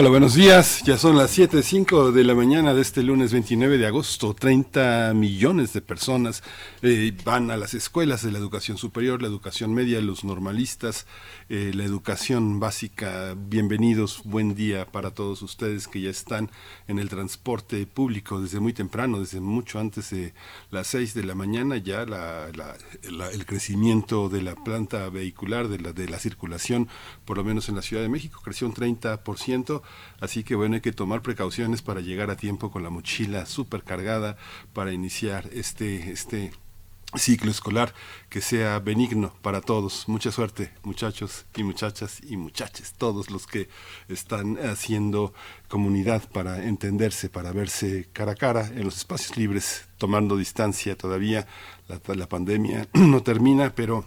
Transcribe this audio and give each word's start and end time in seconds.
Hola, 0.00 0.10
buenos 0.10 0.34
días. 0.34 0.84
Ya 0.84 0.96
son 0.96 1.16
las 1.16 1.36
7.05 1.36 2.12
de 2.12 2.22
la 2.22 2.36
mañana 2.36 2.72
de 2.72 2.82
este 2.82 3.02
lunes 3.02 3.32
29 3.32 3.78
de 3.78 3.86
agosto. 3.88 4.32
30 4.32 5.12
millones 5.12 5.72
de 5.72 5.80
personas 5.80 6.44
eh, 6.82 7.12
van 7.24 7.50
a 7.50 7.56
las 7.56 7.74
escuelas 7.74 8.22
de 8.22 8.30
la 8.30 8.38
educación 8.38 8.78
superior, 8.78 9.20
la 9.20 9.26
educación 9.26 9.74
media, 9.74 10.00
los 10.00 10.22
normalistas, 10.22 11.08
eh, 11.48 11.72
la 11.74 11.82
educación 11.82 12.60
básica. 12.60 13.34
Bienvenidos, 13.36 14.22
buen 14.24 14.54
día 14.54 14.86
para 14.86 15.10
todos 15.10 15.42
ustedes 15.42 15.88
que 15.88 16.00
ya 16.00 16.10
están 16.10 16.48
en 16.86 17.00
el 17.00 17.08
transporte 17.08 17.84
público 17.84 18.40
desde 18.40 18.60
muy 18.60 18.72
temprano, 18.72 19.18
desde 19.18 19.40
mucho 19.40 19.80
antes 19.80 20.10
de 20.10 20.32
las 20.70 20.86
6 20.86 21.12
de 21.14 21.24
la 21.24 21.34
mañana. 21.34 21.76
Ya 21.76 22.02
el 22.02 23.46
crecimiento 23.46 24.28
de 24.28 24.42
la 24.42 24.54
planta 24.54 25.08
vehicular, 25.08 25.66
de 25.66 25.80
la, 25.80 25.92
de 25.92 26.08
la 26.08 26.20
circulación, 26.20 26.86
por 27.28 27.36
lo 27.36 27.44
menos 27.44 27.68
en 27.68 27.74
la 27.74 27.82
Ciudad 27.82 28.02
de 28.02 28.08
México, 28.08 28.40
creció 28.42 28.66
un 28.66 28.72
30%. 28.72 29.82
Así 30.18 30.44
que 30.44 30.54
bueno, 30.54 30.76
hay 30.76 30.80
que 30.80 30.92
tomar 30.92 31.20
precauciones 31.20 31.82
para 31.82 32.00
llegar 32.00 32.30
a 32.30 32.38
tiempo 32.38 32.70
con 32.70 32.82
la 32.82 32.88
mochila 32.88 33.44
súper 33.44 33.82
cargada 33.82 34.38
para 34.72 34.94
iniciar 34.94 35.46
este, 35.52 36.10
este 36.10 36.52
ciclo 37.16 37.50
escolar 37.50 37.92
que 38.30 38.40
sea 38.40 38.78
benigno 38.78 39.34
para 39.42 39.60
todos. 39.60 40.08
Mucha 40.08 40.32
suerte, 40.32 40.72
muchachos 40.84 41.44
y 41.54 41.64
muchachas 41.64 42.22
y 42.26 42.38
muchaches, 42.38 42.94
todos 42.96 43.30
los 43.30 43.46
que 43.46 43.68
están 44.08 44.56
haciendo 44.66 45.34
comunidad 45.68 46.30
para 46.30 46.64
entenderse, 46.64 47.28
para 47.28 47.52
verse 47.52 48.08
cara 48.14 48.32
a 48.32 48.36
cara 48.36 48.68
en 48.68 48.84
los 48.84 48.96
espacios 48.96 49.36
libres, 49.36 49.86
tomando 49.98 50.38
distancia 50.38 50.96
todavía. 50.96 51.46
La, 51.88 52.00
la 52.14 52.26
pandemia 52.26 52.88
no 52.94 53.22
termina, 53.22 53.74
pero 53.74 54.06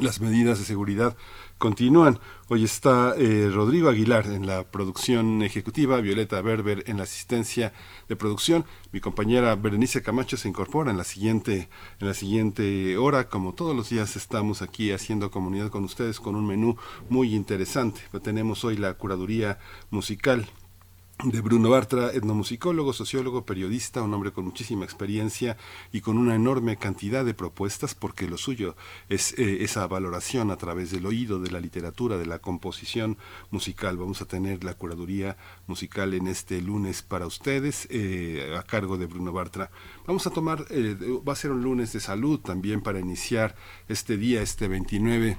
las 0.00 0.20
medidas 0.20 0.58
de 0.58 0.64
seguridad 0.64 1.16
continúan. 1.62 2.18
Hoy 2.48 2.64
está 2.64 3.14
eh, 3.16 3.48
Rodrigo 3.48 3.88
Aguilar 3.88 4.26
en 4.26 4.48
la 4.48 4.64
producción 4.64 5.42
ejecutiva, 5.42 6.00
Violeta 6.00 6.42
Berber 6.42 6.82
en 6.88 6.96
la 6.96 7.04
asistencia 7.04 7.72
de 8.08 8.16
producción. 8.16 8.64
Mi 8.90 8.98
compañera 8.98 9.54
Berenice 9.54 10.02
Camacho 10.02 10.36
se 10.36 10.48
incorpora 10.48 10.90
en 10.90 10.98
la 10.98 11.04
siguiente 11.04 11.68
en 12.00 12.08
la 12.08 12.14
siguiente 12.14 12.96
hora. 12.96 13.28
Como 13.28 13.54
todos 13.54 13.76
los 13.76 13.90
días 13.90 14.16
estamos 14.16 14.60
aquí 14.60 14.90
haciendo 14.90 15.30
comunidad 15.30 15.70
con 15.70 15.84
ustedes 15.84 16.18
con 16.18 16.34
un 16.34 16.48
menú 16.48 16.76
muy 17.08 17.32
interesante. 17.32 18.00
Tenemos 18.24 18.64
hoy 18.64 18.76
la 18.76 18.94
curaduría 18.94 19.60
musical 19.90 20.48
de 21.24 21.40
Bruno 21.40 21.70
Bartra, 21.70 22.10
etnomusicólogo, 22.12 22.92
sociólogo, 22.92 23.46
periodista, 23.46 24.02
un 24.02 24.12
hombre 24.12 24.32
con 24.32 24.44
muchísima 24.44 24.84
experiencia 24.84 25.56
y 25.92 26.00
con 26.00 26.18
una 26.18 26.34
enorme 26.34 26.76
cantidad 26.76 27.24
de 27.24 27.34
propuestas, 27.34 27.94
porque 27.94 28.26
lo 28.26 28.38
suyo 28.38 28.74
es 29.08 29.38
eh, 29.38 29.58
esa 29.62 29.86
valoración 29.86 30.50
a 30.50 30.56
través 30.56 30.90
del 30.90 31.06
oído, 31.06 31.38
de 31.38 31.50
la 31.50 31.60
literatura, 31.60 32.18
de 32.18 32.26
la 32.26 32.40
composición 32.40 33.18
musical. 33.50 33.96
Vamos 33.96 34.20
a 34.20 34.26
tener 34.26 34.64
la 34.64 34.74
curaduría 34.74 35.36
musical 35.66 36.14
en 36.14 36.26
este 36.26 36.60
lunes 36.60 37.02
para 37.02 37.26
ustedes, 37.26 37.86
eh, 37.90 38.56
a 38.58 38.62
cargo 38.64 38.98
de 38.98 39.06
Bruno 39.06 39.32
Bartra. 39.32 39.70
Vamos 40.06 40.26
a 40.26 40.30
tomar, 40.30 40.64
eh, 40.70 40.96
va 41.26 41.34
a 41.34 41.36
ser 41.36 41.52
un 41.52 41.62
lunes 41.62 41.92
de 41.92 42.00
salud 42.00 42.40
también 42.40 42.80
para 42.80 42.98
iniciar 42.98 43.54
este 43.88 44.16
día, 44.16 44.42
este 44.42 44.66
29 44.66 45.38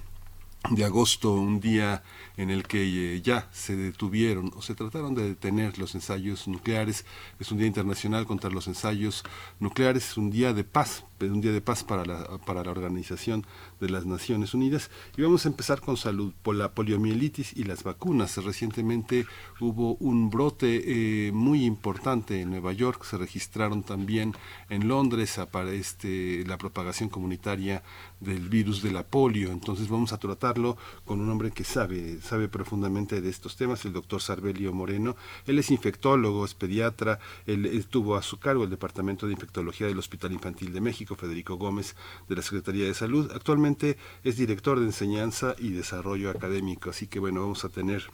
de 0.70 0.86
agosto, 0.86 1.34
un 1.34 1.60
día 1.60 2.04
en 2.38 2.50
el 2.50 2.64
que 2.64 3.16
eh, 3.16 3.22
ya 3.22 3.48
se 3.52 3.76
detuvieron 3.76 4.52
o 4.56 4.62
se 4.62 4.76
trataron 4.76 5.16
de 5.16 5.30
detener 5.30 5.78
los 5.78 5.96
ensayos 5.96 6.48
nucleares. 6.48 7.06
Es 7.40 7.52
un 7.52 7.58
día 7.58 7.68
internacional 7.68 8.26
contra 8.26 8.50
los 8.50 8.68
ensayos 8.68 9.24
nucleares, 9.60 10.10
es 10.10 10.18
un 10.18 10.32
día 10.32 10.54
de 10.54 10.64
paz, 10.64 11.06
un 11.30 11.42
día 11.42 11.52
de 11.52 11.62
paz 11.62 11.84
para 11.84 12.06
la, 12.06 12.38
para 12.40 12.64
la 12.64 12.72
Organización 12.72 13.46
de 13.80 13.90
las 13.90 14.06
Naciones 14.06 14.54
Unidas. 14.54 14.90
Y 15.18 15.22
vamos 15.22 15.46
a 15.46 15.50
empezar 15.50 15.82
con 15.82 15.98
salud, 15.98 16.34
por 16.42 16.56
la 16.56 16.74
poliomielitis 16.74 17.54
y 17.56 17.64
las 17.64 17.84
vacunas. 17.84 18.38
Recientemente 18.44 19.26
hubo 19.60 19.96
un 19.96 20.30
brote 20.30 21.28
eh, 21.28 21.32
muy 21.32 21.66
importante 21.66 22.42
en 22.42 22.50
Nueva 22.50 22.74
York, 22.74 23.04
se 23.04 23.18
registraron 23.18 23.84
también 23.84 24.34
en 24.70 24.88
Londres 24.88 25.40
para 25.52 25.72
este, 25.72 26.44
la 26.46 26.58
propagación 26.58 27.10
comunitaria 27.10 27.84
del 28.20 28.50
virus 28.50 28.82
de 28.82 28.92
la 28.92 29.04
polio. 29.04 29.52
Entonces 29.52 29.90
vamos 29.90 30.14
a 30.14 30.18
tratarlo 30.18 30.78
con 31.06 31.20
un 31.20 31.30
hombre 31.30 31.52
que 31.52 31.64
sabe, 31.64 32.20
sabe 32.22 32.48
profundamente 32.48 33.22
de 33.22 33.30
estos 33.30 33.56
temas, 33.56 33.86
el 33.86 33.94
doctor 33.94 34.22
Sarbelio 34.22 34.74
Moreno. 34.74 35.16
Él 35.46 35.60
es 35.60 35.72
infectólogo, 35.72 36.46
es 36.46 36.54
pediatra, 36.54 37.20
él, 37.46 37.66
él 37.66 37.86
tuvo 37.88 38.16
a 38.16 38.22
su 38.22 38.40
cargo 38.40 38.64
el 38.64 38.70
Departamento 38.70 39.28
de 39.28 39.34
Infectología 39.34 39.88
del 39.88 40.00
Hospital 40.00 40.32
Infantil 40.32 40.74
de 40.74 40.82
México, 40.82 41.13
Federico 41.16 41.56
Gómez, 41.56 41.96
de 42.28 42.36
la 42.36 42.42
Secretaría 42.42 42.86
de 42.86 42.94
Salud. 42.94 43.32
Actualmente 43.34 43.98
es 44.24 44.38
director 44.38 44.80
de 44.80 44.86
enseñanza 44.86 45.56
y 45.58 45.72
desarrollo 45.72 46.30
académico, 46.30 46.90
así 46.90 47.08
que 47.08 47.20
bueno, 47.20 47.42
vamos 47.42 47.66
a 47.66 47.70
tener 47.70 48.10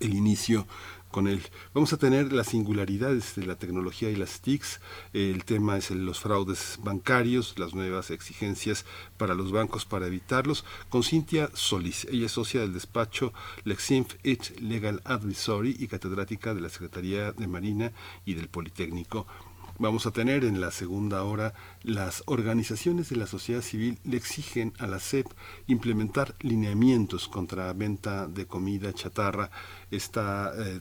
el 0.00 0.14
inicio 0.14 0.66
con 1.10 1.28
él. 1.28 1.42
Vamos 1.72 1.92
a 1.92 1.96
tener 1.96 2.32
las 2.32 2.48
singularidades 2.48 3.36
de 3.36 3.46
la 3.46 3.54
tecnología 3.54 4.10
y 4.10 4.16
las 4.16 4.40
TICs. 4.40 4.80
El 5.12 5.44
tema 5.44 5.76
es 5.76 5.92
los 5.92 6.18
fraudes 6.18 6.80
bancarios, 6.82 7.56
las 7.56 7.72
nuevas 7.72 8.10
exigencias 8.10 8.84
para 9.16 9.34
los 9.34 9.52
bancos 9.52 9.84
para 9.84 10.08
evitarlos. 10.08 10.64
Con 10.88 11.04
Cintia 11.04 11.50
Solís, 11.54 12.06
ella 12.10 12.26
es 12.26 12.32
socia 12.32 12.62
del 12.62 12.72
despacho 12.72 13.32
Lexinf 13.62 14.16
It 14.24 14.58
Legal 14.58 15.02
Advisory 15.04 15.76
y 15.78 15.86
catedrática 15.86 16.52
de 16.52 16.62
la 16.62 16.68
Secretaría 16.68 17.30
de 17.30 17.46
Marina 17.46 17.92
y 18.24 18.34
del 18.34 18.48
Politécnico. 18.48 19.28
Vamos 19.76 20.06
a 20.06 20.12
tener 20.12 20.44
en 20.44 20.60
la 20.60 20.70
segunda 20.70 21.24
hora 21.24 21.52
las 21.82 22.22
organizaciones 22.26 23.08
de 23.08 23.16
la 23.16 23.26
sociedad 23.26 23.60
civil 23.60 23.98
le 24.04 24.16
exigen 24.16 24.72
a 24.78 24.86
la 24.86 25.00
SEP 25.00 25.26
implementar 25.66 26.36
lineamientos 26.38 27.26
contra 27.26 27.72
venta 27.72 28.28
de 28.28 28.46
comida 28.46 28.92
chatarra 28.92 29.50
este 29.94 30.20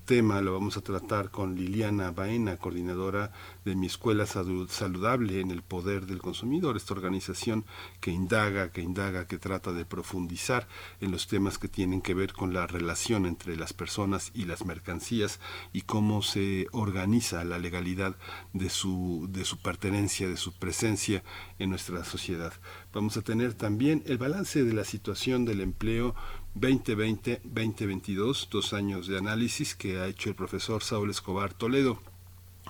tema 0.05 0.41
lo 0.41 0.53
vamos 0.53 0.77
a 0.77 0.81
tratar 0.81 1.29
con 1.29 1.55
Liliana 1.55 2.11
Baena, 2.11 2.57
coordinadora 2.57 3.31
de 3.63 3.75
Mi 3.75 3.87
Escuela 3.87 4.25
Saludable 4.25 5.39
en 5.39 5.51
el 5.51 5.61
Poder 5.61 6.05
del 6.05 6.19
Consumidor, 6.19 6.77
esta 6.77 6.93
organización 6.93 7.65
que 7.99 8.11
indaga, 8.11 8.71
que 8.71 8.81
indaga, 8.81 9.27
que 9.27 9.37
trata 9.37 9.71
de 9.71 9.85
profundizar 9.85 10.67
en 10.99 11.11
los 11.11 11.27
temas 11.27 11.57
que 11.57 11.67
tienen 11.67 12.01
que 12.01 12.13
ver 12.13 12.33
con 12.33 12.53
la 12.53 12.65
relación 12.65 13.25
entre 13.25 13.55
las 13.55 13.73
personas 13.73 14.31
y 14.33 14.45
las 14.45 14.65
mercancías 14.65 15.39
y 15.73 15.81
cómo 15.81 16.21
se 16.21 16.67
organiza 16.71 17.43
la 17.43 17.59
legalidad 17.59 18.15
de 18.53 18.69
su, 18.69 19.27
de 19.29 19.45
su 19.45 19.61
pertenencia, 19.61 20.27
de 20.27 20.37
su 20.37 20.53
presencia 20.53 21.23
en 21.59 21.69
nuestra 21.69 22.03
sociedad. 22.03 22.53
Vamos 22.93 23.17
a 23.17 23.21
tener 23.21 23.53
también 23.53 24.03
el 24.05 24.17
balance 24.17 24.63
de 24.63 24.73
la 24.73 24.83
situación 24.83 25.45
del 25.45 25.61
empleo 25.61 26.15
2020-2022, 26.59 28.49
dos 28.49 28.73
años 28.73 29.07
de 29.07 29.17
análisis 29.17 29.75
que 29.75 29.99
ha 29.99 30.07
hecho 30.07 30.29
el 30.29 30.35
profesor 30.35 30.83
Saúl 30.83 31.09
Escobar 31.09 31.53
Toledo. 31.53 31.99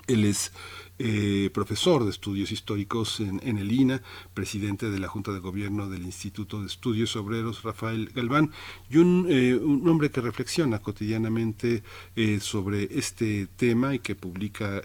Él 0.07 0.25
es 0.25 0.51
eh, 0.99 1.49
profesor 1.51 2.03
de 2.03 2.11
estudios 2.11 2.51
históricos 2.51 3.19
en, 3.19 3.57
el 3.57 3.71
INA, 3.71 4.03
presidente 4.35 4.91
de 4.91 4.99
la 4.99 5.07
Junta 5.07 5.31
de 5.31 5.39
Gobierno 5.39 5.89
del 5.89 6.03
Instituto 6.03 6.61
de 6.61 6.67
Estudios 6.67 7.15
Obreros, 7.15 7.63
Rafael 7.63 8.11
Galván, 8.13 8.51
y 8.91 8.97
un, 8.97 9.25
eh, 9.27 9.55
un 9.55 9.87
hombre 9.89 10.11
que 10.11 10.21
reflexiona 10.21 10.79
cotidianamente 10.79 11.81
eh, 12.15 12.39
sobre 12.39 12.89
este 12.97 13.47
tema 13.57 13.95
y 13.95 13.99
que 13.99 14.15
publica 14.15 14.81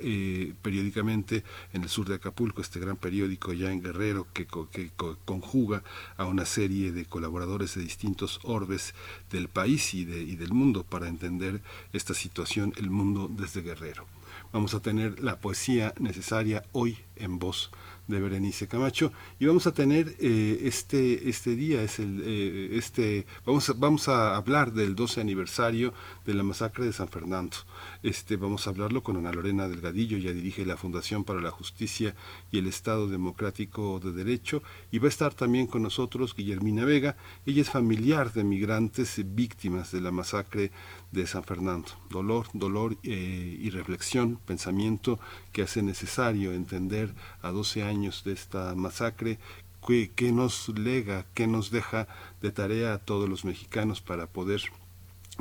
periódicamente 0.62 1.44
en 1.72 1.82
el 1.82 1.88
sur 1.88 2.08
de 2.08 2.14
Acapulco, 2.14 2.62
este 2.62 2.80
gran 2.80 2.96
periódico 2.96 3.52
ya 3.52 3.70
en 3.70 3.82
Guerrero, 3.82 4.26
que, 4.32 4.46
que 4.72 4.90
conjuga 5.24 5.82
a 6.16 6.24
una 6.24 6.46
serie 6.46 6.92
de 6.92 7.04
colaboradores 7.04 7.74
de 7.74 7.82
distintos 7.82 8.40
orbes 8.44 8.94
del 9.30 9.48
país 9.48 9.92
y, 9.94 10.04
de, 10.04 10.22
y 10.22 10.36
del 10.36 10.52
mundo 10.52 10.84
para 10.84 11.08
entender 11.08 11.60
esta 11.92 12.14
situación, 12.14 12.72
el 12.76 12.90
mundo 12.90 13.30
desde 13.30 13.62
Guerrero 13.62 14.17
vamos 14.52 14.74
a 14.74 14.80
tener 14.80 15.20
la 15.20 15.40
poesía 15.40 15.94
necesaria 15.98 16.64
hoy 16.72 16.98
en 17.16 17.38
voz 17.38 17.70
de 18.08 18.20
Berenice 18.20 18.66
Camacho. 18.66 19.12
Y 19.38 19.46
vamos 19.46 19.66
a 19.66 19.72
tener 19.72 20.16
eh, 20.18 20.60
este 20.64 21.28
este 21.28 21.54
día 21.54 21.82
es 21.82 21.98
el 21.98 22.22
eh, 22.24 22.70
este 22.72 23.26
vamos 23.44 23.68
a, 23.68 23.74
vamos 23.74 24.08
a 24.08 24.34
hablar 24.34 24.72
del 24.72 24.96
12 24.96 25.20
aniversario 25.20 25.92
de 26.24 26.34
la 26.34 26.42
masacre 26.42 26.86
de 26.86 26.92
San 26.92 27.08
Fernando. 27.08 27.56
Este 28.02 28.36
vamos 28.36 28.66
a 28.66 28.70
hablarlo 28.70 29.02
con 29.02 29.16
Ana 29.18 29.32
Lorena 29.32 29.68
Delgadillo 29.68 30.18
ya 30.18 30.32
dirige 30.32 30.64
la 30.64 30.76
Fundación 30.76 31.22
para 31.24 31.40
la 31.40 31.50
Justicia 31.50 32.14
y 32.50 32.58
el 32.58 32.66
Estado 32.66 33.08
Democrático 33.08 34.00
de 34.00 34.12
Derecho 34.12 34.62
y 34.90 34.98
va 34.98 35.06
a 35.06 35.10
estar 35.10 35.34
también 35.34 35.66
con 35.66 35.82
nosotros 35.82 36.34
Guillermina 36.34 36.84
Vega. 36.84 37.16
Ella 37.44 37.60
es 37.60 37.70
familiar 37.70 38.32
de 38.32 38.42
migrantes 38.42 39.20
víctimas 39.34 39.92
de 39.92 40.00
la 40.00 40.10
masacre 40.10 40.72
de 41.12 41.26
San 41.26 41.44
Fernando 41.44 41.88
dolor 42.10 42.46
dolor 42.52 42.96
eh, 43.02 43.58
y 43.60 43.70
reflexión 43.70 44.38
pensamiento 44.44 45.18
que 45.52 45.62
hace 45.62 45.82
necesario 45.82 46.52
entender 46.52 47.14
a 47.42 47.50
12 47.50 47.82
años 47.82 48.24
de 48.24 48.32
esta 48.32 48.74
masacre, 48.74 49.38
qué, 50.14 50.32
nos 50.32 50.68
lega, 50.68 51.24
qué 51.34 51.46
nos 51.46 51.70
deja 51.70 52.08
de 52.42 52.52
tarea 52.52 52.92
a 52.92 52.98
todos 52.98 53.28
los 53.28 53.44
mexicanos 53.44 54.00
para 54.00 54.26
poder 54.26 54.62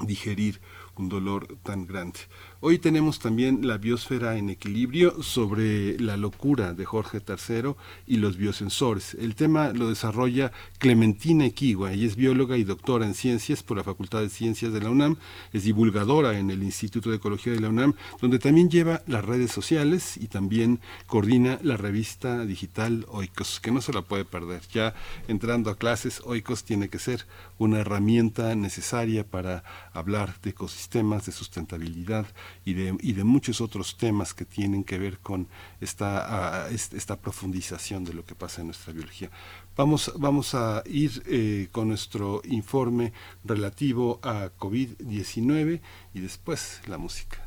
digerir 0.03 0.61
un 0.95 1.09
dolor 1.09 1.57
tan 1.63 1.85
grande. 1.85 2.19
Hoy 2.59 2.79
tenemos 2.79 3.19
también 3.19 3.67
la 3.67 3.77
biosfera 3.77 4.35
en 4.35 4.49
equilibrio 4.49 5.21
sobre 5.21 5.99
la 5.99 6.17
locura 6.17 6.73
de 6.73 6.85
Jorge 6.85 7.19
III 7.19 7.75
y 8.07 8.17
los 8.17 8.35
biosensores. 8.35 9.13
El 9.13 9.35
tema 9.35 9.73
lo 9.73 9.89
desarrolla 9.89 10.51
Clementina 10.79 11.45
Equigua. 11.45 11.93
Ella 11.93 12.07
es 12.07 12.15
bióloga 12.15 12.57
y 12.57 12.63
doctora 12.63 13.05
en 13.05 13.13
ciencias 13.13 13.61
por 13.61 13.77
la 13.77 13.83
Facultad 13.83 14.21
de 14.21 14.29
Ciencias 14.29 14.73
de 14.73 14.81
la 14.81 14.89
UNAM. 14.89 15.17
Es 15.53 15.65
divulgadora 15.65 16.39
en 16.39 16.49
el 16.49 16.63
Instituto 16.63 17.11
de 17.11 17.17
Ecología 17.17 17.53
de 17.53 17.59
la 17.59 17.69
UNAM, 17.69 17.93
donde 18.21 18.39
también 18.39 18.71
lleva 18.71 19.03
las 19.05 19.23
redes 19.23 19.51
sociales 19.51 20.17
y 20.17 20.25
también 20.25 20.79
coordina 21.05 21.59
la 21.61 21.77
revista 21.77 22.43
digital 22.43 23.05
Oikos, 23.09 23.59
que 23.59 23.69
no 23.69 23.81
se 23.81 23.93
la 23.93 24.01
puede 24.01 24.25
perder. 24.25 24.63
Ya 24.73 24.95
entrando 25.27 25.69
a 25.69 25.77
clases, 25.77 26.23
Oikos 26.25 26.63
tiene 26.63 26.89
que 26.89 26.97
ser 26.97 27.27
una 27.59 27.81
herramienta 27.81 28.55
necesaria 28.55 29.23
para 29.23 29.63
hablar 29.93 30.41
de 30.41 30.49
ecosistemas, 30.49 31.27
de 31.27 31.31
sustentabilidad, 31.31 32.25
y 32.65 32.73
de, 32.73 32.97
y 33.01 33.13
de 33.13 33.23
muchos 33.23 33.61
otros 33.61 33.97
temas 33.97 34.33
que 34.33 34.45
tienen 34.45 34.83
que 34.83 34.97
ver 34.97 35.19
con 35.19 35.47
esta, 35.81 36.65
ah, 36.65 36.69
esta 36.69 37.17
profundización 37.17 38.03
de 38.03 38.13
lo 38.13 38.25
que 38.25 38.35
pasa 38.35 38.61
en 38.61 38.67
nuestra 38.67 38.93
biología. 38.93 39.29
Vamos, 39.75 40.11
vamos 40.17 40.55
a 40.55 40.81
ir 40.85 41.23
eh, 41.27 41.67
con 41.71 41.87
nuestro 41.87 42.41
informe 42.45 43.13
relativo 43.43 44.19
a 44.23 44.49
COVID-19 44.57 45.81
y 46.13 46.19
después 46.19 46.81
la 46.87 46.97
música. 46.97 47.43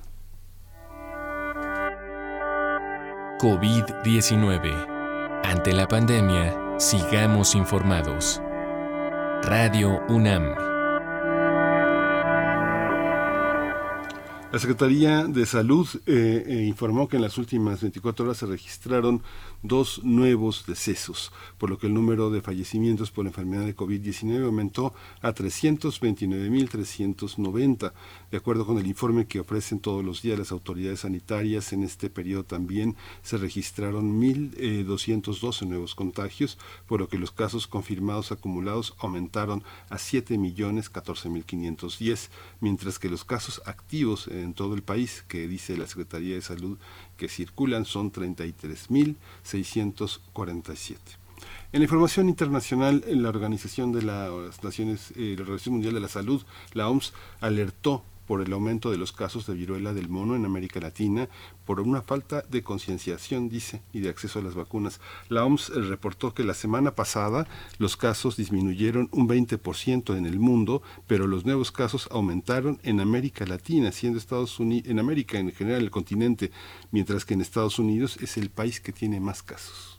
COVID-19. 3.41 5.41
Ante 5.43 5.73
la 5.73 5.89
pandemia, 5.89 6.79
sigamos 6.79 7.55
informados. 7.55 8.41
Radio 9.43 10.03
UNAM. 10.09 10.80
La 14.53 14.59
Secretaría 14.59 15.27
de 15.29 15.47
Salud 15.47 15.87
eh, 16.07 16.45
eh, 16.45 16.65
informó 16.67 17.09
que 17.09 17.15
en 17.15 17.23
las 17.23 17.39
últimas 17.39 17.83
24 17.83 18.25
horas 18.25 18.39
se 18.39 18.47
registraron 18.47 19.23
dos 19.63 20.03
nuevos 20.03 20.65
decesos, 20.67 21.31
por 21.57 21.71
lo 21.71 21.79
que 21.79 21.87
el 21.87 21.95
número 21.95 22.31
de 22.31 22.41
fallecimientos 22.41 23.13
por 23.13 23.25
la 23.25 23.31
enfermedad 23.31 23.65
de 23.65 23.77
COVID-19 23.77 24.45
aumentó 24.45 24.93
a 25.23 25.33
329.390. 25.33 27.93
De 28.33 28.37
acuerdo 28.37 28.67
con 28.67 28.79
el 28.79 28.89
informe 28.89 29.29
que 29.29 29.39
ofrecen 29.39 29.79
todos 29.79 30.05
los 30.05 30.21
días 30.21 30.37
las 30.37 30.51
autoridades 30.51 30.99
sanitarias, 31.01 31.73
en 31.73 31.85
este 31.85 32.11
periodo 32.11 32.43
también 32.43 32.97
se 33.23 33.39
registraron 33.39 34.21
1.212 34.21 35.69
nuevos 35.69 35.95
contagios, 35.95 36.59
por 36.89 36.99
lo 36.99 37.09
que 37.09 37.19
los 37.19 37.31
casos 37.31 37.69
confirmados 37.69 38.33
acumulados 38.33 38.97
aumentaron 38.99 39.63
a 39.91 39.97
7.014.510, 39.97 42.31
mientras 42.61 42.99
que 42.99 43.09
los 43.09 43.25
casos 43.25 43.63
activos 43.65 44.29
en 44.41 44.55
todo 44.55 44.75
el 44.75 44.83
país, 44.83 45.25
que 45.29 45.47
dice 45.47 45.77
la 45.77 45.87
Secretaría 45.87 46.35
de 46.35 46.43
Salud 46.43 46.79
que 47.17 47.29
circulan, 47.29 47.85
son 47.85 48.11
33.647. 48.13 50.97
En 51.73 51.81
la 51.81 51.85
información 51.85 52.29
internacional, 52.29 53.05
la 53.07 53.29
Organización 53.29 53.93
de 53.93 54.03
las 54.03 54.65
Naciones, 54.65 55.13
eh, 55.17 55.35
la 55.37 55.43
Organización 55.43 55.75
Mundial 55.75 55.95
de 55.95 56.01
la 56.01 56.09
Salud, 56.09 56.43
la 56.73 56.89
OMS, 56.89 57.13
alertó 57.41 58.03
por 58.31 58.43
el 58.43 58.53
aumento 58.53 58.93
de 58.93 58.97
los 58.97 59.11
casos 59.11 59.45
de 59.49 59.55
viruela 59.55 59.93
del 59.93 60.09
mono 60.09 60.37
en 60.37 60.45
América 60.45 60.79
Latina, 60.79 61.29
por 61.65 61.81
una 61.81 62.01
falta 62.01 62.45
de 62.49 62.63
concienciación, 62.63 63.49
dice, 63.49 63.83
y 63.93 63.99
de 63.99 64.09
acceso 64.09 64.39
a 64.39 64.43
las 64.43 64.55
vacunas. 64.55 65.01
La 65.29 65.45
OMS 65.45 65.71
reportó 65.89 66.33
que 66.33 66.45
la 66.45 66.55
semana 66.55 66.95
pasada 66.95 67.49
los 67.79 67.97
casos 67.97 68.37
disminuyeron 68.37 69.09
un 69.11 69.29
20% 69.29 70.17
en 70.17 70.27
el 70.27 70.39
mundo, 70.39 70.81
pero 71.09 71.27
los 71.27 71.45
nuevos 71.45 71.73
casos 71.73 72.09
aumentaron 72.13 72.79
en 72.85 73.01
América 73.01 73.45
Latina, 73.47 73.91
siendo 73.91 74.21
Estados 74.21 74.61
Unidos, 74.61 74.89
en 74.89 75.01
América 75.01 75.41
en 75.41 75.51
general 75.51 75.83
el 75.83 75.91
continente, 75.91 76.53
mientras 76.93 77.25
que 77.25 77.35
en 77.35 77.41
Estados 77.41 77.81
Unidos 77.81 78.17
es 78.21 78.37
el 78.37 78.49
país 78.49 78.81
que 78.81 78.93
tiene 78.93 79.19
más 79.19 79.43
casos. 79.43 79.99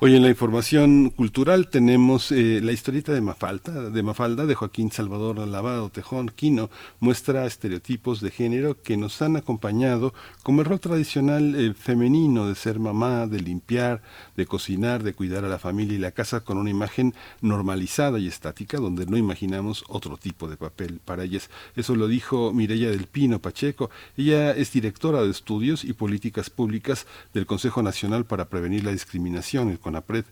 Hoy 0.00 0.16
en 0.16 0.22
la 0.22 0.28
información 0.28 1.10
cultural 1.10 1.68
tenemos 1.68 2.32
eh, 2.32 2.60
la 2.60 2.72
historieta 2.72 3.12
de 3.12 3.20
Mafalda, 3.20 3.90
de 3.90 4.02
Mafalda 4.02 4.44
de 4.44 4.56
Joaquín 4.56 4.90
Salvador 4.90 5.38
Lavado 5.46 5.88
Tejón 5.88 6.30
Quino, 6.34 6.68
muestra 6.98 7.46
estereotipos 7.46 8.20
de 8.20 8.32
género 8.32 8.82
que 8.82 8.96
nos 8.96 9.22
han 9.22 9.36
acompañado 9.36 10.12
como 10.42 10.60
el 10.60 10.66
rol 10.66 10.80
tradicional 10.80 11.54
eh, 11.54 11.74
femenino 11.74 12.48
de 12.48 12.56
ser 12.56 12.80
mamá, 12.80 13.28
de 13.28 13.40
limpiar, 13.40 14.02
de 14.36 14.46
cocinar, 14.46 15.04
de 15.04 15.14
cuidar 15.14 15.44
a 15.44 15.48
la 15.48 15.60
familia 15.60 15.94
y 15.94 16.00
la 16.00 16.10
casa 16.10 16.40
con 16.40 16.58
una 16.58 16.70
imagen 16.70 17.14
normalizada 17.40 18.18
y 18.18 18.26
estática 18.26 18.78
donde 18.78 19.06
no 19.06 19.16
imaginamos 19.16 19.84
otro 19.88 20.16
tipo 20.16 20.48
de 20.48 20.56
papel 20.56 21.00
para 21.04 21.22
ellas. 21.22 21.50
Eso 21.76 21.94
lo 21.94 22.08
dijo 22.08 22.52
Mireya 22.52 22.90
del 22.90 23.06
Pino 23.06 23.38
Pacheco. 23.38 23.90
Ella 24.16 24.50
es 24.50 24.72
directora 24.72 25.22
de 25.22 25.30
estudios 25.30 25.84
y 25.84 25.92
políticas 25.92 26.50
públicas 26.50 27.06
del 27.32 27.46
Consejo 27.46 27.80
Nacional 27.80 28.26
para 28.26 28.48
Prevenir 28.48 28.82
la 28.82 28.90
Discriminación, 28.90 29.70
CONAPRED. 29.84 30.24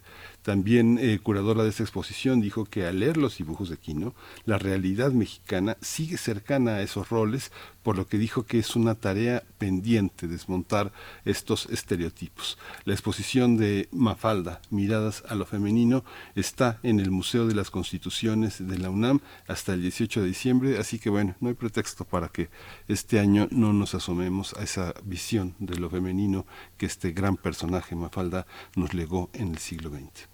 También 0.43 0.99
eh, 0.99 1.21
curadora 1.23 1.63
de 1.63 1.69
esta 1.69 1.85
exposición 1.85 2.41
dijo 2.41 2.65
que 2.65 2.87
al 2.87 2.99
leer 2.99 3.17
los 3.17 3.39
dibujos 3.39 3.69
de 3.69 3.77
Quino, 3.77 4.15
la 4.45 4.59
realidad 4.59 5.13
mexicana 5.13 5.77
sigue 5.81 6.17
cercana 6.17 6.77
a 6.77 6.83
esos 6.83 7.11
roles, 7.11 7.53
por 7.83 7.97
lo 7.97 8.07
que 8.07 8.19
dijo 8.19 8.45
que 8.45 8.59
es 8.59 8.77
una 8.77 8.95
tarea 8.95 9.43
pendiente 9.59 10.29
desmontar 10.29 10.93
estos 11.25 11.67
estereotipos. 11.67 12.59
La 12.85 12.93
exposición 12.93 13.57
de 13.57 13.89
Mafalda, 13.93 14.61
Miradas 14.71 15.23
a 15.29 15.35
lo 15.35 15.47
Femenino, 15.47 16.05
está 16.35 16.79
en 16.83 17.01
el 17.01 17.11
Museo 17.11 17.47
de 17.47 17.55
las 17.55 17.71
Constituciones 17.71 18.67
de 18.67 18.79
la 18.79 18.91
UNAM 18.91 19.21
hasta 19.47 19.75
el 19.75 19.83
18 19.83 20.23
de 20.23 20.27
diciembre, 20.27 20.79
así 20.79 20.99
que 20.99 21.11
bueno, 21.11 21.35
no 21.41 21.49
hay 21.49 21.55
pretexto 21.55 22.05
para 22.05 22.29
que 22.29 22.51
este 22.89 23.19
año 23.19 23.49
no 23.51 23.73
nos 23.73 23.95
asomemos 23.95 24.55
a 24.55 24.63
esa 24.63 24.95
visión 25.05 25.55
de 25.59 25.77
lo 25.77 25.91
femenino 25.91 26.47
que 26.77 26.87
este 26.87 27.13
gran 27.13 27.37
personaje 27.37 27.95
Mafalda 27.95 28.47
nos 28.77 28.95
legó 28.95 29.31
en 29.33 29.49
el 29.49 29.59
siglo 29.59 29.91
XX. 29.91 30.29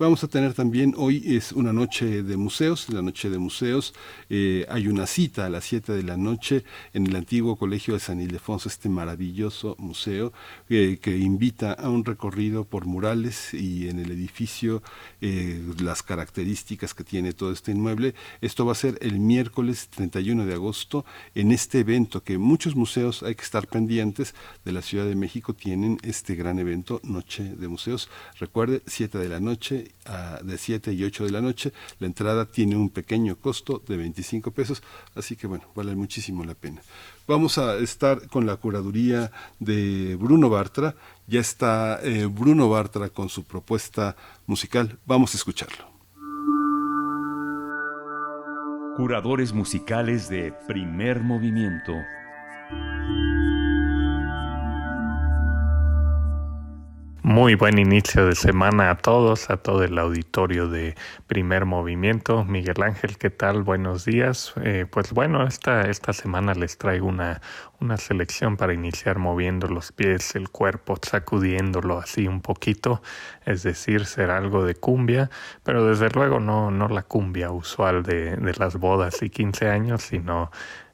Vamos 0.00 0.24
a 0.24 0.28
tener 0.28 0.54
también, 0.54 0.94
hoy 0.96 1.22
es 1.26 1.52
una 1.52 1.74
noche 1.74 2.22
de 2.22 2.38
museos, 2.38 2.88
la 2.88 3.02
noche 3.02 3.28
de 3.28 3.36
museos, 3.36 3.92
eh, 4.30 4.64
hay 4.70 4.88
una 4.88 5.06
cita 5.06 5.44
a 5.44 5.50
las 5.50 5.64
7 5.64 5.92
de 5.92 6.02
la 6.02 6.16
noche 6.16 6.64
en 6.94 7.06
el 7.06 7.14
antiguo 7.14 7.56
Colegio 7.56 7.92
de 7.92 8.00
San 8.00 8.18
Ildefonso, 8.18 8.70
este 8.70 8.88
maravilloso 8.88 9.76
museo 9.78 10.32
eh, 10.70 10.98
que 11.02 11.18
invita 11.18 11.74
a 11.74 11.90
un 11.90 12.06
recorrido 12.06 12.64
por 12.64 12.86
murales 12.86 13.52
y 13.52 13.90
en 13.90 13.98
el 13.98 14.10
edificio 14.10 14.82
eh, 15.20 15.62
las 15.82 16.02
características 16.02 16.94
que 16.94 17.04
tiene 17.04 17.34
todo 17.34 17.52
este 17.52 17.72
inmueble. 17.72 18.14
Esto 18.40 18.64
va 18.64 18.72
a 18.72 18.76
ser 18.76 18.96
el 19.02 19.20
miércoles 19.20 19.88
31 19.90 20.46
de 20.46 20.54
agosto 20.54 21.04
en 21.34 21.52
este 21.52 21.80
evento 21.80 22.22
que 22.22 22.38
muchos 22.38 22.74
museos 22.74 23.22
hay 23.22 23.34
que 23.34 23.44
estar 23.44 23.66
pendientes 23.66 24.34
de 24.64 24.72
la 24.72 24.80
Ciudad 24.80 25.04
de 25.04 25.14
México 25.14 25.52
tienen 25.52 25.98
este 26.02 26.36
gran 26.36 26.58
evento, 26.58 27.02
Noche 27.04 27.44
de 27.44 27.68
Museos. 27.68 28.08
Recuerde, 28.38 28.80
7 28.86 29.18
de 29.18 29.28
la 29.28 29.40
noche 29.40 29.89
de 30.42 30.58
7 30.58 30.92
y 30.92 31.04
8 31.04 31.24
de 31.24 31.30
la 31.30 31.40
noche. 31.40 31.72
La 31.98 32.06
entrada 32.06 32.46
tiene 32.46 32.76
un 32.76 32.90
pequeño 32.90 33.36
costo 33.36 33.82
de 33.86 33.96
25 33.96 34.50
pesos, 34.50 34.82
así 35.14 35.36
que 35.36 35.46
bueno, 35.46 35.64
vale 35.74 35.94
muchísimo 35.94 36.44
la 36.44 36.54
pena. 36.54 36.82
Vamos 37.26 37.58
a 37.58 37.76
estar 37.76 38.26
con 38.28 38.44
la 38.46 38.56
curaduría 38.56 39.30
de 39.58 40.16
Bruno 40.16 40.50
Bartra. 40.50 40.96
Ya 41.26 41.40
está 41.40 42.00
eh, 42.02 42.26
Bruno 42.26 42.68
Bartra 42.68 43.08
con 43.08 43.28
su 43.28 43.44
propuesta 43.44 44.16
musical. 44.46 44.98
Vamos 45.06 45.34
a 45.34 45.36
escucharlo. 45.36 45.90
Curadores 48.96 49.52
musicales 49.52 50.28
de 50.28 50.52
primer 50.66 51.20
movimiento. 51.20 51.92
Muy 57.22 57.54
buen 57.54 57.78
inicio 57.78 58.24
de 58.24 58.34
semana 58.34 58.90
a 58.90 58.96
todos, 58.96 59.50
a 59.50 59.58
todo 59.58 59.84
el 59.84 59.98
auditorio 59.98 60.68
de 60.68 60.94
Primer 61.26 61.66
Movimiento. 61.66 62.46
Miguel 62.46 62.82
Ángel, 62.82 63.18
¿qué 63.18 63.28
tal? 63.28 63.62
Buenos 63.62 64.06
días. 64.06 64.54
Eh, 64.62 64.86
pues 64.90 65.12
bueno, 65.12 65.46
esta, 65.46 65.82
esta 65.82 66.14
semana 66.14 66.54
les 66.54 66.78
traigo 66.78 67.06
una, 67.06 67.42
una 67.78 67.98
selección 67.98 68.56
para 68.56 68.72
iniciar 68.72 69.18
moviendo 69.18 69.66
los 69.66 69.92
pies, 69.92 70.34
el 70.34 70.48
cuerpo, 70.48 70.98
sacudiéndolo 71.02 71.98
así 71.98 72.26
un 72.26 72.40
poquito, 72.40 73.02
es 73.44 73.64
decir, 73.64 74.06
ser 74.06 74.30
algo 74.30 74.64
de 74.64 74.74
cumbia, 74.74 75.28
pero 75.62 75.84
desde 75.84 76.08
luego 76.08 76.40
no, 76.40 76.70
no 76.70 76.88
la 76.88 77.02
cumbia 77.02 77.50
usual 77.50 78.02
de, 78.02 78.36
de 78.36 78.54
las 78.54 78.76
bodas 78.76 79.22
y 79.22 79.28
15 79.28 79.68
años, 79.68 80.00
sino 80.00 80.50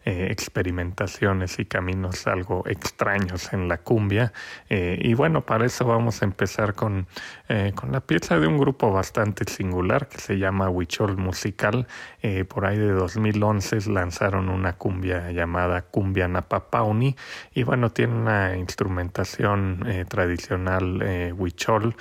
eh, 0.09 0.29
experimentaciones 0.31 1.59
y 1.59 1.65
caminos 1.65 2.29
algo 2.29 2.63
extraños 2.67 3.53
en 3.53 3.67
la 3.67 3.79
cumbia. 3.79 4.33
Eh, 4.69 5.01
y 5.03 5.15
bueno, 5.15 5.45
para 5.45 5.67
eso 5.67 5.85
vamos 5.85 6.23
a 6.23 6.27
empezar 6.27 6.75
con, 6.75 7.09
con 7.75 7.91
la 7.91 8.01
pieza 8.01 8.39
de 8.39 8.47
un 8.47 8.57
grupo 8.57 8.93
bastante 8.93 9.45
singular 9.51 10.09
que 10.09 10.19
se 10.19 10.39
llama 10.39 10.69
Huichol 10.69 11.17
Musical. 11.17 11.87
por 12.49 12.67
ahí 12.67 12.79
de 12.79 12.91
2011 12.91 13.91
lanzaron 13.91 14.49
una 14.49 14.75
cumbia 14.75 15.31
llamada 15.31 15.83
Cumbia 15.83 16.27
Napapauni 16.27 17.17
y 17.55 17.63
bueno, 17.63 17.91
tiene 17.91 18.15
una 18.15 18.57
instrumentación 18.57 19.87
tradicional 20.09 21.35
huichol 21.37 21.97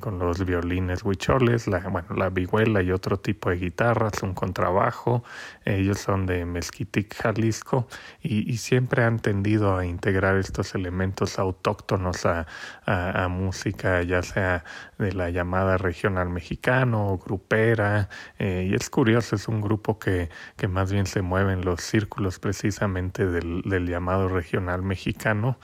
con 0.00 0.18
los 0.18 0.44
violines 0.44 1.02
huicholes, 1.02 1.66
la, 1.66 1.80
bueno, 1.80 2.08
la 2.16 2.30
vihuela 2.30 2.82
y 2.82 2.90
otro 2.92 3.18
tipo 3.18 3.50
de 3.50 3.56
guitarras, 3.56 4.22
un 4.22 4.34
contrabajo. 4.34 5.24
Ellos 5.64 5.98
son 5.98 6.26
de 6.26 6.44
Mezquitic, 6.44 7.14
Jalisco, 7.36 7.86
y, 8.22 8.56
siempre 8.56 9.04
han 9.04 9.18
tendido 9.18 9.76
a 9.76 9.84
integrar 9.84 10.36
estos 10.36 10.74
elementos 10.74 11.38
autóctonos 11.38 12.24
a, 12.26 12.46
música, 13.28 14.02
ya 14.02 14.22
sea 14.22 14.64
de 14.98 15.12
la 15.12 15.30
llamada 15.30 15.76
regional 15.78 16.28
mexicano 16.28 17.08
o 17.08 17.18
grupera. 17.18 18.08
Eh, 18.38 18.68
y 18.70 18.74
es 18.74 18.90
curioso, 18.90 19.36
es 19.36 19.48
un 19.48 19.60
grupo 19.60 19.98
que, 19.98 20.30
que 20.56 20.68
más 20.68 20.92
bien 20.92 21.06
se 21.06 21.22
mueve 21.22 21.52
en 21.52 21.64
los 21.64 21.82
círculos 21.82 22.38
precisamente 22.38 23.26
del, 23.26 23.62
del 23.62 23.86
llamado 23.86 24.28
regional 24.28 24.82
mexicano. 24.82 25.58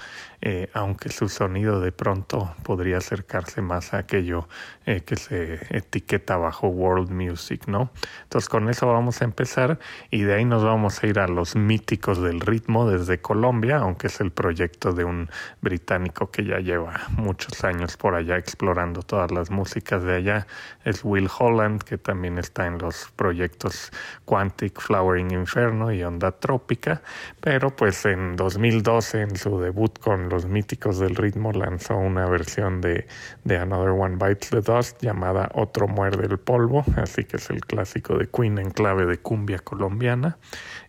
Eh, 0.44 0.68
aunque 0.74 1.08
su 1.08 1.28
sonido 1.28 1.78
de 1.78 1.92
pronto 1.92 2.52
podría 2.64 2.98
acercarse 2.98 3.62
más 3.62 3.94
a 3.94 3.98
aquello 3.98 4.48
eh, 4.86 5.02
que 5.02 5.14
se 5.14 5.60
etiqueta 5.70 6.36
bajo 6.36 6.66
world 6.66 7.10
music, 7.10 7.68
¿no? 7.68 7.92
Entonces 8.24 8.48
con 8.48 8.68
eso 8.68 8.88
vamos 8.88 9.22
a 9.22 9.24
empezar 9.24 9.78
y 10.10 10.22
de 10.22 10.34
ahí 10.34 10.44
nos 10.44 10.64
vamos 10.64 11.00
a 11.00 11.06
ir 11.06 11.20
a 11.20 11.28
los 11.28 11.54
míticos 11.54 12.20
del 12.20 12.40
ritmo 12.40 12.90
desde 12.90 13.20
Colombia, 13.20 13.76
aunque 13.76 14.08
es 14.08 14.20
el 14.20 14.32
proyecto 14.32 14.92
de 14.92 15.04
un 15.04 15.30
británico 15.60 16.32
que 16.32 16.44
ya 16.44 16.58
lleva 16.58 17.02
muchos 17.10 17.62
años 17.62 17.96
por 17.96 18.16
allá 18.16 18.36
explorando 18.36 19.02
las 19.30 19.50
músicas 19.50 20.02
de 20.02 20.16
allá, 20.16 20.46
es 20.84 21.04
Will 21.04 21.28
Holland, 21.38 21.82
que 21.82 21.98
también 21.98 22.38
está 22.38 22.66
en 22.66 22.78
los 22.78 23.12
proyectos 23.16 23.90
Quantic, 24.24 24.80
Flowering 24.80 25.30
Inferno 25.30 25.92
y 25.92 26.02
Onda 26.02 26.32
Trópica, 26.32 27.02
pero 27.40 27.74
pues 27.74 28.04
en 28.04 28.36
2012 28.36 29.20
en 29.20 29.36
su 29.36 29.60
debut 29.60 29.98
con 29.98 30.28
los 30.28 30.46
míticos 30.46 30.98
del 30.98 31.14
ritmo 31.14 31.52
lanzó 31.52 31.96
una 31.96 32.26
versión 32.26 32.80
de, 32.80 33.06
de 33.44 33.58
Another 33.58 33.90
One 33.90 34.16
Bites 34.16 34.50
the 34.50 34.60
Dust 34.60 35.02
llamada 35.02 35.50
Otro 35.54 35.88
Muerde 35.88 36.26
el 36.26 36.38
Polvo, 36.38 36.84
así 36.96 37.24
que 37.24 37.36
es 37.36 37.50
el 37.50 37.60
clásico 37.60 38.16
de 38.16 38.28
Queen 38.28 38.58
en 38.58 38.70
clave 38.70 39.06
de 39.06 39.18
cumbia 39.18 39.58
colombiana. 39.58 40.38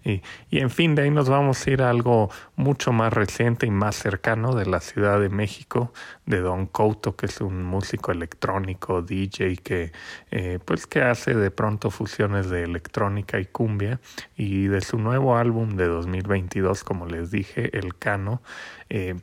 Y, 0.04 0.22
y 0.50 0.60
en 0.60 0.70
fin, 0.70 0.96
de 0.96 1.04
ahí 1.04 1.12
nos 1.12 1.30
vamos 1.30 1.66
a 1.66 1.70
ir 1.70 1.82
a 1.82 1.90
algo 1.90 2.30
mucho 2.56 2.92
más 2.92 3.14
reciente 3.14 3.66
y 3.66 3.72
más 3.72 3.96
cercano 3.96 4.54
de 4.56 4.66
la 4.66 4.80
Ciudad 4.80 5.20
de 5.20 5.30
México, 5.30 5.94
de 6.26 6.40
Don 6.40 6.66
Couto, 6.66 7.16
que 7.16 7.28
es 7.28 7.42
un 7.42 7.64
músico 7.64 8.12
electrónico, 8.12 9.02
DJ, 9.02 9.58
que 9.58 9.92
eh, 10.32 10.60
pues 10.64 10.88
que 10.88 11.02
hace 11.02 11.34
de 11.34 11.52
pronto 11.52 11.90
fusiones 11.90 12.50
de 12.50 12.64
electrónica 12.64 13.40
y 13.40 13.46
cumbia, 13.46 14.00
y 14.36 14.68
de 14.68 14.82
su 14.82 14.98
nuevo 14.98 15.38
álbum 15.38 15.76
de 15.78 15.88
2022, 15.88 16.84
como 16.84 17.06
les 17.06 17.32
dije, 17.32 17.78
El 17.78 17.96
Cano, 17.98 18.42
eh, 18.90 19.16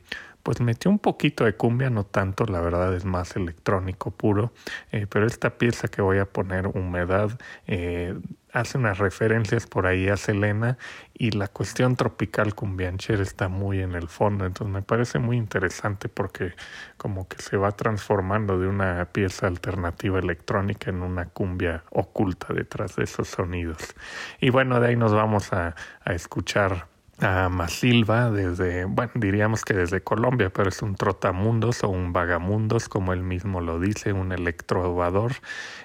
pues 0.43 0.59
metió 0.59 0.89
un 0.89 0.99
poquito 0.99 1.45
de 1.45 1.53
cumbia, 1.55 1.89
no 1.89 2.03
tanto, 2.03 2.45
la 2.45 2.61
verdad 2.61 2.93
es 2.95 3.05
más 3.05 3.35
electrónico 3.35 4.11
puro, 4.11 4.51
eh, 4.91 5.07
pero 5.09 5.27
esta 5.27 5.57
pieza 5.57 5.87
que 5.87 6.01
voy 6.01 6.17
a 6.17 6.25
poner, 6.25 6.67
Humedad, 6.67 7.39
eh, 7.67 8.15
hace 8.53 8.77
unas 8.77 8.97
referencias 8.97 9.67
por 9.67 9.87
ahí 9.87 10.07
a 10.09 10.17
Selena 10.17 10.77
y 11.13 11.31
la 11.31 11.47
cuestión 11.47 11.95
tropical 11.95 12.55
cumbiancher 12.55 13.21
está 13.21 13.47
muy 13.47 13.81
en 13.81 13.93
el 13.93 14.07
fondo, 14.07 14.45
entonces 14.45 14.73
me 14.73 14.81
parece 14.81 15.19
muy 15.19 15.37
interesante 15.37 16.09
porque 16.09 16.53
como 16.97 17.27
que 17.27 17.41
se 17.41 17.57
va 17.57 17.71
transformando 17.71 18.59
de 18.59 18.67
una 18.67 19.05
pieza 19.11 19.47
alternativa 19.47 20.19
electrónica 20.19 20.89
en 20.89 21.01
una 21.01 21.25
cumbia 21.25 21.83
oculta 21.91 22.53
detrás 22.53 22.95
de 22.95 23.03
esos 23.03 23.27
sonidos. 23.27 23.95
Y 24.39 24.49
bueno, 24.49 24.79
de 24.79 24.89
ahí 24.89 24.95
nos 24.95 25.13
vamos 25.13 25.53
a, 25.53 25.75
a 26.03 26.13
escuchar 26.13 26.91
a 27.21 27.49
Masilva 27.49 28.31
desde, 28.31 28.85
bueno, 28.85 29.11
diríamos 29.15 29.63
que 29.63 29.73
desde 29.73 30.01
Colombia, 30.01 30.49
pero 30.49 30.69
es 30.69 30.81
un 30.81 30.95
trotamundos 30.95 31.83
o 31.83 31.89
un 31.89 32.13
vagamundos, 32.13 32.89
como 32.89 33.13
él 33.13 33.21
mismo 33.21 33.61
lo 33.61 33.79
dice, 33.79 34.11
un 34.11 34.31
electrovador. 34.31 35.33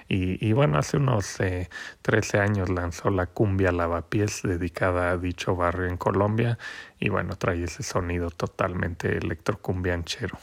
Y, 0.09 0.53
bueno, 0.53 0.77
hace 0.77 0.97
unos 0.97 1.39
eh, 1.41 1.69
13 2.01 2.39
años 2.39 2.69
lanzó 2.69 3.09
la 3.09 3.25
cumbia 3.25 3.71
lavapiés 3.71 4.41
dedicada 4.41 5.11
a 5.11 5.17
dicho 5.17 5.55
barrio 5.55 5.87
en 5.87 5.97
Colombia 5.97 6.57
y 6.99 7.09
bueno, 7.09 7.35
trae 7.35 7.63
ese 7.63 7.83
sonido 7.83 8.31
totalmente 8.31 9.17
electrocumbianchero. 9.17 10.37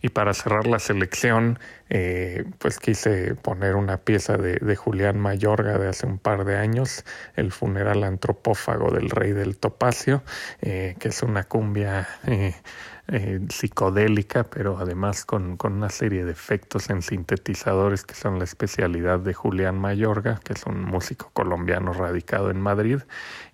Y 0.00 0.10
para 0.10 0.34
cerrar 0.34 0.66
la 0.66 0.78
selección, 0.78 1.58
eh, 1.88 2.44
pues 2.58 2.78
quise 2.78 3.34
poner 3.34 3.74
una 3.74 3.96
pieza 3.96 4.36
de, 4.36 4.56
de, 4.56 4.76
Julián 4.76 5.18
Mayorga 5.18 5.78
de 5.78 5.88
hace 5.88 6.06
un 6.06 6.18
par 6.18 6.44
de 6.44 6.56
años, 6.56 7.04
El 7.34 7.50
funeral 7.52 8.04
antropófago 8.04 8.90
del 8.90 9.10
rey 9.10 9.32
del 9.32 9.56
topacio, 9.56 10.22
eh, 10.60 10.96
que 10.98 11.08
es 11.08 11.22
una 11.22 11.44
cumbia 11.44 12.08
eh, 12.26 12.54
eh, 13.08 13.40
psicodélica, 13.48 14.44
pero 14.44 14.78
además 14.78 15.24
con, 15.24 15.56
con, 15.56 15.72
una 15.72 15.88
serie 15.88 16.24
de 16.24 16.30
efectos 16.30 16.88
en 16.88 17.02
sintetizadores 17.02 18.04
que 18.04 18.14
son 18.14 18.38
la 18.38 18.44
especialidad 18.44 19.18
de 19.18 19.34
Julián 19.34 19.76
Mayorga, 19.78 20.40
que 20.44 20.52
es 20.52 20.64
un 20.66 20.84
músico 20.84 21.30
colombiano 21.32 21.92
radicado 21.92 22.50
en 22.50 22.60
Madrid. 22.60 23.00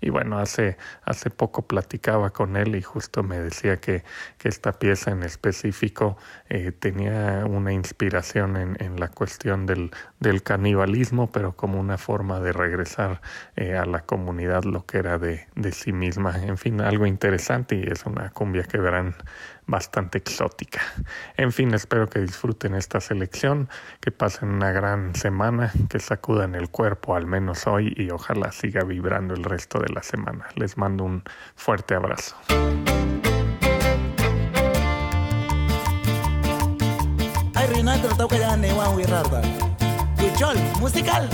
Y 0.00 0.10
bueno, 0.10 0.38
hace, 0.38 0.76
hace 1.02 1.30
poco 1.30 1.66
platicaba 1.66 2.30
con 2.30 2.56
él 2.56 2.76
y 2.76 2.82
justo 2.82 3.22
me 3.22 3.40
decía 3.40 3.78
que, 3.78 4.04
que 4.36 4.48
esta 4.48 4.78
pieza 4.78 5.12
en 5.12 5.22
específico 5.22 6.18
eh, 6.50 6.70
tenía 6.72 7.44
una 7.46 7.72
inspiración 7.72 8.56
en, 8.56 8.76
en 8.80 9.00
la 9.00 9.08
cuestión 9.08 9.64
del, 9.66 9.90
del, 10.20 10.42
canibalismo, 10.42 11.32
pero 11.32 11.56
como 11.56 11.80
una 11.80 11.98
forma 11.98 12.40
de 12.40 12.52
regresar 12.52 13.22
eh, 13.56 13.76
a 13.76 13.86
la 13.86 14.02
comunidad 14.02 14.64
lo 14.64 14.84
que 14.84 14.98
era 14.98 15.18
de, 15.18 15.46
de 15.56 15.72
sí 15.72 15.92
misma. 15.92 16.36
En 16.44 16.58
fin, 16.58 16.80
algo 16.80 17.06
interesante 17.06 17.76
y 17.76 17.82
es 17.90 18.04
una 18.04 18.30
cumbia 18.30 18.62
que 18.62 18.78
verán 18.78 19.14
bastante 19.68 20.18
exótica. 20.18 20.80
En 21.36 21.52
fin, 21.52 21.72
espero 21.74 22.08
que 22.08 22.18
disfruten 22.18 22.74
esta 22.74 23.00
selección, 23.00 23.68
que 24.00 24.10
pasen 24.10 24.48
una 24.48 24.72
gran 24.72 25.14
semana, 25.14 25.72
que 25.88 26.00
sacudan 26.00 26.56
el 26.56 26.70
cuerpo 26.70 27.14
al 27.14 27.26
menos 27.26 27.68
hoy 27.68 27.94
y 27.96 28.10
ojalá 28.10 28.50
siga 28.50 28.82
vibrando 28.82 29.34
el 29.34 29.44
resto 29.44 29.78
de 29.78 29.92
la 29.92 30.02
semana. 30.02 30.48
Les 30.56 30.76
mando 30.76 31.04
un 31.04 31.22
fuerte 31.54 31.94
abrazo. 31.94 32.36
musical. 40.80 41.28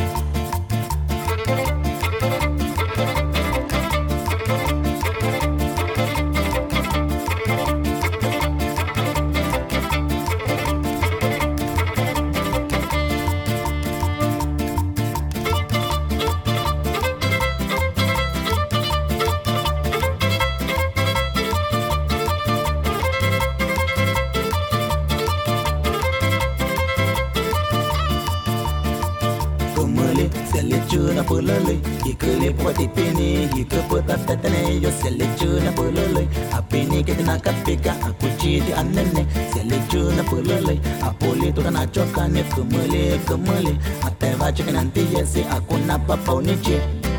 pulului 31.45 31.81
Icule 32.05 32.51
poate 32.51 32.91
pini 32.95 33.49
ică 33.55 33.77
pot 33.89 34.09
atatane 34.11 34.63
Yo 34.81 34.89
seleciune 35.03 35.71
pulului 35.75 36.29
Apene 36.53 37.01
că 37.01 37.13
din 37.13 37.29
acapteca, 37.29 37.97
acucide 38.03 38.73
anene 38.77 39.27
Seleciune 39.53 40.23
pulului 40.29 40.81
Apole 41.01 41.51
tu 41.51 41.71
na 41.71 41.85
ciocane, 41.85 42.45
cămăle, 42.55 43.21
cămăle 43.27 43.77
Ateva 44.05 44.51
ce 44.51 44.65
că 44.65 44.71
n-antiese, 44.71 45.47
acuna 45.51 45.99
papaunice 46.07 46.77
Muzica 47.03 47.14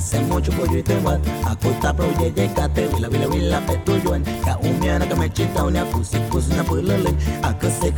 china 0.00 0.20
hace 0.20 0.20
mucho 0.20 0.52
pollo 0.52 0.78
y 0.78 0.82
te 0.82 0.98
va 1.00 1.18
a 1.46 1.56
costa 1.56 1.92
pro 1.92 2.06
ye 2.20 2.32
ye 2.36 2.48
kate 2.54 2.86
vila 2.88 3.08
vila 3.08 3.26
vila 3.26 3.60
pe 3.66 3.76
tu 3.84 3.92
yuan 4.04 4.24
ka 4.44 4.58
umia 4.62 4.98
na 4.98 5.06
ka 5.06 5.16
me 5.16 5.28
chita 5.28 5.64
unia 5.64 5.84
kusi 5.92 6.18
kusi 6.30 6.54
na 6.54 6.64
pulele 6.64 7.14
a 7.42 7.52
que 7.58 7.70
se 7.70 7.90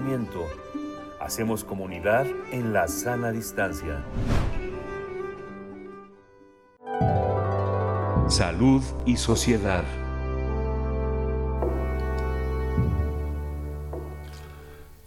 chupa 0.00 0.60
asada 1.20 2.24
en 2.52 2.72
la 2.72 2.88
sana 2.88 3.30
distancia. 3.32 4.02
Salud 8.28 8.82
y 9.06 9.16
sociedad. 9.16 9.84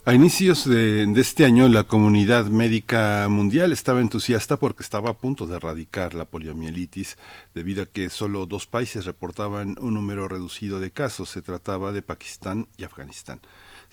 A 0.06 0.14
inicios 0.14 0.68
de, 0.68 1.10
este 1.16 1.46
año, 1.46 1.70
la 1.70 1.86
comunidad 1.86 2.48
médica 2.48 3.26
mundial 3.30 3.72
estaba 3.72 4.02
entusiasta 4.02 4.58
porque 4.58 4.84
estaba 4.84 5.12
a 5.12 5.18
punto 5.18 5.48
de 5.48 5.56
erradicar 5.56 6.14
la 6.14 6.26
poliomielitis, 6.26 7.18
debido 7.56 7.84
a 7.84 7.86
que 7.86 8.10
solo 8.10 8.46
dos 8.46 8.68
países 8.68 9.06
reportaban 9.06 9.78
un 9.80 9.94
número 9.94 10.28
reducido 10.28 10.82
de 10.82 10.92
casos. 10.92 11.30
Se 11.30 11.42
trataba 11.42 11.94
de 11.94 12.02
Pakistán 12.02 12.68
y 12.76 12.84
Afganistán. 12.84 13.40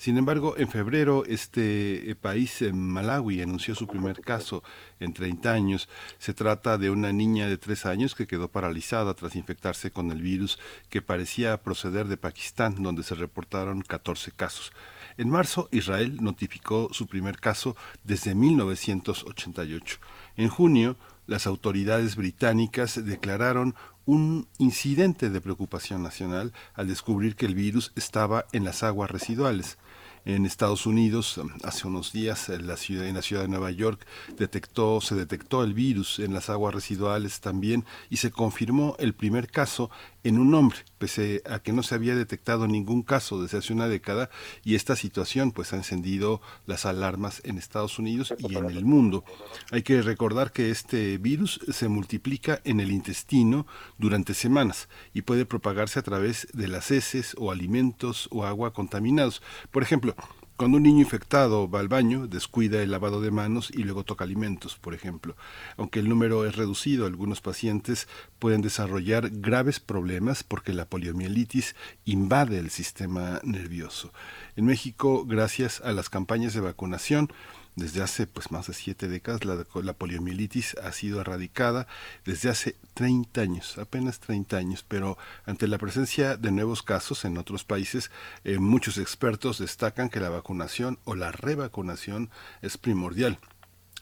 Sin 0.01 0.17
embargo, 0.17 0.55
en 0.57 0.67
febrero 0.67 1.25
este 1.27 2.09
eh, 2.09 2.15
país, 2.15 2.63
Malawi, 2.73 3.43
anunció 3.43 3.75
su 3.75 3.85
primer 3.85 4.19
caso 4.21 4.63
en 4.99 5.13
30 5.13 5.51
años. 5.53 5.89
Se 6.17 6.33
trata 6.33 6.79
de 6.79 6.89
una 6.89 7.13
niña 7.13 7.47
de 7.47 7.59
3 7.59 7.85
años 7.85 8.15
que 8.15 8.25
quedó 8.25 8.47
paralizada 8.47 9.13
tras 9.13 9.35
infectarse 9.35 9.91
con 9.91 10.09
el 10.09 10.23
virus 10.23 10.57
que 10.89 11.03
parecía 11.03 11.61
proceder 11.61 12.07
de 12.07 12.17
Pakistán, 12.17 12.81
donde 12.81 13.03
se 13.03 13.13
reportaron 13.13 13.83
14 13.83 14.31
casos. 14.31 14.71
En 15.19 15.29
marzo, 15.29 15.69
Israel 15.71 16.17
notificó 16.19 16.89
su 16.91 17.05
primer 17.05 17.37
caso 17.39 17.75
desde 18.03 18.33
1988. 18.33 19.99
En 20.35 20.49
junio, 20.49 20.97
las 21.27 21.45
autoridades 21.45 22.15
británicas 22.15 23.05
declararon 23.05 23.75
un 24.05 24.47
incidente 24.57 25.29
de 25.29 25.41
preocupación 25.41 26.01
nacional 26.01 26.53
al 26.73 26.87
descubrir 26.87 27.35
que 27.35 27.45
el 27.45 27.53
virus 27.53 27.91
estaba 27.95 28.45
en 28.51 28.63
las 28.63 28.81
aguas 28.81 29.11
residuales 29.11 29.77
en 30.25 30.45
Estados 30.45 30.85
Unidos 30.85 31.39
hace 31.63 31.87
unos 31.87 32.11
días 32.11 32.49
en 32.49 32.67
la 32.67 32.77
ciudad 32.77 33.07
en 33.07 33.15
la 33.15 33.21
ciudad 33.21 33.41
de 33.43 33.47
Nueva 33.47 33.71
York 33.71 34.05
detectó 34.37 35.01
se 35.01 35.15
detectó 35.15 35.63
el 35.63 35.73
virus 35.73 36.19
en 36.19 36.33
las 36.33 36.49
aguas 36.49 36.75
residuales 36.75 37.39
también 37.39 37.85
y 38.09 38.17
se 38.17 38.31
confirmó 38.31 38.95
el 38.99 39.13
primer 39.13 39.49
caso 39.49 39.89
en 40.23 40.37
un 40.37 40.53
hombre, 40.53 40.79
pese 40.97 41.41
a 41.49 41.59
que 41.59 41.73
no 41.73 41.83
se 41.83 41.95
había 41.95 42.15
detectado 42.15 42.67
ningún 42.67 43.01
caso 43.01 43.41
desde 43.41 43.57
hace 43.57 43.73
una 43.73 43.87
década 43.87 44.29
y 44.63 44.75
esta 44.75 44.95
situación 44.95 45.51
pues 45.51 45.73
ha 45.73 45.77
encendido 45.77 46.41
las 46.65 46.85
alarmas 46.85 47.41
en 47.43 47.57
Estados 47.57 47.99
Unidos 47.99 48.33
y 48.37 48.55
en 48.55 48.65
el 48.65 48.85
mundo. 48.85 49.23
Hay 49.71 49.83
que 49.83 50.01
recordar 50.01 50.51
que 50.51 50.69
este 50.69 51.17
virus 51.17 51.59
se 51.71 51.87
multiplica 51.87 52.61
en 52.63 52.79
el 52.79 52.91
intestino 52.91 53.65
durante 53.97 54.33
semanas 54.33 54.89
y 55.13 55.23
puede 55.23 55.45
propagarse 55.45 55.99
a 55.99 56.03
través 56.03 56.47
de 56.53 56.67
las 56.67 56.91
heces 56.91 57.35
o 57.37 57.51
alimentos 57.51 58.27
o 58.31 58.45
agua 58.45 58.73
contaminados. 58.73 59.41
Por 59.71 59.83
ejemplo, 59.83 60.15
cuando 60.61 60.77
un 60.77 60.83
niño 60.83 60.99
infectado 60.99 61.67
va 61.67 61.79
al 61.79 61.87
baño, 61.87 62.27
descuida 62.27 62.83
el 62.83 62.91
lavado 62.91 63.19
de 63.19 63.31
manos 63.31 63.71
y 63.73 63.81
luego 63.81 64.03
toca 64.03 64.25
alimentos, 64.25 64.77
por 64.77 64.93
ejemplo. 64.93 65.35
Aunque 65.75 65.97
el 65.97 66.07
número 66.07 66.45
es 66.45 66.55
reducido, 66.55 67.07
algunos 67.07 67.41
pacientes 67.41 68.07
pueden 68.37 68.61
desarrollar 68.61 69.31
graves 69.31 69.79
problemas 69.79 70.43
porque 70.43 70.71
la 70.71 70.85
poliomielitis 70.85 71.75
invade 72.05 72.59
el 72.59 72.69
sistema 72.69 73.39
nervioso. 73.41 74.13
En 74.55 74.65
México, 74.65 75.25
gracias 75.25 75.81
a 75.83 75.93
las 75.93 76.11
campañas 76.11 76.53
de 76.53 76.59
vacunación, 76.59 77.33
desde 77.75 78.01
hace 78.01 78.27
pues 78.27 78.51
más 78.51 78.67
de 78.67 78.73
siete 78.73 79.07
décadas 79.07 79.45
la, 79.45 79.93
poliomielitis 79.93 80.75
ha 80.83 80.91
sido 80.91 81.21
erradicada 81.21 81.87
desde 82.25 82.49
hace 82.49 82.75
30 82.93 83.41
años, 83.41 83.77
apenas 83.77 84.19
30 84.19 84.57
años, 84.57 84.85
pero 84.87 85.17
ante 85.45 85.67
la 85.67 85.77
presencia 85.77 86.37
de 86.37 86.51
nuevos 86.51 86.83
casos 86.83 87.25
en 87.25 87.37
otros 87.37 87.63
países, 87.63 88.11
eh, 88.43 88.59
muchos 88.59 88.97
expertos 88.97 89.59
destacan 89.59 90.09
que 90.09 90.19
la 90.19 90.29
vacunación 90.29 90.99
o 91.05 91.15
la 91.15 91.31
revacunación 91.31 92.29
es 92.61 92.77
primordial 92.77 93.39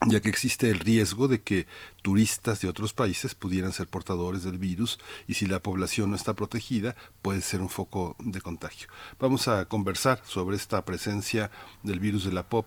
ya 0.08 0.22
que 0.22 0.30
existe 0.30 0.70
el 0.70 0.80
riesgo 0.80 1.28
de 1.28 1.42
que 1.42 1.68
turistas 2.02 2.62
de 2.62 2.70
otros 2.70 2.94
países 2.94 3.36
pudieran 3.36 3.74
ser 3.74 3.88
portadores 3.88 4.44
del 4.44 4.58
virus 4.58 4.98
y 5.28 5.34
si 5.34 5.46
la 5.46 5.62
población 5.62 6.10
no 6.10 6.16
está 6.16 6.34
protegida 6.34 6.96
puede 7.22 7.42
ser 7.42 7.62
un 7.62 7.70
foco 7.70 8.16
de 8.20 8.40
contagio. 8.40 8.88
Vamos 9.20 9.50
a 9.50 9.66
conversar 9.66 10.22
sobre 10.24 10.56
esta 10.56 10.86
presencia 10.86 11.52
del 11.84 12.00
virus 12.00 12.24
de 12.24 12.32
la, 12.32 12.48
pop, 12.48 12.66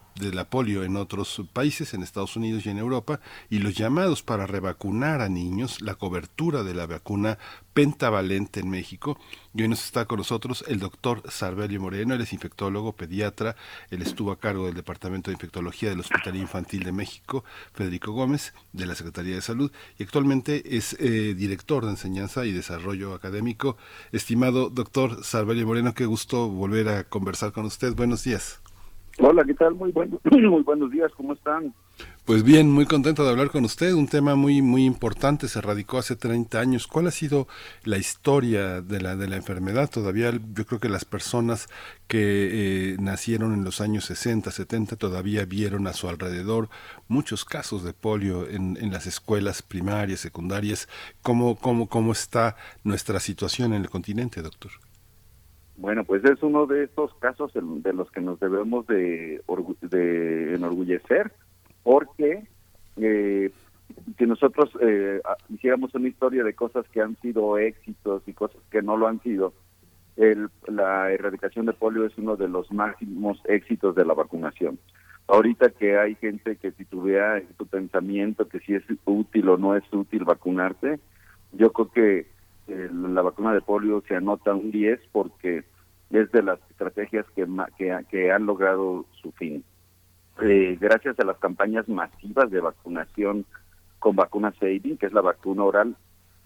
polio 0.50 0.84
en 0.84 0.96
otros 0.96 1.42
países, 1.54 1.94
en 1.94 2.02
Estados 2.02 2.36
Unidos 2.36 2.66
y 2.66 2.70
en 2.70 2.78
Europa, 2.78 3.20
y 3.48 3.60
los 3.60 3.74
llamados 3.74 4.22
para 4.22 4.46
revacunar 4.46 5.22
a 5.22 5.30
niños, 5.30 5.80
la 5.80 5.94
cobertura 5.94 6.62
de 6.62 6.74
la 6.74 6.86
vacuna 6.86 7.38
pentavalente 7.74 8.60
en 8.60 8.70
México. 8.70 9.18
Y 9.54 9.62
hoy 9.62 9.68
nos 9.68 9.84
está 9.84 10.06
con 10.06 10.18
nosotros 10.18 10.64
el 10.68 10.78
doctor 10.78 11.22
Sarbelio 11.28 11.80
Moreno, 11.80 12.14
él 12.14 12.20
es 12.20 12.32
infectólogo, 12.32 12.92
pediatra, 12.92 13.56
él 13.90 14.02
estuvo 14.02 14.32
a 14.32 14.38
cargo 14.38 14.66
del 14.66 14.74
Departamento 14.74 15.30
de 15.30 15.34
Infectología 15.34 15.90
del 15.90 16.00
Hospital 16.00 16.36
Infantil 16.36 16.84
de 16.84 16.92
México, 16.92 17.44
Federico 17.72 18.12
Gómez, 18.12 18.54
de 18.72 18.86
la 18.86 18.94
Secretaría 18.94 19.34
de 19.34 19.42
Salud 19.42 19.70
y 19.98 20.02
actualmente 20.02 20.76
es 20.76 20.96
eh, 21.00 21.34
director 21.34 21.84
de 21.84 21.90
enseñanza 21.90 22.46
y 22.46 22.52
desarrollo 22.52 23.14
académico. 23.14 23.76
Estimado 24.12 24.70
doctor 24.70 25.24
Salverio 25.24 25.66
Moreno, 25.66 25.94
qué 25.94 26.06
gusto 26.06 26.48
volver 26.48 26.88
a 26.88 27.04
conversar 27.04 27.52
con 27.52 27.66
usted. 27.66 27.94
Buenos 27.94 28.24
días. 28.24 28.60
Hola, 29.18 29.44
¿qué 29.44 29.54
tal? 29.54 29.74
Muy, 29.74 29.92
muy 30.24 30.62
buenos 30.62 30.90
días, 30.90 31.12
¿cómo 31.16 31.34
están? 31.34 31.74
Pues 32.24 32.44
bien, 32.44 32.70
muy 32.70 32.86
contento 32.86 33.24
de 33.24 33.30
hablar 33.30 33.50
con 33.50 33.64
usted. 33.64 33.94
Un 33.94 34.06
tema 34.06 34.36
muy 34.36 34.62
muy 34.62 34.84
importante 34.84 35.48
se 35.48 35.60
radicó 35.60 35.98
hace 35.98 36.14
30 36.14 36.60
años. 36.60 36.86
¿Cuál 36.86 37.08
ha 37.08 37.10
sido 37.10 37.48
la 37.82 37.98
historia 37.98 38.80
de 38.80 39.00
la 39.00 39.16
de 39.16 39.26
la 39.26 39.34
enfermedad? 39.34 39.90
Todavía 39.90 40.30
yo 40.30 40.64
creo 40.64 40.78
que 40.78 40.88
las 40.88 41.04
personas 41.04 41.66
que 42.06 42.92
eh, 42.92 42.96
nacieron 43.00 43.54
en 43.54 43.64
los 43.64 43.80
años 43.80 44.04
60, 44.04 44.52
70 44.52 44.94
todavía 44.94 45.44
vieron 45.46 45.88
a 45.88 45.94
su 45.94 46.08
alrededor 46.08 46.68
muchos 47.08 47.44
casos 47.44 47.82
de 47.82 47.92
polio 47.92 48.48
en, 48.48 48.76
en 48.80 48.92
las 48.92 49.08
escuelas 49.08 49.60
primarias, 49.60 50.20
secundarias. 50.20 50.88
¿Cómo, 51.22 51.56
cómo, 51.56 51.88
¿Cómo 51.88 52.12
está 52.12 52.54
nuestra 52.84 53.18
situación 53.18 53.72
en 53.72 53.82
el 53.82 53.90
continente, 53.90 54.42
doctor? 54.42 54.70
Bueno, 55.76 56.04
pues 56.04 56.24
es 56.24 56.40
uno 56.44 56.66
de 56.66 56.84
estos 56.84 57.12
casos 57.14 57.52
de 57.52 57.92
los 57.92 58.08
que 58.12 58.20
nos 58.20 58.38
debemos 58.38 58.86
de, 58.86 59.42
de 59.90 60.54
enorgullecer 60.54 61.32
porque 61.82 62.46
eh, 62.96 63.50
si 64.18 64.26
nosotros 64.26 64.70
eh, 64.80 65.20
hiciéramos 65.48 65.94
una 65.94 66.08
historia 66.08 66.44
de 66.44 66.54
cosas 66.54 66.86
que 66.88 67.00
han 67.00 67.16
sido 67.20 67.58
éxitos 67.58 68.22
y 68.26 68.32
cosas 68.32 68.60
que 68.70 68.82
no 68.82 68.96
lo 68.96 69.08
han 69.08 69.20
sido, 69.22 69.52
el, 70.16 70.48
la 70.66 71.10
erradicación 71.10 71.66
de 71.66 71.72
polio 71.72 72.06
es 72.06 72.16
uno 72.18 72.36
de 72.36 72.48
los 72.48 72.70
máximos 72.72 73.40
éxitos 73.44 73.94
de 73.94 74.04
la 74.04 74.14
vacunación. 74.14 74.78
Ahorita 75.28 75.70
que 75.70 75.98
hay 75.98 76.14
gente 76.16 76.56
que 76.56 76.72
titubea 76.72 77.38
en 77.38 77.48
su 77.56 77.66
pensamiento 77.66 78.48
que 78.48 78.60
si 78.60 78.74
es 78.74 78.82
útil 79.04 79.48
o 79.48 79.56
no 79.56 79.76
es 79.76 79.84
útil 79.92 80.24
vacunarse, 80.24 80.98
yo 81.52 81.72
creo 81.72 81.90
que 81.90 82.26
eh, 82.68 82.88
la 82.92 83.22
vacuna 83.22 83.52
de 83.54 83.60
polio 83.60 84.02
se 84.06 84.16
anota 84.16 84.54
un 84.54 84.70
10 84.70 85.00
porque 85.12 85.64
es 86.10 86.30
de 86.32 86.42
las 86.42 86.58
estrategias 86.70 87.24
que, 87.34 87.46
que, 87.78 87.96
que 88.10 88.32
han 88.32 88.46
logrado 88.46 89.06
su 89.20 89.32
fin. 89.32 89.64
Eh, 90.40 90.78
gracias 90.80 91.18
a 91.20 91.24
las 91.24 91.38
campañas 91.38 91.88
masivas 91.88 92.50
de 92.50 92.60
vacunación 92.60 93.44
con 93.98 94.16
vacuna 94.16 94.52
saving, 94.58 94.96
que 94.96 95.06
es 95.06 95.12
la 95.12 95.20
vacuna 95.20 95.64
oral, 95.64 95.96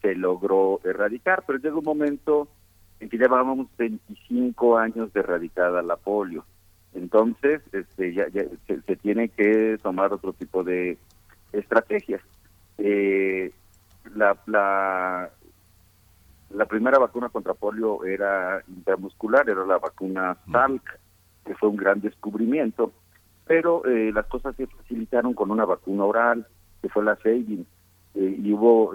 se 0.03 0.15
logró 0.15 0.81
erradicar, 0.85 1.45
pero 1.47 1.59
llega 1.59 1.77
un 1.77 1.85
momento 1.85 2.49
en 3.01 3.09
que 3.09 3.19
llevábamos 3.19 3.69
25 3.79 4.79
años 4.79 5.13
de 5.13 5.21
erradicada 5.21 5.83
la 5.83 5.97
polio. 5.97 6.45
Entonces, 6.95 7.63
este, 7.73 8.15
ya, 8.15 8.27
se, 8.67 8.97
tiene 8.97 9.29
que 9.29 9.79
tomar 9.83 10.13
otro 10.13 10.33
tipo 10.33 10.65
de 10.65 10.99
estrategias. 11.53 12.23
Eh, 12.79 13.53
la, 14.15 14.37
la, 14.47 15.31
la 16.51 16.65
primera 16.67 16.99
vacuna 16.99 17.29
contra 17.29 17.55
polio 17.55 18.05
era 18.05 18.63
intramuscular, 18.69 19.49
era 19.49 19.65
la 19.65 19.79
vacuna 19.79 20.37
Salk, 20.51 20.99
que 21.45 21.55
fue 21.55 21.69
un 21.69 21.77
gran 21.77 22.01
descubrimiento, 22.01 22.93
pero 23.47 23.85
eh, 23.87 24.11
las 24.13 24.27
cosas 24.27 24.55
se 24.57 24.67
facilitaron 24.67 25.33
con 25.33 25.51
una 25.51 25.65
vacuna 25.65 26.05
oral, 26.05 26.47
que 26.83 26.89
fue 26.89 27.05
la 27.05 27.17
Sabin, 27.17 27.67
eh, 28.15 28.41
y 28.43 28.53
hubo 28.53 28.95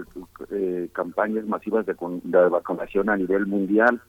eh, 0.52 0.90
campañas 0.92 1.46
masivas 1.46 1.86
de, 1.86 1.96
de, 2.24 2.50
vacunación 2.50 3.10
a 3.10 3.18
nivel 3.18 3.48
mundial. 3.48 4.02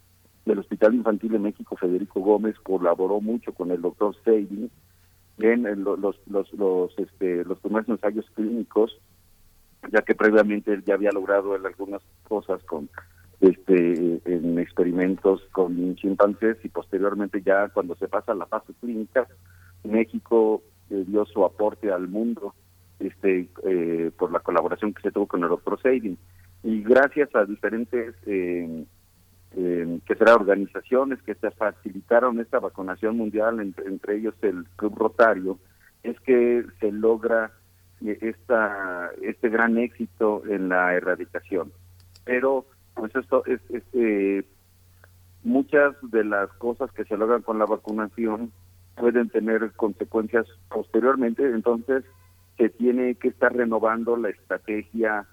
El 0.45 0.59
Hospital 0.59 0.95
Infantil 0.95 1.33
de 1.33 1.39
México, 1.39 1.77
Federico 1.77 2.21
Gómez, 2.21 2.57
colaboró 2.61 3.21
mucho 3.21 3.53
con 3.53 3.71
el 3.71 3.81
doctor 3.81 4.17
Sabin 4.25 4.71
en 5.39 5.85
los, 5.85 5.99
los, 6.27 6.53
los, 6.53 6.99
este, 6.99 7.45
los 7.45 7.59
primeros 7.61 7.89
ensayos 7.89 8.27
clínicos, 8.35 9.01
ya 9.91 10.03
que 10.03 10.15
previamente 10.15 10.73
él 10.73 10.85
ya 10.85 10.95
había 10.95 11.11
logrado 11.13 11.55
algunas 11.55 12.03
cosas 12.29 12.63
con 12.65 12.89
este 13.41 14.21
en 14.25 14.59
experimentos 14.61 15.43
con 15.51 15.97
chimpancés 15.97 16.59
y 16.63 16.69
posteriormente 16.69 17.43
ya 17.43 17.69
cuando 17.71 17.97
se 17.97 18.07
pasa 18.07 18.33
a 18.33 18.37
la 18.37 18.47
fase 18.47 18.73
clínica, 18.81 19.27
México 19.85 20.63
eh, 20.91 21.05
dio 21.07 21.25
su 21.27 21.45
aporte 21.45 21.91
al 21.91 22.09
mundo 22.09 22.55
este 22.99 23.49
eh, 23.65 24.11
por 24.17 24.31
la 24.33 24.41
colaboración 24.41 24.95
que 24.95 25.03
se 25.03 25.11
tuvo 25.11 25.27
con 25.27 25.43
el 25.43 25.51
Seidin 25.83 26.19
y 26.63 26.83
gracias 26.83 27.35
a 27.35 27.45
diferentes 27.45 28.15
eh, 28.27 28.85
que 29.55 30.15
será 30.15 30.35
organizaciones 30.35 31.21
que 31.23 31.35
se 31.35 31.51
facilitaron 31.51 32.41
esta 32.41 32.59
vacunación 32.59 33.17
mundial 33.17 33.61
entre, 33.61 33.87
entre 33.87 34.17
ellos 34.17 34.35
el 34.43 34.65
Club 34.77 34.97
Rotario 34.97 35.59
es 36.03 36.19
que 36.21 36.65
se 36.81 36.91
logra 36.91 37.53
esta 38.01 39.11
este 39.23 39.49
gran 39.49 39.79
éxito 39.79 40.43
en 40.49 40.69
la 40.69 40.95
erradicación. 40.95 41.73
Pero 42.25 42.67
pues 42.95 43.15
esto 43.15 43.45
es, 43.47 43.61
eh, 43.93 44.45
muchas 45.43 45.95
de 46.03 46.25
las 46.25 46.51
cosas 46.55 46.91
que 46.93 47.05
se 47.05 47.17
logran 47.17 47.43
con 47.43 47.59
la 47.59 47.67
vacunación 47.67 48.53
pueden 48.97 49.29
tener 49.31 49.73
consecuencias 49.73 50.47
posteriormente, 50.69 51.45
entonces 51.45 52.05
se 52.57 52.69
tiene 52.69 53.15
que 53.15 53.29
estar 53.29 53.55
renovando 53.55 54.17
la 54.17 54.31
estrategia 54.31 55.27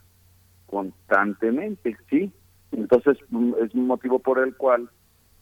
constantemente, 0.67 1.97
¿sí? 2.09 2.31
Entonces 2.71 3.17
mm, 3.29 3.53
es 3.63 3.73
un 3.73 3.87
motivo 3.87 4.19
por 4.19 4.39
el 4.39 4.55
cual 4.55 4.89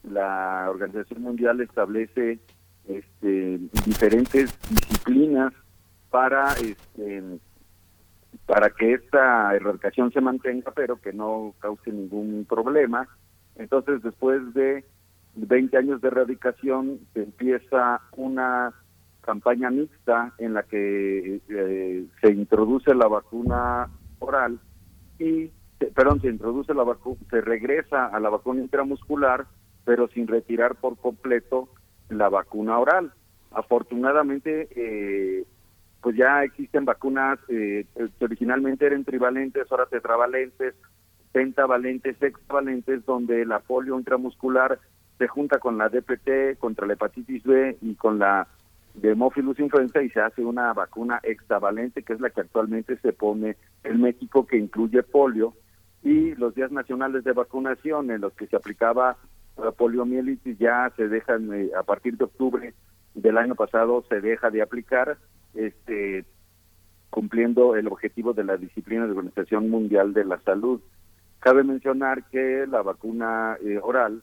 la 0.03 0.67
Organización 0.69 1.21
Mundial 1.21 1.61
establece 1.61 2.39
este, 2.87 3.59
diferentes 3.85 4.57
disciplinas 4.69 5.53
para 6.09 6.53
este, 6.53 7.39
para 8.45 8.69
que 8.69 8.93
esta 8.93 9.53
erradicación 9.55 10.11
se 10.11 10.21
mantenga, 10.21 10.71
pero 10.71 10.99
que 11.01 11.11
no 11.11 11.53
cause 11.59 11.91
ningún 11.91 12.45
problema. 12.47 13.07
Entonces, 13.55 14.01
después 14.01 14.53
de 14.53 14.85
20 15.37 15.77
años 15.77 16.01
de 16.01 16.07
erradicación, 16.07 16.99
se 17.13 17.23
empieza 17.23 18.01
una 18.15 18.73
campaña 19.21 19.69
mixta 19.69 20.33
en 20.37 20.53
la 20.53 20.63
que 20.63 21.41
eh, 21.49 22.05
se 22.21 22.31
introduce 22.31 22.95
la 22.95 23.07
vacuna 23.07 23.89
oral 24.19 24.59
y, 25.19 25.51
perdón, 25.93 26.21
se 26.21 26.29
introduce 26.29 26.73
la 26.73 26.83
vacuna, 26.83 27.19
se 27.29 27.41
regresa 27.41 28.05
a 28.05 28.19
la 28.19 28.29
vacuna 28.29 28.61
intramuscular, 28.61 29.45
pero 29.85 30.07
sin 30.07 30.27
retirar 30.27 30.75
por 30.75 30.97
completo 30.97 31.69
la 32.09 32.29
vacuna 32.29 32.79
oral. 32.79 33.11
Afortunadamente, 33.51 34.69
eh, 34.75 35.45
pues 36.01 36.15
ya 36.15 36.43
existen 36.43 36.85
vacunas 36.85 37.37
eh, 37.49 37.85
que 37.95 38.25
originalmente 38.25 38.85
eran 38.85 39.03
trivalentes, 39.03 39.69
ahora 39.69 39.87
tetravalentes, 39.87 40.73
pentavalentes, 41.33 42.17
sextavalentes, 42.17 43.05
donde 43.05 43.45
la 43.45 43.59
polio 43.59 43.97
intramuscular 43.97 44.79
se 45.17 45.27
junta 45.27 45.59
con 45.59 45.77
la 45.77 45.89
DPT 45.89 46.59
contra 46.59 46.85
la 46.85 46.93
hepatitis 46.93 47.43
B 47.43 47.77
y 47.81 47.95
con 47.95 48.19
la 48.19 48.47
Hemophilus 49.01 49.59
influenza 49.59 50.01
y 50.01 50.09
se 50.09 50.21
hace 50.21 50.43
una 50.43 50.73
vacuna 50.73 51.19
hexavalente 51.23 52.03
que 52.03 52.13
es 52.13 52.19
la 52.19 52.29
que 52.29 52.41
actualmente 52.41 52.97
se 52.97 53.13
pone 53.13 53.57
en 53.83 54.01
México 54.01 54.45
que 54.45 54.57
incluye 54.57 55.03
polio 55.03 55.53
y 56.03 56.35
los 56.35 56.55
días 56.55 56.71
nacionales 56.71 57.23
de 57.23 57.33
vacunación 57.33 58.11
en 58.11 58.21
los 58.21 58.33
que 58.33 58.47
se 58.47 58.55
aplicaba 58.55 59.17
poliomielitis 59.77 60.57
ya 60.57 60.91
se 60.95 61.07
dejan 61.07 61.53
eh, 61.53 61.69
a 61.77 61.83
partir 61.83 62.17
de 62.17 62.25
octubre 62.25 62.73
del 63.13 63.37
año 63.37 63.55
pasado 63.55 64.03
se 64.07 64.21
deja 64.21 64.49
de 64.51 64.61
aplicar 64.61 65.17
este 65.55 66.25
cumpliendo 67.09 67.75
el 67.75 67.87
objetivo 67.87 68.33
de 68.33 68.43
la 68.43 68.57
disciplina 68.57 69.05
de 69.05 69.11
Organización 69.11 69.69
Mundial 69.69 70.13
de 70.13 70.25
la 70.25 70.39
Salud. 70.41 70.81
Cabe 71.39 71.63
mencionar 71.63 72.25
que 72.25 72.67
la 72.67 72.81
vacuna 72.81 73.57
eh, 73.63 73.79
oral 73.81 74.21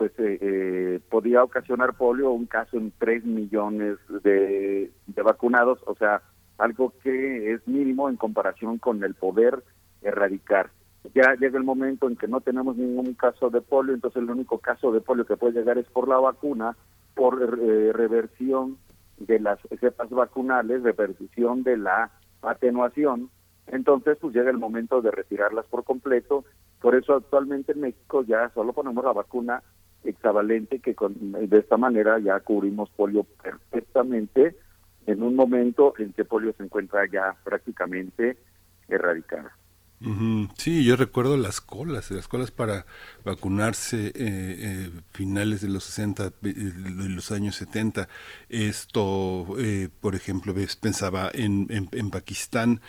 pues 0.00 0.12
eh, 0.18 0.38
eh, 0.40 1.00
podía 1.10 1.44
ocasionar 1.44 1.92
polio, 1.92 2.30
un 2.30 2.46
caso 2.46 2.78
en 2.78 2.90
3 2.96 3.22
millones 3.26 3.98
de, 4.22 4.90
de 5.06 5.22
vacunados, 5.22 5.78
o 5.84 5.94
sea, 5.94 6.22
algo 6.56 6.94
que 7.02 7.52
es 7.52 7.68
mínimo 7.68 8.08
en 8.08 8.16
comparación 8.16 8.78
con 8.78 9.04
el 9.04 9.14
poder 9.14 9.62
erradicar. 10.00 10.70
Ya 11.14 11.34
llega 11.34 11.58
el 11.58 11.64
momento 11.64 12.08
en 12.08 12.16
que 12.16 12.28
no 12.28 12.40
tenemos 12.40 12.78
ningún 12.78 13.12
caso 13.12 13.50
de 13.50 13.60
polio, 13.60 13.92
entonces 13.92 14.22
el 14.22 14.30
único 14.30 14.56
caso 14.56 14.90
de 14.90 15.02
polio 15.02 15.26
que 15.26 15.36
puede 15.36 15.52
llegar 15.52 15.76
es 15.76 15.86
por 15.88 16.08
la 16.08 16.16
vacuna, 16.16 16.78
por 17.14 17.38
reversión 17.38 18.78
de 19.18 19.38
las 19.38 19.58
cepas 19.80 20.08
vacunales, 20.08 20.82
repercusión 20.82 21.62
de 21.62 21.76
la 21.76 22.10
atenuación, 22.40 23.28
entonces 23.66 24.16
pues 24.18 24.34
llega 24.34 24.48
el 24.48 24.56
momento 24.56 25.02
de 25.02 25.10
retirarlas 25.10 25.66
por 25.66 25.84
completo. 25.84 26.46
Por 26.80 26.94
eso 26.94 27.16
actualmente 27.16 27.72
en 27.72 27.82
México 27.82 28.24
ya 28.24 28.48
solo 28.54 28.72
ponemos 28.72 29.04
la 29.04 29.12
vacuna 29.12 29.62
hexavalente 30.04 30.80
que 30.80 30.94
con, 30.94 31.32
de 31.32 31.58
esta 31.58 31.76
manera 31.76 32.18
ya 32.18 32.40
cubrimos 32.40 32.90
polio 32.90 33.24
perfectamente 33.42 34.56
en 35.06 35.22
un 35.22 35.34
momento 35.34 35.94
en 35.98 36.12
que 36.12 36.24
polio 36.24 36.52
se 36.56 36.62
encuentra 36.62 37.06
ya 37.06 37.36
prácticamente 37.44 38.36
erradicada. 38.88 39.56
Sí, 40.56 40.82
yo 40.82 40.96
recuerdo 40.96 41.36
las 41.36 41.60
colas, 41.60 42.10
las 42.10 42.26
colas 42.26 42.50
para 42.50 42.86
vacunarse 43.22 44.06
eh, 44.06 44.12
eh, 44.16 44.90
finales 45.12 45.60
de 45.60 45.68
los 45.68 45.84
60, 45.84 46.32
eh, 46.42 46.52
de 46.54 47.08
los 47.10 47.30
años 47.32 47.56
70. 47.56 48.08
Esto, 48.48 49.46
por 50.00 50.14
ejemplo, 50.14 50.54
pensaba 50.80 51.30
en, 51.34 51.66
en, 51.70 52.10
Pakistán, 52.10 52.80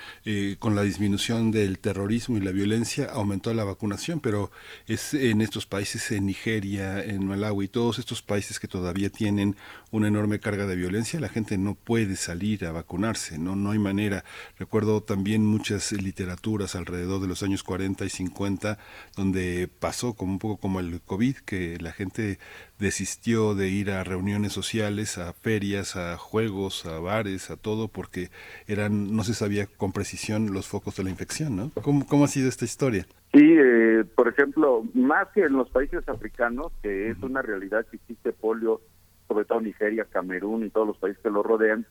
con 0.60 0.74
la 0.74 0.84
disminución 0.84 1.52
del 1.52 1.80
terrorismo 1.80 2.38
y 2.38 2.42
la 2.42 2.52
violencia, 2.52 3.10
aumentó 3.12 3.54
la 3.54 3.66
vacunación, 3.66 4.22
pero 4.22 4.50
es 4.88 5.14
en 5.14 5.42
estos 5.42 5.66
países, 5.66 6.12
en 6.12 6.26
Nigeria, 6.26 7.04
en 7.04 7.26
Malawi, 7.26 7.68
todos 7.68 8.00
estos 8.00 8.22
países 8.22 8.58
que 8.58 8.70
todavía 8.70 9.10
tienen 9.10 9.58
una 9.92 10.08
enorme 10.08 10.40
carga 10.40 10.66
de 10.66 10.78
violencia, 10.78 11.20
la 11.20 11.28
gente 11.30 11.58
no 11.58 11.76
puede 11.76 12.16
salir 12.16 12.66
a 12.66 12.72
vacunarse, 12.72 13.38
no, 13.38 13.58
no 13.58 13.72
hay 13.72 13.80
manera. 13.80 14.24
Recuerdo 14.58 15.04
también 15.04 15.46
muchas 15.46 15.92
literaturas 15.92 16.76
alrededor 16.76 17.01
de 17.08 17.28
los 17.28 17.44
años 17.44 17.64
40 17.64 18.06
y 18.06 18.10
50, 18.10 18.78
donde 19.16 19.70
pasó 19.80 20.14
como 20.14 20.34
un 20.34 20.40
poco 20.40 20.58
como 20.58 20.80
el 20.80 21.02
COVID, 21.02 21.38
que 21.38 21.78
la 21.80 21.92
gente 21.92 22.40
desistió 22.80 23.56
de 23.56 23.70
ir 23.70 23.92
a 23.92 24.04
reuniones 24.04 24.54
sociales, 24.54 25.18
a 25.18 25.34
ferias, 25.34 25.96
a 25.96 26.18
juegos, 26.18 26.86
a 26.86 27.00
bares, 27.00 27.52
a 27.52 27.58
todo, 27.58 27.88
porque 27.88 28.30
eran 28.68 29.16
no 29.16 29.24
se 29.24 29.34
sabía 29.34 29.68
con 29.68 29.92
precisión 29.92 30.54
los 30.54 30.68
focos 30.68 30.96
de 30.96 31.04
la 31.04 31.10
infección, 31.10 31.56
¿no? 31.56 31.72
¿Cómo, 31.82 32.06
cómo 32.08 32.26
ha 32.26 32.28
sido 32.28 32.50
esta 32.50 32.66
historia? 32.66 33.06
Sí, 33.34 33.40
eh, 33.44 34.04
por 34.16 34.28
ejemplo, 34.28 34.84
más 34.94 35.30
que 35.30 35.42
en 35.42 35.54
los 35.54 35.70
países 35.70 36.08
africanos, 36.10 36.72
que 36.84 37.10
es 37.10 37.18
una 37.22 37.42
realidad 37.42 37.86
que 37.90 37.98
existe 37.98 38.34
polio, 38.34 38.82
sobre 39.28 39.46
todo 39.46 39.62
Nigeria, 39.62 40.06
Camerún 40.06 40.66
y 40.66 40.70
todos 40.70 40.88
los 40.88 40.98
países 40.98 41.22
que 41.24 41.30
lo 41.30 41.42
rodean, 41.42 41.86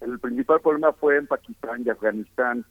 el 0.00 0.18
principal 0.18 0.60
problema 0.60 0.92
fue 0.92 1.16
en 1.16 1.28
Pakistán 1.28 1.82
y 1.86 1.90
Afganistán, 1.90 2.64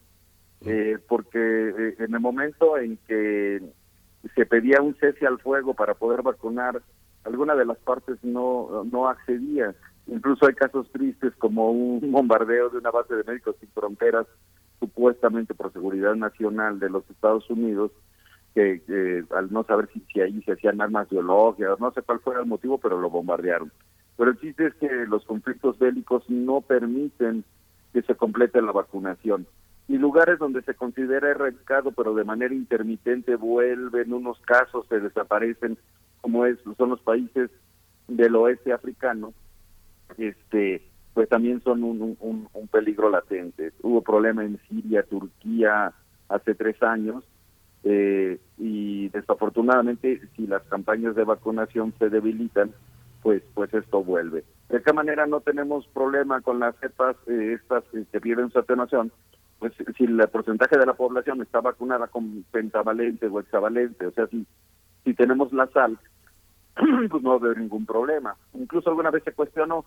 eh, 0.66 0.98
porque 1.08 1.38
eh, 1.38 1.96
en 1.98 2.14
el 2.14 2.20
momento 2.20 2.78
en 2.78 2.96
que 3.06 3.62
se 4.34 4.46
pedía 4.46 4.80
un 4.80 4.94
cese 4.96 5.26
al 5.26 5.38
fuego 5.38 5.74
para 5.74 5.94
poder 5.94 6.22
vacunar, 6.22 6.80
alguna 7.24 7.54
de 7.54 7.66
las 7.66 7.78
partes 7.78 8.18
no, 8.22 8.84
no 8.90 9.08
accedía. 9.08 9.74
Incluso 10.06 10.46
hay 10.46 10.54
casos 10.54 10.90
tristes 10.92 11.32
como 11.38 11.70
un 11.70 12.00
bombardeo 12.12 12.70
de 12.70 12.78
una 12.78 12.90
base 12.90 13.14
de 13.14 13.24
médicos 13.24 13.56
sin 13.60 13.70
fronteras, 13.70 14.26
supuestamente 14.80 15.54
por 15.54 15.72
seguridad 15.72 16.14
nacional 16.14 16.78
de 16.78 16.90
los 16.90 17.08
Estados 17.10 17.48
Unidos, 17.50 17.90
que 18.54 19.24
al 19.34 19.52
no 19.52 19.64
saber 19.64 19.88
si, 19.92 20.00
si 20.12 20.20
ahí 20.20 20.40
se 20.42 20.52
hacían 20.52 20.80
armas 20.80 21.08
biológicas, 21.08 21.80
no 21.80 21.90
sé 21.92 22.02
cuál 22.02 22.20
fuera 22.20 22.40
el 22.40 22.46
motivo, 22.46 22.78
pero 22.78 23.00
lo 23.00 23.10
bombardearon. 23.10 23.72
Pero 24.16 24.30
el 24.30 24.38
chiste 24.38 24.66
es 24.66 24.74
que 24.74 24.88
los 25.06 25.24
conflictos 25.24 25.78
bélicos 25.78 26.28
no 26.28 26.60
permiten 26.60 27.44
que 27.92 28.02
se 28.02 28.14
complete 28.14 28.60
la 28.62 28.72
vacunación. 28.72 29.46
Y 29.86 29.98
lugares 29.98 30.38
donde 30.38 30.62
se 30.62 30.74
considera 30.74 31.30
erradicado, 31.30 31.92
pero 31.92 32.14
de 32.14 32.24
manera 32.24 32.54
intermitente 32.54 33.36
vuelven 33.36 34.12
unos 34.12 34.40
casos, 34.40 34.86
se 34.88 34.98
desaparecen, 35.00 35.76
como 36.22 36.46
es, 36.46 36.58
son 36.78 36.90
los 36.90 37.00
países 37.02 37.50
del 38.08 38.34
oeste 38.36 38.72
africano, 38.72 39.34
este 40.18 40.82
pues 41.12 41.28
también 41.28 41.62
son 41.62 41.84
un, 41.84 42.16
un, 42.18 42.68
peligro 42.68 43.08
latente. 43.08 43.72
Hubo 43.82 44.02
problema 44.02 44.44
en 44.44 44.58
Siria, 44.68 45.04
Turquía, 45.04 45.92
hace 46.28 46.56
tres 46.56 46.82
años, 46.82 47.22
eh, 47.84 48.40
y 48.58 49.10
desafortunadamente 49.10 50.20
si 50.34 50.48
las 50.48 50.62
campañas 50.64 51.14
de 51.14 51.22
vacunación 51.22 51.94
se 52.00 52.10
debilitan, 52.10 52.72
pues 53.22 53.44
pues 53.54 53.72
esto 53.72 54.02
vuelve. 54.02 54.42
De 54.68 54.78
esta 54.78 54.92
manera 54.92 55.24
no 55.26 55.40
tenemos 55.40 55.86
problema 55.88 56.40
con 56.40 56.58
las 56.58 56.74
cepas 56.80 57.16
eh, 57.28 57.58
estas 57.60 57.84
que 58.10 58.20
pierden 58.20 58.50
su 58.50 58.58
atenuación, 58.58 59.12
pues 59.64 59.96
si 59.96 60.04
el 60.04 60.18
porcentaje 60.28 60.76
de 60.76 60.84
la 60.84 60.92
población 60.92 61.40
está 61.40 61.62
vacunada 61.62 62.08
con 62.08 62.44
pentavalente 62.50 63.28
o 63.28 63.40
hexavalente, 63.40 64.06
o 64.06 64.10
sea, 64.10 64.26
si, 64.26 64.46
si 65.04 65.14
tenemos 65.14 65.54
la 65.54 65.66
sal, 65.68 65.98
pues 67.10 67.22
no 67.22 67.30
va 67.30 67.36
a 67.36 67.38
haber 67.38 67.58
ningún 67.58 67.86
problema. 67.86 68.36
Incluso 68.52 68.90
alguna 68.90 69.10
vez 69.10 69.24
se 69.24 69.32
cuestionó 69.32 69.86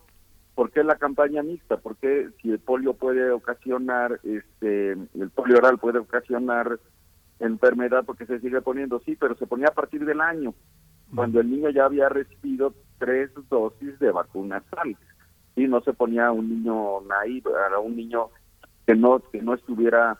por 0.55 0.71
qué 0.71 0.83
la 0.83 0.95
campaña 0.95 1.43
mixta, 1.43 1.77
por 1.77 1.95
qué 1.97 2.29
si 2.41 2.49
el 2.49 2.57
polio 2.57 2.95
puede 2.95 3.29
ocasionar, 3.29 4.19
este, 4.23 4.93
el 4.93 5.29
polio 5.35 5.57
oral 5.59 5.77
puede 5.77 5.99
ocasionar 5.99 6.79
enfermedad 7.39 8.03
porque 8.03 8.25
se 8.25 8.39
sigue 8.39 8.61
poniendo, 8.61 8.99
sí, 9.01 9.15
pero 9.15 9.35
se 9.35 9.45
ponía 9.45 9.67
a 9.67 9.75
partir 9.75 10.05
del 10.05 10.21
año, 10.21 10.55
cuando 11.13 11.39
el 11.39 11.51
niño 11.51 11.69
ya 11.69 11.85
había 11.85 12.09
recibido 12.09 12.73
tres 12.97 13.29
dosis 13.47 13.99
de 13.99 14.11
vacuna 14.11 14.63
sal, 14.71 14.97
y 15.55 15.67
no 15.67 15.81
se 15.81 15.93
ponía 15.93 16.31
un 16.31 16.49
niño 16.49 17.01
naive, 17.01 17.51
era 17.51 17.77
un 17.77 17.95
niño 17.95 18.31
que 18.87 18.95
no 18.95 19.19
que 19.31 19.41
no 19.41 19.53
estuviera 19.53 20.17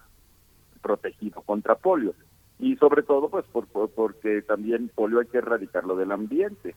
protegido 0.81 1.41
contra 1.41 1.75
polio. 1.75 2.13
Y 2.59 2.75
sobre 2.75 3.01
todo 3.01 3.29
pues 3.29 3.45
por, 3.45 3.67
porque 3.67 4.41
también 4.41 4.91
polio 4.93 5.19
hay 5.19 5.27
que 5.27 5.37
erradicarlo 5.39 5.95
del 5.95 6.11
ambiente. 6.11 6.75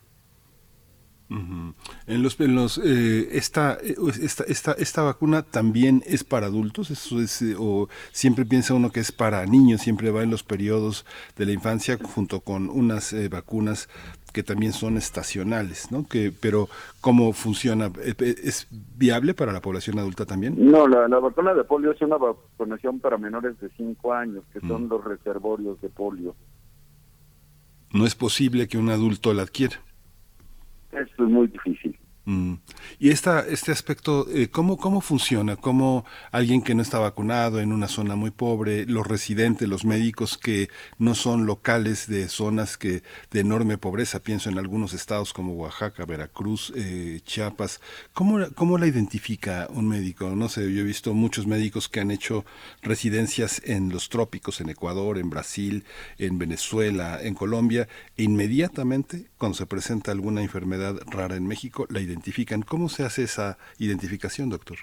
En 2.09 2.25
los, 2.25 2.41
en 2.41 2.57
los 2.57 2.79
eh, 2.79 3.37
esta, 3.37 3.79
esta, 4.21 4.43
esta, 4.45 4.73
esta 4.73 5.03
vacuna 5.03 5.43
también 5.43 6.03
es 6.05 6.25
para 6.25 6.47
adultos, 6.47 6.91
eso 6.91 7.21
es, 7.21 7.41
eh, 7.41 7.55
o 7.57 7.89
siempre 8.11 8.45
piensa 8.45 8.75
uno 8.75 8.91
que 8.91 8.99
es 8.99 9.13
para 9.13 9.47
niños, 9.47 9.81
siempre 9.81 10.11
va 10.11 10.25
en 10.25 10.31
los 10.31 10.43
periodos 10.43 11.07
de 11.37 11.47
la 11.47 11.53
infancia 11.53 11.99
junto 12.03 12.41
con 12.41 12.69
unas 12.69 13.13
eh, 13.13 13.29
vacunas 13.29 13.89
que 14.33 14.43
también 14.43 14.73
son 14.73 14.97
estacionales, 14.97 15.93
¿no? 15.93 16.07
Que, 16.07 16.33
pero 16.33 16.69
¿cómo 17.01 17.33
funciona? 17.33 17.91
¿Es 18.03 18.67
viable 18.97 19.35
para 19.35 19.53
la 19.53 19.61
población 19.61 19.99
adulta 19.99 20.27
también? 20.27 20.55
No, 20.59 20.89
la, 20.89 21.07
vacuna 21.19 21.55
de 21.55 21.65
polio 21.65 21.93
es 21.93 22.01
una 22.03 22.17
vacunación 22.17 23.01
para 23.01 23.19
menores 23.19 23.59
de 23.61 23.69
5 23.77 24.13
años, 24.13 24.45
que 24.53 24.61
son 24.61 24.87
mm. 24.87 24.89
los 24.89 25.05
reservorios 25.05 25.81
de 25.81 25.89
polio. 25.89 26.35
No 27.93 28.07
es 28.07 28.15
posible 28.15 28.69
que 28.69 28.79
un 28.79 28.89
adulto 28.91 29.35
la 29.35 29.43
adquiera. 29.43 29.77
Esto 30.93 31.25
es 31.25 31.31
muy 31.31 31.49
difícil. 31.49 31.99
Mm. 32.31 32.59
Y 33.01 33.11
esta, 33.11 33.41
este 33.41 33.73
aspecto, 33.73 34.29
eh, 34.31 34.49
¿cómo, 34.51 34.77
¿cómo 34.77 35.01
funciona? 35.01 35.57
¿Cómo 35.57 36.05
alguien 36.31 36.63
que 36.63 36.77
no 36.77 36.83
está 36.83 37.01
vacunado 37.01 37.59
en 37.59 37.73
una 37.73 37.89
zona 37.89 38.15
muy 38.15 38.31
pobre, 38.31 38.87
los 38.87 39.05
residentes, 39.05 39.69
los 39.69 39.85
médicos 39.85 40.39
que 40.39 40.69
no 40.99 41.17
son 41.17 41.45
locales 41.45 42.07
de 42.07 42.29
zonas 42.29 42.77
que 42.77 43.03
de 43.33 43.41
enorme 43.41 43.79
pobreza, 43.79 44.23
pienso 44.23 44.49
en 44.49 44.59
algunos 44.59 44.93
estados 44.93 45.33
como 45.33 45.55
Oaxaca, 45.55 46.05
Veracruz, 46.05 46.73
eh, 46.77 47.21
Chiapas, 47.25 47.81
¿cómo, 48.13 48.39
¿cómo 48.55 48.79
la 48.79 48.87
identifica 48.87 49.67
un 49.71 49.89
médico? 49.89 50.31
No 50.37 50.49
sé, 50.49 50.73
yo 50.73 50.83
he 50.83 50.85
visto 50.85 51.15
muchos 51.15 51.49
médicos 51.49 51.89
que 51.89 51.99
han 51.99 52.13
hecho 52.13 52.45
residencias 52.81 53.61
en 53.65 53.89
los 53.89 54.09
trópicos, 54.09 54.61
en 54.61 54.69
Ecuador, 54.69 55.19
en 55.19 55.31
Brasil, 55.31 55.85
en 56.17 56.39
Venezuela, 56.39 57.19
en 57.21 57.35
Colombia, 57.35 57.89
e 58.17 58.23
inmediatamente 58.23 59.31
cuando 59.37 59.59
se 59.59 59.67
presenta 59.67 60.13
alguna 60.13 60.43
enfermedad 60.43 61.01
rara 61.07 61.35
en 61.35 61.49
México, 61.49 61.87
la 61.89 62.01
identifican. 62.21 62.63
¿Cómo 62.63 62.89
se 62.89 63.05
hace 63.05 63.23
esa 63.23 63.57
identificación, 63.79 64.51
doctor? 64.51 64.77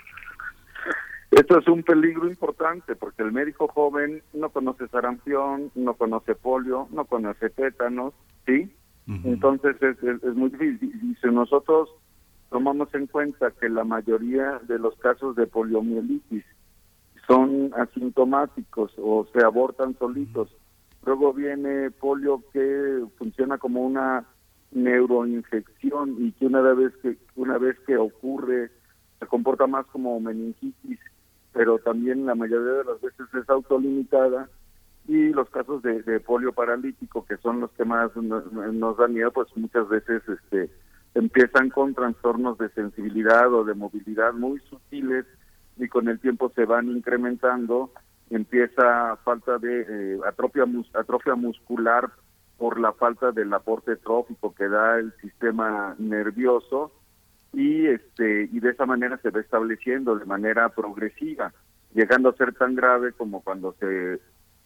Esto 1.30 1.60
es 1.60 1.68
un 1.68 1.84
peligro 1.84 2.28
importante 2.28 2.96
porque 2.96 3.22
el 3.22 3.32
médico 3.32 3.68
joven 3.68 4.24
no 4.34 4.50
conoce 4.50 4.88
sarampión, 4.88 5.72
no 5.76 5.94
conoce 5.94 6.34
polio, 6.34 6.88
no 6.92 7.06
conoce 7.06 7.50
tétanos, 7.50 8.14
¿sí? 8.46 8.74
Entonces 9.24 9.82
es, 9.82 10.04
es, 10.04 10.36
muy 10.36 10.50
difícil. 10.50 10.92
Y 11.02 11.16
si 11.16 11.28
nosotros 11.28 11.90
tomamos 12.50 12.94
en 12.94 13.08
cuenta 13.08 13.52
que 13.52 13.70
la 13.70 13.86
mayoría 13.86 14.60
de 14.68 14.80
los 14.80 14.98
casos 14.98 15.38
de 15.38 15.48
poliomielitis 15.48 16.44
son 17.26 17.72
asintomáticos 17.78 18.92
o 18.98 19.26
se 19.32 19.46
abortan 19.46 19.98
solitos, 19.98 20.50
luego 21.06 21.34
viene 21.34 21.90
polio 21.92 22.44
que 22.52 23.06
funciona 23.18 23.58
como 23.58 23.82
una 23.82 24.26
neuroinfección 24.72 26.16
y 26.20 26.32
que 26.34 26.46
una 26.46 26.62
vez 26.62 26.94
que 27.02 27.18
una 27.36 27.58
vez 27.58 27.78
que 27.86 27.98
ocurre 27.98 28.70
se 29.20 29.26
comporta 29.26 29.66
más 29.68 29.86
como 29.88 30.20
meningitis, 30.20 31.00
pero 31.54 31.80
también 31.80 32.26
la 32.26 32.36
mayoría 32.36 32.74
de 32.74 32.84
las 32.84 33.02
veces 33.02 33.28
es 33.34 33.50
autolimitada 33.50 34.50
y 35.08 35.30
los 35.30 35.50
casos 35.50 35.82
de, 35.82 36.20
polio 36.20 36.52
paralítico 36.52 37.26
que 37.26 37.38
son 37.38 37.62
los 37.62 37.72
que 37.72 37.86
más 37.86 38.16
nos, 38.16 38.98
dan 38.98 39.14
miedo, 39.14 39.32
pues 39.32 39.48
muchas 39.56 39.88
veces 39.88 40.22
este 40.28 40.70
empiezan 41.16 41.70
con 41.70 41.96
trastornos 41.96 42.58
de 42.58 42.70
sensibilidad 42.70 43.52
o 43.52 43.64
de 43.64 43.74
movilidad 43.74 44.34
muy 44.34 44.60
sutiles 44.70 45.26
y 45.78 45.88
con 45.88 46.10
el 46.10 46.20
tiempo 46.20 46.52
se 46.54 46.66
van 46.66 46.90
incrementando, 46.90 47.92
empieza 48.30 49.16
falta 49.24 49.58
de 49.58 49.86
eh, 49.88 50.20
atrofia, 50.28 50.66
atrofia 50.94 51.36
muscular 51.36 52.12
por 52.58 52.80
la 52.80 52.94
falta 52.94 53.32
del 53.32 53.54
aporte 53.54 53.96
trófico 53.98 54.54
que 54.54 54.68
da 54.68 54.98
el 54.98 55.14
sistema 55.22 55.96
nervioso 56.00 56.92
y 57.54 57.86
este 57.86 58.50
y 58.52 58.60
de 58.60 58.72
esa 58.72 58.86
manera 58.86 59.18
se 59.18 59.30
va 59.30 59.40
estableciendo 59.40 60.16
de 60.16 60.26
manera 60.26 60.70
progresiva 60.70 61.54
llegando 61.94 62.30
a 62.30 62.36
ser 62.36 62.54
tan 62.54 62.76
grave 62.76 63.14
como 63.14 63.42
cuando 63.42 63.76
se 63.80 64.20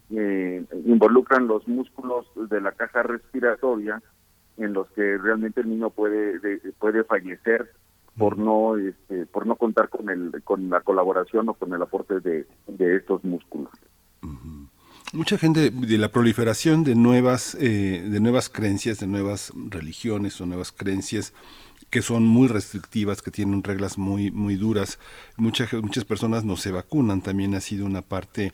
eh, 0.09 0.65
involucran 0.85 1.47
los 1.47 1.67
músculos 1.67 2.25
de 2.49 2.61
la 2.61 2.71
caja 2.71 3.03
respiratoria 3.03 4.01
en 4.57 4.73
los 4.73 4.89
que 4.91 5.17
realmente 5.17 5.61
el 5.61 5.69
niño 5.69 5.89
puede 5.89 6.39
puede 6.79 7.03
fallecer 7.03 7.71
por 8.17 8.37
no 8.37 8.77
este, 8.77 9.25
por 9.25 9.45
no 9.45 9.55
contar 9.55 9.89
con 9.89 10.09
el 10.09 10.41
con 10.43 10.69
la 10.69 10.81
colaboración 10.81 11.49
o 11.49 11.53
con 11.53 11.73
el 11.73 11.81
aporte 11.81 12.19
de, 12.19 12.47
de 12.67 12.95
estos 12.95 13.23
músculos 13.23 13.71
mucha 15.13 15.37
gente 15.37 15.71
de 15.71 15.97
la 15.97 16.11
proliferación 16.11 16.83
de 16.83 16.95
nuevas 16.95 17.57
eh, 17.59 18.05
de 18.07 18.19
nuevas 18.19 18.49
creencias 18.49 18.99
de 18.99 19.07
nuevas 19.07 19.51
religiones 19.69 20.39
o 20.39 20.45
nuevas 20.45 20.71
creencias 20.71 21.33
que 21.89 22.01
son 22.01 22.23
muy 22.23 22.47
restrictivas 22.47 23.21
que 23.21 23.31
tienen 23.31 23.63
reglas 23.63 23.97
muy 23.97 24.31
muy 24.31 24.55
duras 24.55 24.99
muchas 25.35 25.73
muchas 25.73 26.05
personas 26.05 26.45
no 26.45 26.55
se 26.55 26.71
vacunan 26.71 27.21
también 27.21 27.55
ha 27.55 27.61
sido 27.61 27.85
una 27.85 28.01
parte 28.01 28.53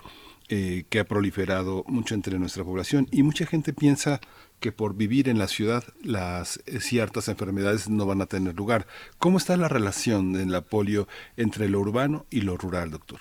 eh, 0.49 0.85
que 0.89 0.99
ha 0.99 1.03
proliferado 1.03 1.83
mucho 1.87 2.15
entre 2.15 2.39
nuestra 2.39 2.63
población 2.63 3.07
y 3.11 3.21
mucha 3.21 3.45
gente 3.45 3.73
piensa 3.73 4.19
que 4.59 4.71
por 4.71 4.95
vivir 4.95 5.29
en 5.29 5.37
la 5.37 5.47
ciudad 5.47 5.83
las 6.01 6.61
eh, 6.65 6.79
ciertas 6.79 7.27
enfermedades 7.27 7.89
no 7.89 8.05
van 8.05 8.21
a 8.21 8.27
tener 8.27 8.55
lugar. 8.55 8.87
¿Cómo 9.19 9.37
está 9.37 9.57
la 9.57 9.67
relación 9.67 10.35
en 10.37 10.51
la 10.51 10.61
polio 10.61 11.07
entre 11.35 11.69
lo 11.69 11.81
urbano 11.81 12.25
y 12.29 12.41
lo 12.41 12.57
rural, 12.57 12.91
doctor? 12.91 13.19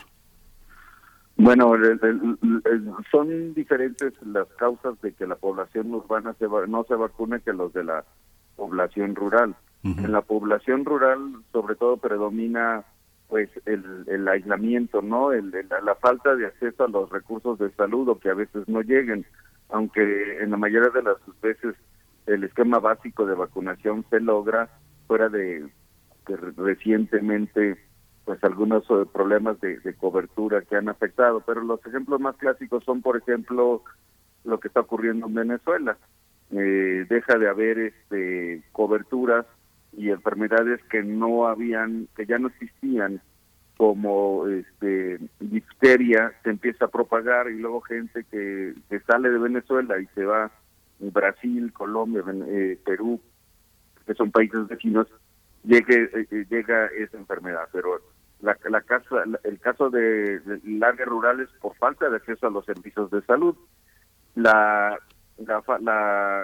Bueno, 1.36 1.72
son 3.10 3.54
diferentes 3.54 4.14
las 4.24 4.48
causas 4.54 5.00
de 5.02 5.12
que 5.12 5.26
la 5.26 5.36
población 5.36 5.92
urbana 5.92 6.34
se 6.38 6.46
no 6.46 6.84
se 6.84 6.94
vacune 6.94 7.40
que 7.40 7.52
los 7.52 7.72
de 7.72 7.84
la 7.84 8.04
población 8.56 9.14
rural. 9.14 9.54
En 9.84 10.10
la 10.10 10.22
población 10.22 10.84
rural, 10.84 11.20
sobre 11.52 11.76
todo, 11.76 11.96
predomina 11.98 12.84
pues 13.28 13.48
el, 13.66 14.26
aislamiento, 14.28 15.02
¿no? 15.02 15.32
El, 15.32 15.52
la, 15.68 15.94
falta 15.96 16.34
de 16.34 16.46
acceso 16.46 16.84
a 16.84 16.88
los 16.88 17.10
recursos 17.10 17.58
de 17.58 17.70
salud 17.72 18.08
o 18.08 18.18
que 18.18 18.30
a 18.30 18.34
veces 18.34 18.68
no 18.68 18.82
lleguen, 18.82 19.26
aunque 19.68 20.42
en 20.42 20.50
la 20.50 20.56
mayoría 20.56 20.90
de 20.90 21.02
las 21.02 21.16
veces 21.40 21.76
el 22.26 22.44
esquema 22.44 22.78
básico 22.80 23.26
de 23.26 23.34
vacunación 23.34 24.04
se 24.10 24.20
logra 24.20 24.68
fuera 25.06 25.28
de 25.28 25.68
que 26.26 26.36
recientemente 26.36 27.76
pues 28.26 28.42
algunos 28.42 28.82
eh, 28.90 29.06
problemas 29.10 29.58
de, 29.60 29.94
cobertura 29.94 30.60
que 30.62 30.74
han 30.74 30.88
afectado, 30.88 31.42
pero 31.46 31.62
los 31.62 31.84
ejemplos 31.86 32.20
más 32.20 32.36
clásicos 32.36 32.82
son, 32.84 33.00
por 33.00 33.16
ejemplo, 33.16 33.84
lo 34.44 34.58
que 34.58 34.66
está 34.66 34.80
ocurriendo 34.80 35.28
en 35.28 35.34
Venezuela. 35.34 35.96
Eh, 36.50 37.06
deja 37.08 37.38
de 37.38 37.48
haber 37.48 37.78
este, 37.78 38.64
coberturas 38.72 39.46
y 39.96 40.10
enfermedades 40.10 40.82
que 40.90 41.04
no 41.04 41.46
habían, 41.46 42.08
que 42.16 42.26
ya 42.26 42.38
no 42.38 42.48
existían, 42.48 43.22
como 43.76 44.48
este 44.48 45.20
difteria, 45.38 46.32
se 46.42 46.50
empieza 46.50 46.86
a 46.86 46.90
propagar 46.90 47.48
y 47.48 47.58
luego 47.58 47.80
gente 47.82 48.24
que, 48.24 48.74
que 48.90 49.00
sale 49.00 49.30
de 49.30 49.38
Venezuela 49.38 50.00
y 50.00 50.06
se 50.14 50.24
va 50.24 50.46
a 50.46 50.50
Brasil, 50.98 51.72
Colombia, 51.72 52.24
eh, 52.48 52.76
Perú, 52.84 53.20
que 54.04 54.14
son 54.14 54.32
países 54.32 54.66
vecinos, 54.66 55.06
llegue, 55.62 56.10
llega 56.50 56.86
esa 56.86 57.18
enfermedad. 57.18 57.68
Pero 57.70 58.00
la, 58.40 58.56
la 58.68 58.80
casa, 58.82 59.24
el 59.44 59.58
caso 59.60 59.90
de, 59.90 60.40
áreas 60.82 61.08
rurales 61.08 61.48
por 61.60 61.74
falta 61.76 62.08
de 62.08 62.16
acceso 62.16 62.46
a 62.46 62.50
los 62.50 62.64
servicios 62.64 63.10
de 63.10 63.22
salud, 63.22 63.56
la, 64.34 64.98
la, 65.38 66.42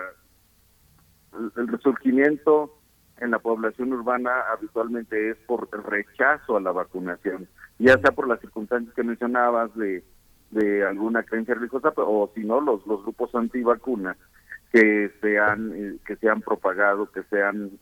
el 1.57 1.69
resurgimiento 1.69 2.79
en 3.19 3.31
la 3.31 3.39
población 3.39 3.93
urbana 3.93 4.33
habitualmente 4.53 5.31
es 5.31 5.37
por 5.47 5.69
rechazo 5.89 6.57
a 6.57 6.61
la 6.61 6.73
vacunación, 6.73 7.47
ya 7.79 7.99
sea 7.99 8.13
por 8.13 8.27
las 8.27 8.41
circunstancias 8.41 8.95
que 8.95 9.05
mencionabas 9.05 9.75
de, 9.77 10.03
de 10.51 10.85
alguna 10.85 11.23
creencia 11.23 11.55
religiosa 11.55 11.93
o 11.97 12.31
si 12.35 12.45
no 12.45 12.61
los 12.61 12.87
los 12.87 13.03
grupos 13.03 13.35
antivacunas 13.35 14.17
que 14.73 15.11
se 15.21 15.39
han 15.39 15.73
eh, 15.75 15.97
que 16.07 16.17
se 16.17 16.29
han 16.29 16.41
propagado, 16.41 17.11
que 17.11 17.23
se 17.25 17.43
han 17.43 17.73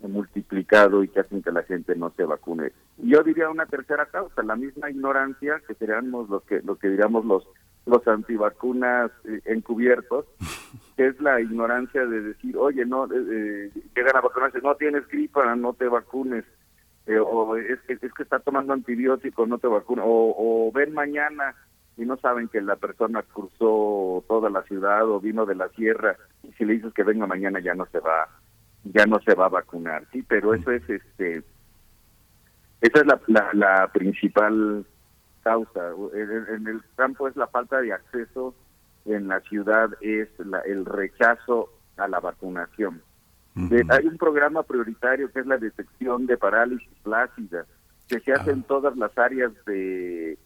multiplicado 0.00 1.02
y 1.02 1.08
que 1.08 1.20
hacen 1.20 1.42
que 1.42 1.50
la 1.50 1.62
gente 1.62 1.94
no 1.96 2.10
se 2.16 2.24
vacune. 2.24 2.72
Yo 2.98 3.22
diría 3.22 3.50
una 3.50 3.66
tercera 3.66 4.06
causa, 4.06 4.42
la 4.42 4.56
misma 4.56 4.90
ignorancia 4.90 5.60
que 5.66 5.74
seríamos 5.74 6.28
los 6.28 6.42
que 6.44 6.60
lo 6.62 6.76
que 6.76 6.88
diríamos 6.88 7.24
los 7.24 7.46
los 7.86 8.06
antivacunas 8.08 9.12
eh, 9.24 9.40
encubiertos, 9.44 10.26
que 10.96 11.06
es 11.06 11.20
la 11.20 11.40
ignorancia 11.40 12.04
de 12.04 12.20
decir, 12.20 12.56
oye, 12.56 12.84
no, 12.84 13.04
eh, 13.06 13.10
eh 13.14 13.70
llegan 13.94 14.16
a 14.16 14.20
vacunarse, 14.20 14.60
no 14.60 14.74
tienes 14.74 15.06
gripa, 15.06 15.54
no 15.54 15.72
te 15.72 15.86
vacunes, 15.86 16.44
eh, 17.06 17.18
o 17.18 17.56
es 17.56 17.80
que, 17.82 17.92
es 17.92 18.12
que 18.12 18.22
está 18.24 18.40
tomando 18.40 18.72
antibióticos, 18.72 19.48
no 19.48 19.58
te 19.58 19.68
vacunes, 19.68 20.04
o, 20.06 20.34
o 20.36 20.72
ven 20.72 20.92
mañana 20.94 21.54
y 21.96 22.04
no 22.04 22.16
saben 22.16 22.48
que 22.48 22.60
la 22.60 22.76
persona 22.76 23.22
cruzó 23.22 24.24
toda 24.28 24.50
la 24.50 24.62
ciudad 24.64 25.08
o 25.08 25.20
vino 25.20 25.46
de 25.46 25.54
la 25.54 25.68
sierra 25.70 26.16
y 26.42 26.52
si 26.52 26.64
le 26.64 26.74
dices 26.74 26.92
que 26.92 27.04
venga 27.04 27.26
mañana 27.26 27.60
ya 27.60 27.74
no 27.74 27.86
se 27.86 28.00
va 28.00 28.28
ya 28.92 29.06
no 29.06 29.20
se 29.20 29.34
va 29.34 29.46
a 29.46 29.50
vacunar, 29.50 30.04
sí, 30.12 30.22
pero 30.22 30.54
eso 30.54 30.70
es 30.70 30.88
este 30.88 31.42
esa 32.80 33.00
es 33.00 33.06
la, 33.06 33.50
la, 33.54 33.88
principal 33.88 34.84
causa. 35.42 35.92
En, 36.14 36.66
el 36.66 36.82
campo 36.94 37.26
es 37.26 37.36
la 37.36 37.46
falta 37.46 37.80
de 37.80 37.92
acceso, 37.92 38.54
en 39.06 39.28
la 39.28 39.40
ciudad 39.40 39.90
es 40.00 40.28
el 40.66 40.84
rechazo 40.84 41.70
a 41.96 42.06
la 42.08 42.20
vacunación. 42.20 43.02
hay 43.56 44.06
un 44.06 44.18
programa 44.18 44.62
prioritario 44.62 45.30
que 45.32 45.40
es 45.40 45.46
la 45.46 45.56
detección 45.56 46.26
de 46.26 46.36
parálisis 46.36 46.88
plácida, 47.02 47.64
que 48.08 48.20
se 48.20 48.32
hace 48.32 48.50
en 48.50 48.60
ah. 48.60 48.64
todas 48.68 48.96
las 48.96 49.16
áreas 49.16 49.52
de, 49.64 50.38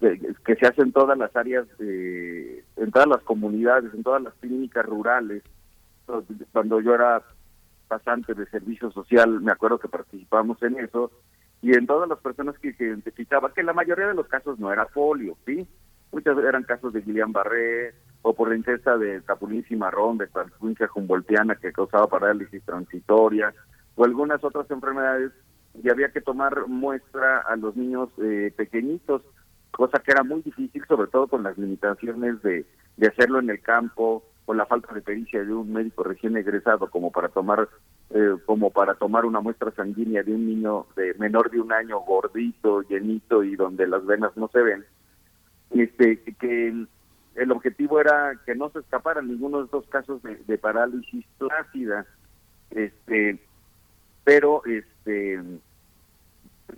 que 0.00 0.56
se 0.56 0.66
hace 0.66 0.82
en 0.82 0.92
todas 0.92 1.16
las 1.16 1.34
áreas 1.36 1.66
de, 1.78 2.64
en 2.76 2.90
todas 2.90 3.08
las 3.08 3.22
comunidades, 3.22 3.94
en 3.94 4.02
todas 4.02 4.22
las 4.22 4.34
clínicas 4.34 4.84
rurales. 4.84 5.42
Cuando 6.52 6.80
yo 6.80 6.94
era 6.94 7.22
pasante 7.88 8.34
de 8.34 8.46
servicio 8.46 8.90
social, 8.90 9.40
me 9.40 9.52
acuerdo 9.52 9.78
que 9.78 9.88
participamos 9.88 10.62
en 10.62 10.78
eso, 10.78 11.10
y 11.62 11.72
en 11.72 11.86
todas 11.86 12.08
las 12.08 12.18
personas 12.18 12.58
que 12.58 12.74
se 12.74 12.84
identificaba, 12.84 13.52
que 13.52 13.62
la 13.62 13.72
mayoría 13.72 14.08
de 14.08 14.14
los 14.14 14.26
casos 14.26 14.58
no 14.58 14.72
era 14.72 14.86
polio, 14.86 15.36
¿sí? 15.46 15.66
Muchas 16.12 16.36
eran 16.38 16.62
casos 16.64 16.92
de 16.92 17.02
Guillain-Barré, 17.04 17.94
o 18.22 18.34
por 18.34 18.48
la 18.48 18.56
ingesta 18.56 18.96
de 18.96 19.22
capulín 19.22 19.64
cimarrón, 19.64 20.18
de 20.18 20.26
provincia 20.26 20.88
humboldtiana 20.94 21.56
que 21.56 21.72
causaba 21.72 22.06
parálisis 22.06 22.62
transitoria, 22.64 23.54
o 23.96 24.04
algunas 24.04 24.42
otras 24.44 24.70
enfermedades, 24.70 25.32
y 25.82 25.90
había 25.90 26.10
que 26.10 26.20
tomar 26.20 26.68
muestra 26.68 27.40
a 27.40 27.56
los 27.56 27.76
niños 27.76 28.10
eh, 28.22 28.52
pequeñitos, 28.56 29.22
cosa 29.70 29.98
que 29.98 30.12
era 30.12 30.22
muy 30.22 30.42
difícil, 30.42 30.84
sobre 30.86 31.08
todo 31.08 31.28
con 31.28 31.42
las 31.42 31.58
limitaciones 31.58 32.40
de, 32.42 32.64
de 32.96 33.08
hacerlo 33.08 33.40
en 33.40 33.50
el 33.50 33.60
campo, 33.60 34.22
con 34.44 34.56
la 34.56 34.66
falta 34.66 34.92
de 34.92 35.00
pericia 35.00 35.42
de 35.42 35.52
un 35.52 35.72
médico 35.72 36.02
recién 36.02 36.36
egresado 36.36 36.90
como 36.90 37.10
para 37.10 37.28
tomar 37.28 37.68
eh, 38.10 38.36
como 38.44 38.70
para 38.70 38.94
tomar 38.94 39.24
una 39.24 39.40
muestra 39.40 39.70
sanguínea 39.72 40.22
de 40.22 40.34
un 40.34 40.46
niño 40.46 40.86
de 40.96 41.14
menor 41.14 41.50
de 41.50 41.60
un 41.60 41.72
año 41.72 42.00
gordito 42.00 42.82
llenito 42.82 43.42
y 43.42 43.56
donde 43.56 43.86
las 43.86 44.04
venas 44.04 44.36
no 44.36 44.48
se 44.48 44.60
ven 44.60 44.84
este 45.70 46.20
que 46.38 46.68
el, 47.34 47.50
objetivo 47.50 48.00
era 48.00 48.38
que 48.44 48.54
no 48.54 48.70
se 48.70 48.80
escapara 48.80 49.22
ninguno 49.22 49.58
de 49.58 49.64
estos 49.64 49.86
casos 49.86 50.20
de, 50.22 50.58
parálisis 50.58 51.24
plácida 51.38 52.06
este 52.70 53.40
pero 54.24 54.62
este 54.66 55.40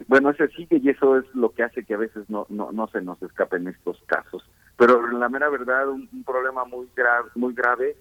bueno, 0.09 0.31
ese 0.31 0.49
sigue 0.49 0.81
y 0.83 0.91
eso 0.91 1.19
es 1.19 1.25
lo 1.35 1.51
que 1.51 1.63
hace 1.63 1.85
que 1.85 1.95
a 1.95 1.99
veces 1.99 2.29
no, 2.29 2.47
no, 2.49 2.73
no 2.73 2.89
se 2.89 3.01
nos 3.01 3.23
escapen 3.23 3.69
estos 3.69 4.01
casos. 4.07 4.45
Pero 4.77 5.07
la 5.11 5.29
mera 5.29 5.49
verdad, 5.49 5.89
un, 5.89 6.09
problema 6.25 6.65
muy 6.65 6.89
grave, 6.95 7.31
muy 7.35 7.55
grave 7.55 7.97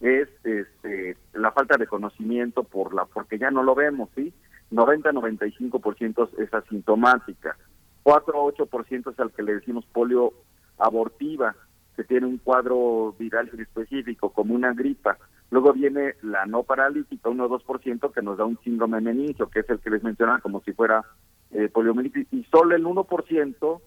es 0.00 0.28
este, 0.44 1.16
la 1.32 1.52
falta 1.52 1.76
de 1.76 1.86
conocimiento 1.86 2.64
por 2.64 2.92
la 2.92 3.04
porque 3.06 3.38
ya 3.38 3.50
no 3.50 3.62
lo 3.62 3.74
vemos, 3.74 4.10
¿sí? 4.14 4.32
90-95% 4.72 6.30
es 6.38 6.52
asintomática. 6.52 7.56
4-8% 8.04 9.12
es 9.12 9.20
al 9.20 9.32
que 9.32 9.42
le 9.42 9.54
decimos 9.54 9.86
polio 9.86 10.32
abortiva, 10.78 11.54
que 11.94 12.04
tiene 12.04 12.26
un 12.26 12.38
cuadro 12.38 13.14
viral 13.18 13.50
específico, 13.58 14.30
como 14.30 14.54
una 14.54 14.72
gripa. 14.74 15.16
Luego 15.50 15.72
viene 15.72 16.14
la 16.22 16.44
no 16.44 16.64
paralítica, 16.64 17.30
1-2%, 17.30 18.12
que 18.12 18.22
nos 18.22 18.36
da 18.36 18.44
un 18.44 18.58
síndrome 18.62 19.00
meningio, 19.00 19.48
que 19.48 19.60
es 19.60 19.70
el 19.70 19.78
que 19.78 19.90
les 19.90 20.02
mencionaba 20.02 20.40
como 20.40 20.60
si 20.62 20.72
fuera 20.72 21.04
eh, 21.52 21.68
poliomielitis. 21.68 22.26
Y 22.32 22.44
solo 22.44 22.74
el 22.74 22.84
1% 22.84 23.80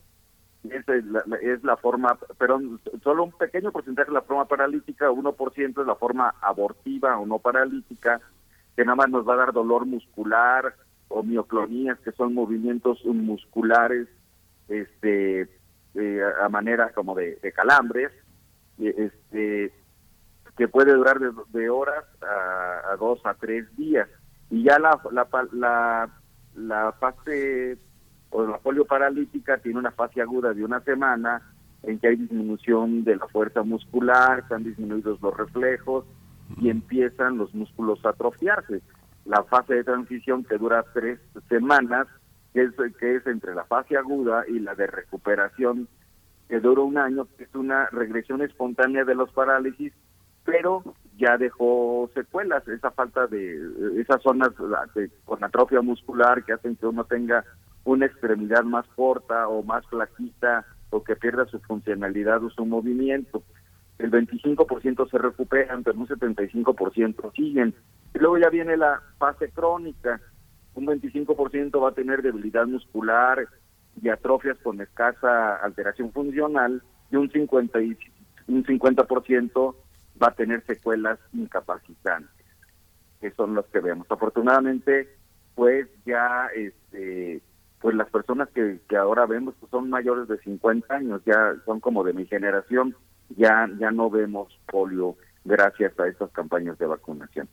es 0.63 1.06
la, 1.06 1.24
es 1.41 1.63
la 1.63 1.78
forma, 1.78 2.17
pero 2.38 2.60
solo 3.02 3.24
un 3.24 3.32
pequeño 3.32 3.72
porcentaje 3.72 4.10
es 4.10 4.13
la 4.13 4.22
forma 4.22 4.45
paralítica, 4.45 5.10
1% 5.10 5.82
es 5.82 5.88
la 5.88 5.95
forma 5.95 6.36
abortiva 6.41 7.17
o 7.17 7.26
no 7.26 7.39
paralítica, 7.39 8.19
que 8.76 8.84
nada 8.84 8.95
más 8.95 9.10
nos 9.10 9.28
va 9.28 9.34
a 9.34 9.38
dar 9.38 9.54
dolor 9.54 9.86
muscular 9.86 10.76
o 11.08 11.24
mioclonías, 11.24 11.98
que 12.00 12.12
son 12.12 12.34
movimientos 12.34 13.04
musculares 13.06 14.08
este 14.67 15.50
eh, 15.95 16.22
a 16.41 16.50
manera 16.50 16.91
como 16.93 17.15
de, 17.15 17.38
calambres, 17.56 18.12
este 18.78 19.74
que 20.56 20.67
puede 20.67 20.93
durar 20.93 21.19
de, 21.19 21.69
horas 21.69 22.04
a, 22.22 22.95
dos 22.98 23.26
a 23.26 23.34
tres 23.34 23.65
días. 23.78 24.10
Y 24.50 24.63
ya 24.63 24.78
la, 24.78 25.00
la, 25.12 25.28
la, 25.54 26.10
la 26.56 26.91
fase 27.00 27.78
o 28.32 28.46
la 28.46 28.58
polio 28.58 28.86
paralítica 28.86 29.58
tiene 29.58 29.80
una 29.80 29.92
fase 29.92 30.22
aguda 30.22 30.54
de 30.54 30.63
una 30.63 30.82
semana 30.82 31.42
en 31.84 32.00
que 32.00 32.10
hay 32.10 32.15
disminución 32.18 33.04
de 33.04 33.15
la 33.15 33.28
fuerza 33.28 33.63
muscular, 33.63 34.39
están 34.39 34.63
disminuidos 34.63 35.22
los 35.22 35.36
reflejos 35.36 36.06
y 36.60 36.70
empiezan 36.70 37.38
los 37.38 37.54
músculos 37.54 38.04
a 38.06 38.10
atrofiarse. 38.10 38.82
La 39.26 39.44
fase 39.44 39.76
de 39.76 39.84
transición 39.84 40.44
que 40.44 40.58
dura 40.58 40.84
tres 40.94 41.20
semanas, 41.48 42.08
que 42.54 42.63
es, 42.63 42.72
que 43.00 43.15
es 43.15 43.28
entre 43.28 43.56
la 43.56 43.65
fase 43.65 43.98
aguda 43.98 44.44
y 44.48 44.60
la 44.60 44.76
de 44.76 44.88
recuperación, 44.88 45.88
que 46.48 46.60
dura 46.60 46.82
un 46.82 46.98
año, 46.98 47.28
que 47.38 47.44
es 47.44 47.56
una 47.56 47.86
regresión 47.92 48.42
espontánea 48.42 49.06
de 49.06 49.15
los 49.15 49.32
parálisis, 49.32 49.94
pero 50.44 50.84
ya 51.18 51.38
dejó 51.38 52.10
secuelas, 52.13 52.68
esa 52.68 52.92
falta 52.92 53.28
de 53.28 54.02
esas 54.02 54.22
zonas 54.24 54.50
con 55.26 55.44
atrofia 55.44 55.82
muscular 55.82 56.44
que 56.44 56.54
hacen 56.54 56.76
que 56.76 56.88
uno 56.88 57.04
tenga 57.04 57.46
una 57.84 58.06
extremidad 58.06 58.63
más 58.63 58.86
corta 58.96 59.48
o 59.48 59.63
más 59.63 59.86
flaquita 59.88 60.65
o 60.89 61.04
que 61.04 61.15
pierda 61.15 61.46
su 61.46 61.60
funcionalidad 61.60 62.44
o 62.44 62.50
su 62.50 62.65
movimiento. 62.65 63.44
El 63.98 64.12
25% 64.12 65.10
se 65.10 65.18
recuperan, 65.18 65.84
pero 65.84 66.00
un 66.00 66.08
75% 66.08 67.34
siguen. 67.36 67.76
Y 68.15 68.19
luego 68.19 68.38
ya 68.38 68.50
viene 68.50 68.77
la 68.77 69.02
fase 69.17 69.50
crónica. 69.50 70.21
Un 70.73 70.88
25% 70.88 71.84
va 71.84 71.90
a 71.90 71.94
tener 71.94 72.21
debilidad 72.21 72.65
muscular 72.65 73.48
y 74.02 74.10
atrofias 74.10 74.58
con 74.60 74.80
escasa 74.82 75.56
alteración 75.58 76.12
funcional 76.13 76.82
y 77.12 77.17
un 77.17 77.30
50 77.30 77.82
y 77.82 77.98
un 78.48 78.63
50% 78.63 79.75
va 80.21 80.27
a 80.27 80.36
tener 80.36 80.65
secuelas 80.65 81.19
incapacitantes, 81.34 82.46
que 83.19 83.32
son 83.32 83.56
las 83.56 83.65
que 83.65 83.80
vemos. 83.80 84.08
Afortunadamente, 84.10 85.10
pues 85.56 85.88
ya 86.06 86.48
este 86.56 87.42
pues 87.82 87.96
las 87.96 88.10
personas 88.10 88.50
que, 88.50 88.80
que 88.88 88.98
ahora 88.98 89.25
vemos 89.25 89.56
pues 89.60 89.69
son 89.71 89.90
mayores 89.90 90.27
de 90.27 90.38
50 90.40 90.94
años, 90.94 91.21
ya 91.25 91.56
son 91.65 91.80
como 91.80 92.04
de 92.04 92.13
mi 92.13 92.25
generación, 92.25 92.96
ya, 93.38 93.69
ya 93.80 93.92
no 93.92 94.10
vemos 94.10 94.58
polio 94.69 95.15
gracias 95.46 95.98
a 96.00 96.08
estas 96.08 96.32
campañas 96.32 96.77
de 96.77 96.86
vacunación. 96.86 97.48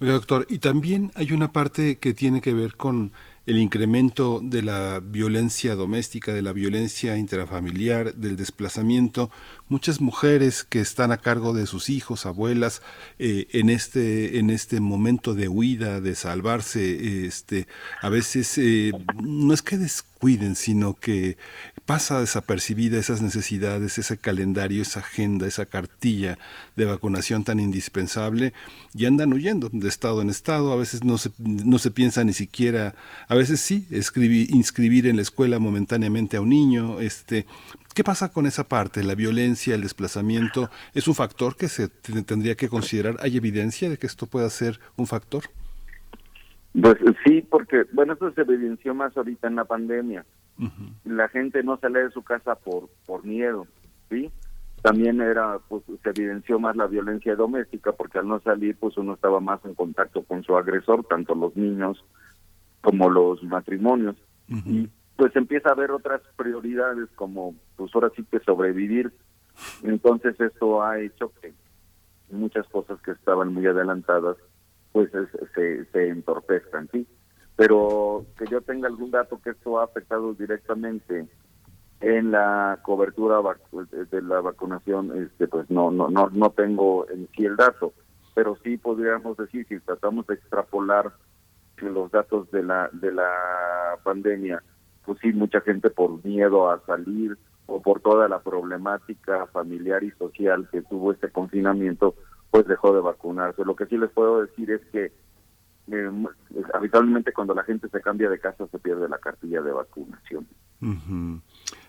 Oiga, 0.00 0.14
doctor, 0.14 0.44
y 0.48 0.58
también 0.58 1.12
hay 1.14 1.32
una 1.32 1.52
parte 1.52 1.98
que 1.98 2.14
tiene 2.14 2.40
que 2.40 2.52
ver 2.52 2.74
con 2.74 3.12
el 3.46 3.58
incremento 3.58 4.40
de 4.42 4.62
la 4.62 5.00
violencia 5.00 5.74
doméstica, 5.74 6.32
de 6.32 6.42
la 6.42 6.52
violencia 6.52 7.16
intrafamiliar, 7.16 8.14
del 8.14 8.36
desplazamiento, 8.36 9.30
muchas 9.68 10.00
mujeres 10.00 10.64
que 10.64 10.80
están 10.80 11.12
a 11.12 11.18
cargo 11.18 11.52
de 11.52 11.66
sus 11.66 11.90
hijos, 11.90 12.26
abuelas, 12.26 12.80
eh, 13.18 13.46
en 13.52 13.68
este 13.68 14.38
en 14.38 14.50
este 14.50 14.80
momento 14.80 15.34
de 15.34 15.48
huida, 15.48 16.00
de 16.00 16.14
salvarse, 16.14 17.26
este, 17.26 17.66
a 18.00 18.08
veces 18.08 18.56
eh, 18.58 18.92
no 19.22 19.52
es 19.52 19.62
que 19.62 19.76
descuiden, 20.24 20.56
sino 20.56 20.94
que 20.94 21.36
pasa 21.84 22.20
desapercibida 22.20 22.98
esas 22.98 23.20
necesidades, 23.20 23.98
ese 23.98 24.16
calendario, 24.16 24.80
esa 24.80 25.00
agenda, 25.00 25.46
esa 25.46 25.66
cartilla 25.66 26.38
de 26.76 26.86
vacunación 26.86 27.44
tan 27.44 27.60
indispensable 27.60 28.54
y 28.94 29.04
andan 29.04 29.34
huyendo 29.34 29.68
de 29.70 29.86
estado 29.86 30.22
en 30.22 30.30
estado, 30.30 30.72
a 30.72 30.76
veces 30.76 31.04
no 31.04 31.18
se, 31.18 31.30
no 31.38 31.78
se 31.78 31.90
piensa 31.90 32.24
ni 32.24 32.32
siquiera, 32.32 32.94
a 33.28 33.34
veces 33.34 33.60
sí, 33.60 33.86
escribir, 33.90 34.50
inscribir 34.50 35.06
en 35.06 35.16
la 35.16 35.22
escuela 35.22 35.58
momentáneamente 35.58 36.38
a 36.38 36.40
un 36.40 36.48
niño, 36.48 37.00
este, 37.00 37.44
¿Qué 37.92 38.02
pasa 38.02 38.30
con 38.30 38.46
esa 38.46 38.64
parte? 38.64 39.04
La 39.04 39.14
violencia, 39.14 39.76
el 39.76 39.82
desplazamiento, 39.82 40.68
¿es 40.94 41.06
un 41.06 41.14
factor 41.14 41.56
que 41.56 41.68
se 41.68 41.86
tendría 41.86 42.56
que 42.56 42.68
considerar? 42.68 43.18
¿Hay 43.20 43.36
evidencia 43.36 43.88
de 43.88 43.98
que 43.98 44.08
esto 44.08 44.26
pueda 44.26 44.50
ser 44.50 44.80
un 44.96 45.06
factor? 45.06 45.44
Pues 46.80 46.96
sí, 47.24 47.40
porque, 47.42 47.84
bueno, 47.92 48.14
eso 48.14 48.32
se 48.32 48.40
evidenció 48.40 48.94
más 48.94 49.16
ahorita 49.16 49.46
en 49.46 49.56
la 49.56 49.64
pandemia. 49.64 50.24
La 51.04 51.28
gente 51.28 51.62
no 51.62 51.76
sale 51.78 52.04
de 52.04 52.10
su 52.10 52.22
casa 52.22 52.54
por, 52.56 52.88
por 53.06 53.24
miedo, 53.24 53.66
¿sí? 54.08 54.30
También 54.82 55.20
era, 55.20 55.58
pues 55.68 55.82
se 56.02 56.10
evidenció 56.10 56.58
más 56.58 56.76
la 56.76 56.86
violencia 56.86 57.36
doméstica, 57.36 57.92
porque 57.92 58.18
al 58.18 58.28
no 58.28 58.40
salir, 58.40 58.76
pues 58.76 58.96
uno 58.96 59.14
estaba 59.14 59.40
más 59.40 59.64
en 59.64 59.74
contacto 59.74 60.22
con 60.24 60.42
su 60.42 60.56
agresor, 60.56 61.04
tanto 61.04 61.34
los 61.34 61.56
niños 61.56 62.04
como 62.82 63.08
los 63.08 63.42
matrimonios. 63.44 64.16
Y 64.48 64.90
pues 65.16 65.34
empieza 65.36 65.70
a 65.70 65.72
haber 65.72 65.90
otras 65.90 66.20
prioridades 66.36 67.08
como 67.14 67.54
pues 67.76 67.90
ahora 67.94 68.10
sí 68.14 68.24
que 68.30 68.40
sobrevivir. 68.40 69.12
Entonces 69.82 70.38
esto 70.40 70.82
ha 70.82 71.00
hecho 71.00 71.32
que 71.40 71.54
muchas 72.30 72.66
cosas 72.68 73.00
que 73.02 73.12
estaban 73.12 73.54
muy 73.54 73.66
adelantadas 73.66 74.36
pues 74.94 75.10
se, 75.54 75.84
se 75.86 76.08
entorpezcan, 76.08 76.88
¿sí? 76.92 77.06
Pero 77.56 78.24
que 78.38 78.46
yo 78.46 78.62
tenga 78.62 78.88
algún 78.88 79.10
dato 79.10 79.40
que 79.42 79.50
esto 79.50 79.78
ha 79.78 79.84
afectado 79.84 80.32
directamente 80.34 81.26
en 82.00 82.30
la 82.30 82.78
cobertura 82.82 83.40
de 83.90 84.22
la 84.22 84.40
vacunación, 84.40 85.12
este 85.22 85.48
pues 85.48 85.70
no 85.70 85.90
no 85.90 86.08
no 86.08 86.30
no 86.30 86.50
tengo 86.50 87.08
en 87.10 87.28
sí 87.36 87.44
el 87.44 87.56
dato, 87.56 87.92
pero 88.34 88.56
sí 88.62 88.76
podríamos 88.78 89.36
decir 89.36 89.66
si 89.68 89.80
tratamos 89.80 90.26
de 90.28 90.34
extrapolar 90.34 91.12
los 91.78 92.10
datos 92.12 92.50
de 92.52 92.62
la 92.62 92.88
de 92.92 93.12
la 93.12 93.98
pandemia 94.04 94.62
pues 95.04 95.18
sí, 95.20 95.32
mucha 95.32 95.60
gente 95.60 95.90
por 95.90 96.24
miedo 96.24 96.70
a 96.70 96.80
salir 96.86 97.36
o 97.66 97.80
por 97.80 98.00
toda 98.00 98.28
la 98.28 98.40
problemática 98.40 99.46
familiar 99.46 100.02
y 100.02 100.10
social 100.12 100.68
que 100.70 100.82
tuvo 100.82 101.12
este 101.12 101.30
confinamiento, 101.30 102.14
pues 102.54 102.68
dejó 102.68 102.94
de 102.94 103.00
vacunarse. 103.00 103.64
Lo 103.64 103.74
que 103.74 103.86
sí 103.86 103.98
les 103.98 104.12
puedo 104.12 104.40
decir 104.42 104.70
es 104.70 104.80
que 104.92 105.12
eh, 105.90 106.10
habitualmente 106.72 107.32
cuando 107.32 107.52
la 107.52 107.64
gente 107.64 107.88
se 107.88 108.00
cambia 108.00 108.30
de 108.30 108.38
casa 108.38 108.68
se 108.68 108.78
pierde 108.78 109.08
la 109.08 109.18
cartilla 109.18 109.60
de 109.60 109.72
vacunación 109.72 110.46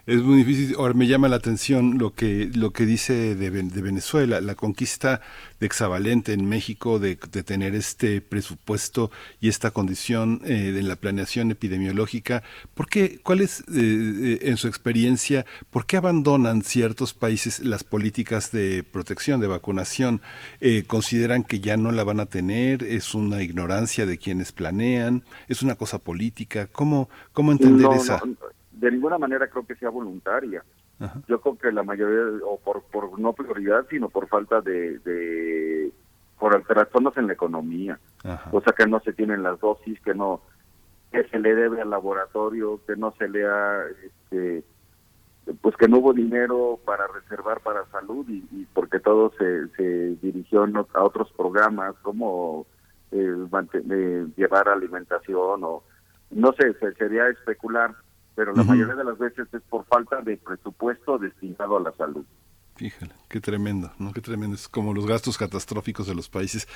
es 0.08 0.22
muy 0.22 0.44
difícil. 0.44 0.76
Ahora 0.78 0.94
me 0.94 1.08
llama 1.08 1.28
la 1.28 1.38
atención 1.38 1.98
lo 1.98 2.14
que 2.14 2.52
lo 2.54 2.72
que 2.72 2.86
dice 2.86 3.34
de, 3.34 3.50
Venezuela, 3.50 4.40
la 4.40 4.54
conquista 4.54 5.22
de 5.60 5.66
Exavalente 5.66 6.34
en 6.34 6.48
México 6.48 7.00
de, 7.00 7.16
tener 7.16 7.74
este 7.74 8.22
presupuesto 8.22 9.10
y 9.42 9.50
esta 9.50 9.72
condición 9.72 10.42
eh, 10.46 10.72
de 10.72 10.84
la 10.84 10.96
planeación 10.96 11.50
epidemiológica. 11.50 12.44
¿Por 12.76 12.88
qué? 12.88 13.20
¿Cuál 13.24 13.42
es, 13.42 13.62
eh, 13.62 13.64
eh, 13.74 14.40
en 14.44 14.58
su 14.58 14.68
experiencia, 14.68 15.48
por 15.72 15.88
qué 15.88 15.98
abandonan 15.98 16.62
ciertos 16.62 17.16
países 17.16 17.62
las 17.62 17.84
políticas 17.84 18.52
de 18.52 18.84
protección, 18.84 19.42
de 19.42 19.48
vacunación? 19.48 20.22
¿Consideran 20.86 21.44
que 21.44 21.60
ya 21.60 21.78
no 21.78 21.92
la 21.92 22.04
van 22.04 22.20
a 22.20 22.28
tener? 22.28 22.84
¿Es 22.84 23.16
una 23.16 23.42
ignorancia 23.42 24.06
de 24.06 24.20
quienes 24.20 24.52
planean? 24.52 25.24
¿Es 25.48 25.64
una 25.64 25.76
cosa 25.76 25.98
política? 25.98 26.68
¿Cómo, 26.68 27.10
cómo 27.34 27.52
entender 27.52 27.88
esa? 27.94 28.22
De 28.76 28.92
ninguna 28.92 29.18
manera 29.18 29.48
creo 29.48 29.66
que 29.66 29.76
sea 29.76 29.90
voluntaria. 29.90 30.64
Yo 31.28 31.42
creo 31.42 31.58
que 31.58 31.72
la 31.74 31.84
mayoría, 31.84 32.46
o 32.46 32.58
por, 32.58 32.84
por 32.84 33.20
no 33.20 33.34
prioridad, 33.34 33.86
sino 33.90 34.08
por 34.08 34.30
falta 34.30 34.62
de, 34.62 35.00
de 35.00 35.92
por 36.40 36.64
trastornos 36.64 37.18
en 37.18 37.28
la 37.28 37.34
economía, 37.34 38.00
o 38.52 38.62
sea 38.62 38.74
que 38.74 38.88
no 38.88 39.02
se 39.02 39.12
tienen 39.14 39.44
las 39.44 39.60
dosis, 39.60 40.00
que 40.02 40.14
no 40.14 40.42
que 41.12 41.24
se 41.30 41.40
le 41.40 41.56
debe 41.56 41.82
al 41.82 41.90
laboratorio, 41.90 42.82
que 42.86 42.96
no 42.96 43.14
se 43.18 43.28
le 43.30 43.46
ha, 43.46 43.84
este, 44.04 44.64
pues 45.62 45.76
que 45.78 45.88
no 45.88 46.00
hubo 46.00 46.14
dinero 46.14 46.80
para 46.84 47.08
reservar 47.08 47.62
para 47.62 47.86
salud 47.88 48.26
y, 48.28 48.66
porque 48.74 49.00
todo 49.00 49.32
se, 49.38 49.68
se 49.76 50.16
dirigió 50.22 50.66
a 50.94 51.04
otros 51.04 51.32
programas 51.34 51.96
como 52.02 52.66
eh, 53.12 53.36
eh, 53.74 54.28
llevar 54.36 54.68
alimentación 54.68 55.64
o 55.64 55.84
no 56.32 56.54
sé, 56.54 56.74
se, 56.80 56.94
sería 56.96 57.28
especular 57.30 57.96
pero 58.36 58.54
la 58.54 58.64
mayoría 58.64 58.96
de 58.96 59.04
las 59.04 59.18
veces 59.18 59.48
es 59.54 59.62
por 59.64 59.86
falta 59.86 60.22
de 60.22 60.38
presupuesto 60.38 61.18
destinado 61.18 61.78
a 61.78 61.80
la 61.82 61.92
salud. 61.94 62.26
Fíjale, 62.76 63.14
qué 63.30 63.40
tremendo, 63.40 63.92
¿no? 64.00 64.12
Qué 64.12 64.20
tremendo. 64.20 64.56
Es 64.56 64.68
como 64.68 64.94
los 64.94 65.08
gastos 65.08 65.38
catastróficos 65.38 66.08
de 66.08 66.16
los 66.16 66.28
países. 66.28 66.68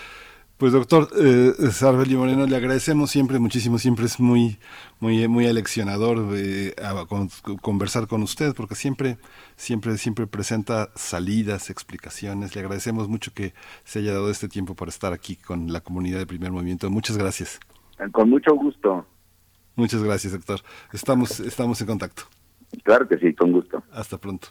Pues 0.58 0.74
doctor 0.74 1.08
eh, 1.18 1.54
Sarbeli 1.72 2.18
Moreno, 2.18 2.46
le 2.46 2.56
agradecemos 2.56 3.10
siempre 3.12 3.40
muchísimo, 3.40 3.78
siempre 3.78 4.06
es 4.06 4.20
muy, 4.20 4.60
muy, 5.00 5.26
muy 5.30 5.48
aleccionador 5.48 6.18
eh, 6.36 6.74
conversar 7.62 8.08
con 8.08 8.24
usted, 8.24 8.54
porque 8.54 8.76
siempre, 8.76 9.18
siempre, 9.56 9.98
siempre 9.98 10.28
presenta 10.28 10.90
salidas, 10.96 11.70
explicaciones. 11.70 12.56
Le 12.56 12.62
agradecemos 12.62 13.08
mucho 13.08 13.34
que 13.34 13.54
se 13.86 14.00
haya 14.00 14.14
dado 14.14 14.30
este 14.30 14.50
tiempo 14.50 14.76
para 14.76 14.90
estar 14.90 15.14
aquí 15.14 15.38
con 15.38 15.72
la 15.72 15.80
comunidad 15.80 16.20
de 16.20 16.28
Primer 16.28 16.52
Movimiento. 16.52 16.90
Muchas 16.90 17.18
gracias. 17.18 17.60
Con 18.12 18.30
mucho 18.30 18.54
gusto. 18.56 19.06
Muchas 19.76 20.04
gracias, 20.04 20.34
doctor. 20.34 20.62
Estamos, 20.94 21.40
estamos 21.40 21.80
en 21.82 21.88
contacto. 21.88 22.24
Claro 22.84 23.08
que 23.08 23.18
sí, 23.18 23.34
con 23.34 23.52
gusto. 23.52 23.84
Hasta 23.92 24.18
pronto. 24.18 24.50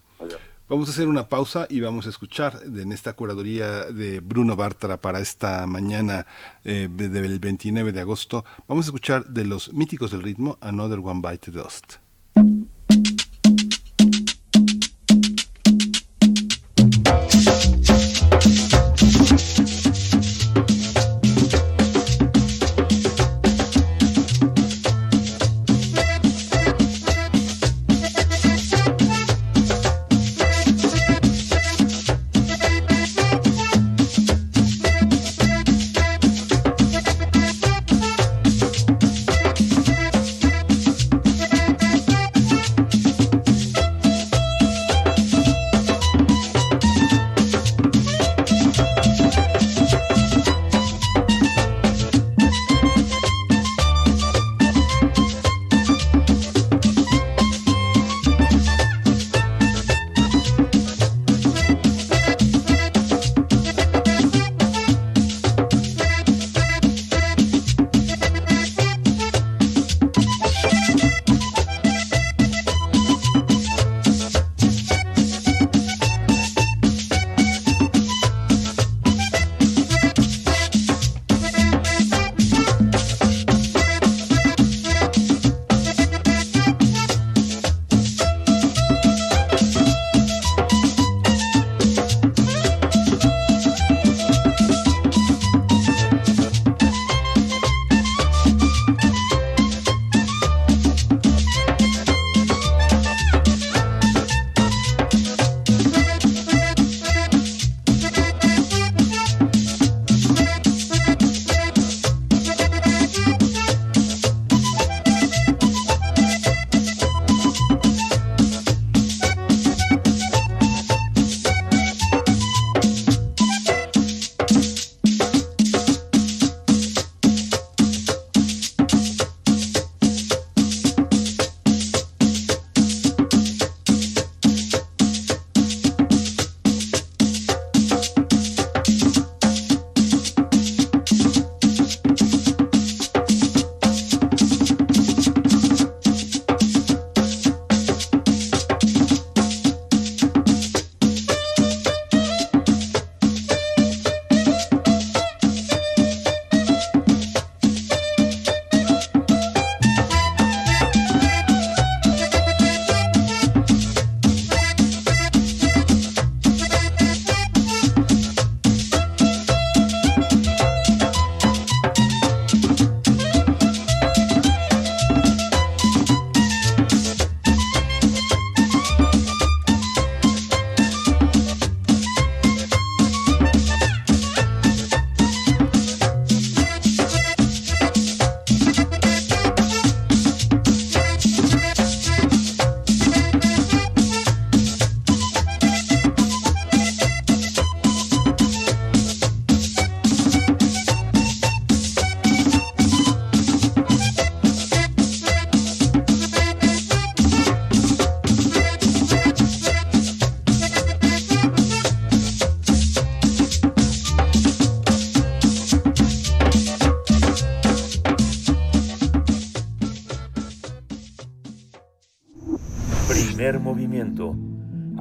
Vamos 0.69 0.89
a 0.89 0.93
hacer 0.93 1.09
una 1.09 1.29
pausa 1.29 1.67
y 1.71 1.81
vamos 1.81 2.07
a 2.07 2.11
escuchar 2.11 2.61
en 2.63 2.93
esta 2.93 3.15
curaduría 3.15 3.85
de 3.85 4.21
Bruno 4.21 4.55
Bartra 4.55 5.01
para 5.01 5.19
esta 5.21 5.67
mañana 5.67 6.27
eh, 6.65 6.89
del 6.91 7.39
29 7.39 7.93
de 7.93 8.01
agosto. 8.01 8.45
Vamos 8.67 8.85
a 8.85 8.89
escuchar 8.89 9.25
de 9.25 9.47
los 9.47 9.73
míticos 9.73 10.11
del 10.11 10.23
ritmo 10.23 10.59
Another 10.61 10.99
One 10.99 11.23
Bite 11.23 11.51
the 11.51 11.59
Dust. 11.59 11.95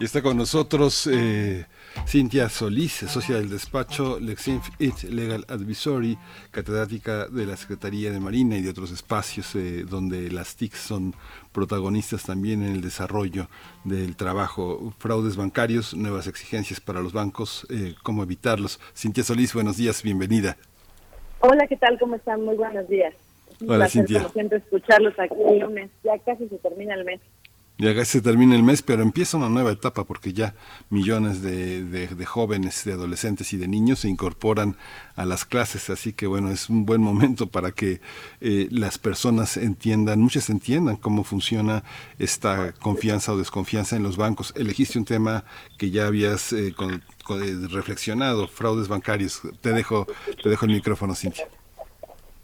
Y 0.00 0.04
está 0.04 0.20
con 0.20 0.36
nosotros 0.36 1.08
eh, 1.10 1.64
Cintia 2.14 2.48
Solís, 2.48 2.92
socia 2.92 3.34
del 3.34 3.50
despacho 3.50 4.20
Lexinf 4.20 4.68
It 4.78 5.02
Legal 5.10 5.44
Advisory, 5.48 6.16
catedrática 6.52 7.26
de 7.26 7.44
la 7.44 7.56
Secretaría 7.56 8.12
de 8.12 8.20
Marina 8.20 8.56
y 8.56 8.62
de 8.62 8.70
otros 8.70 8.92
espacios 8.92 9.56
eh, 9.56 9.82
donde 9.82 10.30
las 10.30 10.54
TICs 10.54 10.78
son 10.78 11.12
protagonistas 11.50 12.22
también 12.22 12.62
en 12.62 12.70
el 12.70 12.82
desarrollo 12.82 13.48
del 13.82 14.14
trabajo. 14.14 14.94
Fraudes 14.96 15.36
bancarios, 15.36 15.92
nuevas 15.92 16.28
exigencias 16.28 16.80
para 16.80 17.00
los 17.00 17.12
bancos, 17.12 17.66
eh, 17.68 17.96
cómo 18.04 18.22
evitarlos. 18.22 18.78
Cintia 18.94 19.24
Solís, 19.24 19.52
buenos 19.52 19.76
días, 19.76 20.00
bienvenida. 20.04 20.56
Hola, 21.40 21.66
¿qué 21.66 21.76
tal? 21.76 21.98
¿Cómo 21.98 22.14
están? 22.14 22.44
Muy 22.44 22.54
buenos 22.54 22.86
días. 22.86 23.12
Hola, 23.66 23.88
Cintia. 23.88 24.20
Como 24.20 24.32
siempre, 24.34 24.58
escucharlos 24.58 25.18
aquí 25.18 25.34
el 25.48 25.58
lunes. 25.58 25.90
Ya 26.04 26.16
casi 26.20 26.48
se 26.48 26.58
termina 26.58 26.94
el 26.94 27.04
mes. 27.04 27.20
Ya 27.76 27.92
casi 27.92 28.12
se 28.18 28.22
termina 28.22 28.54
el 28.54 28.62
mes, 28.62 28.82
pero 28.82 29.02
empieza 29.02 29.36
una 29.36 29.48
nueva 29.48 29.72
etapa 29.72 30.04
porque 30.04 30.32
ya 30.32 30.54
millones 30.90 31.42
de, 31.42 31.82
de, 31.82 32.24
jóvenes, 32.24 32.84
de 32.84 32.92
adolescentes 32.92 33.52
y 33.52 33.56
de 33.56 33.66
niños 33.66 33.98
se 34.00 34.08
incorporan 34.08 34.76
a 35.16 35.24
las 35.24 35.44
clases, 35.44 35.90
así 35.90 36.12
que 36.12 36.28
bueno, 36.28 36.50
es 36.50 36.70
un 36.70 36.86
buen 36.86 37.00
momento 37.00 37.48
para 37.48 37.72
que 37.72 38.00
eh, 38.40 38.68
las 38.70 38.98
personas 38.98 39.56
entiendan, 39.56 40.20
muchas 40.20 40.50
entiendan 40.50 40.96
cómo 40.96 41.24
funciona 41.24 41.82
esta 42.20 42.72
confianza 42.74 43.32
o 43.32 43.38
desconfianza 43.38 43.96
en 43.96 44.04
los 44.04 44.16
bancos. 44.16 44.54
Elegiste 44.56 44.96
un 45.00 45.04
tema 45.04 45.42
que 45.76 45.90
ya 45.90 46.06
habías 46.06 46.52
eh, 46.52 46.74
con, 46.76 47.02
reflexionado, 47.72 48.46
fraudes 48.46 48.86
bancarios. 48.86 49.42
Te 49.60 49.72
dejo, 49.72 50.06
te 50.40 50.48
dejo 50.48 50.66
el 50.66 50.72
micrófono, 50.72 51.16
Cintia. 51.16 51.48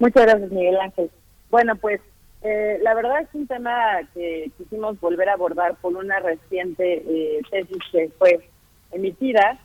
Muchas 0.01 0.25
gracias, 0.25 0.51
Miguel 0.51 0.77
Ángel. 0.81 1.09
Bueno, 1.51 1.77
pues 1.77 2.01
eh, 2.43 2.79
la 2.83 2.95
verdad 2.95 3.21
es 3.21 3.29
un 3.35 3.47
tema 3.47 4.01
que 4.15 4.51
quisimos 4.57 4.99
volver 5.01 5.29
a 5.29 5.35
abordar 5.35 5.77
por 5.77 5.95
una 5.95 6.21
reciente 6.21 7.03
eh, 7.07 7.41
tesis 7.51 7.83
que 7.93 8.09
fue 8.19 8.41
emitida, 8.93 9.59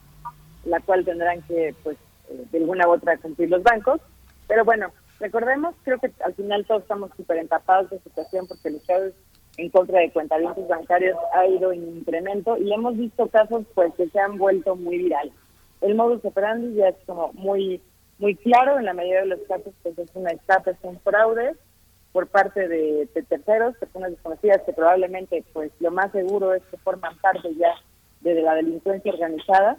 la 0.65 0.82
cual 0.82 1.05
tendrán 1.05 1.41
que, 1.43 1.73
pues, 1.84 1.97
eh, 2.30 2.45
de 2.51 2.57
alguna 2.57 2.88
u 2.88 2.91
otra 2.91 3.17
cumplir 3.17 3.49
los 3.49 3.63
bancos. 3.63 4.01
Pero 4.47 4.65
bueno, 4.65 4.91
recordemos, 5.19 5.73
creo 5.84 5.99
que 5.99 6.11
al 6.23 6.34
final 6.34 6.65
todos 6.65 6.82
estamos 6.82 7.11
súper 7.15 7.38
empapados 7.38 7.89
de 7.91 7.99
situación 7.99 8.45
porque 8.47 8.69
los 8.69 8.86
casos 8.86 9.13
en 9.57 9.69
contra 9.69 9.99
de 10.01 10.11
cuentavientes 10.11 10.67
bancarios 10.67 11.17
ha 11.34 11.45
ido 11.47 11.71
en 11.71 11.97
incremento 11.97 12.57
y 12.57 12.73
hemos 12.73 12.97
visto 12.97 13.28
casos 13.28 13.65
pues 13.73 13.93
que 13.95 14.09
se 14.09 14.19
han 14.19 14.38
vuelto 14.38 14.76
muy 14.76 14.97
virales. 14.97 15.34
El 15.80 15.95
modus 15.95 16.26
operandi 16.26 16.76
ya 16.76 16.89
es 16.89 16.95
como 17.05 17.32
muy 17.34 17.82
muy 18.17 18.36
claro 18.36 18.80
en 18.80 18.86
la 18.86 18.93
mayoría 18.93 19.21
de 19.21 19.28
los 19.28 19.39
casos 19.47 19.73
pues 19.82 19.97
es 19.97 20.09
una 20.13 20.32
estafa, 20.32 20.71
es 20.71 20.78
un 20.84 20.99
fraude 20.99 21.53
por 22.16 22.28
parte 22.28 22.70
de, 22.70 23.09
terceros, 23.28 23.76
personas 23.76 24.11
desconocidas 24.11 24.61
que 24.66 24.72
probablemente, 24.72 25.43
pues 25.51 25.70
lo 25.82 25.91
más 25.91 26.13
seguro 26.13 26.53
es 26.53 26.63
que 26.72 26.78
forman 26.78 27.18
parte 27.18 27.53
ya 27.55 27.74
de, 28.22 28.41
la 28.41 28.55
delincuencia 28.55 29.11
organizada. 29.11 29.76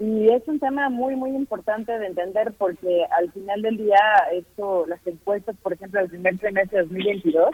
Y 0.00 0.28
es 0.30 0.42
un 0.48 0.58
tema 0.58 0.88
muy, 0.88 1.14
muy 1.14 1.30
importante 1.30 1.96
de 1.96 2.06
entender 2.06 2.52
porque 2.58 3.06
al 3.16 3.30
final 3.30 3.62
del 3.62 3.76
día, 3.76 4.00
esto, 4.32 4.84
las 4.88 4.98
encuestas, 5.06 5.54
por 5.62 5.74
ejemplo, 5.74 6.00
del 6.00 6.10
primer 6.10 6.38
trimestre 6.38 6.78
de 6.78 6.84
2022, 6.86 7.50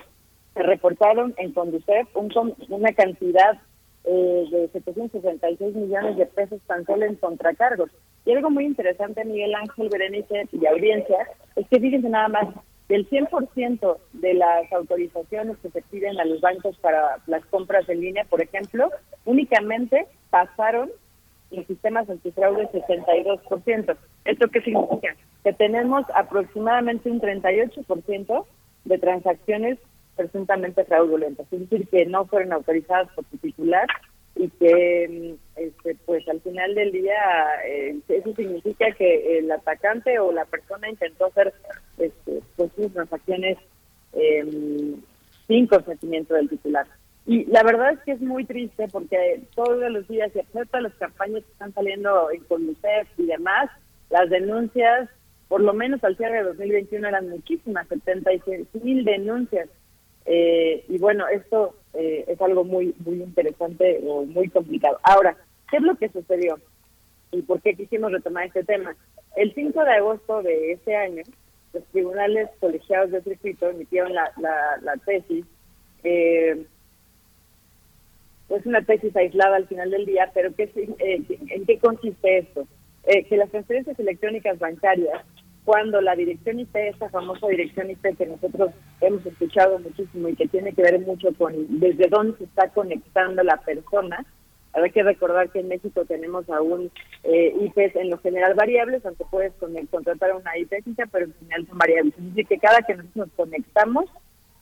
se 0.55 0.63
reportaron 0.63 1.35
en 1.37 1.53
Conducef 1.53 2.09
una 2.71 2.93
cantidad 2.95 3.61
eh, 4.05 4.49
de 4.51 4.69
766 4.69 5.75
millones 5.75 6.17
de 6.17 6.25
pesos 6.25 6.59
tan 6.67 6.87
solo 6.87 7.05
en 7.05 7.17
contracargos. 7.17 7.91
Y 8.25 8.33
algo 8.33 8.49
muy 8.49 8.65
interesante, 8.65 9.27
Miguel 9.27 9.55
Ángel, 9.55 9.91
Berenice 9.91 10.49
y 10.53 10.65
audiencia, 10.65 11.29
es 11.55 11.69
que 11.69 11.79
fíjense 11.79 12.09
nada 12.09 12.29
más, 12.29 12.49
del 12.89 13.09
100% 13.09 13.97
de 14.12 14.35
las 14.35 14.72
autorizaciones 14.72 15.57
que 15.59 15.70
se 15.70 15.83
piden 15.83 16.18
a 16.20 16.24
los 16.24 16.41
bancos 16.41 16.76
para 16.78 17.18
las 17.26 17.45
compras 17.47 17.89
en 17.89 18.01
línea, 18.01 18.24
por 18.24 18.43
ejemplo, 18.43 18.91
únicamente 19.24 20.07
pasaron 20.30 20.91
en 21.51 21.66
sistemas 21.66 22.09
antifraude 22.09 22.68
62%. 22.70 23.97
¿Esto 24.24 24.49
qué 24.49 24.61
significa? 24.62 25.14
Que 25.45 25.53
tenemos 25.53 26.05
aproximadamente 26.14 27.11
un 27.11 27.20
38% 27.20 28.47
de 28.85 28.99
transacciones 28.99 29.78
presuntamente 30.16 30.85
fraudulentas, 30.85 31.47
es 31.51 31.61
decir, 31.61 31.89
que 31.89 32.05
no 32.07 32.26
fueron 32.26 32.53
autorizadas 32.53 33.09
por 33.14 33.24
titular 33.41 33.87
y 34.37 34.49
que 34.49 35.09
mm, 35.09 35.61
este, 35.61 35.97
pues 36.07 36.26
al 36.28 36.41
final 36.41 36.74
del 36.74 36.93
día 36.93 37.14
eh, 37.66 37.99
eso 38.09 38.35
significa 38.35 38.91
que 38.93 39.39
el 39.39 39.51
atacante 39.51 40.18
o 40.18 40.33
la 40.33 40.45
persona 40.47 40.89
intentó 40.89 41.26
hacer 41.26 41.53
este, 41.99 42.41
pues 42.57 42.70
sus 42.74 42.93
transacciones 42.93 43.59
eh, 44.14 44.97
sin 45.47 45.66
consentimiento 45.66 46.35
del 46.35 46.49
titular. 46.49 46.87
Y 47.26 47.45
la 47.45 47.62
verdad 47.62 47.93
es 47.93 48.01
que 48.01 48.12
es 48.12 48.20
muy 48.20 48.45
triste 48.45 48.89
porque 48.91 49.43
todos 49.55 49.91
los 49.91 50.09
días, 50.09 50.33
y 50.35 50.41
excepto 50.41 50.80
las 50.80 50.95
campañas 50.95 51.45
que 51.45 51.53
están 51.53 51.72
saliendo 51.72 52.30
en 52.30 52.43
Conducef 52.45 53.09
y 53.16 53.26
demás, 53.26 53.70
las 54.11 54.28
denuncias, 54.28 55.09
por 55.49 55.61
lo 55.61 55.72
menos 55.72 56.03
al 56.03 56.16
cierre 56.16 56.39
de 56.39 56.45
2021 56.45 57.07
eran 57.07 57.28
muchísimas, 57.28 57.87
76 57.89 58.66
mil 58.83 59.05
denuncias. 59.05 59.68
Eh, 60.24 60.85
y 60.89 60.99
bueno, 60.99 61.28
esto 61.28 61.74
eh, 61.95 62.24
es 62.26 62.40
algo 62.40 62.64
muy, 62.64 62.95
muy 63.05 63.22
interesante 63.22 64.01
o 64.07 64.24
muy 64.24 64.49
complicado. 64.49 64.99
Ahora, 65.03 65.36
¿qué 65.70 65.76
es 65.78 65.82
lo 65.82 65.97
que 65.97 66.09
sucedió? 66.09 66.59
¿Y 67.30 67.43
por 67.43 67.61
qué 67.61 67.74
quisimos 67.74 68.12
retomar 68.12 68.47
este 68.47 68.64
tema? 68.64 68.95
El 69.36 69.55
5 69.55 69.84
de 69.84 69.90
agosto 69.90 70.43
de 70.43 70.72
este 70.72 70.97
año, 70.97 71.22
los 71.72 71.84
tribunales 71.86 72.51
colegiados 72.61 73.11
de 73.11 73.22
circuito 73.22 73.68
emitieron 73.68 74.12
la, 74.14 74.30
la, 74.38 74.97
tesis, 75.05 75.45
eh, 76.05 76.66
es 78.51 78.66
una 78.66 78.82
tesis 78.82 79.16
aislada 79.16 79.57
al 79.57 79.66
final 79.66 79.90
del 79.90 80.05
día, 80.05 80.30
pero 80.34 80.55
¿qué, 80.55 80.64
eh, 80.99 81.22
¿en 81.49 81.64
qué 81.64 81.78
consiste 81.78 82.38
esto? 82.38 82.66
Eh, 83.05 83.24
que 83.24 83.36
las 83.36 83.51
transferencias 83.51 83.99
electrónicas 83.99 84.59
bancarias 84.59 85.22
cuando 85.65 86.01
la 86.01 86.17
dirección 86.17 86.59
IP, 86.59 86.75
esta 86.75 87.09
famosa 87.09 87.47
dirección 87.49 87.91
IP 87.91 88.17
que 88.17 88.27
nosotros 88.27 88.73
hemos 89.01 89.25
escuchado 89.25 89.79
muchísimo 89.79 90.29
y 90.29 90.37
que 90.37 90.49
tiene 90.49 90.73
que 90.73 90.83
ver 90.83 91.01
mucho 91.01 91.29
con 91.39 91.55
desde 91.79 92.09
dónde 92.09 92.37
se 92.39 92.45
está 92.45 92.69
conectando 92.69 93.43
la 93.43 93.57
persona, 93.59 94.25
hay 94.73 94.91
que 94.91 95.03
recordar 95.03 95.51
que 95.51 95.61
en 95.61 95.69
México 95.69 96.05
tenemos 96.07 96.49
aún 96.49 96.91
eh, 97.25 97.55
IPs 97.61 97.97
en 97.97 98.11
lo 98.11 98.19
general 98.19 98.55
variables, 98.55 99.05
aunque 99.05 99.25
puedes 99.31 99.53
contratar 99.91 100.35
una 100.35 100.57
IP 100.57 100.83
fija, 100.83 101.07
pero 101.13 101.27
en 101.27 101.35
general 101.35 101.67
son 101.67 101.79
variables. 101.79 102.15
Es 102.17 102.25
decir, 102.25 102.47
que 102.47 102.59
cada 102.59 102.83
que 102.83 102.95
nosotros 102.95 103.29
nos 103.29 103.37
conectamos 103.37 104.07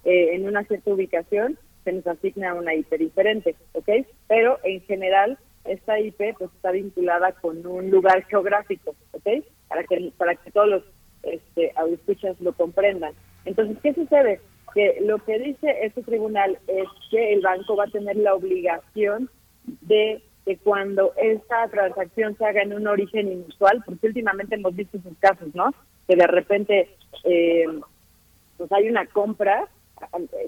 eh, 0.05 0.34
en 0.34 0.48
una 0.48 0.64
cierta 0.64 0.90
ubicación, 0.90 1.59
se 1.84 1.92
nos 1.92 2.07
asigna 2.07 2.55
una 2.55 2.74
IP 2.74 2.92
diferente, 2.98 3.55
¿ok? 3.72 3.88
Pero 4.26 4.59
en 4.64 4.80
general, 4.82 5.38
esta 5.72 5.98
IP 6.00 6.36
pues 6.38 6.50
está 6.54 6.72
vinculada 6.72 7.32
con 7.32 7.66
un 7.66 7.90
lugar 7.90 8.24
geográfico, 8.26 8.94
¿ok? 9.12 9.28
para 9.70 9.84
que 9.84 10.12
para 10.18 10.34
que 10.34 10.50
todos 10.50 10.68
los 10.68 10.82
este, 11.22 11.72
escuchas 11.92 12.38
lo 12.40 12.52
comprendan. 12.52 13.12
Entonces, 13.44 13.78
¿qué 13.82 13.94
sucede? 13.94 14.40
Que 14.74 14.98
lo 15.00 15.18
que 15.18 15.38
dice 15.38 15.84
este 15.84 16.02
tribunal 16.02 16.58
es 16.66 16.88
que 17.10 17.32
el 17.32 17.40
banco 17.40 17.76
va 17.76 17.84
a 17.84 17.90
tener 17.90 18.16
la 18.16 18.34
obligación 18.34 19.30
de 19.82 20.22
que 20.44 20.56
cuando 20.58 21.12
esta 21.16 21.68
transacción 21.68 22.36
se 22.36 22.44
haga 22.44 22.62
en 22.62 22.72
un 22.72 22.86
origen 22.88 23.30
inusual, 23.30 23.82
porque 23.86 24.08
últimamente 24.08 24.56
hemos 24.56 24.74
visto 24.74 24.98
esos 24.98 25.16
casos, 25.20 25.54
¿no? 25.54 25.72
Que 26.08 26.16
de 26.16 26.26
repente 26.26 26.88
eh, 27.24 27.66
pues 28.56 28.72
hay 28.72 28.88
una 28.88 29.06
compra, 29.06 29.68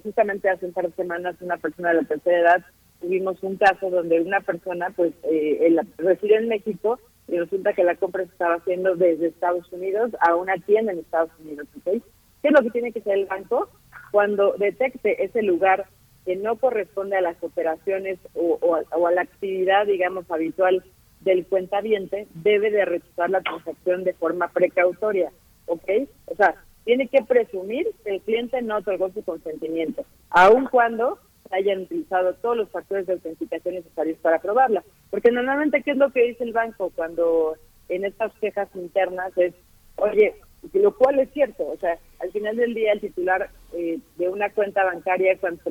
justamente 0.02 0.48
hace 0.48 0.66
un 0.66 0.72
par 0.72 0.88
de 0.88 0.96
semanas 0.96 1.36
una 1.40 1.58
persona 1.58 1.90
de 1.90 2.02
la 2.02 2.08
tercera 2.08 2.38
edad 2.38 2.64
tuvimos 3.02 3.42
un 3.42 3.56
caso 3.56 3.90
donde 3.90 4.20
una 4.20 4.40
persona 4.40 4.90
pues 4.96 5.12
eh, 5.24 5.76
reside 5.98 6.36
en 6.36 6.48
México 6.48 6.98
y 7.28 7.38
resulta 7.38 7.72
que 7.72 7.84
la 7.84 7.96
compra 7.96 8.24
se 8.24 8.30
estaba 8.30 8.54
haciendo 8.54 8.94
desde 8.94 9.26
Estados 9.26 9.70
Unidos 9.72 10.12
a 10.20 10.36
una 10.36 10.56
tienda 10.58 10.92
en 10.92 11.00
Estados 11.00 11.30
Unidos. 11.40 11.66
¿Qué 11.84 12.00
es 12.48 12.52
lo 12.52 12.62
que 12.62 12.70
tiene 12.70 12.92
que 12.92 13.00
hacer 13.00 13.18
el 13.18 13.26
banco? 13.26 13.68
Cuando 14.10 14.54
detecte 14.58 15.24
ese 15.24 15.42
lugar 15.42 15.86
que 16.24 16.36
no 16.36 16.56
corresponde 16.56 17.16
a 17.16 17.20
las 17.20 17.36
operaciones 17.42 18.18
o, 18.34 18.76
a, 18.76 19.10
la 19.10 19.22
actividad, 19.22 19.86
digamos, 19.86 20.30
habitual 20.30 20.84
del 21.20 21.46
cuentaviente, 21.46 22.26
debe 22.34 22.70
de 22.70 22.84
rechazar 22.84 23.30
la 23.30 23.40
transacción 23.40 24.04
de 24.04 24.14
forma 24.14 24.48
precautoria, 24.48 25.32
¿ok? 25.66 25.88
O 26.26 26.36
sea, 26.36 26.56
tiene 26.84 27.08
que 27.08 27.22
presumir 27.22 27.88
que 28.04 28.16
el 28.16 28.20
cliente 28.22 28.60
no 28.62 28.78
otorgó 28.78 29.10
su 29.10 29.24
consentimiento, 29.24 30.04
aun 30.30 30.66
cuando 30.66 31.18
hayan 31.52 31.82
utilizado 31.82 32.34
todos 32.34 32.56
los 32.56 32.70
factores 32.70 33.06
de 33.06 33.14
autenticación 33.14 33.74
necesarios 33.74 34.18
para 34.18 34.40
probarla. 34.40 34.82
Porque 35.10 35.30
normalmente, 35.30 35.82
¿qué 35.82 35.92
es 35.92 35.96
lo 35.96 36.10
que 36.10 36.26
dice 36.26 36.44
el 36.44 36.52
banco 36.52 36.90
cuando 36.94 37.54
en 37.88 38.04
estas 38.04 38.32
quejas 38.40 38.68
internas 38.74 39.36
es, 39.36 39.54
oye, 39.96 40.34
lo 40.72 40.96
cual 40.96 41.18
es 41.18 41.30
cierto, 41.32 41.66
o 41.66 41.76
sea, 41.76 41.98
al 42.20 42.30
final 42.30 42.56
del 42.56 42.74
día 42.74 42.92
el 42.92 43.00
titular 43.00 43.50
eh, 43.72 43.98
de 44.16 44.28
una 44.28 44.50
cuenta 44.50 44.84
bancaria 44.84 45.36
cuando 45.38 45.62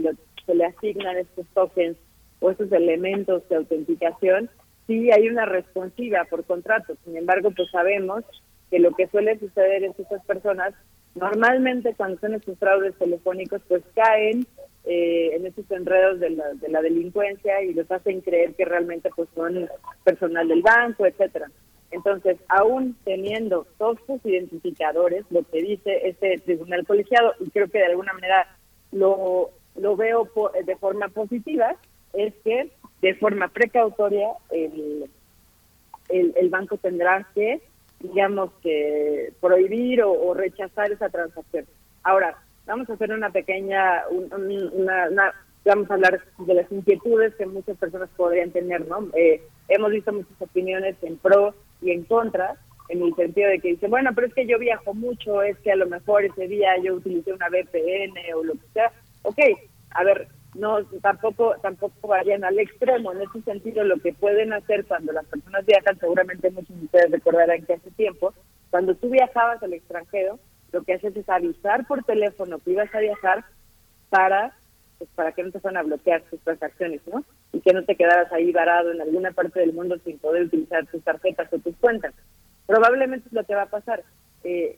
se 0.46 0.54
le, 0.56 0.66
asignan 0.66 1.18
estos 1.18 1.48
tokens 1.54 1.98
o 2.40 2.52
estos 2.52 2.72
elementos 2.72 3.48
de 3.50 3.56
autenticación, 3.56 4.50
sí 4.88 5.10
hay 5.12 5.30
una 5.30 5.46
responsiva 5.46 6.26
por 6.30 6.44
contrato. 6.44 6.96
Sin 7.06 7.16
embargo, 7.16 7.52
pues 7.56 7.70
sabemos 7.72 8.24
que 8.70 8.80
lo 8.80 8.92
que 8.92 9.08
suele 9.08 9.40
suceder 9.40 9.84
es 9.84 9.96
que 9.96 10.04
estas 10.04 10.24
personas 10.26 10.74
normalmente 11.16 11.94
cuando 11.96 12.20
son 12.20 12.36
estos 12.36 12.58
fraudes 12.58 12.98
telefónicos 12.98 13.62
pues 13.68 13.84
caen 13.94 14.46
eh, 14.86 15.36
en 15.36 15.46
esos 15.46 15.70
enredos 15.72 16.20
de 16.20 16.32
la, 16.32 16.54
de 16.54 16.70
la 16.70 16.82
delincuencia 16.82 17.62
y 17.62 17.74
los 17.74 17.90
hacen 17.92 18.22
creer 18.22 18.56
que 18.56 18.66
realmente 18.66 19.10
pues 19.16 19.30
son 19.36 19.70
personal 20.04 20.48
del 20.48 20.62
banco, 20.62 21.06
etcétera. 21.06 21.50
Entonces, 21.92 22.38
aún 22.48 22.96
teniendo 23.04 23.68
todos 23.78 24.00
sus 24.08 24.26
identificadores, 24.26 25.26
lo 25.30 25.44
que 25.44 25.62
dice 25.62 26.08
este 26.08 26.38
tribunal 26.38 26.86
colegiado, 26.88 27.34
y 27.40 27.50
creo 27.50 27.68
que 27.68 27.80
de 27.80 27.88
alguna 27.88 28.14
manera 28.14 28.48
lo, 28.92 29.52
lo 29.76 29.96
veo 29.98 30.30
de 30.66 30.76
forma 30.78 31.10
positiva, 31.10 31.76
es 32.14 32.34
que 32.44 32.72
de 33.02 33.16
forma 33.16 33.50
precautoria 33.50 34.30
el, 34.52 35.10
el, 36.10 36.50
banco 36.50 36.78
tendrá 36.78 37.28
que, 37.34 37.62
digamos, 38.00 38.52
que 38.62 39.34
prohibir 39.40 40.04
o, 40.04 40.34
rechazar 40.34 40.92
esa 40.92 41.10
transacción. 41.10 41.66
Ahora, 42.04 42.38
vamos 42.66 42.90
a 42.90 42.94
hacer 42.94 43.12
una 43.12 43.30
pequeña, 43.30 44.04
una, 44.10 45.34
vamos 45.66 45.90
a 45.90 45.94
hablar 45.94 46.22
de 46.38 46.54
las 46.54 46.72
inquietudes 46.72 47.36
que 47.36 47.46
muchas 47.46 47.78
personas 47.78 48.10
podrían 48.16 48.52
tener, 48.52 48.88
¿no? 48.88 49.08
Eh, 49.16 49.42
hemos 49.68 49.92
visto 49.92 50.12
muchas 50.12 50.42
opiniones 50.42 50.96
en 51.02 51.18
pro 51.18 51.54
y 51.82 51.92
en 51.92 52.04
contra, 52.04 52.56
en 52.90 53.02
el 53.02 53.16
sentido 53.16 53.50
de 53.50 53.60
que 53.60 53.70
dice, 53.70 53.88
bueno, 53.88 54.12
pero 54.14 54.28
es 54.28 54.34
que 54.34 54.46
yo 54.46 54.60
viajo 54.60 54.94
mucho, 54.94 55.42
es 55.44 55.58
que 55.60 55.72
a 55.72 55.76
lo 55.76 55.88
mejor 55.88 56.26
ese 56.26 56.48
día 56.48 56.78
yo 56.84 56.96
utilicé 56.96 57.34
una 57.34 57.48
VPN 57.50 58.14
o 58.36 58.44
lo 58.44 58.54
que 58.54 58.68
sea. 58.74 58.92
Ok, 59.24 59.40
a 59.92 60.04
ver, 60.04 60.28
no 60.56 60.84
tampoco 61.02 61.56
tampoco 61.62 62.08
vayan 62.08 62.44
al 62.44 62.60
extremo. 62.60 63.14
En 63.14 63.22
ese 63.22 63.42
sentido, 63.44 63.84
lo 63.84 63.98
que 63.98 64.14
pueden 64.14 64.52
hacer 64.54 64.86
cuando 64.86 65.14
las 65.14 65.26
personas 65.26 65.66
viajan, 65.66 65.98
seguramente 66.00 66.50
muchos 66.52 66.78
de 66.78 66.86
ustedes 66.86 67.12
recordarán 67.12 67.66
que 67.66 67.74
hace 67.74 67.92
tiempo, 67.92 68.34
cuando 68.70 68.96
tú 68.96 69.10
viajabas 69.10 69.62
al 69.64 69.74
extranjero, 69.74 70.40
lo 70.72 70.84
que 70.84 70.94
haces 70.94 71.16
es 71.16 71.28
avisar 71.30 71.86
por 71.88 72.04
teléfono 72.04 72.60
que 72.60 72.72
ibas 72.72 72.94
a 72.94 73.00
viajar 73.00 73.46
para 74.10 74.56
pues, 74.98 75.10
para 75.16 75.32
que 75.32 75.44
no 75.44 75.52
te 75.52 75.58
van 75.58 75.78
a 75.78 75.82
bloquear 75.84 76.22
tus 76.30 76.40
transacciones, 76.42 77.02
¿no? 77.08 77.24
Y 77.54 77.60
que 77.62 77.74
no 77.74 77.84
te 77.84 77.96
quedaras 77.96 78.32
ahí 78.32 78.52
varado 78.52 78.92
en 78.92 79.02
alguna 79.02 79.32
parte 79.32 79.60
del 79.60 79.74
mundo 79.74 79.98
sin 80.06 80.20
poder 80.20 80.44
utilizar 80.44 80.86
tus 80.88 81.04
tarjetas 81.04 81.52
o 81.52 81.58
tus 81.58 81.76
cuentas. 81.78 82.14
Probablemente 82.68 83.28
es 83.28 83.34
lo 83.34 83.44
que 83.44 83.56
va 83.56 83.64
a 83.64 83.70
pasar. 83.70 84.04
Eh, 84.44 84.78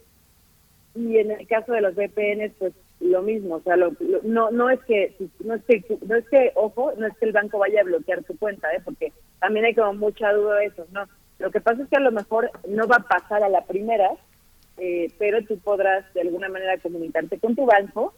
y 0.96 1.18
en 1.18 1.32
el 1.32 1.46
caso 1.46 1.74
de 1.74 1.82
los 1.82 1.96
VPNs, 1.96 2.54
pues 2.58 2.74
lo 3.02 3.22
mismo, 3.22 3.56
o 3.56 3.62
sea, 3.64 3.76
lo, 3.76 3.91
no 4.24 4.50
no 4.52 4.70
es 4.70 4.80
que 4.86 5.14
no 5.44 5.56
es 5.56 5.64
que 5.66 5.84
no 6.08 6.16
es 6.16 6.26
que 6.30 6.54
ojo, 6.56 6.94
no 6.98 7.06
es 7.06 7.18
que 7.18 7.26
el 7.26 7.34
banco 7.34 7.60
vaya 7.60 7.82
a 7.82 7.84
bloquear 7.84 8.24
tu 8.24 8.38
cuenta, 8.38 8.72
¿eh? 8.74 8.82
porque 8.86 9.12
también 9.39 9.66
hay 9.66 9.76
como 9.76 9.94
mucha 9.94 10.32
duda 10.32 10.56
de 10.60 10.68
eso, 10.68 10.88
no. 10.91 11.06
Lo 11.39 11.52
que 11.52 11.60
pasa 11.60 11.84
es 11.84 11.89
que 11.89 11.98
a 11.98 12.00
lo 12.00 12.14
mejor 12.14 12.50
no 12.66 12.88
va 12.88 12.98
a 12.98 13.08
pasar 13.08 13.44
a 13.44 13.50
la 13.50 13.66
primera, 13.66 14.12
eh, 14.78 15.11
pero 15.19 15.43
tú 15.43 15.59
podrás 15.59 16.11
de 16.13 16.21
alguna 16.21 16.49
manera 16.49 16.78
comunicarte 16.80 17.39
con 17.39 17.55
tu 17.55 17.65
banco 17.65 18.13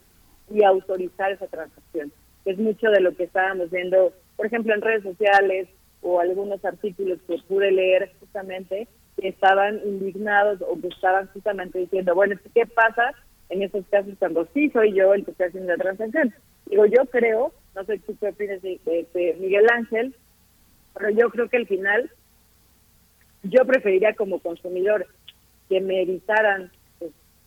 y 0.49 0.63
autorizar 0.63 1.31
esa 1.31 1.47
transacción. 1.47 2.11
Es 2.45 2.57
mucho 2.57 2.89
de 2.91 3.01
lo 3.01 3.15
que 3.15 3.23
estábamos 3.23 3.71
viendo, 3.71 4.13
por 4.35 4.45
ejemplo, 4.45 4.73
en 4.73 4.81
redes 4.81 5.03
sociales 5.03 5.67
o 6.01 6.19
algunos 6.19 6.63
artículos 6.63 7.19
que 7.27 7.37
pude 7.47 7.71
leer 7.71 8.11
justamente 8.19 8.87
que 9.19 9.29
estaban 9.29 9.79
indignados 9.85 10.61
o 10.61 10.79
que 10.79 10.87
estaban 10.89 11.27
justamente 11.27 11.79
diciendo, 11.79 12.13
bueno, 12.13 12.35
¿qué 12.53 12.65
pasa 12.65 13.13
en 13.49 13.63
esos 13.63 13.85
casos 13.87 14.13
cuando 14.19 14.47
sí 14.53 14.69
soy 14.71 14.93
yo 14.93 15.13
el 15.13 15.25
que 15.25 15.31
está 15.31 15.45
haciendo 15.45 15.71
la 15.75 15.81
transacción? 15.81 16.33
Digo, 16.65 16.85
yo 16.85 17.05
creo, 17.05 17.53
no 17.75 17.83
sé 17.85 17.99
tú 17.99 18.15
qué 18.19 18.29
opinas 18.29 18.61
de, 18.61 19.37
Miguel 19.39 19.67
Ángel, 19.71 20.15
pero 20.93 21.09
yo 21.11 21.29
creo 21.29 21.49
que 21.49 21.57
al 21.57 21.67
final 21.67 22.11
yo 23.43 23.65
preferiría 23.65 24.13
como 24.15 24.39
consumidor 24.39 25.07
que 25.69 25.81
me 25.81 26.01
evitaran 26.01 26.71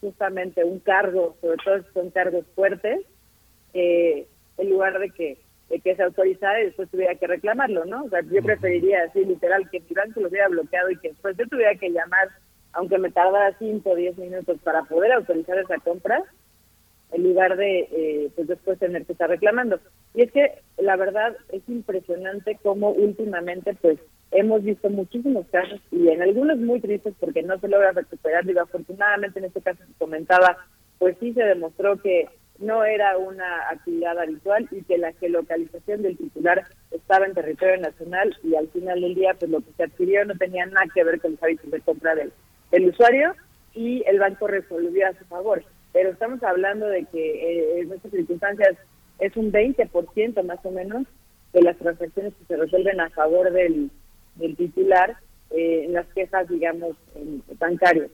justamente 0.00 0.64
un 0.64 0.78
cargo, 0.80 1.36
sobre 1.40 1.56
todo 1.64 1.82
si 1.82 1.92
son 1.92 2.10
cargos 2.10 2.44
fuertes, 2.54 3.00
eh, 3.74 4.26
en 4.56 4.70
lugar 4.70 4.98
de 4.98 5.10
que 5.10 5.38
de 5.68 5.80
que 5.80 5.94
se 5.94 6.02
autorizara 6.02 6.60
y 6.60 6.66
después 6.66 6.88
tuviera 6.90 7.14
que 7.16 7.26
reclamarlo, 7.26 7.84
¿no? 7.84 8.04
O 8.04 8.08
sea, 8.08 8.22
yo 8.22 8.42
preferiría 8.42 9.04
así, 9.04 9.24
literal, 9.24 9.68
que 9.70 9.78
el 9.78 9.94
banco 9.94 10.20
lo 10.20 10.28
hubiera 10.28 10.48
bloqueado 10.48 10.90
y 10.90 10.96
que 10.96 11.10
después 11.10 11.36
yo 11.36 11.46
tuviera 11.46 11.74
que 11.74 11.90
llamar, 11.90 12.28
aunque 12.72 12.98
me 12.98 13.10
tardara 13.10 13.54
5 13.58 13.90
o 13.90 13.94
10 13.94 14.16
minutos 14.16 14.58
para 14.64 14.84
poder 14.84 15.12
autorizar 15.12 15.58
esa 15.58 15.76
compra, 15.78 16.24
en 17.12 17.22
lugar 17.22 17.56
de 17.56 17.80
eh, 17.80 18.30
pues 18.34 18.48
después 18.48 18.78
tener 18.78 19.04
que 19.04 19.12
estar 19.12 19.28
reclamando. 19.28 19.78
Y 20.14 20.22
es 20.22 20.32
que 20.32 20.62
la 20.78 20.96
verdad 20.96 21.36
es 21.50 21.62
impresionante 21.68 22.58
cómo 22.62 22.90
últimamente 22.90 23.74
pues 23.74 23.98
hemos 24.31 24.62
visto 24.62 24.91
muchísimos 24.91 25.47
casos 25.51 25.81
y 25.91 26.09
en 26.09 26.22
algunos 26.22 26.59
muy 26.59 26.81
tristes 26.81 27.14
porque 27.18 27.43
no 27.43 27.59
se 27.59 27.68
logra 27.68 27.93
recuperar. 27.93 28.45
Digo, 28.45 28.61
afortunadamente 28.61 29.39
en 29.39 29.47
este 29.47 29.61
caso 29.61 29.83
se 29.87 29.99
comentaba, 29.99 30.59
pues 30.99 31.16
sí 31.20 31.33
se 31.33 31.43
demostró 31.43 32.01
que 32.01 32.29
no 32.59 32.85
era 32.85 33.16
una 33.16 33.68
actividad 33.70 34.18
habitual 34.18 34.68
y 34.70 34.83
que 34.83 34.99
la 34.99 35.12
geolocalización 35.14 36.03
del 36.03 36.16
titular 36.16 36.64
estaba 36.91 37.26
en 37.26 37.35
territorio 37.35 37.79
nacional 37.79 38.37
y 38.43 38.57
al 38.57 38.68
final 38.68 39.01
del 39.01 39.14
día 39.14 39.35
pues 39.39 39.51
lo 39.51 39.61
que 39.61 39.72
se 39.76 39.85
adquirió 39.85 40.24
no 40.24 40.35
tenía 40.35 40.66
nada 40.66 40.87
que 40.93 41.05
ver 41.05 41.20
con 41.20 41.33
los 41.33 41.43
hábitos 41.43 41.70
de 41.70 41.81
compra 41.81 42.14
del, 42.16 42.33
del 42.72 42.89
usuario 42.89 43.35
y 43.74 44.03
el 44.07 44.18
banco 44.18 44.49
resolvió 44.49 45.07
a 45.07 45.14
su 45.14 45.24
favor. 45.26 45.62
Pero 45.93 46.11
estamos 46.11 46.43
hablando 46.43 46.87
de 46.89 47.05
que 47.07 47.20
eh, 47.20 47.81
en 47.81 47.93
estas 47.93 48.11
circunstancias 48.11 48.76
es 49.20 49.37
un 49.37 49.53
20% 49.53 50.43
más 50.43 50.59
o 50.64 50.70
menos 50.70 51.07
de 51.53 51.62
las 51.62 51.76
transacciones 51.79 52.35
que 52.35 52.45
se 52.45 52.57
resuelven 52.57 53.01
a 53.01 53.09
favor 53.11 53.53
del, 53.53 53.91
del 54.39 54.57
titular 54.57 55.16
eh, 55.51 55.84
en 55.86 55.93
las 55.93 56.07
quejas, 56.09 56.49
digamos, 56.49 56.97
bancarias. 57.59 58.11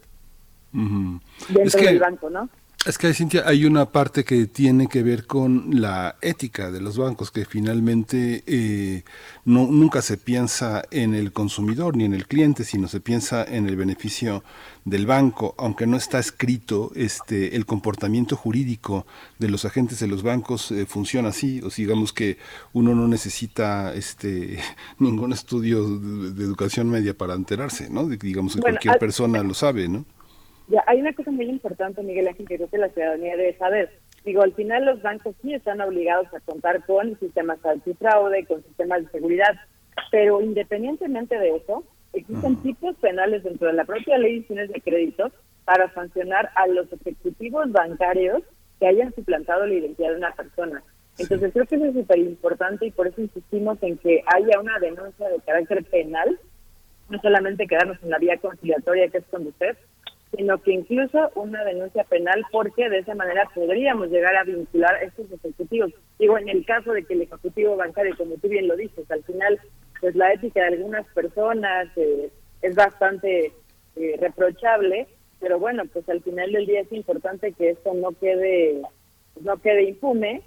Dentro 0.73 1.81
del 1.81 1.99
banco, 1.99 2.31
¿no? 2.31 2.49
Es 2.87 2.99
que, 2.99 3.15
Cintia, 3.15 3.45
hay 3.47 3.65
una 3.65 3.87
parte 3.87 4.25
que 4.25 4.47
tiene 4.47 4.89
que 4.89 5.03
ver 5.03 5.27
con 5.27 5.81
la 5.81 6.17
ética 6.21 6.71
de 6.71 6.83
los 6.83 6.99
bancos, 6.99 7.31
que 7.31 7.47
finalmente 7.47 8.45
eh, 8.47 9.05
no, 9.47 9.67
nunca 9.67 10.03
se 10.03 10.19
piensa 10.19 10.83
en 10.91 11.15
el 11.15 11.33
consumidor 11.33 11.97
ni 11.97 12.05
en 12.05 12.13
el 12.13 12.27
cliente, 12.27 12.63
sino 12.63 12.87
se 12.87 13.01
piensa 13.01 13.43
en 13.43 13.67
el 13.71 13.77
beneficio 13.77 14.45
del 14.85 15.07
banco, 15.07 15.55
aunque 15.57 15.87
no 15.87 15.97
está 15.97 16.19
escrito, 16.19 16.93
este, 16.95 17.57
el 17.57 17.65
comportamiento 17.65 18.37
jurídico 18.37 19.07
de 19.39 19.49
los 19.49 19.65
agentes 19.65 19.99
de 20.01 20.07
los 20.07 20.23
bancos 20.23 20.71
eh, 20.71 20.85
funciona 20.85 21.31
así, 21.31 21.63
o 21.63 21.71
digamos 21.71 22.13
que 22.13 22.37
uno 22.75 22.95
no 22.95 23.09
necesita 23.09 23.95
este, 23.95 24.59
ningún 24.99 25.33
estudio 25.33 25.89
de, 25.89 26.45
educación 26.45 26.91
media 26.91 27.17
para 27.17 27.33
enterarse, 27.33 27.89
¿no? 27.89 28.07
digamos 28.07 28.57
que 28.57 28.61
cualquier 28.61 28.99
persona 28.99 29.43
lo 29.43 29.55
sabe, 29.55 29.89
¿no? 29.89 30.05
Ya, 30.69 30.83
hay 30.87 31.01
una 31.01 31.13
cosa 31.13 31.31
muy 31.31 31.47
importante, 31.47 32.03
Miguel 32.03 32.29
Ángel, 32.29 32.49
que 32.49 32.57
creo 32.57 32.71
que 32.71 32.79
la 32.79 32.89
ciudadanía 32.89 33.37
debe 33.37 33.57
saber. 33.59 33.91
Digo, 34.25 34.43
al 34.43 34.55
final 34.55 34.87
los 34.87 35.03
bancos 35.03 35.35
sí 35.43 35.53
están 35.53 35.81
obligados 35.83 36.27
a 36.33 36.41
contar 36.41 36.85
con 36.87 37.19
sistemas 37.19 37.65
antifraude, 37.65 38.47
con 38.47 38.63
sistemas 38.63 39.03
de 39.05 39.11
seguridad, 39.11 39.55
pero 40.11 40.41
independientemente 40.41 41.39
de 41.39 41.57
eso, 41.57 41.85
existen 42.15 42.57
tipos 42.63 42.97
penales 42.97 43.43
dentro 43.43 43.67
de 43.67 43.75
la 43.75 43.85
propia 43.85 44.17
ley 44.17 44.31
de 44.31 44.37
instituciones 44.39 44.73
de 44.73 44.81
crédito 44.81 45.31
para 45.65 45.93
sancionar 45.93 46.51
a 46.55 46.67
los 46.67 46.91
ejecutivos 46.93 47.71
bancarios 47.71 48.43
que 48.79 48.87
hayan 48.87 49.15
suplantado 49.15 49.67
la 49.67 49.75
identidad 49.75 50.11
de 50.11 50.17
una 50.17 50.35
persona. 50.35 50.83
Entonces 51.19 51.53
creo 51.53 51.67
que 51.67 51.77
eso 51.77 51.85
es 51.87 51.95
súper 51.95 52.19
importante 52.19 52.87
y 52.87 52.91
por 52.91 53.07
eso 53.07 53.21
insistimos 53.21 53.79
en 53.83 53.99
que 53.99 54.23
haya 54.27 54.59
una 54.59 54.79
denuncia 54.79 55.29
de 55.29 55.39
carácter 55.41 55.85
penal, 55.85 56.39
no 57.09 57.21
solamente 57.21 57.67
quedarnos 57.67 58.03
en 58.03 58.11
la 58.11 58.19
vía 58.19 58.37
conciliatoria 58.39 59.09
que 59.09 59.19
es 59.19 59.25
con 59.31 59.47
usted, 59.47 59.77
sino 60.37 60.59
que 60.59 60.73
incluso 60.73 61.31
una 61.35 61.65
denuncia 61.65 62.05
penal 62.05 62.45
porque 62.51 62.89
de 62.89 62.99
esa 62.99 63.15
manera 63.15 63.49
podríamos 63.55 64.11
llegar 64.11 64.37
a 64.37 64.45
vincular 64.45 64.95
a 64.95 65.03
estos 65.03 65.31
ejecutivos. 65.31 65.93
Digo, 66.19 66.39
en 66.39 66.49
el 66.49 66.65
caso 66.65 66.93
de 66.93 67.05
que 67.05 67.15
el 67.15 67.23
ejecutivo 67.23 67.77
bancario, 67.77 68.17
como 68.17 68.37
tú 68.37 68.49
bien 68.49 68.69
lo 68.69 68.77
dices, 68.77 69.11
al 69.11 69.23
final, 69.25 69.61
pues 70.01 70.15
la 70.15 70.33
ética 70.33 70.61
de 70.61 70.77
algunas 70.77 71.07
personas 71.09 71.89
eh, 71.97 72.31
es 72.63 72.75
bastante 72.75 73.53
eh, 73.97 74.17
reprochable, 74.21 75.07
pero 75.41 75.59
bueno, 75.59 75.85
pues 75.93 76.09
al 76.09 76.23
final 76.23 76.53
del 76.53 76.67
día 76.67 76.81
es 76.81 76.93
importante 76.93 77.53
que 77.53 77.71
esto 77.71 77.93
no 77.95 78.13
quede 78.13 78.83
no 79.41 79.57
quede 79.59 79.89
impune 79.89 80.43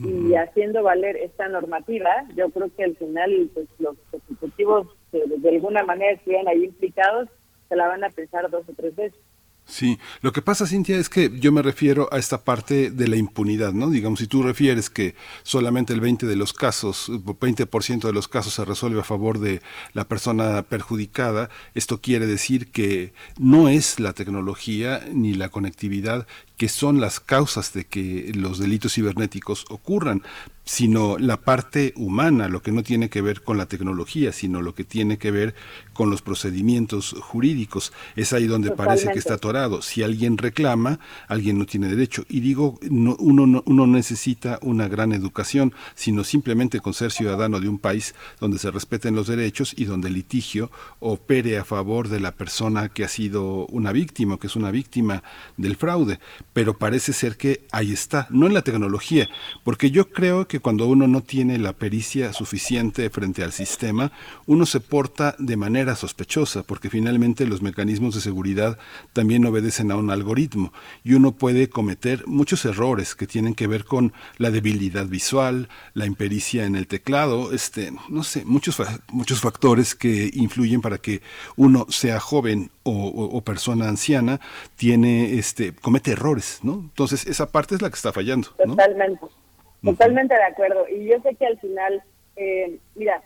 y 0.00 0.34
haciendo 0.34 0.82
valer 0.82 1.16
esta 1.16 1.48
normativa, 1.48 2.10
yo 2.34 2.50
creo 2.50 2.74
que 2.74 2.84
al 2.84 2.96
final 2.96 3.50
pues 3.54 3.68
los 3.78 3.96
ejecutivos 4.12 4.88
que 5.12 5.22
de 5.26 5.48
alguna 5.48 5.84
manera 5.84 6.12
estuvieran 6.12 6.48
ahí 6.48 6.64
implicados 6.64 7.28
se 7.68 7.76
la 7.76 7.88
van 7.88 8.04
a 8.04 8.10
pensar 8.10 8.50
dos 8.50 8.68
o 8.68 8.72
tres 8.74 8.94
veces. 8.96 9.18
Sí, 9.64 9.98
lo 10.20 10.32
que 10.32 10.42
pasa, 10.42 10.66
Cintia, 10.66 10.98
es 10.98 11.08
que 11.08 11.30
yo 11.38 11.52
me 11.52 11.62
refiero 11.62 12.08
a 12.12 12.18
esta 12.18 12.44
parte 12.44 12.90
de 12.90 13.08
la 13.08 13.16
impunidad, 13.16 13.72
¿no? 13.72 13.90
Digamos, 13.90 14.18
si 14.18 14.26
tú 14.26 14.42
refieres 14.42 14.90
que 14.90 15.14
solamente 15.44 15.92
el 15.92 16.00
20 16.00 16.26
de 16.26 16.36
los 16.36 16.52
casos, 16.52 17.08
20% 17.08 18.00
de 18.00 18.12
los 18.12 18.28
casos 18.28 18.54
se 18.54 18.64
resuelve 18.64 19.00
a 19.00 19.04
favor 19.04 19.38
de 19.38 19.62
la 19.94 20.06
persona 20.08 20.62
perjudicada, 20.62 21.48
esto 21.74 22.00
quiere 22.00 22.26
decir 22.26 22.70
que 22.70 23.14
no 23.38 23.68
es 23.68 23.98
la 23.98 24.12
tecnología 24.12 25.06
ni 25.12 25.32
la 25.32 25.48
conectividad 25.48 26.26
que 26.56 26.68
son 26.68 27.00
las 27.00 27.20
causas 27.20 27.72
de 27.72 27.84
que 27.86 28.32
los 28.34 28.58
delitos 28.58 28.94
cibernéticos 28.94 29.64
ocurran, 29.68 30.22
sino 30.64 31.18
la 31.18 31.38
parte 31.38 31.92
humana, 31.96 32.46
lo 32.46 32.62
que 32.62 32.70
no 32.70 32.84
tiene 32.84 33.10
que 33.10 33.20
ver 33.20 33.42
con 33.42 33.58
la 33.58 33.66
tecnología, 33.66 34.32
sino 34.32 34.62
lo 34.62 34.74
que 34.74 34.84
tiene 34.84 35.18
que 35.18 35.32
ver 35.32 35.54
con 35.92 36.08
los 36.08 36.22
procedimientos 36.22 37.16
jurídicos. 37.20 37.92
Es 38.14 38.32
ahí 38.32 38.46
donde 38.46 38.70
parece 38.70 39.10
que 39.12 39.18
está 39.18 39.34
atorado. 39.34 39.82
Si 39.82 40.04
alguien 40.04 40.38
reclama, 40.38 41.00
alguien 41.26 41.58
no 41.58 41.66
tiene 41.66 41.88
derecho. 41.88 42.24
Y 42.28 42.40
digo, 42.40 42.78
no, 42.82 43.16
uno 43.18 43.46
no 43.46 43.62
uno 43.66 43.86
necesita 43.86 44.58
una 44.62 44.86
gran 44.86 45.12
educación, 45.12 45.72
sino 45.94 46.24
simplemente 46.24 46.80
con 46.80 46.94
ser 46.94 47.10
ciudadano 47.10 47.58
de 47.58 47.68
un 47.68 47.78
país 47.78 48.14
donde 48.38 48.58
se 48.58 48.70
respeten 48.70 49.16
los 49.16 49.26
derechos 49.26 49.74
y 49.76 49.84
donde 49.84 50.08
el 50.08 50.14
litigio 50.14 50.70
opere 51.00 51.58
a 51.58 51.64
favor 51.64 52.08
de 52.08 52.20
la 52.20 52.32
persona 52.32 52.88
que 52.88 53.04
ha 53.04 53.08
sido 53.08 53.66
una 53.66 53.92
víctima, 53.92 54.38
que 54.38 54.46
es 54.46 54.56
una 54.56 54.70
víctima 54.70 55.22
del 55.56 55.76
fraude 55.76 56.20
pero 56.52 56.76
parece 56.76 57.12
ser 57.12 57.36
que 57.36 57.64
ahí 57.72 57.92
está, 57.92 58.26
no 58.30 58.46
en 58.46 58.54
la 58.54 58.62
tecnología, 58.62 59.28
porque 59.64 59.90
yo 59.90 60.10
creo 60.10 60.46
que 60.46 60.60
cuando 60.60 60.86
uno 60.86 61.08
no 61.08 61.22
tiene 61.22 61.58
la 61.58 61.72
pericia 61.72 62.32
suficiente 62.32 63.08
frente 63.10 63.42
al 63.42 63.52
sistema, 63.52 64.12
uno 64.46 64.66
se 64.66 64.80
porta 64.80 65.34
de 65.38 65.56
manera 65.56 65.96
sospechosa, 65.96 66.62
porque 66.62 66.90
finalmente 66.90 67.46
los 67.46 67.62
mecanismos 67.62 68.14
de 68.14 68.20
seguridad 68.20 68.78
también 69.12 69.46
obedecen 69.46 69.90
a 69.90 69.96
un 69.96 70.10
algoritmo 70.10 70.72
y 71.04 71.14
uno 71.14 71.32
puede 71.32 71.68
cometer 71.68 72.26
muchos 72.26 72.64
errores 72.64 73.14
que 73.14 73.26
tienen 73.26 73.54
que 73.54 73.66
ver 73.66 73.84
con 73.84 74.12
la 74.38 74.50
debilidad 74.50 75.06
visual, 75.06 75.68
la 75.94 76.06
impericia 76.06 76.64
en 76.64 76.76
el 76.76 76.86
teclado, 76.86 77.52
este, 77.52 77.92
no 78.08 78.24
sé, 78.24 78.44
muchos 78.44 78.80
muchos 79.08 79.40
factores 79.40 79.94
que 79.94 80.30
influyen 80.34 80.80
para 80.80 80.98
que 80.98 81.22
uno 81.56 81.86
sea 81.88 82.20
joven 82.20 82.70
o, 82.84 83.40
persona 83.42 83.88
anciana 83.88 84.40
tiene 84.76 85.34
este 85.34 85.74
comete 85.74 86.12
errores, 86.12 86.60
¿no? 86.62 86.74
Entonces 86.74 87.26
esa 87.26 87.50
parte 87.50 87.74
es 87.74 87.82
la 87.82 87.88
que 87.88 87.96
está 87.96 88.12
fallando. 88.12 88.48
Totalmente, 88.56 89.26
totalmente 89.82 90.34
de 90.34 90.44
acuerdo. 90.44 90.86
Y 90.88 91.06
yo 91.06 91.20
sé 91.22 91.34
que 91.36 91.46
al 91.46 91.58
final, 91.60 92.02
eh, 92.36 92.78
mira, 92.94 93.22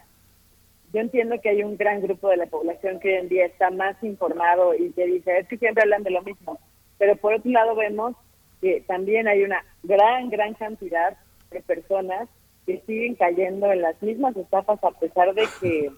yo 0.93 1.01
entiendo 1.01 1.41
que 1.41 1.51
hay 1.51 1.63
un 1.63 1.77
gran 1.77 2.01
grupo 2.01 2.29
de 2.29 2.37
la 2.37 2.47
población 2.47 3.01
que 3.01 3.09
hoy 3.09 3.15
en 3.17 3.29
día 3.29 3.47
está 3.47 3.71
más 3.71 4.03
informado 4.03 4.75
y 4.75 4.91
que 4.93 5.07
dice 5.07 5.39
es 5.39 5.49
que 5.49 5.59
siempre 5.59 5.83
hablan 5.83 6.03
de 6.03 6.11
lo 6.11 6.23
mismo, 6.23 6.59
pero 6.99 7.17
por 7.17 7.35
otro 7.35 7.51
lado 7.51 7.75
vemos 7.75 8.17
que 8.61 8.83
también 8.87 9.29
hay 9.29 9.43
una 9.43 9.65
gran 9.83 10.31
gran 10.31 10.55
cantidad 10.55 11.17
de 11.51 11.61
personas 11.61 12.29
que 12.65 12.83
siguen 12.87 13.15
cayendo 13.15 13.71
en 13.71 13.83
las 13.83 14.01
mismas 14.03 14.37
estafas 14.37 14.83
a 14.83 14.91
pesar 14.93 15.35
de 15.35 15.47
que 15.61 15.91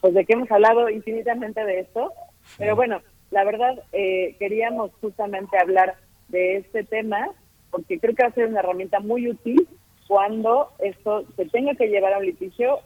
pues 0.00 0.14
de 0.14 0.24
que 0.24 0.32
hemos 0.32 0.50
hablado 0.50 0.88
infinitamente 0.90 1.64
de 1.64 1.80
esto 1.80 2.12
pero 2.58 2.76
bueno, 2.76 3.00
la 3.30 3.44
verdad, 3.44 3.82
eh, 3.92 4.36
queríamos 4.38 4.90
justamente 5.00 5.58
hablar 5.58 5.96
de 6.28 6.56
este 6.56 6.84
tema 6.84 7.30
porque 7.70 7.98
creo 7.98 8.14
que 8.14 8.22
va 8.22 8.28
a 8.28 8.32
ser 8.32 8.46
una 8.46 8.60
herramienta 8.60 9.00
muy 9.00 9.28
útil 9.28 9.68
cuando 10.06 10.70
esto 10.78 11.24
se 11.34 11.46
tenga 11.46 11.74
que 11.74 11.88
llevar 11.88 12.12
a 12.12 12.18
un 12.18 12.26
litigio 12.26 12.78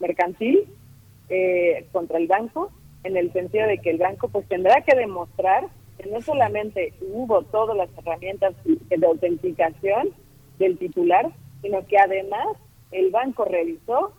mercantil 0.00 0.64
eh, 1.28 1.86
contra 1.92 2.18
el 2.18 2.26
banco, 2.26 2.72
en 3.04 3.16
el 3.16 3.32
sentido 3.32 3.68
de 3.68 3.78
que 3.78 3.90
el 3.90 3.98
banco 3.98 4.28
pues 4.28 4.48
tendrá 4.48 4.80
que 4.80 4.96
demostrar 4.96 5.68
que 5.98 6.10
no 6.10 6.20
solamente 6.20 6.94
hubo 7.00 7.42
todas 7.42 7.76
las 7.76 7.88
herramientas 7.98 8.54
de 8.64 9.06
autenticación 9.06 10.10
del 10.58 10.78
titular, 10.78 11.30
sino 11.62 11.86
que 11.86 11.98
además 11.98 12.56
el 12.90 13.10
banco 13.10 13.44
realizó 13.44 14.12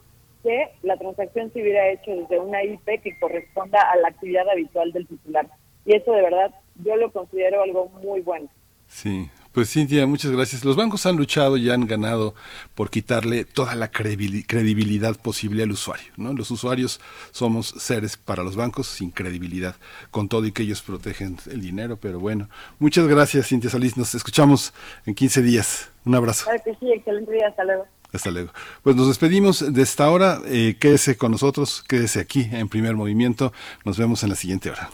que 0.46 0.70
la 0.84 0.96
transacción 0.98 1.52
se 1.52 1.62
hubiera 1.62 1.90
hecho 1.90 2.12
desde 2.12 2.40
una 2.40 2.64
IP 2.64 3.02
que 3.02 3.18
corresponda 3.20 3.82
a 3.82 3.98
la 3.98 4.10
actividad 4.10 4.48
habitual 4.48 4.92
del 4.92 5.08
titular. 5.08 5.48
Y 5.86 5.96
eso 5.96 6.12
de 6.12 6.22
verdad 6.22 6.54
yo 6.84 6.96
lo 6.96 7.12
considero 7.12 7.64
algo 7.64 7.90
muy 8.04 8.22
bueno. 8.22 8.48
Sí, 8.88 9.28
pues 9.52 9.72
Cintia, 9.72 10.06
muchas 10.06 10.30
gracias. 10.32 10.64
Los 10.64 10.76
bancos 10.76 11.08
han 11.08 11.16
luchado 11.16 11.58
y 11.58 11.72
han 11.72 11.88
ganado 11.88 12.36
por 12.76 12.92
quitarle 12.92 13.44
toda 13.44 13.74
la 13.74 13.90
credibilidad 13.90 15.16
posible 15.16 15.64
al 15.64 15.72
usuario. 15.72 16.12
¿no? 16.18 16.34
Los 16.34 16.52
usuarios 16.52 17.02
somos 17.32 17.70
seres 17.70 18.18
para 18.18 18.44
los 18.44 18.56
bancos 18.56 18.86
sin 18.86 19.10
credibilidad, 19.10 19.76
con 20.12 20.30
todo 20.30 20.46
y 20.46 20.52
que 20.52 20.62
ellos 20.62 20.84
protegen 20.84 21.38
el 21.50 21.62
dinero. 21.62 21.98
Pero 21.98 22.20
bueno, 22.20 22.50
muchas 22.78 23.08
gracias 23.08 23.48
Cintia 23.48 23.72
Solís. 23.72 23.98
Nos 23.98 24.14
escuchamos 24.14 24.74
en 25.08 25.16
15 25.16 25.42
días. 25.42 25.90
Un 26.06 26.14
abrazo. 26.14 26.46
Claro 26.46 26.62
que 26.64 26.76
sí, 26.76 26.92
excelente 26.92 27.32
día. 27.32 27.48
Hasta 27.48 27.64
luego. 27.64 27.88
Hasta 28.16 28.32
luego. 28.32 28.52
Pues 28.82 28.96
nos 28.96 29.08
despedimos 29.08 29.74
de 29.74 29.82
esta 29.82 30.10
hora. 30.10 30.42
Eh, 30.46 30.78
quédese 30.80 31.18
con 31.18 31.32
nosotros, 31.32 31.84
quédese 31.88 32.20
aquí 32.20 32.48
en 32.52 32.70
primer 32.70 32.96
movimiento. 32.96 33.52
Nos 33.84 33.98
vemos 33.98 34.24
en 34.24 34.30
la 34.30 34.36
siguiente 34.36 34.70
hora. 34.70 34.90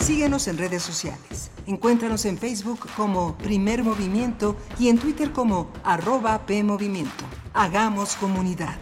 Síguenos 0.00 0.46
en 0.46 0.56
redes 0.56 0.82
sociales. 0.82 1.50
Encuéntranos 1.66 2.24
en 2.26 2.38
Facebook 2.38 2.88
como 2.96 3.36
Primer 3.38 3.82
Movimiento 3.82 4.56
y 4.78 4.88
en 4.88 4.98
Twitter 4.98 5.32
como 5.32 5.72
arroba 5.82 6.46
PMovimiento. 6.46 7.24
Hagamos 7.52 8.14
comunidad. 8.14 8.78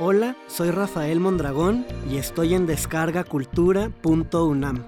Hola, 0.00 0.36
soy 0.46 0.70
Rafael 0.70 1.18
Mondragón 1.18 1.84
y 2.08 2.18
estoy 2.18 2.54
en 2.54 2.66
descargacultura.unam. 2.66 4.86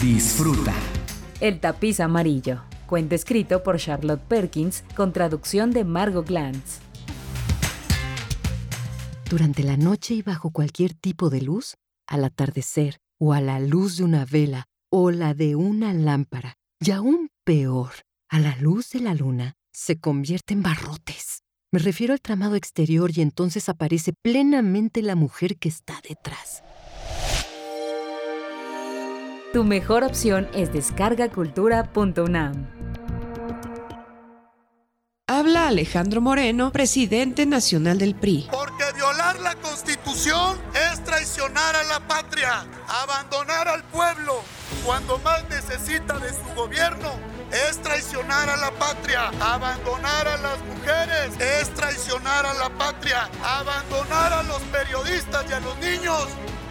Disfruta. 0.00 0.72
El 1.40 1.58
tapiz 1.58 1.98
amarillo. 1.98 2.62
Cuento 2.86 3.16
escrito 3.16 3.64
por 3.64 3.78
Charlotte 3.78 4.22
Perkins 4.22 4.84
con 4.94 5.12
traducción 5.12 5.72
de 5.72 5.82
Margot 5.82 6.28
Glantz. 6.28 6.78
Durante 9.28 9.64
la 9.64 9.76
noche 9.76 10.14
y 10.14 10.22
bajo 10.22 10.52
cualquier 10.52 10.94
tipo 10.94 11.28
de 11.28 11.42
luz, 11.42 11.74
al 12.06 12.22
atardecer 12.22 12.98
o 13.18 13.32
a 13.32 13.40
la 13.40 13.58
luz 13.58 13.96
de 13.96 14.04
una 14.04 14.24
vela 14.24 14.66
o 14.92 15.10
la 15.10 15.34
de 15.34 15.56
una 15.56 15.92
lámpara, 15.92 16.54
y 16.78 16.92
aún 16.92 17.30
peor, 17.42 17.90
a 18.28 18.38
la 18.38 18.54
luz 18.58 18.90
de 18.90 19.00
la 19.00 19.14
luna, 19.14 19.56
se 19.72 19.98
convierte 19.98 20.54
en 20.54 20.62
barrotes. 20.62 21.27
Me 21.70 21.80
refiero 21.80 22.14
al 22.14 22.20
tramado 22.22 22.54
exterior 22.54 23.10
y 23.14 23.20
entonces 23.20 23.68
aparece 23.68 24.14
plenamente 24.14 25.02
la 25.02 25.14
mujer 25.14 25.58
que 25.58 25.68
está 25.68 26.00
detrás. 26.08 26.62
Tu 29.52 29.64
mejor 29.64 30.02
opción 30.02 30.48
es 30.54 30.72
descargacultura.unam. 30.72 32.66
Habla 35.26 35.68
Alejandro 35.68 36.22
Moreno, 36.22 36.72
presidente 36.72 37.44
nacional 37.44 37.98
del 37.98 38.14
PRI. 38.14 38.48
Porque 38.50 38.84
violar 38.94 39.38
la 39.40 39.54
constitución 39.56 40.56
es 40.90 41.04
traicionar 41.04 41.76
a 41.76 41.84
la 41.84 42.00
patria, 42.08 42.64
abandonar 42.88 43.68
al 43.68 43.84
pueblo 43.84 44.40
cuando 44.86 45.18
más 45.18 45.46
necesita 45.50 46.18
de 46.18 46.30
su 46.30 46.54
gobierno 46.56 47.37
es 47.52 47.78
traicionar 47.82 48.48
a 48.48 48.56
la 48.56 48.70
patria. 48.72 49.28
Abandonar 49.40 50.28
a 50.28 50.36
las 50.38 50.58
mujeres 50.64 51.38
es 51.40 51.72
traicionar 51.74 52.46
a 52.46 52.54
la 52.54 52.68
patria. 52.70 53.28
Abandonar 53.42 54.32
a 54.32 54.42
los 54.42 54.60
periodistas 54.64 55.44
y 55.48 55.52
a 55.52 55.60
los 55.60 55.76
niños 55.78 56.26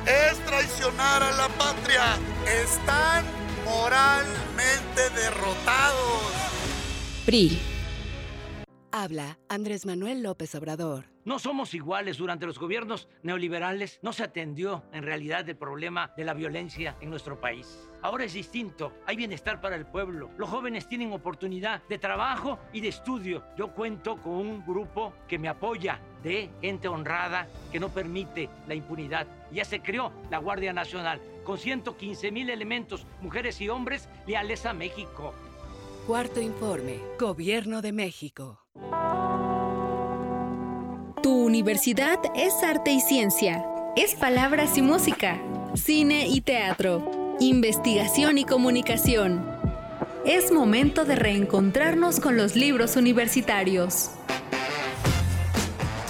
es 0.06 0.38
traicionar 0.46 1.24
a 1.24 1.32
la 1.32 1.50
patria. 1.50 2.18
Están 2.46 3.26
moralmente 3.66 5.10
derrotados. 5.16 6.22
PRI. 7.26 7.60
Habla 8.92 9.38
Andrés 9.50 9.86
Manuel 9.86 10.24
López 10.24 10.56
Obrador. 10.56 11.17
No 11.28 11.40
somos 11.40 11.74
iguales. 11.74 12.16
Durante 12.16 12.46
los 12.46 12.58
gobiernos 12.58 13.10
neoliberales 13.22 14.00
no 14.02 14.14
se 14.14 14.24
atendió 14.24 14.86
en 14.94 15.04
realidad 15.04 15.48
el 15.50 15.58
problema 15.58 16.14
de 16.16 16.24
la 16.24 16.34
violencia 16.34 16.96
en 17.02 17.10
nuestro 17.10 17.42
país. 17.42 17.86
Ahora 18.02 18.24
es 18.24 18.32
distinto. 18.32 18.94
Hay 19.06 19.18
bienestar 19.18 19.60
para 19.60 19.76
el 19.76 19.86
pueblo. 19.86 20.30
Los 20.38 20.50
jóvenes 20.50 20.88
tienen 20.88 21.12
oportunidad 21.12 21.84
de 21.90 21.98
trabajo 21.98 22.60
y 22.72 22.80
de 22.80 22.88
estudio. 22.88 23.44
Yo 23.58 23.74
cuento 23.74 24.16
con 24.22 24.36
un 24.36 24.66
grupo 24.66 25.16
que 25.28 25.38
me 25.38 25.50
apoya 25.50 26.00
de 26.24 26.50
gente 26.62 26.88
honrada 26.88 27.50
que 27.74 27.82
no 27.82 27.90
permite 27.90 28.50
la 28.66 28.76
impunidad. 28.76 29.28
Ya 29.52 29.66
se 29.66 29.82
creó 29.82 30.14
la 30.32 30.38
Guardia 30.38 30.72
Nacional 30.72 31.20
con 31.44 31.58
115 31.58 32.32
mil 32.32 32.50
elementos, 32.50 33.06
mujeres 33.22 33.60
y 33.60 33.68
hombres 33.68 34.08
leales 34.28 34.66
a 34.66 34.74
México. 34.74 35.34
Cuarto 36.08 36.40
informe. 36.40 37.02
Gobierno 37.20 37.82
de 37.82 37.92
México. 37.92 38.62
Tu 41.24 41.34
universidad 41.34 42.20
es 42.36 42.54
arte 42.64 42.92
y 42.92 43.02
ciencia. 43.02 43.66
Es 43.96 44.14
palabras 44.14 44.78
y 44.78 44.84
música. 44.84 45.42
Cine 45.74 46.28
y 46.28 46.42
teatro. 46.42 47.36
Investigación 47.40 48.38
y 48.38 48.46
comunicación. 48.46 49.44
Es 50.26 50.52
momento 50.52 51.06
de 51.06 51.16
reencontrarnos 51.16 52.20
con 52.20 52.38
los 52.38 52.56
libros 52.56 52.96
universitarios. 52.98 54.12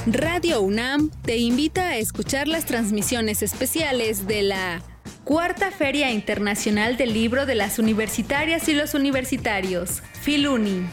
Radio 0.06 0.62
UNAM 0.62 1.10
te 1.24 1.38
invita 1.38 1.88
a 1.88 1.98
escuchar 1.98 2.50
las 2.50 2.66
transmisiones 2.66 3.42
especiales 3.42 4.28
de 4.28 4.44
la 4.44 4.82
Cuarta 5.24 5.72
Feria 5.72 6.12
Internacional 6.12 6.98
del 6.98 7.14
Libro 7.14 7.46
de 7.46 7.56
las 7.56 7.80
Universitarias 7.80 8.68
y 8.68 8.74
los 8.74 8.94
Universitarios, 8.94 10.02
Filuni. 10.22 10.86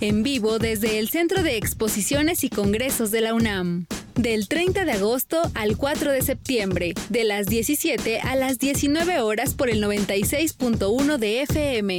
En 0.00 0.22
vivo 0.22 0.58
desde 0.58 0.98
el 0.98 1.08
Centro 1.08 1.42
de 1.42 1.56
Exposiciones 1.56 2.44
y 2.44 2.50
Congresos 2.50 3.10
de 3.10 3.20
la 3.20 3.34
UNAM. 3.34 3.86
Del 4.14 4.48
30 4.48 4.84
de 4.84 4.92
agosto 4.92 5.40
al 5.54 5.76
4 5.76 6.12
de 6.12 6.22
septiembre, 6.22 6.94
de 7.08 7.24
las 7.24 7.46
17 7.46 8.20
a 8.20 8.36
las 8.36 8.58
19 8.58 9.20
horas 9.20 9.54
por 9.54 9.70
el 9.70 9.82
96.1 9.82 11.18
de 11.18 11.42
FM. 11.42 11.98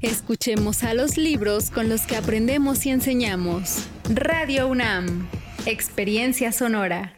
Escuchemos 0.00 0.84
a 0.84 0.94
los 0.94 1.16
libros 1.16 1.70
con 1.70 1.88
los 1.88 2.02
que 2.02 2.16
aprendemos 2.16 2.86
y 2.86 2.90
enseñamos. 2.90 3.78
Radio 4.08 4.68
UNAM. 4.68 5.28
Experiencia 5.66 6.52
sonora. 6.52 7.17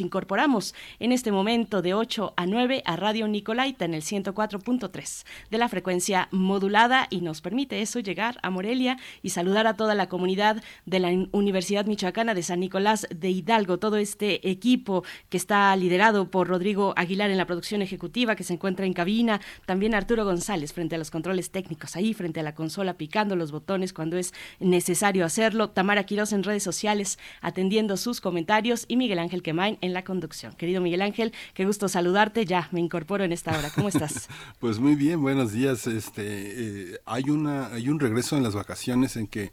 incorporamos 0.00 0.74
en 0.98 1.12
este 1.12 1.30
momento 1.32 1.80
de 1.80 1.94
8 1.94 2.34
a 2.36 2.46
9 2.46 2.82
a 2.84 2.96
Radio 2.96 3.26
Nicolaita 3.26 3.86
en 3.86 3.94
el 3.94 4.02
104.3 4.02 5.24
de 5.50 5.58
la 5.58 5.68
frecuencia 5.68 6.28
modulada 6.30 7.06
y 7.10 7.22
nos 7.22 7.40
permite 7.40 7.80
eso 7.80 8.00
llegar 8.00 8.38
a 8.42 8.50
Morelia 8.50 8.98
y 9.22 9.30
saludar 9.30 9.66
a 9.66 9.76
toda 9.76 9.94
la 9.94 10.08
comunidad 10.08 10.62
de 10.84 11.00
la 11.00 11.08
Universidad 11.32 11.86
Michoacana 11.86 12.34
de 12.34 12.42
San 12.42 12.60
Nicolás 12.60 13.06
de 13.14 13.30
Hidalgo, 13.30 13.78
todo 13.78 13.96
este 13.96 14.50
equipo 14.50 15.04
que 15.30 15.38
está 15.38 15.74
liderado 15.76 16.30
por 16.30 16.48
Rodrigo 16.48 16.92
Aguilar 16.96 17.30
en 17.30 17.38
la 17.38 17.46
producción 17.46 17.80
ejecutiva 17.82 18.36
que 18.36 18.44
se 18.44 18.52
encuentra 18.52 18.86
en 18.86 18.92
cabina, 18.92 19.40
también 19.66 19.94
Arturo 19.94 20.24
González 20.24 20.72
frente 20.72 20.96
a 20.96 20.98
los 20.98 21.10
controles 21.10 21.50
técnicos 21.50 21.96
ahí 21.96 22.14
frente 22.14 22.40
a 22.40 22.42
la 22.42 22.54
consola 22.54 22.94
picando 22.94 23.36
los 23.36 23.52
botones 23.54 23.94
cuando 23.94 24.18
es 24.18 24.34
necesario 24.60 25.24
hacerlo. 25.24 25.70
Tamara 25.70 26.04
Quiroz 26.04 26.32
en 26.32 26.42
redes 26.42 26.62
sociales 26.62 27.18
atendiendo 27.40 27.96
sus 27.96 28.20
comentarios 28.20 28.84
y 28.88 28.96
Miguel 28.96 29.18
Ángel 29.18 29.42
Quemain 29.42 29.78
en 29.80 29.94
la 29.94 30.04
conducción. 30.04 30.52
Querido 30.52 30.82
Miguel 30.82 31.00
Ángel, 31.00 31.32
qué 31.54 31.64
gusto 31.64 31.88
saludarte. 31.88 32.44
Ya 32.44 32.68
me 32.72 32.80
incorporo 32.80 33.24
en 33.24 33.32
esta 33.32 33.56
hora. 33.56 33.70
¿Cómo 33.74 33.88
estás? 33.88 34.28
pues 34.60 34.78
muy 34.78 34.94
bien, 34.94 35.22
buenos 35.22 35.52
días. 35.52 35.86
Este, 35.86 36.22
eh, 36.24 36.98
hay 37.06 37.30
una, 37.30 37.68
hay 37.68 37.88
un 37.88 37.98
regreso 37.98 38.36
en 38.36 38.42
las 38.42 38.54
vacaciones 38.54 39.16
en 39.16 39.26
que 39.26 39.52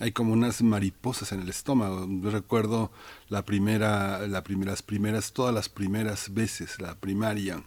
hay 0.00 0.12
como 0.12 0.32
unas 0.32 0.62
mariposas 0.62 1.32
en 1.32 1.40
el 1.40 1.48
estómago. 1.48 2.06
Recuerdo 2.30 2.90
la 3.28 3.44
primera, 3.44 4.26
la 4.26 4.42
primeras, 4.42 4.82
primeras, 4.82 5.32
todas 5.32 5.54
las 5.54 5.68
primeras 5.68 6.34
veces, 6.34 6.80
la 6.80 6.96
primaria, 6.96 7.62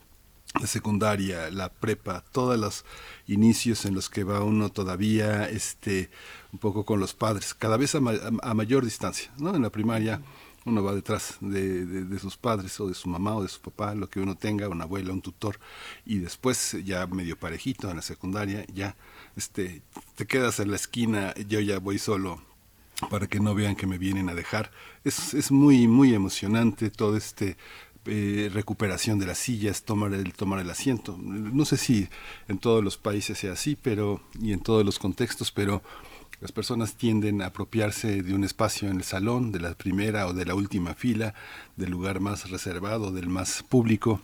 la 0.60 0.68
secundaria, 0.68 1.52
la 1.52 1.70
prepa, 1.70 2.24
todos 2.32 2.60
los 2.60 2.86
inicios 3.28 3.86
en 3.86 3.94
los 3.94 4.10
que 4.10 4.24
va 4.24 4.44
uno 4.44 4.70
todavía 4.70 5.48
este, 5.48 6.10
un 6.52 6.60
poco 6.60 6.86
con 6.86 7.00
los 7.00 7.14
padres, 7.14 7.54
cada 7.54 7.78
vez 7.78 7.96
a, 7.96 8.00
mayor 8.00 8.84
distancia. 8.84 9.32
¿no? 9.38 9.56
En 9.56 9.62
la 9.62 9.70
primaria 9.70 10.22
uno 10.66 10.84
va 10.84 10.94
detrás 10.94 11.38
de, 11.40 11.86
de, 11.86 12.20
sus 12.20 12.36
padres 12.36 12.80
o 12.80 12.88
de 12.88 12.94
su 12.94 13.10
mamá 13.10 13.36
o 13.36 13.44
de 13.44 13.50
su 13.50 13.62
papá, 13.62 13.96
lo 13.96 14.10
que 14.10 14.20
uno 14.20 14.36
tenga, 14.36 14.68
una 14.68 14.84
abuela, 14.84 15.14
un 15.14 15.22
tutor, 15.22 15.60
y 16.06 16.18
después 16.18 16.76
ya 16.84 17.08
medio 17.08 17.38
parejito 17.38 17.90
en 17.90 17.96
la 17.96 18.02
secundaria, 18.02 18.66
ya 18.74 18.96
este, 19.36 19.82
te 20.16 20.26
quedas 20.26 20.60
en 20.60 20.72
la 20.72 20.76
esquina, 20.76 21.34
yo 21.48 21.60
ya 21.60 21.80
voy 21.80 21.98
solo 21.98 22.42
para 23.10 23.28
que 23.28 23.40
no 23.40 23.56
vean 23.56 23.76
que 23.76 23.88
me 23.88 23.98
vienen 23.98 24.30
a 24.30 24.36
dejar. 24.36 24.72
Es, 25.04 25.34
es 25.34 25.52
muy, 25.52 25.88
muy 25.88 26.14
emocionante 26.14 26.90
todo 26.90 27.16
este 27.16 27.56
eh, 28.06 28.50
recuperación 28.54 29.20
de 29.20 29.28
las 29.28 29.38
sillas, 29.38 29.84
tomar 29.84 30.14
el, 30.14 30.34
tomar 30.34 30.60
el 30.60 30.70
asiento. 30.70 31.18
No 31.18 31.66
sé 31.66 31.78
si 31.78 32.08
en 32.48 32.58
todos 32.58 32.84
los 32.84 32.98
países 32.98 33.38
sea 33.38 33.54
así, 33.54 33.78
pero, 33.82 34.22
y 34.42 34.54
en 34.54 34.60
todos 34.60 34.86
los 34.86 35.00
contextos, 35.00 35.52
pero 35.52 35.82
las 36.42 36.52
personas 36.52 36.96
tienden 36.96 37.42
a 37.42 37.48
apropiarse 37.48 38.24
de 38.24 38.34
un 38.34 38.44
espacio 38.44 38.90
en 38.90 38.98
el 38.98 39.04
salón, 39.04 39.52
de 39.52 39.60
la 39.60 39.74
primera 39.74 40.28
o 40.28 40.34
de 40.34 40.46
la 40.46 40.56
última 40.56 40.94
fila, 40.94 41.34
del 41.76 41.92
lugar 41.92 42.20
más 42.22 42.50
reservado, 42.50 43.12
del 43.12 43.28
más 43.28 43.64
público 43.64 44.22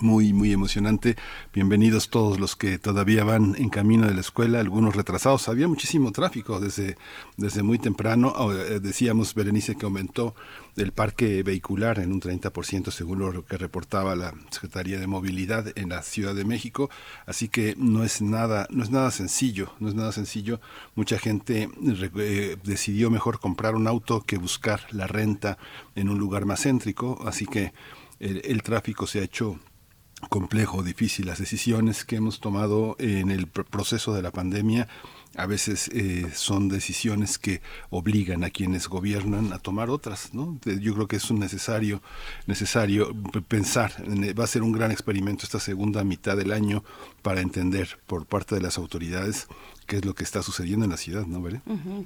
muy, 0.00 0.32
muy 0.32 0.52
emocionante. 0.52 1.16
Bienvenidos 1.52 2.10
todos 2.10 2.38
los 2.38 2.56
que 2.56 2.78
todavía 2.78 3.24
van 3.24 3.54
en 3.58 3.68
camino 3.68 4.06
de 4.06 4.14
la 4.14 4.20
escuela, 4.20 4.60
algunos 4.60 4.94
retrasados. 4.94 5.48
Había 5.48 5.68
muchísimo 5.68 6.12
tráfico 6.12 6.60
desde, 6.60 6.96
desde 7.36 7.62
muy 7.62 7.78
temprano. 7.78 8.34
Eh, 8.52 8.80
decíamos, 8.80 9.34
Berenice, 9.34 9.76
que 9.76 9.84
aumentó 9.84 10.34
el 10.76 10.92
parque 10.92 11.42
vehicular 11.42 11.98
en 11.98 12.12
un 12.12 12.20
30% 12.20 12.90
según 12.90 13.18
lo 13.18 13.44
que 13.44 13.56
reportaba 13.56 14.14
la 14.16 14.34
Secretaría 14.50 14.98
de 14.98 15.06
Movilidad 15.06 15.66
en 15.76 15.90
la 15.90 16.02
Ciudad 16.02 16.34
de 16.34 16.44
México. 16.44 16.90
Así 17.26 17.48
que 17.48 17.74
no 17.76 18.04
es 18.04 18.22
nada, 18.22 18.66
no 18.70 18.82
es 18.82 18.90
nada 18.90 19.10
sencillo, 19.10 19.72
no 19.80 19.88
es 19.88 19.94
nada 19.94 20.12
sencillo. 20.12 20.60
Mucha 20.94 21.18
gente 21.18 21.68
eh, 22.16 22.56
decidió 22.64 23.10
mejor 23.10 23.40
comprar 23.40 23.74
un 23.74 23.86
auto 23.86 24.22
que 24.22 24.38
buscar 24.38 24.80
la 24.90 25.06
renta 25.06 25.58
en 25.94 26.08
un 26.08 26.18
lugar 26.18 26.44
más 26.44 26.62
céntrico. 26.62 27.22
Así 27.26 27.46
que 27.46 27.72
el 28.18 28.62
tráfico 28.62 29.06
se 29.06 29.20
ha 29.20 29.22
hecho 29.22 29.58
complejo, 30.28 30.82
difícil. 30.82 31.26
Las 31.26 31.38
decisiones 31.38 32.04
que 32.04 32.16
hemos 32.16 32.40
tomado 32.40 32.96
en 32.98 33.30
el 33.30 33.46
proceso 33.46 34.12
de 34.12 34.22
la 34.22 34.30
pandemia 34.30 34.88
a 35.36 35.46
veces 35.46 35.88
eh, 35.94 36.26
son 36.34 36.68
decisiones 36.68 37.38
que 37.38 37.62
obligan 37.88 38.42
a 38.44 38.50
quienes 38.50 38.88
gobiernan 38.88 39.52
a 39.52 39.58
tomar 39.58 39.88
otras, 39.88 40.34
¿no? 40.34 40.58
Yo 40.64 40.94
creo 40.94 41.08
que 41.08 41.16
es 41.16 41.30
un 41.30 41.38
necesario, 41.38 42.02
necesario 42.46 43.14
pensar, 43.46 43.92
va 44.38 44.44
a 44.44 44.48
ser 44.48 44.62
un 44.62 44.72
gran 44.72 44.90
experimento 44.90 45.44
esta 45.44 45.60
segunda 45.60 46.02
mitad 46.04 46.36
del 46.36 46.52
año 46.52 46.82
para 47.22 47.40
entender 47.40 47.98
por 48.06 48.26
parte 48.26 48.56
de 48.56 48.60
las 48.60 48.76
autoridades 48.76 49.46
qué 49.90 49.96
es 49.96 50.04
lo 50.04 50.14
que 50.14 50.22
está 50.22 50.40
sucediendo 50.40 50.84
en 50.84 50.92
la 50.92 50.96
ciudad, 50.96 51.26
¿no, 51.26 51.42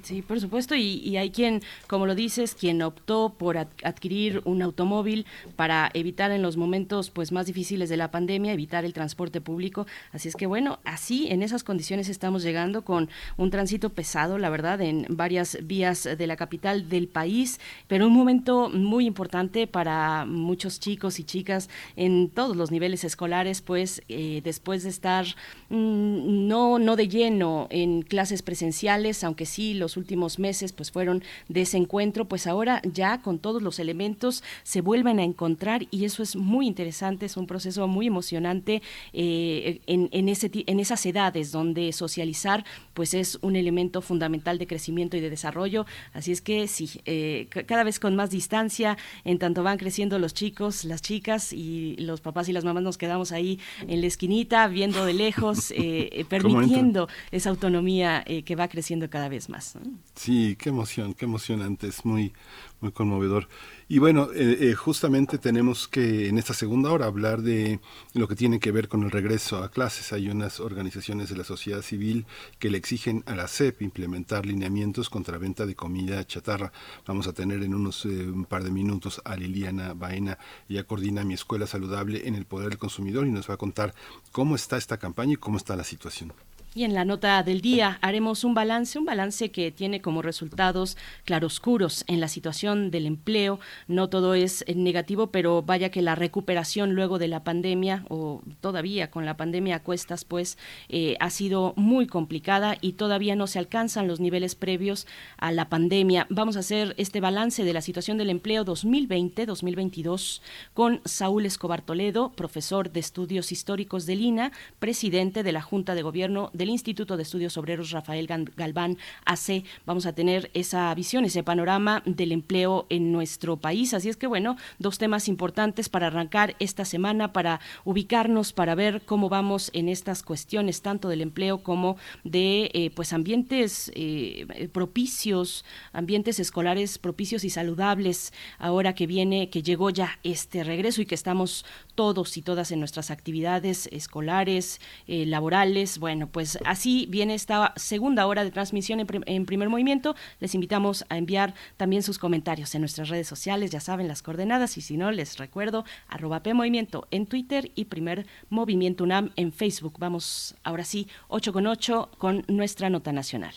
sí, 0.01 0.23
por 0.23 0.39
supuesto, 0.39 0.73
y, 0.73 1.17
hay 1.17 1.29
quien, 1.29 1.61
como 1.85 2.07
lo 2.07 2.15
dices, 2.15 2.55
quien 2.55 2.81
optó 2.81 3.35
por 3.37 3.57
adquirir 3.57 4.41
un 4.43 4.63
automóvil 4.63 5.27
para 5.55 5.91
evitar 5.93 6.31
en 6.31 6.41
los 6.41 6.57
momentos 6.57 7.11
pues 7.11 7.31
más 7.31 7.45
difíciles 7.45 7.87
de 7.87 7.97
la 7.97 8.09
pandemia, 8.09 8.53
evitar 8.53 8.85
el 8.85 8.93
transporte 8.93 9.39
público. 9.39 9.85
Así 10.11 10.27
es 10.27 10.35
que 10.35 10.47
bueno, 10.47 10.79
así 10.83 11.27
en 11.27 11.43
esas 11.43 11.63
condiciones 11.63 12.09
estamos 12.09 12.41
llegando 12.41 12.83
con 12.83 13.07
un 13.37 13.51
tránsito 13.51 13.91
pesado, 13.91 14.39
la 14.39 14.49
verdad, 14.49 14.81
en 14.81 15.05
varias 15.09 15.59
vías 15.61 16.05
de 16.05 16.25
la 16.25 16.37
capital 16.37 16.89
del 16.89 17.07
país, 17.07 17.59
pero 17.87 18.07
un 18.07 18.13
momento 18.13 18.71
muy 18.71 19.05
importante 19.05 19.67
para 19.67 20.25
muchos 20.25 20.79
chicos 20.79 21.19
y 21.19 21.23
chicas 21.23 21.69
en 21.95 22.31
todos 22.31 22.55
los 22.55 22.71
niveles 22.71 23.03
escolares, 23.03 23.61
pues 23.61 24.01
eh, 24.09 24.41
después 24.43 24.81
de 24.81 24.89
estar 24.89 25.27
mm, 25.69 26.47
no, 26.47 26.79
no 26.79 26.95
de 26.95 27.07
lleno 27.07 27.67
en 27.75 28.03
clases 28.03 28.41
presenciales, 28.41 29.21
aunque 29.25 29.45
sí 29.45 29.73
los 29.73 29.97
últimos 29.97 30.39
meses 30.39 30.71
pues 30.71 30.91
fueron 30.91 31.23
de 31.49 31.63
ese 31.63 31.75
encuentro, 31.75 32.23
pues 32.23 32.47
ahora 32.47 32.81
ya 32.85 33.21
con 33.21 33.37
todos 33.37 33.61
los 33.61 33.79
elementos 33.79 34.43
se 34.63 34.79
vuelven 34.79 35.19
a 35.19 35.23
encontrar 35.23 35.85
y 35.91 36.05
eso 36.05 36.23
es 36.23 36.37
muy 36.37 36.67
interesante, 36.67 37.25
es 37.25 37.35
un 37.35 37.47
proceso 37.47 37.85
muy 37.89 38.07
emocionante 38.07 38.81
eh, 39.11 39.81
en, 39.87 40.07
en, 40.13 40.29
ese, 40.29 40.49
en 40.53 40.79
esas 40.79 41.05
edades 41.05 41.51
donde 41.51 41.91
socializar 41.91 42.63
pues 42.93 43.13
es 43.13 43.39
un 43.41 43.57
elemento 43.57 44.01
fundamental 44.01 44.57
de 44.57 44.67
crecimiento 44.67 45.17
y 45.17 45.19
de 45.19 45.29
desarrollo, 45.29 45.85
así 46.13 46.31
es 46.31 46.39
que 46.39 46.69
sí, 46.69 47.01
eh, 47.05 47.49
cada 47.67 47.83
vez 47.83 47.99
con 47.99 48.15
más 48.15 48.29
distancia, 48.29 48.97
en 49.25 49.37
tanto 49.37 49.63
van 49.63 49.77
creciendo 49.77 50.17
los 50.17 50.33
chicos, 50.33 50.85
las 50.85 51.01
chicas 51.01 51.51
y 51.51 51.97
los 51.97 52.21
papás 52.21 52.47
y 52.47 52.53
las 52.53 52.63
mamás 52.63 52.83
nos 52.83 52.97
quedamos 52.97 53.33
ahí 53.33 53.59
en 53.85 53.99
la 53.99 54.07
esquinita 54.07 54.65
viendo 54.69 55.03
de 55.03 55.13
lejos, 55.13 55.71
eh, 55.75 56.23
permitiendo 56.29 57.09
esa 57.31 57.49
autonomía 57.49 57.64
eh, 57.67 58.43
que 58.43 58.55
va 58.55 58.67
creciendo 58.67 59.09
cada 59.09 59.29
vez 59.29 59.49
más. 59.49 59.77
Sí, 60.15 60.55
qué 60.57 60.69
emoción, 60.69 61.13
qué 61.13 61.25
emocionante. 61.25 61.87
Es 61.87 62.05
muy, 62.05 62.33
muy 62.81 62.91
conmovedor. 62.91 63.47
Y 63.87 63.99
bueno, 63.99 64.29
eh, 64.33 64.57
eh, 64.61 64.73
justamente 64.73 65.37
tenemos 65.37 65.87
que 65.87 66.27
en 66.27 66.39
esta 66.39 66.55
segunda 66.55 66.91
hora 66.91 67.05
hablar 67.05 67.43
de 67.43 67.79
lo 68.13 68.27
que 68.27 68.35
tiene 68.35 68.59
que 68.59 68.71
ver 68.71 68.87
con 68.87 69.03
el 69.03 69.11
regreso 69.11 69.63
a 69.63 69.69
clases. 69.69 70.11
Hay 70.11 70.29
unas 70.29 70.59
organizaciones 70.59 71.29
de 71.29 71.37
la 71.37 71.43
sociedad 71.43 71.81
civil 71.81 72.25
que 72.57 72.71
le 72.71 72.77
exigen 72.77 73.23
a 73.27 73.35
la 73.35 73.47
CEP 73.47 73.83
implementar 73.83 74.45
lineamientos 74.45 75.09
contra 75.09 75.37
venta 75.37 75.67
de 75.67 75.75
comida 75.75 76.25
chatarra. 76.25 76.71
Vamos 77.05 77.27
a 77.27 77.33
tener 77.33 77.61
en 77.61 77.75
unos 77.75 78.05
eh, 78.05 78.27
un 78.27 78.45
par 78.45 78.63
de 78.63 78.71
minutos 78.71 79.21
a 79.23 79.35
Liliana 79.35 79.93
Baena. 79.93 80.39
Ella 80.67 80.83
coordina 80.83 81.23
Mi 81.23 81.35
Escuela 81.35 81.67
Saludable 81.67 82.27
en 82.27 82.35
el 82.35 82.45
Poder 82.45 82.69
del 82.69 82.79
Consumidor 82.79 83.27
y 83.27 83.31
nos 83.31 83.49
va 83.49 83.53
a 83.53 83.57
contar 83.57 83.93
cómo 84.31 84.55
está 84.55 84.77
esta 84.77 84.97
campaña 84.97 85.33
y 85.33 85.37
cómo 85.37 85.57
está 85.57 85.75
la 85.75 85.83
situación. 85.83 86.33
Y 86.77 86.83
en 86.83 86.93
la 86.93 87.05
nota 87.05 87.41
del 87.41 87.61
día 87.61 87.99
haremos 88.01 88.43
un 88.43 88.53
balance, 88.53 88.99
un 88.99 89.05
balance 89.05 89.49
que 89.49 89.71
tiene 89.71 90.01
como 90.01 90.21
resultados 90.21 90.97
claroscuros 91.23 92.03
en 92.07 92.19
la 92.19 92.27
situación 92.27 92.91
del 92.91 93.05
empleo. 93.05 93.61
No 93.87 94.09
todo 94.09 94.33
es 94.33 94.65
negativo, 94.67 95.27
pero 95.27 95.61
vaya 95.61 95.89
que 95.89 96.01
la 96.01 96.15
recuperación 96.15 96.93
luego 96.93 97.17
de 97.17 97.29
la 97.29 97.45
pandemia 97.45 98.05
o 98.09 98.41
todavía 98.59 99.09
con 99.09 99.25
la 99.25 99.37
pandemia 99.37 99.77
a 99.77 99.83
cuestas, 99.83 100.25
pues 100.25 100.57
eh, 100.89 101.15
ha 101.21 101.29
sido 101.29 101.71
muy 101.77 102.07
complicada 102.07 102.75
y 102.81 102.91
todavía 102.93 103.37
no 103.37 103.47
se 103.47 103.59
alcanzan 103.59 104.09
los 104.09 104.19
niveles 104.19 104.55
previos 104.55 105.07
a 105.37 105.53
la 105.53 105.69
pandemia. 105.69 106.27
Vamos 106.29 106.57
a 106.57 106.59
hacer 106.59 106.93
este 106.97 107.21
balance 107.21 107.63
de 107.63 107.71
la 107.71 107.81
situación 107.81 108.17
del 108.17 108.29
empleo 108.31 108.65
2020-2022 108.65 110.41
con 110.73 110.99
Saúl 111.05 111.45
Escobar 111.45 111.81
Toledo, 111.83 112.33
profesor 112.33 112.91
de 112.91 112.99
estudios 112.99 113.53
históricos 113.53 114.05
de 114.05 114.17
Lina, 114.17 114.51
presidente 114.79 115.41
de 115.41 115.53
la 115.53 115.61
Junta 115.61 115.95
de 115.95 116.01
Gobierno 116.01 116.49
de 116.51 116.64
Instituto 116.69 117.17
de 117.17 117.23
Estudios 117.23 117.57
Obreros 117.57 117.91
Rafael 117.91 118.27
Galván 118.27 118.97
AC. 119.25 119.63
Vamos 119.85 120.05
a 120.05 120.13
tener 120.13 120.51
esa 120.53 120.93
visión, 120.95 121.25
ese 121.25 121.43
panorama 121.43 122.03
del 122.05 122.31
empleo 122.31 122.85
en 122.89 123.11
nuestro 123.11 123.57
país. 123.57 123.93
Así 123.93 124.09
es 124.09 124.17
que 124.17 124.27
bueno, 124.27 124.57
dos 124.79 124.97
temas 124.97 125.27
importantes 125.27 125.89
para 125.89 126.07
arrancar 126.07 126.55
esta 126.59 126.85
semana, 126.85 127.33
para 127.33 127.59
ubicarnos, 127.83 128.53
para 128.53 128.75
ver 128.75 129.03
cómo 129.05 129.29
vamos 129.29 129.69
en 129.73 129.89
estas 129.89 130.23
cuestiones, 130.23 130.81
tanto 130.81 131.09
del 131.09 131.21
empleo 131.21 131.63
como 131.63 131.97
de 132.23 132.71
eh, 132.73 132.91
pues 132.95 133.13
ambientes 133.13 133.91
eh, 133.95 134.69
propicios, 134.71 135.65
ambientes 135.93 136.39
escolares 136.39 136.97
propicios 136.97 137.43
y 137.43 137.49
saludables, 137.49 138.33
ahora 138.57 138.95
que 138.95 139.07
viene, 139.07 139.49
que 139.49 139.63
llegó 139.63 139.89
ya 139.89 140.19
este 140.23 140.63
regreso 140.63 141.01
y 141.01 141.05
que 141.05 141.15
estamos 141.15 141.65
todos 141.95 142.37
y 142.37 142.41
todas 142.41 142.71
en 142.71 142.79
nuestras 142.79 143.09
actividades 143.09 143.87
escolares, 143.91 144.79
eh, 145.07 145.25
laborales. 145.25 145.97
Bueno, 145.97 146.27
pues 146.27 146.59
así 146.65 147.07
viene 147.09 147.33
esta 147.33 147.73
segunda 147.75 148.27
hora 148.27 148.43
de 148.43 148.51
transmisión 148.51 148.99
en, 148.99 149.45
primer 149.45 149.69
movimiento. 149.69 150.15
Les 150.39 150.53
invitamos 150.53 151.05
a 151.09 151.17
enviar 151.17 151.53
también 151.77 152.03
sus 152.03 152.19
comentarios 152.19 152.75
en 152.75 152.81
nuestras 152.81 153.09
redes 153.09 153.27
sociales, 153.27 153.71
ya 153.71 153.79
saben 153.79 154.07
las 154.07 154.21
coordenadas 154.21 154.77
y 154.77 154.81
si 154.81 154.97
no, 154.97 155.11
les 155.11 155.37
recuerdo 155.37 155.85
arroba 156.07 156.43
P 156.43 156.53
Movimiento 156.53 157.07
en 157.11 157.25
Twitter 157.25 157.71
y 157.75 157.85
primer 157.85 158.27
Movimiento 158.49 159.03
UNAM 159.03 159.31
en 159.35 159.51
Facebook. 159.51 159.95
Vamos 159.97 160.55
ahora 160.63 160.83
sí, 160.83 161.07
8 161.29 161.53
con 161.53 161.67
8 161.67 162.11
con 162.17 162.43
nuestra 162.47 162.89
nota 162.89 163.11
nacional. 163.11 163.53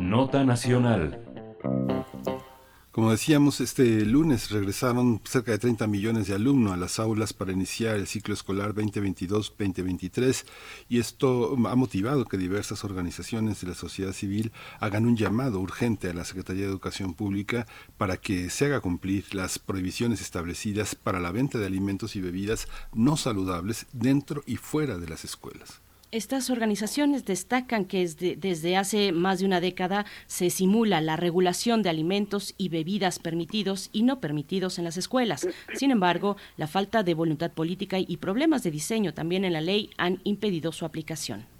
Nota 0.00 0.44
nacional. 0.44 1.28
Como 2.98 3.12
decíamos, 3.12 3.60
este 3.60 4.04
lunes 4.04 4.50
regresaron 4.50 5.20
cerca 5.22 5.52
de 5.52 5.58
30 5.58 5.86
millones 5.86 6.26
de 6.26 6.34
alumnos 6.34 6.72
a 6.72 6.76
las 6.76 6.98
aulas 6.98 7.32
para 7.32 7.52
iniciar 7.52 7.94
el 7.94 8.08
ciclo 8.08 8.34
escolar 8.34 8.74
2022-2023 8.74 10.44
y 10.88 10.98
esto 10.98 11.56
ha 11.68 11.76
motivado 11.76 12.24
que 12.24 12.36
diversas 12.36 12.82
organizaciones 12.82 13.60
de 13.60 13.68
la 13.68 13.74
sociedad 13.74 14.10
civil 14.10 14.50
hagan 14.80 15.06
un 15.06 15.16
llamado 15.16 15.60
urgente 15.60 16.10
a 16.10 16.12
la 16.12 16.24
Secretaría 16.24 16.64
de 16.64 16.70
Educación 16.70 17.14
Pública 17.14 17.68
para 17.98 18.16
que 18.16 18.50
se 18.50 18.64
haga 18.64 18.80
cumplir 18.80 19.32
las 19.32 19.60
prohibiciones 19.60 20.20
establecidas 20.20 20.96
para 20.96 21.20
la 21.20 21.30
venta 21.30 21.58
de 21.58 21.66
alimentos 21.66 22.16
y 22.16 22.20
bebidas 22.20 22.66
no 22.92 23.16
saludables 23.16 23.86
dentro 23.92 24.42
y 24.44 24.56
fuera 24.56 24.98
de 24.98 25.06
las 25.06 25.24
escuelas. 25.24 25.82
Estas 26.10 26.48
organizaciones 26.48 27.26
destacan 27.26 27.84
que 27.84 28.08
desde, 28.08 28.76
hace 28.78 29.12
más 29.12 29.40
de 29.40 29.44
una 29.44 29.60
década 29.60 30.06
se 30.26 30.48
simula 30.48 31.02
la 31.02 31.16
regulación 31.16 31.82
de 31.82 31.90
alimentos 31.90 32.54
y 32.56 32.70
bebidas 32.70 33.18
permitidos 33.18 33.90
y 33.92 34.04
no 34.04 34.18
permitidos 34.18 34.78
en 34.78 34.84
las 34.84 34.96
escuelas. 34.96 35.46
Sin 35.74 35.90
embargo, 35.90 36.38
la 36.56 36.66
falta 36.66 37.02
de 37.02 37.12
voluntad 37.12 37.50
política 37.50 37.98
y 37.98 38.16
problemas 38.16 38.62
de 38.62 38.70
diseño 38.70 39.12
también 39.12 39.44
en 39.44 39.52
la 39.52 39.60
ley 39.60 39.90
han 39.98 40.22
impedido 40.24 40.72
su 40.72 40.86
aplicación. 40.86 41.57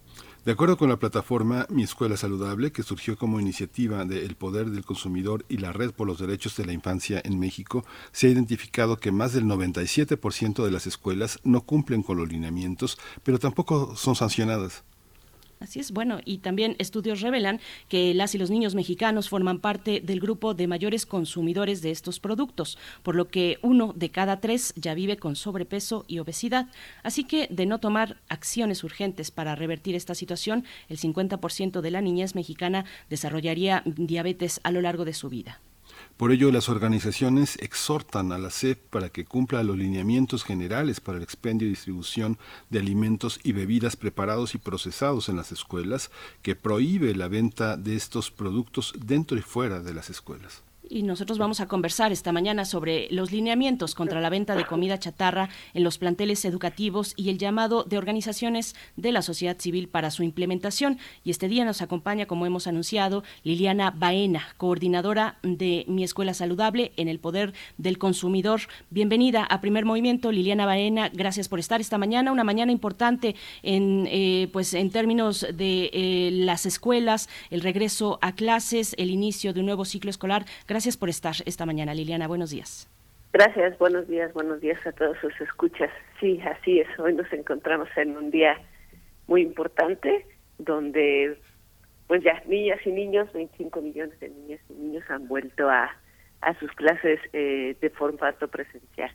De 0.48 0.52
acuerdo 0.52 0.78
con 0.78 0.88
la 0.88 0.98
plataforma 0.98 1.66
Mi 1.68 1.82
Escuela 1.82 2.16
Saludable, 2.16 2.72
que 2.72 2.82
surgió 2.82 3.18
como 3.18 3.38
iniciativa 3.38 4.06
del 4.06 4.34
Poder 4.34 4.70
del 4.70 4.82
Consumidor 4.82 5.44
y 5.50 5.58
la 5.58 5.74
Red 5.74 5.90
por 5.90 6.06
los 6.06 6.20
Derechos 6.20 6.56
de 6.56 6.64
la 6.64 6.72
Infancia 6.72 7.20
en 7.22 7.38
México, 7.38 7.84
se 8.12 8.28
ha 8.28 8.30
identificado 8.30 8.96
que 8.96 9.12
más 9.12 9.34
del 9.34 9.44
97% 9.44 10.64
de 10.64 10.70
las 10.70 10.86
escuelas 10.86 11.38
no 11.44 11.60
cumplen 11.66 12.02
con 12.02 12.16
los 12.16 12.30
lineamientos, 12.30 12.98
pero 13.24 13.38
tampoco 13.38 13.94
son 13.94 14.16
sancionadas. 14.16 14.84
Así 15.60 15.80
es, 15.80 15.90
bueno, 15.90 16.20
y 16.24 16.38
también 16.38 16.76
estudios 16.78 17.20
revelan 17.20 17.60
que 17.88 18.14
las 18.14 18.34
y 18.34 18.38
los 18.38 18.50
niños 18.50 18.76
mexicanos 18.76 19.28
forman 19.28 19.58
parte 19.58 20.00
del 20.00 20.20
grupo 20.20 20.54
de 20.54 20.68
mayores 20.68 21.04
consumidores 21.04 21.82
de 21.82 21.90
estos 21.90 22.20
productos, 22.20 22.78
por 23.02 23.16
lo 23.16 23.28
que 23.28 23.58
uno 23.62 23.92
de 23.96 24.10
cada 24.10 24.40
tres 24.40 24.72
ya 24.76 24.94
vive 24.94 25.16
con 25.16 25.34
sobrepeso 25.34 26.04
y 26.06 26.20
obesidad. 26.20 26.68
Así 27.02 27.24
que, 27.24 27.48
de 27.50 27.66
no 27.66 27.80
tomar 27.80 28.18
acciones 28.28 28.84
urgentes 28.84 29.32
para 29.32 29.56
revertir 29.56 29.96
esta 29.96 30.14
situación, 30.14 30.64
el 30.88 30.98
50% 30.98 31.80
de 31.80 31.90
la 31.90 32.00
niñez 32.00 32.36
mexicana 32.36 32.84
desarrollaría 33.10 33.82
diabetes 33.84 34.60
a 34.62 34.70
lo 34.70 34.80
largo 34.80 35.04
de 35.04 35.14
su 35.14 35.28
vida. 35.28 35.60
Por 36.18 36.32
ello, 36.32 36.50
las 36.50 36.68
organizaciones 36.68 37.56
exhortan 37.60 38.32
a 38.32 38.38
la 38.38 38.50
SEP 38.50 38.90
para 38.90 39.08
que 39.08 39.24
cumpla 39.24 39.62
los 39.62 39.78
lineamientos 39.78 40.42
generales 40.42 40.98
para 40.98 41.18
el 41.18 41.22
expendio 41.22 41.68
y 41.68 41.70
distribución 41.70 42.38
de 42.70 42.80
alimentos 42.80 43.38
y 43.44 43.52
bebidas 43.52 43.94
preparados 43.94 44.56
y 44.56 44.58
procesados 44.58 45.28
en 45.28 45.36
las 45.36 45.52
escuelas, 45.52 46.10
que 46.42 46.56
prohíbe 46.56 47.14
la 47.14 47.28
venta 47.28 47.76
de 47.76 47.94
estos 47.94 48.32
productos 48.32 48.94
dentro 48.98 49.38
y 49.38 49.42
fuera 49.42 49.78
de 49.78 49.94
las 49.94 50.10
escuelas 50.10 50.64
y 50.90 51.02
nosotros 51.02 51.38
vamos 51.38 51.60
a 51.60 51.66
conversar 51.66 52.12
esta 52.12 52.32
mañana 52.32 52.64
sobre 52.64 53.08
los 53.10 53.32
lineamientos 53.32 53.94
contra 53.94 54.20
la 54.20 54.30
venta 54.30 54.56
de 54.56 54.64
comida 54.64 54.98
chatarra 54.98 55.48
en 55.74 55.84
los 55.84 55.98
planteles 55.98 56.44
educativos 56.44 57.14
y 57.16 57.30
el 57.30 57.38
llamado 57.38 57.84
de 57.84 57.98
organizaciones 57.98 58.74
de 58.96 59.12
la 59.12 59.22
sociedad 59.22 59.58
civil 59.58 59.88
para 59.88 60.10
su 60.10 60.22
implementación. 60.22 60.98
Y 61.24 61.30
este 61.30 61.48
día 61.48 61.64
nos 61.64 61.82
acompaña, 61.82 62.26
como 62.26 62.46
hemos 62.46 62.66
anunciado, 62.66 63.22
Liliana 63.44 63.90
Baena, 63.90 64.48
coordinadora 64.56 65.38
de 65.42 65.84
Mi 65.88 66.04
Escuela 66.04 66.34
Saludable 66.34 66.92
en 66.96 67.08
el 67.08 67.18
Poder 67.18 67.52
del 67.76 67.98
Consumidor. 67.98 68.62
Bienvenida 68.90 69.44
a 69.44 69.60
Primer 69.60 69.84
Movimiento, 69.84 70.32
Liliana 70.32 70.66
Baena. 70.66 71.10
Gracias 71.12 71.48
por 71.48 71.58
estar 71.58 71.80
esta 71.80 71.98
mañana, 71.98 72.32
una 72.32 72.44
mañana 72.44 72.72
importante 72.72 73.34
en, 73.62 74.08
eh, 74.10 74.48
pues, 74.52 74.74
en 74.74 74.90
términos 74.90 75.46
de 75.52 75.90
eh, 75.92 76.30
las 76.32 76.66
escuelas, 76.66 77.28
el 77.50 77.60
regreso 77.60 78.18
a 78.22 78.34
clases, 78.34 78.94
el 78.98 79.10
inicio 79.10 79.52
de 79.52 79.60
un 79.60 79.66
nuevo 79.66 79.84
ciclo 79.84 80.10
escolar. 80.10 80.46
Gracias 80.66 80.77
por 80.96 81.08
estar 81.08 81.34
esta 81.44 81.66
mañana, 81.66 81.92
Liliana. 81.92 82.28
Buenos 82.28 82.50
días. 82.50 82.88
Gracias, 83.32 83.76
buenos 83.78 84.06
días, 84.08 84.32
buenos 84.32 84.60
días 84.60 84.78
a 84.86 84.92
todos 84.92 85.16
sus 85.20 85.38
escuchas. 85.40 85.90
Sí, 86.20 86.40
así 86.40 86.80
es. 86.80 86.86
Hoy 86.98 87.14
nos 87.14 87.30
encontramos 87.32 87.88
en 87.96 88.16
un 88.16 88.30
día 88.30 88.56
muy 89.26 89.42
importante 89.42 90.24
donde, 90.58 91.38
pues 92.06 92.22
ya, 92.22 92.42
niñas 92.46 92.78
y 92.86 92.90
niños, 92.90 93.30
25 93.32 93.82
millones 93.82 94.18
de 94.20 94.28
niñas 94.30 94.60
y 94.70 94.74
niños 94.74 95.04
han 95.08 95.26
vuelto 95.28 95.68
a, 95.68 95.90
a 96.40 96.58
sus 96.58 96.70
clases 96.72 97.20
eh, 97.32 97.76
de 97.80 97.90
formato 97.90 98.48
presencial. 98.48 99.10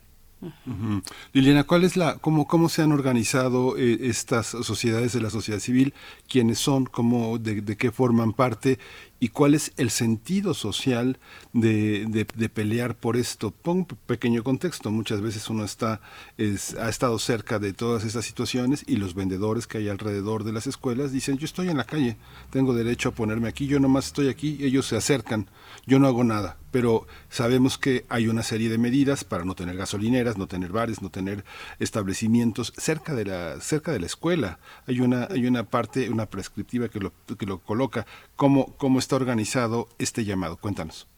Liliana, 1.31 1.63
¿cuál 1.63 1.83
es 1.83 1.95
la, 1.95 2.17
cómo, 2.17 2.47
cómo 2.47 2.69
se 2.69 2.81
han 2.81 2.91
organizado 2.91 3.77
eh, 3.77 3.97
estas 4.01 4.47
sociedades 4.47 5.13
de 5.13 5.21
la 5.21 5.29
sociedad 5.29 5.59
civil? 5.59 5.93
¿Quiénes 6.27 6.59
son? 6.59 6.85
Cómo, 6.85 7.37
de, 7.37 7.61
de, 7.61 7.77
qué 7.77 7.91
forman 7.91 8.33
parte? 8.33 8.77
Y 9.23 9.29
cuál 9.29 9.55
es 9.55 9.71
el 9.77 9.89
sentido 9.89 10.53
social 10.53 11.17
de, 11.53 12.05
de, 12.35 12.49
pelear 12.49 12.93
por 12.93 13.15
esto. 13.15 13.51
Pongo 13.51 13.87
un 13.89 13.97
pequeño 14.05 14.43
contexto. 14.43 14.91
Muchas 14.91 15.21
veces 15.21 15.49
uno 15.49 15.63
está, 15.63 16.01
es, 16.37 16.75
ha 16.75 16.89
estado 16.89 17.17
cerca 17.19 17.57
de 17.57 17.71
todas 17.71 18.03
estas 18.03 18.25
situaciones 18.25 18.83
y 18.85 18.97
los 18.97 19.15
vendedores 19.15 19.65
que 19.65 19.77
hay 19.77 19.87
alrededor 19.87 20.43
de 20.43 20.51
las 20.51 20.67
escuelas 20.67 21.13
dicen, 21.13 21.37
yo 21.37 21.45
estoy 21.45 21.69
en 21.69 21.77
la 21.77 21.85
calle, 21.85 22.17
tengo 22.49 22.73
derecho 22.73 23.07
a 23.07 23.11
ponerme 23.13 23.47
aquí, 23.47 23.65
yo 23.65 23.79
nomás 23.79 24.07
estoy 24.07 24.27
aquí, 24.27 24.57
ellos 24.59 24.87
se 24.87 24.97
acercan, 24.97 25.47
yo 25.85 25.99
no 25.99 26.07
hago 26.07 26.25
nada. 26.25 26.57
Pero 26.71 27.05
sabemos 27.29 27.77
que 27.77 28.03
hay 28.09 28.27
una 28.27 28.41
serie 28.41 28.67
de 28.67 28.79
medidas 28.79 29.23
para 29.23 29.45
no 29.45 29.53
tener 29.53 29.77
gasolineras, 29.77 30.39
no 30.39 30.47
tener 30.47 30.71
bares, 30.71 31.03
no 31.03 31.11
tener 31.11 31.45
establecimientos 31.79 32.73
cerca 32.75 33.13
de 33.13 33.25
la, 33.25 33.61
cerca 33.61 33.91
de 33.91 33.99
la 33.99 34.07
escuela. 34.07 34.57
Hay 34.87 34.99
una, 34.99 35.27
hay 35.29 35.45
una 35.45 35.63
parte, 35.65 36.09
una 36.09 36.25
prescriptiva 36.25 36.89
que 36.89 36.99
lo, 36.99 37.13
que 37.37 37.45
lo 37.45 37.59
coloca. 37.59 38.07
¿Cómo, 38.35 38.75
cómo 38.77 38.97
está 38.97 39.12
organizado 39.15 39.87
este 39.99 40.25
llamado? 40.25 40.57
Cuéntanos. 40.57 41.09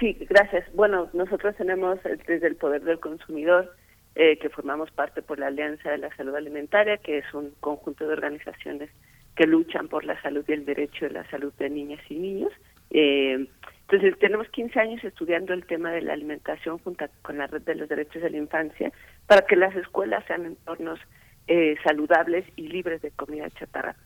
Sí, 0.00 0.16
gracias. 0.28 0.64
Bueno, 0.74 1.08
nosotros 1.12 1.54
tenemos 1.56 1.98
eh, 2.04 2.16
desde 2.26 2.46
el 2.46 2.56
Poder 2.56 2.82
del 2.82 3.00
Consumidor, 3.00 3.74
eh, 4.14 4.38
que 4.38 4.48
formamos 4.48 4.90
parte 4.90 5.22
por 5.22 5.38
la 5.38 5.48
Alianza 5.48 5.90
de 5.90 5.98
la 5.98 6.14
Salud 6.16 6.34
Alimentaria, 6.34 6.96
que 6.98 7.18
es 7.18 7.34
un 7.34 7.50
conjunto 7.60 8.06
de 8.06 8.12
organizaciones 8.12 8.90
que 9.36 9.46
luchan 9.46 9.88
por 9.88 10.04
la 10.04 10.20
salud 10.22 10.44
y 10.46 10.52
el 10.52 10.64
derecho 10.64 11.06
de 11.06 11.12
la 11.12 11.28
salud 11.30 11.52
de 11.58 11.70
niñas 11.70 12.00
y 12.08 12.14
niños, 12.14 12.52
Eh, 12.90 13.48
entonces, 13.88 14.18
tenemos 14.18 14.48
15 14.48 14.80
años 14.80 15.04
estudiando 15.04 15.52
el 15.52 15.66
tema 15.66 15.90
de 15.90 16.00
la 16.00 16.12
alimentación 16.14 16.78
junto 16.78 17.04
con 17.22 17.38
la 17.38 17.46
Red 17.46 17.62
de 17.62 17.74
los 17.74 17.88
Derechos 17.88 18.22
de 18.22 18.30
la 18.30 18.38
Infancia 18.38 18.92
para 19.26 19.46
que 19.46 19.56
las 19.56 19.74
escuelas 19.76 20.24
sean 20.26 20.46
entornos 20.46 20.98
eh, 21.48 21.76
saludables 21.84 22.46
y 22.56 22.68
libres 22.68 23.02
de 23.02 23.10
comida 23.10 23.50
chatarra. 23.50 23.96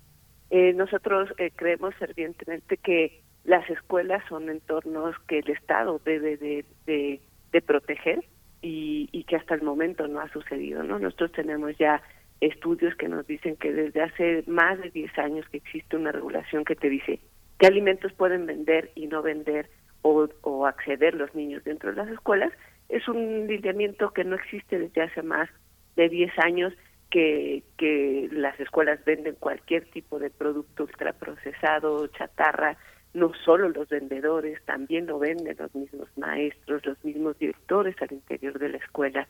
Eh, 0.51 0.73
nosotros 0.73 1.29
eh, 1.39 1.51
creemos 1.55 1.95
fervientemente 1.97 2.77
que 2.79 3.21
las 3.45 3.69
escuelas 3.71 4.23
son 4.29 4.49
entornos 4.49 5.17
que 5.27 5.41
el 5.41 5.51
Estado 5.51 6.01
debe 6.05 6.37
de, 6.37 6.65
de, 6.87 7.63
proteger 7.63 8.25
y, 8.63 9.25
que 9.25 9.37
hasta 9.37 9.55
el 9.55 9.63
momento 9.63 10.07
no 10.07 10.21
ha 10.21 10.29
sucedido. 10.31 10.83
¿no? 10.83 10.99
Nosotros 10.99 11.33
tenemos 11.33 11.77
ya 11.77 12.03
estudios 12.41 12.95
que 12.95 13.09
nos 13.09 13.27
dicen 13.27 13.57
que 13.57 13.73
desde 13.73 14.03
hace 14.03 14.45
más 14.47 14.79
de 14.81 14.91
10 14.91 15.19
años 15.19 15.49
que 15.49 15.59
existe 15.59 15.97
una 15.97 16.13
regulación 16.13 16.65
que 16.65 16.77
te 16.77 16.89
dice 16.89 17.19
qué 17.59 17.67
alimentos 17.67 18.13
pueden 18.13 18.47
vender 18.47 18.93
y 18.95 19.09
no 19.09 19.23
vender 19.23 19.69
o, 20.03 20.29
o 20.43 20.67
acceder 20.67 21.15
los 21.15 21.35
niños 21.35 21.65
dentro 21.65 21.91
de 21.91 21.97
las 21.97 22.09
escuelas. 22.09 22.53
Es 22.89 23.09
un 23.09 23.47
lineamiento 23.47 24.13
que 24.13 24.25
no 24.25 24.37
existe 24.37 24.79
desde 24.79 25.03
hace 25.03 25.23
más 25.23 25.51
de 25.97 26.09
10 26.09 26.39
años 26.39 26.73
que, 27.11 27.63
que 27.77 28.29
las 28.33 28.59
escuelas 28.61 29.05
venden 29.05 29.35
cualquier 29.37 29.85
tipo 29.91 30.19
de 30.19 30.31
producto 30.31 30.85
ultraprocesado, 30.85 32.07
chatarra, 32.09 32.77
no 33.15 33.33
solo 33.45 33.69
los 33.69 33.89
vendedores, 33.89 34.63
también 34.65 35.07
lo 35.07 35.19
venden 35.19 35.57
los 35.59 35.75
mismos 35.75 36.09
maestros, 36.17 36.85
los 36.85 37.03
mismos 37.05 37.39
directores 37.39 37.97
al 38.03 38.13
interior 38.13 38.59
de 38.59 38.69
la 38.69 38.79
escuela. 38.79 39.29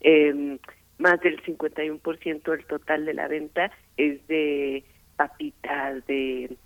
Eh, 0.00 0.58
más 0.98 1.20
del 1.20 1.40
51% 1.42 2.42
del 2.42 2.66
total 2.66 3.04
de 3.04 3.14
la 3.14 3.28
venta 3.28 3.70
es 3.96 4.26
de 4.26 4.84
papitas, 5.16 6.04
de, 6.06 6.56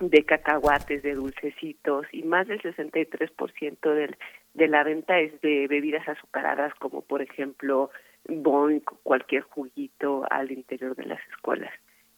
de 0.00 0.24
cacahuates, 0.24 1.02
de 1.02 1.14
dulcecitos 1.14 2.06
y 2.12 2.22
más 2.22 2.46
del 2.48 2.60
63% 2.60 3.94
del, 3.94 4.16
de 4.54 4.68
la 4.68 4.84
venta 4.84 5.18
es 5.20 5.40
de 5.40 5.66
bebidas 5.68 6.06
azucaradas 6.08 6.74
como 6.74 7.02
por 7.02 7.22
ejemplo 7.22 7.90
bon, 8.28 8.80
cualquier 9.02 9.42
juguito 9.42 10.24
al 10.30 10.52
interior 10.52 10.94
de 10.94 11.06
las 11.06 11.20
escuelas. 11.30 11.72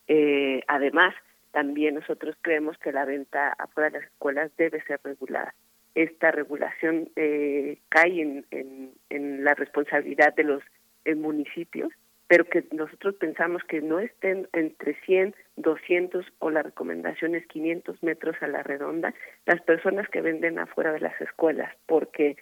Eh, 0.09 0.63
además, 0.67 1.15
también 1.53 1.95
nosotros 1.95 2.37
creemos 2.43 2.77
que 2.79 2.93
la 2.93 3.05
venta 3.05 3.55
afuera 3.59 3.91
de 3.91 3.99
las 3.99 4.09
escuelas 4.11 4.51
debe 4.57 4.83
ser 4.83 5.01
regulada. 5.03 5.55
Esta 5.95 6.31
regulación 6.31 7.11
eh, 7.17 7.79
cae 7.89 8.21
en, 8.21 8.47
en, 8.51 8.93
en, 9.09 9.45
la 9.45 9.55
responsabilidad 9.55 10.35
de 10.35 10.45
los 10.45 10.63
eh, 11.05 11.15
municipios, 11.15 11.93
pero 12.29 12.45
que 12.45 12.65
nosotros 12.71 13.17
pensamos 13.17 13.63
que 13.65 13.81
no 13.81 13.99
estén 13.99 14.49
entre 14.53 14.95
100, 15.01 15.35
200 15.57 16.25
o 16.39 16.51
la 16.51 16.63
recomendación 16.63 17.35
es 17.35 17.45
500 17.49 18.03
metros 18.05 18.37
a 18.41 18.47
la 18.47 18.63
redonda 18.63 19.13
las 19.47 19.61
personas 19.63 20.09
que 20.09 20.21
venden 20.21 20.61
afuera 20.61 20.93
de 20.93 21.01
las 21.01 21.21
escuelas, 21.21 21.75
porque 21.87 22.37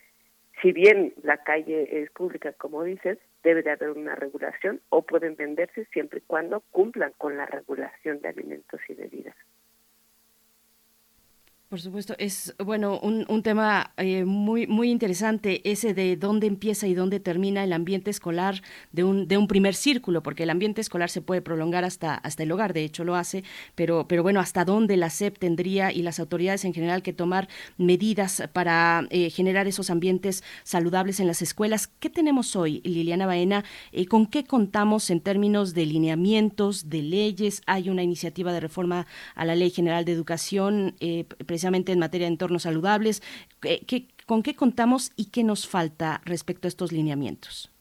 si 0.63 0.73
bien 0.73 1.15
la 1.23 1.39
calle 1.39 2.03
es 2.03 2.11
pública, 2.11 2.53
como 2.53 2.83
dices, 2.83 3.19
debe 3.43 3.63
de 3.63 3.71
haber 3.71 3.91
una 3.91 4.15
regulación 4.15 4.81
o 4.89 5.03
pueden 5.03 5.37
venderse 5.37 5.85
siempre 5.93 6.19
y 6.19 6.23
cuando 6.23 6.61
cumplan 6.71 7.13
con 7.19 7.37
la 7.37 7.47
regulación 7.47 8.21
de 8.21 8.29
alimentos 8.29 8.81
y 8.89 8.95
bebidas. 8.95 9.37
Por 11.69 11.83
supuesto, 11.83 12.15
es 12.17 12.55
bueno 12.65 12.99
un, 12.99 13.27
un 13.29 13.43
tema 13.43 13.93
eh, 13.99 14.25
muy 14.25 14.67
muy 14.67 14.91
interesante 14.91 15.61
ese 15.71 15.93
de 15.93 16.17
dónde 16.17 16.47
empieza 16.47 16.87
y 16.87 16.95
dónde 16.95 17.21
termina 17.21 17.63
el 17.63 17.75
ambiente 17.75 18.11
escolar 18.11 18.63
de 18.91 19.05
un 19.05 19.29
de 19.29 19.37
un 19.37 19.47
primer 19.49 19.75
círculo, 19.75 20.23
porque 20.23 20.45
el 20.45 20.51
ambiente 20.51 20.81
escolar 20.81 21.11
se 21.11 21.21
puede 21.21 21.43
prolongar 21.43 21.85
hasta 21.85 22.15
hasta 22.15 22.43
el 22.43 22.53
hogar, 22.53 22.73
de 22.73 22.85
hecho 22.85 23.05
lo 23.05 23.17
hace, 23.17 23.45
pero 23.75 24.09
pero 24.09 24.23
bueno 24.23 24.41
hasta 24.41 24.65
dónde 24.65 24.97
la 24.97 25.11
SEP 25.11 25.37
tendría 25.39 25.93
y 25.93 26.01
las 26.01 26.19
autoridades 26.21 26.65
en 26.65 26.73
general 26.73 27.03
que 27.03 27.13
tomar 27.13 27.51
medidas 27.77 28.43
para 28.55 29.07
eh, 29.11 29.29
generar 29.29 29.67
esos 29.67 29.91
ambientes 29.91 30.43
saludables 30.65 31.21
en 31.21 31.27
las 31.27 31.43
escuelas. 31.43 31.89
¿Qué 32.01 32.09
tenemos 32.09 32.57
hoy, 32.57 32.81
Liliana 32.83 33.27
Baena? 33.27 33.63
Eh, 33.93 34.07
¿Con 34.07 34.25
qué 34.25 34.45
contamos 34.45 35.11
en 35.11 35.21
términos 35.21 35.75
de 35.75 35.85
lineamientos, 35.85 36.89
de 36.89 37.03
leyes? 37.03 37.61
Hay 37.67 37.91
una 37.91 38.03
iniciativa 38.03 38.55
de 38.55 38.61
reforma 38.61 39.07
a 39.35 39.45
la 39.45 39.55
Ley 39.55 39.69
General 39.69 40.07
de 40.07 40.13
Educación 40.13 40.95
precisamente 41.59 41.91
en 41.91 41.99
materia 41.99 42.29
de 42.29 42.35
entornos 42.35 42.63
saludables. 42.63 43.21
¿Qué, 43.61 44.07
con 44.27 44.45
qué 44.45 44.55
contamos 44.55 45.11
y 45.17 45.33
qué 45.33 45.43
nos 45.43 45.67
falta 45.67 46.21
respecto 46.25 46.69
a 46.69 46.71
estos 46.71 46.93
lineamientos? 46.93 47.73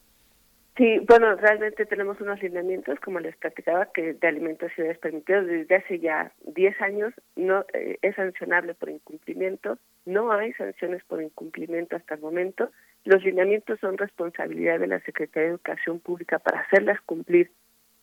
Sí, 0.78 1.00
bueno, 1.08 1.36
realmente 1.36 1.86
tenemos 1.86 2.20
unos 2.20 2.42
lineamientos, 2.42 3.00
como 3.00 3.20
les 3.20 3.36
platicaba, 3.38 3.88
que 3.94 4.14
de 4.14 4.28
alimentos 4.28 4.72
y 4.72 4.82
bebidas 4.82 5.00
permitidos 5.00 5.46
desde 5.46 5.76
hace 5.76 6.00
ya 6.00 6.32
10 6.46 6.82
años 6.82 7.14
no 7.36 7.66
eh, 7.74 7.98
es 8.02 8.16
sancionable 8.16 8.74
por 8.74 8.90
incumplimiento, 8.90 9.78
no 10.06 10.32
hay 10.32 10.54
sanciones 10.54 11.04
por 11.06 11.22
incumplimiento 11.22 11.96
hasta 11.96 12.16
el 12.16 12.22
momento. 12.22 12.72
Los 13.06 13.24
lineamientos 13.24 13.80
son 13.80 13.98
responsabilidad 13.98 14.80
de 14.80 14.88
la 14.88 15.00
Secretaría 15.02 15.50
de 15.50 15.54
Educación 15.56 16.00
Pública 16.00 16.40
para 16.40 16.62
hacerlas 16.62 17.00
cumplir 17.02 17.52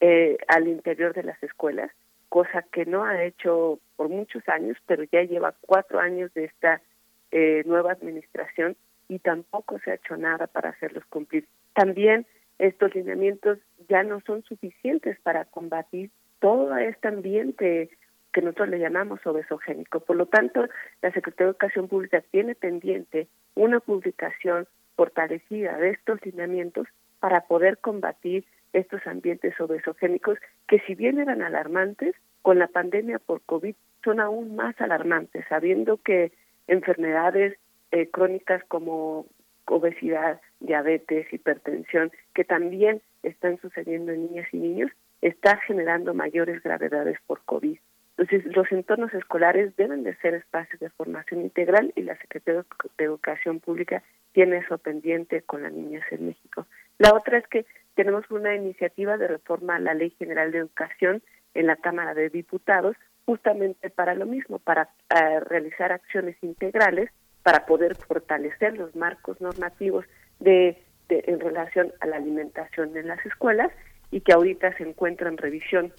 eh, 0.00 0.36
al 0.46 0.68
interior 0.68 1.14
de 1.14 1.24
las 1.24 1.42
escuelas 1.42 1.90
cosa 2.34 2.62
que 2.72 2.84
no 2.84 3.04
ha 3.04 3.22
hecho 3.22 3.78
por 3.94 4.08
muchos 4.08 4.42
años, 4.48 4.76
pero 4.86 5.04
ya 5.04 5.22
lleva 5.22 5.54
cuatro 5.60 6.00
años 6.00 6.34
de 6.34 6.46
esta 6.46 6.82
eh, 7.30 7.62
nueva 7.64 7.92
administración 7.92 8.76
y 9.06 9.20
tampoco 9.20 9.78
se 9.78 9.92
ha 9.92 9.94
hecho 9.94 10.16
nada 10.16 10.48
para 10.48 10.70
hacerlos 10.70 11.04
cumplir. 11.04 11.46
También 11.74 12.26
estos 12.58 12.92
lineamientos 12.92 13.58
ya 13.88 14.02
no 14.02 14.20
son 14.22 14.42
suficientes 14.42 15.16
para 15.20 15.44
combatir 15.44 16.10
todo 16.40 16.76
este 16.76 17.06
ambiente 17.06 17.90
que 18.32 18.42
nosotros 18.42 18.70
le 18.70 18.80
llamamos 18.80 19.24
obesogénico. 19.24 20.00
Por 20.00 20.16
lo 20.16 20.26
tanto, 20.26 20.66
la 21.02 21.12
Secretaría 21.12 21.46
de 21.46 21.50
Educación 21.52 21.86
Pública 21.86 22.20
tiene 22.32 22.56
pendiente 22.56 23.28
una 23.54 23.78
publicación 23.78 24.66
fortalecida 24.96 25.76
de 25.76 25.90
estos 25.90 26.18
lineamientos 26.26 26.88
para 27.20 27.42
poder 27.42 27.78
combatir 27.78 28.44
estos 28.74 29.06
ambientes 29.06 29.58
obesogénicos 29.58 30.38
que 30.68 30.80
si 30.80 30.94
bien 30.94 31.18
eran 31.18 31.40
alarmantes, 31.40 32.14
con 32.42 32.58
la 32.58 32.66
pandemia 32.66 33.18
por 33.18 33.40
COVID 33.42 33.74
son 34.04 34.20
aún 34.20 34.54
más 34.54 34.78
alarmantes, 34.80 35.46
sabiendo 35.48 35.96
que 35.96 36.32
enfermedades 36.66 37.56
eh, 37.90 38.10
crónicas 38.10 38.62
como 38.64 39.26
obesidad, 39.66 40.40
diabetes, 40.60 41.32
hipertensión, 41.32 42.12
que 42.34 42.44
también 42.44 43.00
están 43.22 43.58
sucediendo 43.60 44.12
en 44.12 44.26
niñas 44.26 44.48
y 44.52 44.58
niños, 44.58 44.90
está 45.22 45.56
generando 45.58 46.12
mayores 46.12 46.62
gravedades 46.62 47.16
por 47.26 47.42
COVID. 47.44 47.78
Entonces, 48.16 48.54
los 48.54 48.70
entornos 48.70 49.12
escolares 49.14 49.74
deben 49.76 50.02
de 50.04 50.14
ser 50.16 50.34
espacios 50.34 50.78
de 50.80 50.90
formación 50.90 51.40
integral 51.40 51.92
y 51.96 52.02
la 52.02 52.16
Secretaría 52.18 52.64
de 52.98 53.04
Educación 53.04 53.60
Pública 53.60 54.02
tiene 54.32 54.58
eso 54.58 54.78
pendiente 54.78 55.42
con 55.42 55.62
las 55.62 55.72
niñas 55.72 56.04
en 56.10 56.26
México. 56.26 56.66
La 56.98 57.14
otra 57.14 57.38
es 57.38 57.46
que 57.48 57.64
tenemos 57.94 58.28
una 58.30 58.54
iniciativa 58.54 59.16
de 59.16 59.28
reforma 59.28 59.76
a 59.76 59.80
la 59.80 59.94
Ley 59.94 60.10
General 60.18 60.50
de 60.50 60.58
Educación 60.58 61.22
en 61.54 61.66
la 61.66 61.76
Cámara 61.76 62.14
de 62.14 62.28
Diputados, 62.28 62.96
justamente 63.24 63.90
para 63.90 64.14
lo 64.14 64.26
mismo, 64.26 64.58
para 64.58 64.90
eh, 65.14 65.40
realizar 65.40 65.92
acciones 65.92 66.36
integrales, 66.42 67.10
para 67.42 67.66
poder 67.66 67.96
fortalecer 67.96 68.76
los 68.76 68.94
marcos 68.96 69.40
normativos 69.40 70.04
de, 70.40 70.82
en 71.08 71.40
relación 71.40 71.92
a 72.00 72.06
la 72.06 72.16
alimentación 72.16 72.96
en 72.96 73.08
las 73.08 73.24
escuelas 73.24 73.70
y 74.10 74.20
que 74.20 74.32
ahorita 74.32 74.76
se 74.76 74.84
encuentra 74.84 75.28
en 75.28 75.36
revisión 75.36 75.92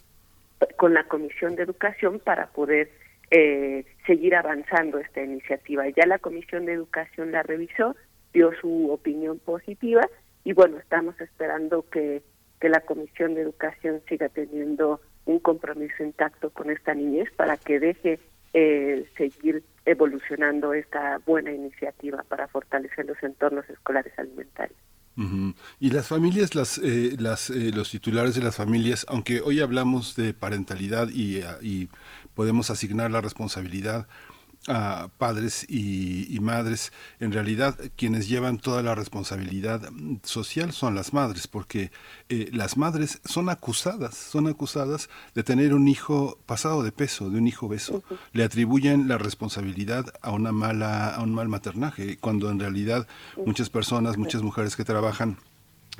con 0.77 0.93
la 0.93 1.03
Comisión 1.05 1.55
de 1.55 1.63
Educación 1.63 2.19
para 2.19 2.47
poder 2.47 2.89
eh, 3.31 3.85
seguir 4.05 4.35
avanzando 4.35 4.99
esta 4.99 5.21
iniciativa. 5.21 5.87
Ya 5.89 6.05
la 6.05 6.19
Comisión 6.19 6.65
de 6.65 6.73
Educación 6.73 7.31
la 7.31 7.43
revisó, 7.43 7.95
dio 8.33 8.51
su 8.59 8.91
opinión 8.91 9.39
positiva 9.39 10.07
y 10.45 10.53
bueno, 10.53 10.77
estamos 10.77 11.19
esperando 11.19 11.89
que, 11.89 12.23
que 12.61 12.69
la 12.69 12.79
Comisión 12.81 13.33
de 13.33 13.41
Educación 13.41 14.01
siga 14.07 14.29
teniendo 14.29 15.01
un 15.25 15.39
compromiso 15.39 16.03
intacto 16.03 16.51
con 16.51 16.69
esta 16.69 16.93
niñez 16.93 17.29
para 17.35 17.57
que 17.57 17.79
deje 17.79 18.19
eh, 18.53 19.09
seguir 19.17 19.63
evolucionando 19.85 20.73
esta 20.73 21.19
buena 21.25 21.51
iniciativa 21.51 22.23
para 22.29 22.47
fortalecer 22.47 23.07
los 23.07 23.21
entornos 23.23 23.67
escolares 23.69 24.13
alimentarios. 24.17 24.79
Y 25.79 25.91
las 25.91 26.09
familias, 26.09 26.55
las, 26.55 26.77
eh, 26.77 27.15
las, 27.17 27.49
eh, 27.49 27.71
los 27.73 27.89
titulares 27.89 28.35
de 28.35 28.41
las 28.41 28.57
familias, 28.57 29.05
aunque 29.07 29.39
hoy 29.39 29.61
hablamos 29.61 30.15
de 30.17 30.33
parentalidad 30.33 31.07
y, 31.09 31.41
y 31.61 31.89
podemos 32.33 32.69
asignar 32.69 33.11
la 33.11 33.21
responsabilidad 33.21 34.07
a 34.67 35.09
padres 35.17 35.65
y, 35.69 36.37
madres, 36.41 36.91
en 37.19 37.31
realidad 37.31 37.77
quienes 37.95 38.27
llevan 38.27 38.57
toda 38.57 38.81
la 38.81 38.95
responsabilidad 38.95 39.89
social 40.23 40.71
son 40.71 40.95
las 40.95 41.13
madres, 41.13 41.47
porque 41.47 41.91
eh, 42.29 42.49
las 42.51 42.77
madres 42.77 43.21
son 43.25 43.49
acusadas, 43.49 44.15
son 44.15 44.47
acusadas 44.47 45.09
de 45.33 45.43
tener 45.43 45.73
un 45.73 45.87
hijo 45.87 46.39
pasado 46.45 46.83
de 46.83 46.91
peso, 46.91 47.29
de 47.29 47.37
un 47.37 47.47
hijo 47.47 47.67
beso. 47.67 48.03
Le 48.33 48.43
atribuyen 48.43 49.07
la 49.07 49.17
responsabilidad 49.17 50.05
a 50.21 50.31
una 50.31 50.51
mala, 50.51 51.09
a 51.09 51.21
un 51.21 51.33
mal 51.33 51.47
maternaje, 51.47 52.17
cuando 52.17 52.49
en 52.49 52.59
realidad 52.59 53.07
muchas 53.45 53.69
personas, 53.69 54.17
muchas 54.17 54.41
mujeres 54.41 54.75
que 54.75 54.83
trabajan 54.83 55.37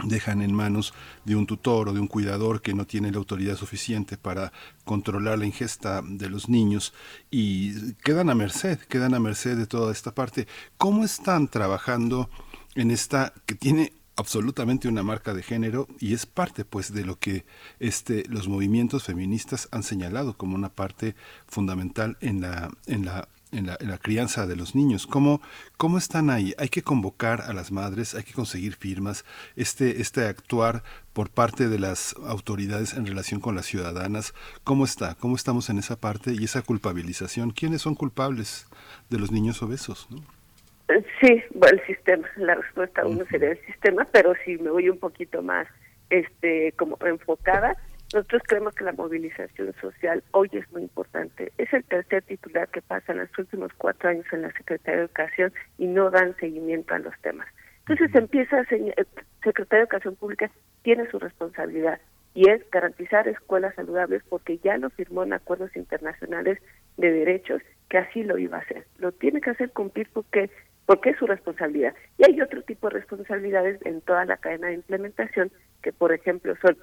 dejan 0.04 0.42
en 0.42 0.54
manos 0.54 0.94
de 1.24 1.36
un 1.36 1.46
tutor 1.46 1.90
o 1.90 1.94
de 1.94 2.00
un 2.00 2.08
cuidador 2.08 2.62
que 2.62 2.74
no 2.74 2.86
tiene 2.86 3.12
la 3.12 3.18
autoridad 3.18 3.56
suficiente 3.56 4.18
para 4.18 4.52
controlar 4.84 5.40
la 5.40 5.46
ingesta 5.46 6.02
de 6.04 6.30
los 6.30 6.50
niños 6.50 6.94
y 7.32 7.94
quedan 7.96 8.30
a 8.30 8.36
merced, 8.36 8.80
quedan 8.80 9.14
a 9.14 9.20
merced 9.20 9.58
de 9.58 9.68
toda 9.68 9.92
esta 9.92 10.14
parte. 10.14 10.48
¿Cómo 10.78 11.04
están 11.04 11.48
trabajando 11.48 12.30
en 12.76 12.92
esta 12.92 13.34
que 13.46 13.56
tiene 13.56 13.94
absolutamente 14.18 14.88
una 14.88 15.04
marca 15.04 15.34
de 15.34 15.44
género 15.44 15.88
y 16.00 16.14
es 16.14 16.26
parte 16.26 16.64
pues 16.66 16.94
de 16.94 17.06
lo 17.06 17.20
que 17.20 17.46
este 17.80 18.24
los 18.30 18.48
movimientos 18.48 19.04
feministas 19.04 19.68
han 19.72 19.84
señalado 19.84 20.38
como 20.38 20.56
una 20.56 20.70
parte 20.70 21.16
fundamental 21.48 22.18
en 22.22 22.42
la 22.42 22.70
en 22.88 23.06
la 23.06 23.28
en 23.58 23.68
la, 23.68 23.98
crianza 23.98 24.46
de 24.46 24.56
los 24.56 24.76
niños. 24.76 25.08
¿Cómo, 25.08 25.42
¿Cómo 25.78 25.98
están 25.98 26.30
ahí? 26.30 26.54
Hay 26.58 26.70
que 26.70 26.82
convocar 26.82 27.42
a 27.42 27.54
las 27.54 27.72
madres, 27.72 28.14
hay 28.14 28.24
que 28.24 28.34
conseguir 28.34 28.76
firmas, 28.76 29.26
este, 29.56 30.02
este 30.02 30.26
actuar 30.26 30.84
por 31.14 31.30
parte 31.30 31.70
de 31.70 31.80
las 31.80 32.16
autoridades 32.28 32.94
en 32.94 33.06
relación 33.06 33.40
con 33.40 33.56
las 33.56 33.66
ciudadanas. 33.66 34.34
¿Cómo 34.64 34.86
está? 34.86 35.16
¿Cómo 35.16 35.36
estamos 35.36 35.70
en 35.70 35.80
esa 35.80 35.96
parte 35.96 36.34
y 36.34 36.44
esa 36.44 36.62
culpabilización? 36.62 37.52
¿Quiénes 37.52 37.82
son 37.82 37.96
culpables 37.96 38.68
de 39.10 39.20
los 39.20 39.32
niños 39.32 39.62
obesos? 39.64 40.08
Sí, 41.22 41.42
bueno, 41.54 41.80
el 41.80 41.88
sistema. 41.88 42.28
La 42.36 42.56
respuesta 42.56 43.06
uno 43.06 43.26
sería 43.30 43.52
el 43.52 43.66
sistema, 43.66 44.06
pero 44.12 44.34
si 44.46 44.58
me 44.58 44.70
voy 44.70 44.90
un 44.90 45.00
poquito 45.00 45.42
más 45.42 45.68
este 46.10 46.74
como 46.74 46.98
enfocada, 47.04 47.76
nosotros 48.16 48.44
creemos 48.48 48.74
que 48.74 48.86
la 48.86 48.94
movilización 48.94 49.74
social 49.82 50.24
hoy 50.32 50.50
es 50.54 50.72
muy 50.72 50.84
importante. 50.84 51.52
Es 51.58 51.74
el 51.74 51.84
tercer 51.84 52.24
titular 52.24 52.70
que 52.70 52.82
pasa 52.82 53.12
en 53.12 53.20
los 53.20 53.38
últimos 53.38 53.74
cuatro 53.78 54.10
años 54.10 54.26
en 54.32 54.44
la 54.44 54.54
Secretaría 54.54 55.02
de 55.02 55.06
Educación 55.08 55.54
y 55.78 55.88
no 55.88 56.10
dan 56.10 56.34
seguimiento 56.38 56.94
a 56.94 57.00
los 57.00 57.14
temas. 57.20 57.46
Entonces 57.86 58.16
empieza, 58.16 58.62
el 58.70 59.08
Secretaría 59.44 59.80
de 59.80 59.84
Educación 59.84 60.16
Pública 60.16 60.50
tiene 60.84 61.12
su 61.12 61.20
responsabilidad 61.20 62.00
y 62.34 62.50
es 62.50 62.62
garantizar 62.72 63.28
escuelas 63.28 63.76
saludables 63.76 64.24
porque 64.30 64.60
ya 64.60 64.78
lo 64.78 64.90
firmó 64.92 65.24
en 65.24 65.34
acuerdos 65.34 65.76
internacionales 65.76 66.58
de 66.96 67.12
derechos 67.12 67.62
que 67.90 67.98
así 67.98 68.24
lo 68.24 68.38
iba 68.38 68.60
a 68.60 68.62
hacer. 68.62 68.86
Lo 68.98 69.12
tiene 69.12 69.42
que 69.42 69.50
hacer 69.50 69.72
cumplir 69.72 70.08
porque 70.14 70.50
porque 70.86 71.10
es 71.10 71.18
su 71.18 71.28
responsabilidad. 71.28 71.96
Y 72.18 72.26
hay 72.26 72.40
otro 72.42 72.62
tipo 72.62 72.88
de 72.88 72.96
responsabilidades 72.96 73.84
en 73.86 74.02
toda 74.02 74.24
la 74.26 74.38
cadena 74.38 74.68
de 74.68 74.76
implementación 74.76 75.52
que, 75.82 75.92
por 75.92 76.14
ejemplo, 76.14 76.56
son 76.62 76.78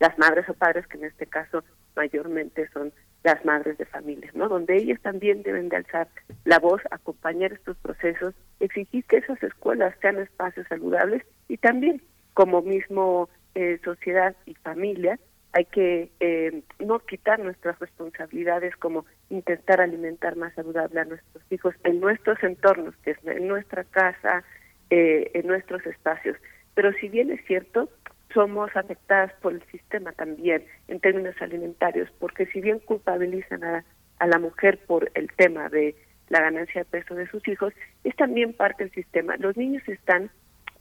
las 0.00 0.18
madres 0.18 0.48
o 0.48 0.54
padres, 0.54 0.86
que 0.86 0.98
en 0.98 1.04
este 1.04 1.26
caso 1.26 1.62
mayormente 1.96 2.68
son 2.72 2.92
las 3.22 3.42
madres 3.44 3.78
de 3.78 3.86
familia, 3.86 4.30
¿no? 4.34 4.48
Donde 4.48 4.76
ellas 4.76 5.00
también 5.00 5.42
deben 5.42 5.68
de 5.70 5.76
alzar 5.76 6.08
la 6.44 6.58
voz, 6.58 6.82
acompañar 6.90 7.52
estos 7.52 7.76
procesos, 7.78 8.34
exigir 8.60 9.04
que 9.04 9.18
esas 9.18 9.42
escuelas 9.42 9.94
sean 10.02 10.18
espacios 10.18 10.66
saludables 10.68 11.22
y 11.48 11.56
también 11.56 12.02
como 12.34 12.60
mismo 12.60 13.28
eh, 13.54 13.80
sociedad 13.84 14.36
y 14.44 14.54
familia 14.56 15.18
hay 15.54 15.66
que 15.66 16.10
eh, 16.18 16.62
no 16.80 16.98
quitar 16.98 17.38
nuestras 17.38 17.78
responsabilidades 17.78 18.76
como 18.76 19.06
intentar 19.30 19.80
alimentar 19.80 20.34
más 20.36 20.52
saludable 20.54 21.00
a 21.00 21.04
nuestros 21.04 21.44
hijos 21.50 21.74
en 21.84 22.00
nuestros 22.00 22.42
entornos, 22.42 22.96
que 23.04 23.12
es 23.12 23.18
en 23.24 23.46
nuestra 23.46 23.84
casa, 23.84 24.42
eh, 24.90 25.30
en 25.32 25.46
nuestros 25.46 25.86
espacios. 25.86 26.36
Pero 26.74 26.92
si 26.94 27.08
bien 27.08 27.30
es 27.30 27.40
cierto, 27.46 27.88
somos 28.34 28.74
afectadas 28.76 29.32
por 29.40 29.54
el 29.54 29.62
sistema 29.70 30.12
también 30.12 30.64
en 30.88 31.00
términos 31.00 31.34
alimentarios, 31.40 32.10
porque 32.18 32.46
si 32.46 32.60
bien 32.60 32.80
culpabilizan 32.80 33.64
a, 33.64 33.84
a 34.18 34.26
la 34.26 34.38
mujer 34.38 34.80
por 34.86 35.10
el 35.14 35.32
tema 35.32 35.68
de 35.68 35.94
la 36.28 36.40
ganancia 36.40 36.82
de 36.82 36.84
peso 36.84 37.14
de 37.14 37.28
sus 37.28 37.46
hijos, 37.48 37.72
es 38.02 38.14
también 38.16 38.52
parte 38.52 38.84
del 38.84 38.92
sistema. 38.92 39.36
Los 39.36 39.56
niños 39.56 39.86
están, 39.88 40.30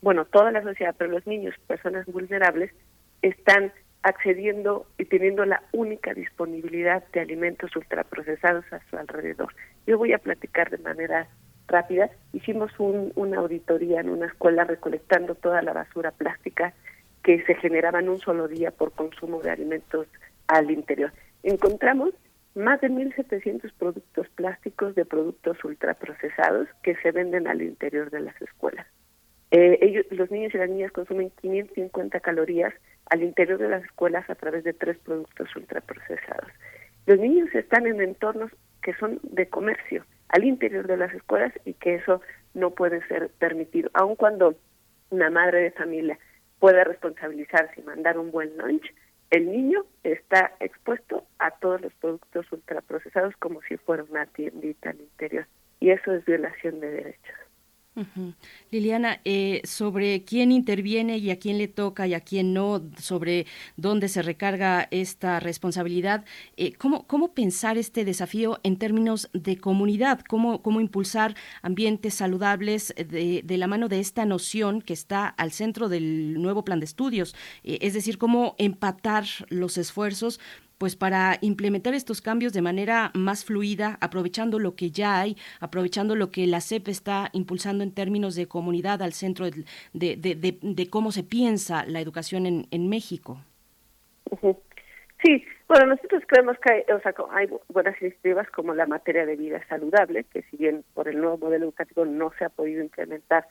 bueno, 0.02 0.26
toda 0.26 0.52
la 0.52 0.64
sociedad, 0.64 0.96
pero 0.98 1.12
los 1.12 1.28
niños, 1.28 1.56
personas 1.68 2.06
vulnerables, 2.08 2.72
están 3.22 3.72
accediendo 4.02 4.86
y 4.98 5.06
teniendo 5.06 5.46
la 5.46 5.64
única 5.72 6.14
disponibilidad 6.14 7.04
de 7.14 7.22
alimentos 7.22 7.74
ultraprocesados 7.76 8.66
a 8.74 8.82
su 8.90 8.98
alrededor. 8.98 9.54
Yo 9.88 9.98
voy 9.98 10.14
a 10.14 10.18
platicar 10.18 10.70
de 10.70 10.78
manera 10.78 11.28
rápida. 11.68 12.10
Hicimos 12.34 12.72
un, 12.80 13.14
una 13.16 13.38
auditoría 13.38 14.02
en 14.02 14.10
una 14.10 14.28
escuela 14.28 14.66
recolectando 14.66 15.36
toda 15.36 15.62
la 15.62 15.74
basura 15.74 16.12
plástica 16.12 16.74
que 17.24 17.44
se 17.46 17.56
generaba 17.56 18.00
en 18.00 18.10
un 18.10 18.20
solo 18.20 18.48
día 18.48 18.72
por 18.72 18.92
consumo 18.92 19.42
de 19.42 19.52
alimentos 19.52 20.08
al 20.48 20.70
interior. 20.70 21.12
Encontramos 21.44 22.12
más 22.56 22.82
de 22.82 22.90
1.700 22.90 23.72
productos 23.78 24.30
plásticos 24.30 24.94
de 24.96 25.06
productos 25.06 25.64
ultraprocesados 25.64 26.68
que 26.84 26.96
se 26.98 27.12
venden 27.12 27.48
al 27.48 27.62
interior 27.62 28.12
de 28.12 28.20
las 28.20 28.40
escuelas. 28.42 28.86
Eh, 29.52 30.06
los 30.12 30.32
niños 30.32 30.54
y 30.54 30.58
las 30.58 30.70
niñas 30.70 30.92
consumen 30.92 31.32
550 31.42 32.20
calorías 32.20 32.74
al 33.10 33.24
interior 33.24 33.60
de 33.60 33.70
las 33.70 33.84
escuelas 33.84 34.30
a 34.30 34.36
través 34.36 34.64
de 34.64 34.74
tres 34.74 34.98
productos 35.00 35.56
ultraprocesados. 35.56 36.52
Los 37.06 37.20
niños 37.20 37.54
están 37.54 37.86
en 37.88 38.02
entornos 38.02 38.52
que 38.82 38.94
son 38.96 39.20
de 39.24 39.48
comercio 39.48 40.06
al 40.30 40.44
interior 40.44 40.88
de 40.88 40.98
las 40.98 41.14
escuelas 41.14 41.54
y 41.66 41.74
que 41.74 41.96
eso 41.96 42.22
no 42.54 42.72
puede 42.72 43.06
ser 43.08 43.30
permitido, 43.40 43.90
aun 43.94 44.16
cuando 44.16 44.56
una 45.10 45.30
madre 45.30 45.62
de 45.62 45.72
familia 45.72 46.18
puede 46.64 46.82
responsabilizarse 46.86 47.82
y 47.82 47.84
mandar 47.84 48.18
un 48.18 48.32
buen 48.32 48.56
lunch, 48.58 48.86
el 49.32 49.52
niño 49.52 49.84
está 50.06 50.54
expuesto 50.62 51.26
a 51.38 51.52
todos 51.52 51.82
los 51.82 51.94
productos 51.96 52.50
ultraprocesados 52.54 53.36
como 53.36 53.62
si 53.64 53.76
fuera 53.76 54.06
una 54.06 54.28
tiendita 54.28 54.92
al 54.92 55.02
interior. 55.02 55.46
Y 55.82 55.90
eso 55.90 56.14
es 56.14 56.24
violación 56.24 56.80
de 56.80 56.90
derechos. 56.90 57.36
Liliana, 58.72 59.22
eh, 59.24 59.62
sobre 59.66 60.24
quién 60.24 60.52
interviene 60.52 61.18
y 61.20 61.30
a 61.30 61.38
quién 61.38 61.60
le 61.60 61.68
toca 61.68 62.08
y 62.08 62.16
a 62.16 62.22
quién 62.22 62.54
no, 62.54 62.82
sobre 63.00 63.46
dónde 63.78 64.08
se 64.08 64.24
recarga 64.24 64.88
esta 64.90 65.40
responsabilidad, 65.40 66.26
eh, 66.58 66.74
¿cómo, 66.74 67.06
¿cómo, 67.06 67.34
pensar 67.34 67.78
este 67.78 68.04
desafío 68.04 68.60
en 68.64 68.78
términos 68.78 69.30
de 69.34 69.58
comunidad? 69.58 70.22
¿Cómo, 70.28 70.64
cómo 70.64 70.82
impulsar 70.82 71.36
ambientes 71.62 72.16
saludables 72.16 72.94
de, 72.98 73.42
de, 73.44 73.58
la 73.58 73.68
mano 73.68 73.90
de 73.90 74.00
esta 74.00 74.26
noción 74.26 74.82
que 74.82 74.94
está 74.94 75.28
al 75.28 75.52
centro 75.52 75.88
del 75.88 76.42
nuevo 76.42 76.66
plan 76.66 76.80
de 76.80 76.86
estudios? 76.86 77.36
Eh, 77.64 77.78
es 77.82 77.94
decir, 77.94 78.18
cómo 78.18 78.56
empatar 78.58 79.26
los 79.50 79.78
esfuerzos 79.78 80.40
pues 80.84 80.98
para 80.98 81.38
implementar 81.40 81.94
estos 81.94 82.20
cambios 82.20 82.52
de 82.52 82.62
manera 82.62 83.10
más 83.14 83.46
fluida, 83.46 83.98
aprovechando 84.02 84.60
lo 84.60 84.76
que 84.76 84.92
ya 84.92 85.22
hay, 85.22 85.38
aprovechando 85.62 86.14
lo 86.14 86.30
que 86.30 86.46
la 86.46 86.60
CEP 86.60 86.90
está 86.90 87.30
impulsando 87.32 87.86
en 87.86 87.94
términos 87.94 88.36
de 88.36 88.50
comunidad 88.50 89.02
al 89.02 89.14
centro 89.14 89.46
de, 89.46 89.64
de, 89.94 90.90
cómo 90.90 91.14
se 91.14 91.24
piensa 91.24 91.86
la 91.86 92.02
educación 92.02 92.46
en, 92.46 92.68
en 92.72 92.90
México. 92.90 93.40
Sí, 95.24 95.46
bueno, 95.70 95.86
nosotros 95.86 96.22
creemos 96.28 96.58
que 96.60 96.74
hay, 96.74 96.82
o 96.94 97.00
sea, 97.00 97.14
hay 97.32 97.48
buenas 97.70 97.96
iniciativas 98.02 98.50
como 98.50 98.74
la 98.74 98.86
materia 98.86 99.26
de 99.26 99.38
vida 99.38 99.66
saludable, 99.70 100.26
que 100.26 100.42
si 100.52 100.58
bien 100.58 100.84
por 100.94 101.08
el 101.08 101.18
nuevo 101.18 101.38
modelo 101.38 101.64
educativo 101.64 102.04
no 102.04 102.34
se 102.38 102.44
ha 102.44 102.50
podido 102.50 102.84
implementar 102.84 103.48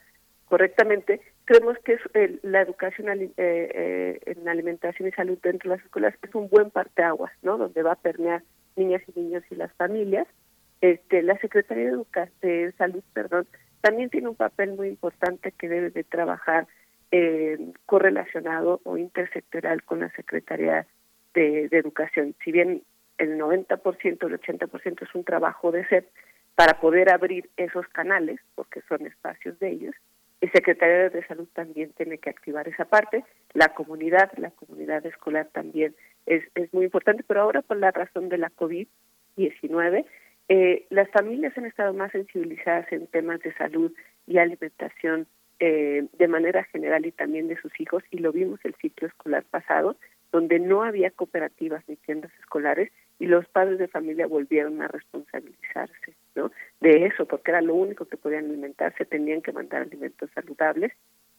correctamente, 0.52 1.22
creemos 1.46 1.78
que 1.78 1.94
es 1.94 2.00
la 2.42 2.60
educación 2.60 3.08
eh, 3.08 3.30
eh, 3.38 4.20
en 4.26 4.46
alimentación 4.46 5.08
y 5.08 5.12
salud 5.12 5.38
dentro 5.42 5.70
de 5.70 5.76
las 5.78 5.84
escuelas 5.86 6.14
es 6.20 6.34
un 6.34 6.50
buen 6.50 6.70
parteaguas, 6.70 7.32
¿no? 7.40 7.56
Donde 7.56 7.82
va 7.82 7.92
a 7.92 8.02
permear 8.02 8.42
niñas 8.76 9.00
y 9.08 9.18
niños 9.18 9.42
y 9.50 9.54
las 9.54 9.72
familias. 9.72 10.26
Este, 10.82 11.22
la 11.22 11.38
Secretaría 11.38 11.84
de, 11.84 11.90
Educación, 11.92 12.36
de 12.42 12.72
Salud, 12.72 13.02
perdón, 13.14 13.46
también 13.80 14.10
tiene 14.10 14.28
un 14.28 14.34
papel 14.34 14.74
muy 14.74 14.88
importante 14.88 15.52
que 15.52 15.70
debe 15.70 15.88
de 15.88 16.04
trabajar 16.04 16.66
eh, 17.12 17.56
correlacionado 17.86 18.82
o 18.84 18.98
intersectorial 18.98 19.82
con 19.84 20.00
la 20.00 20.10
Secretaría 20.10 20.86
de, 21.32 21.70
de 21.70 21.78
Educación. 21.78 22.34
Si 22.44 22.52
bien 22.52 22.82
el 23.16 23.38
90%, 23.38 23.70
el 24.04 24.38
80% 24.38 25.02
es 25.02 25.14
un 25.14 25.24
trabajo 25.24 25.72
de 25.72 25.86
SEP 25.86 26.10
para 26.56 26.78
poder 26.78 27.10
abrir 27.10 27.48
esos 27.56 27.88
canales, 27.88 28.38
porque 28.54 28.82
son 28.82 29.06
espacios 29.06 29.58
de 29.58 29.70
ellos, 29.70 29.94
el 30.42 30.50
secretario 30.50 31.08
de 31.08 31.24
Salud 31.26 31.46
también 31.54 31.92
tiene 31.92 32.18
que 32.18 32.28
activar 32.28 32.66
esa 32.66 32.84
parte, 32.84 33.24
la 33.54 33.68
comunidad, 33.68 34.32
la 34.36 34.50
comunidad 34.50 35.06
escolar 35.06 35.48
también 35.52 35.94
es, 36.26 36.42
es 36.56 36.74
muy 36.74 36.84
importante, 36.84 37.24
pero 37.24 37.42
ahora 37.42 37.62
por 37.62 37.76
la 37.76 37.92
razón 37.92 38.28
de 38.28 38.38
la 38.38 38.50
COVID-19, 38.50 40.04
eh, 40.48 40.86
las 40.90 41.08
familias 41.10 41.56
han 41.56 41.66
estado 41.66 41.94
más 41.94 42.10
sensibilizadas 42.10 42.90
en 42.92 43.06
temas 43.06 43.40
de 43.40 43.54
salud 43.54 43.92
y 44.26 44.38
alimentación 44.38 45.28
eh, 45.60 46.06
de 46.12 46.28
manera 46.28 46.64
general 46.64 47.06
y 47.06 47.12
también 47.12 47.46
de 47.46 47.60
sus 47.60 47.78
hijos, 47.80 48.02
y 48.10 48.18
lo 48.18 48.32
vimos 48.32 48.58
el 48.64 48.74
ciclo 48.74 49.06
escolar 49.06 49.44
pasado, 49.44 49.96
donde 50.32 50.58
no 50.58 50.82
había 50.82 51.12
cooperativas 51.12 51.84
ni 51.88 51.94
tiendas 51.94 52.32
escolares 52.40 52.90
y 53.22 53.26
los 53.26 53.46
padres 53.46 53.78
de 53.78 53.86
familia 53.86 54.26
volvieron 54.26 54.82
a 54.82 54.88
responsabilizarse 54.88 56.16
¿no? 56.34 56.50
de 56.80 57.06
eso, 57.06 57.24
porque 57.24 57.52
era 57.52 57.62
lo 57.62 57.76
único 57.76 58.04
que 58.06 58.16
podían 58.16 58.46
alimentarse, 58.46 59.04
tenían 59.04 59.42
que 59.42 59.52
mandar 59.52 59.82
alimentos 59.82 60.28
saludables 60.34 60.90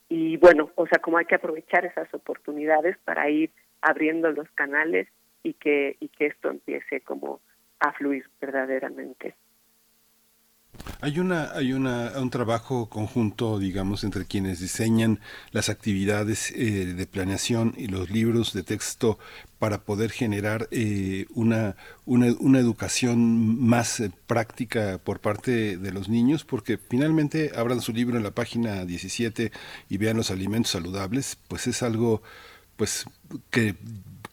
y 0.07 0.37
bueno, 0.37 0.71
o 0.75 0.87
sea, 0.87 0.99
como 0.99 1.17
hay 1.17 1.25
que 1.25 1.35
aprovechar 1.35 1.83
esas 1.85 2.07
oportunidades 2.13 2.97
para 2.99 3.29
ir 3.29 3.51
abriendo 3.81 4.31
los 4.31 4.49
canales 4.51 5.09
y 5.43 5.55
que 5.55 5.97
y 5.99 6.07
que 6.07 6.27
esto 6.27 6.49
empiece 6.49 7.01
como 7.01 7.41
a 7.81 7.91
fluir 7.91 8.29
verdaderamente. 8.39 9.35
Hay 11.01 11.19
una, 11.19 11.51
hay 11.51 11.73
una, 11.73 12.13
un 12.17 12.29
trabajo 12.29 12.87
conjunto, 12.89 13.59
digamos, 13.59 14.03
entre 14.03 14.25
quienes 14.25 14.59
diseñan 14.59 15.19
las 15.51 15.69
actividades 15.69 16.51
eh, 16.51 16.93
de 16.95 17.07
planeación 17.07 17.73
y 17.77 17.87
los 17.87 18.09
libros 18.09 18.53
de 18.53 18.63
texto 18.63 19.19
para 19.59 19.81
poder 19.83 20.11
generar 20.11 20.67
eh, 20.71 21.25
una, 21.35 21.75
una, 22.05 22.33
una, 22.39 22.59
educación 22.59 23.59
más 23.61 23.99
eh, 23.99 24.11
práctica 24.27 24.99
por 25.03 25.19
parte 25.19 25.77
de 25.77 25.91
los 25.91 26.09
niños, 26.09 26.43
porque 26.43 26.77
finalmente 26.77 27.51
abran 27.55 27.81
su 27.81 27.93
libro 27.93 28.17
en 28.17 28.23
la 28.23 28.31
página 28.31 28.85
17 28.85 29.51
y 29.89 29.97
vean 29.97 30.17
los 30.17 30.31
alimentos 30.31 30.71
saludables, 30.71 31.37
pues 31.47 31.67
es 31.67 31.83
algo 31.83 32.23
pues 32.75 33.05
que 33.51 33.75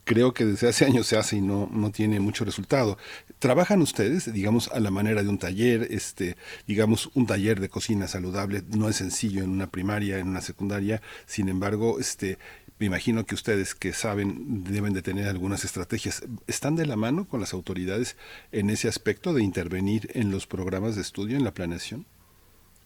creo 0.05 0.35
que 0.35 0.45
desde 0.45 0.69
hace 0.69 0.85
años 0.85 1.07
se 1.07 1.17
hace 1.17 1.37
y 1.37 1.41
no, 1.41 1.69
no 1.73 1.91
tiene 1.91 2.19
mucho 2.19 2.45
resultado. 2.45 2.99
¿Trabajan 3.41 3.81
ustedes, 3.81 4.31
digamos, 4.31 4.71
a 4.71 4.81
la 4.81 4.91
manera 4.91 5.23
de 5.23 5.31
un 5.31 5.39
taller, 5.39 5.87
este, 5.91 6.37
digamos, 6.67 7.11
un 7.15 7.27
taller 7.27 7.59
de 7.59 7.71
cocina 7.71 8.07
saludable? 8.07 8.61
No 8.77 8.87
es 8.91 8.97
sencillo 8.97 9.43
en 9.43 9.49
una 9.49 9.67
primaria, 9.67 10.19
en 10.19 10.29
una 10.29 10.43
secundaria, 10.43 11.01
sin 11.25 11.49
embargo, 11.49 11.99
este, 11.99 12.37
me 12.79 12.85
imagino 12.85 13.25
que 13.25 13.35
ustedes 13.35 13.75
que 13.75 13.95
saben 13.95 14.63
deben 14.65 14.93
de 14.93 15.01
tener 15.01 15.27
algunas 15.27 15.65
estrategias. 15.65 16.23
¿Están 16.49 16.77
de 16.77 16.85
la 16.85 16.97
mano 16.97 17.27
con 17.27 17.41
las 17.41 17.55
autoridades 17.55 18.19
en 18.53 18.69
ese 18.69 18.89
aspecto 18.89 19.33
de 19.33 19.43
intervenir 19.43 20.11
en 20.13 20.31
los 20.31 20.47
programas 20.47 20.95
de 20.95 21.01
estudio, 21.01 21.39
en 21.39 21.45
la 21.45 21.53
planeación? 21.53 22.05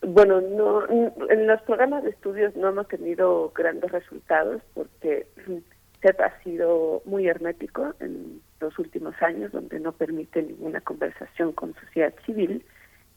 Bueno, 0.02 0.40
no, 0.40 0.88
en 0.88 1.48
los 1.48 1.62
programas 1.62 2.04
de 2.04 2.10
estudios 2.10 2.54
no 2.54 2.68
hemos 2.68 2.86
tenido 2.86 3.50
grandes 3.56 3.90
resultados 3.90 4.62
porque 4.72 5.26
CEP 6.00 6.20
ha 6.20 6.40
sido 6.44 7.02
muy 7.06 7.26
hermético 7.26 7.92
en 7.98 8.40
los 8.64 8.78
últimos 8.78 9.14
años, 9.22 9.52
donde 9.52 9.78
no 9.78 9.92
permite 9.92 10.42
ninguna 10.42 10.80
conversación 10.80 11.52
con 11.52 11.74
sociedad 11.74 12.14
civil, 12.24 12.64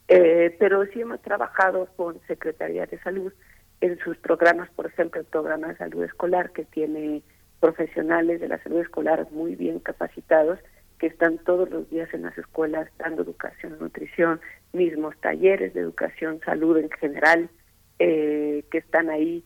eh, 0.07 0.55
pero 0.59 0.85
sí 0.87 1.01
hemos 1.01 1.21
trabajado 1.21 1.87
con 1.95 2.19
Secretaría 2.27 2.85
de 2.85 2.99
Salud 2.99 3.33
en 3.81 3.97
sus 3.99 4.17
programas, 4.17 4.69
por 4.71 4.87
ejemplo, 4.87 5.21
el 5.21 5.27
programa 5.27 5.67
de 5.69 5.77
salud 5.77 6.03
escolar, 6.03 6.51
que 6.51 6.65
tiene 6.65 7.21
profesionales 7.59 8.39
de 8.39 8.47
la 8.47 8.61
salud 8.63 8.81
escolar 8.81 9.27
muy 9.31 9.55
bien 9.55 9.79
capacitados, 9.79 10.59
que 10.99 11.07
están 11.07 11.37
todos 11.39 11.69
los 11.69 11.89
días 11.89 12.11
en 12.13 12.23
las 12.23 12.37
escuelas 12.37 12.89
dando 12.97 13.21
educación, 13.21 13.77
nutrición, 13.79 14.41
mismos 14.73 15.15
talleres 15.21 15.73
de 15.73 15.81
educación, 15.81 16.39
salud 16.43 16.77
en 16.77 16.89
general, 16.89 17.49
eh, 17.99 18.63
que 18.71 18.79
están 18.79 19.09
ahí 19.09 19.43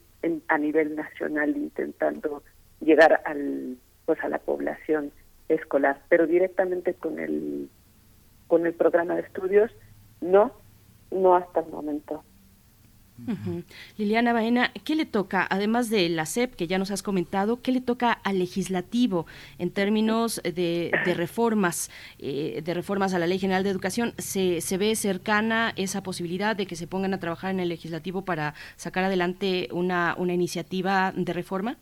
a 0.47 0.57
nivel 0.57 0.95
nacional 0.95 1.55
intentando 1.57 2.43
llegar 2.79 3.21
al 3.25 3.77
pues 4.05 4.19
a 4.23 4.29
la 4.29 4.39
población 4.39 5.11
escolar, 5.55 6.01
pero 6.09 6.27
directamente 6.27 6.93
con 6.93 7.19
el 7.19 7.69
con 8.47 8.65
el 8.65 8.73
programa 8.73 9.15
de 9.15 9.21
estudios 9.21 9.71
no, 10.19 10.51
no 11.09 11.35
hasta 11.35 11.61
el 11.61 11.69
momento. 11.69 12.23
Liliana 13.97 14.33
Baena, 14.33 14.71
¿qué 14.83 14.95
le 14.95 15.05
toca, 15.05 15.45
además 15.49 15.89
de 15.89 16.09
la 16.09 16.25
SEP 16.25 16.55
que 16.55 16.67
ya 16.67 16.77
nos 16.77 16.91
has 16.91 17.03
comentado, 17.03 17.61
qué 17.61 17.71
le 17.71 17.81
toca 17.81 18.11
al 18.11 18.39
legislativo 18.39 19.25
en 19.59 19.71
términos 19.71 20.41
de, 20.43 20.91
reformas, 21.15 21.91
eh, 22.19 22.61
de 22.63 22.73
reformas 22.73 23.13
a 23.13 23.19
la 23.19 23.27
Ley 23.27 23.39
General 23.39 23.63
de 23.63 23.69
Educación? 23.69 24.13
¿Se, 24.17 24.61
¿Se 24.61 24.77
ve 24.77 24.95
cercana 24.95 25.73
esa 25.75 26.03
posibilidad 26.03 26.55
de 26.55 26.65
que 26.65 26.75
se 26.75 26.87
pongan 26.87 27.13
a 27.13 27.19
trabajar 27.19 27.51
en 27.51 27.59
el 27.59 27.69
legislativo 27.69 28.25
para 28.25 28.53
sacar 28.75 29.03
adelante 29.03 29.69
una, 29.71 30.15
una 30.17 30.33
iniciativa 30.33 31.13
de 31.15 31.33
reforma? 31.33 31.77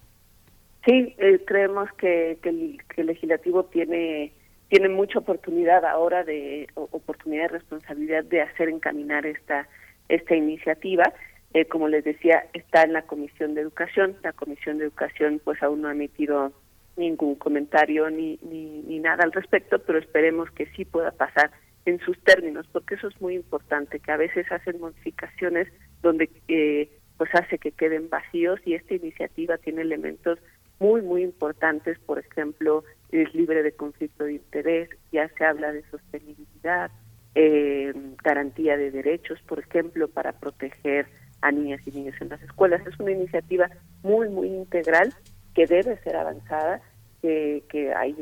Sí, 0.89 1.13
eh, 1.19 1.39
creemos 1.45 1.87
que, 1.99 2.39
el, 2.41 2.79
legislativo 2.97 3.65
tiene 3.65 4.33
tiene 4.69 4.89
mucha 4.89 5.19
oportunidad 5.19 5.85
ahora 5.85 6.23
de 6.23 6.67
oportunidad 6.73 7.43
de 7.43 7.59
responsabilidad 7.59 8.23
de 8.23 8.41
hacer 8.41 8.69
encaminar 8.69 9.27
esta 9.27 9.67
esta 10.07 10.35
iniciativa. 10.35 11.13
Eh, 11.53 11.65
como 11.65 11.87
les 11.89 12.03
decía, 12.03 12.45
está 12.53 12.83
en 12.83 12.93
la 12.93 13.03
Comisión 13.03 13.53
de 13.53 13.61
Educación. 13.61 14.15
La 14.23 14.33
Comisión 14.33 14.79
de 14.79 14.85
Educación 14.85 15.39
pues 15.43 15.61
aún 15.61 15.81
no 15.81 15.89
ha 15.89 15.91
emitido 15.91 16.53
ningún 16.97 17.35
comentario 17.35 18.09
ni, 18.09 18.39
ni, 18.41 18.81
ni 18.81 18.97
nada 18.97 19.23
al 19.23 19.31
respecto, 19.31 19.77
pero 19.77 19.99
esperemos 19.99 20.49
que 20.49 20.65
sí 20.75 20.85
pueda 20.85 21.11
pasar 21.11 21.51
en 21.85 21.99
sus 21.99 22.19
términos, 22.23 22.67
porque 22.71 22.95
eso 22.95 23.09
es 23.09 23.21
muy 23.21 23.35
importante, 23.35 23.99
que 23.99 24.11
a 24.11 24.17
veces 24.17 24.51
hacen 24.51 24.79
modificaciones 24.79 25.67
donde 26.01 26.31
eh, 26.47 26.89
pues 27.17 27.29
hace 27.35 27.59
que 27.59 27.73
queden 27.73 28.09
vacíos 28.09 28.59
y 28.65 28.73
esta 28.73 28.95
iniciativa 28.95 29.57
tiene 29.59 29.81
elementos 29.81 30.39
muy, 30.79 31.01
muy 31.01 31.23
importantes, 31.23 31.99
por 31.99 32.19
ejemplo, 32.19 32.83
es 33.11 33.33
libre 33.33 33.63
de 33.63 33.71
conflicto 33.73 34.23
de 34.23 34.33
interés, 34.33 34.89
ya 35.11 35.29
se 35.29 35.43
habla 35.43 35.71
de 35.71 35.83
sostenibilidad, 35.89 36.91
eh, 37.35 37.93
garantía 38.23 38.77
de 38.77 38.91
derechos, 38.91 39.39
por 39.47 39.59
ejemplo, 39.59 40.07
para 40.07 40.33
proteger 40.33 41.07
a 41.41 41.51
niñas 41.51 41.81
y 41.85 41.91
niños 41.91 42.15
en 42.21 42.29
las 42.29 42.41
escuelas. 42.41 42.85
Es 42.87 42.99
una 42.99 43.11
iniciativa 43.11 43.69
muy, 44.03 44.29
muy 44.29 44.47
integral 44.47 45.13
que 45.53 45.65
debe 45.65 45.97
ser 46.03 46.15
avanzada, 46.15 46.81
que, 47.21 47.63
que 47.69 47.93
hay 47.93 48.15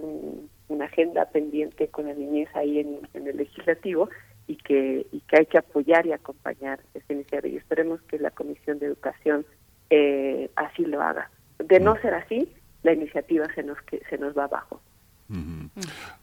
una 0.68 0.86
agenda 0.86 1.26
pendiente 1.26 1.88
con 1.88 2.08
la 2.08 2.14
niñez 2.14 2.50
ahí 2.56 2.80
en, 2.80 3.00
en, 3.14 3.28
el 3.28 3.38
legislativo 3.38 4.10
y 4.48 4.56
que, 4.58 5.06
y 5.12 5.20
que 5.22 5.40
hay 5.40 5.46
que 5.46 5.58
apoyar 5.58 6.06
y 6.06 6.14
acompañar 6.14 6.80
esta 6.94 7.14
iniciativa. 7.14 7.54
Y 7.54 7.58
esperemos 7.58 8.02
que 8.04 8.20
la 8.20 8.32
Comisión 8.32 8.80
de 8.80 8.88
Educación 8.88 9.46
eh, 9.90 10.50
así 10.56 10.86
lo 10.86 11.02
haga. 11.02 11.30
De 11.60 11.80
no 11.80 12.00
ser 12.02 12.14
así, 12.14 12.54
la 12.84 12.94
iniciativa 12.94 13.46
se 13.54 13.64
nos, 13.64 13.82
que, 13.84 14.02
se 14.10 14.18
nos 14.18 14.38
va 14.38 14.46
abajo. 14.46 14.82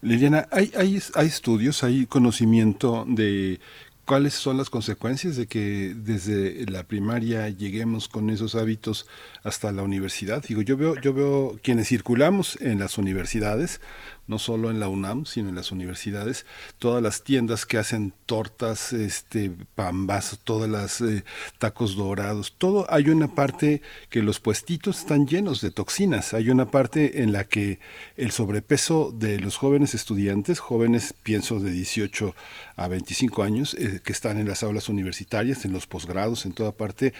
Liliana, 0.01 0.47
¿hay, 0.51 0.73
hay, 0.77 0.99
hay 1.15 1.27
estudios, 1.27 1.85
hay 1.85 2.07
conocimiento 2.07 3.05
de 3.07 3.61
cuáles 4.05 4.35
son 4.35 4.57
las 4.57 4.71
consecuencias 4.71 5.37
de 5.37 5.47
que 5.47 5.95
desde 5.97 6.67
la 6.71 6.85
primaria 6.85 7.49
lleguemos 7.49 8.09
con 8.09 8.31
esos 8.31 8.55
hábitos 8.55 9.09
hasta 9.43 9.73
la 9.73 9.83
universidad. 9.83 10.43
Digo, 10.47 10.63
yo 10.63 10.77
veo, 10.77 10.95
yo 11.01 11.15
veo 11.15 11.59
quienes 11.63 11.89
circulamos 11.89 12.61
en 12.61 12.79
las 12.79 12.99
universidades, 12.99 13.81
no 14.27 14.39
solo 14.39 14.71
en 14.71 14.81
la 14.81 14.89
UNAM, 14.89 15.27
sino 15.27 15.49
en 15.49 15.55
las 15.55 15.73
universidades, 15.73 16.47
todas 16.79 17.03
las 17.03 17.23
tiendas 17.23 17.67
que 17.67 17.79
hacen 17.79 18.13
tortas, 18.27 18.93
este, 18.93 19.51
pambas, 19.75 20.39
todas 20.45 20.71
las 20.71 21.01
eh, 21.01 21.25
tacos 21.59 21.97
dorados, 21.97 22.55
todo, 22.57 22.87
hay 22.89 23.09
una 23.09 23.35
parte 23.35 23.83
que 24.11 24.23
los 24.23 24.41
puestitos 24.41 25.01
están 25.01 25.27
llenos 25.27 25.61
de 25.61 25.71
toxinas, 25.71 26.35
hay 26.35 26.51
una 26.51 26.71
parte 26.71 27.23
en 27.23 27.33
la 27.33 27.45
que 27.45 27.79
el 28.17 28.31
sobrepeso 28.31 29.13
de 29.15 29.39
los 29.41 29.57
jóvenes 29.57 29.95
estudiantes, 29.95 30.59
jóvenes, 30.59 31.15
pienso 31.23 31.61
de 31.61 31.71
18 31.71 32.35
a 32.77 32.89
25 32.89 33.43
años, 33.43 33.75
eh, 33.75 34.01
que 34.03 34.13
están 34.13 34.39
en 34.39 34.49
las 34.49 34.63
aulas 34.63 34.89
universitarias, 34.89 35.65
en 35.65 35.73
los 35.73 35.87
posgrados, 35.87 36.47
en 36.47 36.53
toda 36.53 36.73
parte, 36.73 37.13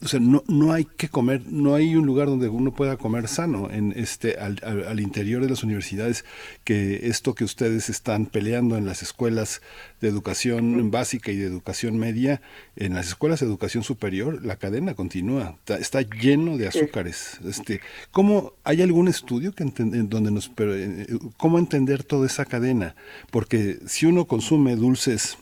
o 0.00 0.08
sea, 0.08 0.20
no, 0.20 0.42
no 0.48 0.72
hay 0.72 0.86
que 0.86 1.08
comer, 1.08 1.42
no 1.50 1.74
hay 1.74 1.96
un 1.96 2.06
lugar 2.06 2.28
donde 2.28 2.48
uno 2.48 2.72
pueda 2.74 2.96
comer 2.96 3.28
sano 3.28 3.70
en 3.70 3.92
este 3.94 4.38
al, 4.38 4.58
al, 4.64 5.00
interior 5.00 5.42
de 5.42 5.50
las 5.50 5.64
universidades 5.64 6.24
que 6.64 7.08
esto 7.08 7.34
que 7.34 7.44
ustedes 7.44 7.90
están 7.90 8.24
peleando 8.24 8.78
en 8.78 8.86
las 8.86 9.02
escuelas 9.02 9.60
de 10.00 10.08
educación 10.08 10.90
básica 10.90 11.30
y 11.30 11.36
de 11.36 11.46
educación 11.46 11.98
media, 11.98 12.40
en 12.76 12.94
las 12.94 13.08
escuelas 13.08 13.40
de 13.40 13.46
educación 13.46 13.84
superior 13.84 14.44
la 14.44 14.56
cadena 14.56 14.94
continúa, 14.94 15.56
está, 15.58 15.76
está 15.76 16.00
lleno 16.00 16.56
de 16.56 16.68
azúcares. 16.68 17.38
Este, 17.44 17.80
¿cómo 18.12 18.54
hay 18.64 18.80
algún 18.80 19.08
estudio 19.08 19.52
que 19.52 19.64
donde 19.64 20.30
nos 20.30 20.48
pero, 20.48 20.74
eh, 20.74 21.06
cómo 21.36 21.58
entender 21.58 22.02
toda 22.02 22.26
esa 22.26 22.46
cadena? 22.46 22.96
Porque 23.30 23.78
si 23.86 24.06
uno 24.06 24.24
consume 24.26 24.76
dulces 24.76 25.36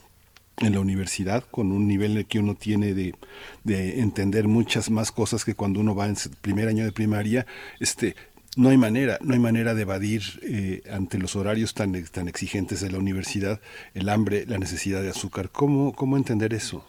en 0.61 0.73
la 0.73 0.79
universidad 0.79 1.43
con 1.51 1.71
un 1.71 1.87
nivel 1.87 2.11
en 2.11 2.17
el 2.19 2.25
que 2.25 2.39
uno 2.39 2.55
tiene 2.55 2.93
de, 2.93 3.13
de, 3.63 3.99
entender 3.99 4.47
muchas 4.47 4.89
más 4.89 5.11
cosas 5.11 5.43
que 5.43 5.55
cuando 5.55 5.79
uno 5.79 5.95
va 5.95 6.07
en 6.07 6.15
primer 6.41 6.67
año 6.67 6.85
de 6.85 6.91
primaria, 6.91 7.45
este 7.79 8.15
no 8.57 8.69
hay 8.69 8.77
manera, 8.77 9.17
no 9.21 9.33
hay 9.33 9.39
manera 9.39 9.73
de 9.73 9.81
evadir 9.81 10.21
eh, 10.41 10.81
ante 10.89 11.17
los 11.17 11.35
horarios 11.35 11.73
tan, 11.73 11.91
tan 12.05 12.29
exigentes 12.29 12.79
de 12.79 12.89
la 12.89 12.99
universidad 12.99 13.59
el 13.93 14.07
hambre, 14.07 14.45
la 14.47 14.57
necesidad 14.57 15.01
de 15.01 15.09
azúcar. 15.09 15.49
¿Cómo, 15.51 15.93
cómo 15.93 16.15
entender 16.15 16.53
eso? 16.53 16.85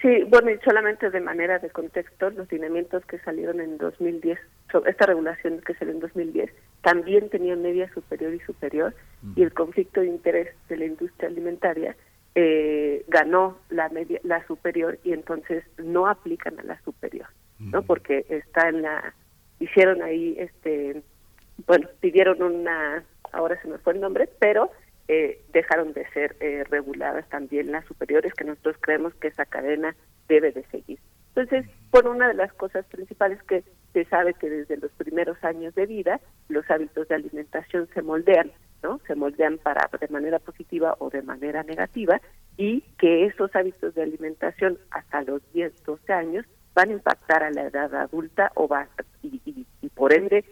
Sí, 0.00 0.24
bueno, 0.28 0.50
y 0.50 0.58
solamente 0.64 1.10
de 1.10 1.20
manera 1.20 1.60
de 1.60 1.70
contexto, 1.70 2.30
los 2.30 2.50
lineamientos 2.50 3.04
que 3.06 3.18
salieron 3.20 3.60
en 3.60 3.78
2010, 3.78 4.38
esta 4.86 5.06
regulación 5.06 5.60
que 5.60 5.74
salió 5.74 5.94
en 5.94 6.00
2010, 6.00 6.50
también 6.80 7.28
tenían 7.28 7.62
media 7.62 7.92
superior 7.94 8.34
y 8.34 8.40
superior, 8.40 8.94
y 9.36 9.42
el 9.42 9.52
conflicto 9.52 10.00
de 10.00 10.08
interés 10.08 10.48
de 10.68 10.76
la 10.78 10.86
industria 10.86 11.28
alimentaria 11.28 11.94
eh, 12.34 13.04
ganó 13.08 13.58
la 13.68 13.88
media, 13.90 14.20
la 14.22 14.46
superior 14.46 14.98
y 15.04 15.12
entonces 15.12 15.64
no 15.78 16.06
aplican 16.06 16.58
a 16.58 16.62
la 16.62 16.80
superior, 16.82 17.28
¿no? 17.58 17.82
Porque 17.82 18.24
está 18.28 18.68
en 18.68 18.82
la 18.82 19.14
hicieron 19.60 20.02
ahí 20.02 20.34
este 20.38 21.02
bueno, 21.66 21.88
pidieron 22.00 22.42
una 22.42 23.04
ahora 23.32 23.60
se 23.60 23.68
me 23.68 23.78
fue 23.78 23.94
el 23.94 24.00
nombre, 24.00 24.28
pero 24.38 24.70
eh, 25.08 25.42
dejaron 25.52 25.92
de 25.92 26.08
ser 26.10 26.36
eh, 26.40 26.64
reguladas 26.70 27.28
también 27.28 27.72
las 27.72 27.84
superiores 27.86 28.32
que 28.34 28.44
nosotros 28.44 28.76
creemos 28.80 29.14
que 29.14 29.28
esa 29.28 29.46
cadena 29.46 29.94
debe 30.28 30.52
de 30.52 30.64
seguir. 30.66 30.98
Entonces, 31.34 31.66
por 31.90 32.06
una 32.06 32.28
de 32.28 32.34
las 32.34 32.52
cosas 32.54 32.84
principales 32.86 33.42
que 33.44 33.64
se 33.92 34.04
sabe 34.06 34.34
que 34.34 34.48
desde 34.48 34.76
los 34.76 34.90
primeros 34.92 35.42
años 35.42 35.74
de 35.74 35.86
vida 35.86 36.20
los 36.48 36.70
hábitos 36.70 37.08
de 37.08 37.14
alimentación 37.14 37.88
se 37.94 38.02
moldean 38.02 38.52
¿no? 38.82 39.00
Se 39.06 39.14
moldean 39.14 39.58
para 39.58 39.88
de 39.98 40.08
manera 40.08 40.38
positiva 40.38 40.96
o 40.98 41.10
de 41.10 41.22
manera 41.22 41.62
negativa 41.62 42.20
y 42.56 42.82
que 42.98 43.26
esos 43.26 43.54
hábitos 43.54 43.94
de 43.94 44.02
alimentación 44.02 44.78
hasta 44.90 45.22
los 45.22 45.40
10, 45.52 45.84
12 45.84 46.12
años 46.12 46.46
van 46.74 46.90
a 46.90 46.92
impactar 46.92 47.42
a 47.42 47.50
la 47.50 47.66
edad 47.66 47.94
adulta 47.94 48.50
o 48.54 48.66
va 48.66 48.88
y, 49.22 49.40
y, 49.44 49.88
por 49.90 50.12
ende 50.12 50.44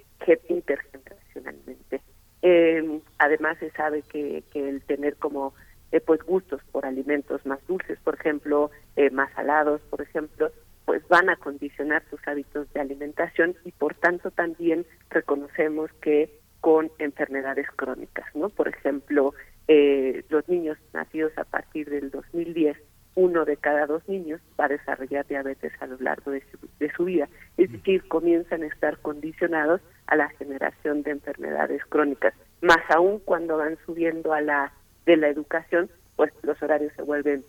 intergeneracionalmente. 0.48 2.02
Eh, 2.43 3.01
además 3.19 3.59
se 3.59 3.70
sabe 3.70 4.02
que, 4.02 4.44
que 4.52 4.69
el 4.69 4.82
tener 4.82 5.16
como 5.16 5.55
eh, 5.93 6.01
pues 6.01 6.23
gustos 6.23 6.61
por 6.70 6.86
alimentos 6.86 7.44
más 7.44 7.59
dulces, 7.66 7.98
por 8.01 8.15
ejemplo, 8.15 8.70
eh, 8.97 9.11
más 9.11 9.32
salados, 9.32 9.81
por 9.90 10.01
ejemplo, 10.01 10.51
pues 10.85 11.07
van 11.09 11.28
a 11.28 11.36
condicionar 11.36 12.02
tus 12.11 12.20
hábitos 12.27 12.73
de 12.73 12.81
alimentación 12.81 13.57
y 13.65 13.73
por 13.73 13.94
tanto 13.94 14.31
también 14.31 14.86
reconocemos 15.11 15.90
que 16.01 16.39
con 16.60 16.90
enfermedades 16.98 17.66
crónicas, 17.76 18.26
¿no? 18.34 18.48
Por 18.48 18.68
ejemplo, 18.68 19.34
eh, 19.68 20.24
los 20.28 20.48
niños 20.48 20.78
nacidos 20.92 21.36
a 21.38 21.44
partir 21.44 21.88
del 21.88 22.10
2010, 22.10 22.76
uno 23.14 23.44
de 23.44 23.56
cada 23.56 23.86
dos 23.86 24.08
niños 24.08 24.40
va 24.58 24.66
a 24.66 24.68
desarrollar 24.68 25.26
diabetes 25.26 25.72
a 25.80 25.86
lo 25.86 25.98
largo 25.98 26.30
de 26.30 26.42
su, 26.50 26.58
de 26.78 26.90
su 26.92 27.04
vida. 27.04 27.28
Es 27.56 27.72
decir, 27.72 28.06
comienzan 28.08 28.62
a 28.62 28.66
estar 28.66 28.98
condicionados 28.98 29.80
a 30.06 30.16
la 30.16 30.28
generación 30.30 31.02
de 31.02 31.12
enfermedades 31.12 31.84
crónicas. 31.86 32.34
Más 32.60 32.78
aún 32.88 33.20
cuando 33.20 33.56
van 33.56 33.78
subiendo 33.86 34.32
a 34.32 34.40
la 34.40 34.72
de 35.06 35.16
la 35.16 35.28
educación, 35.28 35.90
pues 36.16 36.32
los 36.42 36.62
horarios 36.62 36.92
se 36.94 37.02
vuelven 37.02 37.44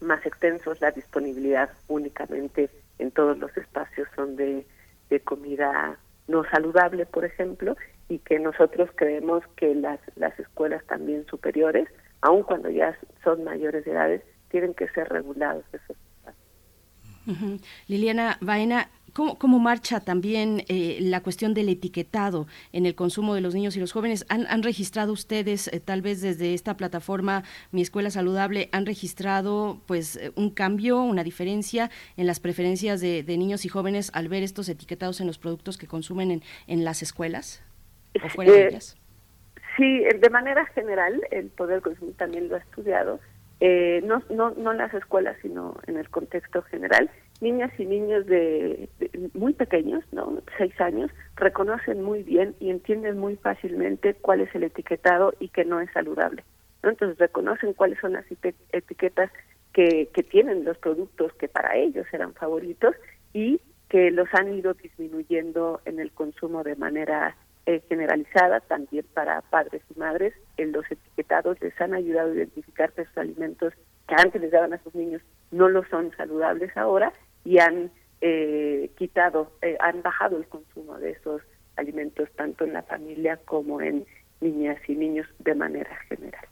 más 0.00 0.24
extensos, 0.24 0.80
la 0.80 0.90
disponibilidad 0.90 1.70
únicamente 1.88 2.70
en 2.98 3.10
todos 3.10 3.38
los 3.38 3.54
espacios 3.56 4.08
son 4.14 4.36
de, 4.36 4.66
de 5.08 5.20
comida 5.20 5.98
no 6.28 6.44
saludable, 6.44 7.06
por 7.06 7.24
ejemplo, 7.24 7.76
y 8.10 8.18
que 8.18 8.38
nosotros 8.38 8.90
creemos 8.96 9.42
que 9.56 9.74
las, 9.74 10.00
las 10.16 10.38
escuelas 10.38 10.84
también 10.86 11.24
superiores, 11.26 11.88
aun 12.20 12.42
cuando 12.42 12.68
ya 12.68 12.98
son 13.22 13.44
mayores 13.44 13.84
de 13.84 13.92
edades, 13.92 14.22
tienen 14.50 14.74
que 14.74 14.88
ser 14.88 15.08
regulados 15.08 15.64
esos 15.72 15.96
espacios. 15.96 17.60
Liliana 17.86 18.36
Baena, 18.40 18.88
¿Cómo, 19.12 19.58
marcha 19.58 20.00
también 20.00 20.64
eh, 20.68 20.98
la 21.00 21.20
cuestión 21.20 21.52
del 21.52 21.68
etiquetado 21.68 22.46
en 22.72 22.86
el 22.86 22.94
consumo 22.94 23.34
de 23.34 23.40
los 23.40 23.54
niños 23.54 23.76
y 23.76 23.80
los 23.80 23.92
jóvenes? 23.92 24.24
¿Han, 24.28 24.62
registrado 24.62 25.12
ustedes, 25.12 25.68
eh, 25.68 25.80
tal 25.80 26.00
vez 26.00 26.20
desde 26.20 26.54
esta 26.54 26.76
plataforma 26.76 27.42
Mi 27.72 27.82
Escuela 27.82 28.10
Saludable, 28.10 28.68
han 28.72 28.86
registrado 28.86 29.80
pues 29.86 30.16
eh, 30.16 30.32
un 30.36 30.50
cambio, 30.50 31.00
una 31.02 31.24
diferencia 31.24 31.90
en 32.16 32.26
las 32.26 32.38
preferencias 32.38 33.00
de, 33.00 33.24
niños 33.36 33.64
y 33.64 33.68
jóvenes 33.68 34.10
al 34.14 34.28
ver 34.28 34.42
estos 34.42 34.68
etiquetados 34.68 35.20
en 35.20 35.26
los 35.26 35.38
productos 35.38 35.76
que 35.76 35.86
consumen 35.86 36.30
en, 36.30 36.42
en 36.68 36.84
las 36.84 37.02
escuelas 37.02 37.62
o 38.22 38.28
fuera 38.28 38.52
de 38.52 38.66
ellas? 38.68 38.96
Sí, 39.76 40.00
de 40.00 40.30
manera 40.30 40.66
general, 40.66 41.20
el 41.30 41.48
Poder 41.48 41.80
Consumir 41.80 42.16
también 42.16 42.48
lo 42.48 42.56
ha 42.56 42.58
estudiado, 42.58 43.20
no, 43.60 44.22
no, 44.30 44.50
no 44.50 44.72
en 44.72 44.78
las 44.78 44.92
escuelas, 44.94 45.36
sino 45.42 45.76
en 45.86 45.96
el 45.96 46.08
contexto 46.08 46.62
general 46.62 47.10
niñas 47.40 47.72
y 47.78 47.86
niños 47.86 48.26
de, 48.26 48.88
muy 49.34 49.52
pequeños, 49.52 50.04
¿no? 50.12 50.42
Seis 50.58 50.78
años, 50.80 51.10
reconocen 51.36 52.02
muy 52.02 52.22
bien 52.22 52.54
y 52.60 52.70
entienden 52.70 53.18
muy 53.18 53.36
fácilmente 53.36 54.14
cuál 54.14 54.42
es 54.42 54.54
el 54.54 54.64
etiquetado 54.64 55.34
y 55.40 55.48
que 55.48 55.64
no 55.64 55.80
es 55.80 55.90
saludable. 55.92 56.44
¿no? 56.82 56.90
Entonces 56.90 57.18
reconocen 57.18 57.72
cuáles 57.74 57.98
son 58.00 58.12
las 58.12 58.24
etiquetas 58.72 59.30
que, 59.72 60.08
que 60.12 60.22
tienen 60.22 60.64
los 60.64 60.78
productos 60.78 61.32
que 61.34 61.48
para 61.48 61.76
ellos 61.76 62.06
eran 62.12 62.34
favoritos 62.34 62.94
y 63.32 63.60
que 63.88 64.10
los 64.10 64.28
han 64.34 64.52
ido 64.52 64.74
disminuyendo 64.74 65.80
en 65.84 65.98
el 65.98 66.12
consumo 66.12 66.62
de 66.62 66.76
manera 66.76 67.36
eh, 67.66 67.82
generalizada, 67.88 68.60
también 68.60 69.04
para 69.14 69.40
padres 69.42 69.82
y 69.94 69.98
madres. 69.98 70.34
En 70.56 70.72
los 70.72 70.84
etiquetados 70.90 71.60
les 71.60 71.78
han 71.80 71.94
ayudado 71.94 72.32
a 72.32 72.34
identificar 72.34 72.92
que 72.92 73.02
esos 73.02 73.18
alimentos 73.18 73.74
que 74.08 74.14
antes 74.16 74.40
les 74.40 74.50
daban 74.50 74.72
a 74.72 74.82
sus 74.82 74.94
niños 74.94 75.22
no 75.50 75.68
lo 75.68 75.84
son 75.88 76.10
saludables 76.16 76.76
ahora 76.76 77.12
y 77.44 77.58
han 77.58 77.90
eh, 78.20 78.90
quitado, 78.96 79.52
eh, 79.62 79.76
han 79.80 80.02
bajado 80.02 80.36
el 80.36 80.46
consumo 80.46 80.98
de 80.98 81.12
esos 81.12 81.42
alimentos 81.76 82.28
tanto 82.36 82.64
en 82.64 82.72
la 82.72 82.82
familia 82.82 83.38
como 83.44 83.80
en 83.80 84.04
niñas 84.40 84.78
y 84.88 84.94
niños 84.94 85.26
de 85.38 85.54
manera 85.54 85.96
general. 86.08 86.44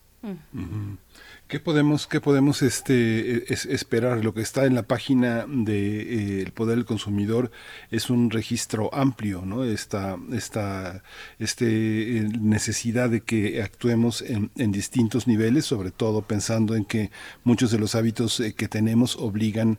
¿Qué 1.49 1.61
podemos, 1.61 2.07
qué 2.07 2.20
podemos 2.20 2.61
este, 2.61 3.51
esperar? 3.55 4.23
Lo 4.23 4.35
que 4.35 4.43
está 4.43 4.66
en 4.66 4.75
la 4.75 4.83
página 4.83 5.47
de 5.49 6.43
eh, 6.43 6.51
Poder 6.53 6.77
del 6.77 6.85
Consumidor 6.85 7.51
es 7.91 8.11
un 8.11 8.31
registro 8.31 8.95
amplio, 8.95 9.47
¿no? 9.47 9.65
Esta, 9.65 10.19
esta 10.31 11.03
este, 11.39 12.29
necesidad 12.39 13.09
de 13.09 13.23
que 13.23 13.62
actuemos 13.62 14.20
en, 14.20 14.51
en, 14.57 14.73
distintos 14.73 15.27
niveles, 15.27 15.65
sobre 15.65 15.91
todo 15.91 16.20
pensando 16.20 16.77
en 16.77 16.85
que 16.85 17.11
muchos 17.45 17.70
de 17.70 17.79
los 17.79 17.95
hábitos 17.95 18.43
que 18.55 18.69
tenemos 18.69 19.16
obligan 19.16 19.79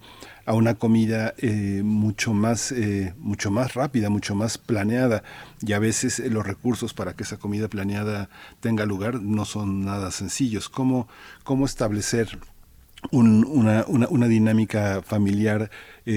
a 0.49 0.55
una 0.55 0.73
comida 0.73 1.35
eh, 1.37 1.83
mucho 1.83 2.33
más 2.33 2.71
eh, 2.71 3.13
mucho 3.19 3.51
más 3.51 3.75
rápida 3.75 4.09
mucho 4.09 4.33
más 4.33 4.57
planeada. 4.57 5.21
Y 5.61 5.73
a 5.73 5.79
veces 5.79 6.19
eh, 6.19 6.31
los 6.31 6.43
recursos 6.43 6.95
para 6.95 7.13
que 7.13 7.21
esa 7.21 7.37
comida 7.37 7.67
planeada 7.67 8.29
tenga 8.59 8.87
lugar 8.87 9.21
no 9.21 9.45
son 9.45 9.85
nada 9.85 10.09
sencillos. 10.09 10.67
Cómo 10.67 11.07
cómo 11.43 11.65
establecer 11.65 12.29
una, 13.11 13.85
una, 13.85 14.07
una, 14.09 14.27
dinámica 14.27 15.03
familiar 15.03 15.69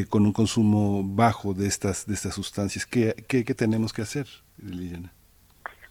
con 0.08 0.24
un 0.24 0.32
consumo 0.32 1.02
bajo 1.04 1.52
de 1.52 1.68
estas 1.68 2.06
de 2.06 2.14
estas 2.14 2.34
sustancias 2.34 2.86
qué, 2.86 3.14
qué, 3.28 3.44
tenemos 3.54 3.92
que 3.92 4.02
hacer 4.02 4.26
Liliana 4.58 5.12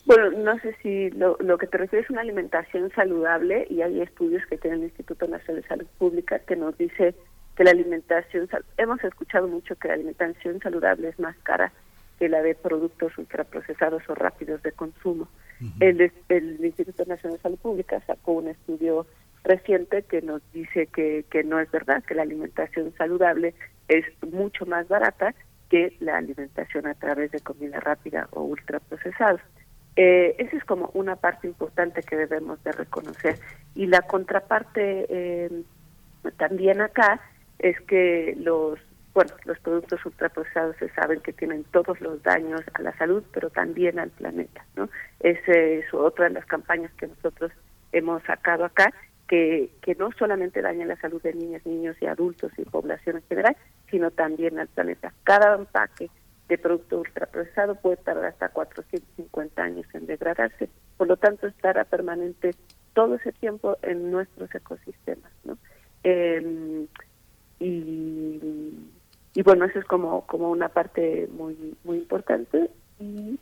bueno, 0.06 0.32
no 0.32 0.60
sé 0.60 0.76
si 0.82 1.10
lo, 1.12 1.38
lo 1.40 1.58
que 1.58 1.68
te 1.68 1.78
refieres 1.78 2.06
es 2.06 2.12
una 2.12 2.22
alimentación 2.22 2.92
saludable 2.94 3.68
y 3.70 3.84
hay 3.84 4.02
estudios 4.02 4.44
que 4.48 4.58
tiene 4.58 4.78
el 4.78 4.84
Instituto 4.84 5.28
Nacional 5.28 5.62
de 5.62 5.68
Salud 5.70 5.88
Pública 5.98 6.40
que 6.40 6.58
nos 6.58 6.78
dice 6.78 7.16
que 7.56 7.64
la 7.64 7.72
alimentación, 7.72 8.50
hemos 8.78 9.04
escuchado 9.04 9.48
mucho 9.48 9.76
que 9.76 9.88
la 9.88 9.96
alimentación 9.96 10.60
saludable 10.60 11.10
es 11.10 11.20
más 11.20 11.36
cara 11.44 11.72
que 12.20 12.30
la 12.30 12.42
de 12.42 12.56
productos 12.56 13.18
ultraprocesados 13.18 14.04
o 14.08 14.16
rápidos 14.16 14.62
de 14.64 14.72
consumo. 14.72 15.28
el, 15.80 16.12
el, 16.30 16.64
Instituto 16.64 17.06
Nacional 17.06 17.38
de 17.38 17.42
Salud 17.42 17.58
Pública 17.60 18.02
sacó 18.06 18.34
un 18.34 18.48
estudio 18.48 19.06
reciente 19.44 20.04
que 20.04 20.22
nos 20.22 20.42
dice 20.54 20.88
que, 20.88 21.26
que 21.30 21.44
no 21.44 21.60
es 21.60 21.70
verdad, 21.72 22.04
que 22.04 22.16
la 22.16 22.22
alimentación 22.22 22.94
saludable 22.98 23.54
es 23.88 24.06
mucho 24.32 24.66
más 24.66 24.88
barata 24.88 25.34
que 25.70 25.96
la 26.00 26.18
alimentación 26.18 26.86
a 26.86 26.94
través 26.94 27.32
de 27.32 27.40
comida 27.40 27.80
rápida 27.80 28.28
o 28.32 28.44
ultraprocesados. 28.44 29.42
Eh, 29.96 30.36
esa 30.38 30.58
es 30.58 30.64
como 30.64 30.92
una 30.94 31.16
parte 31.16 31.48
importante 31.48 32.02
que 32.04 32.16
debemos 32.16 32.64
de 32.64 32.72
reconocer. 32.72 33.40
Y 33.76 33.88
la 33.88 34.02
contraparte 34.02 35.06
eh, 35.10 35.64
también 36.38 36.82
acá 36.82 37.22
es 37.62 37.80
que 37.82 38.36
los 38.38 38.80
bueno, 39.14 39.32
los 39.44 39.60
productos 39.60 40.06
ultraprocesados 40.06 40.78
se 40.78 40.90
saben 40.90 41.20
que 41.20 41.34
tienen 41.34 41.66
todos 41.66 42.00
los 42.00 42.24
daños 42.24 42.62
a 42.74 42.82
la 42.82 42.96
salud, 42.98 43.24
pero 43.34 43.50
también 43.50 44.00
al 44.00 44.10
planeta, 44.10 44.66
¿no? 44.78 44.90
Esa 45.20 45.52
es 45.52 45.94
otra 45.94 46.30
de 46.30 46.36
las 46.36 46.46
campañas 46.46 46.94
que 46.94 47.08
nosotros 47.08 47.52
hemos 47.92 48.24
sacado 48.24 48.64
acá, 48.64 48.94
que, 49.28 49.70
que 49.82 49.96
no 49.96 50.12
solamente 50.14 50.62
daña 50.62 50.86
la 50.86 50.96
salud 50.96 51.22
de 51.22 51.34
niñas, 51.34 51.66
niños 51.66 51.98
y 52.00 52.06
adultos 52.06 52.54
y 52.58 52.64
población 52.64 53.18
en 53.18 53.24
general, 53.24 53.58
sino 53.90 54.12
también 54.12 54.58
al 54.60 54.70
planeta. 54.70 55.14
Cada 55.24 55.56
empaque 55.56 56.10
de 56.48 56.58
producto 56.58 57.00
ultraprocesado 57.00 57.76
puede 57.76 57.98
tardar 57.98 58.26
hasta 58.26 58.48
450 58.48 59.62
años 59.62 59.86
en 59.94 60.06
degradarse, 60.06 60.70
por 60.96 61.08
lo 61.08 61.18
tanto 61.18 61.48
estará 61.48 61.84
permanente 61.84 62.52
todo 62.94 63.16
ese 63.16 63.34
tiempo 63.34 63.78
en 63.82 64.10
nuestros 64.10 64.54
ecosistemas, 64.56 65.32
¿no? 65.44 65.58
Eh, 66.04 66.88
y, 67.62 68.74
y 69.34 69.42
bueno, 69.44 69.66
eso 69.66 69.80
es 69.80 69.86
como, 69.86 70.26
como 70.26 70.50
una 70.50 70.70
parte 70.70 71.30
muy, 71.32 71.76
muy 71.84 71.98
importante. 71.98 72.70
Y 73.00 73.40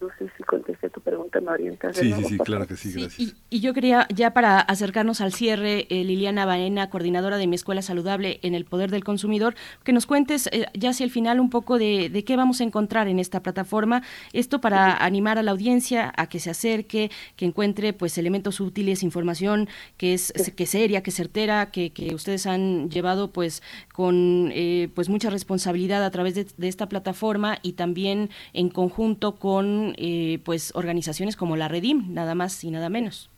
no 0.00 0.08
sé 0.18 0.30
si 0.36 0.42
contesté 0.44 0.90
tu 0.90 1.00
pregunta, 1.00 1.40
me 1.40 1.50
orientas. 1.50 1.96
Sí, 1.96 2.12
sí, 2.12 2.24
sí, 2.24 2.38
claro 2.38 2.66
que 2.66 2.76
sí, 2.76 2.92
gracias. 2.92 3.34
y, 3.50 3.60
yo 3.60 3.74
quería, 3.74 4.06
ya 4.14 4.32
para 4.32 4.60
acercarnos 4.60 5.20
al 5.20 5.32
cierre, 5.32 5.86
eh, 5.90 6.04
Liliana 6.04 6.46
Baena, 6.46 6.88
coordinadora 6.88 7.36
de 7.36 7.46
mi 7.46 7.56
Escuela 7.56 7.82
Saludable 7.82 8.38
en 8.42 8.54
el 8.54 8.64
Poder 8.64 8.90
del 8.90 9.02
Consumidor, 9.02 9.54
que 9.82 9.92
nos 9.92 10.06
cuentes 10.06 10.48
eh, 10.52 10.66
ya 10.74 10.90
hacia 10.90 11.04
el 11.04 11.10
final 11.10 11.40
un 11.40 11.50
poco 11.50 11.78
de, 11.78 12.10
de, 12.10 12.24
qué 12.24 12.36
vamos 12.36 12.60
a 12.60 12.64
encontrar 12.64 13.08
en 13.08 13.18
esta 13.18 13.42
plataforma. 13.42 14.02
Esto 14.32 14.60
para 14.60 14.96
animar 15.04 15.38
a 15.38 15.42
la 15.42 15.50
audiencia 15.50 16.12
a 16.16 16.28
que 16.28 16.38
se 16.38 16.50
acerque, 16.50 17.10
que 17.36 17.44
encuentre 17.44 17.92
pues 17.92 18.18
elementos 18.18 18.60
útiles, 18.60 19.02
información 19.02 19.68
que 19.96 20.14
es 20.14 20.32
que 20.54 20.66
seria, 20.66 21.02
que 21.02 21.10
certera, 21.10 21.70
que, 21.70 21.90
que 21.90 22.14
ustedes 22.14 22.46
han 22.46 22.90
llevado 22.90 23.32
pues 23.32 23.62
con 23.92 24.50
eh, 24.52 24.90
pues 24.94 25.08
mucha 25.08 25.30
responsabilidad 25.30 26.04
a 26.04 26.10
través 26.10 26.34
de, 26.34 26.46
de 26.56 26.68
esta 26.68 26.88
plataforma 26.88 27.58
y 27.62 27.72
también 27.72 28.30
en 28.52 28.68
conjunto 28.68 29.36
con 29.36 29.87
eh, 29.96 30.40
pues 30.44 30.74
organizaciones 30.74 31.36
como 31.36 31.56
la 31.56 31.68
Redim, 31.68 32.12
nada 32.12 32.34
más 32.34 32.62
y 32.64 32.70
nada 32.70 32.88
menos. 32.88 33.30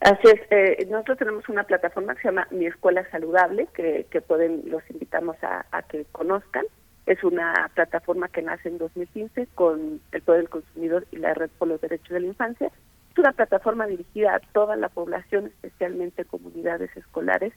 Así 0.00 0.28
es, 0.28 0.40
eh, 0.50 0.86
nosotros 0.90 1.18
tenemos 1.18 1.48
una 1.48 1.64
plataforma 1.64 2.14
que 2.14 2.22
se 2.22 2.28
llama 2.28 2.46
Mi 2.50 2.66
Escuela 2.66 3.08
Saludable, 3.10 3.66
que, 3.74 4.20
pueden, 4.20 4.62
los 4.66 4.82
invitamos 4.90 5.36
a, 5.42 5.82
que 5.88 6.04
conozcan. 6.12 6.64
Es 7.06 7.22
una 7.24 7.70
plataforma 7.74 8.28
que 8.28 8.42
nace 8.42 8.68
en 8.68 8.78
2015 8.78 9.48
con 9.54 10.00
el 10.12 10.22
Poder 10.22 10.42
del 10.42 10.50
Consumidor 10.50 11.06
y 11.12 11.16
la 11.16 11.34
Red 11.34 11.50
por 11.58 11.68
los 11.68 11.80
Derechos 11.80 12.10
de 12.10 12.20
la 12.20 12.26
Infancia 12.26 12.66
Es 13.12 13.18
una 13.18 13.32
plataforma 13.32 13.86
dirigida 13.86 14.34
a 14.34 14.40
toda 14.40 14.76
la 14.76 14.88
población, 14.88 15.46
especialmente 15.46 16.24
comunidades 16.24 16.94
escolares, 16.96 17.52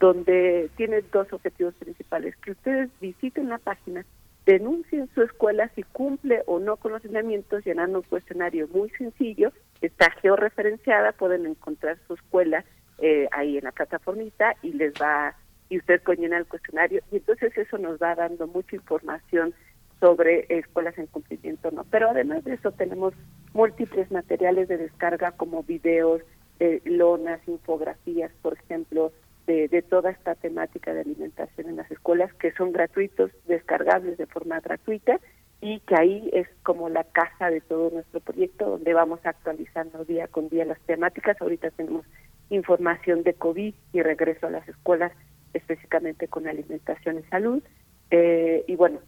donde 0.00 0.70
tiene 0.76 1.02
dos 1.12 1.32
objetivos 1.32 1.74
principales. 1.74 2.34
Que 2.36 2.52
ustedes 2.52 2.90
visiten 3.00 3.48
la 3.48 3.58
página, 3.58 4.04
denuncien 4.46 5.10
su 5.14 5.22
escuela 5.22 5.68
si 5.74 5.82
cumple 5.82 6.42
o 6.46 6.60
no 6.60 6.76
con 6.76 6.92
los 6.92 7.04
lineamientos, 7.04 7.64
llenando 7.64 7.98
un 7.98 8.04
cuestionario 8.04 8.68
muy 8.68 8.88
sencillo, 8.90 9.52
está 9.82 10.10
georreferenciada, 10.22 11.12
pueden 11.12 11.46
encontrar 11.46 11.98
su 12.06 12.14
escuela 12.14 12.64
eh, 12.98 13.28
ahí 13.32 13.58
en 13.58 13.64
la 13.64 13.72
plataformita 13.72 14.54
y 14.62 14.72
les 14.72 14.94
va 14.94 15.34
y 15.68 15.78
usted 15.78 16.00
llenar 16.16 16.40
el 16.40 16.46
cuestionario. 16.46 17.02
Y 17.10 17.16
entonces 17.16 17.56
eso 17.58 17.76
nos 17.76 18.00
va 18.00 18.14
dando 18.14 18.46
mucha 18.46 18.76
información 18.76 19.52
sobre 19.98 20.46
escuelas 20.48 20.96
en 20.96 21.06
cumplimiento 21.06 21.70
no. 21.72 21.84
Pero 21.90 22.10
además 22.10 22.44
de 22.44 22.54
eso 22.54 22.70
tenemos 22.70 23.14
múltiples 23.52 24.10
materiales 24.12 24.68
de 24.68 24.76
descarga 24.76 25.32
como 25.32 25.64
videos 25.64 26.22
eh, 26.60 26.80
lonas 26.84 27.40
infografías 27.46 28.30
por 28.40 28.54
ejemplo 28.54 29.12
de, 29.46 29.68
de 29.68 29.82
toda 29.82 30.10
esta 30.10 30.34
temática 30.34 30.92
de 30.92 31.00
alimentación 31.00 31.68
en 31.68 31.76
las 31.76 31.90
escuelas 31.90 32.32
que 32.34 32.52
son 32.52 32.72
gratuitos 32.72 33.30
descargables 33.46 34.18
de 34.18 34.26
forma 34.26 34.60
gratuita 34.60 35.20
y 35.60 35.80
que 35.80 35.94
ahí 35.98 36.30
es 36.32 36.48
como 36.62 36.88
la 36.88 37.04
casa 37.04 37.50
de 37.50 37.60
todo 37.60 37.90
nuestro 37.90 38.20
proyecto 38.20 38.68
donde 38.68 38.92
vamos 38.92 39.20
actualizando 39.24 40.04
día 40.04 40.28
con 40.28 40.48
día 40.48 40.64
las 40.64 40.80
temáticas 40.80 41.40
ahorita 41.40 41.70
tenemos 41.70 42.04
información 42.50 43.22
de 43.22 43.34
COVID 43.34 43.74
y 43.92 44.02
regreso 44.02 44.46
a 44.46 44.50
las 44.50 44.68
escuelas 44.68 45.12
específicamente 45.54 46.28
con 46.28 46.46
alimentación 46.46 47.18
y 47.18 47.22
salud. 47.24 47.62
Eh, 48.10 48.64
y 48.66 48.76
bueno, 48.76 49.00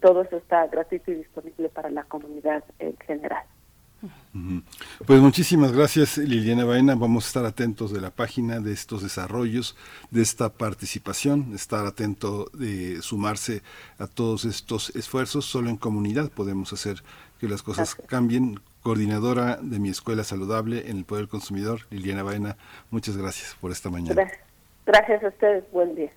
todo 0.00 0.22
eso 0.22 0.36
está 0.36 0.66
gratuito 0.66 1.10
y 1.10 1.16
disponible 1.16 1.68
para 1.68 1.90
la 1.90 2.04
comunidad 2.04 2.64
en 2.78 2.96
general. 2.98 3.44
Pues 5.06 5.20
muchísimas 5.20 5.72
gracias 5.72 6.18
Liliana 6.18 6.64
Baena, 6.64 6.94
vamos 6.94 7.24
a 7.24 7.28
estar 7.28 7.44
atentos 7.44 7.92
de 7.92 8.00
la 8.00 8.10
página, 8.10 8.60
de 8.60 8.72
estos 8.72 9.02
desarrollos, 9.02 9.76
de 10.10 10.22
esta 10.22 10.52
participación, 10.52 11.52
estar 11.54 11.86
atento 11.86 12.50
de 12.52 13.00
sumarse 13.02 13.62
a 13.98 14.06
todos 14.06 14.44
estos 14.44 14.90
esfuerzos, 14.96 15.44
solo 15.44 15.70
en 15.70 15.76
comunidad 15.76 16.30
podemos 16.30 16.72
hacer 16.72 17.02
que 17.38 17.48
las 17.48 17.62
cosas 17.62 17.94
cambien. 17.94 18.60
Coordinadora 18.82 19.60
de 19.62 19.78
mi 19.78 19.90
escuela 19.90 20.24
saludable 20.24 20.90
en 20.90 20.96
el 20.96 21.04
Poder 21.04 21.28
Consumidor, 21.28 21.82
Liliana 21.90 22.24
Baena, 22.24 22.56
muchas 22.90 23.16
gracias 23.16 23.56
por 23.60 23.70
esta 23.70 23.90
mañana. 23.90 24.28
Gracias 24.84 25.22
a 25.22 25.28
ustedes, 25.28 25.62
buen 25.70 25.94
día. 25.94 26.10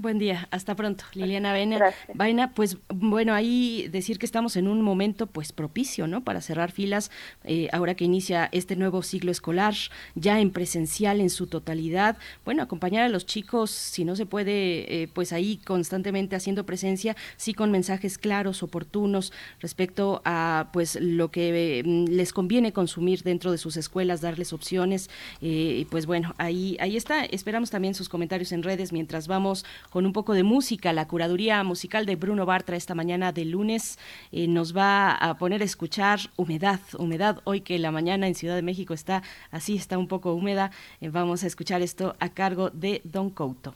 Buen 0.00 0.20
día, 0.20 0.46
hasta 0.52 0.76
pronto. 0.76 1.02
Liliana 1.12 1.50
Vaina. 1.50 1.92
Vaina, 2.14 2.54
pues 2.54 2.76
bueno, 2.86 3.34
ahí 3.34 3.88
decir 3.90 4.20
que 4.20 4.26
estamos 4.26 4.54
en 4.54 4.68
un 4.68 4.80
momento 4.80 5.26
pues 5.26 5.50
propicio, 5.50 6.06
¿no? 6.06 6.22
Para 6.22 6.40
cerrar 6.40 6.70
filas, 6.70 7.10
eh, 7.42 7.68
ahora 7.72 7.96
que 7.96 8.04
inicia 8.04 8.48
este 8.52 8.76
nuevo 8.76 9.02
ciclo 9.02 9.32
escolar, 9.32 9.74
ya 10.14 10.38
en 10.38 10.52
presencial 10.52 11.20
en 11.20 11.30
su 11.30 11.48
totalidad. 11.48 12.16
Bueno, 12.44 12.62
acompañar 12.62 13.02
a 13.02 13.08
los 13.08 13.26
chicos, 13.26 13.72
si 13.72 14.04
no 14.04 14.14
se 14.14 14.24
puede, 14.24 15.02
eh, 15.02 15.08
pues 15.12 15.32
ahí 15.32 15.56
constantemente 15.56 16.36
haciendo 16.36 16.64
presencia, 16.64 17.16
sí 17.36 17.52
con 17.52 17.72
mensajes 17.72 18.18
claros, 18.18 18.62
oportunos 18.62 19.32
respecto 19.58 20.22
a 20.24 20.68
pues 20.72 20.96
lo 21.00 21.32
que 21.32 21.82
mm, 21.84 22.04
les 22.12 22.32
conviene 22.32 22.72
consumir 22.72 23.24
dentro 23.24 23.50
de 23.50 23.58
sus 23.58 23.76
escuelas, 23.76 24.20
darles 24.20 24.52
opciones. 24.52 25.10
Eh, 25.42 25.78
y 25.80 25.84
pues 25.86 26.06
bueno, 26.06 26.36
ahí, 26.38 26.76
ahí 26.78 26.96
está. 26.96 27.24
Esperamos 27.24 27.70
también 27.70 27.94
sus 27.94 28.08
comentarios 28.08 28.52
en 28.52 28.62
redes 28.62 28.92
mientras 28.92 29.26
vamos 29.26 29.64
con 29.90 30.06
un 30.06 30.12
poco 30.12 30.34
de 30.34 30.42
música. 30.42 30.92
La 30.92 31.08
curaduría 31.08 31.62
musical 31.64 32.06
de 32.06 32.16
Bruno 32.16 32.46
Bartra 32.46 32.76
esta 32.76 32.94
mañana 32.94 33.32
de 33.32 33.44
lunes 33.44 33.98
eh, 34.32 34.48
nos 34.48 34.76
va 34.76 35.12
a 35.12 35.38
poner 35.38 35.62
a 35.62 35.64
escuchar 35.64 36.20
Humedad, 36.36 36.80
Humedad. 36.98 37.40
Hoy 37.44 37.60
que 37.60 37.78
la 37.78 37.90
mañana 37.90 38.26
en 38.26 38.34
Ciudad 38.34 38.56
de 38.56 38.62
México 38.62 38.94
está 38.94 39.22
así, 39.50 39.76
está 39.76 39.98
un 39.98 40.08
poco 40.08 40.34
húmeda, 40.34 40.70
eh, 41.00 41.08
vamos 41.08 41.44
a 41.44 41.46
escuchar 41.46 41.82
esto 41.82 42.16
a 42.20 42.28
cargo 42.30 42.70
de 42.70 43.00
Don 43.04 43.30
Couto. 43.30 43.74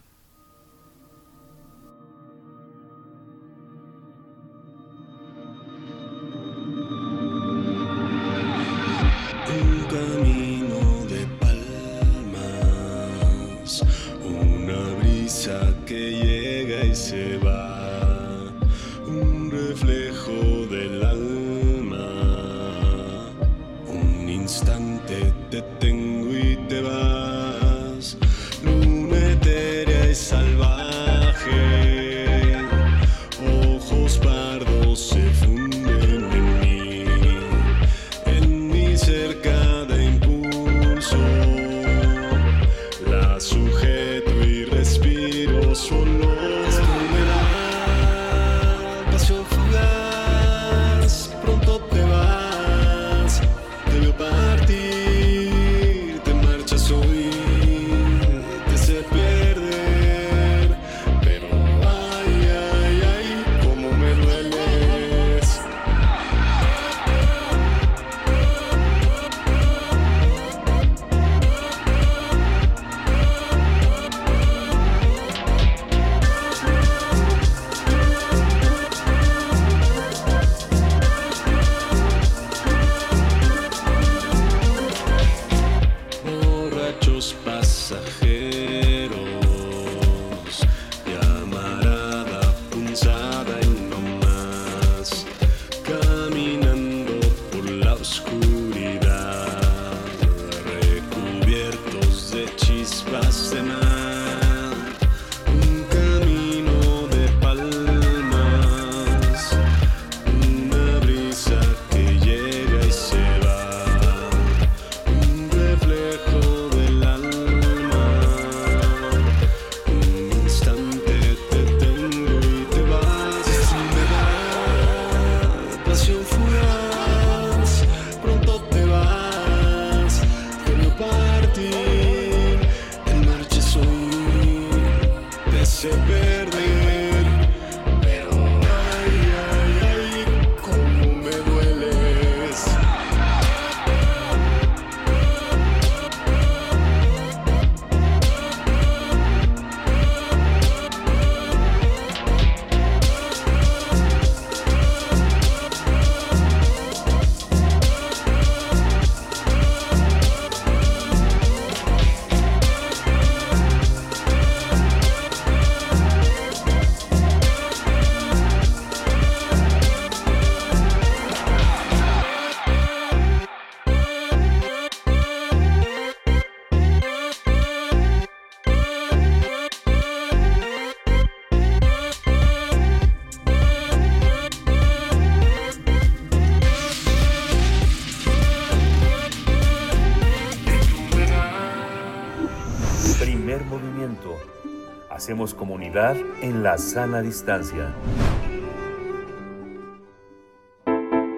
Comunidad 195.51 196.17
en 196.41 196.63
la 196.63 196.79
sana 196.79 197.21
distancia. 197.21 197.93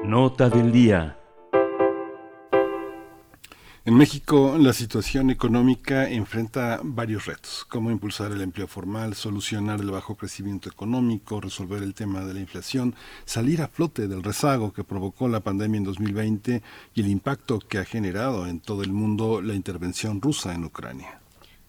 Nota 0.04 0.50
del 0.50 0.70
día. 0.70 1.16
En 3.86 3.96
México, 3.96 4.56
la 4.58 4.74
situación 4.74 5.30
económica 5.30 6.10
enfrenta 6.10 6.80
varios 6.84 7.24
retos, 7.24 7.64
como 7.66 7.90
impulsar 7.90 8.30
el 8.30 8.42
empleo 8.42 8.66
formal, 8.66 9.14
solucionar 9.14 9.80
el 9.80 9.90
bajo 9.90 10.16
crecimiento 10.16 10.68
económico, 10.68 11.40
resolver 11.40 11.82
el 11.82 11.94
tema 11.94 12.26
de 12.26 12.34
la 12.34 12.40
inflación, 12.40 12.94
salir 13.24 13.62
a 13.62 13.68
flote 13.68 14.06
del 14.06 14.22
rezago 14.22 14.74
que 14.74 14.84
provocó 14.84 15.28
la 15.28 15.40
pandemia 15.40 15.78
en 15.78 15.84
2020 15.84 16.62
y 16.94 17.00
el 17.00 17.08
impacto 17.08 17.58
que 17.58 17.78
ha 17.78 17.84
generado 17.86 18.46
en 18.46 18.60
todo 18.60 18.82
el 18.82 18.92
mundo 18.92 19.40
la 19.40 19.54
intervención 19.54 20.20
rusa 20.20 20.54
en 20.54 20.64
Ucrania. 20.64 21.23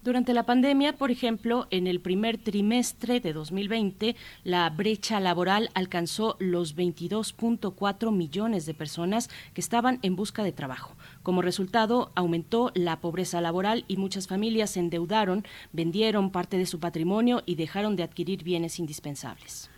Durante 0.06 0.36
la 0.36 0.46
pandemia, 0.46 0.94
por 0.98 1.10
ejemplo, 1.10 1.66
en 1.72 1.88
el 1.88 2.00
primer 2.00 2.38
trimestre 2.38 3.20
de 3.20 3.34
2020, 3.34 4.16
la 4.44 4.70
brecha 4.70 5.20
laboral 5.20 5.72
alcanzó 5.74 6.36
los 6.38 6.76
22.4 6.76 8.16
millones 8.16 8.68
de 8.68 8.76
personas 8.76 9.32
que 9.56 9.62
estaban 9.62 9.98
en 10.04 10.16
busca 10.16 10.44
de 10.44 10.52
trabajo. 10.52 10.96
Como 11.24 11.42
resultado, 11.42 12.12
aumentó 12.14 12.72
la 12.76 13.02
pobreza 13.02 13.42
laboral 13.42 13.84
y 13.88 13.98
muchas 13.98 14.28
familias 14.28 14.70
se 14.70 14.80
endeudaron, 14.80 15.44
vendieron 15.74 16.30
parte 16.30 16.60
de 16.60 16.68
su 16.68 16.80
patrimonio 16.80 17.42
y 17.48 17.56
dejaron 17.56 17.96
de 17.96 18.04
adquirir 18.04 18.44
bienes 18.44 18.78
indispensables. 18.78 19.72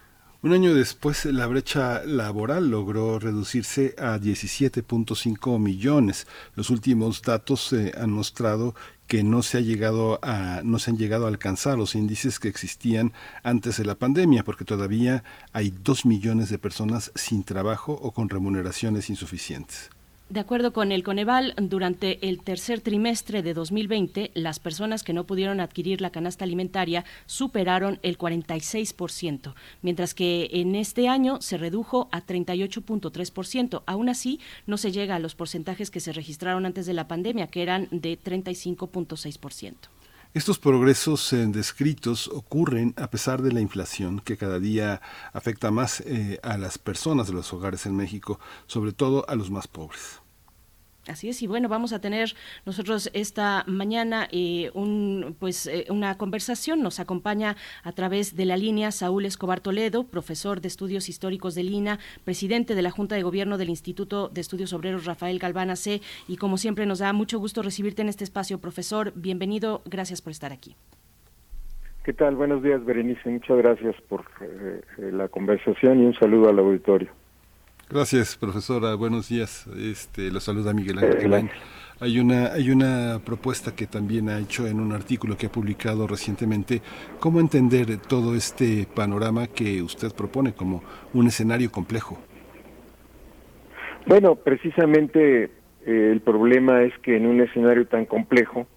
Un 0.44 0.54
año 0.54 0.76
después, 0.76 1.26
la 1.26 1.48
brecha 1.48 2.04
laboral 2.06 2.70
logró 2.70 3.18
reducirse 3.18 3.95
a 3.98 4.20
17.5 4.20 5.58
millones. 5.58 6.28
Los 6.54 6.70
últimos 6.70 7.24
datos 7.24 7.74
eh, 7.74 7.91
han 7.98 8.12
mostrado 8.12 8.76
que 9.08 9.24
no 9.24 9.42
se 9.42 9.58
ha 9.58 9.62
llegado 9.62 10.20
a 10.22 10.62
no 10.64 10.80
se 10.80 10.92
han 10.92 10.98
llegado 10.98 11.26
a 11.26 11.30
alcanzar 11.30 11.78
los 11.78 11.96
índices 11.96 12.40
que 12.40 12.50
existían 12.50 13.14
antes 13.44 13.78
de 13.78 13.86
la 13.86 13.96
pandemia, 13.96 14.44
porque 14.44 14.66
todavía 14.66 15.24
hay 15.54 15.72
dos 15.72 16.06
millones 16.06 16.50
de 16.50 16.60
personas 16.60 17.12
sin 17.16 17.44
trabajo 17.44 17.94
o 17.94 18.12
con 18.12 18.30
remuneraciones 18.30 19.10
insuficientes. 19.10 19.90
De 20.30 20.41
acuerdo 20.41 20.74
con 20.74 20.91
el 20.91 21.04
Coneval, 21.04 21.54
durante 21.58 22.28
el 22.28 22.41
tercer 22.41 22.82
trimestre 22.82 23.41
de 23.41 23.54
2020, 23.54 24.32
las 24.34 24.60
personas 24.60 25.04
que 25.04 25.14
no 25.14 25.24
pudieron 25.24 25.62
adquirir 25.62 26.02
la 26.02 26.10
canasta 26.10 26.44
alimentaria 26.44 27.06
superaron 27.28 27.98
el 28.04 28.18
46%, 28.18 29.54
mientras 29.82 30.14
que 30.14 30.49
en 30.52 30.76
este 30.76 31.08
año 31.08 31.41
se 31.41 31.58
redujo 31.58 32.10
a 32.12 32.26
38.3%. 32.26 33.84
Aún 33.86 34.10
así, 34.10 34.41
no 34.66 34.76
se 34.76 34.91
llega 34.91 35.16
a 35.16 35.20
los 35.20 35.34
porcentajes 35.34 35.90
que 35.90 36.02
se 36.02 36.12
registraron 36.12 36.66
antes 36.66 36.86
de 36.86 36.94
la 36.94 37.08
pandemia, 37.08 37.48
que 37.48 37.64
eran 37.64 37.88
de 37.91 38.20
35.6%. 38.20 39.76
Estos 40.38 40.59
progresos 40.59 41.34
eh, 41.34 41.47
descritos 41.47 42.27
ocurren 42.27 42.93
a 42.97 43.09
pesar 43.09 43.41
de 43.41 43.51
la 43.51 43.59
inflación 43.59 44.19
que 44.19 44.38
cada 44.38 44.59
día 44.59 45.01
afecta 45.34 45.72
más 45.72 46.01
eh, 46.01 46.39
a 46.43 46.59
las 46.59 46.77
personas 46.77 47.26
de 47.26 47.34
los 47.34 47.51
hogares 47.53 47.88
en 47.88 47.95
México, 47.95 48.39
sobre 48.68 48.93
todo 48.93 49.27
a 49.27 49.34
los 49.34 49.49
más 49.49 49.68
pobres. 49.68 50.22
Así 51.08 51.30
es, 51.30 51.42
y 51.42 51.48
bueno, 51.48 51.70
vamos 51.70 51.94
a 51.94 52.02
tener 52.02 52.34
nosotros 52.66 53.10
esta 53.14 53.64
mañana 53.68 54.28
eh, 54.32 54.72
un, 54.74 55.36
pues, 55.40 55.68
eh, 55.68 55.86
una 55.90 56.18
conversación. 56.18 56.82
Nos 56.82 57.00
acompaña 57.00 57.56
a 57.84 57.92
través 57.92 58.36
de 58.36 58.46
la 58.46 58.58
línea 58.58 58.92
Saúl 58.92 59.26
Escobar 59.26 59.60
Toledo, 59.62 60.06
profesor 60.06 60.62
de 60.62 60.68
Estudios 60.68 61.10
Históricos 61.10 61.56
de 61.56 61.64
Lina, 61.64 62.00
presidente 62.24 62.76
de 62.76 62.82
la 62.82 62.92
Junta 62.92 63.16
de 63.16 63.24
Gobierno 63.24 63.58
del 63.58 63.70
Instituto 63.70 64.30
de 64.30 64.42
Estudios 64.42 64.74
Obreros 64.74 65.06
Rafael 65.06 65.40
Galván 65.40 65.76
C. 65.76 66.02
Y 66.28 66.38
como 66.38 66.58
siempre, 66.58 66.86
nos 66.86 67.00
da 67.00 67.14
mucho 67.14 67.40
gusto 67.40 67.62
recibirte 67.62 68.02
en 68.02 68.10
este 68.10 68.24
espacio, 68.24 68.60
profesor. 68.60 69.14
Bienvenido, 69.16 69.82
gracias 69.86 70.22
por 70.22 70.32
estar 70.32 70.52
aquí. 70.54 70.76
¿Qué 72.04 72.14
tal? 72.14 72.36
Buenos 72.36 72.64
días, 72.64 72.84
Berenice. 72.86 73.30
Muchas 73.30 73.58
gracias 73.58 73.96
por 74.08 74.24
eh, 74.40 74.82
la 75.12 75.28
conversación 75.28 76.02
y 76.02 76.06
un 76.06 76.14
saludo 76.14 76.50
al 76.50 76.60
auditorio. 76.60 77.12
Gracias, 77.89 78.35
profesora. 78.35 78.95
Buenos 78.95 79.30
días. 79.30 79.65
Este, 79.77 80.30
lo 80.30 80.41
saluda 80.41 80.73
Miguel 80.73 80.99
Ángel. 80.99 81.49
Hay 81.99 82.19
una, 82.19 82.47
hay 82.47 82.69
una 82.69 83.19
propuesta 83.26 83.73
que 83.76 83.88
también 83.88 84.30
ha 84.30 84.39
hecho 84.39 84.68
en 84.68 84.81
un 84.81 84.91
artículo 84.91 85.38
que 85.38 85.47
ha 85.47 85.51
publicado 85.51 86.05
recientemente, 86.05 86.81
cómo 87.19 87.39
entender 87.39 87.97
todo 87.97 88.35
este 88.35 88.85
panorama 88.93 89.47
que 89.47 89.81
usted 89.81 90.14
propone 90.14 90.53
como 90.53 90.84
un 91.14 91.27
escenario 91.27 91.72
complejo. 91.72 92.19
Bueno, 94.05 94.35
precisamente 94.35 95.45
eh, 95.45 95.49
el 95.85 96.19
problema 96.19 96.84
es 96.84 96.93
que 96.99 97.15
en 97.15 97.26
un 97.26 97.41
escenario 97.41 97.88
tan 97.88 98.05
complejo, 98.05 98.68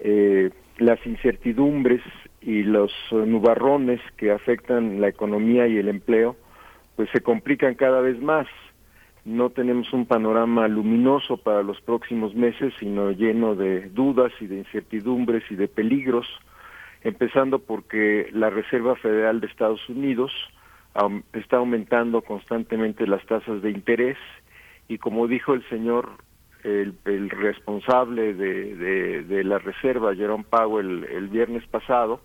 eh, 0.00 0.50
las 0.78 1.04
incertidumbres 1.06 2.02
y 2.42 2.64
los 2.64 2.92
nubarrones 3.12 4.00
que 4.16 4.30
afectan 4.30 5.00
la 5.00 5.08
economía 5.08 5.66
y 5.68 5.78
el 5.78 5.88
empleo, 5.88 6.36
pues 6.98 7.08
se 7.12 7.20
complican 7.20 7.76
cada 7.76 8.00
vez 8.00 8.20
más. 8.20 8.48
No 9.24 9.50
tenemos 9.50 9.92
un 9.92 10.04
panorama 10.04 10.66
luminoso 10.66 11.36
para 11.36 11.62
los 11.62 11.80
próximos 11.80 12.34
meses, 12.34 12.74
sino 12.80 13.12
lleno 13.12 13.54
de 13.54 13.88
dudas 13.90 14.32
y 14.40 14.48
de 14.48 14.56
incertidumbres 14.56 15.44
y 15.48 15.54
de 15.54 15.68
peligros, 15.68 16.26
empezando 17.04 17.60
porque 17.60 18.28
la 18.32 18.50
Reserva 18.50 18.96
Federal 18.96 19.38
de 19.40 19.46
Estados 19.46 19.88
Unidos 19.88 20.32
está 21.34 21.58
aumentando 21.58 22.20
constantemente 22.22 23.06
las 23.06 23.24
tasas 23.26 23.62
de 23.62 23.70
interés 23.70 24.18
y 24.88 24.98
como 24.98 25.28
dijo 25.28 25.54
el 25.54 25.62
señor, 25.68 26.10
el, 26.64 27.30
responsable 27.30 28.34
de, 28.34 29.44
la 29.44 29.58
Reserva, 29.60 30.16
Jerome 30.16 30.46
Powell, 30.50 31.04
el, 31.04 31.28
viernes 31.28 31.64
pasado, 31.68 32.20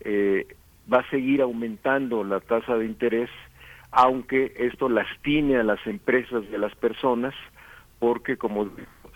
eh, 0.00 0.46
va 0.90 1.00
a 1.00 1.10
seguir 1.10 1.42
aumentando 1.42 2.24
la 2.24 2.40
tasa 2.40 2.78
de 2.78 2.86
interés 2.86 3.28
aunque 3.90 4.52
esto 4.56 4.88
lastime 4.88 5.56
a 5.56 5.62
las 5.62 5.84
empresas 5.86 6.44
y 6.50 6.54
a 6.54 6.58
las 6.58 6.74
personas, 6.74 7.34
porque 7.98 8.36
como 8.36 8.70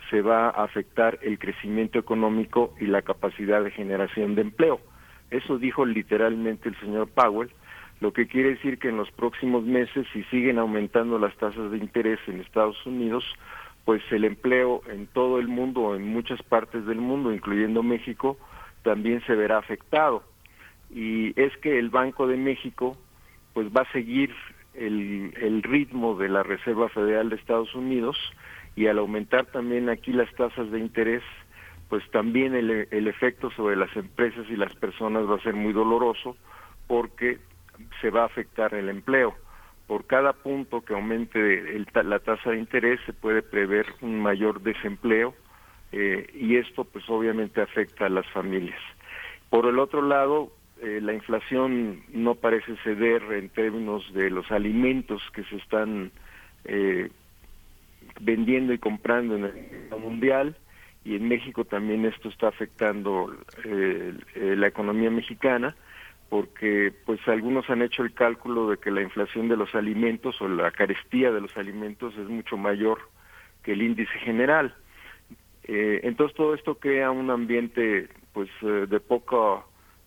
se 0.09 0.21
va 0.21 0.47
a 0.47 0.63
afectar 0.63 1.19
el 1.21 1.39
crecimiento 1.39 1.99
económico 1.99 2.73
y 2.79 2.85
la 2.85 3.01
capacidad 3.01 3.63
de 3.63 3.71
generación 3.71 4.35
de 4.35 4.41
empleo. 4.41 4.79
Eso 5.31 5.57
dijo 5.57 5.85
literalmente 5.85 6.69
el 6.69 6.79
señor 6.79 7.07
Powell, 7.09 7.49
lo 8.01 8.11
que 8.11 8.27
quiere 8.27 8.49
decir 8.49 8.79
que 8.79 8.89
en 8.89 8.97
los 8.97 9.09
próximos 9.11 9.63
meses, 9.63 10.05
si 10.11 10.23
siguen 10.25 10.59
aumentando 10.59 11.17
las 11.17 11.35
tasas 11.37 11.71
de 11.71 11.77
interés 11.77 12.19
en 12.27 12.41
Estados 12.41 12.85
Unidos, 12.85 13.23
pues 13.85 14.01
el 14.11 14.25
empleo 14.25 14.81
en 14.89 15.07
todo 15.07 15.39
el 15.39 15.47
mundo, 15.47 15.95
en 15.95 16.07
muchas 16.07 16.41
partes 16.43 16.85
del 16.85 16.99
mundo, 16.99 17.33
incluyendo 17.33 17.81
México, 17.81 18.37
también 18.83 19.21
se 19.25 19.35
verá 19.35 19.57
afectado. 19.57 20.23
Y 20.89 21.39
es 21.39 21.55
que 21.57 21.79
el 21.79 21.89
Banco 21.89 22.27
de 22.27 22.37
México 22.37 22.97
pues 23.53 23.67
va 23.67 23.81
a 23.81 23.91
seguir 23.91 24.33
el, 24.73 25.33
el 25.39 25.63
ritmo 25.63 26.15
de 26.15 26.29
la 26.29 26.43
Reserva 26.43 26.89
Federal 26.89 27.29
de 27.29 27.35
Estados 27.35 27.73
Unidos 27.75 28.17
y 28.75 28.87
al 28.87 28.99
aumentar 28.99 29.45
también 29.47 29.89
aquí 29.89 30.11
las 30.13 30.33
tasas 30.35 30.71
de 30.71 30.79
interés, 30.79 31.23
pues 31.89 32.03
también 32.11 32.55
el, 32.55 32.87
el 32.89 33.07
efecto 33.07 33.51
sobre 33.51 33.75
las 33.75 33.95
empresas 33.95 34.45
y 34.49 34.55
las 34.55 34.73
personas 34.75 35.29
va 35.29 35.35
a 35.35 35.43
ser 35.43 35.53
muy 35.53 35.73
doloroso 35.73 36.35
porque 36.87 37.39
se 38.01 38.09
va 38.09 38.23
a 38.23 38.25
afectar 38.25 38.73
el 38.73 38.89
empleo. 38.89 39.35
Por 39.87 40.05
cada 40.05 40.33
punto 40.33 40.81
que 40.81 40.93
aumente 40.93 41.75
el, 41.75 41.87
la 42.03 42.19
tasa 42.19 42.51
de 42.51 42.57
interés 42.57 42.99
se 43.05 43.13
puede 43.13 43.41
prever 43.41 43.85
un 44.01 44.21
mayor 44.21 44.61
desempleo 44.61 45.35
eh, 45.91 46.27
y 46.33 46.55
esto 46.55 46.85
pues 46.85 47.07
obviamente 47.09 47.61
afecta 47.61 48.05
a 48.05 48.09
las 48.09 48.27
familias. 48.31 48.79
Por 49.49 49.67
el 49.67 49.77
otro 49.77 50.01
lado, 50.01 50.51
eh, 50.83 50.99
la 50.99 51.13
inflación 51.13 52.03
no 52.11 52.35
parece 52.35 52.75
ceder 52.83 53.23
en 53.31 53.47
términos 53.47 54.03
de 54.13 54.29
los 54.29 54.51
alimentos 54.51 55.21
que 55.33 55.45
se 55.45 55.55
están 55.55 56.11
eh, 56.65 57.09
vendiendo 58.19 58.73
y 58.73 58.79
comprando 58.79 59.37
en 59.37 59.45
el 59.45 59.53
mundo 59.53 59.99
mundial 59.99 60.57
y 61.05 61.15
en 61.15 61.29
México 61.29 61.63
también 61.63 62.03
esto 62.03 62.27
está 62.27 62.49
afectando 62.49 63.33
eh, 63.63 64.13
la 64.35 64.67
economía 64.67 65.09
mexicana 65.09 65.73
porque 66.27 66.93
pues 67.05 67.25
algunos 67.29 67.69
han 67.69 67.81
hecho 67.81 68.03
el 68.03 68.13
cálculo 68.13 68.69
de 68.69 68.75
que 68.75 68.91
la 68.91 69.03
inflación 69.03 69.47
de 69.47 69.55
los 69.55 69.73
alimentos 69.75 70.41
o 70.41 70.49
la 70.49 70.69
carestía 70.71 71.31
de 71.31 71.39
los 71.39 71.55
alimentos 71.55 72.13
es 72.17 72.27
mucho 72.27 72.57
mayor 72.57 72.99
que 73.63 73.71
el 73.71 73.83
índice 73.83 74.19
general. 74.19 74.75
entonces 75.63 76.35
todo 76.35 76.55
esto 76.55 76.75
crea 76.75 77.09
un 77.09 77.29
ambiente 77.29 78.09
pues 78.33 78.49
de 78.61 78.99
poca 78.99 79.63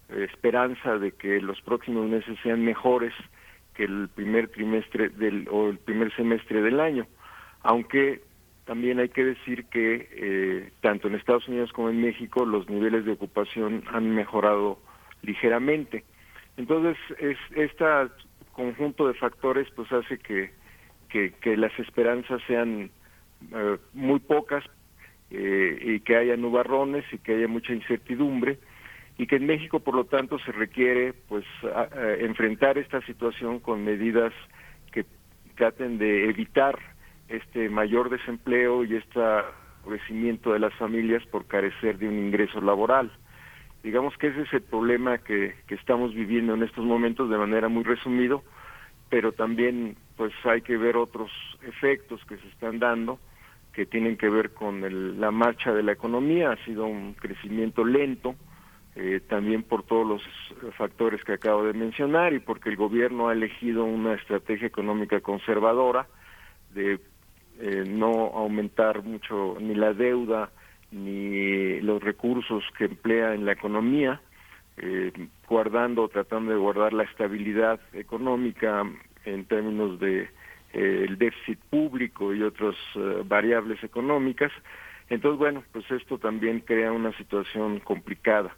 esperanza 0.08 0.98
de 0.98 1.12
que 1.12 1.40
los 1.40 1.60
próximos 1.62 2.08
meses 2.08 2.38
sean 2.42 2.64
mejores 2.64 3.12
que 3.74 3.84
el 3.84 4.08
primer 4.14 4.48
trimestre 4.48 5.08
del 5.10 5.48
o 5.50 5.68
el 5.68 5.78
primer 5.78 6.14
semestre 6.14 6.62
del 6.62 6.80
año. 6.80 7.06
Aunque 7.62 8.22
también 8.64 8.98
hay 8.98 9.08
que 9.08 9.24
decir 9.24 9.66
que 9.66 10.08
eh, 10.10 10.70
tanto 10.80 11.08
en 11.08 11.14
Estados 11.14 11.46
Unidos 11.48 11.72
como 11.72 11.90
en 11.90 12.00
México 12.00 12.44
los 12.44 12.68
niveles 12.68 13.04
de 13.04 13.12
ocupación 13.12 13.84
han 13.92 14.14
mejorado 14.14 14.78
ligeramente. 15.22 16.04
Entonces 16.56 16.96
es 17.18 17.38
este 17.54 17.84
conjunto 18.52 19.06
de 19.06 19.14
factores 19.14 19.68
pues 19.76 19.92
hace 19.92 20.18
que 20.18 20.50
que, 21.40 21.56
las 21.56 21.76
esperanzas 21.78 22.42
sean 22.46 22.90
eh, 23.52 23.78
muy 23.94 24.20
pocas 24.20 24.64
eh, 25.30 25.78
y 25.80 26.00
que 26.00 26.16
haya 26.16 26.36
nubarrones 26.36 27.04
y 27.12 27.18
que 27.18 27.34
haya 27.34 27.48
mucha 27.48 27.72
incertidumbre 27.72 28.58
y 29.18 29.26
que 29.26 29.36
en 29.36 29.46
México 29.46 29.80
por 29.80 29.94
lo 29.94 30.04
tanto 30.04 30.38
se 30.40 30.52
requiere 30.52 31.14
pues 31.28 31.44
enfrentar 32.20 32.78
esta 32.78 33.00
situación 33.02 33.60
con 33.60 33.84
medidas 33.84 34.32
que 34.92 35.04
traten 35.56 35.98
de 35.98 36.28
evitar 36.28 36.78
este 37.28 37.68
mayor 37.68 38.10
desempleo 38.10 38.84
y 38.84 38.96
este 38.96 39.20
crecimiento 39.84 40.52
de 40.52 40.58
las 40.58 40.74
familias 40.74 41.24
por 41.26 41.46
carecer 41.46 41.98
de 41.98 42.08
un 42.08 42.18
ingreso 42.18 42.60
laboral. 42.60 43.10
Digamos 43.82 44.16
que 44.18 44.28
ese 44.28 44.42
es 44.42 44.52
el 44.52 44.62
problema 44.62 45.18
que, 45.18 45.54
estamos 45.68 46.12
viviendo 46.12 46.54
en 46.54 46.62
estos 46.62 46.84
momentos 46.84 47.30
de 47.30 47.38
manera 47.38 47.68
muy 47.68 47.84
resumido, 47.84 48.42
pero 49.08 49.32
también 49.32 49.96
pues 50.16 50.32
hay 50.44 50.62
que 50.62 50.76
ver 50.76 50.96
otros 50.96 51.30
efectos 51.62 52.20
que 52.24 52.36
se 52.36 52.48
están 52.48 52.78
dando 52.78 53.18
que 53.72 53.84
tienen 53.84 54.16
que 54.16 54.30
ver 54.30 54.54
con 54.54 54.84
el, 54.84 55.20
la 55.20 55.30
marcha 55.30 55.70
de 55.72 55.82
la 55.82 55.92
economía. 55.92 56.50
Ha 56.50 56.64
sido 56.64 56.86
un 56.86 57.12
crecimiento 57.12 57.84
lento, 57.84 58.34
eh, 58.96 59.20
también 59.28 59.62
por 59.62 59.82
todos 59.82 60.06
los 60.06 60.74
factores 60.76 61.22
que 61.22 61.34
acabo 61.34 61.64
de 61.64 61.74
mencionar 61.74 62.32
y 62.32 62.38
porque 62.38 62.70
el 62.70 62.76
gobierno 62.76 63.28
ha 63.28 63.34
elegido 63.34 63.84
una 63.84 64.14
estrategia 64.14 64.66
económica 64.66 65.20
conservadora 65.20 66.06
de 66.74 66.98
eh, 67.58 67.84
no 67.86 68.32
aumentar 68.34 69.02
mucho 69.02 69.56
ni 69.60 69.74
la 69.74 69.94
deuda 69.94 70.50
ni 70.92 71.80
los 71.80 72.02
recursos 72.02 72.64
que 72.76 72.84
emplea 72.84 73.34
en 73.34 73.44
la 73.44 73.52
economía, 73.52 74.20
eh, 74.76 75.12
guardando, 75.48 76.08
tratando 76.08 76.52
de 76.52 76.58
guardar 76.58 76.92
la 76.92 77.04
estabilidad 77.04 77.80
económica 77.92 78.82
en 79.24 79.44
términos 79.46 79.98
de 80.00 80.22
eh, 80.72 81.04
el 81.08 81.18
déficit 81.18 81.58
público 81.70 82.34
y 82.34 82.42
otras 82.42 82.76
variables 83.24 83.82
económicas. 83.84 84.52
Entonces, 85.08 85.38
bueno, 85.38 85.64
pues 85.72 85.90
esto 85.90 86.18
también 86.18 86.60
crea 86.60 86.92
una 86.92 87.16
situación 87.16 87.80
complicada. 87.80 88.56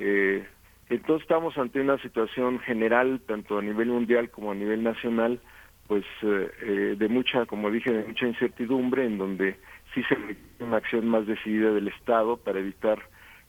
Eh, 0.00 0.44
entonces 0.88 1.22
estamos 1.22 1.56
ante 1.56 1.80
una 1.80 1.98
situación 1.98 2.58
general, 2.60 3.20
tanto 3.28 3.58
a 3.58 3.62
nivel 3.62 3.88
mundial 3.88 4.30
como 4.30 4.50
a 4.50 4.54
nivel 4.56 4.82
nacional, 4.82 5.40
pues 5.86 6.04
de 6.22 7.08
mucha, 7.08 7.46
como 7.46 7.70
dije, 7.70 7.92
de 7.92 8.06
mucha 8.06 8.26
incertidumbre, 8.26 9.04
en 9.04 9.18
donde 9.18 9.56
sí 9.94 10.02
se 10.04 10.14
requiere 10.14 10.40
una 10.60 10.78
acción 10.78 11.08
más 11.08 11.26
decidida 11.26 11.72
del 11.72 11.88
Estado 11.88 12.36
para 12.36 12.60
evitar 12.60 13.00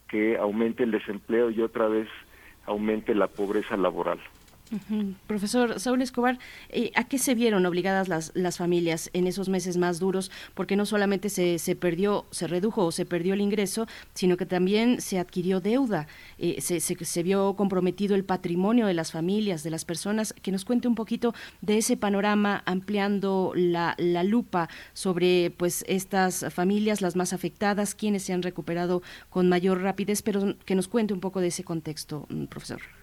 que 0.07 0.37
aumente 0.37 0.83
el 0.83 0.91
desempleo 0.91 1.49
y 1.49 1.61
otra 1.61 1.87
vez 1.87 2.07
aumente 2.65 3.15
la 3.15 3.27
pobreza 3.27 3.77
laboral. 3.77 4.19
Profesor 5.27 5.79
Saúl 5.79 6.01
Escobar, 6.01 6.39
eh, 6.69 6.91
¿a 6.95 7.03
qué 7.03 7.17
se 7.17 7.35
vieron 7.35 7.65
obligadas 7.65 8.07
las, 8.07 8.31
las 8.35 8.57
familias 8.57 9.09
en 9.13 9.27
esos 9.27 9.49
meses 9.49 9.77
más 9.77 9.99
duros? 9.99 10.31
Porque 10.53 10.77
no 10.77 10.85
solamente 10.85 11.29
se, 11.29 11.75
perdió, 11.75 12.25
se 12.31 12.47
redujo 12.47 12.85
o 12.85 12.91
se 12.91 13.05
perdió 13.05 13.33
el 13.33 13.41
ingreso, 13.41 13.87
sino 14.13 14.37
que 14.37 14.45
también 14.45 15.01
se 15.01 15.19
adquirió 15.19 15.59
deuda, 15.59 16.07
eh, 16.37 16.61
se, 16.61 16.79
se, 16.79 17.23
vio 17.23 17.55
comprometido 17.55 18.15
el 18.15 18.23
patrimonio 18.23 18.87
de 18.87 18.93
las 18.93 19.11
familias, 19.11 19.63
de 19.63 19.71
las 19.71 19.83
personas. 19.83 20.33
Que 20.41 20.51
nos 20.51 20.63
cuente 20.63 20.87
un 20.87 20.95
poquito 20.95 21.33
de 21.61 21.77
ese 21.77 21.97
panorama, 21.97 22.63
ampliando 22.65 23.51
la, 23.55 23.95
la 23.97 24.23
lupa 24.23 24.69
sobre 24.93 25.51
pues 25.51 25.83
estas 25.87 26.45
familias, 26.49 27.01
las 27.01 27.15
más 27.15 27.33
afectadas, 27.33 27.93
quienes 27.93 28.23
se 28.23 28.33
han 28.33 28.41
recuperado 28.41 29.01
con 29.29 29.49
mayor 29.49 29.81
rapidez, 29.81 30.21
pero 30.21 30.55
que 30.65 30.75
nos 30.75 30.87
cuente 30.87 31.13
un 31.13 31.19
poco 31.19 31.41
de 31.41 31.47
ese 31.47 31.63
contexto, 31.63 32.25
mm, 32.29 32.45
profesor. 32.45 33.00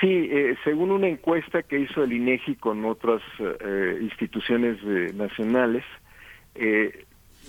Sí, 0.00 0.28
eh, 0.30 0.56
según 0.64 0.90
una 0.90 1.06
encuesta 1.06 1.62
que 1.62 1.78
hizo 1.78 2.02
el 2.02 2.12
INEGI 2.12 2.56
con 2.56 2.84
otras 2.84 3.22
eh, 3.38 3.98
instituciones 4.00 4.78
eh, 4.84 5.12
nacionales, 5.14 5.84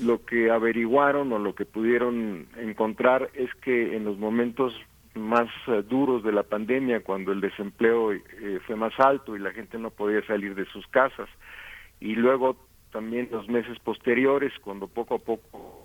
lo 0.02 0.26
que 0.26 0.50
averiguaron 0.50 1.32
o 1.32 1.40
lo 1.40 1.54
que 1.54 1.66
pudieron 1.66 2.48
encontrar 2.58 3.30
es 3.36 3.54
que 3.56 3.96
en 3.96 4.04
los 4.04 4.18
momentos 4.18 4.74
más 5.14 5.48
duros 5.88 6.24
de 6.24 6.32
la 6.32 6.42
pandemia, 6.42 7.02
cuando 7.02 7.32
el 7.32 7.40
desempleo 7.40 8.12
fue 8.66 8.76
más 8.76 9.00
alto 9.00 9.36
y 9.36 9.40
la 9.40 9.52
gente 9.52 9.78
no 9.78 9.92
podía 9.92 10.26
salir 10.26 10.56
de 10.56 10.66
sus 10.66 10.88
casas, 10.88 11.30
y 12.00 12.16
luego 12.16 12.58
también 12.92 13.30
los 13.32 13.48
meses 13.48 13.78
posteriores, 13.80 14.52
cuando 14.64 14.88
poco 14.88 15.16
a 15.16 15.20
poco 15.20 15.84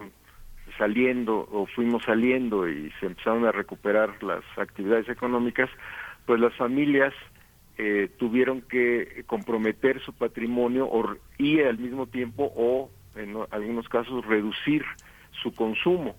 saliendo 0.78 1.46
o 1.52 1.66
fuimos 1.66 2.02
saliendo 2.04 2.66
y 2.66 2.90
se 2.98 3.06
empezaron 3.06 3.44
a 3.44 3.52
recuperar 3.52 4.22
las 4.22 4.42
actividades 4.56 5.08
económicas, 5.10 5.68
pues 6.30 6.40
las 6.40 6.54
familias 6.54 7.12
eh, 7.76 8.08
tuvieron 8.16 8.62
que 8.62 9.24
comprometer 9.26 10.00
su 10.00 10.12
patrimonio 10.12 10.88
y 11.38 11.60
al 11.60 11.76
mismo 11.76 12.06
tiempo 12.06 12.52
o 12.54 12.88
en 13.16 13.36
algunos 13.50 13.88
casos 13.88 14.24
reducir 14.24 14.84
su 15.42 15.52
consumo. 15.52 16.14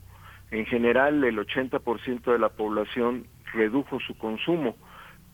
En 0.49 0.65
general 0.65 1.23
el 1.23 1.37
80% 1.37 2.29
de 2.29 2.39
la 2.39 2.49
población 2.49 3.25
redujo 3.53 4.01
su 4.01 4.17
consumo, 4.17 4.75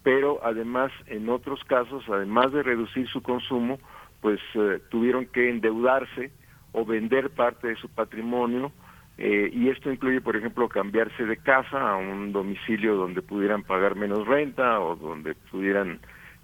pero 0.04 0.41
además 0.44 0.91
en 1.08 1.28
otros 1.30 1.64
casos, 1.64 2.04
además 2.08 2.52
de 2.52 2.62
reducir 2.62 3.08
su 3.08 3.24
consumo, 3.24 3.80
pues 4.22 4.40
eh, 4.54 4.80
tuvieron 4.91 5.26
que 5.26 5.49
endeudarse 5.49 6.30
o 6.72 6.86
vender 6.86 7.32
parte 7.32 7.70
de 7.70 7.78
su 7.78 7.90
patrimonio 7.90 8.72
eh, 9.18 9.49
y 9.52 9.69
esto 9.69 9.91
incluye, 9.91 10.22
por 10.22 10.35
ejemplo, 10.35 10.69
cambiarse 10.69 11.26
de 11.26 11.38
casa 11.38 11.91
a 11.91 11.95
un 11.95 12.31
domicilio 12.31 12.95
donde 12.95 13.22
pudieran 13.22 13.64
pagar 13.64 13.95
menos 13.95 14.27
renta 14.27 14.80
o 14.80 14.95
donde 14.95 15.34
pudieran 15.52 15.99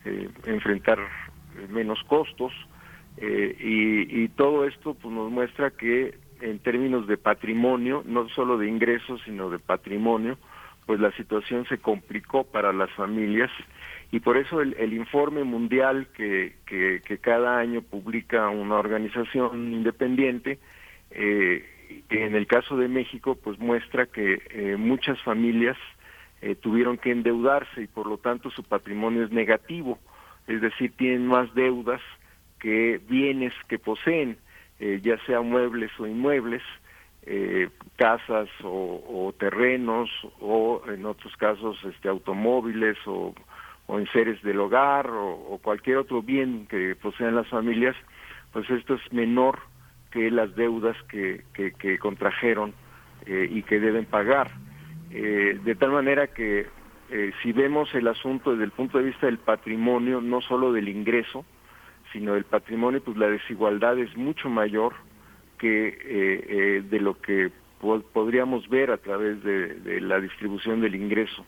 eh, 0.06 0.30
enfrentar 0.46 1.00
menos 1.70 2.04
costos. 2.06 2.52
Eh, 3.18 3.56
y, 3.60 4.28
todo 4.30 4.66
esto 4.66 4.96
pues, 4.96 5.14
nos 5.14 5.32
muestra 5.32 5.70
que 5.70 6.18
en 6.42 6.58
términos 6.60 7.08
de 7.08 7.18
patrimonio, 7.18 8.04
no 8.08 8.28
solo 8.30 8.58
de 8.58 8.68
ingresos, 8.68 9.22
sino 9.24 9.52
de 9.52 9.60
patrimonio, 9.60 10.38
pues 10.88 11.00
la 11.00 11.12
situación 11.12 11.66
se 11.68 11.78
complicó 11.78 12.44
para 12.44 12.74
las 12.74 12.90
familias 12.92 13.52
y 14.12 14.20
por 14.20 14.38
eso 14.38 14.62
el, 14.62 14.76
el 14.80 14.94
informe 14.94 15.44
mundial 15.44 16.08
que, 16.16 16.56
que, 16.66 17.02
que, 17.06 17.18
cada 17.20 17.60
año 17.60 17.82
publica 17.82 18.50
una 18.50 18.76
organización 18.76 19.74
independiente 19.74 20.60
eh, 21.12 21.66
en 22.10 22.36
el 22.36 22.48
caso 22.48 22.78
de 22.78 22.88
México, 22.88 23.36
pues 23.36 23.60
muestra 23.60 24.06
que 24.06 24.42
eh, 24.52 24.76
muchas 24.78 25.22
familias 25.22 25.78
eh, 26.42 26.56
tuvieron 26.56 26.98
que 26.98 27.12
endeudarse 27.12 27.82
y 27.82 27.88
por 27.88 28.08
lo 28.08 28.18
tanto 28.18 28.50
su 28.52 28.64
patrimonio 28.64 29.24
es 29.24 29.32
negativo, 29.32 30.00
es 30.48 30.62
decir, 30.62 30.94
tienen 30.98 31.28
más 31.28 31.54
deudas 31.56 32.02
que 32.60 33.00
bienes 33.10 33.54
que 33.68 33.80
poseen, 33.80 34.38
eh, 34.80 35.00
ya 35.04 35.18
sea 35.26 35.42
muebles 35.42 35.92
o 36.00 36.08
inmuebles, 36.08 36.62
casas 37.96 38.50
o, 38.64 39.34
terrenos 39.40 40.10
o 40.42 40.82
en 40.90 41.06
otros 41.06 41.34
casos 41.38 41.82
este 41.86 42.10
automóviles 42.10 42.98
o, 43.06 43.34
o 43.86 43.98
enseres 43.98 44.42
del 44.42 44.60
hogar 44.60 45.10
o, 45.10 45.32
o 45.32 45.58
cualquier 45.60 45.98
otro 45.98 46.22
bien 46.22 46.68
que 46.68 46.98
posean 46.98 47.36
las 47.36 47.48
familias, 47.48 47.96
pues 48.52 48.70
esto 48.70 48.96
es 48.96 49.14
menor 49.14 49.60
que 50.14 50.30
las 50.30 50.56
deudas 50.56 50.96
que, 51.10 51.44
que, 51.54 51.98
contrajeron 51.98 52.76
eh, 53.26 53.50
y 53.50 53.64
que 53.64 53.80
deben 53.80 54.06
pagar. 54.06 54.52
Eh, 55.10 55.60
de 55.64 55.76
tal 55.76 55.92
manera 55.92 56.28
que 56.28 56.68
eh, 57.10 57.32
si 57.42 57.52
vemos 57.52 57.94
el 57.96 58.08
asunto 58.08 58.52
desde 58.52 58.66
el 58.66 58.72
punto 58.72 59.00
de 59.00 59.06
vista 59.06 59.26
del 59.26 59.40
patrimonio, 59.40 60.22
no 60.22 60.42
solo 60.42 60.72
del 60.72 60.88
ingreso, 60.88 61.44
sino 62.12 62.36
del 62.36 62.44
patrimonio, 62.44 63.04
pues 63.04 63.18
la 63.18 63.28
desigualdad 63.28 63.98
es 63.98 64.16
mucho 64.16 64.50
mayor 64.50 64.94
que 65.58 66.84
de 66.90 67.00
lo 67.00 67.20
que 67.22 67.50
podríamos 68.12 68.68
ver 68.68 68.92
a 68.92 68.98
través 68.98 69.42
de, 69.44 70.02
la 70.02 70.20
distribución 70.20 70.82
del 70.82 70.94
ingreso. 70.94 71.46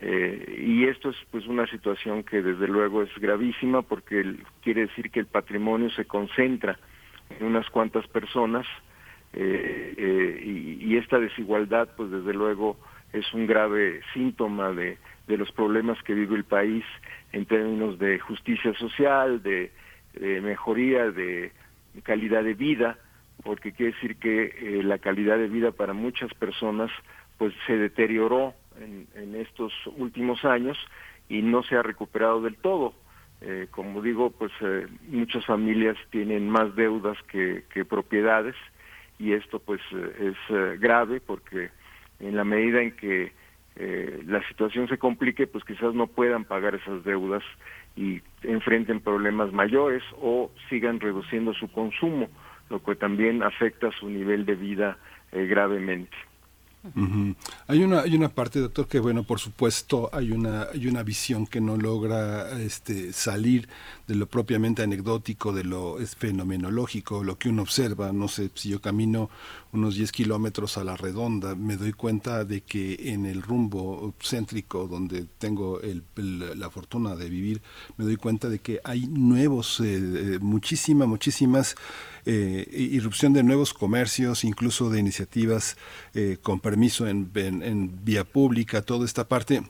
y 0.00 0.84
esto 0.84 1.10
es 1.10 1.16
pues 1.32 1.46
una 1.48 1.66
situación 1.66 2.22
que 2.22 2.42
desde 2.42 2.68
luego 2.68 3.02
es 3.02 3.10
gravísima 3.18 3.82
porque 3.82 4.36
quiere 4.62 4.82
decir 4.82 5.10
que 5.10 5.18
el 5.18 5.26
patrimonio 5.26 5.90
se 5.90 6.04
concentra 6.04 6.78
en 7.38 7.46
unas 7.46 7.68
cuantas 7.70 8.06
personas 8.08 8.66
eh, 9.32 9.94
eh, 9.96 10.42
y, 10.80 10.96
esta 10.96 11.18
desigualdad 11.18 11.88
pues 11.96 12.10
desde 12.10 12.34
luego 12.34 12.76
es 13.12 13.32
un 13.32 13.46
grave 13.46 14.00
síntoma 14.12 14.70
de, 14.72 14.98
de 15.28 15.36
los 15.36 15.50
problemas 15.52 16.02
que 16.02 16.14
vive 16.14 16.36
el 16.36 16.44
país 16.44 16.84
en 17.32 17.46
términos 17.46 17.98
de 17.98 18.18
justicia 18.18 18.74
social, 18.74 19.42
de, 19.42 19.70
mejoría 20.42 21.10
de 21.10 21.52
calidad 22.02 22.42
de 22.42 22.54
vida, 22.54 22.98
porque 23.44 23.72
quiere 23.72 23.92
decir 23.92 24.16
que 24.16 24.44
eh, 24.44 24.82
la 24.82 24.98
calidad 24.98 25.38
de 25.38 25.48
vida 25.48 25.70
para 25.70 25.92
muchas 25.92 26.34
personas 26.34 26.90
pues 27.38 27.54
se 27.66 27.76
deterioró 27.76 28.52
en, 28.80 29.06
en 29.14 29.36
estos 29.36 29.72
últimos 29.96 30.44
años 30.44 30.76
y 31.28 31.42
no 31.42 31.62
se 31.62 31.76
ha 31.76 31.82
recuperado 31.82 32.42
del 32.42 32.56
todo. 32.56 32.92
Eh, 33.42 33.68
como 33.70 34.02
digo, 34.02 34.30
pues 34.30 34.52
eh, 34.60 34.86
muchas 35.08 35.46
familias 35.46 35.96
tienen 36.10 36.50
más 36.50 36.74
deudas 36.76 37.16
que, 37.28 37.64
propiedades 37.88 38.54
y 39.18 39.32
esto 39.32 39.58
pues 39.58 39.80
eh, 39.92 40.34
es 40.50 40.80
grave 40.80 41.20
porque 41.20 41.70
en 42.18 42.36
la 42.36 42.44
medida 42.44 42.82
en 42.82 42.92
que 42.96 43.32
la 44.26 44.46
situación 44.46 44.88
se 44.88 44.98
complique, 44.98 45.46
pues 45.46 45.64
quizás 45.64 45.94
no 45.94 46.06
puedan 46.06 46.44
pagar 46.44 46.74
esas 46.74 47.02
deudas 47.02 47.42
y 47.96 48.20
enfrenten 48.42 49.00
problemas 49.00 49.54
mayores 49.54 50.02
o 50.20 50.50
sigan 50.68 51.00
reduciendo 51.00 51.54
su 51.54 51.72
consumo, 51.72 52.28
lo 52.68 52.82
que 52.82 52.94
también 52.94 53.42
afecta 53.42 53.90
su 53.92 54.10
nivel 54.10 54.44
de 54.44 54.54
vida 54.56 54.98
gravemente. 55.32 56.14
Hay 57.66 57.82
una 57.82 58.00
hay 58.00 58.14
una 58.14 58.30
parte, 58.30 58.58
doctor, 58.58 58.88
que 58.88 59.00
bueno, 59.00 59.22
por 59.22 59.38
supuesto, 59.38 60.08
hay 60.12 60.32
una 60.32 60.68
hay 60.72 60.86
una 60.86 61.02
visión 61.02 61.46
que 61.46 61.60
no 61.60 61.76
logra 61.76 62.58
este 62.60 63.12
salir 63.12 63.68
de 64.10 64.16
lo 64.16 64.26
propiamente 64.26 64.82
anecdótico, 64.82 65.52
de 65.52 65.62
lo 65.62 66.00
es 66.00 66.16
fenomenológico, 66.16 67.22
lo 67.22 67.38
que 67.38 67.48
uno 67.48 67.62
observa. 67.62 68.10
No 68.12 68.26
sé, 68.26 68.50
si 68.54 68.70
yo 68.70 68.80
camino 68.80 69.30
unos 69.72 69.94
10 69.94 70.10
kilómetros 70.10 70.76
a 70.78 70.82
la 70.82 70.96
redonda, 70.96 71.54
me 71.54 71.76
doy 71.76 71.92
cuenta 71.92 72.44
de 72.44 72.60
que 72.62 73.12
en 73.12 73.24
el 73.24 73.40
rumbo 73.40 74.12
céntrico 74.20 74.88
donde 74.88 75.26
tengo 75.38 75.80
el- 75.80 76.02
el- 76.16 76.58
la 76.58 76.70
fortuna 76.70 77.14
de 77.14 77.30
vivir, 77.30 77.62
me 77.98 78.04
doy 78.04 78.16
cuenta 78.16 78.48
de 78.48 78.58
que 78.58 78.80
hay 78.82 79.06
nuevos, 79.06 79.78
eh, 79.78 79.84
eh, 80.34 80.38
muchísima, 80.40 81.06
muchísimas 81.06 81.76
eh, 82.26 82.66
irrupción 82.92 83.32
de 83.32 83.42
nuevos 83.44 83.72
comercios, 83.72 84.44
incluso 84.44 84.90
de 84.90 84.98
iniciativas 85.00 85.76
eh, 86.14 86.36
con 86.42 86.58
permiso 86.60 87.06
en- 87.06 87.30
en 87.34 88.04
vía 88.04 88.24
pública, 88.24 88.82
toda 88.82 89.06
esta 89.06 89.26
parte. 89.28 89.62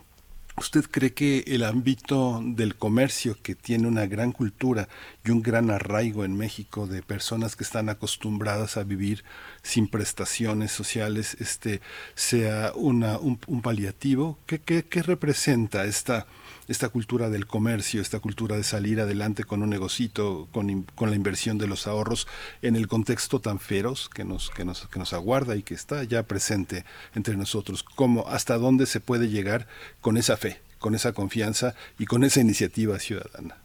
¿Usted 0.57 0.85
cree 0.91 1.15
que 1.15 1.45
el 1.47 1.63
ámbito 1.63 2.41
del 2.45 2.77
comercio, 2.77 3.37
que 3.43 3.55
tiene 3.55 3.87
una 3.89 4.07
gran 4.07 4.33
cultura 4.33 4.89
y 5.25 5.31
un 5.31 5.43
gran 5.43 5.71
arraigo 5.71 6.25
en 6.25 6.37
México 6.37 6.87
de 6.87 7.03
personas 7.03 7.57
que 7.57 7.65
están 7.65 7.89
acostumbradas 7.89 8.77
a 8.77 8.85
vivir 8.85 9.25
sin 9.63 9.89
prestaciones 9.89 10.73
sociales, 10.73 11.37
este, 11.41 11.81
sea 12.15 12.73
una, 12.75 13.19
un, 13.19 13.39
paliativo? 13.63 14.39
¿Qué, 14.47 14.61
qué, 14.61 14.85
qué 14.85 15.03
representa 15.03 15.85
esta, 15.85 16.27
esta 16.71 16.89
cultura 16.89 17.31
del 17.31 17.49
comercio, 17.49 18.01
esta 18.01 18.21
cultura 18.21 18.57
de 18.57 18.63
salir 18.63 19.01
adelante 19.01 19.43
con 19.43 19.65
un 19.65 19.71
negocito, 19.71 20.47
con, 20.53 20.87
la 21.01 21.17
inversión 21.17 21.59
de 21.59 21.67
los 21.67 21.89
ahorros 21.89 22.29
en 22.63 22.77
el 22.77 22.87
contexto 22.87 23.41
tan 23.41 23.59
feroz 23.59 24.09
que 24.09 24.23
nos, 24.23 24.51
que 24.51 24.65
nos, 24.65 24.87
que 24.87 25.01
nos 25.01 25.13
aguarda 25.13 25.57
y 25.57 25.65
que 25.65 25.75
está 25.75 26.05
ya 26.05 26.23
presente 26.23 26.85
entre 27.17 27.37
nosotros? 27.37 27.83
¿Cómo, 27.83 28.29
hasta 28.29 28.57
dónde 28.57 28.87
se 28.87 29.01
puede 29.01 29.29
llegar 29.29 29.67
con 30.01 30.17
esa 30.17 30.37
fe, 30.37 30.61
con 30.79 30.95
esa 30.95 31.13
confianza 31.13 31.75
y 31.99 32.07
con 32.07 32.23
esa 32.23 32.41
iniciativa 32.41 33.01
ciudadana? 33.01 33.57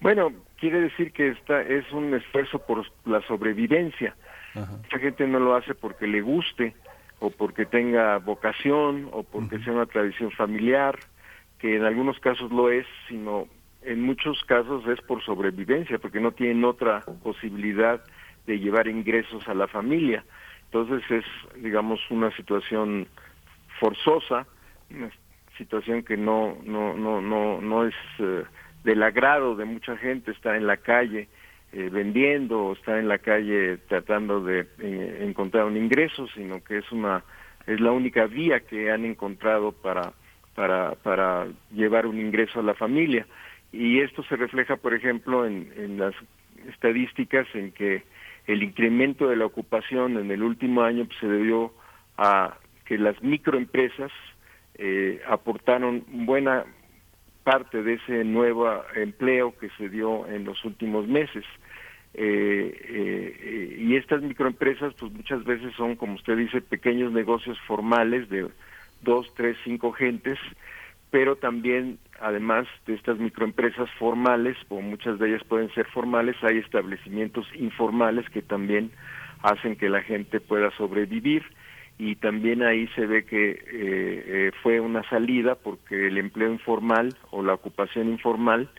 Bueno, 0.00 0.32
quiere 0.58 0.80
decir 0.80 1.12
que 1.12 1.28
esta 1.28 1.62
es 1.62 1.92
un 1.92 2.12
esfuerzo 2.12 2.58
por 2.58 2.84
la 3.04 3.24
sobrevivencia. 3.28 4.16
Mucha 4.54 4.98
gente 4.98 5.28
no 5.28 5.38
lo 5.38 5.54
hace 5.54 5.76
porque 5.76 6.08
le 6.08 6.22
guste 6.22 6.74
o 7.20 7.30
porque 7.30 7.66
tenga 7.66 8.18
vocación 8.18 9.08
o 9.12 9.22
porque 9.22 9.60
sea 9.60 9.74
una 9.74 9.86
tradición 9.86 10.32
familiar, 10.32 10.98
que 11.60 11.76
en 11.76 11.84
algunos 11.84 12.18
casos 12.20 12.50
lo 12.50 12.70
es, 12.70 12.86
sino 13.08 13.46
en 13.82 14.02
muchos 14.02 14.42
casos 14.44 14.86
es 14.88 15.00
por 15.02 15.22
sobrevivencia, 15.22 15.98
porque 15.98 16.20
no 16.20 16.32
tienen 16.32 16.64
otra 16.64 17.00
posibilidad 17.22 18.02
de 18.46 18.58
llevar 18.58 18.88
ingresos 18.88 19.46
a 19.48 19.54
la 19.54 19.68
familia. 19.68 20.24
Entonces 20.64 21.02
es, 21.10 21.24
digamos, 21.62 22.00
una 22.10 22.34
situación 22.36 23.06
forzosa, 23.78 24.46
una 24.90 25.10
situación 25.56 26.02
que 26.02 26.16
no 26.16 26.56
no 26.64 26.94
no 26.96 27.20
no 27.20 27.60
no 27.60 27.86
es 27.86 27.94
eh, 28.18 28.44
del 28.84 29.02
agrado 29.02 29.56
de 29.56 29.64
mucha 29.64 29.96
gente 29.96 30.30
estar 30.30 30.54
en 30.54 30.66
la 30.66 30.78
calle 30.78 31.28
eh, 31.72 31.90
vendiendo 31.92 32.64
o 32.64 32.72
estar 32.72 32.98
en 32.98 33.08
la 33.08 33.18
calle 33.18 33.76
tratando 33.88 34.42
de 34.42 34.66
eh, 34.78 35.18
encontrar 35.20 35.66
un 35.66 35.76
ingreso, 35.76 36.26
sino 36.28 36.62
que 36.64 36.78
es 36.78 36.90
una 36.92 37.24
es 37.66 37.78
la 37.80 37.92
única 37.92 38.26
vía 38.26 38.60
que 38.60 38.90
han 38.90 39.04
encontrado 39.04 39.72
para 39.72 40.12
para 40.60 40.94
para 40.96 41.46
llevar 41.72 42.04
un 42.06 42.20
ingreso 42.20 42.60
a 42.60 42.62
la 42.62 42.74
familia 42.74 43.26
y 43.72 44.00
esto 44.00 44.22
se 44.24 44.36
refleja, 44.36 44.76
por 44.76 44.92
ejemplo, 44.92 45.46
en, 45.46 45.72
en 45.74 45.98
las 45.98 46.14
estadísticas 46.68 47.46
en 47.54 47.72
que 47.72 48.02
el 48.46 48.62
incremento 48.62 49.28
de 49.28 49.36
la 49.36 49.46
ocupación 49.46 50.18
en 50.18 50.30
el 50.30 50.42
último 50.42 50.82
año 50.82 51.06
pues, 51.06 51.18
se 51.20 51.28
debió 51.28 51.72
a 52.18 52.58
que 52.84 52.98
las 52.98 53.22
microempresas 53.22 54.12
eh, 54.74 55.22
aportaron 55.26 56.04
buena 56.26 56.66
parte 57.42 57.82
de 57.82 57.94
ese 57.94 58.24
nuevo 58.24 58.68
empleo 58.94 59.56
que 59.58 59.70
se 59.78 59.88
dio 59.88 60.26
en 60.26 60.44
los 60.44 60.62
últimos 60.66 61.08
meses. 61.08 61.44
Eh, 62.12 62.74
eh, 62.88 63.36
eh, 63.40 63.76
y 63.78 63.96
estas 63.96 64.20
microempresas, 64.20 64.92
pues 64.98 65.10
muchas 65.12 65.44
veces 65.44 65.72
son, 65.76 65.96
como 65.96 66.14
usted 66.14 66.36
dice, 66.36 66.60
pequeños 66.60 67.12
negocios 67.12 67.58
formales 67.66 68.28
de 68.28 68.48
dos, 69.02 69.32
tres, 69.34 69.56
cinco 69.64 69.92
gentes, 69.92 70.38
pero 71.10 71.36
también, 71.36 71.98
además 72.20 72.66
de 72.86 72.94
estas 72.94 73.18
microempresas 73.18 73.90
formales, 73.98 74.56
o 74.68 74.80
muchas 74.80 75.18
de 75.18 75.28
ellas 75.28 75.44
pueden 75.44 75.72
ser 75.74 75.86
formales, 75.86 76.36
hay 76.42 76.58
establecimientos 76.58 77.46
informales 77.54 78.28
que 78.30 78.42
también 78.42 78.90
hacen 79.42 79.76
que 79.76 79.88
la 79.88 80.02
gente 80.02 80.40
pueda 80.40 80.70
sobrevivir 80.72 81.42
y 81.98 82.16
también 82.16 82.62
ahí 82.62 82.86
se 82.94 83.06
ve 83.06 83.24
que 83.24 83.50
eh, 83.50 83.58
eh, 83.72 84.52
fue 84.62 84.80
una 84.80 85.02
salida 85.10 85.54
porque 85.54 86.06
el 86.08 86.18
empleo 86.18 86.50
informal 86.52 87.14
o 87.30 87.42
la 87.42 87.54
ocupación 87.54 88.08
informal 88.08 88.70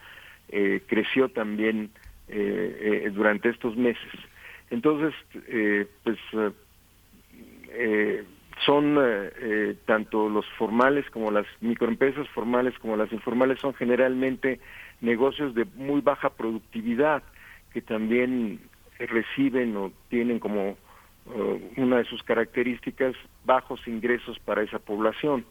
eh, 0.53 0.81
creció 0.85 1.30
también 1.30 1.91
eh, 2.27 3.03
eh, 3.06 3.10
durante 3.14 3.48
estos 3.48 3.77
meses. 3.77 4.11
Entonces, 4.69 5.14
pues 6.03 6.18
son 8.65 8.97
eh, 8.97 9.31
eh, 9.39 9.75
tanto 9.85 10.29
los 10.29 10.45
formales 10.57 11.09
como 11.09 11.31
las 11.31 11.45
microempresas 11.61 12.27
formales 12.29 12.77
como 12.79 12.95
las 12.95 13.11
informales 13.11 13.59
son 13.59 13.73
generalmente 13.73 14.59
negocios 15.01 15.55
de 15.55 15.65
muy 15.75 16.01
baja 16.01 16.29
productividad 16.29 17.23
que 17.73 17.81
también 17.81 18.59
reciben 18.99 19.75
o 19.77 19.91
tienen 20.09 20.39
como 20.39 20.77
eh, 21.35 21.71
una 21.77 21.97
de 21.97 22.05
sus 22.05 22.21
características 22.23 23.15
bajos 23.45 23.88
ingresos 23.88 24.38
para 24.39 24.61
esa 24.61 24.79
población. 24.79 25.45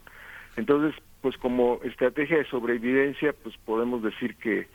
Entonces, 0.56 1.00
pues 1.20 1.36
como 1.36 1.80
estrategia 1.84 2.38
de 2.38 2.44
sobrevivencia, 2.44 3.32
pues 3.42 3.56
podemos 3.58 4.02
decir 4.02 4.36
que 4.36 4.68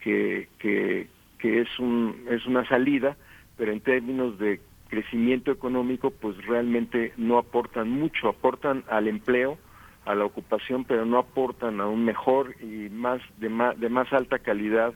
que, 0.00 0.48
que, 0.58 1.06
que 1.38 1.60
es 1.60 1.78
un 1.78 2.26
es 2.30 2.44
una 2.46 2.66
salida, 2.68 3.16
pero 3.56 3.72
en 3.72 3.80
términos 3.80 4.38
de 4.38 4.60
crecimiento 4.92 5.50
económico, 5.50 6.10
pues 6.10 6.36
realmente 6.44 7.14
no 7.16 7.38
aportan 7.38 7.88
mucho, 7.88 8.28
aportan 8.28 8.84
al 8.90 9.08
empleo, 9.08 9.56
a 10.04 10.14
la 10.14 10.26
ocupación, 10.26 10.84
pero 10.84 11.06
no 11.06 11.16
aportan 11.16 11.80
a 11.80 11.86
un 11.86 12.04
mejor 12.04 12.54
y 12.60 12.90
más 12.90 13.22
de 13.38 13.48
más, 13.48 13.80
de 13.80 13.88
más 13.88 14.12
alta 14.12 14.40
calidad 14.40 14.92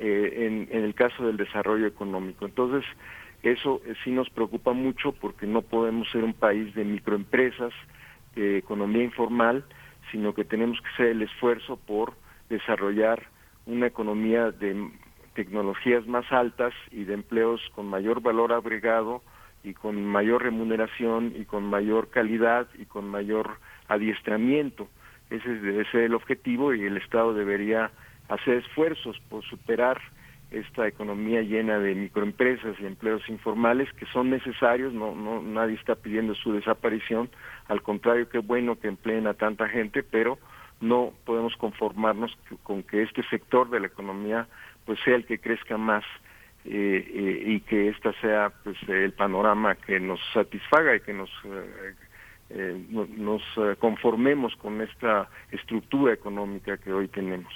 eh, 0.00 0.44
en, 0.44 0.76
en 0.76 0.82
el 0.82 0.92
caso 0.96 1.24
del 1.24 1.36
desarrollo 1.36 1.86
económico. 1.86 2.46
Entonces, 2.46 2.84
eso 3.44 3.80
eh, 3.86 3.94
sí 4.02 4.10
nos 4.10 4.28
preocupa 4.28 4.72
mucho 4.72 5.12
porque 5.12 5.46
no 5.46 5.62
podemos 5.62 6.10
ser 6.10 6.24
un 6.24 6.34
país 6.34 6.74
de 6.74 6.84
microempresas, 6.84 7.72
de 8.34 8.58
economía 8.58 9.04
informal, 9.04 9.64
sino 10.10 10.34
que 10.34 10.44
tenemos 10.44 10.80
que 10.80 10.88
hacer 10.94 11.06
el 11.06 11.22
esfuerzo 11.22 11.76
por 11.76 12.14
desarrollar 12.48 13.22
una 13.66 13.86
economía 13.86 14.50
de 14.50 14.90
tecnologías 15.38 16.04
más 16.08 16.24
altas 16.32 16.74
y 16.90 17.04
de 17.04 17.14
empleos 17.14 17.60
con 17.76 17.86
mayor 17.86 18.20
valor 18.20 18.52
agregado 18.52 19.22
y 19.62 19.72
con 19.72 20.04
mayor 20.04 20.42
remuneración 20.42 21.32
y 21.36 21.44
con 21.44 21.62
mayor 21.62 22.10
calidad 22.10 22.66
y 22.76 22.86
con 22.86 23.08
mayor 23.08 23.60
adiestramiento. 23.86 24.88
Ese 25.30 25.48
debe 25.48 25.88
ser 25.92 26.00
el 26.00 26.14
objetivo 26.14 26.74
y 26.74 26.84
el 26.84 26.96
Estado 26.96 27.34
debería 27.34 27.92
hacer 28.28 28.54
esfuerzos 28.54 29.16
por 29.28 29.44
superar 29.44 30.00
esta 30.50 30.88
economía 30.88 31.40
llena 31.42 31.78
de 31.78 31.94
microempresas 31.94 32.74
y 32.80 32.86
empleos 32.86 33.22
informales 33.28 33.88
que 33.92 34.06
son 34.06 34.30
necesarios, 34.30 34.92
no, 34.92 35.14
no 35.14 35.40
nadie 35.40 35.76
está 35.76 35.94
pidiendo 35.94 36.34
su 36.34 36.52
desaparición, 36.52 37.30
al 37.68 37.82
contrario, 37.82 38.28
qué 38.28 38.38
bueno 38.38 38.80
que 38.80 38.88
empleen 38.88 39.28
a 39.28 39.34
tanta 39.34 39.68
gente, 39.68 40.02
pero 40.02 40.36
no 40.80 41.12
podemos 41.24 41.54
conformarnos 41.56 42.36
con 42.64 42.82
que 42.82 43.02
este 43.02 43.22
sector 43.28 43.70
de 43.70 43.80
la 43.80 43.86
economía 43.86 44.48
pues 44.88 44.98
sea 45.04 45.16
el 45.16 45.26
que 45.26 45.38
crezca 45.38 45.76
más 45.76 46.02
eh, 46.64 47.04
eh, 47.14 47.42
y 47.44 47.60
que 47.60 47.88
esta 47.88 48.10
sea 48.22 48.50
pues 48.64 48.78
el 48.88 49.12
panorama 49.12 49.74
que 49.74 50.00
nos 50.00 50.18
satisfaga 50.32 50.96
y 50.96 51.00
que 51.00 51.12
nos 51.12 51.28
eh, 51.44 51.94
eh, 52.48 52.86
no- 52.88 53.06
nos 53.06 53.42
conformemos 53.80 54.56
con 54.56 54.80
esta 54.80 55.28
estructura 55.50 56.14
económica 56.14 56.78
que 56.78 56.90
hoy 56.90 57.08
tenemos. 57.08 57.52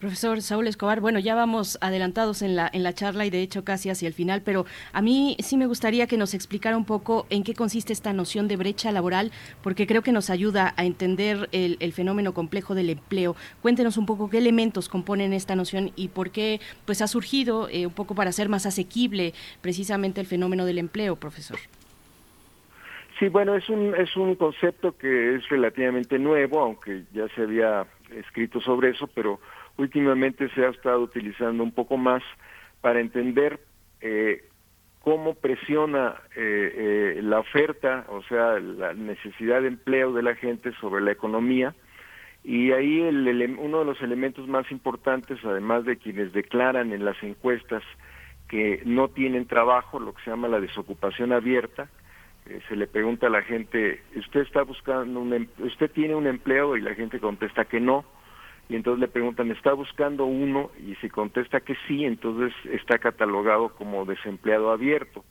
Profesor 0.00 0.42
Saúl 0.42 0.66
Escobar, 0.66 1.00
bueno, 1.00 1.18
ya 1.18 1.34
vamos 1.34 1.78
adelantados 1.80 2.42
en 2.42 2.56
la, 2.56 2.68
en 2.72 2.82
la 2.82 2.92
charla 2.92 3.24
y 3.24 3.30
de 3.30 3.42
hecho 3.42 3.64
casi 3.64 3.88
hacia 3.88 4.08
el 4.08 4.14
final, 4.14 4.42
pero 4.42 4.66
a 4.92 5.00
mí 5.00 5.36
sí 5.38 5.56
me 5.56 5.66
gustaría 5.66 6.06
que 6.06 6.16
nos 6.16 6.34
explicara 6.34 6.76
un 6.76 6.84
poco 6.84 7.26
en 7.30 7.44
qué 7.44 7.54
consiste 7.54 7.92
esta 7.92 8.12
noción 8.12 8.48
de 8.48 8.56
brecha 8.56 8.90
laboral, 8.90 9.30
porque 9.62 9.86
creo 9.86 10.02
que 10.02 10.12
nos 10.12 10.28
ayuda 10.28 10.74
a 10.76 10.84
entender 10.84 11.48
el, 11.52 11.76
el 11.80 11.92
fenómeno 11.92 12.34
complejo 12.34 12.74
del 12.74 12.90
empleo. 12.90 13.36
Cuéntenos 13.60 13.96
un 13.96 14.06
poco 14.06 14.28
qué 14.28 14.38
elementos 14.38 14.88
componen 14.88 15.32
esta 15.32 15.54
noción 15.54 15.92
y 15.94 16.08
por 16.08 16.30
qué 16.30 16.60
pues, 16.84 17.00
ha 17.00 17.06
surgido 17.06 17.68
eh, 17.68 17.86
un 17.86 17.92
poco 17.92 18.14
para 18.14 18.30
hacer 18.30 18.48
más 18.48 18.66
asequible 18.66 19.34
precisamente 19.60 20.20
el 20.20 20.26
fenómeno 20.26 20.64
del 20.66 20.78
empleo, 20.78 21.16
profesor. 21.16 21.58
Sí, 23.18 23.28
bueno, 23.28 23.54
es 23.54 23.68
un, 23.68 23.94
es 23.94 24.16
un 24.16 24.34
concepto 24.34 24.96
que 24.96 25.36
es 25.36 25.48
relativamente 25.48 26.18
nuevo, 26.18 26.58
aunque 26.58 27.04
ya 27.14 27.28
se 27.36 27.42
había 27.42 27.86
escrito 28.16 28.60
sobre 28.60 28.90
eso, 28.90 29.06
pero 29.08 29.40
últimamente 29.76 30.48
se 30.50 30.64
ha 30.64 30.70
estado 30.70 31.00
utilizando 31.00 31.62
un 31.62 31.72
poco 31.72 31.96
más 31.96 32.22
para 32.80 33.00
entender 33.00 33.60
eh, 34.00 34.44
cómo 35.00 35.34
presiona 35.34 36.14
eh, 36.36 37.20
la 37.22 37.40
oferta, 37.40 38.06
o 38.08 38.22
sea, 38.24 38.58
la 38.60 38.94
necesidad 38.94 39.62
de 39.62 39.68
empleo 39.68 40.12
de 40.12 40.22
la 40.22 40.34
gente 40.34 40.72
sobre 40.80 41.02
la 41.02 41.12
economía. 41.12 41.74
Y 42.44 42.72
ahí 42.72 43.00
el, 43.00 43.56
uno 43.58 43.80
de 43.80 43.84
los 43.84 44.00
elementos 44.02 44.48
más 44.48 44.70
importantes, 44.70 45.38
además 45.44 45.84
de 45.84 45.96
quienes 45.96 46.32
declaran 46.32 46.92
en 46.92 47.04
las 47.04 47.20
encuestas 47.22 47.82
que 48.48 48.82
no 48.84 49.08
tienen 49.08 49.46
trabajo, 49.46 49.98
lo 49.98 50.12
que 50.12 50.22
se 50.24 50.30
llama 50.30 50.48
la 50.48 50.60
desocupación 50.60 51.32
abierta, 51.32 51.88
se 52.68 52.76
le 52.76 52.86
pregunta 52.86 53.28
a 53.28 53.30
la 53.30 53.42
gente, 53.42 54.02
¿usted 54.16 54.40
está 54.40 54.62
buscando 54.62 55.20
un, 55.20 55.32
em-, 55.32 55.48
usted 55.58 55.90
tiene 55.90 56.14
un 56.14 56.26
empleo? 56.26 56.76
Y 56.76 56.80
la 56.80 56.94
gente 56.94 57.20
contesta 57.20 57.64
que 57.64 57.80
no 57.80 58.04
y 58.68 58.76
entonces 58.76 59.00
le 59.00 59.08
preguntan, 59.08 59.50
¿está 59.50 59.74
buscando 59.74 60.24
uno? 60.24 60.70
Y 60.80 60.94
si 60.96 61.08
contesta 61.10 61.60
que 61.60 61.76
sí, 61.86 62.06
entonces 62.06 62.54
está 62.70 62.98
catalogado 62.98 63.70
como 63.74 64.04
desempleado 64.04 64.70
abierto. 64.70 65.24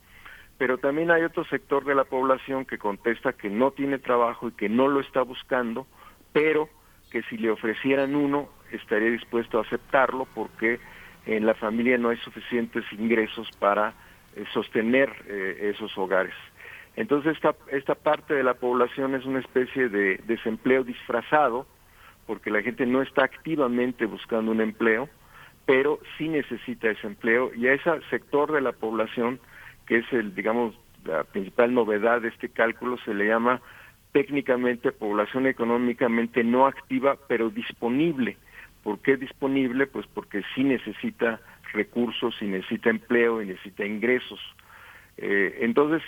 Pero 0.57 0.77
también 0.77 1.09
hay 1.09 1.23
otro 1.23 1.43
sector 1.45 1.83
de 1.85 1.95
la 1.95 2.03
población 2.03 2.65
que 2.65 2.77
contesta 2.77 3.33
que 3.33 3.49
no 3.49 3.71
tiene 3.71 3.97
trabajo 3.97 4.49
y 4.49 4.51
que 4.51 4.69
no 4.69 4.87
lo 4.87 4.99
está 4.99 5.23
buscando, 5.23 5.87
pero 6.33 6.69
que 7.09 7.23
si 7.23 7.37
le 7.37 7.49
ofrecieran 7.49 8.15
uno 8.15 8.47
estaría 8.71 9.09
dispuesto 9.09 9.57
a 9.57 9.63
aceptarlo 9.63 10.27
porque 10.35 10.79
en 11.25 11.45
la 11.45 11.55
familia 11.55 11.97
no 11.97 12.09
hay 12.09 12.17
suficientes 12.17 12.85
ingresos 12.93 13.49
para 13.57 13.95
eh, 14.35 14.45
sostener 14.53 15.11
eh, 15.27 15.71
esos 15.73 15.97
hogares. 15.97 16.35
Entonces 16.95 17.35
esta, 17.35 17.55
esta 17.71 17.95
parte 17.95 18.33
de 18.33 18.43
la 18.43 18.55
población 18.55 19.15
es 19.15 19.25
una 19.25 19.39
especie 19.39 19.89
de 19.89 20.17
desempleo 20.27 20.83
disfrazado, 20.83 21.65
porque 22.27 22.51
la 22.51 22.61
gente 22.61 22.85
no 22.85 23.01
está 23.01 23.23
activamente 23.23 24.05
buscando 24.05 24.51
un 24.51 24.61
empleo, 24.61 25.09
pero 25.65 25.99
sí 26.17 26.27
necesita 26.27 26.89
ese 26.89 27.07
empleo 27.07 27.51
y 27.55 27.67
a 27.67 27.73
ese 27.73 27.91
sector 28.09 28.51
de 28.51 28.61
la 28.61 28.73
población, 28.73 29.39
que 29.85 29.97
es 29.99 30.13
el, 30.13 30.35
digamos, 30.35 30.75
la 31.05 31.23
principal 31.23 31.73
novedad 31.73 32.21
de 32.21 32.29
este 32.29 32.49
cálculo, 32.49 32.97
se 33.05 33.13
le 33.13 33.27
llama 33.27 33.61
técnicamente 34.11 34.91
población 34.91 35.47
económicamente 35.47 36.43
no 36.43 36.67
activa, 36.67 37.17
pero 37.27 37.49
disponible. 37.49 38.37
¿Por 38.83 38.99
qué 38.99 39.15
disponible? 39.15 39.87
Pues 39.87 40.05
porque 40.07 40.41
sí 40.53 40.63
necesita 40.63 41.39
recursos, 41.73 42.35
sí 42.39 42.45
necesita 42.45 42.89
empleo 42.89 43.41
y 43.41 43.45
necesita 43.45 43.85
ingresos. 43.85 44.39
Eh, 45.17 45.59
entonces, 45.61 46.01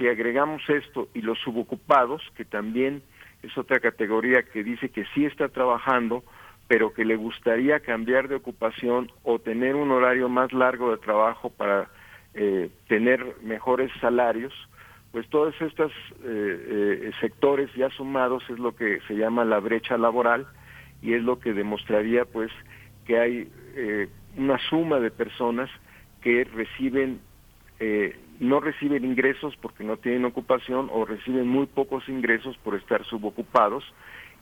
si 0.00 0.08
agregamos 0.08 0.62
esto 0.70 1.08
y 1.12 1.20
los 1.20 1.38
subocupados, 1.40 2.22
que 2.34 2.46
también 2.46 3.02
es 3.42 3.56
otra 3.58 3.80
categoría 3.80 4.42
que 4.42 4.64
dice 4.64 4.88
que 4.88 5.04
sí 5.14 5.26
está 5.26 5.48
trabajando, 5.48 6.24
pero 6.68 6.94
que 6.94 7.04
le 7.04 7.16
gustaría 7.16 7.80
cambiar 7.80 8.28
de 8.28 8.36
ocupación 8.36 9.12
o 9.24 9.38
tener 9.40 9.74
un 9.74 9.90
horario 9.90 10.30
más 10.30 10.54
largo 10.54 10.90
de 10.90 10.96
trabajo 10.96 11.50
para 11.50 11.90
eh, 12.32 12.70
tener 12.88 13.36
mejores 13.42 13.92
salarios, 14.00 14.54
pues 15.12 15.28
todos 15.28 15.54
estos 15.60 15.92
eh, 16.24 17.04
eh, 17.04 17.10
sectores 17.20 17.70
ya 17.74 17.90
sumados 17.90 18.42
es 18.48 18.58
lo 18.58 18.74
que 18.74 19.00
se 19.06 19.16
llama 19.16 19.44
la 19.44 19.58
brecha 19.58 19.98
laboral 19.98 20.46
y 21.02 21.12
es 21.12 21.22
lo 21.22 21.40
que 21.40 21.52
demostraría 21.52 22.24
pues 22.24 22.50
que 23.04 23.18
hay 23.18 23.52
una 24.36 24.58
suma 24.68 24.98
de 24.98 25.10
personas 25.10 25.68
que 26.22 26.44
reciben 26.44 27.20
no 28.40 28.58
reciben 28.58 29.04
ingresos 29.04 29.54
porque 29.60 29.84
no 29.84 29.98
tienen 29.98 30.24
ocupación 30.24 30.88
o 30.90 31.04
reciben 31.04 31.46
muy 31.46 31.66
pocos 31.66 32.08
ingresos 32.08 32.56
por 32.58 32.74
estar 32.74 33.04
subocupados 33.04 33.84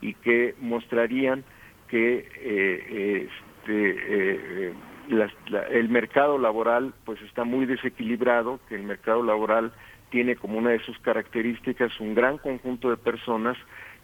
y 0.01 0.15
que 0.15 0.55
mostrarían 0.61 1.45
que 1.89 2.29
eh, 2.37 3.29
este, 3.29 4.69
eh, 4.69 4.75
el 5.71 5.89
mercado 5.89 6.39
laboral 6.39 6.95
pues 7.05 7.21
está 7.23 7.45
muy 7.45 7.67
desequilibrado, 7.67 8.61
que 8.69 8.77
el 8.77 8.85
mercado 8.85 9.23
laboral 9.23 9.73
tiene 10.11 10.37
como 10.37 10.59
una 10.59 10.71
de 10.71 10.81
sus 10.81 10.99
características 11.01 11.99
un 12.01 12.15
gran 12.15 12.39
conjunto 12.39 12.91
de 12.91 12.97
personas 12.97 13.57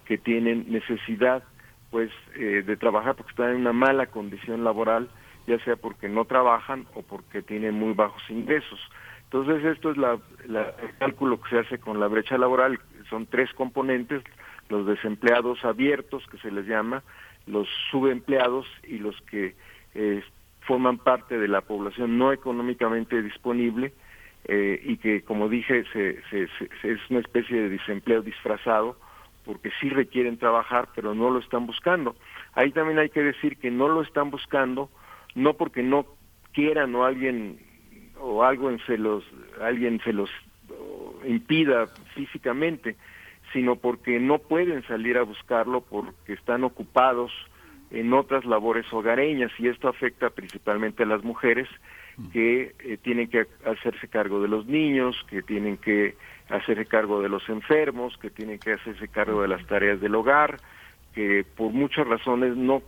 que 0.05 0.17
tienen 0.17 0.65
necesidad 0.71 1.43
pues 1.89 2.11
eh, 2.35 2.63
de 2.65 2.77
trabajar 2.77 3.15
porque 3.15 3.31
están 3.31 3.51
en 3.51 3.61
una 3.61 3.73
mala 3.73 4.07
condición 4.07 4.63
laboral, 4.63 5.09
ya 5.47 5.57
sea 5.63 5.75
porque 5.75 6.09
no 6.09 6.25
trabajan 6.25 6.85
o 6.93 7.01
porque 7.01 7.41
tienen 7.41 7.75
muy 7.75 7.93
bajos 7.93 8.21
ingresos. 8.29 8.79
Entonces, 9.35 9.65
esto 9.65 9.91
es 9.91 9.97
la, 9.97 10.17
el 10.45 10.97
cálculo 10.97 11.41
que 11.41 11.49
se 11.49 11.59
hace 11.59 11.77
con 11.77 11.99
la 11.99 12.07
brecha 12.07 12.37
laboral. 12.37 12.79
Son 13.09 13.25
tres 13.25 13.53
componentes, 13.53 14.23
los 14.69 14.87
desempleados 14.87 15.65
abiertos, 15.65 16.25
que 16.27 16.37
se 16.37 16.49
les 16.51 16.65
llama, 16.65 17.03
los 17.45 17.67
subempleados 17.91 18.65
y 18.87 18.97
los 18.97 19.19
que 19.23 19.53
eh, 19.93 20.23
forman 20.61 20.99
parte 20.99 21.37
de 21.37 21.49
la 21.49 21.59
población 21.59 22.17
no 22.17 22.31
económicamente 22.31 23.21
disponible 23.21 23.91
eh, 24.45 24.81
y 24.81 24.95
que, 24.95 25.23
como 25.23 25.49
dije, 25.49 25.83
se, 25.91 26.17
es 26.31 27.09
una 27.09 27.19
especie 27.19 27.63
de 27.63 27.69
desempleo 27.69 28.21
disfrazado 28.21 28.97
porque 29.43 29.69
sí 29.81 29.89
requieren 29.89 30.37
trabajar, 30.37 30.87
pero 30.95 31.13
no 31.13 31.29
lo 31.29 31.39
están 31.39 31.65
buscando. 31.65 32.15
Ahí 32.53 32.71
también 32.71 32.99
hay 32.99 33.09
que 33.09 33.21
decir 33.21 33.57
que 33.57 33.69
no 33.69 33.89
lo 33.89 34.01
están 34.01 34.31
buscando, 34.31 34.89
no 35.35 35.55
porque 35.55 35.83
no 35.83 36.05
quieran 36.53 36.95
o 36.95 37.03
alguien 37.03 37.59
o 38.19 38.43
algo 38.43 38.69
en 38.69 38.79
se 38.85 38.97
los, 38.97 39.23
alguien 39.61 39.99
se 40.03 40.13
los 40.13 40.29
impida 41.25 41.87
físicamente, 42.13 42.95
sino 43.53 43.75
porque 43.75 44.19
no 44.19 44.39
pueden 44.39 44.83
salir 44.83 45.17
a 45.17 45.23
buscarlo 45.23 45.81
porque 45.81 46.33
están 46.33 46.63
ocupados 46.63 47.31
en 47.91 48.13
otras 48.13 48.45
labores 48.45 48.91
hogareñas 48.91 49.51
y 49.59 49.67
esto 49.67 49.87
afecta 49.87 50.29
principalmente 50.29 51.03
a 51.03 51.05
las 51.05 51.23
mujeres 51.23 51.67
que 52.31 52.73
eh, 52.79 52.97
tienen 53.01 53.29
que 53.29 53.45
hacerse 53.65 54.07
cargo 54.07 54.41
de 54.41 54.47
los 54.47 54.65
niños, 54.65 55.15
que 55.29 55.41
tienen 55.41 55.77
que 55.77 56.15
hacerse 56.49 56.85
cargo 56.85 57.21
de 57.21 57.29
los 57.29 57.47
enfermos, 57.49 58.17
que 58.17 58.29
tienen 58.29 58.57
que 58.57 58.73
hacerse 58.73 59.07
cargo 59.09 59.41
de 59.41 59.49
las 59.49 59.65
tareas 59.67 59.99
del 59.99 60.15
hogar, 60.15 60.59
que 61.13 61.45
por 61.55 61.71
muchas 61.71 62.07
razones 62.07 62.55
no 62.55 62.81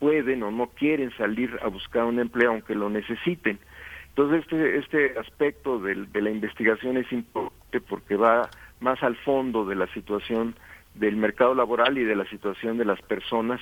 pueden 0.00 0.42
o 0.42 0.50
no 0.50 0.66
quieren 0.66 1.12
salir 1.16 1.56
a 1.62 1.68
buscar 1.68 2.04
un 2.04 2.18
empleo 2.18 2.50
aunque 2.50 2.74
lo 2.74 2.90
necesiten. 2.90 3.58
Entonces, 4.14 4.42
este, 4.42 4.78
este 4.78 5.18
aspecto 5.18 5.78
de, 5.78 6.06
la 6.20 6.30
investigación 6.30 6.98
es 6.98 7.10
importante 7.12 7.80
porque 7.80 8.16
va 8.16 8.50
más 8.80 9.02
al 9.02 9.16
fondo 9.16 9.64
de 9.64 9.74
la 9.74 9.86
situación 9.94 10.54
del 10.94 11.16
mercado 11.16 11.54
laboral 11.54 11.96
y 11.96 12.04
de 12.04 12.14
la 12.14 12.28
situación 12.28 12.76
de 12.76 12.84
las 12.84 13.00
personas 13.00 13.58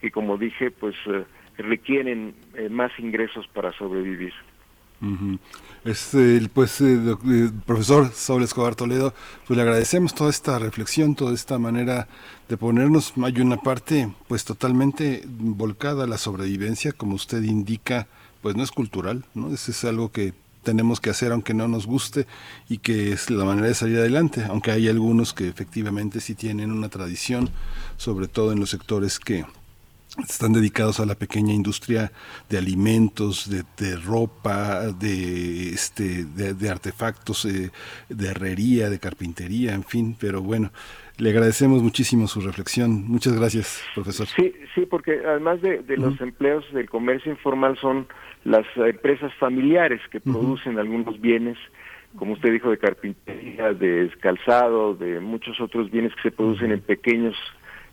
que, 0.00 0.10
como 0.10 0.38
dije, 0.38 0.72
pues 0.72 0.96
eh, 1.06 1.24
requieren 1.56 2.34
eh, 2.54 2.68
más 2.68 2.90
ingresos 2.98 3.46
para 3.48 3.72
sobrevivir. 3.74 4.32
este, 5.84 6.48
pues, 6.52 6.80
eh, 6.80 6.98
profesor 7.64 8.08
Saúl 8.08 8.42
Escobar 8.42 8.74
Toledo, 8.74 9.14
pues 9.46 9.56
le 9.56 9.62
agradecemos 9.62 10.16
toda 10.16 10.30
esta 10.30 10.58
reflexión, 10.58 11.14
toda 11.14 11.32
esta 11.32 11.60
manera 11.60 12.08
de 12.48 12.56
ponernos. 12.56 13.14
Hay 13.22 13.40
una 13.40 13.58
parte, 13.58 14.12
pues, 14.26 14.44
totalmente 14.44 15.22
volcada 15.28 16.04
a 16.04 16.08
la 16.08 16.18
sobrevivencia, 16.18 16.90
como 16.90 17.14
usted 17.14 17.44
indica, 17.44 18.08
pues 18.42 18.56
no 18.56 18.62
es 18.62 18.70
cultural, 18.70 19.24
¿no? 19.34 19.54
Eso 19.54 19.70
es 19.70 19.84
algo 19.84 20.12
que 20.12 20.34
tenemos 20.62 21.00
que 21.00 21.10
hacer 21.10 21.32
aunque 21.32 21.54
no 21.54 21.68
nos 21.68 21.86
guste 21.86 22.26
y 22.68 22.78
que 22.78 23.12
es 23.12 23.30
la 23.30 23.44
manera 23.44 23.68
de 23.68 23.74
salir 23.74 23.98
adelante, 23.98 24.44
aunque 24.48 24.70
hay 24.70 24.88
algunos 24.88 25.32
que 25.32 25.48
efectivamente 25.48 26.20
sí 26.20 26.34
tienen 26.34 26.70
una 26.70 26.88
tradición, 26.88 27.50
sobre 27.96 28.28
todo 28.28 28.52
en 28.52 28.60
los 28.60 28.70
sectores 28.70 29.18
que 29.18 29.44
están 30.28 30.52
dedicados 30.52 31.00
a 31.00 31.06
la 31.06 31.14
pequeña 31.14 31.54
industria 31.54 32.12
de 32.50 32.58
alimentos, 32.58 33.48
de, 33.48 33.96
ropa, 33.96 34.80
de, 34.92 35.70
este, 35.70 36.24
de, 36.24 36.70
artefactos, 36.70 37.46
eh, 37.46 37.70
de 38.10 38.28
herrería, 38.28 38.90
de 38.90 38.98
carpintería, 38.98 39.72
en 39.72 39.84
fin, 39.84 40.16
pero 40.18 40.42
bueno, 40.42 40.70
le 41.18 41.30
agradecemos 41.30 41.82
muchísimo 41.82 42.26
su 42.26 42.40
reflexión. 42.40 43.04
Muchas 43.06 43.38
gracias, 43.38 43.82
profesor. 43.94 44.26
Sí, 44.28 44.54
sí, 44.74 44.86
porque 44.86 45.20
además 45.26 45.60
de, 45.60 45.82
los 45.96 46.20
empleos 46.20 46.64
del 46.72 46.88
comercio 46.88 47.30
informal 47.30 47.76
son 47.78 48.06
las 48.44 48.66
empresas 48.76 49.32
familiares 49.38 50.00
que 50.10 50.20
producen 50.20 50.78
algunos 50.78 51.20
bienes, 51.20 51.58
como 52.16 52.32
usted 52.32 52.52
dijo, 52.52 52.70
de 52.70 52.78
carpintería, 52.78 53.72
de 53.72 54.10
calzado, 54.20 54.94
de 54.94 55.20
muchos 55.20 55.60
otros 55.60 55.90
bienes 55.90 56.14
que 56.16 56.22
se 56.22 56.30
producen 56.30 56.72
en 56.72 56.80
pequeños 56.80 57.36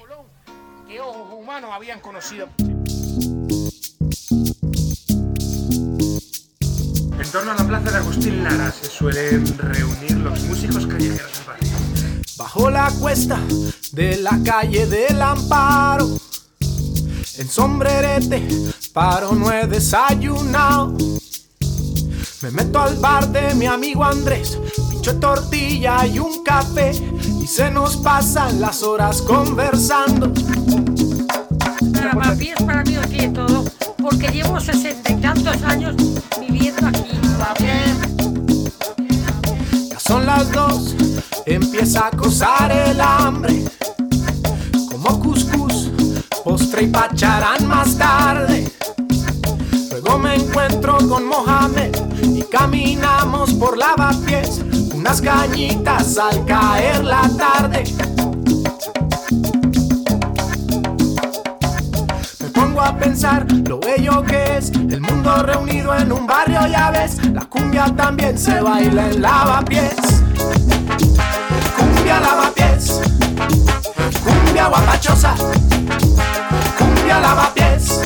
¿Qué 0.88 1.02
ojos 1.02 1.28
humanos 1.34 1.72
habían 1.74 2.00
conocido? 2.00 2.48
En 7.20 7.32
torno 7.32 7.52
a 7.52 7.56
la 7.56 7.68
plaza 7.68 7.92
de 7.92 7.98
Agustín 7.98 8.44
Lara 8.44 8.72
se 8.72 8.86
suelen 8.86 9.58
reunir 9.58 10.18
los 10.18 10.40
músicos 10.44 10.86
callejeros. 10.86 11.42
Bajo 12.38 12.70
la 12.70 12.92
cuesta 13.00 13.40
de 13.94 14.18
la 14.18 14.40
calle 14.46 14.86
del 14.86 15.20
Amparo, 15.22 16.20
en 17.38 17.50
sombrerete, 17.50 18.48
paro 18.94 19.34
no 19.34 19.52
he 19.52 19.66
desayunado. 19.66 20.96
Me 22.44 22.52
meto 22.52 22.80
al 22.80 22.96
bar 22.98 23.28
de 23.30 23.56
mi 23.56 23.66
amigo 23.66 24.04
Andrés, 24.04 24.60
tortilla 25.14 26.06
y 26.06 26.20
un 26.20 26.44
café, 26.44 26.92
y 27.42 27.48
se 27.48 27.70
nos 27.70 27.98
pasan 27.98 28.60
las 28.60 28.84
horas 28.84 29.22
conversando. 29.22 30.32
Para 32.14 32.34
es 32.34 32.64
para 32.64 32.84
mí 32.84 32.96
aquí 32.96 33.28
todo, 33.30 33.66
porque 34.02 34.28
llevo 34.30 34.60
sesenta 34.60 35.12
y 35.12 35.16
tantos 35.16 35.62
años 35.64 35.96
viviendo 36.40 36.88
aquí. 36.88 37.20
Ya 39.90 40.00
son 40.00 40.26
las 40.26 40.52
dos, 40.52 40.96
empieza 41.46 42.06
a 42.06 42.08
acosar 42.08 42.72
el 42.72 43.00
hambre, 43.00 43.64
como 44.90 45.20
cuscús, 45.20 45.92
postre 46.44 46.84
y 46.84 46.88
pacharán 46.88 47.68
más 47.68 47.98
tarde. 47.98 48.72
Luego 49.92 50.18
me 50.20 50.36
encuentro 50.36 50.98
con 51.08 51.26
Mohamed 51.28 51.96
y 52.24 52.44
caminamos 52.44 53.54
por 53.54 53.78
lavapiés, 53.78 54.62
unas 55.06 55.22
cañitas 55.22 56.18
al 56.18 56.44
caer 56.46 57.04
la 57.04 57.30
tarde. 57.38 57.84
Me 62.40 62.50
pongo 62.50 62.82
a 62.82 62.98
pensar 62.98 63.46
lo 63.68 63.80
bello 63.80 64.24
que 64.24 64.58
es 64.58 64.72
el 64.72 65.02
mundo 65.02 65.44
reunido 65.44 65.96
en 65.96 66.12
un 66.12 66.26
barrio, 66.26 66.66
ya 66.68 66.90
ves, 66.90 67.24
la 67.32 67.42
cumbia 67.46 67.86
también 67.96 68.36
se 68.36 68.60
baila 68.60 69.10
en 69.12 69.22
lavapiés. 69.22 69.96
Cumbia 71.78 72.20
lavapiés, 72.20 73.02
cumbia 74.24 74.68
guapachosa, 74.70 75.36
cumbia 76.80 77.20
lavapiés, 77.20 78.02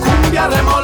cumbia 0.00 0.46
remolona, 0.46 0.81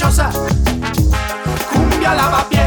cumbia 0.00 0.30
guapachosa, 0.30 0.30
cumbia 1.72 2.14
lavapiés, 2.14 2.59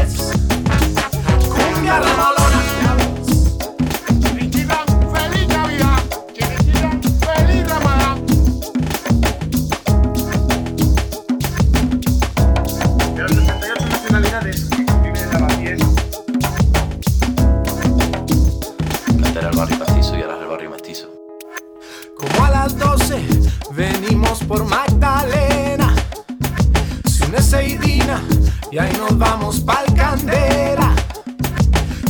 vamos 29.24 29.60
pa'l 29.60 29.86
Candela. 29.94 30.92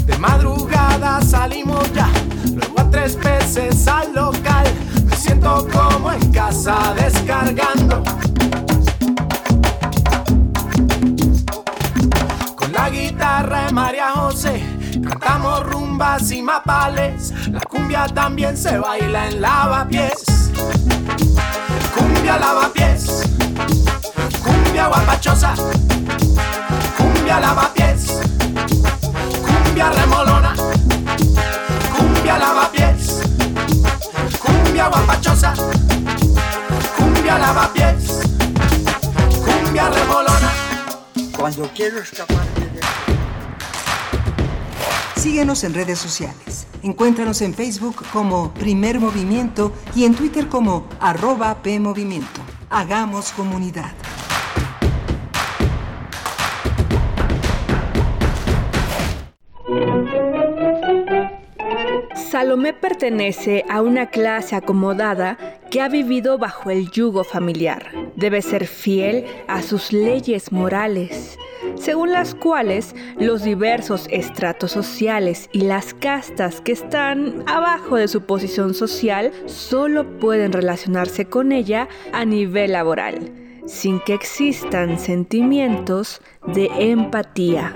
De 0.06 0.18
madrugada 0.18 1.20
salimos 1.22 1.92
ya, 1.92 2.08
luego 2.54 2.80
a 2.80 2.90
tres 2.90 3.16
veces 3.16 3.86
al 3.88 4.14
local. 4.14 4.66
Me 5.08 5.16
siento 5.16 5.66
como 5.72 6.12
en 6.12 6.32
casa 6.32 6.94
descargando. 6.96 8.02
Con 12.56 12.72
la 12.72 12.90
guitarra 12.90 13.66
de 13.66 13.72
María 13.72 14.10
José, 14.10 14.62
cantamos 15.08 15.64
rumbas 15.66 16.30
y 16.30 16.42
mapales. 16.42 17.32
La 17.50 17.60
cumbia 17.60 18.06
también 18.06 18.56
se 18.56 18.78
baila 18.78 19.28
en 19.28 19.40
lavapiés. 19.40 20.50
Cumbia 21.96 22.38
lavapiés, 22.38 23.22
cumbia 24.42 24.88
guapachosa, 24.88 25.54
cumbia 27.24 27.40
lavapiés, 27.40 28.06
cumbia 29.64 29.88
remolona, 29.88 30.54
cumbia 31.96 32.38
lavapiés, 32.38 33.22
cumbia 34.38 34.88
guapachosa, 34.88 35.54
cumbia 36.98 37.38
lavapiés, 37.38 38.28
cumbia 39.42 39.88
remolona. 39.88 40.52
Cuando 41.38 41.70
quiero 41.74 42.00
escapar 42.00 42.44
Síguenos 45.16 45.64
en 45.64 45.72
redes 45.72 45.98
sociales. 45.98 46.66
Encuéntranos 46.82 47.40
en 47.40 47.54
Facebook 47.54 48.04
como 48.12 48.52
Primer 48.52 49.00
Movimiento 49.00 49.72
y 49.94 50.04
en 50.04 50.14
Twitter 50.14 50.50
como 50.50 50.86
arroba 51.00 51.62
PMovimiento. 51.62 52.42
Hagamos 52.68 53.32
comunidad. 53.32 53.92
Salomé 62.34 62.72
pertenece 62.72 63.64
a 63.68 63.80
una 63.80 64.10
clase 64.10 64.56
acomodada 64.56 65.38
que 65.70 65.80
ha 65.80 65.88
vivido 65.88 66.36
bajo 66.36 66.68
el 66.68 66.90
yugo 66.90 67.22
familiar. 67.22 67.92
Debe 68.16 68.42
ser 68.42 68.66
fiel 68.66 69.24
a 69.46 69.62
sus 69.62 69.92
leyes 69.92 70.50
morales, 70.50 71.38
según 71.76 72.10
las 72.10 72.34
cuales 72.34 72.96
los 73.20 73.44
diversos 73.44 74.08
estratos 74.10 74.72
sociales 74.72 75.48
y 75.52 75.60
las 75.60 75.94
castas 75.94 76.60
que 76.60 76.72
están 76.72 77.44
abajo 77.46 77.94
de 77.94 78.08
su 78.08 78.22
posición 78.22 78.74
social 78.74 79.30
solo 79.46 80.18
pueden 80.18 80.52
relacionarse 80.52 81.26
con 81.26 81.52
ella 81.52 81.86
a 82.12 82.24
nivel 82.24 82.72
laboral, 82.72 83.30
sin 83.66 84.00
que 84.00 84.14
existan 84.14 84.98
sentimientos 84.98 86.20
de 86.48 86.68
empatía. 86.80 87.72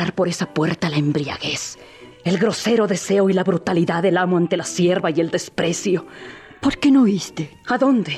Entrar 0.00 0.14
por 0.14 0.28
esa 0.28 0.46
puerta 0.46 0.88
la 0.88 0.96
embriaguez, 0.96 1.78
el 2.24 2.38
grosero 2.38 2.86
deseo 2.86 3.28
y 3.28 3.34
la 3.34 3.44
brutalidad 3.44 4.02
del 4.02 4.16
amo 4.16 4.38
ante 4.38 4.56
la 4.56 4.64
sierva 4.64 5.10
y 5.10 5.20
el 5.20 5.30
desprecio. 5.30 6.06
¿Por 6.62 6.78
qué 6.78 6.90
no 6.90 7.02
oíste? 7.02 7.50
¿A 7.66 7.76
dónde? 7.76 8.16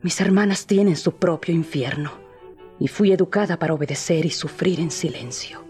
Mis 0.00 0.18
hermanas 0.22 0.66
tienen 0.66 0.96
su 0.96 1.12
propio 1.12 1.54
infierno 1.54 2.12
y 2.78 2.88
fui 2.88 3.12
educada 3.12 3.58
para 3.58 3.74
obedecer 3.74 4.24
y 4.24 4.30
sufrir 4.30 4.80
en 4.80 4.90
silencio. 4.90 5.62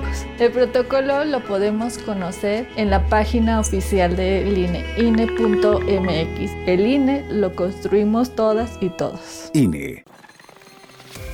El 0.39 0.51
protocolo 0.51 1.23
lo 1.25 1.43
podemos 1.43 1.97
conocer 1.99 2.67
en 2.75 2.89
la 2.89 3.07
página 3.07 3.59
oficial 3.59 4.15
del 4.15 4.57
INE, 4.57 4.85
INE.mx. 4.97 6.51
El 6.67 6.87
INE 6.87 7.25
lo 7.29 7.55
construimos 7.55 8.35
todas 8.35 8.77
y 8.81 8.89
todos. 8.89 9.51
INE. 9.53 10.03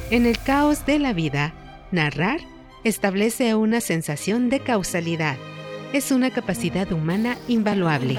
En 0.10 0.26
el 0.26 0.38
caos 0.40 0.86
de 0.86 0.99
la 0.99 1.14
vida, 1.14 1.54
narrar 1.91 2.40
establece 2.84 3.56
una 3.56 3.82
sensación 3.82 4.49
de 4.49 4.60
causalidad. 4.62 5.38
Es 5.94 6.12
una 6.12 6.32
capacidad 6.32 6.91
humana 6.91 7.38
invaluable. 7.48 8.18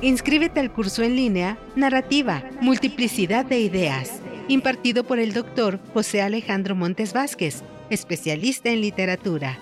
Inscríbete 0.00 0.60
al 0.60 0.72
curso 0.72 1.02
en 1.02 1.16
línea 1.16 1.58
Narrativa, 1.76 2.44
Multiplicidad 2.60 3.44
de 3.44 3.60
Ideas, 3.60 4.20
impartido 4.48 5.04
por 5.04 5.18
el 5.18 5.32
doctor 5.32 5.80
José 5.94 6.20
Alejandro 6.20 6.74
Montes 6.74 7.12
Vázquez, 7.12 7.62
especialista 7.90 8.70
en 8.70 8.80
literatura. 8.80 9.58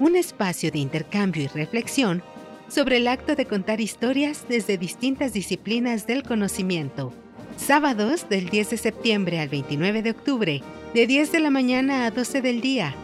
Un 0.00 0.16
espacio 0.16 0.70
de 0.70 0.78
intercambio 0.78 1.44
y 1.44 1.48
reflexión 1.48 2.22
sobre 2.68 2.96
el 2.96 3.08
acto 3.08 3.34
de 3.34 3.46
contar 3.46 3.80
historias 3.80 4.46
desde 4.48 4.78
distintas 4.78 5.32
disciplinas 5.32 6.06
del 6.06 6.22
conocimiento 6.22 7.12
Sábados 7.56 8.28
del 8.28 8.48
10 8.48 8.70
de 8.70 8.76
septiembre 8.76 9.40
al 9.40 9.48
29 9.48 10.02
de 10.02 10.10
octubre, 10.10 10.62
de 10.94 11.06
10 11.06 11.32
de 11.32 11.40
la 11.40 11.48
mañana 11.50 12.04
a 12.06 12.10
12 12.10 12.42
del 12.42 12.60
día. 12.60 12.94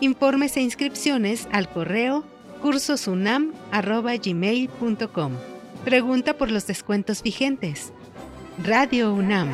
Informes 0.00 0.56
e 0.56 0.62
inscripciones 0.62 1.46
al 1.52 1.68
correo 1.68 2.24
cursosunam.gmail.com. 2.62 5.32
Pregunta 5.84 6.38
por 6.38 6.50
los 6.50 6.66
descuentos 6.66 7.22
vigentes. 7.22 7.92
Radio 8.64 9.12
UNAM. 9.12 9.50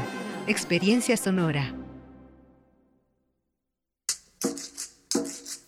Experiencia 0.47 1.17
sonora. 1.17 1.75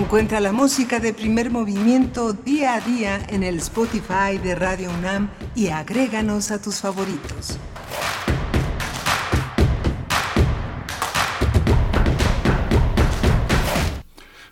Encuentra 0.00 0.40
la 0.40 0.50
música 0.50 0.98
de 0.98 1.12
primer 1.12 1.50
movimiento 1.50 2.32
día 2.32 2.74
a 2.74 2.80
día 2.80 3.20
en 3.28 3.42
el 3.42 3.58
Spotify 3.58 4.38
de 4.42 4.54
Radio 4.54 4.90
UNAM 4.90 5.28
y 5.54 5.68
agréganos 5.68 6.50
a 6.50 6.60
tus 6.60 6.76
favoritos. 6.76 7.58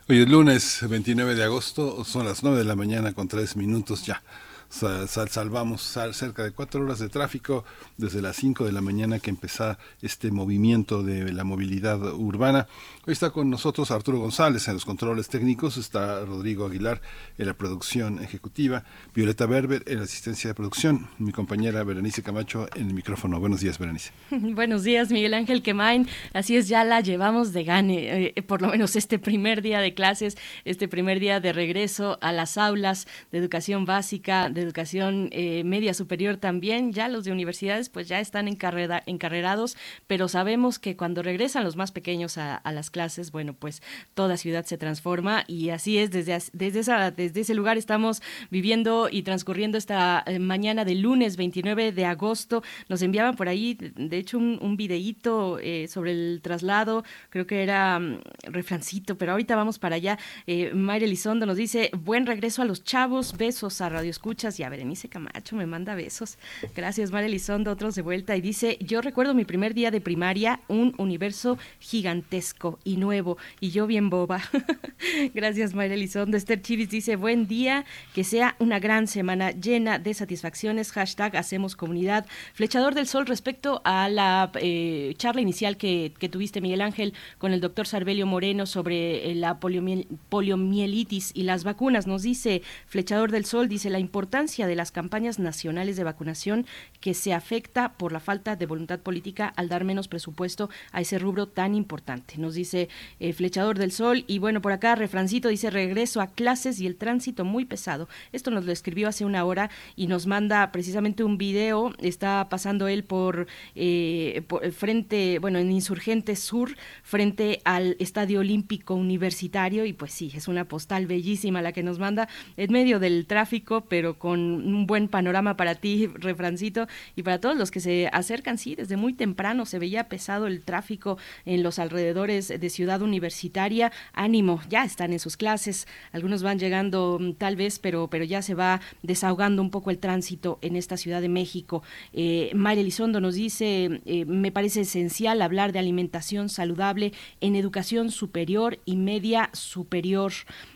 Hoy 0.07 0.21
es 0.21 0.29
lunes 0.29 0.87
29 0.87 1.35
de 1.35 1.45
agosto, 1.45 2.05
son 2.05 2.27
las 2.27 2.43
9 2.43 2.59
de 2.59 2.65
la 2.65 2.77
mañana 2.77 3.15
con 3.15 3.27
3 3.27 3.57
minutos 3.57 4.05
ya. 4.05 4.23
Salvamos 4.69 5.83
cerca 6.13 6.45
de 6.45 6.53
cuatro 6.53 6.83
horas 6.83 6.99
de 6.99 7.09
tráfico 7.09 7.65
desde 7.97 8.21
las 8.21 8.37
5 8.37 8.65
de 8.67 8.73
la 8.73 8.81
mañana 8.81 9.19
que 9.19 9.31
empezó 9.31 9.77
este 10.03 10.31
movimiento 10.31 11.03
de 11.03 11.33
la 11.33 11.45
movilidad 11.45 12.01
urbana. 12.15 12.67
Hoy 13.07 13.13
está 13.13 13.31
con 13.31 13.51
nosotros 13.51 13.91
Arturo 13.91 14.19
González 14.19 14.69
en 14.69 14.75
los 14.75 14.85
controles 14.85 15.29
técnicos, 15.29 15.77
está 15.77 16.25
Rodrigo 16.25 16.67
Aguilar 16.67 17.01
en 17.39 17.47
la 17.47 17.55
producción 17.55 18.23
ejecutiva, 18.23 18.85
Violeta 19.15 19.47
Berber 19.47 19.83
en 19.87 19.99
la 19.99 20.05
asistencia 20.05 20.49
de 20.49 20.55
producción, 20.55 21.09
mi 21.19 21.33
compañera 21.33 21.83
Berenice 21.85 22.23
Camacho 22.23 22.69
en 22.75 22.89
el 22.89 22.95
micrófono. 22.95 23.41
Buenos 23.41 23.61
días, 23.61 23.79
Berenice. 23.79 24.13
Buenos 24.31 24.85
días, 24.85 25.11
Miguel 25.11 25.35
Ángel 25.35 25.63
Quemain. 25.63 26.07
Así 26.35 26.57
es, 26.57 26.69
ya 26.69 26.85
la 26.85 27.01
llevamos 27.01 27.53
de 27.53 27.65
gane, 27.65 28.33
eh, 28.37 28.43
por 28.43 28.63
lo 28.63 28.69
menos 28.69 28.97
este 28.97 29.19
primer 29.19 29.63
día 29.63 29.81
de 29.81 29.95
clases, 29.95 30.37
este 30.65 30.89
primer 30.89 31.21
día 31.21 31.41
de 31.41 31.53
regreso 31.53 32.19
a 32.21 32.33
las 32.33 32.59
aulas 32.59 33.07
de 33.33 33.39
educación 33.39 33.85
básica, 33.85 34.51
de 34.59 34.65
educación 34.65 35.29
eh, 35.33 35.65
media 35.65 35.95
superior 35.95 36.37
también. 36.37 36.93
Ya 36.93 37.09
los 37.09 37.25
de 37.25 37.33
universidades 37.33 37.89
pues 37.89 38.09
ya 38.09 38.21
están 38.21 38.49
encarrerados, 38.49 39.77
pero 40.07 40.29
sabemos 40.29 40.79
que 40.79 40.97
cuando 40.97 41.23
regresan 41.23 41.65
los 41.65 41.77
más 41.77 41.93
pequeños 41.93 42.39
a, 42.39 42.61
las 42.69 42.91
clases, 42.91 43.33
bueno, 43.33 43.55
pues 43.55 43.83
toda 44.15 44.37
ciudad 44.37 44.65
se 44.65 44.79
transforma 44.79 45.45
y 45.47 45.71
así 45.71 45.99
es, 45.99 46.11
desde, 46.11 46.39
desde, 46.53 46.81
esa, 46.81 47.11
desde 47.11 47.41
ese 47.41 47.55
lugar 47.55 47.79
estamos 47.79 48.23
viviendo 48.51 49.09
y 49.11 49.23
transcurriendo 49.23 49.79
esta 49.79 50.23
eh, 50.27 50.39
mañana 50.39 50.85
de 50.85 50.95
lunes 50.95 51.37
29 51.37 51.93
de 51.93 52.05
agosto. 52.05 52.63
Nos 52.89 53.03
enviaban 53.03 53.37
por 53.37 53.49
ahí, 53.49 53.75
de 53.75 54.19
hecho, 54.19 54.39
un, 54.39 54.59
un 54.61 54.77
videíto 54.77 55.59
eh, 55.61 55.89
sobre 55.89 56.13
el 56.13 56.41
traslado, 56.43 57.05
creo 57.31 57.47
que 57.47 57.63
era 57.63 57.99
um, 57.99 58.21
refrancito, 58.43 59.17
pero 59.17 59.33
ahorita 59.33 59.57
vamos 59.57 59.79
para 59.79 59.97
allá. 59.97 60.19
Eh, 60.47 60.73
Mayra 60.75 61.07
Elizondo 61.07 61.47
nos 61.47 61.57
dice, 61.57 61.91
buen 61.97 62.27
regreso 62.27 62.63
a 62.63 62.65
los 62.65 62.85
chavos, 62.85 63.37
besos 63.37 63.81
a 63.81 63.89
Radio 63.89 64.11
Y 64.57 64.63
a 64.63 64.69
Berenice 64.69 65.09
Camacho 65.09 65.57
me 65.57 65.67
manda 65.67 65.97
besos. 65.97 66.39
Gracias, 66.77 67.11
Mayra 67.11 67.27
Elizondo, 67.27 67.73
otros 67.73 67.97
de 67.97 68.03
vuelta 68.03 68.37
y 68.37 68.41
dice, 68.41 68.79
yo 68.81 69.01
recuerdo 69.01 69.35
mi 69.35 69.45
primer 69.45 69.75
día 69.75 69.91
de 69.91 70.01
primaria, 70.01 70.61
un 70.69 70.95
universo 70.97 71.59
gigantesco 71.81 72.79
y 72.85 72.97
nuevo. 72.99 73.37
Y 73.59 73.71
yo 73.71 73.89
bien 73.89 74.11
boba. 74.11 74.41
Gracias, 75.35 75.75
Mayra 75.75 75.95
Elizondo. 75.95 76.37
Esther 76.37 76.63
Chivis 76.63 76.89
dice, 76.89 77.17
buen 77.17 77.49
día, 77.49 77.85
que 78.15 78.23
sea 78.23 78.55
una 78.61 78.79
gran 78.79 79.09
semana 79.09 79.51
llena 79.51 79.99
de 79.99 80.15
satisfacciones. 80.15 80.93
Hashtag 80.93 81.37
Hacemos 81.37 81.75
Comunidad. 81.77 82.27
Flechador 82.55 82.95
del 82.95 83.07
Sol, 83.07 83.27
respecto 83.27 83.83
a 83.85 84.09
la 84.09 84.51
eh, 84.61 85.15
charla 85.19 85.41
inicial 85.41 85.77
que, 85.77 86.13
tuviste, 86.31 86.61
Miguel 86.61 86.81
Ángel, 86.81 87.15
con 87.39 87.53
el 87.53 87.61
doctor 87.61 87.87
Sarbelio 87.87 88.27
Moreno 88.27 88.67
sobre 88.67 89.31
eh, 89.31 89.35
la 89.35 89.59
poliomielitis 89.59 91.33
y 91.35 91.43
las 91.43 91.65
vacunas, 91.65 92.07
nos 92.07 92.23
dice 92.23 92.63
Flechador 92.87 93.33
del 93.33 93.45
Sol, 93.45 93.69
dice 93.69 93.91
la 93.91 93.99
importancia 93.99 94.38
de 94.39 94.77
las 94.77 94.93
campañas 94.93 95.41
nacionales 95.41 95.97
de 95.97 96.05
vacunación 96.05 96.65
que 97.01 97.13
se 97.13 97.35
afecta 97.35 97.95
por 97.95 98.13
la 98.13 98.21
falta 98.21 98.55
de 98.55 98.67
voluntad 98.67 99.01
política 99.01 99.53
al 99.57 99.69
dar 99.69 99.83
menos 99.83 100.07
presupuesto 100.07 100.71
a 100.93 101.01
ese 101.01 101.19
rubro 101.19 101.49
tan 101.49 101.75
importante. 101.75 102.39
Nos 102.39 102.55
dice 102.55 102.89
eh, 103.19 103.33
Flechador 103.33 103.79
del 103.79 103.91
Sol. 103.91 104.25
Y 104.29 104.39
bueno, 104.39 104.63
por 104.63 104.71
acá 104.71 104.95
Refrancito 104.95 105.49
dice 105.49 105.71
regreso 105.71 106.21
a 106.21 106.29
clases 106.29 106.79
y 106.79 106.87
el 106.87 106.95
tránsito 106.95 107.45
muy 107.45 107.65
pesado. 107.65 108.09
Esto 108.33 108.53
nos 108.53 108.65
lo 108.65 108.71
escribió 108.71 109.09
hace 109.09 109.25
una 109.25 109.45
hora 109.45 109.71
y 109.97 110.07
nos 110.07 110.29
manda 110.29 110.71
precisamente 110.71 111.25
un 111.25 111.37
video. 111.37 111.93
Está 111.99 112.49
pasando 112.49 112.87
él 112.87 113.03
por, 113.03 113.49
eh, 113.75 114.45
frente, 114.73 115.41
bueno, 115.41 115.59
en 115.59 115.73
Insurgente 115.73 116.37
Sur, 116.37 116.77
frente 117.03 117.61
al 117.65 117.97
Estadio 117.99 118.39
Olímpico 118.39 118.95
Universitario. 118.95 119.85
Y 119.85 119.95
pues 119.95 120.13
sí, 120.13 120.31
es 120.33 120.47
una 120.47 120.67
postal 120.67 121.07
bellísima 121.07 121.61
la 121.61 121.73
que 121.73 121.83
nos 121.83 121.99
manda 121.99 122.29
en 122.57 122.73
medio 122.73 123.01
del 123.01 123.27
tráfico, 123.27 123.81
pero 123.89 124.17
con 124.17 124.28
un 124.31 124.87
buen 124.87 125.09
panorama 125.09 125.57
para 125.57 125.75
ti, 125.75 126.07
Refrancito, 126.07 126.87
y 127.17 127.23
para 127.23 127.41
todos 127.41 127.57
los 127.57 127.71
que 127.71 127.81
se 127.81 128.09
acercan, 128.13 128.59
sí, 128.59 128.75
desde 128.75 128.97
muy 128.97 129.15
temprano 129.15 129.67
se 129.67 129.79
veía 129.79 130.09
pesado 130.09 130.47
el 130.47 130.63
tráfico 130.63 131.19
en 131.45 131.63
los 131.63 131.79
alrededores 131.79 132.49
de 132.49 132.71
Ciudad 132.71 133.03
Universitaria. 133.03 133.93
Ánimo, 134.13 134.61
ya 134.69 134.85
están 134.85 135.13
en 135.13 135.19
sus 135.19 135.37
clases. 135.37 135.87
Algunos 136.13 136.43
van 136.43 136.59
llegando 136.59 137.19
mm, 137.21 137.33
tal 137.35 137.57
vez, 137.57 137.79
pero, 137.79 138.09
pero 138.09 138.25
ya 138.25 138.43
se 138.43 138.55
va 138.55 138.81
desahogando 139.03 139.63
un 139.63 139.71
poco 139.71 139.91
el 139.91 139.99
tránsito 139.99 140.59
en 140.63 140.77
esta 140.77 140.97
Ciudad 140.97 141.21
de 141.21 141.29
México. 141.29 141.83
Eh, 142.13 142.51
María 142.55 142.83
Elizondo 142.83 143.21
nos 143.21 143.35
dice, 143.35 144.01
eh, 144.05 144.25
me 144.25 144.53
parece 144.53 144.83
esencial 144.83 145.43
hablar 145.43 145.73
de 145.73 145.79
alimentación 145.79 146.49
saludable 146.49 147.13
en 147.41 147.57
educación 147.57 148.11
superior 148.11 148.79
y 148.85 148.97
media 148.97 149.51
superior. 149.53 150.33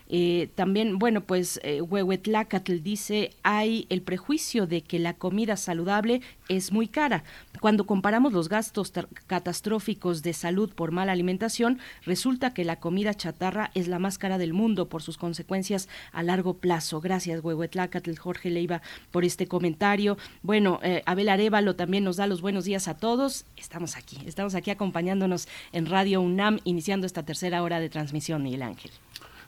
Eh, 0.09 0.51
también, 0.55 0.99
bueno, 0.99 1.23
pues 1.23 1.61
eh, 1.63 1.81
Huehuetlacatl 1.81 2.83
dice, 2.83 3.31
hay 3.43 3.87
el 3.89 4.03
prejuicio 4.03 4.67
de 4.67 4.83
que 4.83 4.99
la 4.99 5.15
comida 5.15 5.57
saludable 5.57 6.21
es 6.49 6.73
muy 6.73 6.89
cara. 6.89 7.25
Cuando 7.61 7.87
comparamos 7.87 8.33
los 8.33 8.49
gastos 8.49 8.93
catastróficos 9.27 10.23
de 10.23 10.33
salud 10.33 10.71
por 10.75 10.91
mala 10.91 11.13
alimentación, 11.13 11.79
resulta 12.05 12.53
que 12.53 12.65
la 12.65 12.77
comida 12.77 13.15
chatarra 13.15 13.71
es 13.75 13.89
la 13.89 13.99
más 13.99 14.19
cara 14.19 14.39
del 14.39 14.53
mundo 14.53 14.89
por 14.89 15.03
sus 15.03 15.17
consecuencias 15.17 15.89
a 16.13 16.23
largo 16.23 16.55
plazo. 16.55 17.01
Gracias, 17.01 17.43
Huehuetlacatl, 17.43 18.17
Jorge 18.17 18.51
Leiva, 18.51 18.83
por 19.11 19.25
este 19.25 19.47
comentario. 19.47 20.19
Bueno, 20.43 20.81
eh, 20.83 21.03
Abel 21.07 21.29
Arevalo 21.29 21.77
también 21.77 22.05
nos 22.05 22.17
da 22.17 22.27
los 22.27 22.41
buenos 22.41 22.65
días 22.65 22.89
a 22.89 22.97
todos. 22.97 23.47
Estamos 23.57 23.97
aquí, 23.97 24.19
estamos 24.27 24.55
aquí 24.55 24.71
acompañándonos 24.71 25.49
en 25.73 25.87
Radio 25.87 26.21
UNAM, 26.21 26.59
iniciando 26.65 27.07
esta 27.07 27.23
tercera 27.23 27.63
hora 27.63 27.81
de 27.81 27.89
transmisión, 27.89 28.43
Miguel 28.43 28.63
Ángel. 28.63 28.91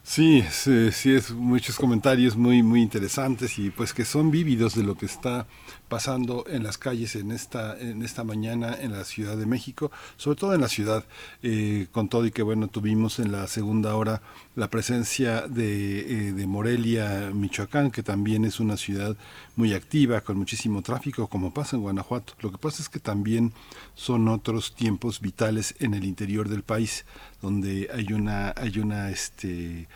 Sí, 0.07 0.43
sí, 0.51 0.91
sí, 0.91 1.15
es 1.15 1.31
muchos 1.31 1.77
comentarios 1.77 2.37
muy, 2.37 2.61
muy 2.61 2.83
interesantes 2.83 3.57
y 3.57 3.71
pues 3.71 3.91
que 3.91 4.05
son 4.05 4.29
vívidos 4.29 4.75
de 4.75 4.83
lo 4.83 4.95
que 4.95 5.07
está 5.07 5.47
pasando 5.87 6.45
en 6.47 6.63
las 6.63 6.77
calles 6.77 7.15
en 7.15 7.31
esta, 7.31 7.79
en 7.79 8.03
esta 8.03 8.23
mañana 8.23 8.75
en 8.79 8.91
la 8.91 9.03
Ciudad 9.03 9.37
de 9.37 9.45
México, 9.45 9.91
sobre 10.17 10.39
todo 10.39 10.53
en 10.53 10.61
la 10.61 10.67
ciudad, 10.67 11.03
eh, 11.43 11.87
con 11.91 12.09
todo 12.09 12.25
y 12.25 12.31
que 12.31 12.41
bueno, 12.41 12.67
tuvimos 12.67 13.19
en 13.19 13.31
la 13.31 13.47
segunda 13.47 13.95
hora 13.95 14.21
la 14.55 14.69
presencia 14.69 15.47
de, 15.47 16.27
eh, 16.27 16.33
de 16.33 16.47
Morelia, 16.47 17.31
Michoacán, 17.33 17.91
que 17.91 18.03
también 18.03 18.45
es 18.45 18.59
una 18.59 18.77
ciudad 18.77 19.15
muy 19.55 19.73
activa, 19.73 20.21
con 20.21 20.37
muchísimo 20.37 20.81
tráfico, 20.81 21.27
como 21.27 21.53
pasa 21.53 21.75
en 21.75 21.81
Guanajuato. 21.81 22.33
Lo 22.41 22.51
que 22.51 22.57
pasa 22.57 22.81
es 22.81 22.89
que 22.89 22.99
también 22.99 23.53
son 23.95 24.27
otros 24.27 24.75
tiempos 24.75 25.21
vitales 25.21 25.75
en 25.79 25.93
el 25.93 26.05
interior 26.05 26.49
del 26.49 26.63
país 26.63 27.05
donde 27.45 27.89
hay 27.93 28.11
una, 28.11 28.53
hay 28.57 28.79
una, 28.79 29.11
este, 29.11 29.87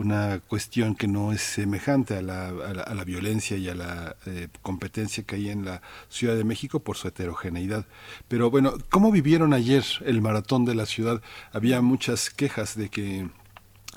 una 0.00 0.40
cuestión 0.40 0.94
que 0.94 1.06
no 1.06 1.32
es 1.32 1.42
semejante 1.42 2.16
a 2.16 2.22
la, 2.22 2.48
a 2.48 2.94
la, 2.94 3.04
violencia 3.04 3.56
y 3.58 3.68
a 3.68 3.74
la 3.74 4.16
eh, 4.26 4.48
competencia 4.62 5.24
que 5.24 5.36
hay 5.36 5.50
en 5.50 5.66
la 5.66 5.82
Ciudad 6.08 6.36
de 6.36 6.44
México 6.44 6.80
por 6.80 6.96
su 6.96 7.08
heterogeneidad. 7.08 7.84
Pero 8.26 8.50
bueno, 8.50 8.74
¿cómo 8.88 9.12
vivieron 9.12 9.52
ayer 9.52 9.84
el 10.04 10.22
maratón 10.22 10.64
de 10.64 10.74
la 10.74 10.86
ciudad? 10.86 11.20
Había 11.52 11.82
muchas 11.82 12.30
quejas 12.30 12.76
de 12.76 12.88
que 12.88 13.28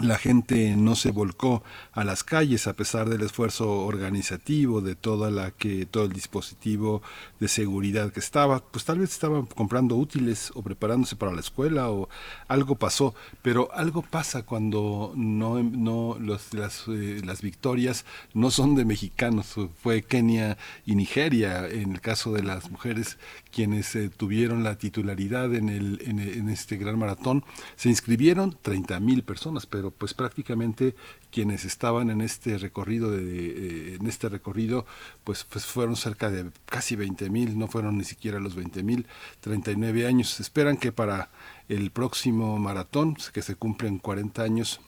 la 0.01 0.17
gente 0.17 0.75
no 0.75 0.95
se 0.95 1.11
volcó 1.11 1.63
a 1.93 2.03
las 2.03 2.23
calles 2.23 2.67
a 2.67 2.73
pesar 2.73 3.07
del 3.09 3.21
esfuerzo 3.21 3.85
organizativo 3.85 4.81
de 4.81 4.95
toda 4.95 5.29
la 5.29 5.51
que 5.51 5.85
todo 5.85 6.05
el 6.05 6.13
dispositivo 6.13 7.01
de 7.39 7.47
seguridad 7.47 8.11
que 8.11 8.19
estaba 8.19 8.63
pues 8.63 8.85
tal 8.85 8.99
vez 8.99 9.11
estaban 9.11 9.45
comprando 9.45 9.95
útiles 9.95 10.51
o 10.55 10.63
preparándose 10.63 11.15
para 11.15 11.31
la 11.31 11.39
escuela 11.39 11.89
o 11.89 12.09
algo 12.47 12.75
pasó. 12.75 13.13
Pero 13.41 13.69
algo 13.73 14.01
pasa 14.01 14.43
cuando 14.43 15.13
no 15.15 15.61
no 15.61 16.17
los, 16.19 16.53
las, 16.53 16.85
eh, 16.87 17.21
las 17.23 17.41
victorias 17.41 18.05
no 18.33 18.49
son 18.49 18.75
de 18.75 18.85
mexicanos. 18.85 19.55
Fue 19.81 20.01
Kenia 20.01 20.57
y 20.85 20.95
Nigeria 20.95 21.67
en 21.67 21.93
el 21.93 22.01
caso 22.01 22.33
de 22.33 22.43
las 22.43 22.71
mujeres 22.71 23.17
quienes 23.51 23.95
eh, 23.95 24.09
tuvieron 24.09 24.63
la 24.63 24.77
titularidad 24.77 25.53
en 25.53 25.69
el 25.69 26.01
en, 26.05 26.49
este 26.49 26.77
gran 26.77 26.97
maratón. 26.97 27.43
Se 27.75 27.89
inscribieron 27.89 28.57
30 28.61 28.99
mil 28.99 29.23
personas 29.23 29.65
pero 29.65 29.91
pues 29.91 30.13
prácticamente 30.13 30.95
quienes 31.31 31.65
estaban 31.84 32.10
en 32.10 32.22
este 32.22 32.57
recorrido 32.57 33.11
de, 33.11 33.18
eh, 33.19 33.97
en 33.99 34.07
este 34.07 34.30
recorrido 34.30 34.85
pues, 35.26 35.43
pues 35.43 35.65
fueron 35.65 35.97
cerca 35.97 36.31
de 36.31 36.49
casi 36.65 36.95
20 36.95 37.30
mil 37.30 37.60
no 37.60 37.68
fueron 37.68 37.97
ni 37.97 38.05
siquiera 38.05 38.39
los 38.39 38.55
20 38.55 38.84
mil 38.84 39.05
39 39.41 40.07
años. 40.07 40.39
Esperan 40.39 40.77
que 40.77 40.93
para 40.93 41.30
el 41.68 41.91
próximo 41.91 42.57
maratón 42.57 43.18
que 43.34 43.41
se 43.41 43.55
cumplen 43.55 43.99
40 43.99 44.43
años 44.43 44.80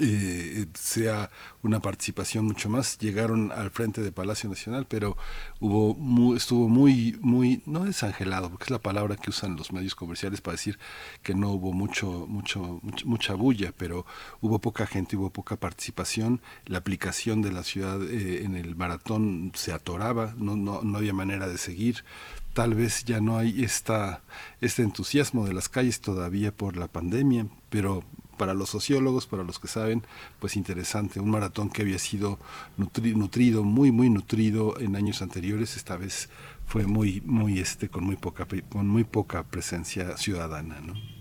eh, 0.00 0.66
sea 0.74 1.30
una 1.62 1.80
participación 1.80 2.44
mucho 2.44 2.68
más. 2.68 2.98
Llegaron 2.98 3.50
al 3.52 3.70
frente 3.70 4.02
de 4.02 4.12
Palacio 4.12 4.50
Nacional, 4.50 4.86
pero 4.86 5.16
hubo 5.60 6.36
estuvo 6.36 6.68
muy, 6.68 7.18
muy, 7.22 7.62
no 7.64 7.84
desangelado, 7.84 8.50
porque 8.50 8.64
es 8.64 8.70
la 8.70 8.80
palabra 8.80 9.16
que 9.16 9.30
usan 9.30 9.56
los 9.56 9.72
medios 9.72 9.94
comerciales 9.94 10.42
para 10.42 10.56
decir 10.56 10.78
que 11.22 11.34
no 11.34 11.50
hubo 11.50 11.72
mucho, 11.72 12.26
mucho, 12.28 12.80
mucha 13.04 13.34
bulla, 13.34 13.72
pero 13.76 14.04
hubo 14.42 14.58
poca 14.58 14.86
gente, 14.86 15.16
hubo 15.16 15.30
poca 15.30 15.56
participación. 15.56 16.42
La 16.66 16.78
aplicación 16.78 17.40
de 17.40 17.52
la 17.52 17.62
ciudad 17.62 18.02
eh, 18.02 18.44
en 18.44 18.56
el 18.56 18.76
maratón 18.76 19.52
se 19.54 19.72
atoraba, 19.72 20.34
no, 20.36 20.54
no, 20.54 20.82
no 20.82 20.98
había 20.98 21.14
manera 21.14 21.48
de 21.48 21.58
seguir 21.58 22.04
tal 22.54 22.74
vez 22.74 23.04
ya 23.04 23.20
no 23.20 23.38
hay 23.38 23.62
esta, 23.62 24.20
este 24.60 24.82
entusiasmo 24.82 25.46
de 25.46 25.54
las 25.54 25.68
calles 25.68 26.00
todavía 26.00 26.50
por 26.50 26.76
la 26.76 26.88
pandemia, 26.88 27.46
pero 27.70 28.02
para 28.38 28.54
los 28.54 28.70
sociólogos, 28.70 29.26
para 29.26 29.44
los 29.44 29.58
que 29.58 29.68
saben, 29.68 30.02
pues 30.38 30.56
interesante, 30.56 31.20
un 31.20 31.30
maratón 31.30 31.68
que 31.68 31.82
había 31.82 31.98
sido 31.98 32.38
nutrido, 32.76 33.64
muy 33.64 33.92
muy 33.92 34.08
nutrido 34.08 34.78
en 34.80 34.96
años 34.96 35.20
anteriores, 35.20 35.76
esta 35.76 35.96
vez 35.96 36.30
fue 36.66 36.86
muy 36.86 37.20
muy 37.26 37.58
este 37.58 37.88
con 37.88 38.04
muy 38.04 38.16
poca 38.16 38.46
con 38.70 38.88
muy 38.88 39.04
poca 39.04 39.42
presencia 39.42 40.16
ciudadana, 40.16 40.80
¿no? 40.80 41.17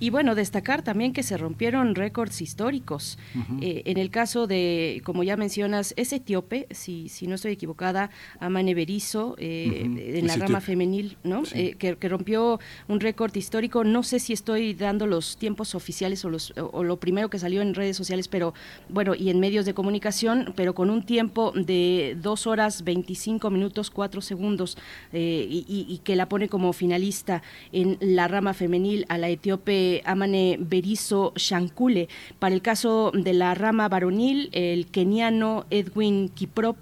Y, 0.00 0.10
bueno, 0.10 0.34
destacar 0.34 0.82
también 0.82 1.12
que 1.12 1.22
se 1.22 1.36
rompieron 1.36 1.94
récords 1.94 2.40
históricos. 2.40 3.18
Eh, 3.60 3.82
en 3.84 3.98
el 3.98 4.10
caso 4.10 4.46
de, 4.46 5.02
como 5.04 5.22
ya 5.24 5.36
mencionas, 5.36 5.92
es 5.96 6.12
etíope, 6.12 6.66
si, 6.70 7.08
si 7.08 7.26
no 7.26 7.34
estoy 7.34 7.52
equivocada, 7.52 8.10
Amane 8.40 8.74
Berizo, 8.74 9.36
eh, 9.38 9.82
en 9.84 10.26
la 10.26 10.36
rama 10.36 10.60
femenil, 10.60 11.18
¿no? 11.22 11.42
Eh, 11.52 11.74
que, 11.78 11.96
rompió 12.08 12.60
un 12.88 13.00
récord 13.00 13.34
histórico. 13.34 13.84
No 13.84 14.02
sé 14.02 14.20
si 14.20 14.32
estoy 14.32 14.74
dando 14.74 15.06
los 15.06 15.36
tiempos 15.36 15.74
oficiales 15.74 16.24
o, 16.24 16.30
los, 16.30 16.54
o, 16.56 16.84
lo 16.84 16.98
primero 16.98 17.28
que 17.28 17.38
salió 17.38 17.62
en 17.62 17.74
redes 17.74 17.96
sociales, 17.96 18.28
pero 18.28 18.54
bueno, 18.88 19.14
y 19.14 19.28
en 19.30 19.40
medios 19.40 19.66
de 19.66 19.74
comunicación, 19.74 20.54
pero 20.56 20.74
con 20.74 20.88
un 20.88 21.04
tiempo 21.04 21.52
de 21.52 22.16
dos 22.22 22.46
horas 22.46 22.84
25 22.84 23.50
minutos 23.50 23.90
4 23.90 24.20
segundos 24.20 24.78
y, 25.12 25.64
y 25.68 26.00
que 26.04 26.16
la 26.16 26.28
pone 26.28 26.48
como 26.48 26.72
finalista 26.72 27.42
en 27.72 27.98
la 28.00 28.28
rama 28.28 28.54
femenil 28.54 29.04
a 29.08 29.18
la 29.18 29.25
etíope 29.28 30.02
Amane 30.04 30.56
Berizo 30.60 31.32
Shankule. 31.36 32.08
Para 32.38 32.54
el 32.54 32.62
caso 32.62 33.12
de 33.14 33.32
la 33.32 33.54
rama 33.54 33.88
varonil, 33.88 34.50
el 34.52 34.86
keniano 34.86 35.66
Edwin 35.70 36.28
Kiprop 36.28 36.76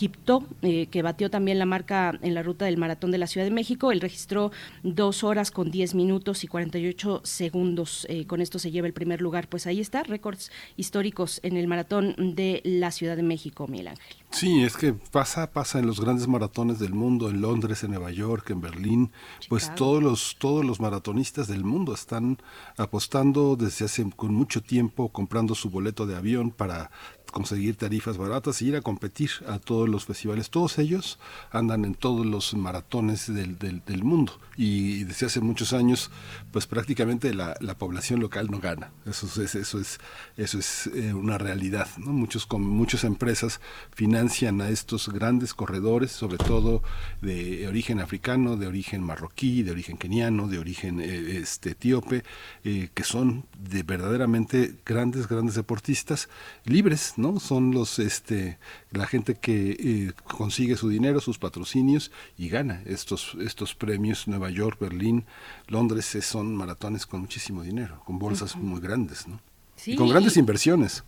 Quipto, 0.00 0.44
eh, 0.62 0.86
que 0.86 1.02
batió 1.02 1.28
también 1.28 1.58
la 1.58 1.66
marca 1.66 2.18
en 2.22 2.32
la 2.32 2.42
ruta 2.42 2.64
del 2.64 2.78
maratón 2.78 3.10
de 3.10 3.18
la 3.18 3.26
Ciudad 3.26 3.44
de 3.44 3.50
México. 3.50 3.92
Él 3.92 4.00
registró 4.00 4.50
dos 4.82 5.24
horas 5.24 5.50
con 5.50 5.70
10 5.70 5.94
minutos 5.94 6.42
y 6.42 6.46
48 6.46 7.20
segundos. 7.22 8.06
Eh, 8.08 8.26
con 8.26 8.40
esto 8.40 8.58
se 8.58 8.70
lleva 8.70 8.86
el 8.86 8.94
primer 8.94 9.20
lugar. 9.20 9.46
Pues 9.50 9.66
ahí 9.66 9.78
está, 9.78 10.02
récords 10.02 10.50
históricos 10.78 11.38
en 11.42 11.58
el 11.58 11.66
maratón 11.66 12.14
de 12.16 12.62
la 12.64 12.92
Ciudad 12.92 13.14
de 13.14 13.22
México, 13.22 13.68
Miguel 13.68 13.88
Ángel. 13.88 14.16
Sí, 14.30 14.62
es 14.62 14.78
que 14.78 14.94
pasa, 14.94 15.50
pasa 15.50 15.80
en 15.80 15.86
los 15.86 16.00
grandes 16.00 16.28
maratones 16.28 16.78
del 16.78 16.94
mundo, 16.94 17.28
en 17.28 17.42
Londres, 17.42 17.84
en 17.84 17.90
Nueva 17.90 18.10
York, 18.10 18.48
en 18.48 18.62
Berlín, 18.62 19.12
pues 19.50 19.74
todos 19.74 20.02
los, 20.02 20.36
todos 20.38 20.64
los 20.64 20.80
maratonistas 20.80 21.46
del 21.46 21.64
mundo 21.64 21.92
están 21.92 22.38
apostando 22.78 23.56
desde 23.56 23.84
hace 23.84 24.08
con 24.16 24.32
mucho 24.32 24.62
tiempo, 24.62 25.10
comprando 25.10 25.54
su 25.54 25.68
boleto 25.68 26.06
de 26.06 26.16
avión 26.16 26.52
para 26.52 26.90
conseguir 27.30 27.76
tarifas 27.76 28.16
baratas 28.16 28.62
y 28.62 28.68
ir 28.68 28.76
a 28.76 28.80
competir 28.80 29.30
a 29.48 29.58
todos 29.58 29.88
los 29.88 30.04
festivales. 30.04 30.50
Todos 30.50 30.78
ellos 30.78 31.18
andan 31.50 31.84
en 31.84 31.94
todos 31.94 32.26
los 32.26 32.54
maratones 32.54 33.32
del, 33.32 33.58
del, 33.58 34.04
mundo 34.04 34.32
y 34.56 35.04
desde 35.04 35.26
hace 35.26 35.40
muchos 35.40 35.72
años 35.72 36.10
pues 36.52 36.66
prácticamente 36.66 37.34
la, 37.34 37.56
la 37.60 37.76
población 37.76 38.20
local 38.20 38.48
no 38.50 38.60
gana. 38.60 38.90
Eso 39.06 39.26
es, 39.42 39.54
eso 39.54 39.80
es, 39.80 39.98
eso 40.36 40.58
es 40.58 40.88
eh, 40.94 41.12
una 41.14 41.38
realidad. 41.38 41.88
Muchos, 41.98 42.46
con, 42.46 42.62
muchas 42.62 43.04
empresas 43.04 43.60
financian 43.92 44.60
a 44.60 44.70
estos 44.70 45.08
grandes 45.08 45.54
corredores, 45.54 46.12
sobre 46.12 46.38
todo 46.38 46.82
de 47.20 47.66
origen 47.68 48.00
africano, 48.00 48.56
de 48.56 48.66
origen 48.66 49.02
marroquí, 49.02 49.62
de 49.62 49.72
origen 49.72 49.96
keniano, 49.96 50.48
de 50.48 50.58
origen 50.58 51.00
eh, 51.00 51.38
este, 51.38 51.70
etíope, 51.70 52.24
eh, 52.64 52.88
que 52.94 53.04
son 53.04 53.46
de 53.58 53.82
verdaderamente 53.82 54.76
grandes, 54.84 55.28
grandes 55.28 55.54
deportistas 55.54 56.28
libres 56.64 57.14
¿no? 57.20 57.40
Son 57.40 57.72
los, 57.72 57.98
este, 57.98 58.58
la 58.90 59.06
gente 59.06 59.34
que 59.34 59.76
eh, 59.78 60.12
consigue 60.24 60.76
su 60.76 60.88
dinero, 60.88 61.20
sus 61.20 61.38
patrocinios 61.38 62.10
y 62.38 62.48
gana 62.48 62.82
estos, 62.86 63.36
estos 63.40 63.74
premios. 63.74 64.28
Nueva 64.28 64.50
York, 64.50 64.78
Berlín, 64.80 65.24
Londres 65.68 66.14
eh, 66.14 66.22
son 66.22 66.54
maratones 66.54 67.06
con 67.06 67.20
muchísimo 67.20 67.62
dinero, 67.62 68.02
con 68.04 68.18
bolsas 68.18 68.56
muy 68.56 68.80
grandes, 68.80 69.26
¿no? 69.28 69.40
y 69.86 69.96
con 69.96 70.08
grandes 70.08 70.36
inversiones 70.36 71.04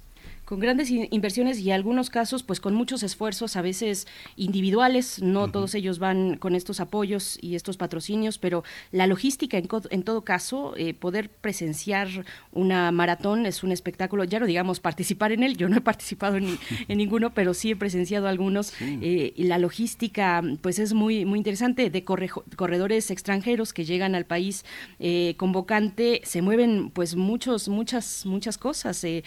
con 0.52 0.60
grandes 0.60 0.90
inversiones 0.90 1.60
y 1.60 1.70
algunos 1.70 2.10
casos 2.10 2.42
pues 2.42 2.60
con 2.60 2.74
muchos 2.74 3.02
esfuerzos 3.02 3.56
a 3.56 3.62
veces 3.62 4.06
individuales, 4.36 5.22
no 5.22 5.50
todos 5.50 5.74
ellos 5.74 5.98
van 5.98 6.36
con 6.36 6.54
estos 6.54 6.78
apoyos 6.78 7.38
y 7.40 7.54
estos 7.54 7.78
patrocinios, 7.78 8.36
pero 8.36 8.62
la 8.90 9.06
logística 9.06 9.56
en, 9.56 9.66
en 9.88 10.02
todo 10.02 10.24
caso, 10.24 10.74
eh, 10.76 10.92
poder 10.92 11.30
presenciar 11.30 12.26
una 12.52 12.92
maratón 12.92 13.46
es 13.46 13.62
un 13.62 13.72
espectáculo, 13.72 14.24
ya 14.24 14.40
no 14.40 14.46
digamos 14.46 14.78
participar 14.78 15.32
en 15.32 15.42
él, 15.42 15.56
yo 15.56 15.70
no 15.70 15.78
he 15.78 15.80
participado 15.80 16.36
en, 16.36 16.58
ninguno, 16.88 17.32
pero 17.32 17.54
sí 17.54 17.70
he 17.70 17.76
presenciado 17.76 18.28
algunos, 18.28 18.74
eh, 18.82 19.32
y 19.34 19.44
la 19.44 19.56
logística 19.56 20.42
pues 20.60 20.78
es 20.78 20.92
muy, 20.92 21.24
muy 21.24 21.38
interesante, 21.38 21.88
de 21.88 22.04
corredores 22.04 23.10
extranjeros 23.10 23.72
que 23.72 23.86
llegan 23.86 24.14
al 24.14 24.26
país 24.26 24.66
eh, 24.98 25.34
convocante, 25.38 26.20
se 26.24 26.42
mueven 26.42 26.90
pues 26.90 27.16
muchos, 27.16 27.70
muchas, 27.70 28.26
muchas 28.26 28.58
cosas, 28.58 29.02
hay 29.02 29.22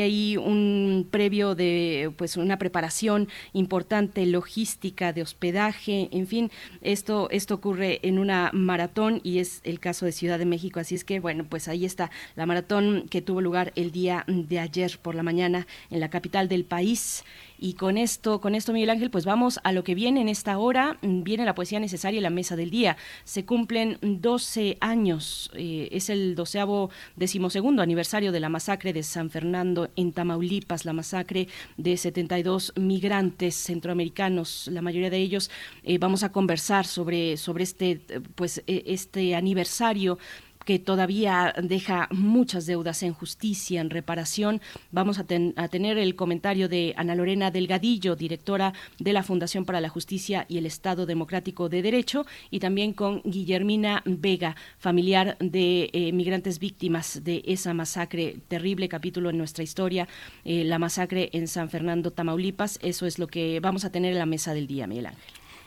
ahí 0.00 0.39
un 0.40 1.06
previo 1.10 1.54
de 1.54 2.12
pues 2.16 2.36
una 2.36 2.58
preparación 2.58 3.28
importante, 3.52 4.26
logística, 4.26 5.12
de 5.12 5.22
hospedaje, 5.22 6.08
en 6.12 6.26
fin, 6.26 6.50
esto, 6.82 7.28
esto 7.30 7.54
ocurre 7.54 8.00
en 8.02 8.18
una 8.18 8.50
maratón 8.52 9.20
y 9.22 9.38
es 9.38 9.60
el 9.64 9.80
caso 9.80 10.06
de 10.06 10.12
Ciudad 10.12 10.38
de 10.38 10.46
México, 10.46 10.80
así 10.80 10.94
es 10.94 11.04
que 11.04 11.20
bueno, 11.20 11.44
pues 11.48 11.68
ahí 11.68 11.84
está 11.84 12.10
la 12.36 12.46
maratón 12.46 13.06
que 13.08 13.22
tuvo 13.22 13.40
lugar 13.40 13.72
el 13.76 13.90
día 13.90 14.24
de 14.26 14.58
ayer 14.58 14.98
por 15.00 15.14
la 15.14 15.22
mañana 15.22 15.66
en 15.90 16.00
la 16.00 16.10
capital 16.10 16.48
del 16.48 16.64
país. 16.64 17.24
Y 17.62 17.74
con 17.74 17.98
esto, 17.98 18.40
con 18.40 18.54
esto, 18.54 18.72
Miguel 18.72 18.88
Ángel, 18.88 19.10
pues 19.10 19.26
vamos 19.26 19.60
a 19.64 19.72
lo 19.72 19.84
que 19.84 19.94
viene 19.94 20.22
en 20.22 20.30
esta 20.30 20.56
hora. 20.56 20.96
Viene 21.02 21.44
la 21.44 21.54
poesía 21.54 21.78
necesaria 21.78 22.16
y 22.16 22.22
la 22.22 22.30
mesa 22.30 22.56
del 22.56 22.70
día. 22.70 22.96
Se 23.24 23.44
cumplen 23.44 23.98
12 24.00 24.78
años, 24.80 25.50
eh, 25.54 25.90
es 25.92 26.08
el 26.08 26.34
doceavo 26.34 26.88
decimosegundo 27.16 27.82
aniversario 27.82 28.32
de 28.32 28.40
la 28.40 28.48
masacre 28.48 28.94
de 28.94 29.02
San 29.02 29.28
Fernando 29.28 29.90
en 29.94 30.12
Tamaulipas, 30.12 30.86
la 30.86 30.94
masacre 30.94 31.48
de 31.76 31.98
72 31.98 32.72
migrantes 32.76 33.56
centroamericanos, 33.56 34.66
la 34.72 34.80
mayoría 34.80 35.10
de 35.10 35.18
ellos. 35.18 35.50
Eh, 35.82 35.98
vamos 35.98 36.22
a 36.22 36.32
conversar 36.32 36.86
sobre, 36.86 37.36
sobre 37.36 37.64
este, 37.64 38.00
pues, 38.36 38.62
e, 38.66 38.84
este 38.86 39.34
aniversario 39.34 40.18
que 40.64 40.78
todavía 40.78 41.54
deja 41.62 42.08
muchas 42.10 42.66
deudas 42.66 43.02
en 43.02 43.12
justicia, 43.12 43.80
en 43.80 43.90
reparación. 43.90 44.60
Vamos 44.92 45.18
a, 45.18 45.24
tener 45.24 45.98
el 45.98 46.14
comentario 46.14 46.68
de 46.68 46.94
Ana 46.96 47.14
Lorena 47.14 47.50
Delgadillo, 47.50 48.16
directora 48.16 48.72
de 48.98 49.12
la 49.12 49.22
Fundación 49.22 49.64
para 49.64 49.80
la 49.80 49.88
Justicia 49.88 50.46
y 50.48 50.58
el 50.58 50.66
Estado 50.66 51.06
Democrático 51.06 51.68
de 51.68 51.82
Derecho, 51.82 52.26
y 52.50 52.60
también 52.60 52.92
con 52.92 53.22
Guillermina 53.24 54.02
Vega, 54.04 54.56
familiar 54.78 55.36
de 55.38 55.90
eh, 55.92 56.12
migrantes 56.12 56.58
víctimas 56.58 57.24
de 57.24 57.42
esa 57.46 57.74
masacre, 57.74 58.36
terrible 58.48 58.88
capítulo 58.88 59.30
en 59.30 59.38
nuestra 59.38 59.64
historia, 59.64 60.08
eh, 60.44 60.64
la 60.64 60.78
masacre 60.78 61.30
en 61.32 61.48
San 61.48 61.70
Fernando, 61.70 62.10
Tamaulipas. 62.10 62.78
Eso 62.82 63.06
es 63.06 63.18
lo 63.18 63.26
que 63.26 63.60
vamos 63.60 63.84
a 63.84 63.90
tener 63.90 64.12
en 64.12 64.18
la 64.18 64.26
mesa 64.26 64.54
del 64.54 64.66
día, 64.66 64.86
Miguel 64.86 65.06
Ángel. 65.06 65.22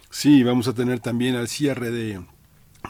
Sí, 0.10 0.44
vamos 0.44 0.68
a 0.68 0.74
tener 0.74 1.00
también 1.00 1.36
al 1.36 1.48
cierre 1.48 1.90
de 1.90 2.22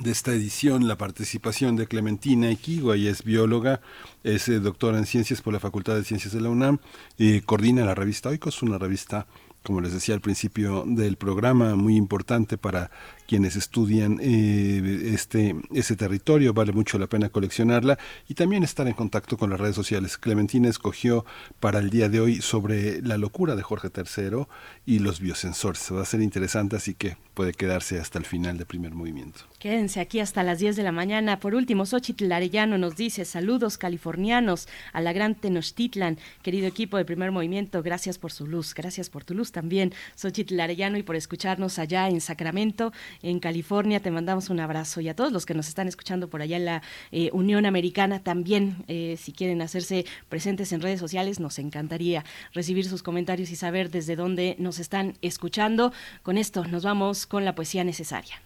de 0.02 0.11
esta 0.11 0.32
edición 0.32 0.88
la 0.88 0.98
participación 0.98 1.76
de 1.76 1.88
Clementina 1.88 2.49
Equigua, 2.49 2.95
ella 2.95 3.11
es 3.11 3.24
bióloga, 3.24 3.82
es 4.24 4.48
eh, 4.49 4.60
doctora 4.60 4.98
en 4.98 5.06
ciencias 5.06 5.41
por 5.41 5.53
la 5.53 5.60
Facultad 5.60 5.95
de 5.95 6.03
Ciencias 6.03 6.34
de 6.34 6.41
la 6.41 6.49
UNAM, 6.49 6.80
y 7.18 7.41
coordina 7.41 7.86
la 7.86 7.95
revista 7.95 8.30
Oikos, 8.30 8.61
una 8.64 8.78
revista 8.78 9.28
como 9.64 9.80
les 9.80 9.94
decía 9.94 10.14
al 10.14 10.22
principio 10.22 10.84
del 10.86 11.15
programa, 11.15 11.76
muy 11.76 11.95
importante 11.95 12.57
para 12.57 12.91
quienes 13.28 13.56
estudian 13.56 14.20
eh, 14.22 15.11
este, 15.14 15.56
ese 15.74 15.95
territorio, 15.95 16.53
vale 16.53 16.74
mucho 16.74 16.99
la 16.99 17.07
pena 17.07 17.30
coleccionarla 17.30 17.98
y 18.28 18.34
también 18.34 18.64
estar 18.64 18.88
en 18.88 18.94
contacto 18.94 19.38
con 19.38 19.49
las 19.49 19.60
redes 19.60 19.76
sociales. 19.76 20.18
Clementina 20.18 20.68
escogió 20.68 21.26
para 21.61 21.80
el 21.80 21.90
día 21.90 22.10
de 22.10 22.20
hoy 22.20 22.41
sobre 22.41 23.02
la 23.02 23.18
locura 23.18 23.56
de 23.56 23.64
Jorge 23.64 23.90
III 23.95 24.45
y 24.86 24.99
los 24.99 25.22
biosensores. 25.22 25.90
Va 25.94 26.02
a 26.02 26.06
ser 26.06 26.22
interesante, 26.22 26.76
así 26.76 26.94
que 26.94 27.15
puede 27.34 27.53
quedarse 27.53 27.99
hasta 27.99 28.19
el 28.19 28.26
final 28.26 28.57
del 28.57 28.68
primer 28.68 28.93
movimiento. 28.93 29.41
Quédense 29.60 29.99
aquí 29.99 30.19
hasta 30.19 30.43
las 30.43 30.60
10 30.60 30.76
de 30.76 30.84
la 30.84 30.91
mañana. 30.91 31.39
Por 31.39 31.55
último, 31.55 31.85
Xochitl 31.85 32.31
Arellano 32.31 32.77
nos 32.77 32.95
dice 32.95 33.26
saludos 33.26 33.77
californianos 33.77 34.68
a 34.91 35.01
la 35.01 35.14
gran 35.14 35.35
Tenochtitlan. 35.35 36.18
Querido 36.41 36.68
equipo 36.68 36.97
de 36.97 37.05
primer 37.05 37.31
movimiento, 37.31 37.81
gracias 37.81 38.18
por 38.18 38.31
su 38.31 38.45
luz, 38.45 38.73
gracias 38.73 39.10
por 39.10 39.23
tu 39.23 39.34
luz 39.34 39.51
también, 39.51 39.93
Xochitl 40.15 40.60
Arellano, 40.60 40.97
y 40.97 41.03
por 41.03 41.15
escucharnos 41.15 41.80
allá 41.80 42.10
en 42.10 42.22
Sacramento 42.22 42.91
en 43.22 43.39
California. 43.39 43.99
Te 44.01 44.11
mandamos 44.11 44.49
un 44.49 44.60
abrazo 44.60 45.01
y 45.01 45.10
a 45.10 45.15
todos 45.15 45.31
los 45.31 45.45
que 45.45 45.53
nos 45.53 45.68
están 45.68 45.88
escuchando 45.88 46.30
por 46.30 46.41
allá 46.41 46.57
en 46.57 46.65
la 46.65 46.81
eh, 47.11 47.30
Unión 47.34 47.65
Americana 47.65 48.19
también, 48.22 48.84
eh, 48.88 49.18
si 49.18 49.31
quieren 49.31 49.61
hacerse 49.61 50.05
presentes 50.30 50.72
en 50.73 50.81
redes 50.81 50.99
sociales, 50.99 51.39
nos 51.39 51.57
encantaría 51.57 52.26
recibir 52.53 52.85
sus 52.85 53.01
comentarios 53.01 53.49
y 53.49 53.55
saber 53.55 53.89
desde 53.89 54.15
dónde 54.15 54.55
nos 54.60 54.80
están 54.80 55.18
escuchando. 55.22 55.93
Con 56.22 56.38
esto 56.38 56.65
nos 56.65 56.84
vamos 56.84 57.23
con 57.28 57.45
la 57.45 57.56
poesía 57.56 57.84
necesaria. 57.84 58.41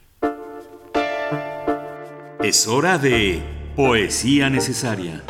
Es 2.42 2.66
hora 2.66 2.98
de 2.98 3.42
poesía 3.76 4.48
necesaria. 4.50 5.22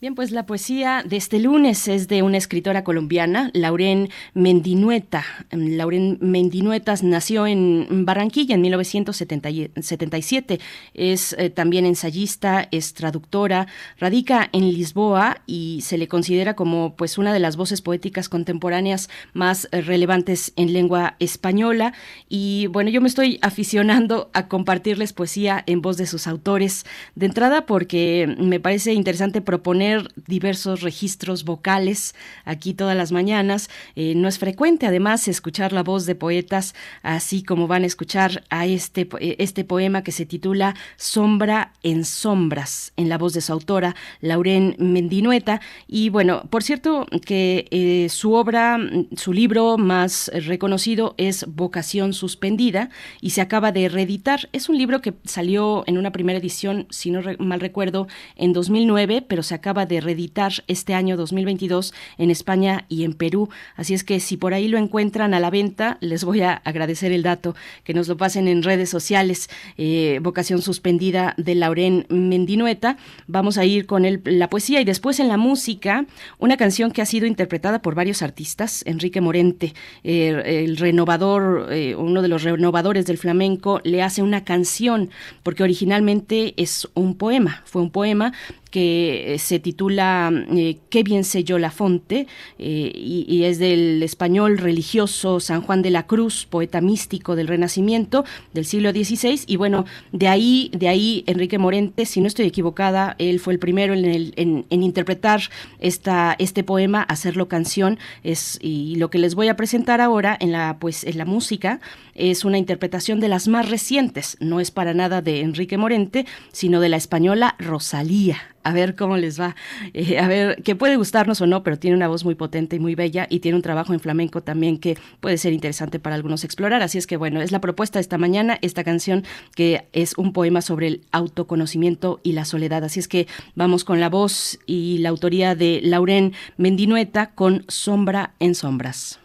Bien, 0.00 0.14
pues 0.14 0.30
la 0.30 0.46
poesía 0.46 1.02
de 1.04 1.16
este 1.16 1.40
lunes 1.40 1.88
es 1.88 2.06
de 2.06 2.22
una 2.22 2.36
escritora 2.36 2.84
colombiana, 2.84 3.50
Lauren 3.52 4.10
Mendinueta. 4.32 5.24
Lauren 5.50 6.18
Mendinuetas 6.20 7.02
nació 7.02 7.48
en 7.48 8.06
Barranquilla 8.06 8.54
en 8.54 8.60
1977. 8.60 10.60
Es 10.94 11.32
eh, 11.32 11.50
también 11.50 11.84
ensayista, 11.84 12.68
es 12.70 12.94
traductora, 12.94 13.66
radica 13.98 14.48
en 14.52 14.72
Lisboa 14.72 15.42
y 15.46 15.80
se 15.82 15.98
le 15.98 16.06
considera 16.06 16.54
como 16.54 16.94
pues 16.94 17.18
una 17.18 17.32
de 17.32 17.40
las 17.40 17.56
voces 17.56 17.82
poéticas 17.82 18.28
contemporáneas 18.28 19.10
más 19.32 19.66
eh, 19.72 19.80
relevantes 19.80 20.52
en 20.54 20.74
lengua 20.74 21.16
española. 21.18 21.92
Y 22.28 22.68
bueno, 22.68 22.90
yo 22.90 23.00
me 23.00 23.08
estoy 23.08 23.40
aficionando 23.42 24.30
a 24.32 24.46
compartirles 24.46 25.12
poesía 25.12 25.64
en 25.66 25.82
voz 25.82 25.96
de 25.96 26.06
sus 26.06 26.28
autores. 26.28 26.86
De 27.16 27.26
entrada 27.26 27.66
porque 27.66 28.36
me 28.38 28.60
parece 28.60 28.92
interesante 28.92 29.40
proponer 29.40 29.87
diversos 30.26 30.82
registros 30.82 31.44
vocales 31.44 32.14
aquí 32.44 32.74
todas 32.74 32.96
las 32.96 33.12
mañanas. 33.12 33.70
Eh, 33.96 34.14
no 34.14 34.28
es 34.28 34.38
frecuente, 34.38 34.86
además, 34.86 35.28
escuchar 35.28 35.72
la 35.72 35.82
voz 35.82 36.06
de 36.06 36.14
poetas, 36.14 36.74
así 37.02 37.42
como 37.42 37.66
van 37.66 37.82
a 37.82 37.86
escuchar 37.86 38.44
a 38.50 38.66
este, 38.66 39.08
eh, 39.20 39.36
este 39.38 39.64
poema 39.64 40.02
que 40.02 40.12
se 40.12 40.26
titula 40.26 40.74
Sombra 40.96 41.72
en 41.82 42.04
Sombras, 42.04 42.92
en 42.96 43.08
la 43.08 43.18
voz 43.18 43.32
de 43.32 43.40
su 43.40 43.52
autora, 43.52 43.94
Lauren 44.20 44.76
Mendinueta. 44.78 45.60
Y 45.86 46.10
bueno, 46.10 46.42
por 46.50 46.62
cierto, 46.62 47.06
que 47.24 47.66
eh, 47.70 48.08
su 48.08 48.34
obra, 48.34 48.78
su 49.16 49.32
libro 49.32 49.78
más 49.78 50.30
reconocido 50.34 51.14
es 51.18 51.46
Vocación 51.46 52.12
Suspendida 52.12 52.90
y 53.20 53.30
se 53.30 53.40
acaba 53.40 53.72
de 53.72 53.88
reeditar. 53.88 54.48
Es 54.52 54.68
un 54.68 54.78
libro 54.78 55.00
que 55.00 55.14
salió 55.24 55.84
en 55.86 55.98
una 55.98 56.12
primera 56.12 56.38
edición, 56.38 56.86
si 56.90 57.10
no 57.10 57.20
mal 57.38 57.60
recuerdo, 57.60 58.08
en 58.36 58.52
2009, 58.52 59.22
pero 59.26 59.42
se 59.42 59.54
acaba 59.54 59.77
de 59.86 60.00
reeditar 60.00 60.52
este 60.66 60.94
año 60.94 61.16
2022 61.16 61.94
en 62.18 62.30
España 62.30 62.84
y 62.88 63.04
en 63.04 63.14
Perú. 63.14 63.48
Así 63.76 63.94
es 63.94 64.04
que 64.04 64.20
si 64.20 64.36
por 64.36 64.54
ahí 64.54 64.68
lo 64.68 64.78
encuentran 64.78 65.34
a 65.34 65.40
la 65.40 65.50
venta, 65.50 65.98
les 66.00 66.24
voy 66.24 66.42
a 66.42 66.54
agradecer 66.64 67.12
el 67.12 67.22
dato, 67.22 67.54
que 67.84 67.94
nos 67.94 68.08
lo 68.08 68.16
pasen 68.16 68.48
en 68.48 68.62
redes 68.62 68.90
sociales. 68.90 69.50
Eh, 69.76 70.20
vocación 70.22 70.62
suspendida 70.62 71.34
de 71.36 71.54
Lauren 71.54 72.06
Mendinueta. 72.08 72.96
Vamos 73.26 73.58
a 73.58 73.64
ir 73.64 73.86
con 73.86 74.04
el, 74.04 74.20
la 74.24 74.48
poesía 74.48 74.80
y 74.80 74.84
después 74.84 75.20
en 75.20 75.28
la 75.28 75.36
música, 75.36 76.06
una 76.38 76.56
canción 76.56 76.90
que 76.90 77.02
ha 77.02 77.06
sido 77.06 77.26
interpretada 77.26 77.82
por 77.82 77.94
varios 77.94 78.22
artistas. 78.22 78.82
Enrique 78.86 79.20
Morente, 79.20 79.74
el 80.02 80.76
renovador, 80.76 81.68
eh, 81.70 81.94
uno 81.96 82.22
de 82.22 82.28
los 82.28 82.42
renovadores 82.42 83.06
del 83.06 83.18
flamenco, 83.18 83.80
le 83.84 84.02
hace 84.02 84.22
una 84.22 84.44
canción, 84.44 85.10
porque 85.42 85.62
originalmente 85.62 86.54
es 86.56 86.88
un 86.94 87.16
poema, 87.16 87.62
fue 87.64 87.82
un 87.82 87.90
poema 87.90 88.32
que 88.70 89.34
eh, 89.34 89.38
se 89.38 89.58
titula 89.58 90.30
eh, 90.50 90.78
Qué 90.90 91.02
bien 91.02 91.22
yo 91.44 91.58
la 91.58 91.70
fonte 91.70 92.26
eh, 92.58 92.92
y, 92.94 93.44
es 93.44 93.58
del 93.58 94.02
español 94.02 94.58
religioso 94.58 95.40
San 95.40 95.62
Juan 95.62 95.82
de 95.82 95.90
la 95.90 96.06
Cruz, 96.06 96.46
poeta 96.48 96.80
místico 96.80 97.36
del 97.36 97.48
Renacimiento 97.48 98.24
del 98.52 98.64
siglo 98.64 98.90
XVI 98.90 99.40
y 99.46 99.56
bueno, 99.56 99.84
de 100.12 100.28
ahí, 100.28 100.70
de 100.74 100.88
ahí 100.88 101.24
Enrique 101.26 101.58
Morente, 101.58 102.06
si 102.06 102.20
no 102.20 102.26
estoy 102.26 102.46
equivocada, 102.46 103.14
él 103.18 103.40
fue 103.40 103.52
el 103.52 103.58
primero 103.58 103.94
en, 103.94 104.04
el, 104.04 104.32
en, 104.36 104.82
interpretar 104.82 105.42
esta, 105.80 106.34
este 106.38 106.64
poema, 106.64 107.02
hacerlo 107.02 107.48
canción 107.48 107.98
es, 108.24 108.58
y 108.60 108.96
lo 108.96 109.10
que 109.10 109.18
les 109.18 109.34
voy 109.34 109.48
a 109.48 109.56
presentar 109.56 110.00
ahora 110.00 110.36
en 110.40 110.52
la, 110.52 110.78
pues, 110.78 111.04
en 111.04 111.18
la 111.18 111.24
música 111.24 111.80
es 112.18 112.44
una 112.44 112.58
interpretación 112.58 113.20
de 113.20 113.28
las 113.28 113.48
más 113.48 113.68
recientes, 113.68 114.36
no 114.40 114.60
es 114.60 114.70
para 114.70 114.94
nada 114.94 115.22
de 115.22 115.40
Enrique 115.40 115.78
Morente, 115.78 116.26
sino 116.52 116.80
de 116.80 116.88
la 116.88 116.96
española 116.96 117.54
Rosalía 117.58 118.38
a 118.68 118.72
ver 118.72 118.96
cómo 118.96 119.16
les 119.16 119.40
va, 119.40 119.56
eh, 119.94 120.18
a 120.18 120.28
ver, 120.28 120.62
que 120.62 120.76
puede 120.76 120.96
gustarnos 120.96 121.40
o 121.40 121.46
no, 121.46 121.62
pero 121.62 121.78
tiene 121.78 121.96
una 121.96 122.06
voz 122.06 122.24
muy 122.24 122.34
potente 122.34 122.76
y 122.76 122.78
muy 122.78 122.94
bella 122.94 123.26
y 123.30 123.40
tiene 123.40 123.56
un 123.56 123.62
trabajo 123.62 123.94
en 123.94 124.00
flamenco 124.00 124.42
también 124.42 124.78
que 124.78 124.98
puede 125.20 125.38
ser 125.38 125.54
interesante 125.54 125.98
para 125.98 126.16
algunos 126.16 126.44
explorar. 126.44 126.82
Así 126.82 126.98
es 126.98 127.06
que 127.06 127.16
bueno, 127.16 127.40
es 127.40 127.50
la 127.50 127.62
propuesta 127.62 127.98
de 127.98 128.02
esta 128.02 128.18
mañana, 128.18 128.58
esta 128.60 128.84
canción 128.84 129.24
que 129.54 129.86
es 129.92 130.18
un 130.18 130.34
poema 130.34 130.60
sobre 130.60 130.88
el 130.88 131.00
autoconocimiento 131.12 132.20
y 132.22 132.32
la 132.32 132.44
soledad. 132.44 132.84
Así 132.84 133.00
es 133.00 133.08
que 133.08 133.26
vamos 133.54 133.84
con 133.84 134.00
la 134.00 134.10
voz 134.10 134.58
y 134.66 134.98
la 134.98 135.08
autoría 135.08 135.54
de 135.54 135.80
Lauren 135.82 136.34
Mendinueta 136.58 137.30
con 137.30 137.64
Sombra 137.68 138.34
en 138.38 138.54
Sombras. 138.54 139.18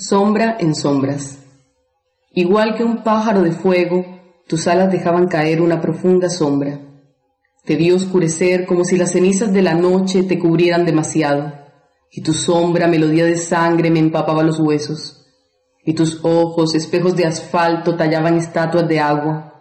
Sombra 0.00 0.56
en 0.58 0.74
sombras. 0.74 1.40
Igual 2.32 2.74
que 2.74 2.84
un 2.84 3.02
pájaro 3.02 3.42
de 3.42 3.52
fuego, 3.52 4.02
tus 4.48 4.66
alas 4.66 4.90
dejaban 4.90 5.28
caer 5.28 5.60
una 5.60 5.78
profunda 5.78 6.30
sombra. 6.30 6.80
Te 7.66 7.76
vi 7.76 7.92
oscurecer 7.92 8.64
como 8.64 8.84
si 8.84 8.96
las 8.96 9.12
cenizas 9.12 9.52
de 9.52 9.60
la 9.60 9.74
noche 9.74 10.22
te 10.22 10.38
cubrieran 10.38 10.86
demasiado, 10.86 11.52
y 12.10 12.22
tu 12.22 12.32
sombra, 12.32 12.88
melodía 12.88 13.26
de 13.26 13.36
sangre, 13.36 13.90
me 13.90 13.98
empapaba 13.98 14.42
los 14.42 14.58
huesos, 14.58 15.26
y 15.84 15.92
tus 15.92 16.20
ojos, 16.22 16.74
espejos 16.74 17.14
de 17.14 17.26
asfalto, 17.26 17.94
tallaban 17.94 18.38
estatuas 18.38 18.88
de 18.88 19.00
agua, 19.00 19.52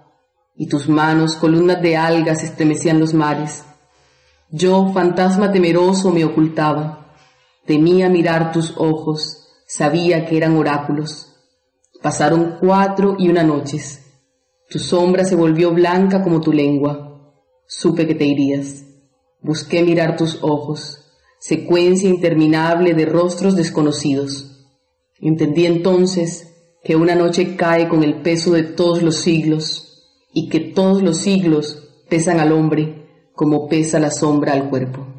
y 0.56 0.68
tus 0.70 0.88
manos, 0.88 1.36
columnas 1.36 1.82
de 1.82 1.98
algas, 1.98 2.44
estremecían 2.44 2.98
los 2.98 3.14
mares. 3.14 3.66
Yo, 4.50 4.90
fantasma 4.94 5.52
temeroso, 5.52 6.12
me 6.12 6.24
ocultaba. 6.24 7.14
Temía 7.66 8.08
mirar 8.08 8.54
tus 8.54 8.74
ojos, 8.78 9.39
sabía 9.70 10.26
que 10.26 10.36
eran 10.36 10.58
oráculos. 10.58 11.38
Pasaron 12.02 12.58
cuatro 12.60 13.16
y 13.18 13.30
una 13.30 13.44
noches 13.44 14.00
tu 14.70 14.78
sombra 14.78 15.26
se 15.26 15.36
volvió 15.36 15.74
blanca 15.74 16.22
como 16.22 16.42
tu 16.42 16.54
lengua. 16.54 17.34
Supe 17.66 18.06
que 18.06 18.14
te 18.14 18.26
irías. 18.26 18.86
Busqué 19.42 19.82
mirar 19.82 20.16
tus 20.16 20.44
ojos, 20.44 21.08
secuencia 21.40 22.08
interminable 22.08 22.94
de 22.94 23.08
rostros 23.08 23.56
desconocidos. 23.56 24.68
Entendí 25.20 25.66
entonces 25.66 26.54
que 26.84 26.96
una 26.96 27.16
noche 27.16 27.56
cae 27.56 27.90
con 27.90 28.04
el 28.04 28.22
peso 28.22 28.52
de 28.52 28.62
todos 28.62 29.02
los 29.02 29.22
siglos 29.22 30.08
y 30.34 30.50
que 30.50 30.60
todos 30.60 31.02
los 31.02 31.18
siglos 31.18 32.04
pesan 32.08 32.40
al 32.40 32.52
hombre 32.52 33.08
como 33.34 33.68
pesa 33.68 34.00
la 34.00 34.12
sombra 34.12 34.54
al 34.54 34.70
cuerpo. 34.70 35.19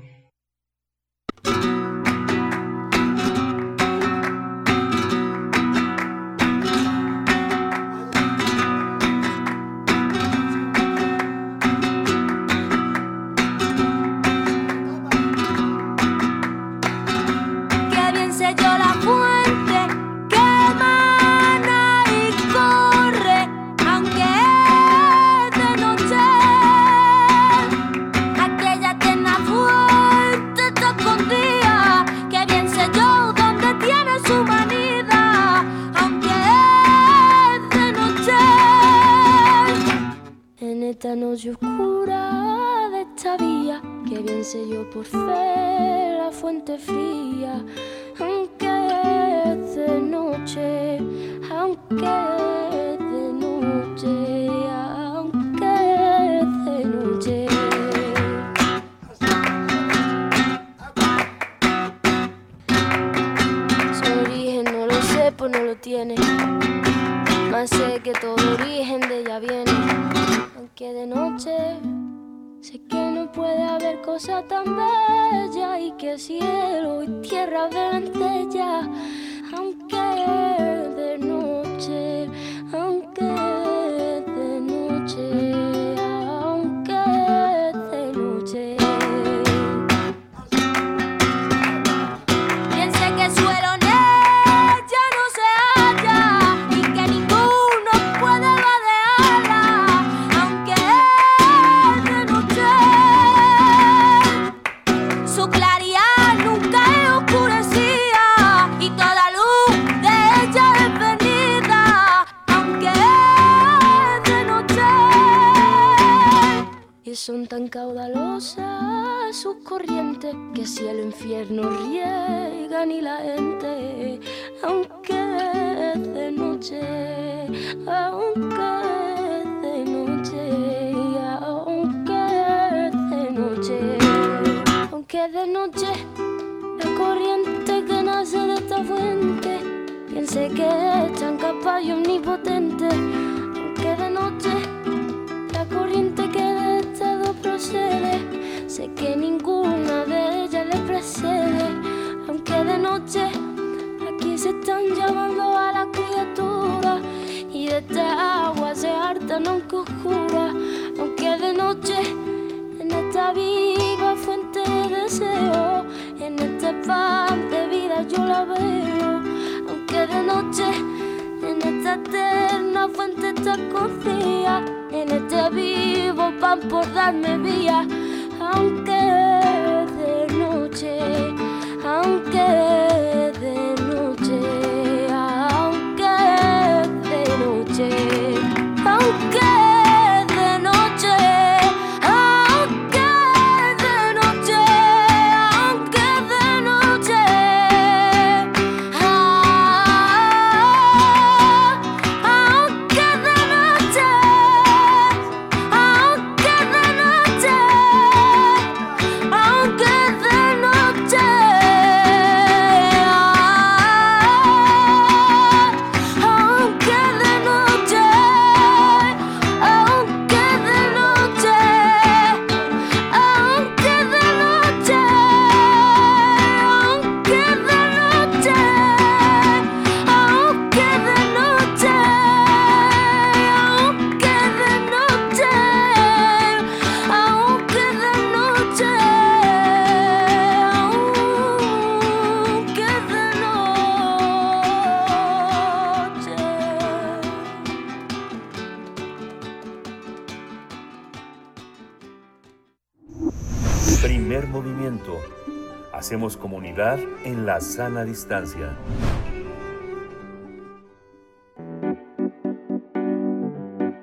Sana 257.61 258.05
distancia. 258.05 258.77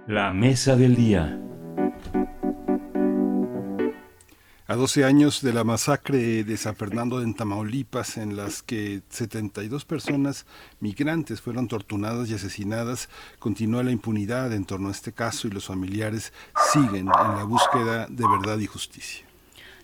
La 0.08 0.32
mesa 0.34 0.76
del 0.76 0.96
día. 0.96 1.42
A 4.70 4.76
12 4.76 5.06
años 5.06 5.42
de 5.42 5.54
la 5.54 5.64
masacre 5.64 6.44
de 6.44 6.58
San 6.58 6.76
Fernando 6.76 7.22
en 7.22 7.34
Tamaulipas, 7.34 8.18
en 8.18 8.36
las 8.36 8.62
que 8.62 9.02
72 9.10 9.86
personas 9.86 10.46
migrantes 10.80 11.42
fueron 11.42 11.68
torturadas 11.68 12.30
y 12.30 12.36
asesinadas, 12.36 13.10
continúa 13.40 13.84
la 13.84 13.92
impunidad 13.92 14.54
en 14.54 14.66
torno 14.66 14.90
a 14.90 14.92
este 14.92 15.14
caso 15.14 15.48
y 15.48 15.52
los 15.52 15.66
familiares 15.66 16.34
siguen 16.72 17.08
en 17.08 17.36
la 17.36 17.44
búsqueda 17.44 18.08
de 18.08 18.26
verdad 18.28 18.60
y 18.60 18.68
justicia. 18.68 19.27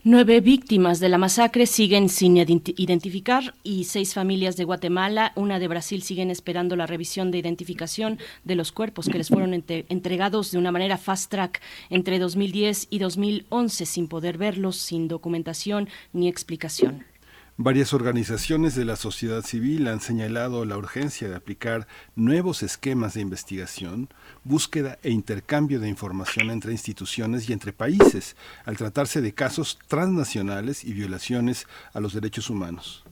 Nueve 0.06 0.42
víctimas 0.42 1.00
de 1.00 1.08
la 1.08 1.18
masacre 1.18 1.66
siguen 1.66 2.10
sin 2.10 2.36
identificar 2.36 3.54
y 3.64 3.86
seis 3.86 4.14
familias 4.14 4.58
de 4.58 4.66
Guatemala, 4.66 5.32
una 5.38 5.60
de 5.60 5.70
Brasil, 5.70 6.04
siguen 6.04 6.30
esperando 6.30 6.76
la 6.76 6.86
revisión 6.86 7.32
de 7.32 7.38
identificación 7.38 8.20
de 8.44 8.56
los 8.56 8.74
cuerpos 8.74 9.08
que 9.08 9.18
les 9.18 9.30
fueron 9.30 9.54
entregados 9.54 10.52
de 10.52 10.58
una 10.58 10.74
manera 10.74 10.98
fast 10.98 11.32
track 11.32 11.62
entre 11.90 12.20
2010 12.20 12.88
y 12.90 13.00
2011 13.00 13.86
sin 13.86 14.10
poder 14.10 14.38
verlos, 14.38 14.76
sin 14.76 15.08
documentación 15.08 15.88
ni 16.12 16.28
explicación. 16.28 17.13
Varias 17.58 17.94
organizaciones 17.94 18.74
de 18.74 18.84
la 18.84 18.96
sociedad 18.96 19.44
civil 19.44 19.88
han 19.88 20.02
señalado 20.02 20.66
la 20.66 20.76
urgencia 20.76 21.30
de 21.30 21.36
aplicar 21.36 21.88
nuevos 22.16 22.64
esquemas 22.64 23.14
de 23.14 23.22
investigación, 23.22 24.10
búsqueda 24.44 24.98
e 25.04 25.12
intercambio 25.12 25.80
de 25.80 25.88
información 25.88 26.50
entre 26.50 26.72
instituciones 26.72 27.48
y 27.48 27.54
entre 27.54 27.72
países, 27.72 28.36
al 28.66 28.78
tratarse 28.78 29.22
de 29.22 29.36
casos 29.36 29.78
transnacionales 29.88 30.84
y 30.84 30.94
violaciones 30.94 31.68
a 31.94 32.00
los 32.00 32.14
derechos 32.14 32.50
humanos. 32.50 33.03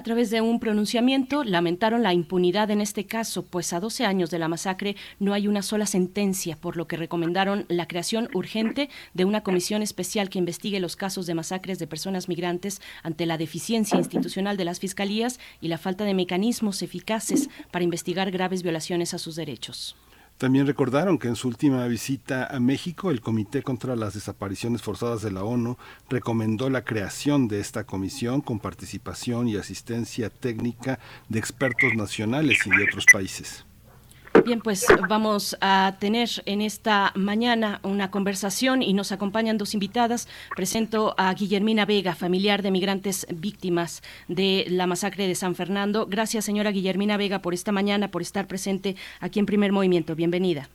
A 0.00 0.02
través 0.02 0.30
de 0.30 0.40
un 0.40 0.60
pronunciamiento 0.60 1.44
lamentaron 1.44 2.02
la 2.02 2.14
impunidad 2.14 2.70
en 2.70 2.80
este 2.80 3.04
caso, 3.04 3.44
pues 3.44 3.74
a 3.74 3.80
12 3.80 4.06
años 4.06 4.30
de 4.30 4.38
la 4.38 4.48
masacre 4.48 4.96
no 5.18 5.34
hay 5.34 5.46
una 5.46 5.60
sola 5.60 5.84
sentencia, 5.84 6.56
por 6.56 6.78
lo 6.78 6.86
que 6.86 6.96
recomendaron 6.96 7.66
la 7.68 7.86
creación 7.86 8.30
urgente 8.32 8.88
de 9.12 9.26
una 9.26 9.42
comisión 9.42 9.82
especial 9.82 10.30
que 10.30 10.38
investigue 10.38 10.80
los 10.80 10.96
casos 10.96 11.26
de 11.26 11.34
masacres 11.34 11.78
de 11.78 11.86
personas 11.86 12.30
migrantes 12.30 12.80
ante 13.02 13.26
la 13.26 13.36
deficiencia 13.36 13.98
institucional 13.98 14.56
de 14.56 14.64
las 14.64 14.80
fiscalías 14.80 15.38
y 15.60 15.68
la 15.68 15.76
falta 15.76 16.04
de 16.04 16.14
mecanismos 16.14 16.80
eficaces 16.80 17.50
para 17.70 17.84
investigar 17.84 18.30
graves 18.30 18.62
violaciones 18.62 19.12
a 19.12 19.18
sus 19.18 19.36
derechos. 19.36 19.96
También 20.40 20.66
recordaron 20.66 21.18
que 21.18 21.28
en 21.28 21.36
su 21.36 21.48
última 21.48 21.86
visita 21.86 22.46
a 22.46 22.58
México, 22.60 23.10
el 23.10 23.20
Comité 23.20 23.62
contra 23.62 23.94
las 23.94 24.14
Desapariciones 24.14 24.80
Forzadas 24.80 25.20
de 25.20 25.30
la 25.30 25.44
ONU 25.44 25.76
recomendó 26.08 26.70
la 26.70 26.82
creación 26.82 27.46
de 27.46 27.60
esta 27.60 27.84
comisión 27.84 28.40
con 28.40 28.58
participación 28.58 29.48
y 29.48 29.56
asistencia 29.56 30.30
técnica 30.30 30.98
de 31.28 31.38
expertos 31.38 31.92
nacionales 31.94 32.66
y 32.66 32.70
de 32.70 32.84
otros 32.84 33.04
países. 33.12 33.66
Bien, 34.44 34.60
pues 34.60 34.86
vamos 35.08 35.56
a 35.60 35.96
tener 36.00 36.28
en 36.46 36.62
esta 36.62 37.12
mañana 37.14 37.80
una 37.82 38.10
conversación 38.10 38.82
y 38.82 38.94
nos 38.94 39.12
acompañan 39.12 39.58
dos 39.58 39.74
invitadas. 39.74 40.28
Presento 40.56 41.14
a 41.18 41.32
Guillermina 41.34 41.84
Vega, 41.84 42.14
familiar 42.14 42.62
de 42.62 42.70
migrantes 42.70 43.26
víctimas 43.32 44.02
de 44.28 44.64
la 44.68 44.86
masacre 44.86 45.26
de 45.26 45.34
San 45.34 45.54
Fernando. 45.54 46.06
Gracias, 46.06 46.44
señora 46.44 46.70
Guillermina 46.70 47.16
Vega, 47.16 47.40
por 47.40 47.54
esta 47.54 47.72
mañana, 47.72 48.10
por 48.10 48.22
estar 48.22 48.46
presente 48.46 48.96
aquí 49.20 49.40
en 49.40 49.46
Primer 49.46 49.72
Movimiento. 49.72 50.14
Bienvenida. 50.14 50.68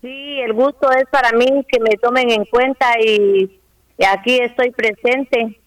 Sí, 0.00 0.38
el 0.40 0.52
gusto 0.52 0.90
es 0.90 1.04
para 1.10 1.32
mí 1.32 1.46
que 1.66 1.80
me 1.80 1.96
tomen 1.96 2.30
en 2.30 2.44
cuenta 2.44 2.92
y, 3.00 3.58
aquí 4.06 4.38
estoy 4.38 4.70
presente. 4.70 5.58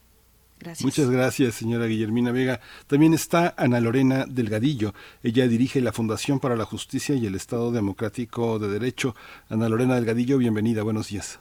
Muchas 0.83 1.09
gracias, 1.09 1.55
señora 1.55 1.85
Guillermina 1.85 2.31
Vega. 2.31 2.59
También 2.87 3.13
está 3.13 3.53
Ana 3.57 3.79
Lorena 3.79 4.25
Delgadillo. 4.27 4.93
Ella 5.23 5.47
dirige 5.47 5.81
la 5.81 5.91
Fundación 5.91 6.39
para 6.39 6.55
la 6.55 6.65
Justicia 6.65 7.15
y 7.15 7.25
el 7.25 7.35
Estado 7.35 7.71
Democrático 7.71 8.59
de 8.59 8.67
Derecho. 8.67 9.15
Ana 9.49 9.69
Lorena 9.69 9.95
Delgadillo, 9.95 10.37
bienvenida. 10.37 10.83
Buenos 10.83 11.09
días. 11.09 11.39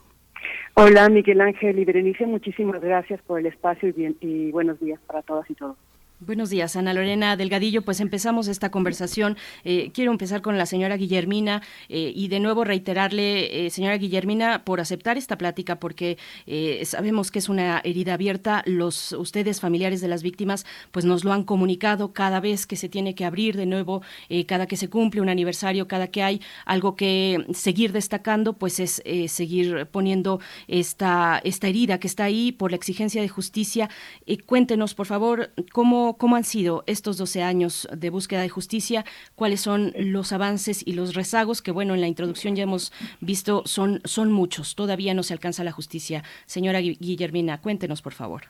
Hola, 0.74 1.08
Miguel 1.08 1.40
Ángel 1.40 1.78
y 1.78 1.84
Berenice. 1.84 2.26
Muchísimas 2.26 2.80
gracias 2.82 3.20
por 3.22 3.40
el 3.40 3.46
espacio 3.46 3.88
y, 3.88 3.92
bien, 3.92 4.16
y 4.20 4.50
buenos 4.50 4.78
días 4.78 5.00
para 5.06 5.22
todas 5.22 5.50
y 5.50 5.54
todos. 5.54 5.76
Buenos 6.18 6.48
días, 6.48 6.76
Ana 6.76 6.94
Lorena 6.94 7.36
Delgadillo. 7.36 7.82
Pues 7.82 8.00
empezamos 8.00 8.48
esta 8.48 8.70
conversación. 8.70 9.36
Eh, 9.64 9.90
quiero 9.92 10.12
empezar 10.12 10.40
con 10.40 10.56
la 10.56 10.64
señora 10.64 10.96
Guillermina 10.96 11.60
eh, 11.90 12.10
y 12.16 12.28
de 12.28 12.40
nuevo 12.40 12.64
reiterarle, 12.64 13.66
eh, 13.66 13.68
señora 13.68 13.98
Guillermina, 13.98 14.64
por 14.64 14.80
aceptar 14.80 15.18
esta 15.18 15.36
plática, 15.36 15.78
porque 15.78 16.16
sabemos 16.86 17.30
que 17.30 17.38
es 17.38 17.50
una 17.50 17.82
herida 17.84 18.14
abierta. 18.14 18.62
Los 18.64 19.12
ustedes, 19.12 19.60
familiares 19.60 20.00
de 20.00 20.08
las 20.08 20.22
víctimas, 20.22 20.64
pues 20.90 21.04
nos 21.04 21.22
lo 21.22 21.34
han 21.34 21.44
comunicado 21.44 22.14
cada 22.14 22.40
vez 22.40 22.66
que 22.66 22.76
se 22.76 22.88
tiene 22.88 23.14
que 23.14 23.26
abrir 23.26 23.54
de 23.54 23.66
nuevo, 23.66 24.00
cada 24.46 24.66
que 24.66 24.78
se 24.78 24.88
cumple 24.88 25.20
un 25.20 25.28
aniversario, 25.28 25.86
cada 25.86 26.06
que 26.06 26.22
hay 26.22 26.40
algo 26.64 26.96
que 26.96 27.44
seguir 27.52 27.92
destacando, 27.92 28.54
pues 28.54 28.80
es 28.80 29.02
seguir 29.30 29.86
poniendo 29.92 30.40
esta 30.66 31.42
esta 31.44 31.68
herida 31.68 32.00
que 32.00 32.06
está 32.06 32.24
ahí 32.24 32.52
por 32.52 32.70
la 32.70 32.76
exigencia 32.76 33.20
de 33.20 33.28
justicia. 33.28 33.90
cuéntenos, 34.46 34.94
por 34.94 35.06
favor, 35.06 35.52
cómo 35.72 36.05
¿Cómo, 36.14 36.36
han 36.36 36.44
sido 36.44 36.84
estos 36.86 37.18
12 37.18 37.42
años 37.42 37.88
de 37.92 38.10
búsqueda 38.10 38.40
de 38.42 38.48
justicia? 38.48 39.04
¿Cuáles 39.34 39.60
son 39.60 39.92
los 39.96 40.32
avances 40.32 40.86
y 40.86 40.92
los 40.92 41.14
rezagos? 41.14 41.62
Que 41.62 41.72
bueno, 41.72 41.94
en 41.94 42.00
la 42.00 42.06
introducción 42.06 42.56
ya 42.56 42.62
hemos 42.62 42.92
visto, 43.20 43.62
son, 43.66 44.00
son 44.04 44.32
muchos. 44.32 44.74
Todavía 44.74 45.14
no 45.14 45.22
se 45.22 45.32
alcanza 45.34 45.64
la 45.64 45.72
justicia. 45.72 46.22
Señora 46.46 46.80
Guillermina, 46.80 47.60
cuéntenos, 47.60 48.02
por 48.02 48.12
favor. 48.12 48.42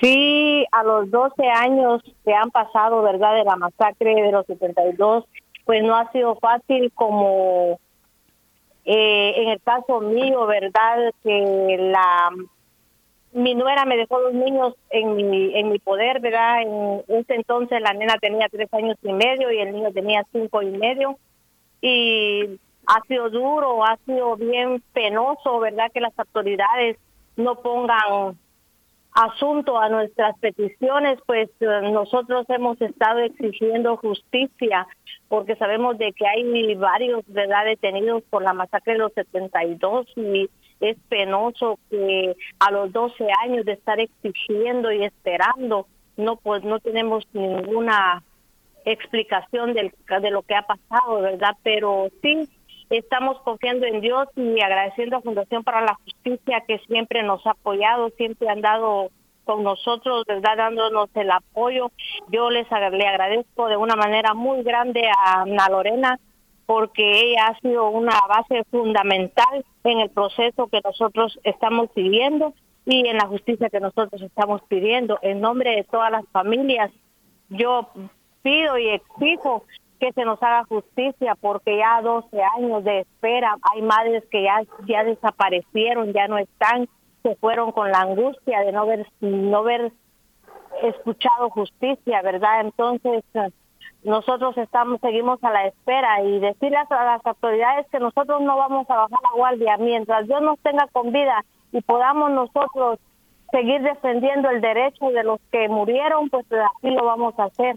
Sí, 0.00 0.66
a 0.70 0.82
los 0.82 1.10
12 1.10 1.46
años 1.48 2.02
que 2.24 2.34
han 2.34 2.50
pasado, 2.50 3.02
¿verdad?, 3.02 3.34
de 3.34 3.44
la 3.44 3.56
masacre 3.56 4.14
de 4.14 4.32
los 4.32 4.46
72, 4.46 5.24
pues 5.64 5.82
no 5.82 5.96
ha 5.96 6.10
sido 6.12 6.36
fácil 6.36 6.92
como 6.94 7.80
eh, 8.84 9.34
en 9.36 9.48
el 9.48 9.60
caso 9.62 10.00
mío, 10.00 10.46
¿verdad?, 10.46 11.12
que 11.22 11.76
la 11.92 12.30
mi 13.38 13.54
nuera 13.54 13.84
me 13.84 13.96
dejó 13.96 14.18
los 14.18 14.34
niños 14.34 14.74
en 14.90 15.14
mi, 15.14 15.56
en 15.56 15.70
mi 15.70 15.78
poder, 15.78 16.20
¿verdad? 16.20 16.62
En 16.62 17.02
ese 17.08 17.34
entonces 17.34 17.80
la 17.80 17.92
nena 17.92 18.16
tenía 18.18 18.48
tres 18.48 18.72
años 18.74 18.96
y 19.02 19.12
medio 19.12 19.50
y 19.52 19.58
el 19.58 19.72
niño 19.72 19.92
tenía 19.92 20.24
cinco 20.32 20.60
y 20.62 20.70
medio. 20.70 21.18
Y 21.80 22.58
ha 22.86 23.00
sido 23.06 23.30
duro, 23.30 23.84
ha 23.84 23.96
sido 24.06 24.36
bien 24.36 24.82
penoso, 24.92 25.60
¿verdad? 25.60 25.90
Que 25.92 26.00
las 26.00 26.18
autoridades 26.18 26.96
no 27.36 27.54
pongan 27.60 28.36
asunto 29.12 29.78
a 29.78 29.88
nuestras 29.88 30.36
peticiones, 30.38 31.18
pues 31.26 31.48
eh, 31.60 31.90
nosotros 31.92 32.44
hemos 32.48 32.80
estado 32.80 33.20
exigiendo 33.20 33.96
justicia 33.96 34.86
porque 35.28 35.56
sabemos 35.56 35.98
de 35.98 36.12
que 36.12 36.26
hay 36.26 36.74
varios, 36.74 37.22
¿verdad? 37.28 37.64
Detenidos 37.66 38.22
por 38.30 38.42
la 38.42 38.52
masacre 38.52 38.94
de 38.94 38.98
los 39.00 39.12
72 39.12 40.06
y 40.16 40.48
es 40.80 40.96
penoso 41.08 41.78
que 41.90 42.36
a 42.58 42.70
los 42.70 42.92
12 42.92 43.26
años 43.44 43.64
de 43.64 43.72
estar 43.72 43.98
exigiendo 44.00 44.92
y 44.92 45.04
esperando, 45.04 45.86
no 46.16 46.36
pues 46.36 46.62
no 46.64 46.78
tenemos 46.80 47.26
ninguna 47.32 48.22
explicación 48.84 49.74
del, 49.74 49.92
de 50.20 50.30
lo 50.30 50.42
que 50.42 50.54
ha 50.54 50.62
pasado, 50.62 51.20
¿verdad? 51.20 51.56
Pero 51.62 52.08
sí 52.22 52.48
estamos 52.90 53.38
confiando 53.40 53.86
en 53.86 54.00
Dios 54.00 54.28
y 54.36 54.60
agradeciendo 54.60 55.16
a 55.16 55.22
Fundación 55.22 55.62
para 55.62 55.82
la 55.82 55.94
Justicia 55.94 56.64
que 56.66 56.78
siempre 56.86 57.22
nos 57.22 57.46
ha 57.46 57.50
apoyado, 57.50 58.10
siempre 58.10 58.48
han 58.48 58.60
dado 58.60 59.10
con 59.44 59.62
nosotros, 59.62 60.24
¿verdad? 60.26 60.56
Dándonos 60.56 61.08
el 61.14 61.30
apoyo. 61.30 61.90
Yo 62.28 62.50
les 62.50 62.66
le 62.70 63.06
agradezco 63.06 63.68
de 63.68 63.76
una 63.76 63.96
manera 63.96 64.34
muy 64.34 64.62
grande 64.62 65.08
a 65.08 65.42
Ana 65.42 65.68
Lorena 65.70 66.18
porque 66.68 67.22
ella 67.22 67.46
ha 67.46 67.58
sido 67.60 67.88
una 67.88 68.12
base 68.28 68.62
fundamental 68.70 69.64
en 69.84 70.00
el 70.00 70.10
proceso 70.10 70.66
que 70.66 70.82
nosotros 70.84 71.40
estamos 71.42 71.88
siguiendo 71.94 72.52
y 72.84 73.08
en 73.08 73.16
la 73.16 73.26
justicia 73.26 73.70
que 73.70 73.80
nosotros 73.80 74.20
estamos 74.20 74.60
pidiendo. 74.68 75.18
En 75.22 75.40
nombre 75.40 75.76
de 75.76 75.84
todas 75.84 76.12
las 76.12 76.26
familias, 76.30 76.90
yo 77.48 77.88
pido 78.42 78.76
y 78.76 78.90
exijo 78.90 79.64
que 79.98 80.12
se 80.12 80.26
nos 80.26 80.42
haga 80.42 80.64
justicia 80.64 81.36
porque 81.40 81.78
ya 81.78 82.02
12 82.02 82.38
años 82.58 82.84
de 82.84 83.00
espera, 83.00 83.56
hay 83.72 83.80
madres 83.80 84.24
que 84.30 84.42
ya, 84.42 84.62
ya 84.86 85.04
desaparecieron, 85.04 86.12
ya 86.12 86.28
no 86.28 86.36
están, 86.36 86.86
se 87.22 87.34
fueron 87.36 87.72
con 87.72 87.90
la 87.90 88.00
angustia 88.00 88.60
de 88.60 88.72
no 88.72 88.84
ver, 88.84 89.06
no 89.22 89.62
ver 89.62 89.90
escuchado 90.82 91.48
justicia, 91.48 92.20
¿verdad? 92.20 92.60
Entonces, 92.60 93.24
nosotros 94.04 94.56
estamos 94.56 95.00
seguimos 95.00 95.42
a 95.42 95.50
la 95.50 95.66
espera 95.66 96.22
y 96.22 96.38
decirles 96.38 96.90
a 96.90 97.04
las 97.04 97.26
autoridades 97.26 97.86
que 97.90 97.98
nosotros 97.98 98.40
no 98.40 98.56
vamos 98.56 98.88
a 98.90 98.96
bajar 98.96 99.18
la 99.22 99.36
guardia 99.36 99.76
mientras 99.78 100.26
Dios 100.26 100.40
nos 100.42 100.58
tenga 100.60 100.86
con 100.92 101.12
vida 101.12 101.44
y 101.72 101.80
podamos 101.82 102.30
nosotros 102.30 102.98
seguir 103.50 103.82
defendiendo 103.82 104.50
el 104.50 104.60
derecho 104.60 105.10
de 105.10 105.24
los 105.24 105.40
que 105.50 105.68
murieron, 105.68 106.28
pues 106.28 106.46
así 106.52 106.90
lo 106.90 107.04
vamos 107.04 107.38
a 107.38 107.44
hacer. 107.44 107.76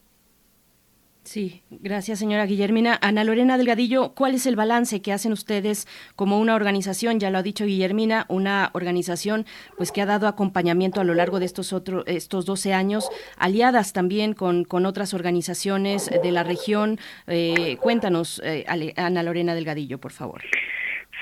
Sí, 1.23 1.61
gracias 1.69 2.17
señora 2.17 2.47
Guillermina. 2.47 2.97
Ana 2.99 3.23
Lorena 3.23 3.57
Delgadillo, 3.57 4.13
¿cuál 4.15 4.33
es 4.33 4.47
el 4.47 4.55
balance 4.55 5.03
que 5.03 5.13
hacen 5.13 5.31
ustedes 5.31 5.87
como 6.15 6.39
una 6.39 6.55
organización? 6.55 7.19
Ya 7.19 7.29
lo 7.29 7.37
ha 7.37 7.43
dicho 7.43 7.65
Guillermina, 7.65 8.25
una 8.27 8.71
organización 8.73 9.45
pues 9.77 9.91
que 9.91 10.01
ha 10.01 10.07
dado 10.07 10.27
acompañamiento 10.27 10.99
a 10.99 11.03
lo 11.03 11.13
largo 11.13 11.39
de 11.39 11.45
estos 11.45 11.73
otros 11.73 12.05
estos 12.07 12.47
12 12.47 12.73
años, 12.73 13.07
aliadas 13.37 13.93
también 13.93 14.33
con, 14.33 14.63
con 14.63 14.87
otras 14.87 15.13
organizaciones 15.13 16.09
de 16.09 16.31
la 16.31 16.43
región. 16.43 16.97
Eh, 17.27 17.77
cuéntanos, 17.79 18.41
eh, 18.43 18.65
Ana 18.97 19.21
Lorena 19.21 19.53
Delgadillo, 19.53 19.99
por 19.99 20.11
favor. 20.11 20.41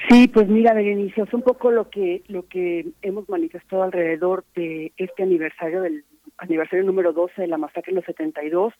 Sí, 0.10 0.30
pues 0.30 0.48
mira, 0.48 0.74
Berenice, 0.74 1.24
es 1.24 1.34
un 1.34 1.42
poco 1.42 1.72
lo 1.72 1.90
que 1.90 2.24
lo 2.30 2.48
que 2.48 2.88
hemos 3.02 3.28
manifestado 3.28 3.84
alrededor 3.84 4.46
de 4.56 4.94
este 4.96 5.24
aniversario 5.24 5.82
del 5.82 6.06
aniversario 6.38 6.86
número 6.86 7.12
12 7.12 7.42
de 7.42 7.48
la 7.48 7.58
masacre 7.58 7.92
de 7.92 7.98
los 7.98 8.06
72 8.06 8.74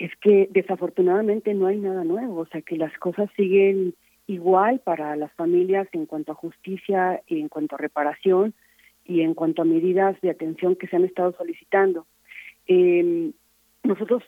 es 0.00 0.16
que 0.16 0.48
desafortunadamente 0.50 1.52
no 1.52 1.66
hay 1.66 1.78
nada 1.78 2.04
nuevo, 2.04 2.40
o 2.40 2.46
sea 2.46 2.62
que 2.62 2.76
las 2.76 2.96
cosas 2.98 3.28
siguen 3.36 3.94
igual 4.26 4.80
para 4.80 5.14
las 5.14 5.30
familias 5.34 5.88
en 5.92 6.06
cuanto 6.06 6.32
a 6.32 6.34
justicia, 6.34 7.22
y 7.26 7.38
en 7.38 7.48
cuanto 7.48 7.74
a 7.74 7.78
reparación 7.78 8.54
y 9.04 9.20
en 9.20 9.34
cuanto 9.34 9.60
a 9.60 9.66
medidas 9.66 10.18
de 10.22 10.30
atención 10.30 10.74
que 10.76 10.86
se 10.86 10.96
han 10.96 11.04
estado 11.04 11.32
solicitando. 11.36 12.06
Eh, 12.66 13.32
nosotros 13.82 14.22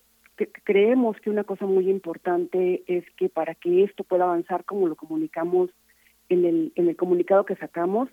creemos 0.65 1.17
que 1.21 1.31
una 1.31 1.45
cosa 1.45 1.65
muy 1.65 1.89
importante 1.89 2.83
es 2.87 3.05
que 3.17 3.31
para 3.31 3.55
que 3.55 3.85
esto 3.85 4.05
pueda 4.05 4.25
avanzar 4.25 4.65
como 4.65 4.89
lo 4.89 4.97
comunicamos 4.97 5.71
en 6.29 6.45
el, 6.45 6.73
en 6.75 6.89
el 6.89 6.97
comunicado 6.97 7.47
que 7.47 7.57
sacamos, 7.57 8.11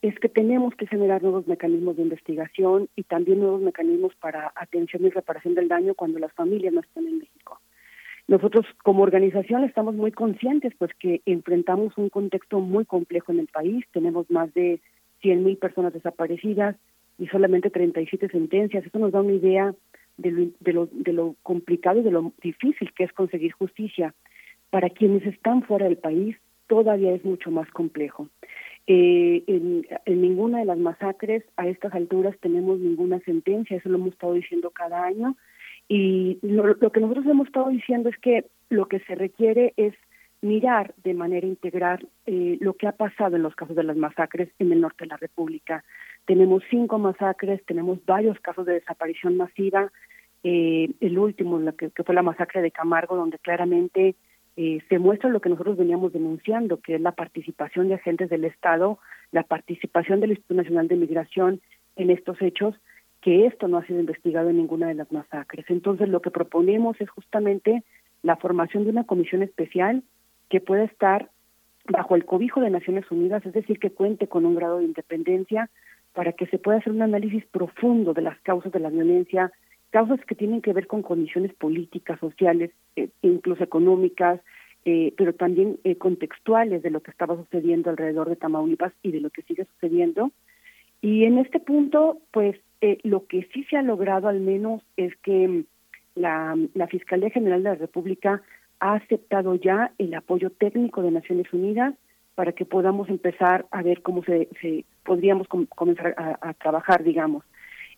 es 0.00 0.18
que 0.20 0.28
tenemos 0.28 0.74
que 0.76 0.86
generar 0.86 1.22
nuevos 1.22 1.46
mecanismos 1.48 1.96
de 1.96 2.02
investigación 2.02 2.88
y 2.94 3.02
también 3.02 3.40
nuevos 3.40 3.60
mecanismos 3.60 4.14
para 4.16 4.52
atención 4.54 5.04
y 5.04 5.10
reparación 5.10 5.54
del 5.54 5.68
daño 5.68 5.94
cuando 5.94 6.18
las 6.18 6.32
familias 6.32 6.72
no 6.72 6.80
están 6.80 7.06
en 7.06 7.18
México. 7.18 7.60
Nosotros 8.28 8.66
como 8.84 9.02
organización 9.02 9.64
estamos 9.64 9.94
muy 9.94 10.12
conscientes 10.12 10.72
pues 10.78 10.92
que 11.00 11.22
enfrentamos 11.26 11.96
un 11.96 12.10
contexto 12.10 12.60
muy 12.60 12.84
complejo 12.84 13.32
en 13.32 13.40
el 13.40 13.48
país, 13.48 13.84
tenemos 13.92 14.30
más 14.30 14.52
de 14.54 14.80
100.000 15.22 15.58
personas 15.58 15.92
desaparecidas 15.92 16.76
y 17.18 17.26
solamente 17.26 17.70
37 17.70 18.28
sentencias. 18.28 18.86
Eso 18.86 18.98
nos 18.98 19.10
da 19.10 19.20
una 19.20 19.32
idea 19.32 19.74
de 20.16 20.30
lo, 20.30 20.46
de, 20.60 20.72
lo, 20.72 20.88
de 20.92 21.12
lo 21.12 21.34
complicado 21.42 21.98
y 21.98 22.02
de 22.02 22.10
lo 22.12 22.32
difícil 22.40 22.92
que 22.92 23.04
es 23.04 23.12
conseguir 23.12 23.52
justicia. 23.52 24.14
Para 24.70 24.90
quienes 24.90 25.26
están 25.26 25.62
fuera 25.62 25.86
del 25.86 25.96
país 25.96 26.36
todavía 26.68 27.14
es 27.14 27.24
mucho 27.24 27.50
más 27.50 27.68
complejo. 27.70 28.28
Eh, 28.90 29.44
en, 29.46 29.84
ninguna 30.06 30.60
de 30.60 30.64
las 30.64 30.78
masacres 30.78 31.44
a 31.58 31.68
estas 31.68 31.92
alturas 31.92 32.34
tenemos 32.40 32.80
ninguna 32.80 33.20
sentencia, 33.20 33.76
eso 33.76 33.90
lo 33.90 33.96
hemos 33.96 34.14
estado 34.14 34.32
diciendo 34.32 34.70
cada 34.70 35.04
año. 35.04 35.36
Y 35.88 36.38
lo, 36.40 36.74
que 36.78 37.00
nosotros 37.00 37.26
hemos 37.26 37.48
estado 37.48 37.68
diciendo 37.68 38.08
es 38.08 38.16
que 38.16 38.46
lo 38.70 38.86
que 38.86 39.00
se 39.00 39.14
requiere 39.14 39.74
es 39.76 39.94
mirar 40.40 40.94
de 41.04 41.12
manera 41.12 41.46
integral 41.46 42.08
eh, 42.24 42.56
lo 42.60 42.74
que 42.74 42.86
ha 42.86 42.92
pasado 42.92 43.36
en 43.36 43.42
los 43.42 43.54
casos 43.54 43.76
de 43.76 43.82
las 43.82 43.96
masacres 43.96 44.48
en 44.58 44.72
el 44.72 44.80
norte 44.80 45.04
de 45.04 45.08
la 45.08 45.16
República. 45.18 45.84
Tenemos 46.24 46.62
cinco 46.70 46.98
masacres, 46.98 47.62
tenemos 47.66 48.02
varios 48.06 48.40
casos 48.40 48.64
de 48.64 48.74
desaparición 48.74 49.36
masiva. 49.36 49.92
Eh, 50.44 50.92
el 51.00 51.18
último, 51.18 51.60
que, 51.76 51.90
que 51.90 52.04
fue 52.04 52.14
la 52.14 52.22
masacre 52.22 52.62
de 52.62 52.70
Camargo, 52.70 53.16
donde 53.16 53.38
claramente 53.38 54.14
eh, 54.60 54.82
se 54.88 54.98
muestra 54.98 55.30
lo 55.30 55.40
que 55.40 55.50
nosotros 55.50 55.76
veníamos 55.76 56.12
denunciando, 56.12 56.80
que 56.80 56.96
es 56.96 57.00
la 57.00 57.12
participación 57.12 57.86
de 57.86 57.94
agentes 57.94 58.28
del 58.28 58.44
Estado, 58.44 58.98
la 59.30 59.44
participación 59.44 60.18
del 60.18 60.30
Instituto 60.30 60.54
Nacional 60.54 60.88
de 60.88 60.96
Migración 60.96 61.60
en 61.94 62.10
estos 62.10 62.42
hechos, 62.42 62.74
que 63.20 63.46
esto 63.46 63.68
no 63.68 63.78
ha 63.78 63.86
sido 63.86 64.00
investigado 64.00 64.50
en 64.50 64.56
ninguna 64.56 64.88
de 64.88 64.94
las 64.94 65.12
masacres. 65.12 65.64
Entonces, 65.68 66.08
lo 66.08 66.22
que 66.22 66.32
proponemos 66.32 67.00
es 67.00 67.08
justamente 67.08 67.84
la 68.24 68.34
formación 68.34 68.82
de 68.82 68.90
una 68.90 69.04
comisión 69.04 69.44
especial 69.44 70.02
que 70.48 70.60
pueda 70.60 70.82
estar 70.82 71.30
bajo 71.88 72.16
el 72.16 72.24
cobijo 72.24 72.60
de 72.60 72.70
Naciones 72.70 73.08
Unidas, 73.12 73.46
es 73.46 73.52
decir, 73.52 73.78
que 73.78 73.92
cuente 73.92 74.26
con 74.26 74.44
un 74.44 74.56
grado 74.56 74.78
de 74.78 74.86
independencia 74.86 75.70
para 76.14 76.32
que 76.32 76.46
se 76.46 76.58
pueda 76.58 76.78
hacer 76.78 76.92
un 76.92 77.02
análisis 77.02 77.46
profundo 77.46 78.12
de 78.12 78.22
las 78.22 78.40
causas 78.40 78.72
de 78.72 78.80
la 78.80 78.90
violencia, 78.90 79.52
causas 79.90 80.20
que 80.26 80.34
tienen 80.34 80.62
que 80.62 80.72
ver 80.72 80.86
con 80.86 81.02
condiciones 81.02 81.54
políticas, 81.54 82.18
sociales, 82.20 82.70
eh, 82.96 83.08
incluso 83.22 83.64
económicas, 83.64 84.40
eh, 84.84 85.12
pero 85.16 85.32
también 85.32 85.78
eh, 85.84 85.96
contextuales 85.96 86.82
de 86.82 86.90
lo 86.90 87.00
que 87.00 87.10
estaba 87.10 87.36
sucediendo 87.36 87.90
alrededor 87.90 88.28
de 88.28 88.36
Tamaulipas 88.36 88.92
y 89.02 89.12
de 89.12 89.20
lo 89.20 89.30
que 89.30 89.42
sigue 89.42 89.64
sucediendo. 89.64 90.30
Y 91.00 91.24
en 91.24 91.38
este 91.38 91.60
punto, 91.60 92.18
pues 92.32 92.56
lo 93.02 93.26
que 93.26 93.48
sí 93.52 93.64
se 93.64 93.76
ha 93.76 93.82
logrado 93.82 94.28
al 94.28 94.40
menos 94.40 94.82
es 94.96 95.16
que 95.16 95.48
mm, 95.48 95.64
la, 96.14 96.56
la 96.74 96.86
Fiscalía 96.86 97.30
General 97.30 97.62
de 97.62 97.70
la 97.70 97.74
República 97.74 98.42
ha 98.80 98.94
aceptado 98.94 99.56
ya 99.56 99.92
el 99.98 100.14
apoyo 100.14 100.50
técnico 100.50 101.02
de 101.02 101.10
Naciones 101.10 101.52
Unidas 101.52 101.94
para 102.36 102.52
que 102.52 102.64
podamos 102.64 103.08
empezar 103.08 103.66
a 103.72 103.82
ver 103.82 104.02
cómo 104.02 104.22
se, 104.22 104.48
se 104.60 104.84
podríamos 105.04 105.48
comenzar 105.48 106.14
a 106.16 106.54
trabajar, 106.54 107.02
digamos. 107.02 107.44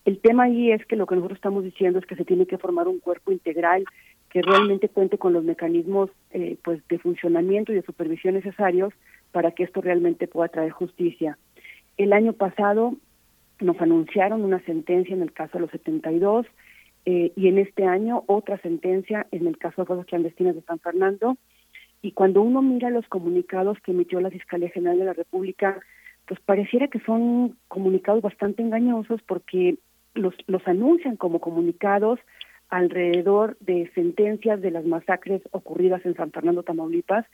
El 0.05 0.19
tema 0.19 0.43
ahí 0.43 0.71
es 0.71 0.85
que 0.85 0.95
lo 0.95 1.05
que 1.05 1.15
nosotros 1.15 1.37
estamos 1.37 1.63
diciendo 1.63 1.99
es 1.99 2.05
que 2.05 2.15
se 2.15 2.25
tiene 2.25 2.47
que 2.47 2.57
formar 2.57 2.87
un 2.87 2.99
cuerpo 2.99 3.31
integral 3.31 3.85
que 4.29 4.41
realmente 4.41 4.89
cuente 4.89 5.17
con 5.17 5.33
los 5.33 5.43
mecanismos 5.43 6.09
eh, 6.31 6.57
pues 6.63 6.81
de 6.87 6.97
funcionamiento 6.99 7.71
y 7.71 7.75
de 7.75 7.83
supervisión 7.83 8.33
necesarios 8.33 8.93
para 9.31 9.51
que 9.51 9.63
esto 9.63 9.81
realmente 9.81 10.27
pueda 10.27 10.47
traer 10.47 10.71
justicia. 10.71 11.37
El 11.97 12.13
año 12.13 12.33
pasado 12.33 12.95
nos 13.59 13.79
anunciaron 13.79 14.43
una 14.43 14.59
sentencia 14.65 15.13
en 15.13 15.21
el 15.21 15.33
caso 15.33 15.57
de 15.57 15.61
los 15.61 15.71
72 15.71 16.47
eh, 17.05 17.31
y 17.35 17.47
en 17.47 17.57
este 17.57 17.85
año 17.85 18.23
otra 18.27 18.57
sentencia 18.59 19.27
en 19.31 19.47
el 19.47 19.57
caso 19.57 19.81
de 19.81 19.87
cosas 19.87 20.05
clandestinas 20.05 20.55
de 20.55 20.61
San 20.61 20.79
Fernando. 20.79 21.37
Y 22.01 22.13
cuando 22.13 22.41
uno 22.41 22.61
mira 22.61 22.89
los 22.89 23.07
comunicados 23.07 23.77
que 23.83 23.91
emitió 23.91 24.19
la 24.21 24.31
Fiscalía 24.31 24.69
General 24.69 24.97
de 24.97 25.05
la 25.05 25.13
República, 25.13 25.79
pues 26.25 26.39
pareciera 26.39 26.87
que 26.87 26.99
son 27.01 27.57
comunicados 27.67 28.21
bastante 28.21 28.63
engañosos 28.63 29.21
porque 29.23 29.77
los, 30.13 30.33
los 30.47 30.67
anuncian 30.67 31.17
como 31.17 31.39
comunicados 31.39 32.19
alrededor 32.69 33.57
de 33.59 33.91
sentencias 33.93 34.61
de 34.61 34.71
las 34.71 34.85
masacres 34.85 35.41
ocurridas 35.51 36.05
en 36.05 36.15
San 36.15 36.31
Fernando, 36.31 36.63
Tamaulipas, 36.63 37.25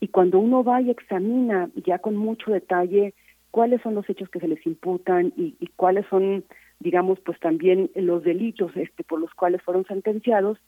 y 0.00 0.08
cuando 0.08 0.38
uno 0.38 0.64
va 0.64 0.80
y 0.82 0.90
examina 0.90 1.70
ya 1.76 1.98
con 1.98 2.16
mucho 2.16 2.50
detalle 2.50 3.14
cuáles 3.50 3.80
son 3.82 3.94
los 3.94 4.08
hechos 4.08 4.28
que 4.28 4.40
se 4.40 4.48
les 4.48 4.64
imputan 4.66 5.32
y, 5.36 5.56
y 5.60 5.66
cuáles 5.76 6.06
son, 6.08 6.44
digamos, 6.80 7.20
pues 7.20 7.38
también 7.40 7.90
los 7.94 8.24
delitos 8.24 8.76
este, 8.76 9.04
por 9.04 9.20
los 9.20 9.32
cuales 9.34 9.62
fueron 9.62 9.84
sentenciados, 9.86 10.58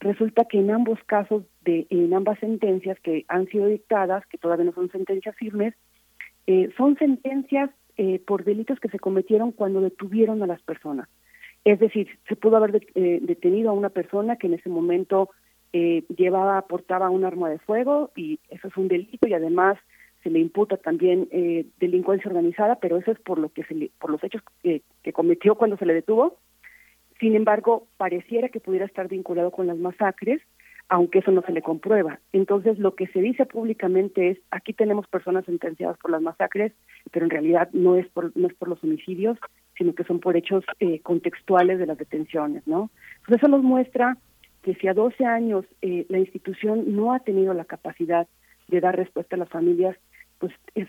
resulta 0.00 0.44
que 0.44 0.58
en 0.58 0.70
ambos 0.70 0.98
casos, 1.04 1.44
de, 1.62 1.86
en 1.90 2.14
ambas 2.14 2.38
sentencias 2.38 2.98
que 3.00 3.24
han 3.28 3.46
sido 3.46 3.66
dictadas, 3.66 4.24
que 4.26 4.38
todavía 4.38 4.64
no 4.64 4.72
son 4.72 4.90
sentencias 4.90 5.34
firmes, 5.36 5.74
eh, 6.46 6.70
son 6.76 6.96
sentencias 6.96 7.70
eh, 7.98 8.20
por 8.26 8.44
delitos 8.44 8.80
que 8.80 8.88
se 8.88 8.98
cometieron 8.98 9.52
cuando 9.52 9.80
detuvieron 9.80 10.42
a 10.42 10.46
las 10.46 10.62
personas. 10.62 11.08
Es 11.64 11.78
decir, 11.80 12.08
se 12.28 12.36
pudo 12.36 12.56
haber 12.56 12.86
eh, 12.94 13.18
detenido 13.20 13.70
a 13.70 13.74
una 13.74 13.90
persona 13.90 14.36
que 14.36 14.46
en 14.46 14.54
ese 14.54 14.70
momento 14.70 15.30
eh, 15.72 16.04
llevaba, 16.16 16.62
portaba 16.62 17.10
un 17.10 17.24
arma 17.24 17.50
de 17.50 17.58
fuego 17.58 18.10
y 18.16 18.40
eso 18.48 18.68
es 18.68 18.76
un 18.76 18.88
delito 18.88 19.28
y 19.28 19.34
además 19.34 19.76
se 20.22 20.30
le 20.30 20.38
imputa 20.38 20.78
también 20.78 21.28
eh, 21.30 21.66
delincuencia 21.78 22.28
organizada, 22.28 22.76
pero 22.76 22.96
eso 22.96 23.10
es 23.10 23.20
por 23.20 23.38
lo 23.38 23.50
que 23.50 23.64
se 23.64 23.74
le, 23.74 23.90
por 23.98 24.10
los 24.10 24.22
hechos 24.24 24.42
que, 24.62 24.82
que 25.02 25.12
cometió 25.12 25.56
cuando 25.56 25.76
se 25.76 25.86
le 25.86 25.94
detuvo. 25.94 26.38
Sin 27.20 27.34
embargo, 27.34 27.86
pareciera 27.96 28.48
que 28.48 28.60
pudiera 28.60 28.86
estar 28.86 29.08
vinculado 29.08 29.50
con 29.50 29.66
las 29.66 29.76
masacres 29.76 30.40
aunque 30.88 31.18
eso 31.18 31.30
no 31.30 31.42
se 31.42 31.52
le 31.52 31.62
comprueba. 31.62 32.18
Entonces, 32.32 32.78
lo 32.78 32.94
que 32.94 33.06
se 33.08 33.20
dice 33.20 33.44
públicamente 33.44 34.30
es, 34.30 34.38
aquí 34.50 34.72
tenemos 34.72 35.06
personas 35.06 35.44
sentenciadas 35.44 35.98
por 35.98 36.10
las 36.10 36.22
masacres, 36.22 36.72
pero 37.10 37.26
en 37.26 37.30
realidad 37.30 37.68
no 37.72 37.96
es 37.96 38.08
por, 38.08 38.34
no 38.36 38.48
es 38.48 38.54
por 38.54 38.68
los 38.68 38.82
homicidios, 38.82 39.38
sino 39.76 39.94
que 39.94 40.04
son 40.04 40.18
por 40.18 40.36
hechos 40.36 40.64
eh, 40.80 41.00
contextuales 41.00 41.78
de 41.78 41.86
las 41.86 41.98
detenciones, 41.98 42.66
¿no? 42.66 42.90
Entonces, 43.18 43.42
eso 43.42 43.48
nos 43.48 43.62
muestra 43.62 44.16
que 44.62 44.74
si 44.76 44.88
a 44.88 44.94
12 44.94 45.24
años 45.24 45.64
eh, 45.82 46.06
la 46.08 46.18
institución 46.18 46.96
no 46.96 47.12
ha 47.12 47.20
tenido 47.20 47.52
la 47.52 47.64
capacidad 47.64 48.26
de 48.68 48.80
dar 48.80 48.96
respuesta 48.96 49.36
a 49.36 49.38
las 49.38 49.48
familias, 49.48 49.96
pues 50.38 50.52
es, 50.74 50.88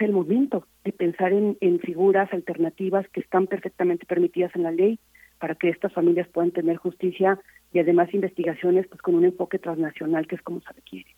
el 0.00 0.12
momento 0.12 0.66
de 0.84 0.92
pensar 0.92 1.32
en, 1.32 1.56
en 1.60 1.78
figuras 1.80 2.32
alternativas 2.32 3.06
que 3.10 3.20
están 3.20 3.46
perfectamente 3.46 4.06
permitidas 4.06 4.54
en 4.56 4.62
la 4.64 4.70
ley 4.70 4.98
para 5.38 5.54
que 5.54 5.68
estas 5.68 5.92
familias 5.92 6.28
puedan 6.28 6.50
tener 6.50 6.76
justicia 6.76 7.38
y 7.76 7.78
además 7.78 8.08
investigaciones 8.14 8.86
pues 8.88 9.02
con 9.02 9.16
un 9.16 9.26
enfoque 9.26 9.58
transnacional 9.58 10.26
que 10.26 10.36
es 10.36 10.40
como 10.40 10.62
se 10.62 10.72
requiere. 10.72 11.14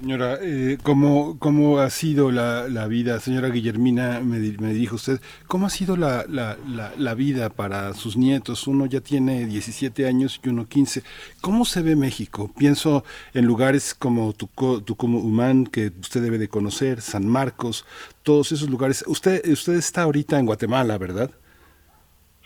Señora, 0.00 0.38
eh, 0.42 0.78
¿cómo, 0.82 1.38
¿cómo 1.38 1.78
ha 1.78 1.88
sido 1.90 2.32
la, 2.32 2.68
la 2.68 2.88
vida? 2.88 3.20
Señora 3.20 3.50
Guillermina, 3.50 4.18
me, 4.18 4.38
me 4.58 4.72
dijo 4.72 4.96
usted, 4.96 5.20
¿cómo 5.46 5.66
ha 5.66 5.70
sido 5.70 5.96
la, 5.96 6.24
la, 6.28 6.56
la, 6.98 7.14
vida 7.14 7.50
para 7.50 7.94
sus 7.94 8.16
nietos? 8.16 8.66
Uno 8.66 8.86
ya 8.86 9.00
tiene 9.00 9.46
17 9.46 10.08
años 10.08 10.40
y 10.42 10.48
uno 10.48 10.66
15. 10.66 11.04
¿Cómo 11.40 11.64
se 11.64 11.80
ve 11.80 11.94
México? 11.94 12.50
Pienso 12.58 13.04
en 13.32 13.44
lugares 13.44 13.94
como 13.94 14.32
Tucumán, 14.32 15.66
que 15.66 15.92
usted 16.00 16.20
debe 16.20 16.38
de 16.38 16.48
conocer, 16.48 17.00
San 17.00 17.28
Marcos, 17.28 17.86
todos 18.24 18.50
esos 18.50 18.68
lugares. 18.68 19.04
Usted, 19.06 19.40
usted 19.48 19.74
está 19.74 20.02
ahorita 20.02 20.36
en 20.36 20.46
Guatemala, 20.46 20.98
¿verdad? 20.98 21.30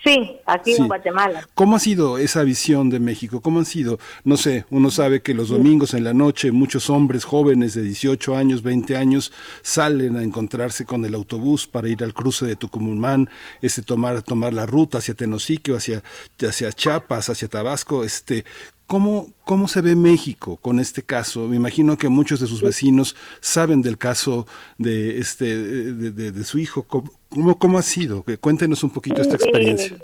Sí, 0.05 0.36
aquí 0.47 0.75
Sí. 0.75 0.81
en 0.83 0.86
Guatemala. 0.89 1.47
¿Cómo 1.55 1.75
ha 1.77 1.81
sido 1.81 2.18
esa 2.18 2.44
visión 2.44 2.89
de 2.89 3.01
México? 3.01 3.41
¿Cómo 3.41 3.59
han 3.59 3.65
sido? 3.65 3.99
No 4.25 4.36
sé, 4.36 4.65
uno 4.70 4.91
sabe 4.93 5.23
que 5.23 5.35
los 5.35 5.49
domingos 5.49 5.93
en 5.93 6.05
la 6.05 6.15
noche 6.15 6.52
muchos 6.52 6.89
hombres 6.89 7.25
jóvenes 7.25 7.75
de 7.75 7.83
18 7.83 8.36
años, 8.36 8.62
20 8.62 8.97
años 8.97 9.33
salen 9.62 10.17
a 10.17 10.23
encontrarse 10.23 10.85
con 10.85 11.05
el 11.05 11.15
autobús 11.15 11.67
para 11.67 11.89
ir 11.89 12.05
al 12.05 12.15
cruce 12.15 12.47
de 12.47 12.55
Tucumán, 12.57 13.28
este 13.60 13.83
tomar 13.83 14.23
tomar 14.23 14.52
la 14.52 14.67
ruta 14.67 14.99
hacia 14.99 15.15
Tenosique 15.15 15.75
hacia 15.75 16.02
hacia 16.41 16.73
Chiapas, 16.73 17.28
hacia 17.28 17.49
Tabasco, 17.49 18.05
este 18.05 18.44
¿Cómo, 18.86 19.35
¿Cómo 19.44 19.68
se 19.68 19.83
ve 19.83 19.94
México 19.94 20.57
con 20.57 20.81
este 20.81 21.02
caso? 21.02 21.47
Me 21.47 21.57
imagino 21.57 21.99
que 21.99 22.09
muchos 22.09 22.41
de 22.41 22.47
sus 22.47 22.62
vecinos 22.62 23.17
saben 23.41 23.83
del 23.83 23.99
caso 23.99 24.47
de 24.78 25.18
este 25.18 25.44
de, 25.62 26.10
de- 26.10 26.33
de 26.33 26.44
su 26.44 26.59
hijo. 26.59 26.85
¿Cómo, 26.85 27.12
¿Cómo 27.31 27.79
ha 27.79 27.83
sido? 27.83 28.25
Cuéntenos 28.41 28.83
un 28.83 28.91
poquito 28.91 29.21
esta 29.21 29.37
experiencia. 29.37 29.97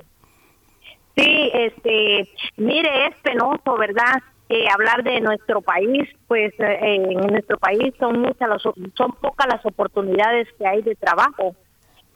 Sí, 1.17 1.51
este, 1.55 2.29
mire, 2.57 3.07
es 3.07 3.17
penoso, 3.23 3.77
¿verdad? 3.79 4.21
Eh, 4.49 4.67
hablar 4.69 5.03
de 5.05 5.21
nuestro 5.21 5.63
país, 5.63 6.09
pues 6.27 6.53
eh, 6.59 6.79
en 6.81 7.27
nuestro 7.29 7.57
país 7.59 7.95
son 7.99 8.21
muchas 8.21 8.49
las, 8.49 8.63
son 8.63 9.13
pocas 9.21 9.47
las 9.47 9.65
oportunidades 9.65 10.49
que 10.59 10.67
hay 10.67 10.83
de 10.83 10.95
trabajo. 10.97 11.55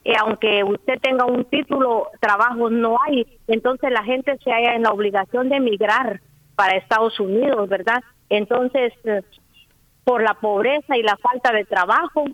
Eh, 0.04 0.14
aunque 0.18 0.64
usted 0.64 0.98
tenga 1.00 1.24
un 1.24 1.44
título, 1.44 2.08
trabajo 2.20 2.70
no 2.70 2.96
hay. 3.06 3.26
Entonces 3.46 3.90
la 3.90 4.02
gente 4.04 4.36
se 4.42 4.50
halla 4.50 4.74
en 4.74 4.82
la 4.82 4.90
obligación 4.90 5.48
de 5.48 5.56
emigrar 5.56 6.20
para 6.54 6.76
Estados 6.76 7.18
Unidos, 7.20 7.68
¿verdad? 7.68 8.02
Entonces, 8.28 8.92
eh, 9.04 9.22
por 10.04 10.22
la 10.22 10.34
pobreza 10.34 10.96
y 10.96 11.02
la 11.02 11.16
falta 11.16 11.52
de 11.52 11.64
trabajo, 11.64 12.24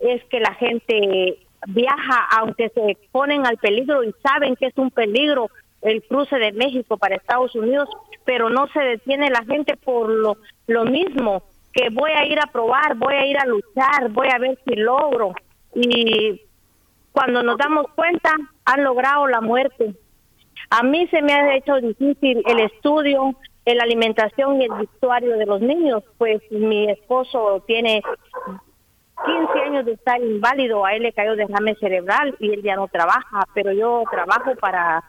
es 0.00 0.22
que 0.24 0.40
la 0.40 0.54
gente 0.54 1.38
viaja, 1.66 2.26
aunque 2.38 2.70
se 2.70 2.96
ponen 3.12 3.46
al 3.46 3.56
peligro 3.58 4.02
y 4.04 4.14
saben 4.22 4.56
que 4.56 4.66
es 4.66 4.76
un 4.76 4.90
peligro 4.90 5.50
el 5.82 6.02
cruce 6.02 6.36
de 6.36 6.52
México 6.52 6.96
para 6.96 7.16
Estados 7.16 7.54
Unidos, 7.54 7.88
pero 8.24 8.50
no 8.50 8.66
se 8.68 8.80
detiene 8.80 9.30
la 9.30 9.44
gente 9.44 9.76
por 9.76 10.10
lo, 10.10 10.36
lo 10.66 10.84
mismo, 10.84 11.42
que 11.72 11.88
voy 11.90 12.10
a 12.10 12.26
ir 12.26 12.38
a 12.38 12.46
probar, 12.46 12.96
voy 12.96 13.14
a 13.14 13.26
ir 13.26 13.38
a 13.38 13.46
luchar, 13.46 14.10
voy 14.10 14.28
a 14.28 14.38
ver 14.38 14.58
si 14.66 14.76
logro. 14.76 15.32
Y 15.74 16.40
cuando 17.12 17.42
nos 17.42 17.56
damos 17.56 17.86
cuenta, 17.94 18.30
han 18.64 18.84
logrado 18.84 19.26
la 19.26 19.40
muerte. 19.40 19.94
A 20.68 20.82
mí 20.82 21.06
se 21.08 21.22
me 21.22 21.32
ha 21.32 21.56
hecho 21.56 21.76
difícil 21.76 22.42
el 22.46 22.60
estudio, 22.60 23.34
la 23.74 23.84
alimentación 23.84 24.60
y 24.60 24.64
el 24.64 24.72
vestuario 24.72 25.36
de 25.36 25.46
los 25.46 25.60
niños, 25.60 26.02
pues 26.18 26.40
mi 26.50 26.90
esposo 26.90 27.62
tiene 27.66 28.02
15 29.24 29.60
años 29.60 29.84
de 29.84 29.92
estar 29.92 30.20
inválido, 30.20 30.84
a 30.84 30.94
él 30.94 31.02
le 31.02 31.12
cayó 31.12 31.36
derrame 31.36 31.74
cerebral 31.76 32.34
y 32.38 32.52
él 32.52 32.62
ya 32.62 32.76
no 32.76 32.88
trabaja, 32.88 33.46
pero 33.54 33.72
yo 33.72 34.02
trabajo 34.10 34.54
para 34.56 35.02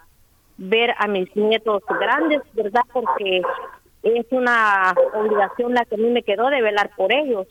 ver 0.57 0.93
a 0.98 1.07
mis 1.07 1.33
nietos 1.35 1.83
grandes, 1.88 2.41
¿verdad? 2.53 2.83
Porque 2.91 3.41
es 4.03 4.25
una 4.31 4.93
obligación 5.14 5.73
la 5.73 5.85
que 5.85 5.95
a 5.95 5.98
mí 5.98 6.09
me 6.09 6.23
quedó 6.23 6.49
de 6.49 6.61
velar 6.61 6.91
por 6.95 7.11
ellos. 7.11 7.48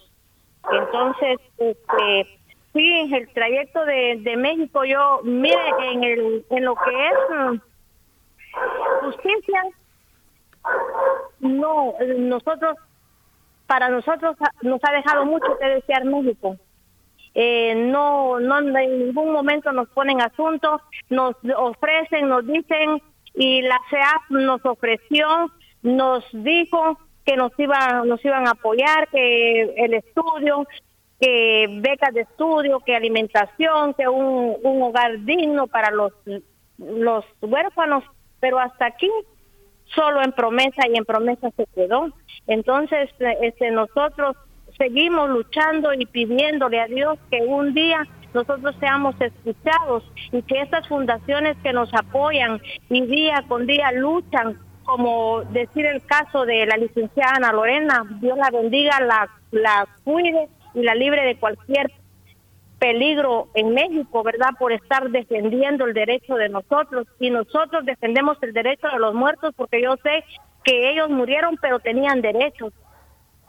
Entonces, 0.71 1.39
este, 1.59 2.39
sí, 2.73 3.11
el 3.15 3.29
trayecto 3.33 3.85
de, 3.85 4.35
México, 4.37 4.85
yo, 4.85 5.21
mire, 5.25 5.61
en, 5.93 6.05
el, 6.05 6.45
en 6.51 6.65
lo 6.65 6.75
que 6.75 7.07
es 7.07 7.15
mm, 7.31 9.05
justicia, 9.07 9.63
no, 11.41 11.95
nosotros, 12.19 12.77
para 13.71 13.89
nosotros 13.89 14.37
nos 14.63 14.81
ha 14.83 14.93
dejado 14.93 15.25
mucho 15.25 15.57
que 15.61 15.69
desear 15.69 16.05
México. 16.05 16.57
Eh, 17.37 17.77
no, 17.77 18.41
no 18.41 18.59
en 18.59 18.99
ningún 18.99 19.31
momento 19.31 19.71
nos 19.71 19.89
ponen 19.91 20.21
asuntos, 20.21 20.81
nos 21.09 21.37
ofrecen, 21.57 22.29
nos 22.29 22.45
dicen 22.45 23.01
y 23.33 23.63
la 23.63 23.79
CEAP 23.89 24.31
nos 24.31 24.67
ofreció, 24.67 25.53
nos 25.83 26.25
dijo 26.33 26.99
que 27.25 27.37
nos 27.37 27.53
iba, 27.59 28.03
nos 28.05 28.25
iban 28.25 28.49
a 28.49 28.53
apoyar, 28.59 29.07
que 29.13 29.73
el 29.77 29.95
estudio, 29.95 30.67
que 31.21 31.69
becas 31.81 32.13
de 32.13 32.23
estudio, 32.23 32.81
que 32.81 32.97
alimentación, 32.97 33.95
que 33.95 34.09
un, 34.09 34.57
un 34.65 34.83
hogar 34.83 35.25
digno 35.25 35.69
para 35.69 35.93
los 35.93 36.13
los 36.79 37.25
huérfanos, 37.41 38.03
pero 38.41 38.59
hasta 38.59 38.87
aquí 38.87 39.09
solo 39.95 40.23
en 40.23 40.33
promesa 40.33 40.83
y 40.89 40.97
en 40.97 41.05
promesa 41.05 41.51
se 41.57 41.67
quedó. 41.75 42.09
Entonces, 42.47 43.11
eh, 43.21 43.39
este, 43.43 43.71
nosotros 43.71 44.37
seguimos 44.79 45.29
luchando 45.29 45.93
y 45.93 46.07
pidiéndole 46.07 46.81
a 46.81 46.87
Dios 46.87 47.19
que 47.31 47.43
un 47.43 47.75
día 47.75 48.07
nosotros 48.33 48.75
seamos 48.79 49.15
escuchados 49.21 50.05
y 50.33 50.43
que 50.43 50.61
estas 50.61 50.87
fundaciones 50.89 51.57
que 51.63 51.73
nos 51.73 51.93
apoyan 51.95 52.61
y 52.89 53.03
día 53.07 53.45
con 53.49 53.67
día 53.67 53.93
luchan, 53.93 54.59
como 54.85 55.43
decir 55.51 55.87
el 55.87 56.05
caso 56.07 56.47
de 56.47 56.67
la 56.67 56.77
licenciada 56.77 57.37
Ana 57.37 57.53
Lorena, 57.53 58.05
Dios 58.21 58.39
la 58.39 58.51
bendiga, 58.51 59.01
la, 59.01 59.29
la 59.51 59.87
cuide 60.05 60.49
y 60.75 60.83
la 60.83 60.95
libre 60.95 61.25
de 61.25 61.37
cualquier 61.37 61.91
peligro 62.81 63.49
en 63.55 63.75
México, 63.75 64.23
¿verdad? 64.25 64.49
Por 64.59 64.73
estar 64.73 65.09
defendiendo 65.11 65.85
el 65.85 65.93
derecho 65.93 66.35
de 66.35 66.49
nosotros 66.49 67.07
y 67.21 67.31
nosotros 67.31 67.85
defendemos 67.85 68.39
el 68.43 68.55
derecho 68.55 68.89
de 68.89 68.99
los 68.99 69.15
muertos 69.15 69.55
porque 69.55 69.83
yo 69.83 69.97
sé 70.03 70.25
que 70.65 70.91
ellos 70.91 71.11
murieron 71.11 71.59
pero 71.61 71.79
tenían 71.79 72.23
derechos. 72.23 72.73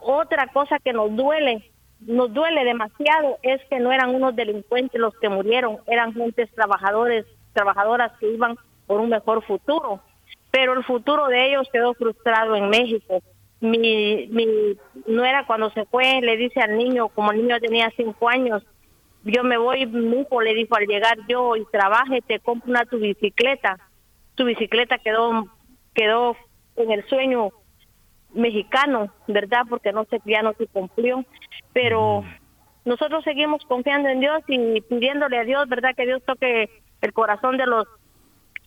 Otra 0.01 0.47
cosa 0.47 0.79
que 0.79 0.91
nos 0.91 1.15
duele, 1.15 1.71
nos 2.01 2.33
duele 2.33 2.65
demasiado 2.65 3.39
es 3.41 3.61
que 3.69 3.79
no 3.79 3.93
eran 3.93 4.13
unos 4.13 4.35
delincuentes 4.35 4.99
los 4.99 5.15
que 5.15 5.29
murieron, 5.29 5.77
eran 5.87 6.13
gentes 6.13 6.53
trabajadores, 6.53 7.25
trabajadoras 7.53 8.11
que 8.19 8.29
iban 8.33 8.57
por 8.85 8.99
un 8.99 9.09
mejor 9.09 9.43
futuro, 9.45 10.01
pero 10.51 10.73
el 10.73 10.83
futuro 10.83 11.27
de 11.27 11.49
ellos 11.49 11.69
quedó 11.71 11.93
frustrado 11.93 12.55
en 12.57 12.69
México. 12.69 13.21
Mi, 13.61 14.27
mi 14.27 14.75
nuera 15.05 15.45
cuando 15.45 15.69
se 15.69 15.85
fue 15.85 16.19
le 16.21 16.35
dice 16.35 16.59
al 16.59 16.77
niño, 16.77 17.07
como 17.09 17.31
el 17.31 17.37
niño 17.37 17.59
tenía 17.61 17.89
cinco 17.95 18.27
años, 18.27 18.63
yo 19.23 19.43
me 19.43 19.57
voy, 19.57 19.85
mi 19.85 20.21
hijo 20.21 20.41
le 20.41 20.53
dijo 20.53 20.75
al 20.75 20.87
llegar 20.87 21.17
yo 21.27 21.55
y 21.55 21.65
trabaje, 21.65 22.21
te 22.21 22.39
compro 22.39 22.69
una 22.71 22.85
tu 22.85 22.97
bicicleta. 22.97 23.77
Tu 24.35 24.45
bicicleta 24.45 24.97
quedó 24.97 25.45
quedó 25.93 26.35
en 26.77 26.91
el 26.91 27.07
sueño 27.07 27.49
mexicano, 28.33 29.13
¿verdad? 29.27 29.63
Porque 29.69 29.91
no 29.91 30.05
se 30.05 30.19
ya 30.25 30.41
no 30.41 30.53
se 30.53 30.67
cumplió, 30.67 31.25
pero 31.73 32.23
nosotros 32.85 33.23
seguimos 33.23 33.63
confiando 33.65 34.09
en 34.09 34.21
Dios 34.21 34.41
y 34.47 34.81
pidiéndole 34.81 35.37
a 35.37 35.43
Dios, 35.43 35.67
¿verdad? 35.67 35.93
Que 35.95 36.05
Dios 36.05 36.23
toque 36.25 36.69
el 37.01 37.13
corazón 37.13 37.57
de 37.57 37.65
los 37.65 37.87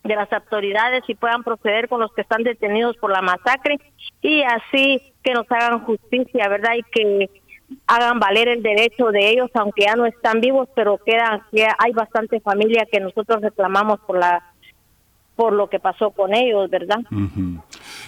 de 0.05 0.15
las 0.17 0.31
autoridades 0.35 1.03
y 1.09 1.15
puedan 1.15 1.43
proceder 1.43 1.89
con 1.89 1.99
los 1.99 2.13
que 2.13 2.21
están 2.21 2.43
detenidos 2.43 2.95
por 2.99 3.11
la 3.11 3.23
masacre 3.23 3.79
y 4.21 4.43
así 4.43 5.01
que 5.23 5.33
nos 5.33 5.51
hagan 5.51 5.81
justicia, 5.81 6.47
¿verdad? 6.49 6.75
Y 6.75 6.83
que 6.83 7.31
hagan 7.87 8.19
valer 8.19 8.49
el 8.49 8.63
derecho 8.63 9.07
de 9.11 9.31
ellos, 9.31 9.51
aunque 9.55 9.85
ya 9.87 9.95
no 9.95 10.07
están 10.07 10.41
vivos, 10.41 10.69
pero 10.75 10.99
queda, 10.99 11.47
que 11.51 11.67
hay 11.79 11.93
bastante 11.93 12.41
familia 12.41 12.87
que 12.91 13.01
nosotros 13.01 13.41
reclamamos 13.43 14.01
por 14.01 14.19
la 14.19 14.43
por 15.37 15.53
lo 15.53 15.69
que 15.69 15.81
pasó 15.81 16.11
con 16.11 16.33
ellos, 16.33 16.71
¿verdad? 16.71 17.01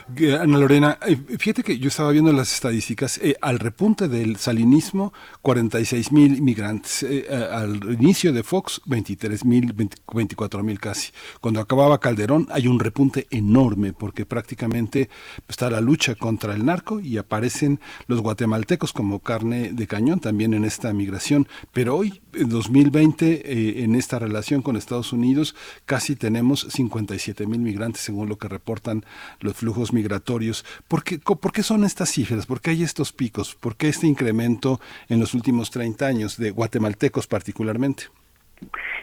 Ana 0.09 0.59
Lorena, 0.59 0.99
eh, 1.05 1.17
fíjate 1.37 1.65
que 1.65 1.79
yo 1.81 1.89
estaba 1.89 2.13
viendo 2.13 2.33
las 2.33 2.55
estadísticas, 2.55 3.19
eh, 3.19 3.35
al 3.41 3.59
repunte 3.59 4.07
del 4.07 4.37
salinismo, 4.37 5.13
46 5.43 6.13
mil 6.13 6.37
inmigrantes, 6.37 7.03
eh, 7.03 7.27
a- 7.29 7.59
al 7.63 7.83
inicio 8.01 8.33
de 8.33 8.45
Fox, 8.45 8.81
23 8.87 9.45
mil, 9.45 9.73
24 9.73 10.63
mil 10.63 10.79
casi. 10.79 11.11
Cuando 11.41 11.59
acababa 11.61 11.99
Calderón 11.99 12.47
hay 12.53 12.69
un 12.69 12.79
repunte 12.79 13.27
enorme 13.31 13.93
porque 13.95 14.25
prácticamente 14.25 15.11
está 15.49 15.71
la 15.71 15.81
lucha 15.81 16.15
contra 16.15 16.55
el 16.55 16.65
narco 16.65 17.01
y 17.01 17.19
aparecen 17.19 17.81
los 18.07 18.21
guatemaltecos 18.21 18.93
como 18.93 19.19
carne 19.19 19.73
de 19.73 19.89
cañón 19.89 20.21
también 20.21 20.55
en 20.55 20.65
esta 20.65 20.93
migración. 20.93 21.49
Pero 21.73 21.97
hoy, 21.97 22.23
en 22.33 22.49
2020, 22.49 23.43
eh, 23.45 23.83
en 23.83 23.97
esta 23.97 24.21
relación 24.21 24.63
con 24.63 24.77
Estados 24.77 25.13
Unidos, 25.13 25.57
casi 25.85 26.15
tenemos 26.15 26.61
57 26.71 27.45
mil 27.49 27.61
migrantes 27.61 28.03
según 28.03 28.29
lo 28.29 28.39
que 28.39 28.47
reportan 28.47 29.05
los 29.41 29.57
flujos 29.57 29.93
migratorios. 29.97 30.65
¿Por 30.89 31.03
qué, 31.03 31.19
¿Por 31.19 31.53
qué 31.53 31.63
son 31.63 31.85
estas 31.85 32.11
cifras? 32.11 32.47
¿Por 32.47 32.61
qué 32.61 32.71
hay 32.71 32.83
estos 32.83 33.13
picos? 33.13 33.55
¿Por 33.55 33.77
qué 33.77 33.89
este 33.89 34.07
incremento 34.07 34.79
en 35.09 35.19
los 35.19 35.35
últimos 35.35 35.71
30 35.71 36.07
años 36.07 36.37
de 36.37 36.51
guatemaltecos 36.51 37.27
particularmente? 37.27 38.05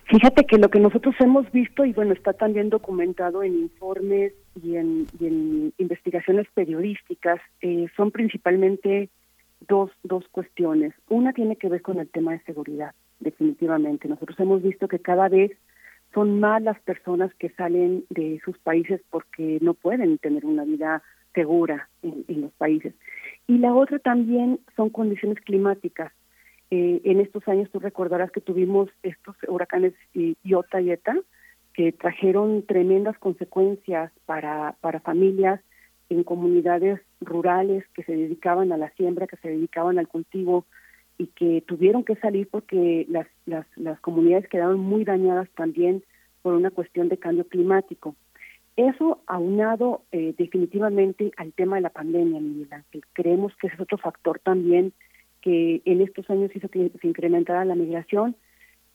Fíjate 0.05 0.45
que 0.45 0.57
lo 0.57 0.69
que 0.69 0.79
nosotros 0.79 1.15
hemos 1.19 1.51
visto, 1.51 1.85
y 1.85 1.93
bueno, 1.93 2.13
está 2.13 2.33
también 2.33 2.69
documentado 2.69 3.41
en 3.43 3.53
informes 3.55 4.33
y 4.61 4.75
en, 4.75 5.07
y 5.19 5.25
en 5.25 5.73
investigaciones 5.77 6.47
periodísticas, 6.53 7.39
eh, 7.61 7.87
son 7.95 8.11
principalmente 8.11 9.09
dos, 9.67 9.91
dos 10.03 10.25
cuestiones. 10.31 10.93
Una 11.09 11.33
tiene 11.33 11.55
que 11.55 11.69
ver 11.69 11.81
con 11.81 11.99
el 11.99 12.09
tema 12.09 12.33
de 12.33 12.43
seguridad, 12.43 12.93
definitivamente. 13.19 14.07
Nosotros 14.07 14.39
hemos 14.39 14.61
visto 14.61 14.87
que 14.87 14.99
cada 14.99 15.29
vez 15.29 15.51
son 16.13 16.39
más 16.39 16.61
las 16.61 16.79
personas 16.81 17.33
que 17.35 17.49
salen 17.49 18.05
de 18.09 18.39
sus 18.45 18.57
países 18.59 19.01
porque 19.09 19.57
no 19.61 19.73
pueden 19.73 20.17
tener 20.17 20.45
una 20.45 20.63
vida 20.63 21.01
segura 21.33 21.89
en, 22.01 22.25
en 22.27 22.41
los 22.41 22.51
países. 22.53 22.93
Y 23.47 23.57
la 23.57 23.73
otra 23.73 23.99
también 23.99 24.59
son 24.75 24.89
condiciones 24.89 25.39
climáticas. 25.41 26.13
Eh, 26.71 27.01
en 27.03 27.19
estos 27.19 27.47
años 27.47 27.69
tú 27.71 27.79
recordarás 27.79 28.31
que 28.31 28.41
tuvimos 28.41 28.89
estos 29.03 29.35
huracanes 29.47 29.93
eh, 30.15 30.35
Iota 30.43 30.81
y 30.81 30.91
Eta 30.91 31.15
que 31.73 31.91
trajeron 31.91 32.63
tremendas 32.65 33.17
consecuencias 33.17 34.11
para, 34.25 34.75
para 34.79 34.99
familias 34.99 35.59
en 36.09 36.23
comunidades 36.23 37.01
rurales 37.19 37.83
que 37.95 38.03
se 38.03 38.15
dedicaban 38.15 38.71
a 38.71 38.77
la 38.77 38.91
siembra, 38.91 39.27
que 39.27 39.37
se 39.37 39.49
dedicaban 39.49 39.97
al 39.97 40.07
cultivo 40.07 40.65
y 41.17 41.27
que 41.27 41.63
tuvieron 41.67 42.03
que 42.03 42.15
salir 42.15 42.47
porque 42.49 43.05
las, 43.09 43.27
las, 43.45 43.65
las 43.75 43.99
comunidades 43.99 44.47
quedaron 44.47 44.79
muy 44.79 45.03
dañadas 45.03 45.49
también 45.55 46.03
por 46.41 46.53
una 46.53 46.71
cuestión 46.71 47.09
de 47.09 47.17
cambio 47.17 47.47
climático. 47.47 48.15
Eso 48.75 49.21
aunado 49.27 50.01
eh, 50.11 50.33
definitivamente 50.37 51.31
al 51.37 51.53
tema 51.53 51.75
de 51.75 51.83
la 51.83 51.89
pandemia, 51.91 52.39
Miguel 52.39 52.67
Ángel. 52.71 53.03
Creemos 53.13 53.55
que 53.57 53.67
ese 53.67 53.75
es 53.75 53.81
otro 53.81 53.97
factor 53.97 54.39
también 54.39 54.93
que 55.41 55.81
en 55.85 56.01
estos 56.01 56.27
años 56.29 56.55
hizo 56.55 56.69
que 56.69 56.89
se 56.89 57.07
incrementara 57.07 57.65
la 57.65 57.75
migración. 57.75 58.35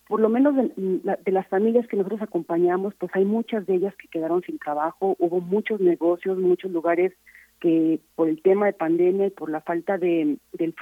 Por 0.08 0.20
lo 0.20 0.30
menos 0.30 0.56
de, 0.56 1.18
de, 1.22 1.32
las 1.32 1.46
familias 1.48 1.86
que 1.86 1.96
nosotros 1.96 2.22
acompañamos, 2.22 2.94
pues 2.94 3.12
hay 3.14 3.26
muchas 3.26 3.66
de 3.66 3.74
ellas 3.74 3.94
que 3.96 4.08
quedaron 4.08 4.42
sin 4.42 4.58
trabajo, 4.58 5.14
hubo 5.18 5.40
muchos 5.40 5.80
negocios, 5.80 6.38
muchos 6.38 6.72
lugares 6.72 7.12
que 7.60 8.00
por 8.14 8.28
el 8.28 8.40
tema 8.42 8.66
de 8.66 8.72
pandemia 8.72 9.26
y 9.26 9.30
por 9.30 9.50
la 9.50 9.60
falta 9.60 9.98
de, 9.98 10.38
de, 10.52 10.74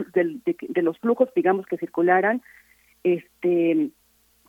de 0.69 0.83
los 0.83 0.99
flujos, 0.99 1.31
digamos, 1.35 1.67
que 1.67 1.79
circularan, 1.79 2.43
este 3.03 3.91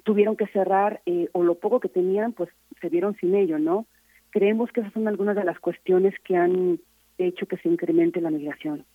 tuvieron 0.08 0.38
que 0.38 0.48
cerrar 0.48 1.02
eh, 1.06 1.28
o 1.34 1.44
lo 1.44 1.56
poco 1.56 1.82
que 1.82 1.90
tenían, 1.90 2.32
pues 2.32 2.50
se 2.80 2.88
vieron 2.88 3.18
sin 3.18 3.36
ello, 3.36 3.60
¿no? 3.60 3.86
Creemos 4.30 4.72
que 4.72 4.80
esas 4.80 4.94
son 4.94 5.06
algunas 5.10 5.36
de 5.36 5.44
las 5.44 5.60
cuestiones 5.60 6.14
que 6.24 6.38
han 6.38 6.80
hecho 7.18 7.46
que 7.46 7.58
se 7.58 7.68
incremente 7.68 8.22
la 8.22 8.30
migración. 8.30 8.86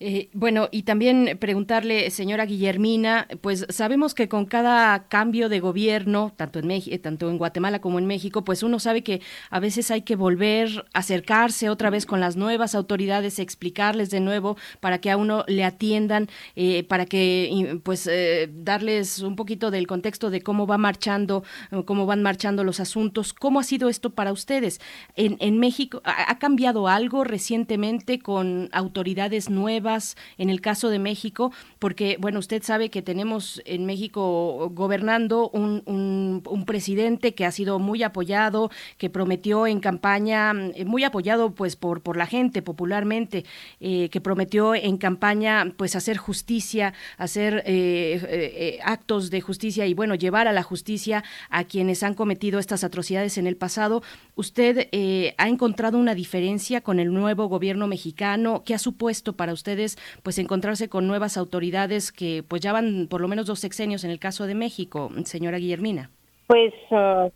Eh, 0.00 0.28
bueno, 0.32 0.68
y 0.70 0.82
también 0.82 1.38
preguntarle, 1.40 2.10
señora 2.10 2.44
Guillermina, 2.44 3.26
pues 3.40 3.66
sabemos 3.70 4.14
que 4.14 4.28
con 4.28 4.44
cada 4.44 5.08
cambio 5.08 5.48
de 5.48 5.60
gobierno, 5.60 6.32
tanto 6.36 6.58
en 6.58 6.66
México, 6.66 6.96
tanto 7.02 7.30
en 7.30 7.38
Guatemala 7.38 7.80
como 7.80 7.98
en 7.98 8.06
México, 8.06 8.44
pues 8.44 8.62
uno 8.62 8.78
sabe 8.78 9.02
que 9.02 9.22
a 9.50 9.60
veces 9.60 9.90
hay 9.90 10.02
que 10.02 10.14
volver 10.16 10.84
a 10.92 10.98
acercarse 10.98 11.70
otra 11.70 11.90
vez 11.90 12.06
con 12.06 12.20
las 12.20 12.36
nuevas 12.36 12.74
autoridades, 12.74 13.38
explicarles 13.38 14.10
de 14.10 14.20
nuevo 14.20 14.56
para 14.80 14.98
que 14.98 15.10
a 15.10 15.16
uno 15.16 15.44
le 15.48 15.64
atiendan, 15.64 16.28
eh, 16.54 16.84
para 16.84 17.06
que 17.06 17.80
pues 17.82 18.06
eh, 18.06 18.50
darles 18.52 19.20
un 19.20 19.36
poquito 19.36 19.70
del 19.70 19.86
contexto 19.86 20.30
de 20.30 20.42
cómo 20.42 20.66
va 20.66 20.78
marchando, 20.78 21.44
cómo 21.86 22.06
van 22.06 22.22
marchando 22.22 22.62
los 22.62 22.78
asuntos. 22.78 23.32
¿Cómo 23.32 23.58
ha 23.58 23.64
sido 23.64 23.88
esto 23.88 24.10
para 24.10 24.32
ustedes? 24.32 24.80
En, 25.16 25.36
en 25.40 25.58
México, 25.58 26.02
¿ha, 26.04 26.30
¿ha 26.30 26.38
cambiado 26.38 26.88
algo 26.88 27.24
recientemente 27.24 28.18
con 28.18 28.68
autoridades? 28.72 29.13
Nuevas 29.50 30.16
en 30.38 30.50
el 30.50 30.60
caso 30.60 30.90
de 30.90 30.98
México, 30.98 31.52
porque, 31.78 32.16
bueno, 32.20 32.38
usted 32.38 32.62
sabe 32.62 32.90
que 32.90 33.02
tenemos 33.02 33.62
en 33.64 33.86
México 33.86 34.70
gobernando 34.72 35.50
un, 35.50 35.82
un, 35.86 36.64
presidente 36.64 37.34
que 37.34 37.44
ha 37.44 37.52
sido 37.52 37.78
muy 37.78 38.02
apoyado, 38.02 38.70
que 38.96 39.10
prometió 39.10 39.66
en 39.66 39.80
campaña, 39.80 40.52
eh, 40.74 40.84
muy 40.86 41.04
apoyado 41.04 41.50
pues 41.54 41.76
por, 41.76 42.00
por 42.00 42.16
la 42.16 42.26
gente 42.26 42.62
popularmente, 42.62 43.44
eh, 43.80 44.08
que 44.08 44.20
prometió 44.20 44.74
en 44.74 44.96
campaña 44.96 45.72
pues 45.76 45.94
hacer 45.94 46.16
justicia, 46.16 46.94
hacer 47.18 47.62
eh, 47.66 48.78
actos 48.82 49.30
de 49.30 49.40
justicia 49.42 49.86
y, 49.86 49.94
bueno, 49.94 50.14
llevar 50.14 50.48
a 50.48 50.52
la 50.52 50.62
justicia 50.62 51.22
a 51.50 51.64
quienes 51.64 52.02
han 52.02 52.14
cometido 52.14 52.58
estas 52.58 52.82
atrocidades 52.82 53.36
en 53.36 53.46
el 53.46 53.56
pasado. 53.56 54.02
¿Usted 54.36 54.88
ha 55.36 55.48
encontrado 55.48 55.98
una 55.98 56.14
diferencia 56.14 56.80
con 56.80 56.98
el 56.98 57.12
nuevo 57.12 57.46
gobierno 57.46 57.86
mexicano? 57.86 58.62
¿Qué 58.64 58.74
ha 58.74 58.78
supuesto 58.78 59.03
para 59.36 59.52
ustedes 59.52 59.96
pues 60.22 60.38
encontrarse 60.38 60.88
con 60.88 61.06
nuevas 61.06 61.36
autoridades 61.36 62.12
que 62.12 62.42
pues 62.46 62.62
ya 62.62 62.72
van 62.72 63.06
por 63.08 63.20
lo 63.20 63.28
menos 63.28 63.46
dos 63.46 63.60
sexenios 63.60 64.04
en 64.04 64.10
el 64.10 64.18
caso 64.18 64.46
de 64.46 64.54
México, 64.54 65.10
señora 65.24 65.58
Guillermina? 65.58 66.10
Pues 66.46 66.72
uh, 66.90 67.30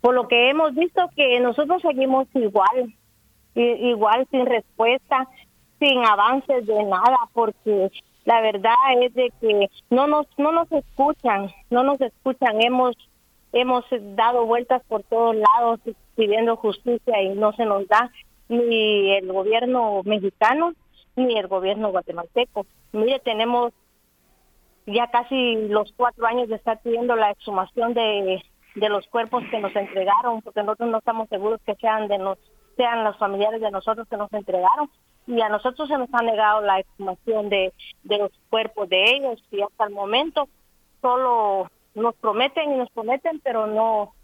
por 0.00 0.14
lo 0.14 0.28
que 0.28 0.50
hemos 0.50 0.74
visto 0.74 1.08
que 1.16 1.40
nosotros 1.40 1.82
seguimos 1.82 2.26
igual, 2.34 2.94
igual 3.54 4.26
sin 4.30 4.46
respuesta, 4.46 5.28
sin 5.78 6.04
avances 6.04 6.66
de 6.66 6.84
nada, 6.84 7.18
porque 7.32 7.90
la 8.24 8.40
verdad 8.40 8.74
es 9.02 9.14
de 9.14 9.32
que 9.40 9.70
no 9.90 10.06
nos 10.06 10.26
no 10.36 10.52
nos 10.52 10.70
escuchan, 10.72 11.50
no 11.70 11.82
nos 11.82 12.00
escuchan, 12.00 12.60
hemos 12.62 12.96
hemos 13.52 13.84
dado 14.16 14.46
vueltas 14.46 14.82
por 14.88 15.02
todos 15.04 15.34
lados 15.36 15.80
pidiendo 16.14 16.56
justicia 16.56 17.22
y 17.22 17.30
no 17.30 17.52
se 17.52 17.64
nos 17.64 17.86
da 17.88 18.10
ni 18.48 19.12
el 19.16 19.32
gobierno 19.32 20.02
mexicano 20.04 20.74
ni 21.18 21.38
el 21.38 21.48
gobierno 21.48 21.90
guatemalteco. 21.90 22.66
Mire, 22.92 23.20
tenemos 23.20 23.72
ya 24.86 25.08
casi 25.10 25.68
los 25.68 25.92
cuatro 25.96 26.26
años 26.26 26.48
de 26.48 26.56
estar 26.56 26.80
pidiendo 26.80 27.14
la 27.16 27.30
exhumación 27.30 27.94
de, 27.94 28.42
de 28.74 28.88
los 28.88 29.06
cuerpos 29.08 29.44
que 29.50 29.60
nos 29.60 29.74
entregaron, 29.76 30.40
porque 30.42 30.62
nosotros 30.62 30.90
no 30.90 30.98
estamos 30.98 31.28
seguros 31.28 31.60
que 31.66 31.74
sean 31.76 32.08
de 32.08 32.18
nos 32.18 32.38
sean 32.76 33.02
los 33.02 33.18
familiares 33.18 33.60
de 33.60 33.70
nosotros 33.70 34.06
que 34.08 34.16
nos 34.16 34.32
entregaron. 34.32 34.88
Y 35.26 35.40
a 35.42 35.48
nosotros 35.48 35.88
se 35.88 35.98
nos 35.98 36.08
ha 36.12 36.22
negado 36.22 36.62
la 36.62 36.78
exhumación 36.78 37.50
de, 37.50 37.72
de 38.04 38.18
los 38.18 38.30
cuerpos 38.48 38.88
de 38.88 39.10
ellos 39.10 39.42
y 39.50 39.60
hasta 39.60 39.84
el 39.84 39.90
momento 39.92 40.48
solo 41.02 41.70
nos 41.94 42.14
prometen 42.14 42.72
y 42.72 42.76
nos 42.76 42.90
prometen 42.90 43.40
pero 43.40 43.66
no 43.66 44.14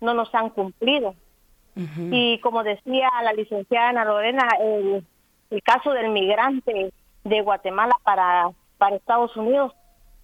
no 0.00 0.12
nos 0.12 0.34
han 0.34 0.50
cumplido. 0.50 1.14
Y 1.76 2.38
como 2.38 2.62
decía 2.62 3.08
la 3.24 3.32
licenciada 3.32 3.88
Ana 3.88 4.04
Lorena 4.04 4.46
el, 4.60 5.04
el 5.54 5.62
caso 5.62 5.92
del 5.92 6.10
migrante 6.10 6.92
de 7.22 7.40
Guatemala 7.42 7.94
para, 8.02 8.50
para 8.76 8.96
Estados 8.96 9.36
Unidos, 9.36 9.72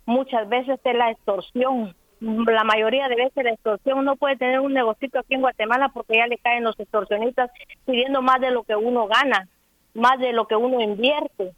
muchas 0.07 0.49
veces 0.49 0.81
es 0.83 0.97
la 0.97 1.10
extorsión. 1.10 1.94
La 2.20 2.65
mayoría 2.65 3.09
de 3.09 3.17
veces 3.17 3.44
la 3.44 3.52
extorsión 3.52 4.05
no 4.05 4.17
puede 4.17 4.36
tener 4.36 4.60
un 4.60 4.75
negocito 4.75 5.18
aquí 5.18 5.34
en 5.34 5.41
Guatemala 5.41 5.89
porque 5.89 6.17
ya 6.17 6.26
le 6.26 6.36
caen 6.39 6.65
los 6.65 6.78
extorsionistas 6.78 7.50
pidiendo 7.86 8.20
más 8.20 8.41
de 8.41 8.50
lo 8.50 8.65
que 8.65 8.76
uno 8.76 9.07
gana, 9.07 9.49
más 9.94 10.18
de 10.18 10.33
lo 10.33 10.47
que 10.47 10.57
uno 10.57 10.81
invierte. 10.81 11.52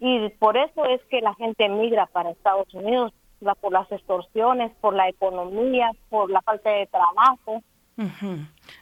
Y 0.00 0.30
por 0.40 0.56
eso 0.56 0.84
es 0.86 1.00
que 1.10 1.20
la 1.20 1.34
gente 1.34 1.68
migra 1.68 2.06
para 2.06 2.30
Estados 2.30 2.72
Unidos, 2.74 3.12
por 3.60 3.72
las 3.72 3.90
extorsiones, 3.92 4.72
por 4.80 4.94
la 4.94 5.08
economía, 5.08 5.90
por 6.08 6.30
la 6.30 6.40
falta 6.42 6.70
de 6.70 6.86
trabajo. 6.86 7.62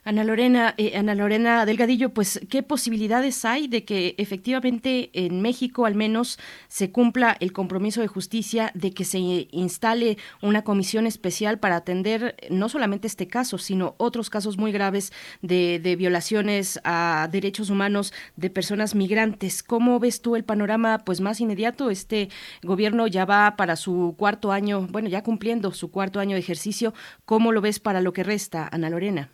Ana 0.04 0.24
Lorena, 0.24 0.74
eh, 0.78 0.96
Ana 0.96 1.14
Lorena 1.14 1.66
Delgadillo, 1.66 2.10
pues 2.10 2.40
qué 2.48 2.62
posibilidades 2.62 3.44
hay 3.44 3.68
de 3.68 3.84
que 3.84 4.14
efectivamente 4.18 5.10
en 5.12 5.40
México 5.40 5.86
al 5.86 5.94
menos 5.94 6.38
se 6.68 6.90
cumpla 6.90 7.36
el 7.40 7.52
compromiso 7.52 8.00
de 8.00 8.06
justicia 8.06 8.70
de 8.74 8.92
que 8.92 9.04
se 9.04 9.18
instale 9.50 10.18
una 10.42 10.62
comisión 10.62 11.06
especial 11.06 11.58
para 11.58 11.76
atender 11.76 12.36
no 12.50 12.68
solamente 12.68 13.06
este 13.06 13.28
caso, 13.28 13.58
sino 13.58 13.94
otros 13.98 14.30
casos 14.30 14.58
muy 14.58 14.72
graves 14.72 15.12
de, 15.42 15.78
de 15.78 15.96
violaciones 15.96 16.80
a 16.84 17.28
derechos 17.30 17.70
humanos 17.70 18.12
de 18.36 18.50
personas 18.50 18.94
migrantes. 18.94 19.62
¿Cómo 19.62 19.98
ves 19.98 20.22
tú 20.22 20.36
el 20.36 20.44
panorama 20.44 20.98
pues 21.04 21.20
más 21.20 21.40
inmediato? 21.40 21.90
Este 21.90 22.28
gobierno 22.62 23.06
ya 23.06 23.24
va 23.24 23.56
para 23.56 23.76
su 23.76 24.14
cuarto 24.16 24.52
año, 24.52 24.86
bueno, 24.90 25.08
ya 25.08 25.22
cumpliendo 25.22 25.72
su 25.72 25.90
cuarto 25.90 26.20
año 26.20 26.34
de 26.34 26.40
ejercicio. 26.40 26.94
¿Cómo 27.24 27.52
lo 27.52 27.60
ves 27.60 27.80
para 27.80 28.00
lo 28.00 28.12
que 28.12 28.24
resta, 28.24 28.68
Ana 28.70 28.90
Lorena? 28.90 29.30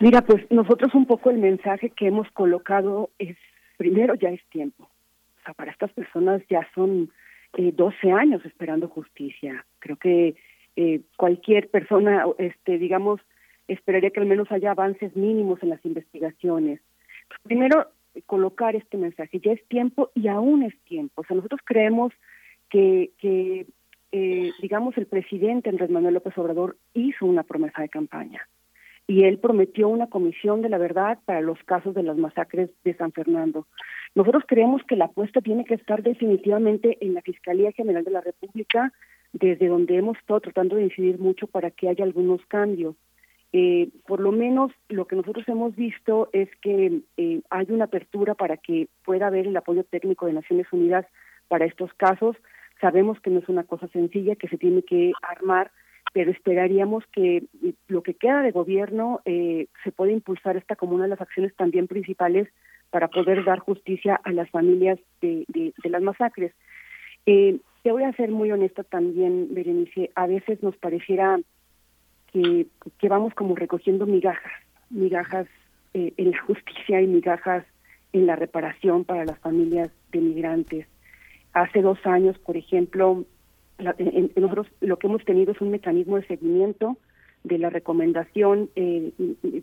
Mira, 0.00 0.22
pues 0.22 0.48
nosotros 0.50 0.94
un 0.94 1.06
poco 1.06 1.30
el 1.30 1.38
mensaje 1.38 1.90
que 1.90 2.06
hemos 2.06 2.30
colocado 2.30 3.10
es, 3.18 3.36
primero 3.76 4.14
ya 4.14 4.30
es 4.30 4.44
tiempo. 4.48 4.84
O 4.84 5.44
sea, 5.44 5.54
para 5.54 5.72
estas 5.72 5.92
personas 5.92 6.40
ya 6.48 6.68
son 6.74 7.10
eh, 7.56 7.72
12 7.72 8.12
años 8.12 8.44
esperando 8.44 8.88
justicia. 8.88 9.66
Creo 9.80 9.96
que 9.96 10.36
eh, 10.76 11.00
cualquier 11.16 11.68
persona, 11.68 12.26
este, 12.38 12.78
digamos, 12.78 13.20
esperaría 13.66 14.10
que 14.10 14.20
al 14.20 14.26
menos 14.26 14.52
haya 14.52 14.70
avances 14.70 15.16
mínimos 15.16 15.60
en 15.64 15.70
las 15.70 15.84
investigaciones. 15.84 16.80
Pues 17.26 17.40
primero, 17.42 17.88
colocar 18.26 18.76
este 18.76 18.98
mensaje, 18.98 19.40
ya 19.40 19.52
es 19.52 19.66
tiempo 19.66 20.10
y 20.14 20.28
aún 20.28 20.62
es 20.62 20.78
tiempo. 20.84 21.22
O 21.22 21.24
sea, 21.24 21.34
nosotros 21.34 21.60
creemos 21.64 22.12
que, 22.70 23.10
que 23.18 23.66
eh, 24.12 24.52
digamos, 24.62 24.96
el 24.96 25.06
presidente 25.06 25.70
Andrés 25.70 25.90
Manuel 25.90 26.14
López 26.14 26.38
Obrador 26.38 26.76
hizo 26.94 27.26
una 27.26 27.42
promesa 27.42 27.82
de 27.82 27.88
campaña 27.88 28.46
y 29.08 29.24
él 29.24 29.38
prometió 29.38 29.88
una 29.88 30.08
comisión 30.08 30.60
de 30.60 30.68
la 30.68 30.76
verdad 30.76 31.18
para 31.24 31.40
los 31.40 31.58
casos 31.64 31.94
de 31.94 32.02
las 32.02 32.18
masacres 32.18 32.70
de 32.84 32.94
San 32.94 33.10
Fernando. 33.10 33.66
Nosotros 34.14 34.44
creemos 34.46 34.82
que 34.86 34.96
la 34.96 35.06
apuesta 35.06 35.40
tiene 35.40 35.64
que 35.64 35.74
estar 35.74 36.02
definitivamente 36.02 36.98
en 37.00 37.14
la 37.14 37.22
Fiscalía 37.22 37.72
General 37.72 38.04
de 38.04 38.10
la 38.10 38.20
República, 38.20 38.92
desde 39.32 39.68
donde 39.68 39.96
hemos 39.96 40.18
estado 40.18 40.40
tratando 40.40 40.76
de 40.76 40.84
incidir 40.84 41.18
mucho 41.18 41.46
para 41.46 41.70
que 41.70 41.88
haya 41.88 42.04
algunos 42.04 42.44
cambios. 42.48 42.96
Eh, 43.54 43.88
por 44.06 44.20
lo 44.20 44.30
menos 44.30 44.72
lo 44.90 45.06
que 45.06 45.16
nosotros 45.16 45.48
hemos 45.48 45.74
visto 45.74 46.28
es 46.34 46.50
que 46.60 47.00
eh, 47.16 47.40
hay 47.48 47.66
una 47.70 47.86
apertura 47.86 48.34
para 48.34 48.58
que 48.58 48.88
pueda 49.06 49.28
haber 49.28 49.46
el 49.46 49.56
apoyo 49.56 49.84
técnico 49.84 50.26
de 50.26 50.34
Naciones 50.34 50.66
Unidas 50.70 51.06
para 51.48 51.64
estos 51.64 51.94
casos. 51.94 52.36
Sabemos 52.78 53.18
que 53.20 53.30
no 53.30 53.38
es 53.38 53.48
una 53.48 53.64
cosa 53.64 53.88
sencilla, 53.88 54.36
que 54.36 54.48
se 54.48 54.58
tiene 54.58 54.82
que 54.82 55.12
armar 55.22 55.70
pero 56.12 56.30
esperaríamos 56.30 57.04
que 57.12 57.44
lo 57.86 58.02
que 58.02 58.14
queda 58.14 58.42
de 58.42 58.50
gobierno 58.50 59.20
eh, 59.24 59.66
se 59.84 59.92
pueda 59.92 60.12
impulsar 60.12 60.56
esta 60.56 60.76
como 60.76 60.94
una 60.94 61.04
de 61.04 61.10
las 61.10 61.20
acciones 61.20 61.54
también 61.56 61.86
principales 61.86 62.48
para 62.90 63.08
poder 63.08 63.44
dar 63.44 63.58
justicia 63.58 64.20
a 64.24 64.32
las 64.32 64.48
familias 64.50 64.98
de, 65.20 65.44
de, 65.48 65.90
las 65.90 66.02
masacres. 66.02 66.52
Eh, 67.26 67.58
te 67.82 67.92
voy 67.92 68.04
a 68.04 68.12
ser 68.12 68.30
muy 68.30 68.50
honesta 68.50 68.82
también, 68.82 69.48
Berenice. 69.50 70.10
A 70.14 70.26
veces 70.26 70.62
nos 70.62 70.76
pareciera 70.76 71.38
que, 72.32 72.66
que 72.98 73.08
vamos 73.08 73.34
como 73.34 73.54
recogiendo 73.54 74.06
migajas, 74.06 74.52
migajas 74.90 75.46
eh, 75.94 76.12
en 76.16 76.30
la 76.30 76.40
justicia 76.42 77.00
y 77.00 77.06
migajas 77.06 77.64
en 78.12 78.26
la 78.26 78.36
reparación 78.36 79.04
para 79.04 79.24
las 79.24 79.38
familias 79.38 79.90
de 80.12 80.20
migrantes. 80.20 80.86
Hace 81.52 81.82
dos 81.82 81.98
años, 82.04 82.38
por 82.38 82.56
ejemplo, 82.56 83.24
en, 83.78 84.32
nosotros 84.36 84.66
lo 84.80 84.98
que 84.98 85.06
hemos 85.06 85.24
tenido 85.24 85.52
es 85.52 85.60
un 85.60 85.70
mecanismo 85.70 86.16
de 86.16 86.26
seguimiento 86.26 86.96
de 87.44 87.58
la 87.58 87.70
recomendación 87.70 88.68
eh, 88.74 89.12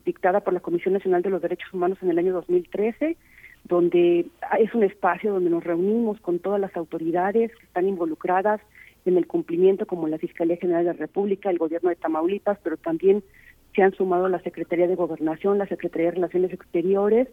dictada 0.06 0.42
por 0.42 0.54
la 0.54 0.62
Comisión 0.62 0.94
Nacional 0.94 1.22
de 1.22 1.30
los 1.30 1.42
Derechos 1.42 1.74
Humanos 1.74 1.98
en 2.02 2.10
el 2.10 2.20
año 2.20 2.34
2013, 2.34 3.18
donde 3.66 4.28
es 4.60 4.74
un 4.74 4.84
espacio 4.84 5.34
donde 5.34 5.50
nos 5.50 5.64
reunimos 5.64 6.20
con 6.22 6.40
todas 6.40 6.60
las 6.60 6.76
autoridades 6.78 7.52
que 7.56 7.66
están 7.66 7.88
involucradas 7.88 8.62
en 9.06 9.18
el 9.18 9.28
cumplimiento, 9.28 9.86
como 9.86 10.08
la 10.08 10.18
Fiscalía 10.18 10.58
General 10.58 10.86
de 10.86 10.94
la 10.94 11.00
República, 11.00 11.50
el 11.50 11.58
Gobierno 11.58 11.90
de 11.90 11.96
Tamaulipas, 11.96 12.58
pero 12.64 12.78
también 12.78 13.24
se 13.76 13.84
han 13.84 13.94
sumado 13.94 14.30
la 14.30 14.40
Secretaría 14.40 14.88
de 14.88 14.96
Gobernación, 14.96 15.58
la 15.58 15.68
Secretaría 15.68 16.08
de 16.08 16.16
Relaciones 16.16 16.54
Exteriores 16.54 17.28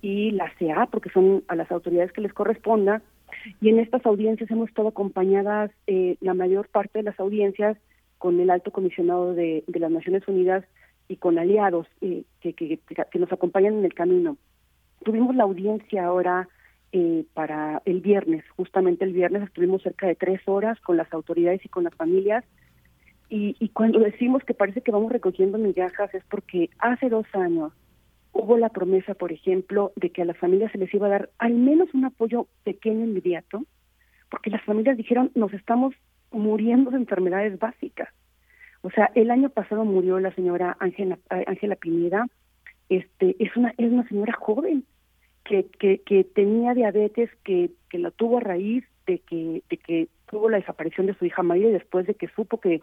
y 0.00 0.32
la 0.32 0.50
CEA, 0.58 0.86
porque 0.90 1.10
son 1.10 1.44
a 1.48 1.54
las 1.54 1.70
autoridades 1.70 2.12
que 2.12 2.22
les 2.22 2.32
corresponda. 2.32 3.02
Y 3.60 3.68
en 3.68 3.78
estas 3.78 4.04
audiencias 4.06 4.50
hemos 4.50 4.68
estado 4.68 4.88
acompañadas, 4.88 5.70
eh, 5.86 6.16
la 6.20 6.34
mayor 6.34 6.68
parte 6.68 6.98
de 6.98 7.04
las 7.04 7.18
audiencias, 7.18 7.76
con 8.18 8.38
el 8.38 8.50
alto 8.50 8.70
comisionado 8.70 9.34
de, 9.34 9.64
las 9.66 9.90
Naciones 9.90 10.26
Unidas 10.28 10.64
y 11.08 11.16
con 11.16 11.38
aliados 11.38 11.88
eh, 12.00 12.22
que, 12.40 12.52
que, 12.52 12.78
que, 12.78 13.18
nos 13.18 13.32
acompañan 13.32 13.74
en 13.74 13.84
el 13.84 13.94
camino. 13.94 14.36
Tuvimos 15.04 15.34
la 15.34 15.42
audiencia 15.42 16.06
ahora 16.06 16.48
eh, 16.92 17.24
para 17.34 17.82
el 17.84 18.00
viernes, 18.00 18.44
justamente 18.56 19.04
el 19.04 19.12
viernes 19.12 19.42
estuvimos 19.42 19.82
cerca 19.82 20.06
de 20.06 20.14
tres 20.14 20.40
horas 20.46 20.78
con 20.80 20.96
las 20.96 21.12
autoridades 21.12 21.64
y 21.64 21.68
con 21.68 21.82
las 21.84 21.94
familias. 21.96 22.44
Y, 23.28 23.56
y 23.58 23.70
cuando 23.70 23.98
decimos 23.98 24.44
que 24.44 24.54
parece 24.54 24.82
que 24.82 24.92
vamos 24.92 25.10
recogiendo 25.10 25.58
migajas 25.58 26.14
es 26.14 26.22
porque 26.30 26.70
hace 26.78 27.08
dos 27.08 27.26
años 27.32 27.72
hubo 28.32 28.56
la 28.56 28.70
promesa, 28.70 29.14
por 29.14 29.32
ejemplo, 29.32 29.92
de 29.96 30.10
que 30.10 30.22
a 30.22 30.24
las 30.24 30.38
familias 30.38 30.72
se 30.72 30.78
les 30.78 30.92
iba 30.94 31.06
a 31.06 31.10
dar 31.10 31.30
al 31.38 31.54
menos 31.54 31.92
un 31.94 32.04
apoyo 32.04 32.48
pequeño 32.64 33.04
inmediato, 33.04 33.64
porque 34.30 34.50
las 34.50 34.62
familias 34.62 34.96
dijeron, 34.96 35.30
nos 35.34 35.52
estamos 35.52 35.94
muriendo 36.30 36.90
de 36.90 36.96
enfermedades 36.96 37.58
básicas. 37.58 38.08
O 38.82 38.90
sea, 38.90 39.10
el 39.14 39.30
año 39.30 39.50
pasado 39.50 39.84
murió 39.84 40.18
la 40.18 40.34
señora 40.34 40.76
Ángela 40.80 41.18
Ángela 41.28 41.76
Pineda, 41.76 42.26
este 42.88 43.36
es 43.38 43.56
una 43.56 43.72
es 43.78 43.92
una 43.92 44.06
señora 44.08 44.32
joven 44.32 44.84
que 45.44 45.66
que, 45.78 45.98
que 45.98 46.24
tenía 46.24 46.74
diabetes 46.74 47.30
que 47.44 47.70
que 47.88 47.98
la 47.98 48.10
tuvo 48.10 48.38
a 48.38 48.40
raíz 48.40 48.84
de 49.06 49.20
que 49.20 49.62
de 49.70 49.76
que 49.76 50.08
tuvo 50.28 50.50
la 50.50 50.58
desaparición 50.58 51.06
de 51.06 51.14
su 51.14 51.24
hija 51.24 51.42
María 51.42 51.68
y 51.68 51.72
después 51.72 52.06
de 52.06 52.14
que 52.14 52.28
supo 52.28 52.58
que 52.58 52.80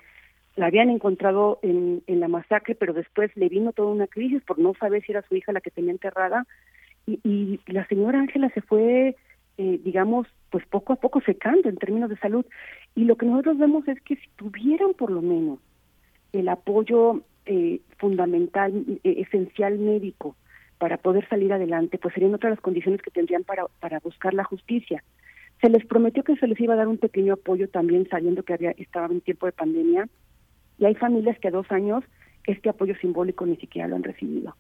la 0.59 0.67
habían 0.67 0.89
encontrado 0.89 1.59
en, 1.61 2.03
la 2.07 2.27
masacre, 2.27 2.75
pero 2.75 2.93
después 2.93 3.31
le 3.35 3.49
vino 3.49 3.73
toda 3.73 3.91
una 3.91 4.07
crisis 4.07 4.43
por 4.43 4.59
no 4.59 4.73
saber 4.75 5.03
si 5.03 5.11
era 5.11 5.23
su 5.23 5.35
hija 5.35 5.53
la 5.53 5.61
que 5.61 5.71
tenía 5.71 5.91
enterrada 5.91 6.45
y, 7.05 7.19
y 7.23 7.59
la 7.71 7.87
señora 7.87 8.19
Ángela 8.19 8.49
se 8.49 8.61
fue 8.61 9.15
eh, 9.59 9.77
digamos, 9.83 10.25
pues 10.51 10.65
poco 10.67 10.93
a 10.93 10.95
poco 10.95 11.19
secando 11.19 11.67
en 11.67 11.75
términos 11.75 12.09
de 12.09 12.15
salud. 12.19 12.45
Y 12.95 13.03
lo 13.03 13.17
que 13.17 13.25
nosotros 13.25 13.57
vemos 13.57 13.85
es 13.89 13.99
que 14.03 14.15
si 14.15 14.29
tuvieran 14.37 14.93
por 14.93 15.11
lo 15.11 15.21
menos 15.21 15.59
el 16.31 16.47
apoyo 16.47 17.23
eh, 17.45 17.81
fundamental, 17.97 18.71
eh, 19.03 19.15
esencial 19.27 19.77
médico 19.77 20.37
para 20.77 20.95
poder 20.95 21.27
salir 21.27 21.51
adelante, 21.51 21.97
pues 21.97 22.13
serían 22.13 22.33
otras 22.33 22.51
las 22.51 22.61
condiciones 22.61 23.01
que 23.01 23.11
tendrían 23.11 23.43
para, 23.43 23.65
para 23.81 23.99
buscar 23.99 24.33
la 24.33 24.45
justicia. 24.45 25.03
Se 25.59 25.69
les 25.69 25.85
prometió 25.85 26.23
que 26.23 26.37
se 26.37 26.47
les 26.47 26.57
iba 26.61 26.75
a 26.75 26.77
dar 26.77 26.87
un 26.87 26.97
pequeño 26.97 27.33
apoyo 27.33 27.67
también 27.67 28.07
sabiendo 28.07 28.43
que 28.43 28.53
había 28.53 28.71
estaba 28.71 29.07
en 29.07 29.19
tiempo 29.19 29.45
de 29.45 29.51
pandemia 29.51 30.07
y 30.79 30.85
hay 30.85 30.95
familias 30.95 31.37
que 31.39 31.49
a 31.49 31.51
dos 31.51 31.71
años 31.71 32.03
este 32.45 32.69
apoyo 32.69 32.95
simbólico 32.95 33.45
ni 33.45 33.57
siquiera 33.57 33.87
lo 33.87 33.95
han 33.95 34.03
recibido. 34.03 34.55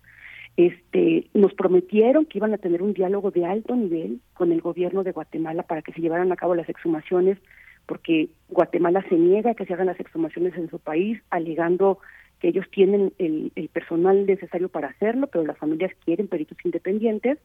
Este, 0.57 1.27
nos 1.33 1.53
prometieron 1.53 2.25
que 2.25 2.37
iban 2.37 2.53
a 2.53 2.57
tener 2.57 2.81
un 2.81 2.93
diálogo 2.93 3.31
de 3.31 3.45
alto 3.45 3.75
nivel 3.75 4.19
con 4.33 4.51
el 4.51 4.61
gobierno 4.61 5.03
de 5.03 5.13
Guatemala 5.13 5.63
para 5.63 5.81
que 5.81 5.93
se 5.93 6.01
llevaran 6.01 6.31
a 6.31 6.35
cabo 6.35 6.55
las 6.55 6.67
exhumaciones, 6.67 7.37
porque 7.85 8.29
Guatemala 8.49 9.03
se 9.07 9.15
niega 9.15 9.51
a 9.51 9.53
que 9.55 9.65
se 9.65 9.73
hagan 9.73 9.87
las 9.87 9.99
exhumaciones 9.99 10.55
en 10.57 10.69
su 10.69 10.77
país, 10.79 11.21
alegando 11.29 11.99
que 12.39 12.49
ellos 12.49 12.65
tienen 12.71 13.13
el, 13.17 13.51
personal 13.71 14.25
necesario 14.25 14.69
para 14.69 14.89
hacerlo, 14.89 15.27
pero 15.27 15.45
las 15.45 15.57
familias 15.57 15.91
quieren 16.03 16.27
peritos 16.27 16.57
independientes. 16.63 17.37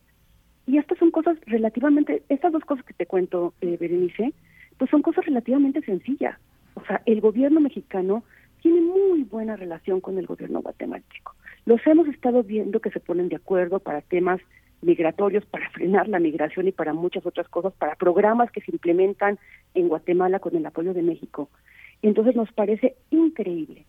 Y 0.66 0.78
estas 0.78 0.98
son 0.98 1.10
cosas 1.10 1.36
relativamente, 1.46 2.22
estas 2.28 2.52
dos 2.52 2.64
cosas 2.64 2.84
que 2.84 2.94
te 2.94 3.06
cuento, 3.06 3.54
eh, 3.60 3.76
Berenice, 3.78 4.32
pues 4.78 4.90
son 4.90 5.02
cosas 5.02 5.24
relativamente 5.26 5.82
sencillas. 5.82 6.38
O 6.74 6.84
sea, 6.84 7.02
el 7.06 7.20
gobierno 7.20 7.60
mexicano 7.60 8.24
tiene 8.64 8.80
muy 8.80 9.24
buena 9.24 9.56
relación 9.56 10.00
con 10.00 10.16
el 10.16 10.26
gobierno 10.26 10.62
guatemalteco. 10.62 11.34
Los 11.66 11.86
hemos 11.86 12.08
estado 12.08 12.42
viendo 12.42 12.80
que 12.80 12.90
se 12.90 12.98
ponen 12.98 13.28
de 13.28 13.36
acuerdo 13.36 13.78
para 13.78 14.00
temas 14.00 14.40
migratorios, 14.80 15.44
para 15.44 15.68
frenar 15.68 16.08
la 16.08 16.18
migración 16.18 16.66
y 16.66 16.72
para 16.72 16.94
muchas 16.94 17.26
otras 17.26 17.46
cosas, 17.48 17.74
para 17.74 17.94
programas 17.94 18.50
que 18.50 18.62
se 18.62 18.72
implementan 18.72 19.38
en 19.74 19.88
Guatemala 19.88 20.38
con 20.38 20.56
el 20.56 20.64
apoyo 20.64 20.94
de 20.94 21.02
México. 21.02 21.50
Entonces 22.00 22.36
nos 22.36 22.50
parece 22.52 22.96
increíble 23.10 23.84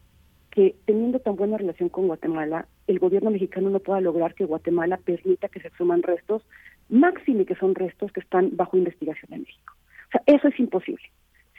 que 0.52 0.76
teniendo 0.84 1.20
tan 1.20 1.38
buena 1.38 1.58
relación 1.58 1.88
con 1.88 2.08
Guatemala, 2.08 2.68
el 2.88 3.00
gobierno 3.00 3.32
mexicano 3.32 3.70
no 3.70 3.80
pueda 3.80 4.02
lograr 4.02 4.36
que 4.36 4.44
Guatemala 4.44 4.98
permita 4.98 5.48
que 5.48 5.62
se 5.62 5.70
suman 5.78 6.04
restos, 6.04 6.46
máxime 6.90 7.46
que 7.46 7.56
son 7.56 7.76
restos 7.76 8.12
que 8.12 8.20
están 8.20 8.50
bajo 8.58 8.76
investigación 8.76 9.32
en 9.32 9.44
México. 9.44 9.74
O 10.10 10.12
sea, 10.12 10.22
eso 10.26 10.50
es 10.50 10.60
imposible. 10.60 11.10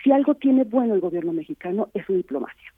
Si 0.05 0.13
algo 0.13 0.35
tiene 0.35 0.65
bueno 0.65 0.93
el 0.93 1.01
gobierno 1.01 1.33
mexicano 1.33 1.89
es 1.95 2.05
su 2.05 2.13
diplomacia. 2.13 2.76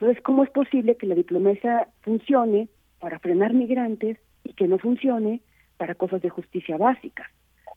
Entonces, 0.00 0.22
¿cómo 0.22 0.44
es 0.44 0.50
posible 0.50 0.96
que 0.96 1.06
la 1.06 1.14
diplomacia 1.14 1.88
funcione 2.02 2.68
para 3.00 3.18
frenar 3.18 3.52
migrantes 3.52 4.18
y 4.44 4.52
que 4.52 4.68
no 4.68 4.78
funcione 4.78 5.40
para 5.76 5.94
cosas 5.94 6.20
de 6.20 6.28
justicia 6.28 6.76
básicas. 6.76 7.28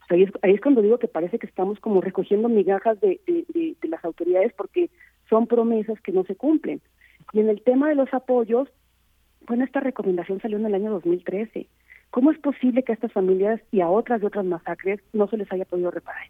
ahí, 0.10 0.24
es, 0.24 0.62
cuando 0.62 0.82
digo 0.82 0.98
que 0.98 1.08
parece 1.08 1.40
que 1.40 1.48
estamos 1.48 1.80
como 1.80 2.02
recogiendo 2.02 2.50
migajas 2.50 3.00
de, 3.00 3.22
de, 3.26 3.88
las 3.88 4.04
autoridades 4.04 4.52
porque 4.54 4.90
son 5.30 5.48
promesas 5.48 6.02
que 6.02 6.12
no 6.12 6.24
se 6.26 6.36
cumplen. 6.36 6.82
Y 7.32 7.40
en 7.40 7.50
el 7.50 7.62
tema 7.62 7.88
de 7.88 7.96
los 7.96 8.14
apoyos, 8.14 8.68
bueno, 9.48 9.64
esta 9.64 9.80
recomendación 9.80 10.42
salió 10.42 10.58
en 10.58 10.66
el 10.66 10.76
año 10.76 10.92
2013. 10.92 11.68
¿Cómo 12.10 12.32
es 12.32 12.40
posible 12.40 12.84
que 12.84 12.92
a 12.92 12.96
estas 12.96 13.14
familias 13.14 13.62
y 13.72 13.80
a 13.82 13.90
otras 13.90 14.20
de 14.20 14.28
otras 14.28 14.46
masacres 14.46 15.00
no 15.14 15.28
se 15.28 15.38
les 15.38 15.50
haya 15.52 15.64
podido 15.64 15.92
reparar 15.92 16.28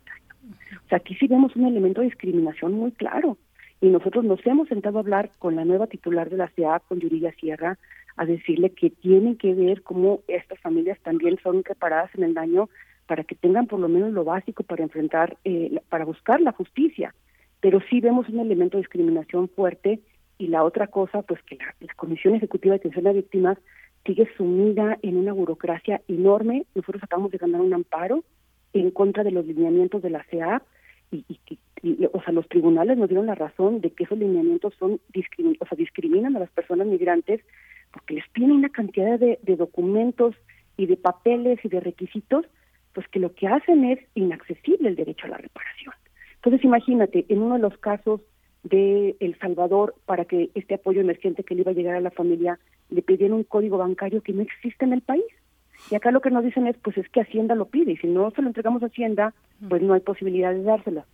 O 0.85 0.89
sea, 0.89 0.99
aquí 0.99 1.15
sí 1.15 1.27
vemos 1.27 1.55
un 1.55 1.65
elemento 1.65 2.01
de 2.01 2.07
discriminación 2.07 2.73
muy 2.73 2.91
claro. 2.91 3.37
Y 3.81 3.89
nosotros 3.89 4.23
nos 4.23 4.45
hemos 4.45 4.67
sentado 4.67 4.97
a 4.97 5.01
hablar 5.01 5.31
con 5.39 5.55
la 5.55 5.65
nueva 5.65 5.87
titular 5.87 6.29
de 6.29 6.37
la 6.37 6.49
CEA, 6.49 6.79
con 6.87 6.99
Yuridia 6.99 7.33
Sierra, 7.33 7.79
a 8.15 8.25
decirle 8.25 8.69
que 8.69 8.91
tienen 8.91 9.37
que 9.37 9.55
ver 9.55 9.81
cómo 9.81 10.21
estas 10.27 10.59
familias 10.59 10.99
también 11.01 11.39
son 11.41 11.63
preparadas 11.63 12.13
en 12.13 12.23
el 12.23 12.35
daño 12.35 12.69
para 13.07 13.23
que 13.23 13.35
tengan 13.35 13.65
por 13.65 13.79
lo 13.79 13.89
menos 13.89 14.13
lo 14.13 14.23
básico 14.23 14.61
para 14.63 14.83
enfrentar, 14.83 15.37
eh, 15.43 15.81
para 15.89 16.05
buscar 16.05 16.39
la 16.41 16.51
justicia. 16.51 17.15
Pero 17.59 17.81
sí 17.89 17.99
vemos 18.01 18.29
un 18.29 18.39
elemento 18.39 18.77
de 18.77 18.83
discriminación 18.83 19.49
fuerte 19.49 19.99
y 20.37 20.47
la 20.47 20.63
otra 20.63 20.87
cosa, 20.87 21.23
pues 21.23 21.41
que 21.43 21.55
la, 21.55 21.93
Comisión 21.95 22.35
Ejecutiva 22.35 22.73
de 22.73 22.79
Atención 22.79 23.07
a 23.07 23.13
Víctimas 23.13 23.57
sigue 24.05 24.29
sumida 24.37 24.97
en 25.01 25.17
una 25.17 25.33
burocracia 25.33 26.01
enorme. 26.07 26.65
Nosotros 26.75 27.03
acabamos 27.03 27.31
de 27.31 27.39
ganar 27.39 27.61
un 27.61 27.73
amparo 27.73 28.23
en 28.73 28.91
contra 28.91 29.23
de 29.23 29.31
los 29.31 29.45
lineamientos 29.45 30.01
de 30.01 30.09
la 30.11 30.23
CEA 30.25 30.61
y, 31.11 31.25
y, 31.27 32.05
o 32.11 32.21
sea, 32.21 32.33
los 32.33 32.47
tribunales 32.47 32.97
nos 32.97 33.09
dieron 33.09 33.25
la 33.25 33.35
razón 33.35 33.81
de 33.81 33.91
que 33.91 34.03
esos 34.03 34.17
lineamientos 34.17 34.73
son 34.79 34.93
o 34.93 35.65
sea, 35.65 35.77
discriminan 35.77 36.35
a 36.35 36.39
las 36.39 36.49
personas 36.51 36.87
migrantes 36.87 37.41
porque 37.91 38.15
les 38.15 38.27
piden 38.29 38.51
una 38.51 38.69
cantidad 38.69 39.19
de, 39.19 39.37
documentos 39.57 40.35
y 40.77 40.85
de 40.85 40.97
papeles 40.97 41.59
y 41.63 41.69
de 41.69 41.79
requisitos, 41.79 42.45
pues 42.93 43.07
que 43.09 43.19
lo 43.19 43.33
que 43.33 43.47
hacen 43.47 43.83
es 43.85 43.99
inaccesible 44.15 44.89
el 44.89 44.95
derecho 44.95 45.25
a 45.25 45.31
la 45.31 45.37
reparación. 45.37 45.93
Entonces, 46.35 46.63
imagínate, 46.63 47.25
en 47.29 47.41
uno 47.41 47.55
de 47.55 47.61
los 47.61 47.77
casos 47.77 48.21
de 48.63 49.15
El 49.19 49.37
Salvador, 49.39 49.95
para 50.05 50.25
que 50.25 50.49
este 50.55 50.75
apoyo 50.75 51.01
emergente 51.01 51.43
que 51.43 51.55
le 51.55 51.61
iba 51.61 51.71
a 51.71 51.75
llegar 51.75 51.95
a 51.95 52.01
la 52.01 52.11
familia, 52.11 52.59
le 52.89 53.01
pidieron 53.01 53.37
un 53.37 53.43
código 53.43 53.77
bancario 53.77 54.21
que 54.21 54.33
no 54.33 54.41
existe 54.41 54.85
en 54.85 54.93
el 54.93 55.01
país. 55.01 55.25
Y 55.89 55.95
acá 55.95 56.11
lo 56.11 56.21
que 56.21 56.31
nos 56.31 56.43
dicen 56.43 56.67
es, 56.67 56.77
pues 56.77 56.97
es 56.97 57.09
que 57.09 57.21
Hacienda 57.21 57.55
lo 57.55 57.65
pide, 57.65 57.93
y 57.93 57.97
si 57.97 58.07
no 58.07 58.31
se 58.31 58.41
lo 58.41 58.47
entregamos 58.47 58.83
a 58.83 58.87
Hacienda, 58.87 59.33
pues 59.67 59.81
no 59.81 59.93
hay 59.93 60.01
posibilidad 60.01 60.53
de 60.53 60.63
dársela. 60.63 61.05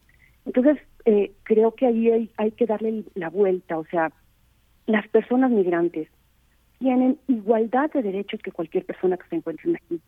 Entonces, 0.46 0.78
eh, 1.06 1.32
creo 1.44 1.74
que 1.74 1.88
ahí 1.88 2.12
hay, 2.12 2.30
hay 2.38 2.52
que 2.52 2.66
darle 2.66 3.04
la 3.16 3.30
vuelta, 3.30 3.78
o 3.78 3.86
sea, 3.86 4.12
las 4.86 5.08
personas 5.08 5.52
migrantes 5.52 6.08
tienen 6.80 7.18
igualdad 7.28 7.92
de 7.92 8.04
derechos 8.04 8.42
que 8.42 8.52
cualquier 8.52 8.86
persona 8.86 9.18
que 9.18 9.28
se 9.30 9.36
encuentre 9.36 9.74
aquí. 9.76 10.00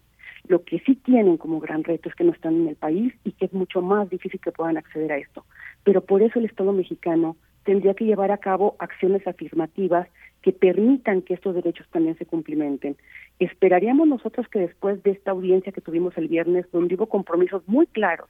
Lo 0.47 0.63
que 0.63 0.79
sí 0.79 0.95
tienen 0.95 1.37
como 1.37 1.59
gran 1.59 1.83
reto 1.83 2.09
es 2.09 2.15
que 2.15 2.23
no 2.23 2.31
están 2.31 2.55
en 2.55 2.67
el 2.69 2.75
país 2.75 3.13
y 3.23 3.33
que 3.33 3.45
es 3.45 3.53
mucho 3.53 3.81
más 3.81 4.09
difícil 4.09 4.39
que 4.39 4.51
puedan 4.51 4.77
acceder 4.77 5.11
a 5.11 5.17
esto. 5.17 5.45
Pero 5.83 6.01
por 6.01 6.21
eso 6.21 6.39
el 6.39 6.45
Estado 6.45 6.71
mexicano 6.71 7.35
tendría 7.63 7.93
que 7.93 8.05
llevar 8.05 8.31
a 8.31 8.37
cabo 8.37 8.75
acciones 8.79 9.25
afirmativas 9.27 10.07
que 10.41 10.53
permitan 10.53 11.21
que 11.21 11.33
estos 11.33 11.55
derechos 11.55 11.87
también 11.91 12.17
se 12.17 12.25
cumplimenten. 12.25 12.95
Esperaríamos 13.39 14.07
nosotros 14.07 14.47
que 14.47 14.59
después 14.59 15.03
de 15.03 15.11
esta 15.11 15.31
audiencia 15.31 15.71
que 15.71 15.81
tuvimos 15.81 16.17
el 16.17 16.27
viernes, 16.27 16.65
donde 16.71 16.95
hubo 16.95 17.07
compromisos 17.07 17.67
muy 17.67 17.87
claros 17.87 18.29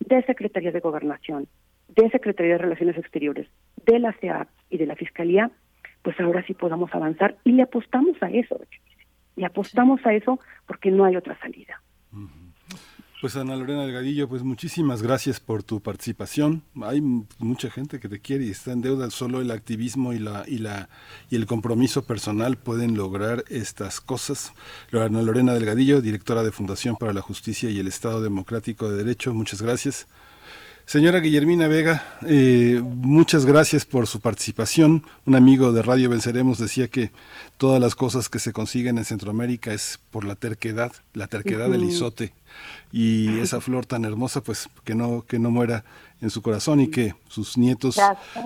de 0.00 0.22
Secretaría 0.22 0.72
de 0.72 0.80
Gobernación, 0.80 1.46
de 1.88 2.10
Secretaría 2.10 2.52
de 2.52 2.58
Relaciones 2.58 2.96
Exteriores, 2.96 3.48
de 3.84 3.98
la 3.98 4.12
CEA 4.14 4.48
y 4.70 4.78
de 4.78 4.86
la 4.86 4.96
Fiscalía, 4.96 5.50
pues 6.02 6.18
ahora 6.18 6.44
sí 6.46 6.54
podamos 6.54 6.92
avanzar 6.94 7.36
y 7.44 7.52
le 7.52 7.62
apostamos 7.62 8.20
a 8.22 8.30
eso, 8.30 8.60
y 9.36 9.44
apostamos 9.44 10.04
a 10.04 10.14
eso 10.14 10.40
porque 10.66 10.90
no 10.90 11.04
hay 11.04 11.16
otra 11.16 11.38
salida. 11.38 11.80
Pues 13.22 13.36
Ana 13.36 13.54
Lorena 13.54 13.82
Delgadillo, 13.82 14.28
pues 14.28 14.42
muchísimas 14.42 15.00
gracias 15.00 15.38
por 15.38 15.62
tu 15.62 15.80
participación. 15.80 16.64
Hay 16.82 17.00
mucha 17.38 17.70
gente 17.70 18.00
que 18.00 18.08
te 18.08 18.18
quiere 18.18 18.46
y 18.46 18.50
está 18.50 18.72
en 18.72 18.82
deuda. 18.82 19.08
Solo 19.12 19.40
el 19.40 19.52
activismo 19.52 20.12
y 20.12 20.18
la 20.18 20.42
y 20.48 20.58
la 20.58 20.88
y 21.30 21.36
el 21.36 21.46
compromiso 21.46 22.02
personal 22.02 22.56
pueden 22.56 22.96
lograr 22.96 23.44
estas 23.48 24.00
cosas. 24.00 24.52
Ana 24.90 25.22
Lorena 25.22 25.54
Delgadillo, 25.54 26.00
directora 26.00 26.42
de 26.42 26.50
Fundación 26.50 26.96
para 26.96 27.12
la 27.12 27.20
Justicia 27.20 27.70
y 27.70 27.78
el 27.78 27.86
Estado 27.86 28.20
Democrático 28.22 28.90
de 28.90 28.96
Derecho, 28.96 29.32
muchas 29.32 29.62
gracias. 29.62 30.08
Señora 30.84 31.20
Guillermina 31.20 31.68
Vega, 31.68 32.02
eh, 32.26 32.80
muchas 32.84 33.46
gracias 33.46 33.86
por 33.86 34.06
su 34.06 34.20
participación. 34.20 35.04
Un 35.24 35.36
amigo 35.36 35.72
de 35.72 35.80
Radio 35.80 36.10
Venceremos 36.10 36.58
decía 36.58 36.88
que 36.88 37.10
todas 37.56 37.80
las 37.80 37.94
cosas 37.94 38.28
que 38.28 38.38
se 38.38 38.52
consiguen 38.52 38.98
en 38.98 39.04
Centroamérica 39.04 39.72
es 39.72 40.00
por 40.10 40.24
la 40.24 40.34
terquedad, 40.34 40.92
la 41.14 41.28
terquedad 41.28 41.70
del 41.70 41.84
isote 41.84 42.32
y 42.90 43.38
esa 43.38 43.60
flor 43.60 43.86
tan 43.86 44.04
hermosa, 44.04 44.42
pues 44.42 44.68
que 44.84 44.94
no 44.94 45.24
que 45.26 45.38
no 45.38 45.50
muera 45.50 45.84
en 46.20 46.30
su 46.30 46.42
corazón 46.42 46.80
y 46.80 46.88
que 46.88 47.14
sus 47.28 47.56
nietos 47.56 47.98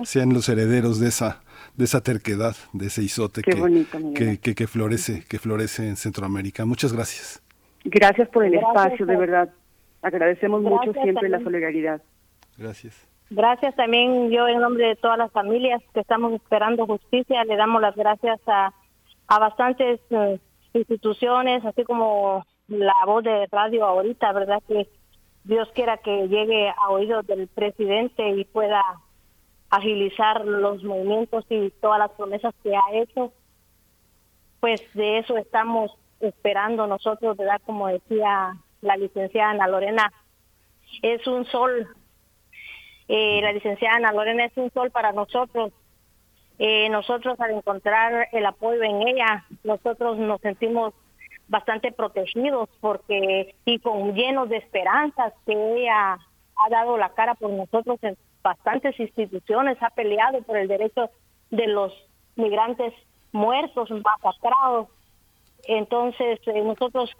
sean 0.05 0.33
los 0.33 0.47
herederos 0.47 0.99
de 0.99 1.09
esa 1.09 1.41
de 1.75 1.85
esa 1.85 2.01
terquedad, 2.01 2.55
de 2.71 2.87
ese 2.87 3.03
isote 3.03 3.41
que, 3.41 4.37
que, 4.41 4.55
que, 4.55 4.67
florece 4.67 5.23
que 5.27 5.39
florece 5.39 5.87
en 5.87 5.95
Centroamérica. 5.95 6.65
Muchas 6.65 6.93
gracias. 6.93 7.41
Gracias 7.83 8.29
por 8.29 8.45
el 8.45 8.53
espacio, 8.53 9.05
de 9.05 9.15
verdad. 9.17 9.49
Agradecemos 10.01 10.61
mucho 10.61 10.93
siempre 11.03 11.29
la 11.29 11.39
solidaridad. 11.39 12.01
Gracias. 12.57 13.07
Gracias 13.29 13.75
también 13.75 14.29
yo 14.31 14.47
en 14.47 14.59
nombre 14.59 14.87
de 14.87 14.95
todas 14.95 15.17
las 15.17 15.31
familias 15.31 15.81
que 15.93 15.99
estamos 15.99 16.33
esperando 16.33 16.85
justicia, 16.85 17.43
le 17.43 17.57
damos 17.57 17.81
las 17.81 17.95
gracias 17.95 18.39
a, 18.47 18.73
a 19.27 19.39
bastantes 19.39 19.99
eh, 20.09 20.39
instituciones, 20.73 21.63
así 21.65 21.83
como 21.83 22.45
la 22.67 22.93
voz 23.05 23.23
de 23.23 23.47
radio 23.51 23.85
ahorita, 23.85 24.31
¿verdad? 24.31 24.61
Que 24.67 24.87
Dios 25.43 25.69
quiera 25.73 25.97
que 25.97 26.27
llegue 26.27 26.69
a 26.69 26.89
oídos 26.89 27.25
del 27.27 27.47
presidente 27.47 28.29
y 28.29 28.45
pueda 28.45 28.81
agilizar 29.69 30.45
los 30.45 30.83
movimientos 30.83 31.45
y 31.49 31.69
todas 31.81 31.99
las 31.99 32.11
promesas 32.11 32.53
que 32.63 32.75
ha 32.75 32.93
hecho. 32.93 33.33
Pues 34.59 34.81
de 34.93 35.19
eso 35.19 35.37
estamos 35.37 35.91
esperando 36.19 36.87
nosotros, 36.87 37.37
¿verdad? 37.37 37.61
Como 37.65 37.87
decía 37.87 38.57
la 38.81 38.97
licenciada 38.97 39.51
Ana 39.51 39.67
Lorena, 39.67 40.11
es 41.01 41.25
un 41.27 41.45
sol. 41.45 41.87
Eh, 43.07 43.39
la 43.41 43.53
licenciada 43.53 43.97
Ana 43.97 44.11
Lorena 44.11 44.45
es 44.45 44.57
un 44.57 44.71
sol 44.71 44.91
para 44.91 45.11
nosotros. 45.11 45.71
Eh, 46.59 46.89
nosotros 46.89 47.39
al 47.39 47.51
encontrar 47.51 48.29
el 48.31 48.45
apoyo 48.45 48.81
en 48.83 49.07
ella, 49.07 49.45
nosotros 49.63 50.17
nos 50.17 50.41
sentimos 50.41 50.93
bastante 51.47 51.91
protegidos 51.91 52.69
porque 52.81 53.55
y 53.63 53.79
con 53.79 54.13
llenos 54.13 54.49
de 54.49 54.57
esperanzas 54.57 55.33
que 55.45 55.53
ella 55.53 56.13
ha 56.13 56.69
dado 56.69 56.97
la 56.97 57.09
cara 57.09 57.35
por 57.35 57.51
nosotros 57.51 57.99
en 58.01 58.17
bastantes 58.41 58.99
instituciones, 58.99 59.77
ha 59.81 59.89
peleado 59.91 60.41
por 60.41 60.57
el 60.57 60.67
derecho 60.67 61.09
de 61.51 61.67
los 61.67 61.93
migrantes 62.35 62.93
muertos, 63.31 63.89
masacrados. 63.91 64.87
Entonces, 65.65 66.39
eh, 66.47 66.61
nosotros 66.61 67.11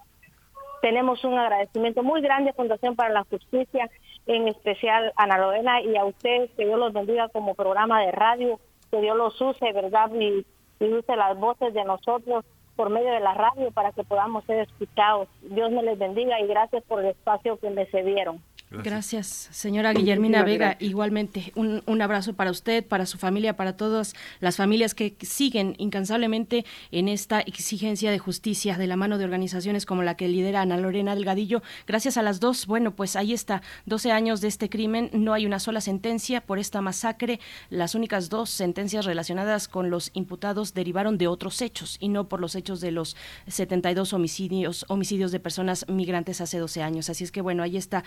tenemos 0.81 1.23
un 1.23 1.37
agradecimiento 1.37 2.03
muy 2.03 2.21
grande 2.21 2.51
a 2.51 2.53
Fundación 2.53 2.95
para 2.95 3.09
la 3.09 3.23
Justicia, 3.25 3.89
en 4.27 4.47
especial 4.47 5.13
a 5.15 5.23
Ana 5.23 5.37
Lorena 5.37 5.81
y 5.81 5.95
a 5.95 6.05
ustedes, 6.05 6.51
que 6.51 6.65
Dios 6.65 6.79
los 6.79 6.93
bendiga 6.93 7.29
como 7.29 7.55
programa 7.55 8.01
de 8.01 8.11
radio, 8.11 8.59
que 8.91 9.01
Dios 9.01 9.17
los 9.17 9.39
use, 9.41 9.73
¿verdad? 9.73 10.11
Y, 10.13 10.45
y 10.79 10.93
use 10.93 11.15
las 11.15 11.37
voces 11.39 11.73
de 11.73 11.83
nosotros 11.83 12.45
por 12.75 12.89
medio 12.89 13.11
de 13.11 13.19
la 13.19 13.33
radio 13.33 13.71
para 13.71 13.91
que 13.91 14.03
podamos 14.03 14.45
ser 14.45 14.59
escuchados. 14.59 15.27
Dios 15.41 15.71
me 15.71 15.81
les 15.81 15.97
bendiga 15.97 16.39
y 16.39 16.47
gracias 16.47 16.83
por 16.83 16.99
el 16.99 17.07
espacio 17.07 17.57
que 17.57 17.69
me 17.69 17.85
cedieron. 17.87 18.41
Gracias. 18.69 19.47
señora 19.51 19.93
Guillermina 19.93 20.43
Vega. 20.43 20.75
Igualmente, 20.79 21.53
un, 21.55 21.83
un, 21.85 22.01
abrazo 22.01 22.33
para 22.33 22.51
usted, 22.51 22.85
para 22.85 23.05
su 23.05 23.17
familia, 23.17 23.55
para 23.55 23.77
todas 23.77 24.13
las 24.41 24.57
familias 24.57 24.93
que 24.93 25.15
siguen 25.21 25.75
incansablemente 25.77 26.65
en 26.91 27.07
esta 27.07 27.39
exigencia 27.39 28.11
de 28.11 28.19
justicia 28.19 28.77
de 28.77 28.87
la 28.87 28.97
mano 28.97 29.17
de 29.17 29.23
organizaciones 29.23 29.85
como 29.85 30.03
la 30.03 30.17
que 30.17 30.27
lidera 30.27 30.61
Ana 30.61 30.77
Lorena 30.77 31.15
Delgadillo. 31.15 31.61
Gracias 31.85 32.17
a 32.17 32.21
las 32.21 32.41
dos. 32.41 32.67
Bueno, 32.67 32.93
pues 32.93 33.15
ahí 33.15 33.31
está, 33.31 33.61
12 33.85 34.11
años 34.11 34.41
de 34.41 34.49
este 34.49 34.69
crimen. 34.69 35.09
No 35.13 35.33
hay 35.33 35.45
una 35.45 35.59
sola 35.59 35.79
sentencia 35.79 36.41
por 36.41 36.59
esta 36.59 36.81
masacre. 36.81 37.39
Las 37.69 37.95
únicas 37.95 38.29
dos 38.29 38.49
sentencias 38.49 39.05
relacionadas 39.05 39.69
con 39.69 39.89
los 39.89 40.11
imputados 40.13 40.73
derivaron 40.73 41.17
de 41.17 41.27
otros 41.27 41.61
hechos 41.61 41.95
y 42.01 42.09
no 42.09 42.27
por 42.27 42.41
los 42.41 42.55
hechos 42.55 42.81
de 42.81 42.91
los 42.91 43.15
72 43.47 44.11
homicidios, 44.11 44.85
homicidios 44.89 45.31
de 45.31 45.39
personas 45.39 45.85
migrantes 45.87 46.41
hace 46.41 46.59
12 46.59 46.83
años. 46.83 47.09
Así 47.09 47.23
es 47.23 47.31
que, 47.31 47.39
bueno, 47.39 47.63
ahí 47.63 47.77
está 47.77 48.03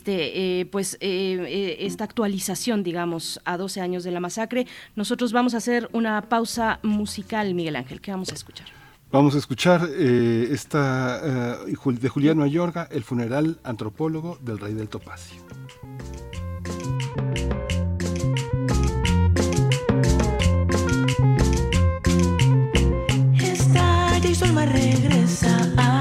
este, 0.00 0.60
eh, 0.60 0.64
pues 0.64 0.94
eh, 0.94 1.44
eh, 1.46 1.76
esta 1.80 2.04
actualización, 2.04 2.82
digamos, 2.82 3.38
a 3.44 3.58
12 3.58 3.82
años 3.82 4.02
de 4.02 4.10
la 4.10 4.20
masacre. 4.20 4.66
Nosotros 4.96 5.34
vamos 5.34 5.52
a 5.52 5.58
hacer 5.58 5.90
una 5.92 6.22
pausa 6.22 6.80
musical, 6.82 7.52
Miguel 7.52 7.76
Ángel. 7.76 8.00
¿Qué 8.00 8.10
vamos 8.10 8.30
a 8.30 8.34
escuchar? 8.34 8.66
Vamos 9.12 9.34
a 9.34 9.38
escuchar 9.38 9.86
eh, 9.90 10.48
esta 10.52 11.20
de 11.66 12.08
Julián 12.08 12.38
Mayorga, 12.38 12.88
el 12.90 13.04
funeral 13.04 13.58
antropólogo 13.62 14.38
del 14.40 14.58
rey 14.58 14.72
del 14.72 14.88
Topacio. 14.88 15.42
Esta 23.38 24.46
me 24.54 24.64
regresa 24.64 25.58
al 25.76 25.99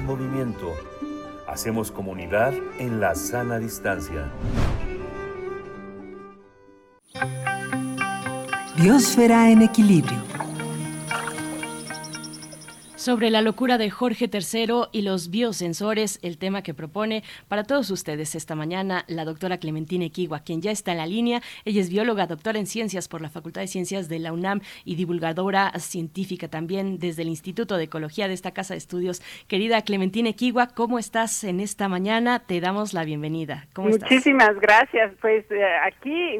Movimiento. 0.00 0.72
Hacemos 1.46 1.90
comunidad 1.90 2.54
en 2.78 3.00
la 3.00 3.14
sana 3.14 3.58
distancia. 3.58 4.30
Biosfera 8.76 9.50
en 9.50 9.62
equilibrio. 9.62 10.31
Sobre 13.02 13.30
la 13.30 13.42
locura 13.42 13.78
de 13.78 13.90
Jorge 13.90 14.30
III 14.32 14.84
y 14.92 15.02
los 15.02 15.28
biosensores, 15.28 16.20
el 16.22 16.38
tema 16.38 16.62
que 16.62 16.72
propone 16.72 17.24
para 17.48 17.64
todos 17.64 17.90
ustedes 17.90 18.36
esta 18.36 18.54
mañana 18.54 19.04
la 19.08 19.24
doctora 19.24 19.58
Clementina 19.58 20.04
Equigua, 20.04 20.44
quien 20.44 20.62
ya 20.62 20.70
está 20.70 20.92
en 20.92 20.98
la 20.98 21.06
línea. 21.06 21.40
Ella 21.64 21.80
es 21.80 21.90
bióloga, 21.90 22.28
doctora 22.28 22.60
en 22.60 22.66
ciencias 22.66 23.08
por 23.08 23.20
la 23.20 23.28
Facultad 23.28 23.60
de 23.60 23.66
Ciencias 23.66 24.08
de 24.08 24.20
la 24.20 24.32
UNAM 24.32 24.60
y 24.84 24.94
divulgadora 24.94 25.72
científica 25.80 26.46
también 26.46 27.00
desde 27.00 27.22
el 27.22 27.28
Instituto 27.28 27.76
de 27.76 27.84
Ecología 27.84 28.28
de 28.28 28.34
esta 28.34 28.52
Casa 28.52 28.74
de 28.74 28.78
Estudios. 28.78 29.20
Querida 29.48 29.82
Clementina 29.82 30.28
Equigua, 30.28 30.68
¿cómo 30.68 31.00
estás 31.00 31.42
en 31.42 31.58
esta 31.58 31.88
mañana? 31.88 32.38
Te 32.46 32.60
damos 32.60 32.94
la 32.94 33.04
bienvenida. 33.04 33.66
¿Cómo 33.74 33.88
Muchísimas 33.88 34.60
gracias. 34.60 35.12
Pues 35.20 35.44
eh, 35.50 35.64
aquí 35.84 36.38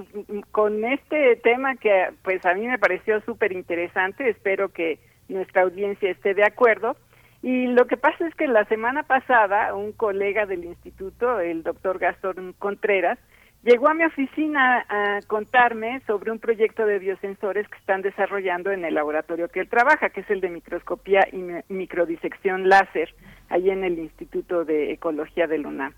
con 0.52 0.84
este 0.84 1.34
tema 1.42 1.74
que 1.74 2.10
pues 2.23 2.47
a 2.47 2.55
mí 2.55 2.68
me 2.68 2.78
pareció 2.78 3.20
súper 3.23 3.50
interesante, 3.50 4.31
espero 4.31 4.68
que 4.68 5.00
nuestra 5.28 5.62
audiencia 5.62 6.10
esté 6.10 6.34
de 6.34 6.44
acuerdo. 6.44 6.97
Y 7.42 7.67
lo 7.67 7.86
que 7.86 7.97
pasa 7.97 8.26
es 8.26 8.34
que 8.34 8.47
la 8.47 8.65
semana 8.67 9.02
pasada 9.02 9.75
un 9.75 9.92
colega 9.92 10.47
del 10.47 10.65
instituto, 10.65 11.41
el 11.41 11.62
doctor 11.62 11.99
Gastón 11.99 12.55
Contreras, 12.59 13.18
llegó 13.65 13.89
a 13.89 13.94
mi 13.94 14.05
oficina 14.05 14.84
a 14.89 15.20
contarme 15.26 16.01
sobre 16.07 16.31
un 16.31 16.39
proyecto 16.39 16.86
de 16.86 16.99
biosensores 16.99 17.68
que 17.68 17.78
están 17.78 18.02
desarrollando 18.02 18.70
en 18.70 18.84
el 18.84 18.94
laboratorio 18.94 19.49
que 19.49 19.60
él 19.60 19.68
trabaja, 19.68 20.10
que 20.10 20.20
es 20.20 20.31
el 20.31 20.41
de 20.41 20.51
microscopía 20.51 21.26
y 21.33 21.73
microdisección 21.73 22.68
láser, 22.68 23.15
ahí 23.49 23.70
en 23.70 23.84
el 23.84 23.99
Instituto 23.99 24.65
de 24.65 24.92
Ecología 24.92 25.47
del 25.47 25.67
UNAM. 25.67 25.94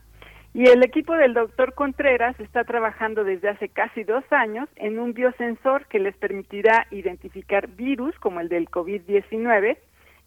Y 0.55 0.69
el 0.69 0.85
equipo 0.85 1.17
del 1.17 1.35
doctor 1.35 1.75
Contreras 1.75 2.39
está 2.39 2.63
trabajando 2.63 3.25
desde 3.25 3.49
hace 3.49 3.69
casi 3.69 4.05
dos 4.05 4.23
años 4.31 4.69
en 4.77 5.01
un 5.01 5.13
biosensor 5.13 5.87
que 5.87 5.99
les 5.99 6.17
permitirá 6.17 6.87
identificar 6.93 7.67
virus 7.67 8.17
como 8.21 8.39
el 8.39 8.49
del 8.49 8.71
COVID-19 8.71 9.77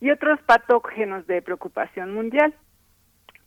y 0.02 0.12
otros 0.12 0.42
patógenos 0.42 1.26
de 1.28 1.42
preocupación 1.42 2.14
mundial. 2.14 2.54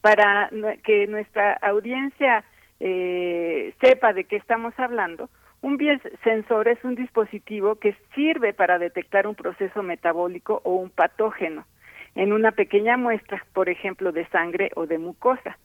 Para 0.00 0.48
que 0.82 1.06
nuestra 1.06 1.52
audiencia 1.60 2.44
eh, 2.80 3.74
sepa 3.82 4.14
de 4.14 4.24
qué 4.24 4.36
estamos 4.36 4.72
hablando, 4.78 5.28
un 5.60 5.76
biosensor 5.76 6.66
es 6.68 6.82
un 6.82 6.94
dispositivo 6.94 7.74
que 7.74 7.94
sirve 8.14 8.54
para 8.54 8.78
detectar 8.78 9.26
un 9.26 9.34
proceso 9.34 9.82
metabólico 9.82 10.62
o 10.64 10.76
un 10.76 10.88
patógeno 10.88 11.66
en 12.14 12.32
una 12.32 12.52
pequeña 12.52 12.96
muestra, 12.96 13.44
por 13.52 13.68
ejemplo, 13.68 14.12
de 14.12 14.26
sangre 14.28 14.70
o 14.76 14.86
de 14.86 14.96
mucosa. 14.96 15.58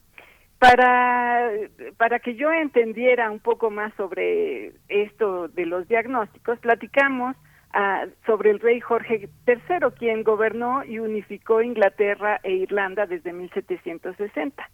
Para, 0.66 1.52
para 1.96 2.18
que 2.18 2.34
yo 2.34 2.52
entendiera 2.52 3.30
un 3.30 3.40
poco 3.40 3.70
más 3.70 3.94
sobre 3.94 4.74
esto 4.88 5.48
de 5.50 5.68
los 5.68 5.88
diagnósticos, 5.88 6.58
platicamos 6.58 7.36
ah, 7.72 8.06
sobre 8.26 8.50
el 8.50 8.60
rey 8.60 8.80
Jorge 8.80 9.30
III, 9.46 9.56
quien 9.96 10.24
gobernó 10.24 10.84
y 10.84 10.98
unificó 10.98 11.62
Inglaterra 11.62 12.40
e 12.42 12.54
Irlanda 12.54 13.06
desde 13.06 13.32
1760. 13.32 14.68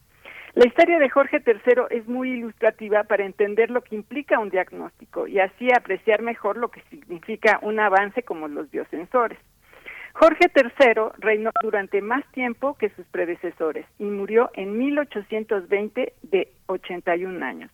La 0.53 0.65
historia 0.65 0.97
de 0.97 1.09
Jorge 1.09 1.43
III 1.45 1.83
es 1.89 2.07
muy 2.07 2.31
ilustrativa 2.31 3.03
para 3.03 3.25
entender 3.25 3.69
lo 3.69 3.81
que 3.81 3.95
implica 3.95 4.39
un 4.39 4.49
diagnóstico 4.49 5.27
y 5.27 5.39
así 5.41 5.67
apreciar 5.75 6.21
mejor 6.21 6.55
lo 6.55 6.71
que 6.71 6.83
significa 6.89 7.59
un 7.63 7.81
avance 7.81 8.23
como 8.23 8.47
los 8.47 8.71
biosensores. 8.71 9.39
Jorge 10.13 10.51
III 10.55 11.11
reinó 11.19 11.51
durante 11.63 12.01
más 12.01 12.23
tiempo 12.31 12.75
que 12.75 12.89
sus 12.89 13.05
predecesores 13.07 13.85
y 13.97 14.05
murió 14.05 14.51
en 14.53 14.77
1820 14.77 16.13
de 16.23 16.51
81 16.67 17.45
años. 17.45 17.71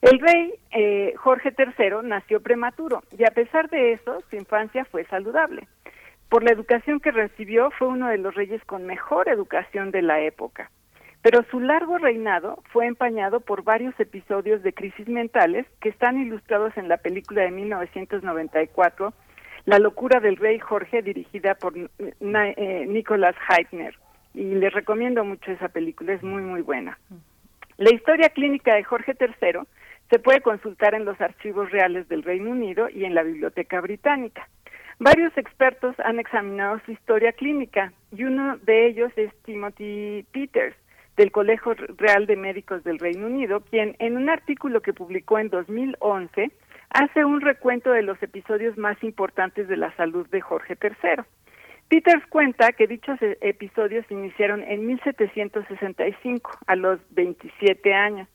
El 0.00 0.20
rey 0.20 0.54
eh, 0.70 1.14
Jorge 1.16 1.54
III 1.56 2.06
nació 2.06 2.42
prematuro 2.42 3.02
y 3.16 3.24
a 3.24 3.30
pesar 3.30 3.70
de 3.70 3.92
eso 3.92 4.22
su 4.28 4.36
infancia 4.36 4.84
fue 4.84 5.04
saludable. 5.06 5.66
Por 6.28 6.44
la 6.44 6.52
educación 6.52 7.00
que 7.00 7.10
recibió 7.10 7.70
fue 7.70 7.88
uno 7.88 8.08
de 8.08 8.18
los 8.18 8.34
reyes 8.34 8.62
con 8.64 8.84
mejor 8.84 9.28
educación 9.28 9.90
de 9.90 10.02
la 10.02 10.20
época. 10.20 10.70
Pero 11.22 11.42
su 11.50 11.58
largo 11.58 11.96
reinado 11.96 12.62
fue 12.70 12.86
empañado 12.86 13.40
por 13.40 13.62
varios 13.64 13.98
episodios 13.98 14.62
de 14.62 14.74
crisis 14.74 15.08
mentales 15.08 15.64
que 15.80 15.88
están 15.88 16.20
ilustrados 16.20 16.76
en 16.76 16.88
la 16.88 16.98
película 16.98 17.42
de 17.42 17.50
1994 17.50 19.14
la 19.66 19.78
locura 19.78 20.20
del 20.20 20.36
rey 20.36 20.58
Jorge, 20.58 21.02
dirigida 21.02 21.54
por 21.54 21.74
eh, 21.76 22.84
Nicholas 22.86 23.34
Heitner. 23.48 23.94
Y 24.34 24.54
les 24.54 24.72
recomiendo 24.72 25.24
mucho 25.24 25.52
esa 25.52 25.68
película, 25.68 26.12
es 26.12 26.22
muy, 26.22 26.42
muy 26.42 26.60
buena. 26.60 26.98
La 27.76 27.94
historia 27.94 28.28
clínica 28.30 28.74
de 28.74 28.84
Jorge 28.84 29.16
III 29.18 29.60
se 30.10 30.18
puede 30.18 30.40
consultar 30.40 30.94
en 30.94 31.04
los 31.04 31.20
archivos 31.20 31.70
reales 31.70 32.08
del 32.08 32.22
Reino 32.22 32.50
Unido 32.50 32.88
y 32.88 33.04
en 33.04 33.14
la 33.14 33.22
Biblioteca 33.22 33.80
Británica. 33.80 34.48
Varios 34.98 35.36
expertos 35.36 35.94
han 36.00 36.20
examinado 36.20 36.80
su 36.84 36.92
historia 36.92 37.32
clínica 37.32 37.92
y 38.12 38.24
uno 38.24 38.58
de 38.58 38.86
ellos 38.86 39.12
es 39.16 39.32
Timothy 39.44 40.24
Peters, 40.32 40.76
del 41.16 41.30
Colegio 41.30 41.74
Real 41.96 42.26
de 42.26 42.36
Médicos 42.36 42.82
del 42.84 42.98
Reino 42.98 43.26
Unido, 43.26 43.60
quien 43.60 43.96
en 43.98 44.16
un 44.16 44.28
artículo 44.28 44.82
que 44.82 44.92
publicó 44.92 45.38
en 45.38 45.48
2011 45.48 46.50
hace 46.90 47.24
un 47.24 47.40
recuento 47.40 47.90
de 47.90 48.02
los 48.02 48.22
episodios 48.22 48.76
más 48.78 49.02
importantes 49.02 49.68
de 49.68 49.76
la 49.76 49.94
salud 49.96 50.26
de 50.28 50.40
Jorge 50.40 50.76
III. 50.80 51.24
Peters 51.88 52.26
cuenta 52.28 52.72
que 52.72 52.86
dichos 52.86 53.20
e-, 53.22 53.38
episodios 53.40 54.04
iniciaron 54.10 54.62
en 54.62 54.86
1765, 54.86 56.50
a 56.66 56.76
los 56.76 57.00
27 57.10 57.94
años. 57.94 58.28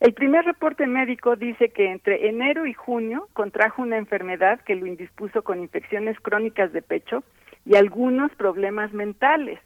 El 0.00 0.12
primer 0.12 0.44
reporte 0.44 0.86
médico 0.86 1.36
dice 1.36 1.70
que 1.70 1.90
entre 1.90 2.28
enero 2.28 2.66
y 2.66 2.74
junio 2.74 3.28
contrajo 3.32 3.82
una 3.82 3.96
enfermedad 3.96 4.60
que 4.60 4.74
lo 4.74 4.86
indispuso 4.86 5.42
con 5.42 5.60
infecciones 5.60 6.20
crónicas 6.20 6.72
de 6.72 6.82
pecho 6.82 7.24
y 7.64 7.76
algunos 7.76 8.30
problemas 8.34 8.92
mentales. 8.92 9.58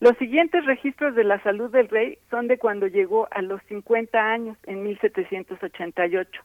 Los 0.00 0.16
siguientes 0.16 0.64
registros 0.64 1.14
de 1.14 1.24
la 1.24 1.42
salud 1.42 1.70
del 1.70 1.88
rey 1.88 2.18
son 2.30 2.46
de 2.48 2.56
cuando 2.56 2.86
llegó 2.86 3.28
a 3.30 3.42
los 3.42 3.60
50 3.64 4.18
años, 4.18 4.56
en 4.64 4.84
1788. 4.84 6.42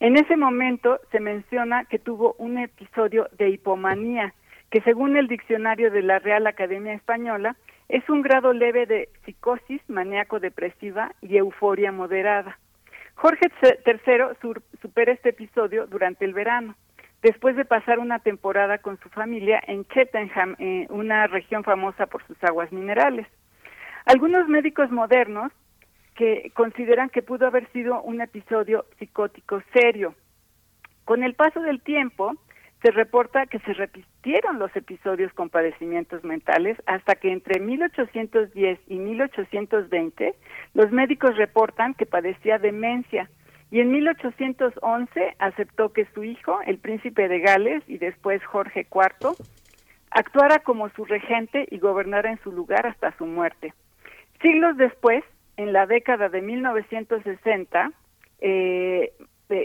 En 0.00 0.16
ese 0.16 0.36
momento 0.36 1.00
se 1.12 1.20
menciona 1.20 1.84
que 1.84 1.98
tuvo 1.98 2.34
un 2.38 2.58
episodio 2.58 3.28
de 3.38 3.50
hipomanía, 3.50 4.34
que 4.70 4.80
según 4.82 5.16
el 5.16 5.28
diccionario 5.28 5.90
de 5.90 6.02
la 6.02 6.18
Real 6.18 6.46
Academia 6.46 6.94
Española 6.94 7.56
es 7.88 8.08
un 8.08 8.22
grado 8.22 8.52
leve 8.52 8.86
de 8.86 9.08
psicosis 9.24 9.80
maníaco-depresiva 9.88 11.12
y 11.22 11.36
euforia 11.36 11.92
moderada. 11.92 12.58
Jorge 13.14 13.46
III 13.62 14.54
supera 14.82 15.12
este 15.12 15.28
episodio 15.28 15.86
durante 15.86 16.24
el 16.24 16.34
verano, 16.34 16.74
después 17.22 17.54
de 17.56 17.64
pasar 17.64 17.98
una 18.00 18.18
temporada 18.18 18.78
con 18.78 18.98
su 18.98 19.08
familia 19.10 19.62
en 19.66 19.84
Cheltenham, 19.86 20.56
eh, 20.58 20.86
una 20.90 21.26
región 21.28 21.62
famosa 21.62 22.06
por 22.06 22.26
sus 22.26 22.42
aguas 22.42 22.72
minerales. 22.72 23.26
Algunos 24.06 24.48
médicos 24.48 24.90
modernos 24.90 25.52
que 26.14 26.50
consideran 26.54 27.10
que 27.10 27.22
pudo 27.22 27.46
haber 27.46 27.70
sido 27.72 28.00
un 28.02 28.20
episodio 28.20 28.86
psicótico 28.98 29.62
serio. 29.72 30.14
Con 31.04 31.22
el 31.22 31.34
paso 31.34 31.60
del 31.60 31.80
tiempo, 31.80 32.34
se 32.82 32.90
reporta 32.90 33.46
que 33.46 33.58
se 33.60 33.72
repitieron 33.72 34.58
los 34.58 34.74
episodios 34.76 35.32
con 35.32 35.48
padecimientos 35.48 36.22
mentales 36.22 36.76
hasta 36.86 37.14
que 37.14 37.32
entre 37.32 37.58
1810 37.58 38.78
y 38.86 38.98
1820 38.98 40.34
los 40.74 40.92
médicos 40.92 41.36
reportan 41.36 41.94
que 41.94 42.04
padecía 42.04 42.58
demencia 42.58 43.30
y 43.70 43.80
en 43.80 43.90
1811 43.90 45.34
aceptó 45.38 45.92
que 45.92 46.06
su 46.14 46.24
hijo, 46.24 46.60
el 46.66 46.78
príncipe 46.78 47.26
de 47.26 47.40
Gales 47.40 47.82
y 47.88 47.98
después 47.98 48.44
Jorge 48.44 48.86
IV, 48.92 49.34
actuara 50.10 50.60
como 50.60 50.90
su 50.90 51.04
regente 51.04 51.66
y 51.70 51.78
gobernara 51.78 52.30
en 52.30 52.38
su 52.42 52.52
lugar 52.52 52.86
hasta 52.86 53.16
su 53.16 53.26
muerte. 53.26 53.72
Siglos 54.40 54.76
después, 54.76 55.24
en 55.56 55.72
la 55.72 55.86
década 55.86 56.28
de 56.28 56.42
1960, 56.42 57.92
eh, 58.40 59.12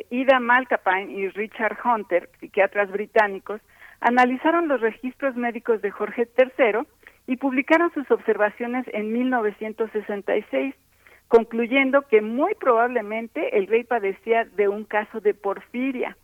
Ida 0.09 0.40
Malkapine 0.40 1.11
y 1.11 1.30
Richard 1.30 1.77
Hunter, 1.84 2.30
psiquiatras 2.40 2.92
británicos, 2.92 3.61
analizaron 4.01 4.68
los 4.68 4.82
registros 4.82 5.35
médicos 5.35 5.82
de 5.82 5.92
Jorge 5.92 6.27
III 6.38 6.88
y 7.27 7.38
publicaron 7.38 7.93
sus 7.93 8.09
observaciones 8.11 8.85
en 8.93 9.11
1966, 9.11 10.76
concluyendo 11.27 12.01
que 12.03 12.22
muy 12.22 12.56
probablemente 12.56 13.58
el 13.58 13.68
rey 13.68 13.84
padecía 13.84 14.45
de 14.45 14.68
un 14.68 14.84
caso 14.84 15.19
de 15.19 15.34
porfiria. 15.34 16.18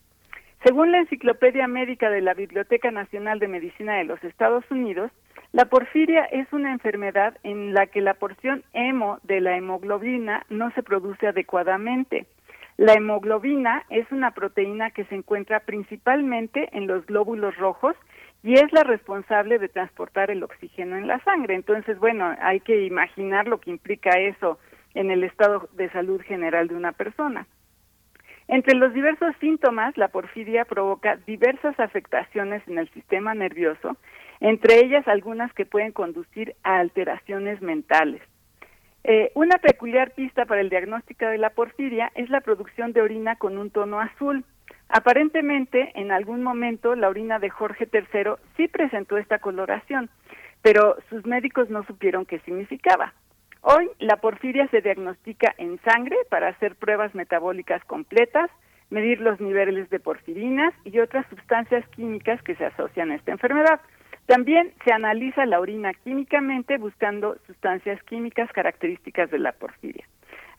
Según 0.64 0.92
la 0.92 1.00
Enciclopedia 1.00 1.68
Médica 1.68 2.10
de 2.10 2.22
la 2.22 2.34
Biblioteca 2.34 2.90
Nacional 2.90 3.40
de 3.40 3.48
Medicina 3.48 3.98
de 3.98 4.06
los 4.06 4.24
Estados 4.24 4.64
Unidos, 4.72 5.12
la 5.56 5.64
porfiria 5.64 6.26
es 6.26 6.52
una 6.52 6.74
enfermedad 6.74 7.38
en 7.44 7.74
la 7.74 7.88
que 7.88 8.02
la 8.02 8.16
porción 8.16 8.66
hemo 8.74 9.20
de 9.24 9.40
la 9.40 9.56
hemoglobina 9.56 10.46
no 10.50 10.70
se 10.72 10.84
produce 10.84 11.28
adecuadamente. 11.28 12.26
La 12.76 12.92
hemoglobina 12.92 13.86
es 13.90 14.06
una 14.12 14.32
proteína 14.32 14.92
que 14.92 15.06
se 15.06 15.16
encuentra 15.16 15.62
principalmente 15.62 16.68
en 16.74 16.88
los 16.88 17.06
glóbulos 17.06 17.56
rojos 17.56 17.96
y 18.44 18.56
es 18.56 18.70
la 18.74 18.84
responsable 18.84 19.58
de 19.58 19.70
transportar 19.70 20.30
el 20.30 20.44
oxígeno 20.44 20.98
en 20.98 21.08
la 21.08 21.24
sangre. 21.24 21.56
Entonces, 21.56 21.98
bueno, 22.00 22.36
hay 22.42 22.60
que 22.60 22.84
imaginar 22.84 23.48
lo 23.48 23.62
que 23.62 23.72
implica 23.72 24.20
eso 24.20 24.60
en 24.94 25.10
el 25.10 25.24
estado 25.24 25.70
de 25.72 25.90
salud 25.92 26.20
general 26.24 26.68
de 26.68 26.76
una 26.76 26.92
persona. 26.92 27.48
Entre 28.50 28.76
los 28.76 28.94
diversos 28.94 29.34
síntomas, 29.40 29.98
la 29.98 30.10
porfiria 30.10 30.66
provoca 30.66 31.16
diversas 31.26 31.80
afectaciones 31.80 32.62
en 32.68 32.78
el 32.78 32.90
sistema 32.90 33.34
nervioso, 33.34 33.96
entre 34.40 34.80
ellas 34.80 35.08
algunas 35.08 35.52
que 35.54 35.66
pueden 35.66 35.92
conducir 35.92 36.56
a 36.64 36.80
alteraciones 36.80 37.62
mentales. 37.62 38.22
Eh, 39.04 39.32
una 39.36 39.58
peculiar 39.60 40.12
pista 40.12 40.46
para 40.46 40.62
el 40.62 40.70
diagnóstico 40.70 41.26
de 41.26 41.38
la 41.38 41.52
porfiria 41.52 42.12
es 42.16 42.30
la 42.32 42.42
producción 42.42 42.92
de 42.92 43.02
orina 43.02 43.36
con 43.36 43.58
un 43.60 43.70
tono 43.70 44.00
azul. 44.00 44.44
Aparentemente, 44.90 45.92
en 45.94 46.12
algún 46.12 46.42
momento, 46.42 46.96
la 46.96 47.10
orina 47.10 47.38
de 47.38 47.52
Jorge 47.52 47.88
III 47.92 48.32
sí 48.58 48.68
presentó 48.68 49.18
esta 49.18 49.38
coloración, 49.38 50.10
pero 50.64 50.98
sus 51.10 51.24
médicos 51.26 51.70
no 51.70 51.84
supieron 51.86 52.26
qué 52.26 52.40
significaba. 52.40 53.14
Hoy, 53.62 53.90
la 54.00 54.18
porfiria 54.18 54.68
se 54.70 54.82
diagnostica 54.82 55.54
en 55.58 55.80
sangre 55.82 56.18
para 56.30 56.50
hacer 56.50 56.76
pruebas 56.76 57.14
metabólicas 57.14 57.84
completas, 57.86 58.50
medir 58.90 59.22
los 59.22 59.40
niveles 59.40 59.90
de 59.90 60.00
porfirinas 60.00 60.74
y 60.84 61.00
otras 61.00 61.28
sustancias 61.30 61.88
químicas 61.90 62.42
que 62.42 62.56
se 62.56 62.66
asocian 62.66 63.12
a 63.12 63.16
esta 63.16 63.32
enfermedad. 63.32 63.82
También 64.26 64.74
se 64.84 64.92
analiza 64.92 65.46
la 65.46 65.60
orina 65.60 65.94
químicamente 65.94 66.78
buscando 66.78 67.38
sustancias 67.46 68.02
químicas 68.04 68.52
características 68.52 69.30
de 69.30 69.40
la 69.40 69.52
porfiria. 69.52 70.06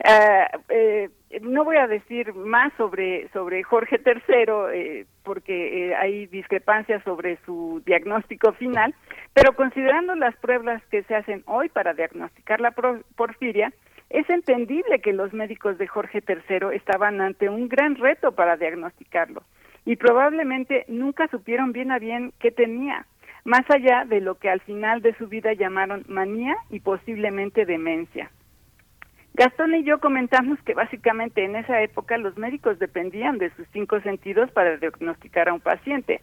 Ah, 0.05 0.49
eh, 0.69 1.09
no 1.41 1.65
voy 1.65 1.77
a 1.79 1.87
decir 1.87 2.35
más 2.35 2.73
sobre 2.77 3.29
sobre 3.31 3.63
Jorge 3.63 3.99
III 4.05 4.53
eh, 4.73 5.07
porque 5.25 5.89
eh, 5.89 5.95
hay 5.97 6.27
discrepancias 6.27 7.03
sobre 7.03 7.39
su 7.47 7.83
diagnóstico 7.87 8.53
final, 8.53 8.95
pero 9.33 9.55
considerando 9.57 10.15
las 10.15 10.37
pruebas 10.37 10.83
que 10.91 11.03
se 11.05 11.15
hacen 11.15 11.43
hoy 11.47 11.71
para 11.71 11.95
diagnosticar 11.95 12.61
la 12.61 12.73
porfiria, 12.73 13.73
es 14.11 14.29
entendible 14.29 15.01
que 15.01 15.15
los 15.15 15.33
médicos 15.33 15.79
de 15.79 15.87
Jorge 15.87 16.23
III 16.27 16.77
estaban 16.77 17.21
ante 17.21 17.49
un 17.49 17.69
gran 17.69 17.97
reto 17.97 18.33
para 18.33 18.57
diagnosticarlo 18.57 19.43
y 19.87 19.97
probablemente 19.97 20.85
nunca 20.89 21.27
supieron 21.29 21.73
bien 21.73 21.91
a 21.91 21.99
bien 21.99 22.33
qué 22.39 22.51
tenía 22.51 23.07
más 23.47 23.63
allá 23.71 24.05
de 24.05 24.21
lo 24.21 24.35
que 24.35 24.51
al 24.51 24.61
final 24.61 25.01
de 25.03 25.15
su 25.15 25.29
vida 25.29 25.53
llamaron 25.53 26.05
manía 26.09 26.57
y 26.69 26.81
posiblemente 26.81 27.65
demencia. 27.65 28.29
Gastón 29.35 29.73
y 29.77 29.85
yo 29.85 30.01
comentamos 30.01 30.59
que 30.63 30.75
básicamente 30.75 31.45
en 31.45 31.55
esa 31.55 31.81
época 31.81 32.19
los 32.19 32.37
médicos 32.37 32.81
dependían 32.81 33.39
de 33.39 33.51
sus 33.51 33.65
cinco 33.73 34.01
sentidos 34.01 34.51
para 34.51 34.79
diagnosticar 34.79 35.49
a 35.49 35.55
un 35.55 35.61
paciente. 35.61 36.23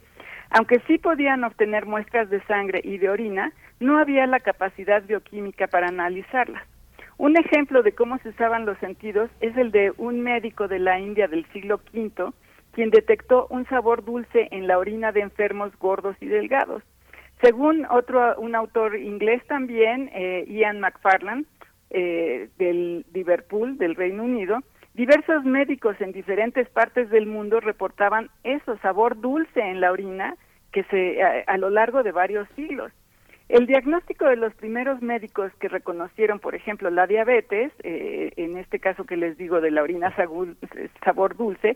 Aunque 0.50 0.82
sí 0.86 0.98
podían 0.98 1.46
obtener 1.46 1.86
muestras 1.86 2.30
de 2.30 2.44
sangre 2.44 2.82
y 2.84 2.98
de 2.98 3.10
orina, 3.10 3.54
no 3.80 4.00
había 4.00 4.28
la 4.28 4.42
capacidad 4.42 5.02
bioquímica 5.04 5.68
para 5.68 5.88
analizarlas. 5.88 6.64
Un 7.18 7.38
ejemplo 7.38 7.84
de 7.84 7.94
cómo 7.94 8.18
se 8.18 8.30
usaban 8.30 8.66
los 8.66 8.78
sentidos 8.80 9.30
es 9.40 9.56
el 9.56 9.72
de 9.72 9.94
un 9.96 10.20
médico 10.22 10.68
de 10.68 10.80
la 10.80 11.00
India 11.00 11.30
del 11.30 11.46
siglo 11.54 11.80
V, 11.94 12.34
quien 12.74 12.90
detectó 12.90 13.48
un 13.50 13.66
sabor 13.68 14.04
dulce 14.04 14.50
en 14.52 14.68
la 14.68 14.78
orina 14.78 15.14
de 15.14 15.22
enfermos 15.22 15.72
gordos 15.80 16.18
y 16.20 16.26
delgados. 16.26 16.84
Según 17.44 17.86
otro, 17.90 18.40
un 18.40 18.56
autor 18.56 18.96
inglés 18.96 19.46
también, 19.48 20.10
eh, 20.14 20.46
Ian 20.48 20.80
McFarland, 20.80 21.46
eh, 21.90 22.48
del 22.58 23.06
Liverpool, 23.14 23.78
del 23.78 23.96
Reino 23.96 24.24
Unido, 24.24 24.60
diversos 24.94 25.44
médicos 25.44 26.00
en 26.00 26.14
diferentes 26.14 26.70
partes 26.70 27.10
del 27.10 27.26
mundo 27.26 27.60
reportaban 27.60 28.30
eso, 28.46 28.78
sabor 28.78 29.20
dulce 29.20 29.60
en 29.60 29.82
la 29.82 29.92
orina, 29.92 30.38
que 30.72 30.84
se 30.86 31.22
a, 31.22 31.58
lo 31.58 31.70
largo 31.70 32.02
de 32.02 32.14
varios 32.14 32.48
siglos. 32.56 32.94
El 33.50 33.68
diagnóstico 33.68 34.24
de 34.24 34.38
los 34.38 34.56
primeros 34.56 35.02
médicos 35.02 35.52
que 35.60 35.68
reconocieron, 35.68 36.40
por 36.40 36.56
ejemplo, 36.56 36.90
la 36.92 37.08
diabetes, 37.08 37.74
eh, 37.84 38.32
en 38.38 38.58
este 38.58 38.80
caso 38.80 39.04
que 39.04 39.18
les 39.18 39.38
digo 39.38 39.60
de 39.60 39.70
la 39.70 39.84
orina 39.84 40.16
sabor 40.16 41.36
dulce, 41.36 41.76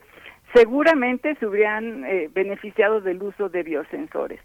seguramente 0.54 1.36
se 1.36 1.46
hubieran 1.46 2.06
beneficiado 2.34 3.02
del 3.02 3.22
uso 3.22 3.50
de 3.50 3.64
biosensores. 3.64 4.40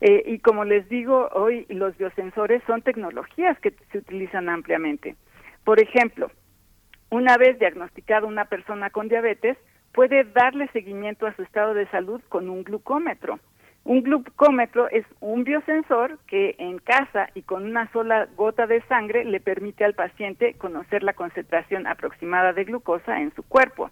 Eh, 0.00 0.22
y 0.26 0.38
como 0.38 0.64
les 0.64 0.88
digo, 0.88 1.28
hoy 1.32 1.66
los 1.68 1.96
biosensores 1.96 2.62
son 2.66 2.82
tecnologías 2.82 3.58
que 3.60 3.74
se 3.90 3.98
utilizan 3.98 4.48
ampliamente. 4.48 5.16
Por 5.64 5.80
ejemplo, 5.80 6.30
una 7.10 7.36
vez 7.36 7.58
diagnosticada 7.58 8.26
una 8.26 8.44
persona 8.44 8.90
con 8.90 9.08
diabetes, 9.08 9.56
puede 9.92 10.24
darle 10.24 10.68
seguimiento 10.68 11.26
a 11.26 11.34
su 11.34 11.42
estado 11.42 11.74
de 11.74 11.88
salud 11.88 12.20
con 12.28 12.48
un 12.48 12.62
glucómetro. 12.62 13.40
Un 13.84 14.02
glucómetro 14.02 14.88
es 14.90 15.06
un 15.20 15.44
biosensor 15.44 16.18
que 16.26 16.54
en 16.58 16.78
casa 16.78 17.30
y 17.34 17.42
con 17.42 17.64
una 17.64 17.90
sola 17.90 18.28
gota 18.36 18.66
de 18.66 18.82
sangre 18.82 19.24
le 19.24 19.40
permite 19.40 19.84
al 19.84 19.94
paciente 19.94 20.54
conocer 20.54 21.02
la 21.02 21.14
concentración 21.14 21.86
aproximada 21.86 22.52
de 22.52 22.64
glucosa 22.64 23.20
en 23.20 23.34
su 23.34 23.42
cuerpo. 23.42 23.90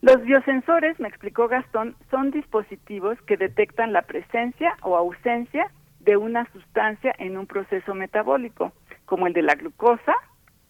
Los 0.00 0.22
biosensores, 0.22 0.98
me 1.00 1.08
explicó 1.08 1.48
Gastón, 1.48 1.96
son 2.10 2.30
dispositivos 2.30 3.20
que 3.22 3.36
detectan 3.36 3.92
la 3.92 4.02
presencia 4.02 4.76
o 4.82 4.96
ausencia 4.96 5.70
de 6.00 6.16
una 6.16 6.50
sustancia 6.52 7.12
en 7.18 7.36
un 7.36 7.46
proceso 7.46 7.94
metabólico, 7.94 8.72
como 9.06 9.26
el 9.26 9.32
de 9.32 9.42
la 9.42 9.56
glucosa 9.56 10.14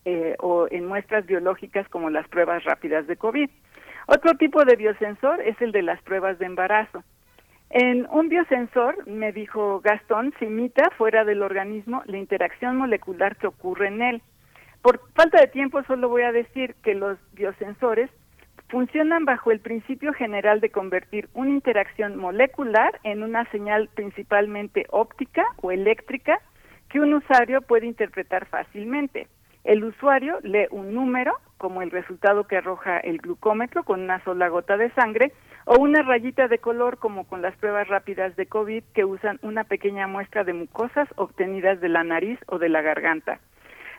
eh, 0.07 0.35
o 0.39 0.67
en 0.71 0.87
muestras 0.87 1.27
biológicas 1.27 1.87
como 1.91 2.09
las 2.09 2.27
pruebas 2.29 2.65
rápidas 2.65 3.07
de 3.07 3.17
COVID. 3.17 3.51
Otro 4.07 4.33
tipo 4.39 4.65
de 4.65 4.77
biosensor 4.77 5.43
es 5.43 5.61
el 5.61 5.73
de 5.73 5.83
las 5.83 6.01
pruebas 6.03 6.39
de 6.39 6.47
embarazo. 6.47 7.05
En 7.69 8.07
un 8.11 8.31
biosensor, 8.31 9.07
me 9.07 9.33
dijo 9.33 9.81
Gastón, 9.81 10.33
se 10.39 10.47
imita 10.47 10.89
fuera 10.97 11.27
del 11.27 11.43
organismo 11.43 12.03
la 12.07 12.17
interacción 12.17 12.79
molecular 12.79 13.37
que 13.37 13.49
ocurre 13.49 13.89
en 13.89 14.01
él. 14.01 14.23
Por 14.81 15.01
falta 15.15 15.39
de 15.39 15.49
tiempo 15.49 15.83
solo 15.83 16.09
voy 16.09 16.23
a 16.23 16.33
decir 16.33 16.77
que 16.83 16.95
los 16.95 17.19
biosensores 17.35 18.09
funcionan 18.69 19.25
bajo 19.25 19.51
el 19.51 19.61
principio 19.61 20.13
general 20.13 20.61
de 20.61 20.71
convertir 20.71 21.29
una 21.35 21.51
interacción 21.51 22.17
molecular 22.17 23.01
en 23.03 23.23
una 23.23 23.45
señal 23.51 23.89
principalmente 23.95 24.87
óptica 24.91 25.45
o 25.63 25.71
eléctrica 25.71 26.41
que 26.89 27.01
un 27.01 27.15
usuario 27.15 27.63
puede 27.63 27.87
interpretar 27.87 28.47
fácilmente. 28.47 29.29
El 29.65 29.85
usuario 29.85 30.39
lee 30.43 30.67
un 30.71 30.95
número, 30.95 31.35
como 31.59 31.83
el 31.83 31.91
resultado 31.91 32.45
que 32.45 32.57
arroja 32.57 32.99
el 32.99 33.19
glucómetro 33.19 33.85
con 33.85 34.01
una 34.01 34.23
sola 34.25 34.49
gota 34.49 34.77
de 34.77 34.91
sangre, 34.93 35.33
o 35.67 35.79
una 35.79 36.03
rayita 36.03 36.49
de 36.49 36.59
color, 36.59 36.99
como 36.99 37.27
con 37.27 37.43
las 37.43 37.55
pruebas 37.57 37.89
rápidas 37.89 38.35
de 38.37 38.47
COVID 38.47 38.83
que 38.95 39.05
usan 39.05 39.39
una 39.43 39.65
pequeña 39.65 40.07
muestra 40.07 40.45
de 40.45 40.55
mucosas 40.55 41.09
obtenidas 41.17 41.81
de 41.81 41.91
la 41.91 42.05
nariz 42.05 42.39
o 42.47 42.59
de 42.59 42.71
la 42.71 42.81
garganta. 42.81 43.41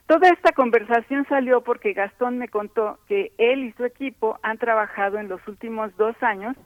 Toda 0.10 0.28
esta 0.30 0.54
conversación 0.54 1.28
salió 1.30 1.62
porque 1.62 1.94
Gastón 1.94 2.40
me 2.40 2.48
contó 2.48 2.98
que 3.08 3.32
él 3.38 3.64
y 3.64 3.74
su 3.74 3.86
equipo 3.86 4.40
han 4.42 4.58
trabajado 4.58 5.20
en 5.20 5.30
los 5.30 5.48
últimos 5.48 5.96
dos 5.98 6.16
años 6.22 6.58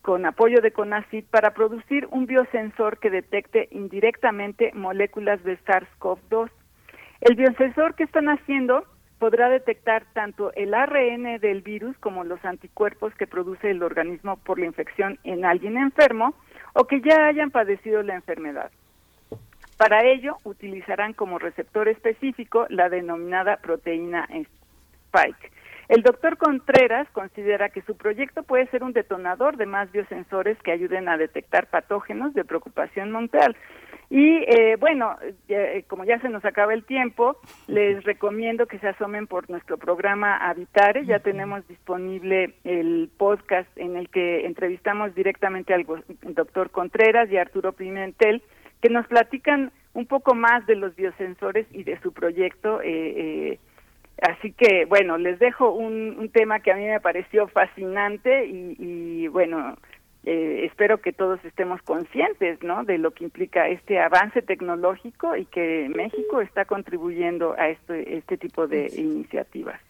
con 0.00 0.24
apoyo 0.24 0.62
de 0.62 0.72
CONACYT 0.72 1.26
para 1.26 1.52
producir 1.52 2.08
un 2.10 2.24
biosensor 2.24 2.98
que 2.98 3.10
detecte 3.10 3.68
indirectamente 3.70 4.72
moléculas 4.72 5.44
de 5.44 5.58
SARS-CoV-2. 5.58 6.48
El 7.20 7.36
biosensor 7.36 7.96
que 7.96 8.04
están 8.04 8.30
haciendo 8.30 8.86
podrá 9.18 9.50
detectar 9.50 10.06
tanto 10.14 10.54
el 10.54 10.72
ARN 10.72 11.38
del 11.38 11.60
virus 11.60 11.98
como 11.98 12.24
los 12.24 12.42
anticuerpos 12.46 13.14
que 13.16 13.26
produce 13.26 13.72
el 13.72 13.82
organismo 13.82 14.38
por 14.38 14.58
la 14.58 14.64
infección 14.64 15.18
en 15.22 15.44
alguien 15.44 15.76
enfermo 15.76 16.34
o 16.72 16.86
que 16.86 17.02
ya 17.02 17.26
hayan 17.26 17.50
padecido 17.50 18.02
la 18.02 18.14
enfermedad. 18.14 18.70
Para 19.76 20.04
ello, 20.04 20.38
utilizarán 20.44 21.12
como 21.12 21.38
receptor 21.38 21.88
específico 21.88 22.66
la 22.70 22.88
denominada 22.88 23.58
proteína 23.58 24.26
Spike. 24.30 25.50
El 25.88 26.02
doctor 26.02 26.36
Contreras 26.36 27.06
considera 27.12 27.68
que 27.68 27.82
su 27.82 27.96
proyecto 27.96 28.42
puede 28.42 28.66
ser 28.68 28.82
un 28.82 28.92
detonador 28.92 29.56
de 29.56 29.66
más 29.66 29.92
biosensores 29.92 30.58
que 30.62 30.72
ayuden 30.72 31.08
a 31.08 31.16
detectar 31.16 31.68
patógenos 31.68 32.34
de 32.34 32.44
preocupación 32.44 33.12
mundial. 33.12 33.56
Y 34.08 34.44
eh, 34.48 34.76
bueno, 34.78 35.16
eh, 35.48 35.84
como 35.88 36.04
ya 36.04 36.18
se 36.20 36.28
nos 36.28 36.44
acaba 36.44 36.74
el 36.74 36.84
tiempo, 36.84 37.36
les 37.68 38.02
recomiendo 38.04 38.66
que 38.66 38.78
se 38.78 38.88
asomen 38.88 39.26
por 39.26 39.48
nuestro 39.50 39.78
programa 39.78 40.36
Habitare. 40.36 41.04
Ya 41.06 41.20
tenemos 41.20 41.66
disponible 41.68 42.54
el 42.64 43.10
podcast 43.16 43.68
en 43.76 43.96
el 43.96 44.08
que 44.08 44.46
entrevistamos 44.46 45.14
directamente 45.14 45.74
al 45.74 45.86
doctor 46.34 46.70
Contreras 46.70 47.30
y 47.30 47.36
Arturo 47.36 47.72
Pimentel 47.72 48.42
que 48.80 48.88
nos 48.90 49.06
platican 49.06 49.72
un 49.94 50.06
poco 50.06 50.34
más 50.34 50.66
de 50.66 50.76
los 50.76 50.94
biosensores 50.94 51.66
y 51.72 51.82
de 51.82 51.98
su 52.00 52.12
proyecto. 52.12 52.80
Eh, 52.82 52.88
eh, 53.52 53.58
así 54.22 54.52
que, 54.52 54.84
bueno, 54.84 55.16
les 55.16 55.38
dejo 55.38 55.70
un, 55.72 56.30
tema 56.32 56.60
que 56.60 56.70
a 56.70 56.76
mí 56.76 56.84
me 56.84 57.00
pareció 57.00 57.48
fascinante 57.48 58.46
y, 58.46 59.26
bueno, 59.28 59.76
eh, 60.24 60.66
espero 60.66 61.00
que 61.00 61.12
todos 61.12 61.42
estemos 61.44 61.80
conscientes, 61.82 62.62
¿no? 62.62 62.84
De 62.84 62.98
lo 62.98 63.12
que 63.12 63.24
implica 63.24 63.68
este 63.68 63.98
avance 63.98 64.42
tecnológico 64.42 65.34
y 65.36 65.46
que 65.46 65.90
México 65.94 66.42
está 66.42 66.66
contribuyendo 66.66 67.54
a 67.56 67.70
este, 67.70 68.16
este 68.16 68.36
tipo 68.36 68.66
de 68.66 68.92
iniciativas. 68.96 69.80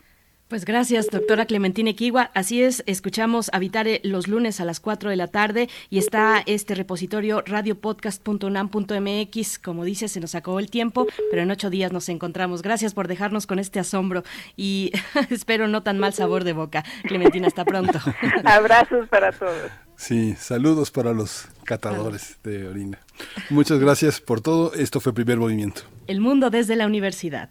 Pues 0.49 0.65
gracias, 0.65 1.09
doctora 1.09 1.47
Clementina 1.47 1.91
Equigua. 1.91 2.31
Así 2.33 2.63
es, 2.63 2.85
escuchamos 2.87 3.51
Habitare 3.53 4.01
los 4.05 4.29
lunes 4.29 4.61
a 4.61 4.65
las 4.65 4.79
4 4.79 5.11
de 5.11 5.17
la 5.17 5.27
tarde 5.27 5.69
y 5.91 5.99
está 5.99 6.41
este 6.47 6.77
repositorio 6.77 7.43
radiopodcast.unam.mx. 7.45 9.59
Como 9.59 9.85
dice, 9.85 10.07
se 10.07 10.21
nos 10.21 10.37
acabó 10.37 10.61
el 10.61 10.71
tiempo, 10.71 11.09
pero 11.33 11.43
en 11.43 11.51
ocho 11.51 11.69
días 11.69 11.91
nos 11.91 12.09
encontramos. 12.09 12.63
Gracias 12.63 12.95
por 12.95 13.09
dejarnos 13.09 13.49
con 13.49 13.59
este 13.59 13.81
asombro 13.81 14.23
y 14.57 14.93
espero 15.31 15.67
no 15.67 15.83
tan 15.83 15.99
mal 15.99 16.13
sabor 16.13 16.45
de 16.45 16.53
boca. 16.53 16.85
Clementina, 17.03 17.49
hasta 17.49 17.65
pronto. 17.65 17.99
Abrazos 18.45 19.09
para 19.09 19.33
todos. 19.33 19.73
Sí, 19.97 20.37
saludos 20.39 20.93
para 20.93 21.13
los 21.13 21.49
catadores 21.65 22.39
de 22.45 22.69
orina. 22.69 23.01
Muchas 23.51 23.81
gracias 23.81 24.21
por 24.21 24.41
todo. 24.41 24.73
Esto 24.75 25.01
fue 25.01 25.13
Primer 25.13 25.39
Movimiento. 25.39 25.83
El 26.07 26.21
mundo 26.21 26.51
desde 26.51 26.77
la 26.77 26.87
universidad. 26.87 27.51